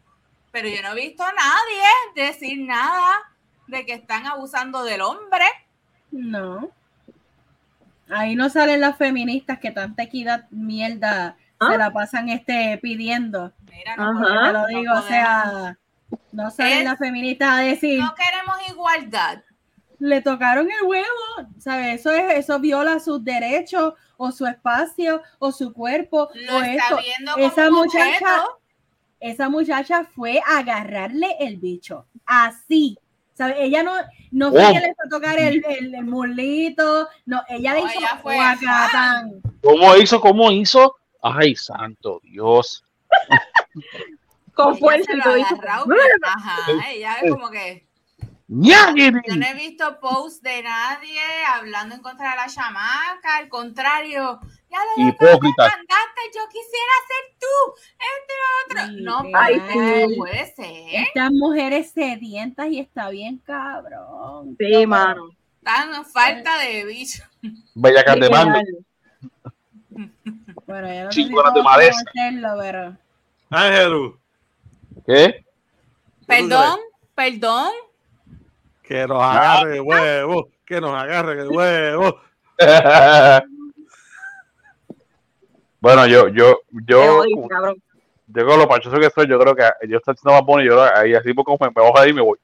Pero 0.50 0.68
yo 0.68 0.82
no 0.82 0.92
he 0.92 1.06
visto 1.06 1.22
a 1.22 1.32
nadie 1.32 2.26
decir 2.26 2.58
nada 2.60 3.34
de 3.66 3.86
que 3.86 3.92
están 3.94 4.26
abusando 4.26 4.82
del 4.82 5.00
hombre. 5.00 5.44
No. 6.10 6.70
Ahí 8.10 8.34
no 8.34 8.48
salen 8.48 8.80
las 8.80 8.97
feministas 8.97 9.58
que 9.58 9.70
tanta 9.70 10.02
equidad 10.02 10.48
mierda. 10.50 11.36
Se 11.61 11.78
la 11.78 11.93
pasan 11.93 12.28
este 12.28 12.78
pidiendo. 12.83 13.53
Mira, 13.70 13.97
no, 13.97 14.20
Te 14.27 14.53
lo 14.53 14.53
no 14.53 14.67
digo, 14.67 14.93
o 14.95 15.03
sea, 15.03 15.78
no 16.33 16.51
salen 16.51 16.85
las 16.85 16.99
feministas 16.99 17.49
a 17.51 17.57
decir, 17.59 17.99
no 18.01 18.15
queremos 18.15 18.57
igualdad. 18.69 19.43
le 19.99 20.20
tocaron 20.23 20.69
el 20.70 20.87
huevo, 20.87 21.07
¿sabes? 21.59 22.01
Eso 22.01 22.12
es, 22.12 22.39
eso 22.39 22.59
viola 22.61 23.01
sus 23.01 23.25
derechos 23.25 23.95
o 24.17 24.31
su 24.33 24.47
espacio 24.47 25.23
o 25.39 25.53
su 25.53 25.73
cuerpo 25.73 26.28
Lo 26.35 26.57
o 26.59 26.62
está 26.62 26.85
esto. 26.85 26.99
viendo 27.05 27.33
como 27.33 27.47
Esa 27.47 27.70
muchacha, 27.70 28.05
objeto. 28.37 28.61
esa 29.20 29.49
muchacha 29.49 30.05
fue 30.05 30.41
a 30.47 30.59
agarrarle 30.59 31.37
el 31.41 31.57
bicho, 31.57 32.07
así. 32.27 32.99
¿Sabes? 33.35 33.55
Ella 33.61 33.85
no, 33.85 33.93
no 34.33 34.51
fue 34.51 34.65
Oh. 34.67 34.73
que 34.73 34.81
le 34.81 34.95
fue 34.95 35.05
a 35.07 35.09
tocar 35.09 35.39
el, 35.39 35.65
el, 35.69 35.95
el 35.95 36.05
mulito, 36.05 37.09
no, 37.27 37.41
ella 37.49 37.75
le 37.75 37.81
hizo 37.83 37.99
ella 38.01 38.19
fue. 38.20 38.37
¿Cómo 39.62 39.97
hizo? 39.97 40.20
¿Cómo 40.20 40.51
hizo? 40.51 40.97
Ay, 41.22 41.55
santo 41.56 42.20
Dios. 42.22 42.84
Con 44.55 44.76
fuerza 44.76 45.12
lo. 45.14 45.34
Ajá, 46.22 46.56
ella 46.90 47.14
es 47.22 47.30
como 47.30 47.50
que 47.50 47.88
yo 48.50 48.92
no 49.36 49.47
he 49.47 49.55
visto 49.55 50.00
post 50.00 50.42
de 50.42 50.62
nadie 50.62 51.20
hablando 51.55 51.94
en 51.94 52.00
contra 52.00 52.30
de 52.30 52.36
la 52.36 52.47
chamaca, 52.48 53.36
al 53.36 53.50
contrario, 53.50 54.40
ya 54.70 54.78
lo 54.97 55.08
Hipócrita. 55.08 55.64
mandaste, 55.64 56.20
yo 56.34 56.48
quisiera 56.48 56.94
ser 57.08 57.24
tú, 57.38 57.74
este 58.16 58.34
otro. 58.64 58.80
No, 59.02 59.38
Ay, 59.38 59.56
no 59.56 60.08
sí. 60.08 60.16
puede 60.16 60.47
ser. 60.55 61.05
Estas 61.08 61.30
mujeres 61.30 61.90
sedientas 61.90 62.68
y 62.68 62.80
está 62.80 63.10
bien 63.10 63.36
cabrón. 63.36 64.56
Sí, 64.58 64.86
mano. 64.86 65.28
Tan 65.62 66.06
falta 66.06 66.58
de 66.60 66.86
bicho. 66.86 67.24
Bellacas 67.74 68.18
de. 68.18 68.30
Bueno, 70.68 71.10
yo 71.10 71.28
no 71.30 71.76
de 71.78 71.88
hacerlo, 71.88 72.48
pero 72.60 72.97
Ángel, 73.50 74.12
¿Qué? 75.06 75.44
Perdón, 76.26 76.78
perdón. 77.14 77.70
que 78.82 79.06
nos 79.06 79.22
agarre 79.22 79.76
el 79.76 79.80
huevo, 79.80 80.50
que 80.66 80.78
nos 80.80 80.92
agarre 80.94 81.40
el 81.40 81.48
huevo. 81.48 82.20
bueno, 85.80 86.06
yo, 86.06 86.28
yo, 86.28 86.60
yo, 86.86 87.22
cabrón. 87.48 87.82
yo 88.26 88.47
con 88.47 88.58
lo 88.58 88.68
pachoso 88.68 88.98
que 88.98 89.08
soy, 89.10 89.26
yo 89.28 89.38
creo 89.38 89.55
que 89.56 89.62
yo 89.88 89.97
estoy 89.98 90.12
haciendo 90.14 90.32
más 90.38 90.44
bueno 90.44 90.62
y 90.62 90.66
yo 90.66 90.82
ahí 90.97 91.14
así 91.14 91.32
como 91.34 91.56
me, 91.60 91.68
me 91.68 91.82
bajo 91.82 91.98
ahí 91.98 92.10
y 92.10 92.14
me 92.14 92.20
voy. 92.22 92.38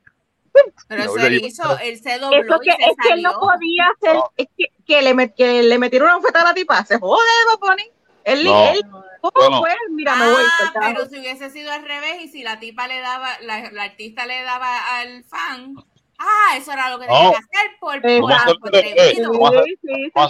Pero 0.89 1.13
se 1.13 1.35
hizo, 1.35 1.79
él 1.81 1.99
se 2.01 2.19
dobló 2.19 2.39
Eso 2.41 2.57
y 2.63 2.67
que, 2.69 2.73
se 2.77 2.83
es 2.91 2.97
que 3.03 3.13
él 3.15 3.23
no 3.23 3.33
salió. 3.33 3.41
podía 3.41 3.85
hacer, 3.97 4.15
No. 4.15 4.31
es 4.37 4.47
que, 4.57 4.65
que 4.87 5.03
le, 5.03 5.15
met- 5.15 5.35
que 5.35 5.63
le 5.65 5.79
metieron 5.79 6.09
una 6.11 6.21
feta 6.23 6.43
a 6.43 6.45
la 6.45 6.55
tipa. 6.55 6.85
Se 6.85 6.99
jode, 6.99 7.21
Bunny. 7.61 7.91
Él, 8.25 8.45
No. 8.45 8.71
él 8.73 8.81
¿cómo 9.21 9.33
Bueno. 9.35 9.59
fue? 9.61 9.71
Mira, 9.91 10.15
me 10.17 10.31
voy. 10.33 10.43
Ah, 10.61 10.73
pero 10.95 11.07
si 11.07 11.19
hubiese 11.19 11.51
sido 11.51 11.71
al 11.73 11.83
revés 11.85 12.23
y 12.23 12.29
si 12.29 12.43
la 12.43 12.59
tipa 12.61 12.87
le 12.89 13.01
daba, 13.01 13.29
la, 13.41 13.71
la 13.71 13.85
artista 13.85 14.27
le 14.27 14.43
daba 14.43 14.99
al 14.99 15.25
fan, 15.25 15.75
ah, 16.19 16.57
eso 16.57 16.73
era 16.73 16.91
lo 16.91 16.99
que 16.99 17.07
tenía 17.07 17.23
No. 17.25 17.31
que 17.31 17.37
hacer 17.37 17.71
por, 17.81 18.01
por, 18.03 18.11
Vamos 18.21 18.33
a 18.33 18.37
hacer 18.37 18.57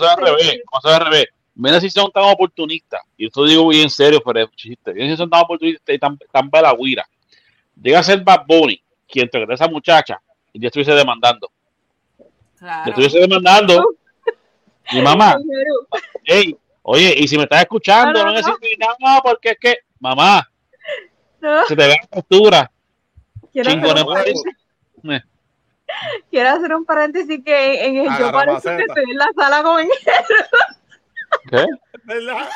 al 0.09 0.17
revés. 0.25 0.61
Vamos 0.71 0.85
a 0.85 0.89
hacer- 0.89 1.03
al 1.03 1.07
revés, 1.11 1.27
mira 1.55 1.81
si 1.81 1.91
son 1.91 2.11
tan 2.13 2.25
oportunistas, 2.25 3.01
y 3.17 3.27
esto 3.27 3.45
digo 3.45 3.69
bien 3.69 3.91
serio, 3.91 4.21
pero 4.25 4.41
es 4.45 4.51
chiste, 4.57 4.93
mira 4.93 5.09
si 5.09 5.17
son 5.17 5.31
tan 5.31 5.43
oportunistas 5.43 5.95
y 5.95 5.99
tan, 5.99 6.19
tan 6.33 6.51
belagüira. 6.51 7.07
Llega 7.81 7.99
a 7.99 8.03
ser 8.03 8.23
Bad 8.23 8.45
Bunny, 8.47 8.83
quien 9.09 9.29
te 9.29 9.39
a 9.39 9.47
esa 9.55 9.69
muchacha, 9.69 10.21
y 10.53 10.61
ya 10.61 10.69
estuviese 10.69 10.93
demandando. 10.93 11.51
Claro. 12.59 12.85
Ya 12.87 12.91
estuviese 12.91 13.19
demandando. 13.21 13.85
Mi 14.93 15.01
mamá, 15.01 15.37
hey, 16.25 16.57
oye, 16.87 17.15
y 17.17 17.27
si 17.29 17.37
me 17.37 17.45
estás 17.45 17.63
escuchando, 17.63 18.13
No, 18.21 18.27
no, 18.27 18.33
no, 18.33 18.41
no. 18.41 18.57
necesito 18.59 18.87
nada, 19.01 19.21
porque 19.23 19.51
es 19.51 19.59
que, 19.59 19.79
mamá, 19.99 20.49
No, 21.41 21.65
se 21.65 21.75
te 21.75 21.87
ve 21.87 21.97
la 22.01 22.07
postura. 22.09 22.71
quiero, 23.53 23.69
hacer 23.71 23.81
Chingona, 23.83 24.03
un 24.03 24.15
paréntesis, 24.15 24.53
quiero 26.31 26.49
hacer 26.51 26.75
un 26.75 26.85
paréntesis 26.85 27.45
que 27.45 27.85
en 27.87 27.97
el 27.97 28.05
yo 28.05 28.11
Agarra 28.13 28.33
parece 28.33 28.77
que 28.77 28.83
estoy 28.85 29.11
en 29.11 29.17
la 29.19 29.29
sala 29.37 29.63
con 29.63 29.81
el 29.81 29.89
¿Qué? 31.51 31.67
¿Verdad? 32.05 32.49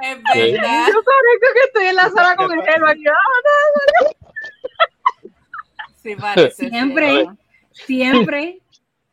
Es 0.00 0.22
verdad. 0.22 0.86
yo 0.88 1.02
parezco 1.02 1.48
que 1.54 1.60
estoy 1.66 1.86
en 1.86 1.96
la 1.96 2.08
sala 2.10 2.36
con 2.36 2.52
el 2.52 2.64
gelo 2.64 2.86
aquí. 2.88 3.04
Ah, 3.08 4.08
Sí, 6.02 6.14
parece. 6.16 6.68
Siempre. 6.70 7.26
Siempre. 7.72 8.60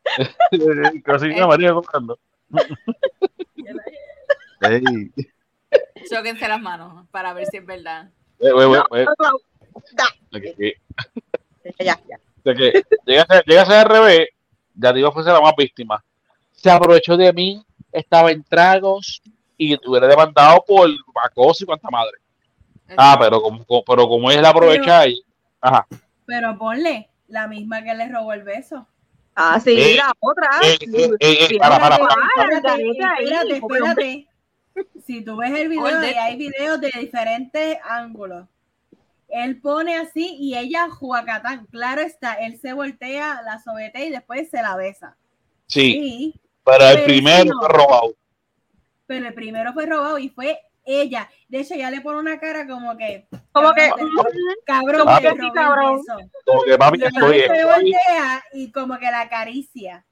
Casi 1.04 1.26
una 1.28 1.48
María 1.48 1.74
comprando. 1.74 2.20
Ey. 4.62 5.12
Chóquense 6.10 6.48
las 6.48 6.62
manos 6.62 7.08
para 7.12 7.34
ver 7.34 7.46
si 7.48 7.58
es 7.58 7.66
verdad. 7.66 8.10
Eh, 8.40 8.52
que- 10.56 10.76
Ya, 11.84 12.00
ya. 12.08 12.20
de 12.44 12.56
que 12.56 12.84
llega 13.06 13.24
a 13.24 13.26
ser- 13.26 13.44
llega 13.46 13.62
a 13.64 13.66
ser 13.66 13.76
al 13.78 13.86
revés, 13.90 14.28
ya 14.74 14.94
digo 14.94 15.12
fuese 15.12 15.32
la 15.32 15.42
más 15.42 15.54
víctima. 15.58 16.04
Se 16.52 16.70
aprovechó 16.70 17.18
de 17.18 17.34
mí, 17.34 17.64
estaba 17.92 18.32
en 18.32 18.44
tragos 18.44 19.22
y 19.58 19.76
hubiera 19.88 20.08
demandado 20.08 20.64
por 20.66 20.90
acoso 21.24 21.64
y 21.64 21.68
cuanta 21.68 21.90
madre. 21.90 22.18
Ah, 22.98 23.18
pero 23.20 23.42
como, 23.42 23.66
como- 23.66 23.84
pero 23.84 24.08
como 24.08 24.30
ella 24.30 24.42
la 24.44 24.50
aprovecha 24.50 25.00
ahí, 25.00 25.22
ajá. 25.60 25.88
Pero 26.26 26.58
ponle 26.58 27.10
la 27.28 27.48
misma 27.48 27.84
que 27.84 27.96
le 27.96 28.08
robó 28.10 28.34
el 28.34 28.44
beso. 28.44 28.88
Ah, 29.36 29.60
sí, 29.60 29.76
Eh, 29.78 29.96
la 29.98 30.14
otra. 30.20 30.50
Eh, 30.64 30.78
eh, 30.94 31.10
eh, 31.20 31.58
para, 31.60 31.78
para, 31.80 31.98
para. 31.98 32.16
Espérate, 32.56 32.90
Espérate, 32.90 33.58
espérate. 33.58 34.28
Si 35.06 35.24
tú 35.24 35.38
ves 35.38 35.52
el 35.58 35.70
video, 35.70 36.04
y 36.04 36.14
hay 36.16 36.36
videos 36.36 36.82
de 36.82 36.92
diferentes 37.00 37.78
ángulos. 37.84 38.46
Él 39.30 39.60
pone 39.62 39.96
así 39.98 40.36
y 40.38 40.58
ella 40.58 40.90
juacatán. 40.90 41.66
Claro 41.68 42.02
está, 42.02 42.34
él 42.34 42.60
se 42.60 42.74
voltea, 42.74 43.42
la 43.44 43.62
sobetea 43.62 44.06
y 44.06 44.10
después 44.10 44.50
se 44.50 44.62
la 44.62 44.76
besa. 44.76 45.16
Sí, 45.68 45.92
Sí, 45.94 46.42
pero 46.64 46.90
el 46.90 47.04
primero 47.06 47.52
fue 47.60 47.70
robado. 47.70 48.16
pero 49.08 49.28
el 49.28 49.34
primero 49.34 49.74
fue 49.74 49.86
robado 49.86 50.18
y 50.18 50.30
fue 50.30 50.60
ella. 50.86 51.30
De 51.50 51.60
hecho, 51.60 51.76
ya 51.76 51.90
le 51.92 52.02
pone 52.02 52.20
una 52.20 52.40
cara 52.40 52.68
como 52.68 52.96
que. 52.98 53.28
Como 53.52 53.74
que, 53.74 53.90
cabrón, 53.90 54.12
Cabrón, 54.66 55.02
como 55.06 55.18
que 55.20 55.30
sí, 55.30 55.36
robé 55.36 55.48
el 55.48 55.54
cabrón. 55.54 55.98
beso. 55.98 56.30
Como 56.46 56.64
que 56.64 56.78
papi, 56.78 57.00
Y 57.00 57.04
estoy, 57.04 57.96
y 58.54 58.72
como 58.72 58.98
que 58.98 59.06
la 59.12 59.22
acaricia. 59.22 60.06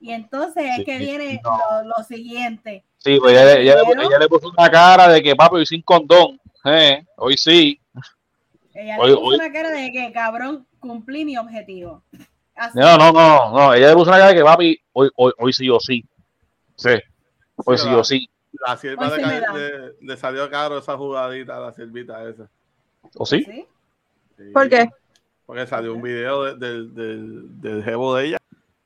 Y 0.00 0.12
entonces 0.12 0.64
Sí, 0.64 0.80
es 0.80 0.84
que 0.86 0.98
viene 0.98 1.40
no. 1.42 1.58
lo, 1.82 1.88
lo 1.96 2.04
siguiente. 2.04 2.84
Sí, 2.98 3.18
pues 3.20 3.32
ella, 3.32 3.52
ella, 3.58 3.76
le- 3.76 3.82
Pero- 3.88 4.02
ella 4.02 4.18
le 4.18 4.28
puso 4.28 4.50
una 4.56 4.70
cara 4.70 5.08
de 5.08 5.22
que 5.22 5.34
papi, 5.36 5.56
hoy 5.56 5.66
sin 5.66 5.82
condón. 5.82 6.40
Eh, 6.64 7.04
hoy 7.16 7.36
sí. 7.36 7.80
Ella 8.74 8.96
Oye, 8.98 9.10
le 9.10 9.16
puso 9.16 9.26
oye. 9.28 9.36
una 9.38 9.52
cara 9.52 9.70
de 9.70 9.92
que 9.92 10.12
cabrón 10.12 10.66
cumplí 10.80 11.24
mi 11.24 11.36
objetivo. 11.36 12.02
Así. 12.56 12.78
No, 12.78 12.96
no, 12.98 13.12
no, 13.12 13.50
no. 13.52 13.74
Ella 13.74 13.88
le 13.88 13.94
puso 13.94 14.08
una 14.10 14.18
cara 14.18 14.30
de 14.30 14.36
que 14.36 14.44
papi, 14.44 14.80
hoy, 14.92 15.10
hoy, 15.16 15.32
hoy 15.38 15.52
sí 15.52 15.68
o 15.70 15.78
sí. 15.80 16.04
Sí, 16.76 16.90
hoy 17.64 17.78
sí 17.78 17.84
Sí, 17.84 17.94
o 17.94 18.04
sí. 18.04 18.28
La 18.66 18.76
sierva 18.76 19.10
de 19.10 19.18
le, 19.20 19.94
le 20.00 20.16
salió 20.16 20.48
caro 20.50 20.78
esa 20.78 20.96
jugadita 20.96 21.56
a 21.56 21.60
la 21.60 21.72
siervita 21.72 22.22
esa. 22.28 22.48
¿O 23.16 23.26
sí? 23.26 23.42
¿Sí? 23.44 23.66
¿Por 24.52 24.68
qué? 24.68 24.88
Porque 25.46 25.66
salió 25.66 25.94
un 25.94 26.02
video 26.02 26.44
de- 26.44 26.54
del- 26.56 26.94
del, 26.94 27.60
del 27.60 27.84
jevo 27.84 28.14
de 28.14 28.26
ella 28.26 28.38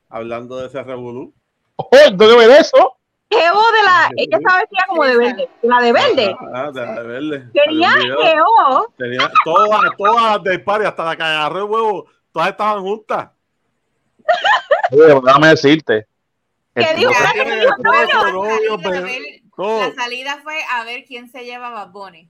hablando 0.09 0.57
de 0.57 0.67
ese 0.67 0.81
revolú. 0.83 1.33
¡Oh, 1.75 1.87
que 1.91 2.15
ver 2.35 2.51
eso! 2.51 2.95
Geo 3.31 3.53
de 3.53 3.83
la, 3.85 4.09
ella 4.17 4.37
estaba 4.37 4.59
vestida 4.59 4.85
como 4.87 5.05
de 5.05 5.17
verde, 5.17 5.49
la 5.61 5.81
de 5.81 5.91
verde. 5.93 6.35
Ah, 6.51 6.71
de, 6.73 6.81
de 6.81 7.03
verle. 7.03 7.39
Tenía 7.53 7.91
Salió 7.91 8.17
un 8.17 8.23
video. 8.23 8.33
Geo, 8.33 8.93
Tenía 8.97 9.31
todas, 9.45 9.81
todas 9.97 10.43
del 10.43 10.63
party, 10.63 10.85
hasta 10.87 11.05
la 11.05 11.15
que 11.15 11.23
agarró 11.23 11.57
el 11.59 11.63
huevo, 11.65 12.05
todas 12.33 12.49
estaban 12.49 12.81
juntas. 12.81 13.29
Oye, 14.91 15.21
déjame 15.23 15.47
decirte. 15.49 16.07
¿Qué 16.73 16.93
dijo? 16.95 17.11
Ya 17.11 17.17
Espérate, 17.17 17.43
tienen 17.43 19.38
La 19.59 19.93
salida, 19.93 20.31
todo. 20.31 20.37
la 20.37 20.43
fue 20.43 20.61
a 20.71 20.83
ver 20.85 21.03
quién 21.05 21.29
se 21.29 21.43
lleva 21.43 21.67
a 21.67 21.71
Bad 21.71 21.91
Bunny. 21.91 22.29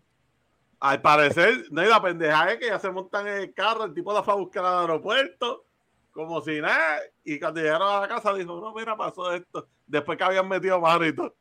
Al 0.79 1.01
parecer, 1.01 1.65
no, 1.71 1.83
y 1.83 1.87
la 1.87 2.01
pendeja 2.01 2.51
es 2.51 2.57
que 2.59 2.67
ya 2.67 2.79
se 2.79 2.89
montan 2.89 3.27
en 3.27 3.35
el 3.37 3.53
carro, 3.53 3.83
el 3.85 3.93
tipo 3.93 4.13
la 4.13 4.23
fue 4.23 4.33
a 4.33 4.37
buscar 4.37 4.65
al 4.65 4.79
aeropuerto, 4.81 5.65
como 6.11 6.41
si 6.41 6.59
nada, 6.61 6.99
y 7.23 7.39
cuando 7.39 7.61
llegaron 7.61 7.87
a 7.93 7.99
la 8.01 8.07
casa 8.07 8.33
dijo, 8.33 8.59
no, 8.59 8.73
mira, 8.73 8.95
pasó 8.95 9.33
esto. 9.33 9.67
Después 9.85 10.17
que 10.17 10.23
habían 10.23 10.47
metido 10.47 10.81
todo. 10.81 11.35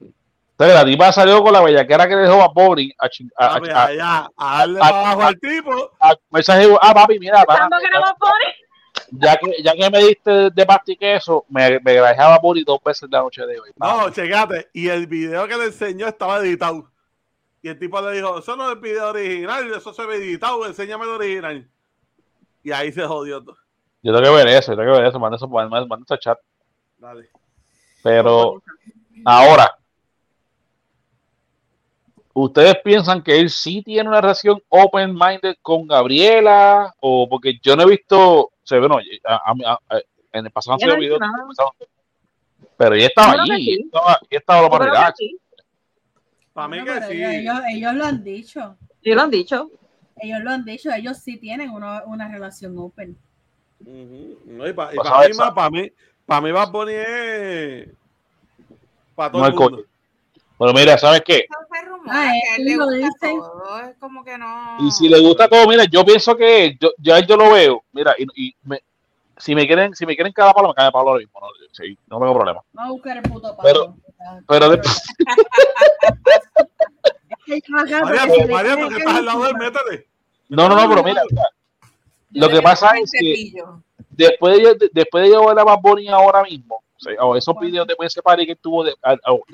Entonces, 0.00 0.76
la 0.76 0.84
tipa 0.84 1.10
salió 1.12 1.42
con 1.42 1.52
la 1.54 1.62
bellaquera 1.62 2.06
que 2.06 2.16
dejó 2.16 2.42
a 2.42 2.48
Bobby 2.48 2.94
a, 2.98 3.06
a, 3.06 3.54
Papi, 3.54 3.70
a- 3.70 4.28
darle 4.38 4.80
abajo 4.80 5.22
al 5.22 5.40
tipo. 5.40 5.90
a- 5.98 6.14
mensaje, 6.30 6.68
ah, 6.82 6.92
papi, 6.94 7.18
mira, 7.18 7.44
para, 7.44 7.66
ya, 9.10 9.36
que, 9.36 9.62
ya 9.62 9.74
que 9.74 9.90
me 9.90 10.04
diste 10.04 10.50
de 10.50 10.66
pasta 10.66 10.92
y 10.92 10.96
queso, 10.96 11.44
me, 11.48 11.80
me 11.80 11.94
grajaba 11.94 12.38
Bobby 12.38 12.64
dos 12.64 12.82
veces 12.84 13.08
la 13.10 13.20
noche 13.20 13.46
de 13.46 13.60
hoy. 13.60 13.70
No, 13.76 14.10
checate. 14.10 14.68
Y 14.72 14.88
el 14.88 15.06
video 15.06 15.46
que 15.46 15.56
le 15.56 15.64
enseñó 15.66 16.08
estaba 16.08 16.38
editado. 16.38 16.90
Y 17.62 17.68
el 17.68 17.78
tipo 17.78 18.00
le 18.00 18.16
dijo, 18.16 18.38
eso 18.38 18.56
no 18.56 18.66
es 18.68 18.76
el 18.76 18.80
video 18.80 19.10
original, 19.10 19.70
eso 19.74 19.92
se 19.92 20.06
ve 20.06 20.16
editado, 20.16 20.64
enséñame 20.66 21.04
el 21.04 21.10
original. 21.10 21.70
Y 22.62 22.72
ahí 22.72 22.90
se 22.90 23.06
jodió 23.06 23.42
todo. 23.42 23.56
Yo 24.02 24.14
tengo 24.14 24.34
que 24.34 24.44
ver 24.44 24.48
eso, 24.48 24.72
yo 24.72 24.78
tengo 24.78 24.92
que 24.92 24.98
ver 25.00 25.08
eso, 25.08 25.18
manda 25.18 25.36
eso, 25.36 25.46
manda, 25.46 25.84
manda 25.84 26.04
eso 26.04 26.16
chat. 26.16 26.38
Dale. 26.96 27.28
Pero 28.02 28.62
ahora, 29.26 29.76
¿ustedes 32.32 32.76
piensan 32.82 33.22
que 33.22 33.38
él 33.38 33.50
sí 33.50 33.82
tiene 33.82 34.08
una 34.08 34.22
relación 34.22 34.58
open-minded 34.70 35.56
con 35.60 35.86
Gabriela? 35.86 36.94
O 37.00 37.28
porque 37.28 37.58
yo 37.62 37.76
no 37.76 37.82
he 37.82 37.90
visto, 37.90 38.52
se 38.70 38.78
ve, 38.78 38.88
no, 38.88 38.98
a- 39.24 39.34
a- 39.34 39.78
a- 39.96 40.00
en 40.32 40.46
el 40.46 40.52
pasado 40.52 40.74
han 40.74 40.80
sido 40.80 40.94
no 40.94 41.00
videos, 41.00 41.20
pero 42.76 42.94
ella 42.94 43.06
estaba 43.08 43.32
allí, 43.42 43.64
sí. 43.64 43.70
ella 43.72 43.84
estaba, 43.84 44.18
ella 44.30 44.38
estaba 44.38 45.14
sí. 45.16 45.36
Para 46.52 46.68
mí 46.68 46.84
que 46.84 47.02
sí. 47.02 47.12
ellos, 47.12 47.32
ellos, 47.32 47.60
ellos 47.72 47.94
lo 47.94 48.04
han 48.04 48.24
dicho. 48.24 48.76
Sí 49.02 49.10
lo 49.12 49.22
han 49.22 49.30
dicho. 49.30 49.70
Ellos 50.16 50.40
lo 50.40 50.50
han 50.50 50.64
dicho. 50.64 50.90
Ellos 50.92 51.18
sí 51.18 51.36
tienen 51.38 51.70
una, 51.70 52.04
una 52.04 52.28
relación 52.30 52.78
open. 52.78 53.16
No, 53.80 54.68
y 54.68 54.72
para 54.72 54.90
Pues 54.92 55.10
mí, 55.30 55.36
para 55.54 55.70
mí, 55.70 55.92
para 56.26 56.40
mí 56.40 56.52
Bad 56.52 56.70
Bunny 56.70 56.92
es 56.94 57.88
para 59.16 59.32
todo 59.32 59.40
No 59.42 59.46
el 59.48 59.52
el 59.52 59.58
mundo. 59.58 59.84
Bueno, 60.60 60.74
mira, 60.78 60.98
¿sabes 60.98 61.22
qué? 61.24 61.46
Ah, 62.06 62.32
él 62.58 62.64
le 62.66 62.76
gusta 62.76 63.30
todo. 63.30 63.80
Es 63.80 63.96
como 63.98 64.22
que 64.22 64.36
no. 64.36 64.76
Y 64.80 64.90
si 64.90 65.08
le 65.08 65.18
gusta 65.18 65.48
todo, 65.48 65.66
mira, 65.66 65.84
yo 65.90 66.04
pienso 66.04 66.36
que 66.36 66.76
yo, 66.78 66.90
ya 66.98 67.18
yo 67.20 67.34
lo 67.38 67.50
veo, 67.52 67.82
mira, 67.92 68.14
y, 68.18 68.26
y 68.48 68.54
me- 68.64 68.82
si 69.38 69.54
me 69.54 69.66
quieren, 69.66 69.94
si 69.94 70.04
me 70.04 70.14
quieren 70.14 70.34
cada 70.34 70.52
palo, 70.52 70.68
me 70.68 70.74
cae 70.74 70.92
palo 70.92 71.08
ahora 71.08 71.20
mismo, 71.20 71.40
no, 71.40 71.46
sí, 71.72 71.96
no 72.08 72.18
tengo 72.18 72.34
problema. 72.34 72.60
Vamos 72.74 72.90
a 72.90 72.92
buscar 72.92 73.16
el 73.16 73.22
puto 73.22 73.56
palo. 73.56 73.62
Pero- 73.62 73.96
Pero 74.46 74.68
de- 74.68 74.82
Mariano, 77.70 78.06
Mariano, 78.50 78.88
que 78.90 78.96
estás 78.98 79.14
al 79.16 79.24
lado 79.24 79.42
de 79.44 79.48
él, 79.48 79.56
métete. 79.56 80.06
no, 80.50 80.68
no, 80.68 80.76
no, 80.76 80.88
pero 80.90 81.02
mira, 81.02 81.22
Yo 82.30 82.46
lo 82.46 82.50
que 82.50 82.60
pasa 82.60 82.90
es 83.02 83.10
que 83.10 83.54
después 84.10 84.58
de, 84.58 84.74
de- 84.74 84.90
después 84.92 85.24
de 85.24 85.30
llevar 85.30 85.58
a 85.58 85.64
Bad 85.64 85.78
Bunny 85.80 86.08
ahora 86.08 86.42
mismo, 86.42 86.76
o 86.76 87.00
sea, 87.00 87.14
esos 87.38 87.58
videos 87.58 87.86
de 87.86 87.96
ese 88.00 88.20
party 88.20 88.46
que 88.46 88.56
tuvo 88.56 88.84
de 88.84 88.94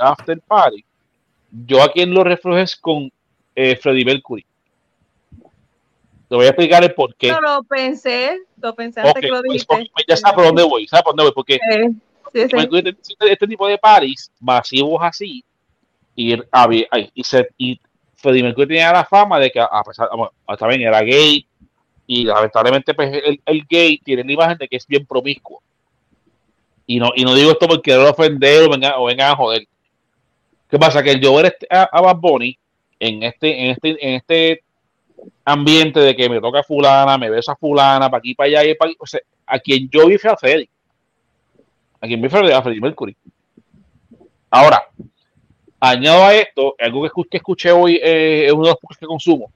after 0.01 0.41
party, 0.41 0.85
yo 1.50 1.83
a 1.83 1.92
quien 1.92 2.12
lo 2.12 2.25
reflejo 2.25 2.58
es 2.58 2.76
con 2.76 3.10
eh, 3.55 3.76
Freddie 3.76 4.05
Mercury. 4.05 4.44
Te 6.28 6.34
voy 6.34 6.47
a 6.47 6.49
explicar 6.49 6.83
el 6.83 6.92
por 6.92 7.15
qué. 7.15 7.31
No 7.31 7.41
lo 7.41 7.62
pensé, 7.62 8.39
lo 8.60 8.75
pensé 8.75 9.00
antes 9.00 9.15
Ok, 9.15 9.20
que 9.20 9.28
lo 9.28 9.41
pues, 9.42 9.44
dijiste. 9.44 9.75
ok, 9.75 9.81
pues 9.92 10.05
ya 10.08 10.16
sabes 10.16 10.34
por 10.34 10.44
dónde 10.47 10.62
voy, 10.65 10.86
¿sabes 10.89 11.05
por 11.05 11.12
dónde 11.12 11.23
voy? 11.25 11.33
Porque 11.33 11.55
Eh, 11.55 11.91
sí, 12.33 12.42
sí. 12.42 12.68
Tiene 12.68 12.91
este, 12.91 13.33
este 13.33 13.47
tipo 13.47 13.68
de 13.68 13.78
parties 13.78 14.31
masivos 14.41 14.99
así, 15.02 15.44
y, 16.16 16.34
y, 16.34 17.25
se, 17.25 17.49
y 17.57 17.81
Freddie 18.16 18.42
Mercury 18.42 18.66
tenía 18.66 18.92
la 18.92 19.05
fama 19.05 19.39
de 19.39 19.50
que, 19.50 19.60
a 19.60 19.83
pesar, 19.86 20.08
bueno, 20.16 20.33
también 20.58 20.83
era 20.83 21.00
gay, 21.02 21.47
y 22.08 22.25
lamentablemente 22.25 22.92
pues, 22.94 23.12
el, 23.25 23.41
el 23.44 23.66
gay 23.68 23.99
tiene 23.99 24.25
la 24.25 24.33
imagen 24.33 24.58
de 24.58 24.66
que 24.68 24.76
es 24.76 24.86
bien 24.86 25.07
promiscuo. 25.07 25.62
Y 26.89 26.99
no, 26.99 27.10
y 27.15 27.25
no 27.25 27.34
digo 27.34 27.50
esto 27.50 27.66
porque 27.66 27.91
quiero 27.91 28.08
ofender 28.10 28.62
o 28.62 28.70
vengan, 28.70 28.92
o 28.97 29.05
vengan 29.07 29.33
a 29.33 29.36
joder. 29.36 29.66
¿Qué 30.69 30.78
pasa? 30.78 31.03
Que 31.03 31.12
el 31.12 31.20
yo 31.20 31.35
ver 31.35 31.47
este- 31.47 31.67
a, 31.70 31.85
a 31.85 32.01
Bad 32.01 32.17
Bunny 32.17 32.59
en 32.99 33.23
este, 33.23 33.65
en 33.65 33.70
este, 33.70 33.89
en 34.09 34.15
este 34.15 34.65
ambiente 35.45 36.01
de 36.01 36.17
que 36.17 36.28
me 36.28 36.41
toca 36.41 36.62
fulana, 36.62 37.17
me 37.19 37.31
beso 37.31 37.53
a 37.53 37.57
fulana, 37.57 38.11
para 38.11 38.19
aquí, 38.19 38.35
para 38.35 38.49
allá, 38.49 38.65
y 38.70 38.75
para 38.75 38.91
aquí, 38.91 38.97
o 39.01 39.07
sea, 39.07 39.20
a 39.47 39.59
quien 39.59 39.89
yo 39.91 40.07
vi 40.07 40.19
fue 40.19 40.31
a 40.31 40.36
Freddy. 40.36 40.69
A 42.01 42.07
quien 42.07 42.20
prefiere 42.20 42.53
a 42.53 42.62
Freddie 42.62 42.81
Mercury. 42.81 43.17
Ahora, 44.51 44.89
añado 45.81 46.25
a 46.25 46.35
esto, 46.35 46.75
algo 46.78 47.03
que 47.03 47.07
escuché, 47.07 47.31
que 47.31 47.36
escuché 47.39 47.73
hoy 47.73 48.01
eh, 48.03 48.51
uno 48.53 48.65
de 48.65 48.70
los 48.70 48.78
pocos 48.78 48.97
que 48.97 49.07
consumo, 49.07 49.51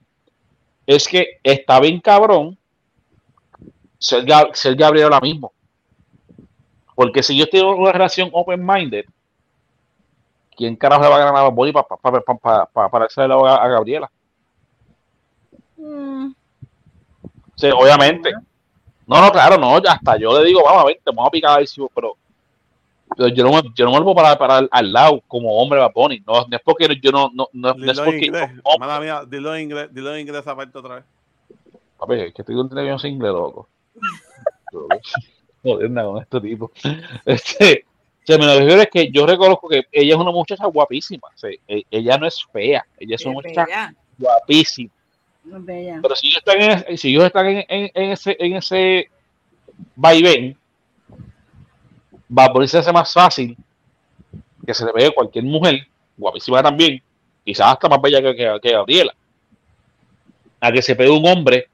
es 0.86 1.06
que 1.06 1.38
está 1.42 1.78
bien 1.80 2.00
cabrón 2.00 2.56
ser 3.98 4.24
Gabriel 4.76 5.04
ahora 5.04 5.20
mismo. 5.20 5.52
Porque 6.94 7.22
si 7.22 7.36
yo 7.36 7.48
tengo 7.48 7.76
una 7.76 7.92
relación 7.92 8.30
open-minded, 8.32 9.04
¿quién 10.60 10.76
carajo 10.76 11.02
le 11.02 11.08
va 11.08 11.16
a 11.16 11.18
ganar 11.20 11.36
a 11.36 11.42
Bad 11.44 11.52
Bunny 11.52 11.72
para 11.72 11.86
pa, 11.86 11.96
pa, 11.96 12.20
pa, 12.20 12.34
pa, 12.34 12.66
pa- 12.66 12.90
pararse 12.90 13.22
de 13.22 13.28
lado 13.28 13.46
a, 13.46 13.64
a 13.64 13.68
Gabriela? 13.68 14.10
Mm, 15.78 16.32
sea, 17.56 17.74
obviamente. 17.74 18.30
No, 19.06 19.22
no, 19.22 19.32
claro, 19.32 19.56
no, 19.56 19.76
hasta 19.76 20.18
yo 20.18 20.38
le 20.38 20.44
digo, 20.46 20.62
vamos 20.62 20.82
a 20.82 20.86
ver, 20.86 21.00
te 21.02 21.10
vamos 21.10 21.28
a 21.28 21.30
picar 21.30 21.58
ahí, 21.58 21.66
sí, 21.66 21.82
pero, 21.94 22.14
pero 23.16 23.28
yo 23.30 23.42
no 23.42 23.52
me, 23.54 23.62
yo 23.74 23.86
no 23.86 23.90
me 23.90 23.96
vuelvo 23.96 24.14
para, 24.14 24.36
para 24.36 24.68
al, 24.70 24.92
lado 24.92 25.22
como 25.26 25.50
hombre 25.56 25.80
Bad 25.80 25.92
Bunny. 25.94 26.22
No, 26.26 26.46
no 26.46 26.56
es 26.56 26.62
porque 26.62 27.00
yo 27.02 27.10
no, 27.10 27.30
no, 27.32 27.48
no, 27.54 27.72
no 27.72 27.90
es 27.90 27.98
porque 27.98 28.26
inglés. 28.26 28.50
Mala 28.78 29.00
mía, 29.00 29.22
dilo 29.26 29.54
en 29.56 29.62
inglés, 29.62 29.88
dilo 29.94 30.14
en 30.14 30.20
inglés 30.20 30.46
aparte 30.46 30.76
otra 30.76 30.96
vez. 30.96 31.04
Papi, 31.98 32.14
es 32.20 32.34
que 32.34 32.42
estoy 32.42 32.54
con 32.54 32.68
televisión 32.68 33.12
inglés, 33.12 33.32
loco. 33.32 33.66
Joder, 35.62 35.90
nada, 35.90 36.08
con 36.08 36.22
este 36.22 36.40
tipo. 36.42 36.70
Este, 37.24 37.86
o 38.22 38.26
sea, 38.26 38.38
me 38.38 38.46
lo 38.46 38.52
que 38.52 38.58
refiero 38.60 38.82
es 38.82 38.88
que 38.90 39.10
yo 39.10 39.26
reconozco 39.26 39.68
que 39.68 39.82
ella 39.90 40.14
es 40.14 40.20
una 40.20 40.30
muchacha 40.30 40.66
guapísima. 40.66 41.28
o 41.34 41.38
sea, 41.38 41.50
e- 41.66 41.84
ella 41.90 42.18
no 42.18 42.26
es 42.26 42.44
fea, 42.52 42.84
ella 42.98 43.14
es 43.16 43.24
una 43.24 43.34
muchacha 43.34 43.64
bella. 43.64 43.94
guapísima. 44.18 44.90
bella. 45.44 45.98
Pero 46.02 46.14
si 46.16 46.26
ellos 46.28 46.38
están 46.44 46.60
en, 46.88 46.98
si 46.98 47.08
ellos 47.10 47.24
están 47.24 47.46
en, 47.46 47.64
en- 47.68 47.90
en 47.94 48.10
ese, 48.12 48.36
en 48.38 48.56
ese 48.56 49.10
vaivén, 49.96 50.56
va 52.36 52.44
a 52.44 52.52
ponerse 52.52 52.92
más 52.92 53.12
fácil 53.12 53.56
que 54.66 54.74
se 54.74 54.84
le 54.84 54.92
pegue 54.92 55.06
a 55.06 55.10
cualquier 55.12 55.44
mujer, 55.44 55.86
guapísima 56.16 56.62
también, 56.62 57.02
quizás 57.44 57.72
hasta 57.72 57.88
más 57.88 58.00
bella 58.00 58.20
que, 58.22 58.36
que- 58.36 58.58
que 58.62 58.72
Gabriela, 58.72 59.14
a 60.60 60.70
que 60.70 60.82
se 60.82 60.94
pegue 60.94 61.10
un 61.10 61.26
hombre 61.26 61.68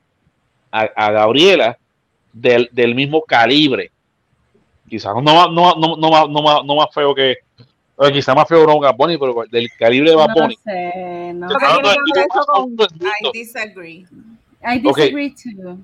a, 0.70 0.83
a 0.83 1.10
Gabriela 1.10 1.76
del, 2.33 2.68
del 2.73 2.94
mismo 2.94 3.23
calibre. 3.23 3.91
Quizás 4.89 5.15
no, 5.15 5.23
más- 5.23 5.50
no, 5.50 5.74
no, 5.74 5.97
no, 5.97 6.10
más- 6.10 6.28
no, 6.28 6.42
más- 6.42 6.65
no 6.65 6.76
más 6.76 6.86
feo 6.94 7.15
que, 7.15 7.36
o 7.97 8.08
quizás 8.10 8.34
más 8.36 8.47
feo 8.48 8.66
no 8.66 8.78
Bad 8.78 8.94
Bunny, 8.97 9.18
pero 9.18 9.44
del 9.50 9.68
calibre 9.78 10.10
de 10.10 10.16
Bad 10.16 10.28
No 10.28 10.34
Bunny. 10.34 10.56
sé, 10.62 11.32
no 11.34 11.48
Lo 11.48 11.58
que 11.58 11.66
sé. 11.66 11.73
tiene 11.73 11.97
que 12.12 12.20
ver 12.20 12.26
eso 12.31 12.47
con- 12.47 12.73
I 12.73 13.39
disagree. 13.39 14.06
I 14.62 14.78
disagree 14.81 15.31
too. 15.34 15.78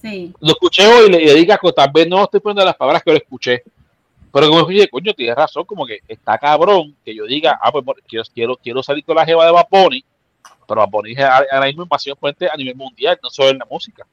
Sí. 0.00 0.32
lo 0.40 0.50
escuché 0.52 0.86
hoy 0.86 1.06
y 1.08 1.10
le, 1.10 1.24
le 1.24 1.34
diga 1.34 1.58
que 1.58 1.72
tal 1.72 1.90
vez 1.92 2.06
no 2.08 2.22
estoy 2.22 2.38
poniendo 2.38 2.64
las 2.64 2.76
palabras 2.76 3.02
que 3.02 3.10
lo 3.10 3.16
escuché. 3.16 3.64
Pero 4.32 4.46
como 4.46 4.60
escuché, 4.60 4.88
coño, 4.88 5.12
tienes 5.12 5.34
razón, 5.34 5.64
como 5.64 5.84
que 5.86 5.98
está 6.06 6.38
cabrón 6.38 6.94
que 7.04 7.12
yo 7.14 7.24
diga, 7.24 7.58
ah, 7.60 7.72
pues 7.72 7.84
quiero, 8.06 8.24
quiero, 8.32 8.56
quiero 8.56 8.82
salir 8.82 9.04
con 9.04 9.16
la 9.16 9.24
jeva 9.24 9.44
de 9.46 9.50
Bad 9.50 9.66
Bunny, 9.68 10.04
pero 10.68 10.82
Bad 10.82 10.90
Bunny 10.90 11.12
es 11.12 11.18
ahora 11.18 11.66
mismo 11.66 11.84
pasión 11.86 12.16
fuerte 12.16 12.48
a 12.48 12.54
nivel 12.56 12.76
mundial, 12.76 13.18
no 13.20 13.28
solo 13.30 13.48
en 13.48 13.58
la 13.58 13.66
música. 13.68 14.06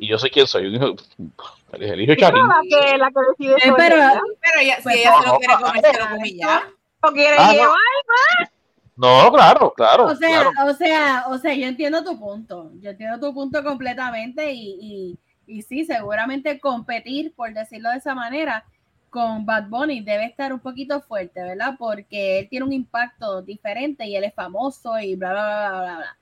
Y 0.00 0.08
yo 0.08 0.18
sé 0.18 0.30
quién 0.30 0.46
soy, 0.46 0.66
un 0.66 0.74
hijo, 0.74 0.94
el 1.72 2.00
hijo 2.00 2.12
de 2.12 2.16
Charín. 2.16 2.46
la 2.46 2.60
que, 2.62 2.98
la 2.98 3.08
que 3.10 3.20
decide 3.30 3.56
Eh, 3.68 3.72
pero, 3.76 3.96
ella. 3.96 4.20
Pero 4.40 4.60
ella, 4.60 4.78
Pues, 4.82 4.94
si 4.94 5.00
ella 5.00 5.12
se 5.20 5.26
no, 5.26 5.32
lo 5.32 5.38
quiere 5.38 5.54
comer, 5.54 5.84
se 5.84 5.98
lo 6.00 6.08
come 6.10 6.32
ya. 6.36 6.62
Lo 7.02 7.12
quiere 7.12 7.36
Ah, 7.38 7.46
no. 7.46 7.52
llevar. 7.52 8.50
No, 8.96 9.30
claro, 9.32 9.72
claro, 9.76 10.06
o 10.06 10.14
sea, 10.16 10.50
claro. 10.50 10.70
o 10.70 10.74
sea, 10.74 11.24
o 11.28 11.38
sea, 11.38 11.54
yo 11.54 11.66
entiendo 11.68 12.02
tu 12.02 12.18
punto. 12.18 12.72
Yo 12.80 12.90
entiendo 12.90 13.20
tu 13.20 13.32
punto 13.32 13.62
completamente 13.62 14.52
y, 14.52 14.76
y, 14.80 15.18
y 15.58 15.62
sí, 15.62 15.84
seguramente 15.84 16.58
competir, 16.58 17.32
por 17.36 17.54
decirlo 17.54 17.90
de 17.90 17.98
esa 17.98 18.16
manera, 18.16 18.64
con 19.08 19.46
Bad 19.46 19.68
Bunny 19.68 20.00
debe 20.00 20.24
estar 20.26 20.52
un 20.52 20.58
poquito 20.58 21.00
fuerte, 21.00 21.40
¿verdad? 21.42 21.76
Porque 21.78 22.40
él 22.40 22.48
tiene 22.50 22.66
un 22.66 22.72
impacto 22.72 23.40
diferente 23.42 24.04
y 24.04 24.16
él 24.16 24.24
es 24.24 24.34
famoso 24.34 24.98
y 24.98 25.14
bla, 25.14 25.30
bla, 25.30 25.44
bla, 25.44 25.70
bla, 25.70 25.80
bla, 25.80 25.96
bla. 25.98 26.18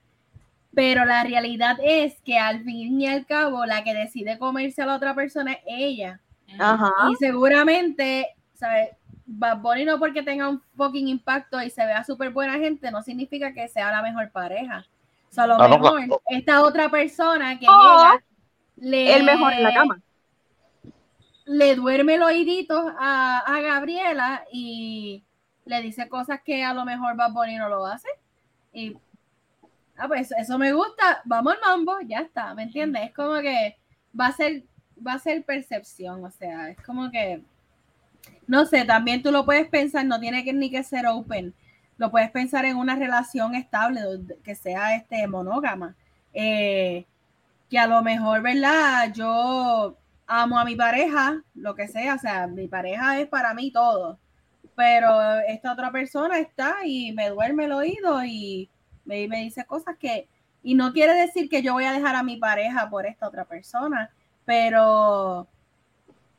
Pero 0.77 1.05
la 1.05 1.23
realidad 1.23 1.75
es 1.83 2.21
que 2.21 2.37
al 2.37 2.63
fin 2.63 3.01
y 3.01 3.07
al 3.07 3.25
cabo, 3.25 3.65
la 3.65 3.83
que 3.83 3.95
decide 3.95 4.37
comerse 4.37 4.83
a 4.83 4.85
la 4.85 4.95
otra 4.95 5.15
persona 5.15 5.53
es 5.53 5.59
ella. 5.65 6.19
Ajá. 6.59 6.91
Y 7.11 7.15
seguramente, 7.15 8.27
¿sabes? 8.53 8.89
Bad 9.25 9.57
Bunny 9.57 9.85
no 9.85 9.97
porque 9.97 10.21
tenga 10.21 10.47
un 10.47 10.61
fucking 10.75 11.07
impacto 11.07 11.59
y 11.63 11.71
se 11.71 11.83
vea 11.83 12.03
súper 12.03 12.29
buena 12.29 12.59
gente, 12.59 12.91
no 12.91 13.01
significa 13.01 13.53
que 13.55 13.67
sea 13.69 13.89
la 13.89 14.03
mejor 14.03 14.29
pareja. 14.31 14.85
O 15.31 15.33
sea, 15.33 15.45
a 15.45 15.47
lo 15.47 15.55
Ah, 15.59 15.67
no, 15.67 15.79
mejor 15.79 16.21
esta 16.29 16.61
otra 16.61 16.89
persona 16.89 17.57
que 17.57 17.65
O 17.67 17.71
llega 17.71 18.23
le, 18.75 19.15
El 19.15 19.23
mejor 19.23 19.53
en 19.53 19.63
la 19.63 19.73
cama. 19.73 19.99
le 21.45 21.73
duerme 21.75 22.13
el 22.13 22.21
oídito 22.21 22.93
a, 22.99 23.39
a 23.39 23.61
Gabriela 23.61 24.43
y 24.51 25.23
le 25.65 25.81
dice 25.81 26.07
cosas 26.07 26.41
que 26.45 26.63
a 26.63 26.75
lo 26.75 26.85
mejor 26.85 27.15
Bad 27.15 27.31
Bunny 27.33 27.55
no 27.57 27.67
lo 27.67 27.83
hace. 27.83 28.07
Y 28.71 28.95
ah, 29.97 30.07
pues 30.07 30.31
eso 30.31 30.57
me 30.57 30.73
gusta, 30.73 31.21
vamos 31.25 31.53
al 31.53 31.59
mambo, 31.61 31.97
ya 32.05 32.19
está, 32.19 32.53
¿me 32.53 32.63
entiendes? 32.63 33.03
Es 33.03 33.13
como 33.13 33.39
que 33.41 33.77
va 34.19 34.27
a 34.27 34.31
ser, 34.31 34.63
va 35.05 35.13
a 35.13 35.19
ser 35.19 35.43
percepción, 35.43 36.23
o 36.23 36.31
sea, 36.31 36.69
es 36.69 36.77
como 36.81 37.11
que 37.11 37.41
no 38.47 38.65
sé, 38.65 38.85
también 38.85 39.21
tú 39.21 39.31
lo 39.31 39.45
puedes 39.45 39.67
pensar, 39.67 40.05
no 40.05 40.19
tiene 40.19 40.43
que 40.43 40.53
ni 40.53 40.69
que 40.69 40.83
ser 40.83 41.05
open, 41.07 41.53
lo 41.97 42.11
puedes 42.11 42.31
pensar 42.31 42.65
en 42.65 42.77
una 42.77 42.95
relación 42.95 43.55
estable, 43.55 44.01
que 44.43 44.55
sea 44.55 44.95
este 44.95 45.27
monógama. 45.27 45.95
Eh, 46.33 47.05
que 47.69 47.79
a 47.79 47.87
lo 47.87 48.01
mejor, 48.01 48.41
¿verdad? 48.41 49.11
Yo 49.13 49.97
amo 50.27 50.59
a 50.59 50.65
mi 50.65 50.75
pareja, 50.75 51.41
lo 51.55 51.75
que 51.75 51.87
sea, 51.87 52.15
o 52.15 52.19
sea, 52.19 52.47
mi 52.47 52.67
pareja 52.67 53.19
es 53.19 53.27
para 53.27 53.53
mí 53.53 53.71
todo, 53.71 54.19
pero 54.75 55.39
esta 55.47 55.73
otra 55.73 55.91
persona 55.91 56.39
está 56.39 56.85
y 56.85 57.11
me 57.13 57.29
duerme 57.29 57.65
el 57.65 57.73
oído 57.73 58.23
y 58.23 58.69
me, 59.07 59.27
me 59.27 59.41
dice 59.41 59.65
cosas 59.65 59.95
que, 59.97 60.27
y 60.61 60.75
no 60.75 60.93
quiere 60.93 61.13
decir 61.15 61.49
que 61.49 61.61
yo 61.63 61.73
voy 61.73 61.85
a 61.85 61.91
dejar 61.93 62.15
a 62.15 62.23
mi 62.23 62.37
pareja 62.37 62.89
por 62.89 63.05
esta 63.07 63.27
otra 63.27 63.45
persona, 63.45 64.11
pero 64.45 65.47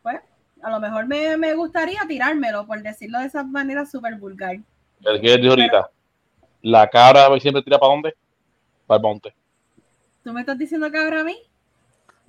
pues 0.03 0.21
a 0.63 0.71
lo 0.71 0.79
mejor 0.79 1.07
me, 1.07 1.37
me 1.37 1.55
gustaría 1.55 2.01
tirármelo, 2.07 2.67
por 2.67 2.81
decirlo 2.83 3.19
de 3.19 3.27
esa 3.27 3.43
manera 3.43 3.85
súper 3.87 4.15
vulgar. 4.17 4.59
El 5.01 5.21
que 5.21 5.37
dijo 5.39 5.51
ahorita, 5.51 5.91
la 6.63 6.89
cabra 6.89 7.29
siempre 7.41 7.63
tira 7.63 7.79
para 7.79 7.93
dónde? 7.93 8.15
Para 8.87 8.97
el 8.99 9.03
monte. 9.03 9.35
¿Tú 10.25 10.33
me 10.33 10.41
estás 10.41 10.59
diciendo 10.59 10.87
ahora 10.87 11.21
a 11.21 11.25
mí? 11.25 11.37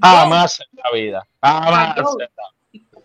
Jamás 0.02 0.60
en 0.62 0.80
la 0.84 0.92
vida. 0.98 1.28
Jamás. 1.42 1.96
Go. 2.02 2.18
la- 2.18 2.30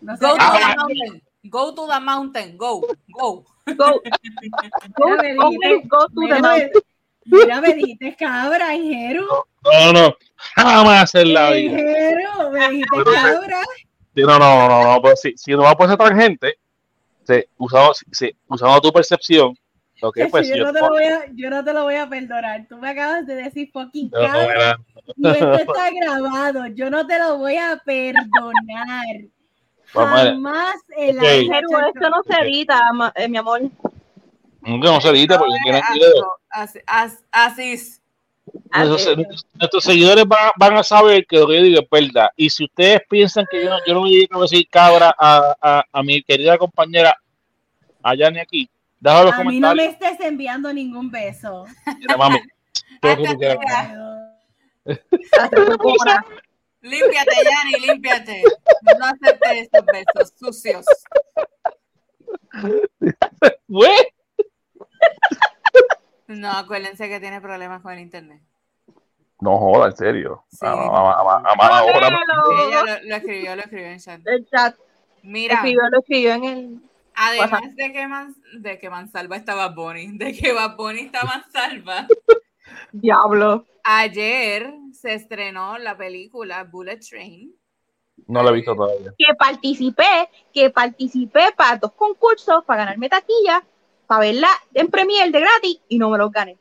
No 0.00 0.16
sé. 0.16 0.26
Go 0.26 0.34
to 0.34 0.40
Ah, 0.40 0.58
the 0.58 0.76
mountain. 0.76 1.22
Go 1.44 1.74
to 1.74 1.86
the 1.88 2.00
mountain. 2.00 2.56
Go. 2.56 2.80
Go. 3.08 3.44
Go, 3.66 3.74
go, 3.74 5.16
go, 5.16 5.50
go 5.88 6.08
to 6.08 6.20
the 6.28 6.40
mountain. 6.40 6.70
Mira, 7.26 7.60
me 7.60 7.74
dijiste 7.74 8.14
cabra, 8.16 8.74
Ingeru. 8.74 9.26
No, 9.62 9.92
no, 9.92 10.16
jamás 10.56 11.14
en 11.14 11.32
la 11.34 11.50
vida. 11.50 11.72
Ingeru, 11.78 12.50
me 12.52 12.68
dijiste 12.70 13.04
cabra. 13.04 13.60
Sí, 14.14 14.22
no, 14.22 14.38
no, 14.38 14.68
no, 14.68 14.92
no, 14.94 15.02
pero 15.02 15.16
si, 15.16 15.36
si 15.36 15.50
no 15.52 15.62
va 15.62 15.76
por 15.76 15.86
esa 15.86 15.96
tangente, 15.96 16.58
sí, 17.26 17.44
usando, 17.56 17.92
sí, 18.12 18.30
usando 18.46 18.80
tu 18.80 18.92
percepción, 18.92 19.56
lo 20.00 20.12
que 20.12 20.20
Chacho, 20.20 20.30
pues 20.30 20.48
yo, 20.48 20.56
yo, 20.56 20.64
no 20.64 20.72
te 20.72 20.80
lo 20.80 20.88
voy 20.90 21.04
a, 21.04 21.24
yo 21.34 21.50
no 21.50 21.64
te 21.64 21.72
lo 21.72 21.82
voy 21.84 21.94
a 21.96 22.08
perdonar. 22.08 22.66
Tú 22.68 22.76
me 22.78 22.90
acabas 22.90 23.26
de 23.26 23.34
decir 23.36 23.70
fucking 23.72 24.10
no 24.12 24.18
cabra 24.20 24.54
era- 24.54 24.78
y 25.16 25.28
esto 25.28 25.54
está 25.54 25.90
grabado. 25.90 26.66
Yo 26.68 26.90
no 26.90 27.06
te 27.06 27.18
lo 27.18 27.38
voy 27.38 27.56
a 27.56 27.80
perdonar. 27.84 29.06
Vamos 29.94 30.18
a 30.20 30.24
ver. 30.24 30.32
Jamás 30.32 30.74
en 30.96 31.16
la 31.16 31.22
Ok. 31.22 31.28
vida, 31.40 31.54
Pero 31.56 31.68
Chacho. 31.70 31.86
esto 31.94 32.10
no 32.10 32.22
se 32.28 32.42
edita, 32.42 32.92
ma- 32.92 33.12
eh, 33.16 33.28
mi 33.28 33.36
amor. 33.38 33.60
Nunca 34.66 34.88
no 34.90 35.00
se 35.00 35.08
edita 35.10 35.38
porque 35.38 35.54
quieren 35.62 35.82
Así, 35.82 35.94
video. 35.98 36.32
así, 36.50 36.78
así, 36.86 37.16
así 37.30 37.72
es. 37.72 38.00
Nuestros, 38.72 39.16
nuestros- 39.54 39.84
seguidores 39.84 40.26
van, 40.26 40.50
van 40.56 40.76
a 40.76 40.82
saber 40.82 41.26
que 41.26 41.38
lo 41.38 41.46
que 41.48 41.56
yo 41.56 41.62
digo 41.62 41.80
es 41.80 41.88
verdad. 41.90 42.28
Y 42.36 42.50
si 42.50 42.64
ustedes 42.64 43.00
piensan 43.08 43.46
que 43.50 43.64
yo 43.64 43.70
no, 43.70 43.78
yo 43.86 43.94
no 43.94 44.04
dedico 44.04 44.38
a 44.38 44.42
decir 44.42 44.68
cabra 44.70 45.14
a, 45.18 45.56
a, 45.60 45.84
a 45.90 46.02
mi 46.02 46.22
querida 46.22 46.58
compañera 46.58 47.16
allá 48.02 48.30
ni 48.30 48.38
aquí, 48.40 48.68
déjalo 49.00 49.32
A 49.32 49.44
mí 49.44 49.58
no 49.60 49.74
me 49.74 49.86
estés 49.86 50.20
enviando 50.20 50.72
ningún 50.72 51.10
beso. 51.10 51.64
Mira, 51.98 52.16
mami, 52.16 52.38
todo 53.00 53.16
lo 53.16 53.22
que 53.22 53.28
tú 53.30 53.38
quieras. 53.38 53.58
Límpiate, 56.82 57.30
Yanni, 57.44 57.86
límpiate. 57.86 58.42
No 58.98 59.06
aceptes 59.06 59.52
estos 59.62 59.84
besos 59.86 60.32
sucios. 60.38 60.84
Güey, 63.68 63.90
No, 66.34 66.50
acuérdense 66.50 67.08
que 67.08 67.20
tiene 67.20 67.40
problemas 67.40 67.82
con 67.82 67.92
el 67.92 68.00
internet. 68.00 68.42
No 69.40 69.58
joda, 69.58 69.86
en 69.88 69.96
serio. 69.96 70.44
Sí. 70.50 70.64
A, 70.64 70.70
a- 70.70 70.74
a- 70.74 71.32
a- 71.32 71.52
a 71.52 71.54
mala 71.56 71.84
hora. 71.84 72.08
Sí, 72.08 72.14
Léelo. 72.14 72.68
ella 72.68 72.80
lo, 73.02 73.08
lo 73.08 73.16
escribió, 73.16 73.56
lo 73.56 73.62
escribió 73.62 73.86
en 73.88 73.98
chat. 74.00 74.20
El 74.26 74.46
chat 74.48 74.76
Mira, 75.22 75.54
escribió, 75.56 75.82
lo 75.90 75.98
escribió 76.00 76.32
en 76.34 76.44
el. 76.44 76.80
además 77.14 77.62
de 77.74 77.92
que, 77.92 78.06
Man- 78.08 78.36
de 78.58 78.78
que 78.78 78.90
Mansalva 78.90 79.36
estaba 79.36 79.68
Bonnie, 79.68 80.12
de 80.18 80.32
que 80.32 80.52
Bad 80.52 80.76
Bunny 80.76 81.00
está 81.02 81.24
Mansalva, 81.24 82.06
Diablo. 82.92 83.66
ayer 83.82 84.72
se 84.92 85.14
estrenó 85.14 85.78
la 85.78 85.96
película 85.96 86.64
Bullet 86.64 86.98
Train 87.00 87.52
No 88.26 88.42
lo 88.42 88.50
he 88.50 88.52
visto 88.54 88.74
todavía. 88.74 89.12
que 89.18 89.34
participé, 89.34 90.28
que 90.52 90.70
participé 90.70 91.52
para 91.56 91.76
dos 91.76 91.92
concursos, 91.92 92.64
para 92.64 92.84
ganarme 92.84 93.08
taquilla, 93.08 93.62
para 94.06 94.20
verla 94.20 94.48
en 94.74 94.88
Premier 94.88 95.30
de 95.30 95.40
gratis 95.40 95.80
y 95.88 95.98
no 95.98 96.10
me 96.10 96.18
los 96.18 96.30
gané. 96.30 96.56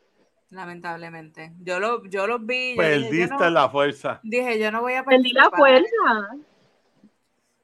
Lamentablemente. 0.50 1.52
Yo 1.60 1.80
lo, 1.80 2.04
yo 2.04 2.26
los 2.26 2.44
vi. 2.46 2.76
yo 2.76 2.82
dije, 2.82 3.00
yo 3.00 3.08
Perdiste 3.08 3.34
no- 3.44 3.50
la 3.50 3.68
fuerza. 3.68 4.20
Dije, 4.22 4.58
yo 4.58 4.70
no 4.70 4.82
voy 4.82 4.94
a 4.94 5.04
Perdí 5.04 5.32
la 5.32 5.50
fuerza. 5.50 5.88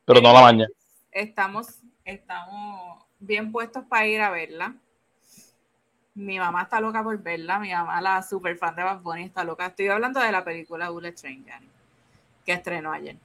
Pero 0.05 0.21
no 0.21 0.33
la 0.33 0.41
mañana. 0.41 0.71
Estamos, 1.13 1.79
estamos 2.05 3.05
bien 3.21 3.53
puestos 3.53 3.85
para 3.85 4.07
ir 4.07 4.21
a 4.21 4.31
verla. 4.31 4.75
Mi 6.15 6.39
mamá 6.39 6.63
está 6.63 6.81
loca 6.81 7.03
por 7.03 7.17
verla. 7.23 7.59
Mi 7.61 7.71
mamá, 7.73 8.01
la 8.01 8.23
super 8.23 8.57
fan 8.57 8.75
de 8.75 8.83
Bad 8.83 9.01
Bunny, 9.01 9.25
está 9.25 9.45
loca. 9.45 9.67
Estoy 9.67 9.87
hablando 9.89 10.19
de 10.21 10.33
la 10.33 10.43
película 10.45 10.91
Bullet 10.91 11.13
Train, 11.13 11.47
que 12.45 12.53
estrenó 12.53 12.93
ayer. 12.93 13.17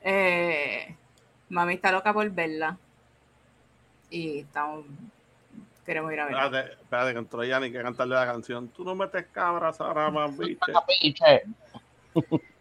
Eh, 0.00 0.96
mami 1.50 1.74
está 1.74 1.92
loca 1.92 2.12
por 2.14 2.28
verla. 2.30 2.78
Y 4.08 4.38
estamos. 4.40 4.86
Queremos 5.86 6.12
ir 6.12 6.20
a 6.20 6.24
verla. 6.26 6.44
Espérate, 6.46 6.72
espérate, 6.82 7.12
que 7.12 7.18
entró 7.18 7.44
Yanni 7.44 7.70
que 7.72 7.80
cantarle 7.82 8.14
la 8.16 8.26
canción. 8.26 8.68
Tú 8.68 8.84
no 8.84 8.94
metes 8.94 9.24
cabras 9.32 9.80
ahora 9.80 10.10
más, 10.10 10.30
biche. 11.00 11.42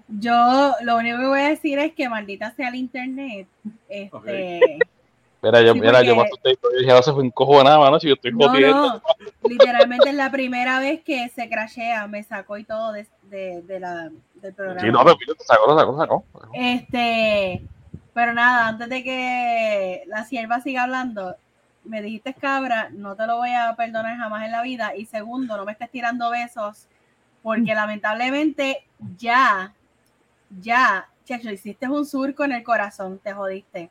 Yo 0.08 0.74
lo 0.84 0.98
único 0.98 1.18
que 1.18 1.26
voy 1.26 1.40
a 1.40 1.50
decir 1.50 1.80
es 1.80 1.94
que 1.94 2.08
maldita 2.08 2.52
sea 2.52 2.70
el 2.70 2.76
internet. 2.76 3.48
Este, 3.90 4.80
Mira, 5.42 5.62
yo, 5.62 5.74
Sí, 5.74 5.80
mira, 5.82 6.02
yo 6.04 6.16
me 6.16 6.24
asusté. 6.24 6.58
Yo 6.62 6.70
dije, 6.80 6.92
no 6.92 7.02
se 7.04 7.12
fue 7.14 7.22
un 7.22 7.30
cojo 7.30 7.64
nada, 7.64 7.78
mano. 7.78 8.00
Si 8.00 8.08
yo 8.08 8.16
estoy 8.16 8.32
no, 8.34 8.50
jodiendo. 8.50 8.94
no, 8.94 9.02
literalmente 9.50 10.10
es 10.10 10.16
la 10.16 10.32
primera 10.32 10.80
vez 10.80 11.02
que 11.04 11.30
se 11.30 11.48
crashea, 11.50 12.08
me 12.08 12.24
sacó 12.24 12.58
y 12.58 12.64
todo 12.64 12.92
de, 12.94 13.08
de- 13.24 13.62
de 13.62 13.80
la, 13.80 14.10
del 14.36 14.54
programa. 14.56 14.82
Sí, 14.82 14.92
no, 14.92 15.04
repito, 15.04 15.36
te 15.36 15.44
sacó, 15.44 15.68
lo 15.72 15.78
sacó, 15.80 15.98
sacó. 16.00 16.26
Este, 16.54 17.62
pero 18.14 18.34
nada, 18.34 18.70
antes 18.70 18.90
de 18.90 19.04
que 19.04 20.04
la 20.08 20.24
sierva 20.24 20.62
siga 20.62 20.84
hablando, 20.84 21.36
me 21.86 22.02
dijiste 22.02 22.34
cabra, 22.34 22.90
no 22.92 23.16
te 23.16 23.26
lo 23.28 23.38
voy 23.38 23.52
a 23.52 23.76
perdonar 23.76 24.18
jamás 24.18 24.46
en 24.46 24.52
la 24.52 24.62
vida. 24.62 24.96
Y 24.96 25.06
segundo, 25.06 25.58
no 25.58 25.66
me 25.66 25.72
estés 25.72 25.90
tirando 25.90 26.30
besos, 26.30 26.88
porque 27.42 27.74
lamentablemente 27.74 28.86
ya, 29.18 29.74
ya, 30.62 31.08
chacho, 31.26 31.50
hiciste 31.52 31.88
un 31.88 32.06
surco 32.06 32.44
en 32.44 32.54
el 32.54 32.64
corazón, 32.64 33.20
te 33.24 33.34
jodiste. 33.34 33.90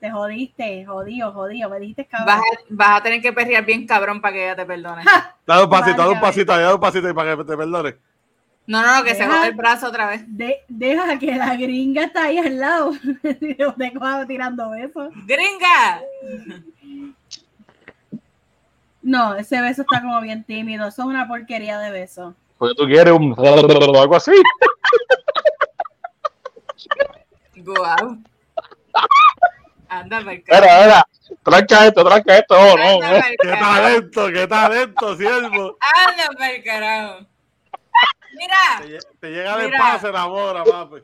Te 0.00 0.10
jodiste, 0.10 0.84
jodido, 0.84 1.32
jodido, 1.32 1.70
me 1.70 1.78
dijiste 1.78 2.06
cabra. 2.06 2.36
Vas 2.36 2.40
a, 2.40 2.64
vas 2.70 3.00
a 3.00 3.02
tener 3.04 3.22
que 3.22 3.32
perrear 3.32 3.64
bien 3.64 3.86
cabrón 3.86 4.20
para 4.20 4.34
que 4.34 4.44
ella 4.44 4.56
te 4.56 4.66
perdone. 4.66 5.04
Dale 5.46 5.64
un 5.64 5.70
pasito, 5.70 5.96
dale 5.96 6.12
un 6.14 6.20
pasito, 6.20 6.52
dale 6.52 6.74
un 6.74 6.80
pasito 6.80 7.08
y 7.08 7.12
para 7.12 7.36
que 7.36 7.44
te 7.44 7.56
perdone. 7.56 7.96
No, 8.66 8.80
no, 8.80 8.98
no, 8.98 9.04
que 9.04 9.14
se 9.14 9.26
jode 9.26 9.48
el 9.48 9.54
brazo 9.54 9.88
otra 9.88 10.06
vez. 10.06 10.24
De- 10.26 10.60
deja 10.68 11.18
que 11.18 11.34
la 11.34 11.56
gringa 11.56 12.04
está 12.04 12.24
ahí 12.24 12.38
al 12.38 12.60
lado. 12.60 12.92
te 13.22 13.56
tirando 14.28 14.70
besos. 14.70 15.12
¡Gringa! 15.26 16.00
No, 19.02 19.34
ese 19.34 19.60
beso 19.60 19.82
está 19.82 20.00
como 20.00 20.20
bien 20.20 20.44
tímido. 20.44 20.86
Eso 20.88 21.02
es 21.02 21.08
una 21.08 21.26
porquería 21.26 21.78
de 21.78 21.90
beso. 21.90 22.34
Porque 22.58 22.74
tú 22.76 22.86
quieres 22.86 23.12
un. 23.12 23.34
algo 23.98 24.16
así. 24.16 24.32
Guau. 27.56 28.18
Anda, 29.88 30.20
Mira, 30.20 30.42
carajo. 30.46 30.82
mira. 30.84 31.06
Tranca 31.42 31.86
esto, 31.86 32.04
tranca 32.04 32.38
esto. 32.38 32.54
No, 32.54 32.76
no, 32.76 33.00
no. 33.00 33.20
¡Qué 33.40 33.48
talento, 33.48 34.26
qué 34.28 34.46
talento, 34.46 35.16
siervo! 35.16 35.76
Anda 35.80 36.28
pa'l 36.38 36.62
carajo. 36.64 37.26
Mira, 38.34 38.56
Te, 38.80 38.98
te 39.20 39.30
llega 39.30 39.56
de 39.58 39.66
Mira. 39.66 39.78
paz, 39.78 40.00
se 40.00 40.08
enamora, 40.08 40.64
papi. 40.64 40.96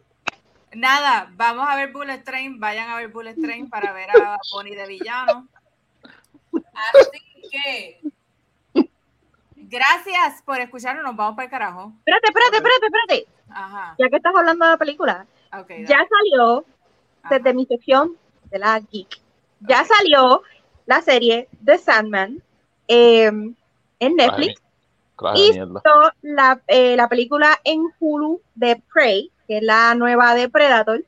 nada, 0.75 1.29
vamos 1.33 1.67
a 1.69 1.77
ver 1.77 1.93
Bullet 1.93 2.19
Train. 2.25 2.59
Vayan 2.59 2.91
a 2.91 2.97
ver 2.97 3.09
Bullet 3.09 3.35
Train 3.35 3.69
para 3.69 3.93
ver 3.93 4.11
a 4.11 4.39
Bunny 4.53 4.75
de 4.75 4.87
villano. 4.87 5.47
Así 6.53 7.21
que, 7.51 8.01
gracias 9.57 10.43
por 10.45 10.59
escucharnos. 10.59 11.05
Nos 11.05 11.17
vamos 11.17 11.37
para 11.37 11.45
el 11.45 11.51
carajo. 11.51 11.93
Espérate, 11.99 12.29
espérate, 12.29 12.57
espérate, 12.57 12.87
espérate. 12.87 13.27
Ajá. 13.51 13.95
Ya 13.99 14.09
que 14.09 14.17
estás 14.17 14.35
hablando 14.35 14.65
de 14.65 14.71
la 14.73 14.77
película, 14.77 15.27
ya 15.53 16.07
salió 16.09 16.65
Ajá. 17.23 17.35
desde 17.35 17.55
mi 17.55 17.67
sección 17.67 18.17
de 18.51 18.59
la 18.59 18.81
geek. 18.81 19.21
Ya 19.61 19.85
salió 19.85 20.43
la 20.87 21.03
serie 21.03 21.49
The 21.65 21.79
Sandman 21.79 22.43
eh, 22.87 23.27
en 23.27 24.17
Netflix. 24.17 24.61
Y 25.35 25.53
la, 26.23 26.61
eh, 26.69 26.97
la 26.97 27.09
película 27.09 27.59
en 27.65 27.83
Hulu 27.99 28.41
de 28.55 28.81
Prey, 28.93 29.33
que 29.49 29.59
es 29.59 29.63
la 29.65 29.95
nueva 29.97 30.35
de 30.35 30.49
Predator. 30.49 31.05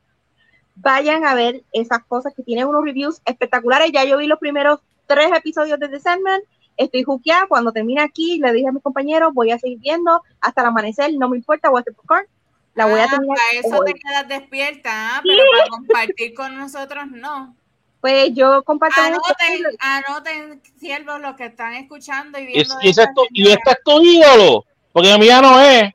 Vayan 0.75 1.25
a 1.25 1.35
ver 1.35 1.63
esas 1.73 2.03
cosas 2.05 2.35
que 2.35 2.43
tienen 2.43 2.67
unos 2.67 2.85
reviews 2.85 3.23
espectaculares. 3.25 3.93
Ya 3.93 4.05
yo 4.05 4.19
vi 4.19 4.27
los 4.27 4.41
primeros 4.41 4.81
tres 5.15 5.31
episodios 5.37 5.79
de 5.79 5.89
The 5.89 6.01
Sandman. 6.01 6.41
Estoy 6.77 7.03
juqueada. 7.03 7.47
Cuando 7.49 7.73
termine 7.73 8.01
aquí, 8.01 8.39
le 8.39 8.53
dije 8.53 8.69
a 8.69 8.73
mis 8.73 8.83
compañeros, 8.83 9.35
voy 9.35 9.51
a 9.51 9.59
seguir 9.59 9.79
viendo 9.79 10.23
hasta 10.41 10.61
el 10.63 10.69
amanecer. 10.69 11.13
No 11.15 11.29
me 11.29 11.37
importa, 11.37 11.69
voy 11.69 11.79
a 11.79 11.83
hacer 11.83 11.95
popcorn. 11.95 12.27
La 12.75 12.87
voy 12.87 13.01
a 13.01 13.05
Ah, 13.05 13.09
terminar. 13.11 13.37
Para 13.37 13.61
eso 13.69 13.79
hoy. 13.83 13.93
te 13.93 13.99
quedas 13.99 14.29
despierta, 14.29 14.91
ah, 15.17 15.21
pero 15.23 15.43
para 15.53 15.69
compartir 15.69 16.35
con 16.35 16.57
nosotros 16.57 17.05
no. 17.11 17.55
Pues 18.01 18.31
yo 18.33 18.63
comparto. 18.63 19.01
Anoten, 19.01 19.63
anoten, 19.81 20.63
siervos, 20.79 21.21
los 21.21 21.35
que 21.37 21.47
están 21.47 21.75
escuchando 21.75 22.39
y 22.39 22.43
Y, 22.45 22.47
viendo. 22.47 22.75
y 22.83 22.89
ese 22.89 23.03
es 23.03 23.09
tu, 23.15 23.23
y 23.33 23.49
este 23.51 23.71
es 23.73 23.77
tu 23.85 24.01
ídolo. 24.03 24.65
Porque 24.93 25.19
mi 25.19 25.27
ya 25.27 25.43
no 25.43 25.61
es. 25.61 25.93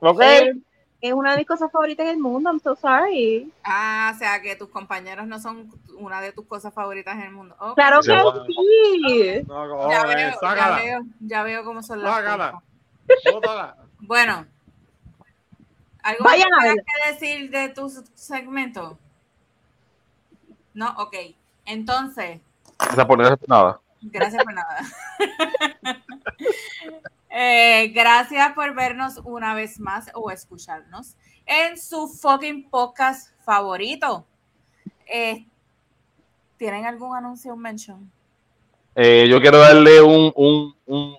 ¿Ok? 0.00 0.20
Es 1.02 1.12
una 1.12 1.32
de 1.32 1.38
mis 1.38 1.46
cosas 1.48 1.70
favoritas 1.72 2.04
en 2.06 2.12
el 2.12 2.18
mundo. 2.18 2.48
I'm 2.48 2.60
so 2.60 2.76
sorry. 2.76 3.52
Ah, 3.64 4.12
o 4.14 4.18
sea 4.18 4.40
que 4.40 4.54
tus 4.54 4.68
compañeros 4.68 5.26
no 5.26 5.40
son 5.40 5.68
una 5.98 6.20
de 6.20 6.32
tus 6.32 6.46
cosas 6.46 6.72
favoritas 6.72 7.16
en 7.16 7.22
el 7.22 7.32
mundo. 7.32 7.56
Claro 7.74 8.00
que 8.00 8.06
sí. 8.46 9.42
No, 9.48 9.66
Ya 9.90 10.02
cojones, 10.02 10.16
veo, 10.40 10.54
ya 10.54 10.76
veo, 10.76 11.00
ya 11.20 11.42
veo 11.42 11.64
cómo 11.64 11.82
son 11.82 12.02
las 12.02 12.14
Sácala. 12.14 12.62
cosas. 13.32 13.74
Bueno. 13.98 14.46
¿Algo 16.04 16.24
Vayan 16.24 16.48
más 16.50 16.64
a 16.64 16.74
que 16.74 16.80
que 16.80 17.12
decir 17.12 17.50
de 17.50 17.68
tu 17.70 17.88
segmento? 18.14 18.96
No, 20.74 20.94
ok. 20.98 21.16
Entonces, 21.64 22.40
gracias 22.78 23.06
por 23.06 23.18
nada. 23.48 23.80
Gracias 24.02 24.44
por 24.44 24.54
nada. 24.54 24.78
Eh, 27.34 27.88
gracias 27.94 28.52
por 28.52 28.74
vernos 28.74 29.18
una 29.24 29.54
vez 29.54 29.80
más 29.80 30.10
o 30.14 30.30
escucharnos 30.30 31.16
en 31.46 31.78
su 31.78 32.06
fucking 32.08 32.68
podcast 32.68 33.30
favorito. 33.44 34.26
Eh, 35.06 35.46
¿Tienen 36.58 36.84
algún 36.86 37.16
anuncio 37.16 37.54
o 37.54 37.56
mention? 37.56 38.10
Eh, 38.94 39.26
yo 39.28 39.40
quiero 39.40 39.58
darle 39.58 40.02
un, 40.02 40.30
un, 40.36 40.76
un 40.86 41.16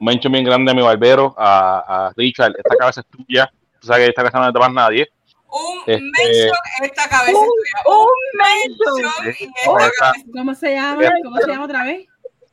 mention 0.00 0.32
bien 0.32 0.44
grande 0.44 0.72
a 0.72 0.74
mi 0.74 0.82
barbero, 0.82 1.34
a, 1.38 2.08
a 2.08 2.12
Richard. 2.16 2.54
Esta 2.58 2.76
cabeza 2.76 3.00
es 3.02 3.06
tuya. 3.06 3.50
Tú 3.78 3.86
sabes 3.86 4.04
que 4.04 4.08
esta 4.10 4.22
cabeza 4.22 4.40
no 4.40 4.52
de 4.52 4.58
más 4.58 4.72
nadie. 4.72 5.08
Un 5.52 5.78
Este- 5.86 6.00
mention, 6.00 6.56
esta 6.82 7.08
cabeza 7.08 7.38
Un- 7.38 7.46
es 7.46 7.82
tuya. 7.84 7.96
un 7.96 9.06
mention 9.06 9.28
esta 9.28 9.90
cabeza- 10.00 10.14
¿Cómo 10.32 10.54
se 10.54 10.74
llama? 10.74 11.08
¿Cómo 11.24 11.36
se 11.38 11.46
llama 11.46 11.64
otra 11.64 11.84
vez? 11.84 12.06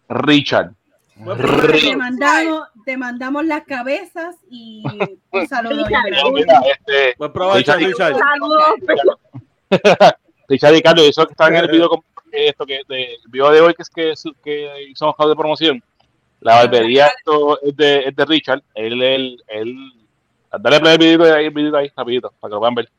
Richard. 0.10 0.74
Te 1.18 1.96
mandamos, 1.96 2.68
te 2.86 2.98
mandamos 2.98 3.46
las 3.46 3.64
cabezas 3.64 4.36
y 4.50 4.84
un 5.32 5.48
saludo. 5.48 5.88
No, 5.90 6.32
mira, 6.32 6.62
este, 6.72 7.16
Buen 7.18 7.34
provecho, 7.34 7.74
Richard. 7.76 8.14
Richard. 8.14 8.20
Saludos. 8.20 9.18
Richard 10.48 10.76
y 10.76 10.82
Carlos, 10.82 11.08
eso 11.08 11.26
que 11.26 11.32
están 11.32 11.56
en 11.56 11.66
el 11.66 11.72
video, 11.72 12.04
esto 12.32 12.66
que, 12.66 12.82
de, 12.88 13.16
el 13.16 13.30
video 13.30 13.52
de 13.52 13.62
hoy 13.62 13.74
que 13.74 13.82
es 13.82 13.90
que, 13.90 14.14
que 14.44 14.84
hicimos 14.84 15.16
de 15.18 15.36
promoción. 15.36 15.84
La 16.40 16.56
barbería 16.56 17.08
esto 17.08 17.60
es 17.62 17.76
de, 17.76 18.06
es 18.06 18.16
de 18.16 18.26
Richard. 18.26 18.64
Él, 18.76 19.02
él, 19.02 19.44
él, 19.48 19.76
dale 20.60 20.80
play 20.80 20.94
al 20.94 21.00
video 21.00 21.36
ahí, 21.36 21.46
el 21.46 21.52
video 21.52 21.76
ahí, 21.76 21.92
rapidito, 21.96 22.32
para 22.40 22.50
que 22.50 22.54
lo 22.54 22.60
puedan 22.60 22.76
ver. 22.76 22.90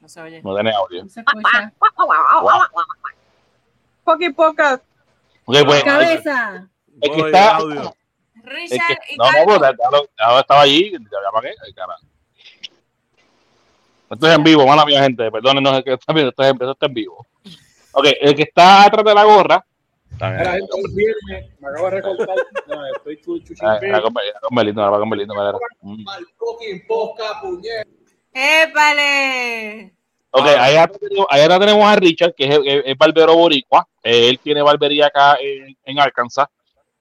No 0.00 0.08
se 0.08 0.20
oye. 0.20 0.42
No 0.42 0.54
tiene 0.54 0.72
audio. 0.72 1.04
No 1.04 1.08
se 1.08 1.20
escucha. 1.20 1.72
Fucking 4.04 4.34
podcast. 4.34 4.84
Ok, 5.44 5.56
pues, 5.64 5.82
Cabeza. 5.82 6.68
el 7.00 7.10
que 7.10 7.20
está, 7.20 7.56
audio. 7.56 7.94
el 8.34 8.42
Richard 8.42 8.98
que, 9.06 9.14
y 9.14 9.16
no, 9.16 9.24
no, 9.24 9.58
pues, 9.58 10.40
estaba 10.40 10.62
allí. 10.62 10.92
Esto 14.10 14.28
es 14.28 14.34
en 14.36 14.44
vivo, 14.44 14.66
mala 14.66 14.84
mía, 14.84 15.02
gente. 15.02 15.30
Perdónenos 15.30 15.78
el 15.78 15.84
que 15.84 15.94
está 15.94 16.12
viendo, 16.12 16.30
esto 16.30 16.42
es, 16.42 16.50
esto 16.50 16.72
está 16.72 16.86
en 16.86 16.94
vivo. 16.94 17.26
Ok, 17.92 18.06
el 18.20 18.34
que 18.34 18.42
está 18.42 18.84
atrás 18.84 19.04
de 19.04 19.14
la 19.14 19.24
gorra. 19.24 19.66
Gente, 20.18 20.66
viernes, 20.94 21.50
me 21.58 21.68
acabo 21.68 21.86
de 21.86 21.96
recortar. 21.96 22.36
No, 22.68 22.86
estoy 22.86 23.20
chuchín 23.22 23.56
Ah. 23.62 23.78
Era 23.80 24.02
con 24.02 24.12
con 24.12 24.68
era 24.68 24.98
con 24.98 25.10
puñeta. 27.40 27.90
¡Épale! 28.32 29.94
Ok, 30.34 30.46
tenemos, 30.98 31.26
ahí 31.30 31.40
atrás 31.42 31.60
tenemos 31.60 31.84
a 31.84 31.96
Richard, 31.96 32.34
que 32.34 32.44
es, 32.44 32.50
el- 32.56 32.66
es- 32.68 32.82
es 32.86 32.98
barbero 32.98 33.34
boricua. 33.36 33.86
Eh, 34.02 34.28
Él 34.30 34.38
tiene 34.38 34.62
barbería 34.62 35.06
acá 35.06 35.36
en, 35.40 35.76
en 35.84 36.00
Arkansas. 36.00 36.46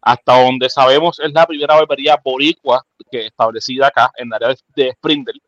Hasta 0.02 0.44
donde 0.44 0.70
sabemos 0.70 1.20
es 1.20 1.32
la 1.34 1.46
primera 1.46 1.76
barbería 1.76 2.18
boricua 2.24 2.84
que 3.12 3.28
establecida 3.28 3.88
acá 3.88 4.12
en 4.18 4.28
el 4.28 4.34
área 4.34 4.56
de 4.76 4.90
Springdale. 4.92 5.40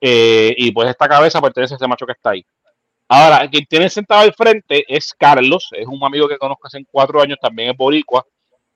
eh, 0.00 0.54
y 0.58 0.72
pues 0.72 0.88
esta 0.90 1.08
cabeza 1.08 1.40
pertenece 1.42 1.74
a 1.74 1.76
ese 1.78 1.88
macho 1.88 2.06
que 2.06 2.12
está 2.12 2.30
ahí. 2.30 2.44
Ahora, 3.08 3.48
quien 3.50 3.66
tiene 3.66 3.88
sentado 3.90 4.22
al 4.22 4.34
frente 4.34 4.84
es 4.88 5.14
Carlos, 5.18 5.68
es 5.72 5.86
un 5.86 6.02
amigo 6.04 6.28
que 6.28 6.38
conozco 6.38 6.66
hace 6.68 6.84
cuatro 6.90 7.20
años, 7.22 7.38
también 7.40 7.70
es 7.70 7.76
boricua, 7.76 8.24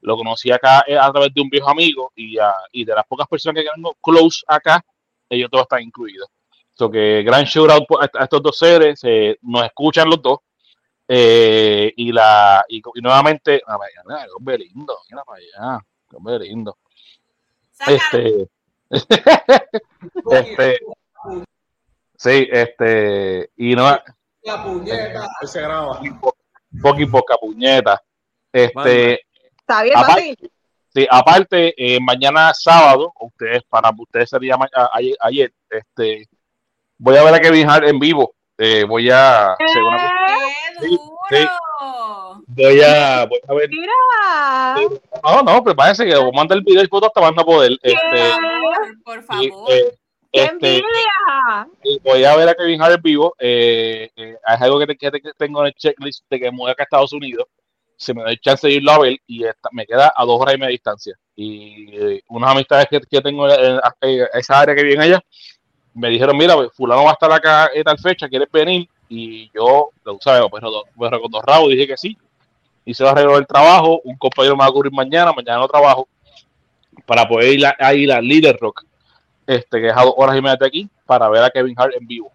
lo 0.03 0.17
conocí 0.17 0.51
acá 0.53 0.85
eh, 0.87 0.99
a 0.99 1.11
través 1.13 1.33
de 1.35 1.41
un 1.43 1.51
viejo 1.51 1.71
amigo 1.71 2.13
y, 2.17 2.39
ah, 2.39 2.55
y 2.73 2.85
de 2.85 2.95
las 2.95 3.07
pocas 3.07 3.29
personas 3.29 3.63
que 3.65 3.71
tengo 3.75 3.95
close 4.03 4.43
acá, 4.49 4.83
ellos 5.31 5.51
todos 5.51 5.65
están 5.65 5.83
incluidos. 5.83 6.29
So 6.83 6.91
que 6.91 7.23
gran 7.23 7.45
shout 7.45 7.71
out 7.71 7.87
a, 8.01 8.25
estos 8.25 8.43
dos 8.43 8.59
seres, 8.59 8.99
eh, 9.05 9.39
nos 9.43 9.65
escuchan 9.65 10.11
los 10.11 10.21
dos. 10.21 10.41
eh, 11.07 11.93
y 11.97 12.11
la 12.11 12.65
y, 12.69 12.79
y 12.79 13.01
nuevamente, 13.01 13.63
ah, 13.69 13.77
vaya, 13.77 14.27
hombre 14.37 14.59
lindo, 14.59 14.99
mira 15.09 15.23
para 15.23 15.39
allá, 15.39 15.79
hombre 16.13 16.41
lindo. 16.41 16.77
Este, 17.87 18.49
este, 20.31 20.81
sí, 22.17 22.49
este, 22.51 23.51
y 23.59 23.77
no, 23.77 23.97
La 24.43 24.65
puñeta. 24.65 25.29
Él 25.41 25.49
se 25.49 25.61
graba. 25.61 26.01
poqui 26.83 27.07
poca 27.07 27.37
puñeta. 27.37 28.03
Este, 28.53 29.21
Está 29.61 29.85
bien, 29.85 29.97
Aparte-. 29.97 30.51
Sí, 30.93 31.07
aparte, 31.09 31.75
eh, 31.77 32.01
mañana 32.01 32.53
sábado, 32.53 33.13
ustedes, 33.21 33.63
para 33.69 33.91
ustedes 33.97 34.29
sería 34.29 34.59
ayer, 35.21 35.53
este, 35.71 36.29
voy 37.03 37.17
a 37.17 37.25
ver 37.25 37.35
a 37.35 37.41
Kevin 37.41 37.69
Hart 37.69 37.85
en 37.87 37.99
vivo. 37.99 38.35
Eh, 38.59 38.85
voy 38.85 39.11
a, 39.11 39.57
según- 39.73 39.97
¡Qué 39.99 40.89
Sí, 40.89 40.97
duro! 41.39 42.43
voy 42.47 42.81
a, 42.83 43.27
voy 43.27 43.41
a 43.49 43.55
ver. 43.55 43.69
Mira. 43.71 44.77
No, 45.23 45.43
no, 45.43 45.65
prepárense 45.65 46.05
que 46.05 46.15
voy 46.17 46.29
a 46.29 46.37
mandar 46.37 46.59
el 46.59 46.65
video 46.65 46.83
y 46.83 46.87
foto 46.87 47.07
hasta 47.07 47.21
más 47.21 47.35
no 47.35 47.45
poder. 47.45 47.73
Por 47.81 47.91
Este, 47.91 48.19
favor, 48.31 48.97
por 49.05 49.19
y, 49.43 49.49
favor. 49.51 49.73
eh, 49.73 49.95
¡Qué 50.33 50.43
este, 50.45 50.55
envidia! 50.55 51.69
y 51.85 51.99
voy 52.01 52.25
a 52.25 52.37
ver 52.37 52.49
a 52.51 52.55
Kevin 52.55 52.81
Hart 52.83 52.95
en 52.97 53.03
vivo. 53.03 53.35
Eh, 53.39 54.11
eh, 54.17 54.37
es 54.47 54.61
algo 54.61 54.79
que, 54.79 54.87
te- 54.87 54.97
que 54.97 55.11
te- 55.11 55.21
que 55.21 55.31
tengo 55.37 55.61
en 55.61 55.67
el 55.67 55.75
checklist 55.75 56.25
de 56.31 56.41
que 56.41 56.51
me 56.51 56.59
voy 56.59 56.71
acá 56.71 56.83
a 56.83 56.85
Estados 56.85 57.13
Unidos. 57.13 57.47
Se 57.97 58.15
me 58.15 58.23
da 58.23 58.31
el 58.31 58.41
chance 58.41 58.67
de 58.67 58.75
irlo 58.75 58.93
a 58.93 58.99
ver 59.01 59.17
y 59.27 59.45
esta- 59.45 59.69
me 59.73 59.87
queda 59.87 60.13
a 60.17 60.25
dos 60.25 60.41
horas 60.41 60.55
y 60.55 60.59
media 60.59 60.69
de 60.69 60.73
distancia. 60.73 61.15
Y 61.35 61.97
eh, 61.97 62.23
unas 62.29 62.51
amistades 62.53 62.87
que, 62.91 63.01
que 63.01 63.21
tengo 63.21 63.49
en, 63.49 63.81
en 64.03 64.27
esa 64.35 64.61
área 64.61 64.75
que 64.75 64.83
viven 64.83 65.01
allá 65.03 65.21
me 65.95 66.09
dijeron: 66.09 66.37
Mira, 66.37 66.55
pues, 66.55 66.71
Fulano 66.73 67.05
va 67.05 67.11
a 67.11 67.15
estar 67.15 67.33
acá 67.33 67.71
en 67.75 67.83
tal 67.85 67.99
fecha, 67.99 68.29
¿quieres 68.29 68.51
venir? 68.51 68.89
Y 69.09 69.51
yo, 69.53 69.91
tú 70.05 70.19
sabes, 70.21 70.43
pues, 70.51 70.63
me 70.97 71.11
recordó 71.11 71.43
Raúl, 71.43 71.73
dije 71.73 71.87
que 71.87 71.97
sí. 71.97 72.17
Hice 72.85 73.03
el 73.03 73.11
arreglo 73.11 73.37
del 73.37 73.47
trabajo. 73.47 74.01
Un 74.05 74.17
compañero 74.17 74.57
me 74.57 74.61
va 74.65 74.67
a 74.67 74.73
cubrir 74.73 74.93
mañana, 74.93 75.33
mañana 75.33 75.59
no 75.59 75.69
trabajo, 75.69 76.09
para 77.07 77.29
poder 77.29 77.53
ir 77.53 77.67
a, 77.67 77.77
a 77.79 77.95
ir 77.95 78.13
a 78.13 78.21
Líder 78.21 78.57
Rock, 78.61 78.85
este, 79.47 79.81
que 79.81 79.89
es 79.89 79.97
a 79.97 80.03
dos 80.03 80.15
horas 80.17 80.37
y 80.37 80.43
media 80.43 80.57
de 80.57 80.67
aquí, 80.67 80.89
para 81.07 81.29
ver 81.29 81.43
a 81.45 81.51
Kevin 81.51 81.75
Hart 81.79 81.95
en 81.95 82.07
vivo. 82.07 82.33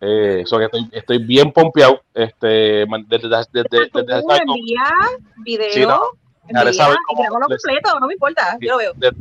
Eh, 0.00 0.44
so 0.46 0.58
que 0.58 0.64
estoy, 0.64 0.88
estoy 0.92 1.18
bien 1.18 1.52
pompeado. 1.52 2.02
Este, 2.14 2.86
desde, 3.06 3.28
desde, 3.52 3.68
desde, 3.92 4.22
video. 5.44 5.72
Sí, 5.72 5.80
no. 5.86 6.00
Dejaré 6.50 6.72
saber 6.72 6.96
cómo 7.06 7.22
grábalo 7.22 7.46
les- 7.48 7.62
completo, 7.62 8.00
no 8.00 8.06
me 8.06 8.12
importa, 8.14 8.58
yo 8.60 8.72
lo 8.72 8.78
veo. 8.78 8.92
de- 8.94 9.12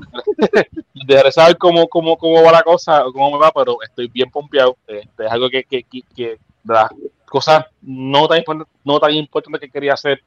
dejaré 1.05 1.31
saber 1.31 1.57
cómo, 1.57 1.87
cómo, 1.87 2.17
cómo 2.17 2.43
va 2.43 2.51
la 2.51 2.63
cosa, 2.63 3.03
cómo 3.13 3.31
me 3.31 3.37
va, 3.37 3.51
pero 3.51 3.77
estoy 3.83 4.07
bien 4.07 4.29
pompeado. 4.29 4.77
Este, 4.87 5.25
es 5.25 5.31
algo 5.31 5.49
que, 5.49 5.63
que, 5.63 5.83
que, 5.83 6.01
que 6.15 6.39
las 6.63 6.89
cosas 7.25 7.65
no 7.81 8.27
tan, 8.27 8.43
no 8.83 8.99
tan 8.99 9.11
importantes 9.13 9.61
que 9.61 9.69
quería 9.69 9.93
hacer, 9.93 10.21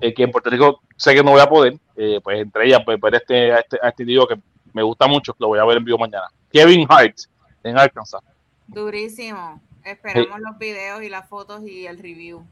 eh, 0.00 0.12
que 0.14 0.22
en 0.22 0.30
Puerto 0.30 0.50
Rico 0.50 0.80
sé 0.96 1.14
que 1.14 1.22
no 1.22 1.32
voy 1.32 1.40
a 1.40 1.48
poder, 1.48 1.74
eh, 1.96 2.20
pues 2.22 2.40
entre 2.40 2.66
ellas, 2.66 2.82
pues 2.84 3.00
ver 3.00 3.14
este, 3.16 3.52
a 3.52 3.58
este, 3.60 3.78
a 3.82 3.88
este 3.88 4.04
tío 4.04 4.26
que 4.26 4.36
me 4.72 4.82
gusta 4.82 5.06
mucho, 5.06 5.34
lo 5.38 5.48
voy 5.48 5.58
a 5.58 5.64
ver 5.64 5.78
en 5.78 5.84
vivo 5.84 5.98
mañana. 5.98 6.28
Kevin 6.52 6.86
Hart, 6.88 7.16
en 7.64 7.78
Arkansas. 7.78 8.20
Durísimo. 8.66 9.60
Esperamos 9.84 10.38
los 10.40 10.58
videos 10.58 11.02
y 11.02 11.08
las 11.08 11.28
fotos 11.28 11.62
y 11.66 11.86
el 11.86 11.98
review. 11.98 12.44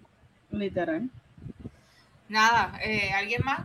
Literal. 0.51 1.09
Nada, 2.29 2.79
eh, 2.83 3.11
¿alguien 3.13 3.43
más? 3.45 3.61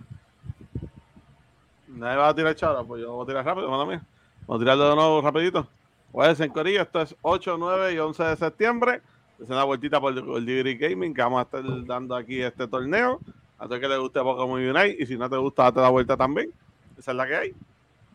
Nadie 1.88 2.17
va 2.17 2.30
a 2.30 2.35
tirar 2.35 2.56
chara, 2.56 2.83
pues 2.83 3.01
yo 3.01 3.11
voy 3.14 3.24
a 3.24 3.27
tirar 3.27 3.45
rápido, 3.45 3.69
mano 3.69 3.85
mía. 3.85 4.01
Vamos 4.48 4.61
a 4.61 4.64
tirarlo 4.64 4.90
de 4.90 4.95
nuevo 4.95 5.22
rapidito. 5.22 5.67
Pues 6.11 6.40
en 6.40 6.51
Corillo, 6.51 6.82
esto 6.82 7.01
es 7.01 7.16
8, 7.22 7.56
9 7.58 7.93
y 7.93 7.98
11 7.98 8.24
de 8.24 8.35
septiembre. 8.35 9.01
Es 9.42 9.50
una 9.50 9.64
vueltita 9.64 10.00
por 10.00 10.14
el, 10.14 10.45
DVD 10.45 10.77
Gaming 10.80 11.14
que 11.14 11.22
vamos 11.22 11.40
a 11.40 11.43
estar 11.43 11.85
dando 11.85 12.16
aquí 12.16 12.42
este 12.42 12.67
torneo. 12.67 13.19
A 13.58 13.66
todo 13.66 13.75
el 13.75 13.82
que 13.82 13.88
le 13.88 13.98
guste 13.98 14.22
Pokémon 14.22 14.61
Unite 14.61 14.98
y 15.00 15.06
si 15.06 15.17
no 15.17 15.30
te 15.30 15.38
gusta, 15.38 15.64
date 15.64 15.82
la 15.82 15.90
vuelta 15.90 16.16
también. 16.16 16.51
Esa 16.98 17.11
es 17.11 17.17
la 17.17 17.27
que 17.27 17.35
hay. 17.35 17.56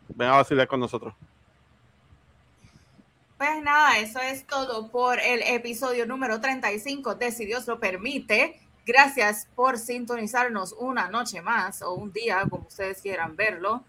Ven 0.09 0.29
a 0.29 0.37
vacilar 0.37 0.67
con 0.67 0.81
nosotros. 0.81 1.15
Pues 3.37 3.63
nada, 3.63 3.99
eso 3.99 4.21
es 4.21 4.47
todo 4.47 4.89
por 4.89 5.21
el 5.21 5.43
episodio 5.43 6.07
número 6.07 6.41
35 6.41 7.15
de 7.15 7.31
Si 7.31 7.47
Dios 7.47 7.67
lo 7.67 7.79
permite. 7.79 8.61
Gracias 8.89 9.47
por 9.55 9.77
sintonizarnos 9.77 10.75
una 10.79 11.11
noche 11.11 11.43
más 11.43 11.83
o 11.83 11.93
un 11.93 12.11
día, 12.11 12.47
como 12.49 12.67
ustedes 12.67 13.03
quieran 13.03 13.37
verlo. 13.37 13.85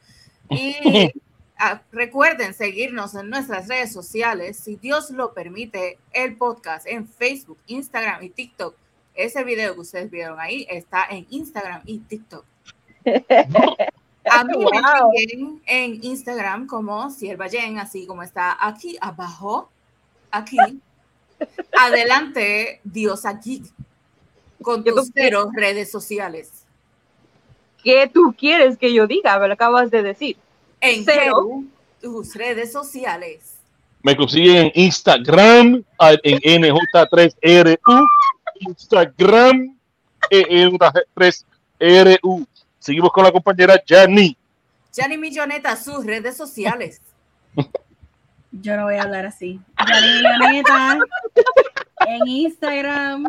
Y 0.50 0.76
ah, 1.58 1.82
recuerden 1.94 2.54
seguirnos 2.54 3.16
en 3.16 3.30
nuestras 3.30 3.70
redes 3.70 3.94
sociales, 3.94 4.60
si 4.60 4.76
Dios 4.76 5.10
lo 5.12 5.34
permite, 5.34 6.00
el 6.12 6.36
podcast 6.36 6.86
en 6.86 7.08
Facebook, 7.08 7.60
Instagram 7.68 8.24
y 8.24 8.30
TikTok. 8.30 8.76
Ese 9.16 9.46
video 9.46 9.74
que 9.74 9.80
ustedes 9.80 10.12
vieron 10.12 10.38
ahí 10.38 10.68
está 10.70 11.06
en 11.10 11.26
Instagram 11.30 11.82
y 11.86 12.00
TikTok. 12.00 12.44
A 14.26 14.44
mí 14.44 14.54
me 14.58 15.18
siguen 15.18 15.62
en 15.66 16.04
Instagram 16.04 16.68
como 16.68 17.10
Sierva 17.10 17.48
Jen, 17.48 17.80
así 17.80 18.06
como 18.06 18.22
está 18.22 18.58
aquí 18.60 18.98
abajo, 19.00 19.70
aquí. 20.30 20.58
Adelante, 21.80 22.82
Diosa 22.84 23.40
Geek, 23.40 23.64
con 24.62 24.84
Yo 24.84 24.96
tus 24.96 25.12
cero 25.14 25.50
redes 25.54 25.92
sociales. 25.92 26.66
¿Qué 27.84 28.10
tú 28.14 28.36
quieres 28.38 28.78
que 28.78 28.94
yo 28.94 29.08
diga? 29.08 29.40
Me 29.40 29.48
lo 29.48 29.54
acabas 29.54 29.90
de 29.90 30.04
decir. 30.04 30.38
En 30.82 31.04
Cero. 31.06 31.64
Tus 32.02 32.36
redes 32.36 32.72
sociales. 32.72 33.56
Me 34.02 34.16
consiguen 34.16 34.68
en 34.68 34.72
Instagram, 34.76 35.84
en 36.24 36.64
NJ3RU, 36.64 38.08
Instagram, 38.62 39.76
E 40.30 40.68
NJ3RU. 40.68 42.48
Seguimos 42.80 43.12
con 43.12 43.26
la 43.26 43.32
compañera 43.32 43.82
Jani. 43.86 44.38
Yanni 44.94 45.18
Milloneta, 45.18 45.76
sus 45.76 46.06
redes 46.06 46.38
sociales. 46.38 47.02
Yo 48.52 48.78
no 48.78 48.86
voy 48.86 48.96
a 48.96 49.04
hablar 49.04 49.26
así. 49.26 49.60
Milloneta 49.78 51.00
en 52.08 52.28
Instagram. 52.28 53.26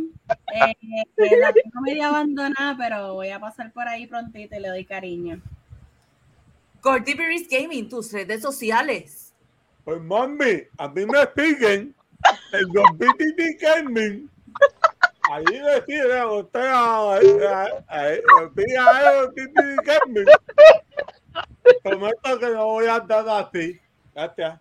eh, 0.55 0.75
eh, 1.17 1.37
la 1.39 1.53
tengo 1.53 1.81
medio 1.81 2.05
abandonada, 2.05 2.77
pero 2.79 3.15
voy 3.15 3.31
a 3.31 3.41
pasar 3.41 3.73
por 3.73 3.87
ahí 3.89 4.07
prontito 4.07 4.57
y 4.57 4.61
le 4.61 4.69
doy 4.69 4.85
cariño. 4.85 5.41
Gordiberis 6.83 7.49
Gaming, 7.49 7.89
tus 7.89 8.13
redes 8.13 8.43
sociales. 8.43 9.33
Pues 9.85 10.01
mami, 10.01 10.63
a 10.79 10.89
mí 10.89 11.05
me 11.07 11.19
siguen 11.37 11.95
en 12.53 12.69
BTT 12.69 13.61
Gaming. 13.61 14.31
Ahí 15.31 15.45
me 15.45 15.81
siguen 15.87 16.25
usted 16.27 16.71
BTT 18.55 19.59
Gaming. 19.85 20.27
Prometo 21.83 22.39
que 22.39 22.49
no 22.51 22.67
voy 22.67 22.87
a 22.87 22.97
andar 22.97 23.29
así. 23.29 23.79
Gracias. 24.15 24.61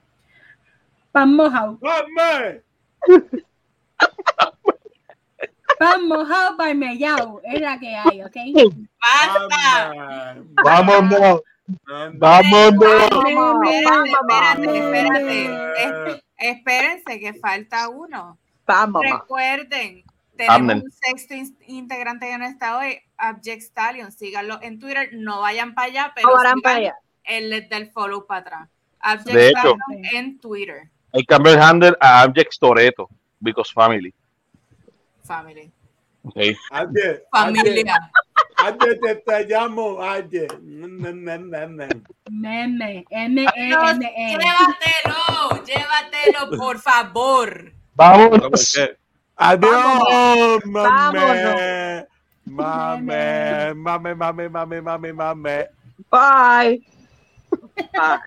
Pan 1.11 1.35
mojado. 1.35 1.79
¡Mami! 1.81 2.61
Pan 5.79 6.07
mojado 6.07 6.57
para 6.57 6.73
mellao. 6.73 7.41
Es 7.43 7.61
la 7.61 7.79
que 7.79 7.95
hay, 7.95 8.21
¿ok? 8.21 8.35
¡Basta! 8.99 10.35
Vámonos, 10.63 11.41
vámonos. 12.13 13.69
Espérate, 13.71 14.17
espérate, 14.17 14.65
Vamos. 14.65 14.85
espérate. 14.85 16.13
Es- 16.15 16.23
Espérense 16.41 17.19
que 17.19 17.33
falta 17.33 17.89
uno. 17.89 18.37
Vamos. 18.65 19.01
Recuerden, 19.03 20.03
tenemos 20.37 20.55
Amén. 20.55 20.81
un 20.85 20.91
sexto 20.91 21.33
in- 21.33 21.57
integrante 21.67 22.27
que 22.27 22.37
no 22.37 22.45
está 22.45 22.77
hoy, 22.77 22.97
Abject 23.17 23.61
Stallion. 23.61 24.11
Síganlo 24.13 24.57
en 24.61 24.79
Twitter, 24.79 25.09
no 25.13 25.41
vayan 25.41 25.75
para 25.75 25.87
allá, 25.87 26.11
pero 26.15 26.29
No 26.29 26.39
sigan 26.39 26.61
para 26.61 26.75
allá. 26.77 26.95
el 27.25 27.67
del 27.69 27.91
follow 27.91 28.25
para 28.25 28.39
atrás. 28.41 28.69
Abject 29.01 29.35
De 29.35 29.47
hecho. 29.49 29.75
Stallion 29.75 30.05
en 30.13 30.39
Twitter, 30.39 30.89
Hay 31.13 31.21
que 31.21 31.25
cambiar 31.25 31.55
el 31.57 31.61
handle 31.63 31.93
a 31.99 32.21
Abject 32.21 32.53
Toreto, 32.59 33.09
because 33.41 33.73
family. 33.73 34.13
Family. 35.29 35.69
Okay. 36.25 36.57
Ayer, 36.73 37.23
Familia. 37.29 37.95
ayer 38.57 38.93
te, 38.99 39.11
te 39.21 39.37
llamo, 39.45 40.01
ayer. 40.01 40.49
Nen, 40.59 41.23
nen, 41.23 41.49
nen, 41.53 41.69
nen. 41.77 41.95
Meme. 42.33 43.05
Dios, 43.07 43.93
M-E-M-E. 43.93 44.37
llévatelo, 44.41 45.63
llévatelo, 45.63 46.41
por 46.57 46.77
favor. 46.81 47.71
Vámonos. 47.93 48.75
Adiós, 49.37 50.65
mami. 50.65 50.89
Vámonos. 50.89 52.09
Mami, 52.49 53.73
mami, 53.77 54.11
mami, 54.17 54.49
mami, 54.49 54.77
mami, 54.81 55.11
mami. 55.13 55.57
Bye. 56.09 56.81
Bye. 57.93 58.19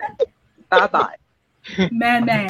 Bye 0.70 0.88
bye. 0.88 1.18
Meme. 1.90 2.48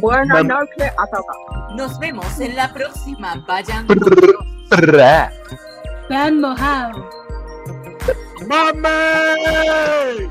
Buenas 0.00 0.44
noches 0.44 0.92
a 0.98 1.06
todos. 1.06 1.76
Nos 1.76 1.98
vemos 1.98 2.40
en 2.40 2.56
la 2.56 2.72
próxima. 2.72 3.44
Vayan. 3.46 3.86
Pan 6.08 6.40
mojado. 6.40 7.10
¡Mame! 8.46 10.30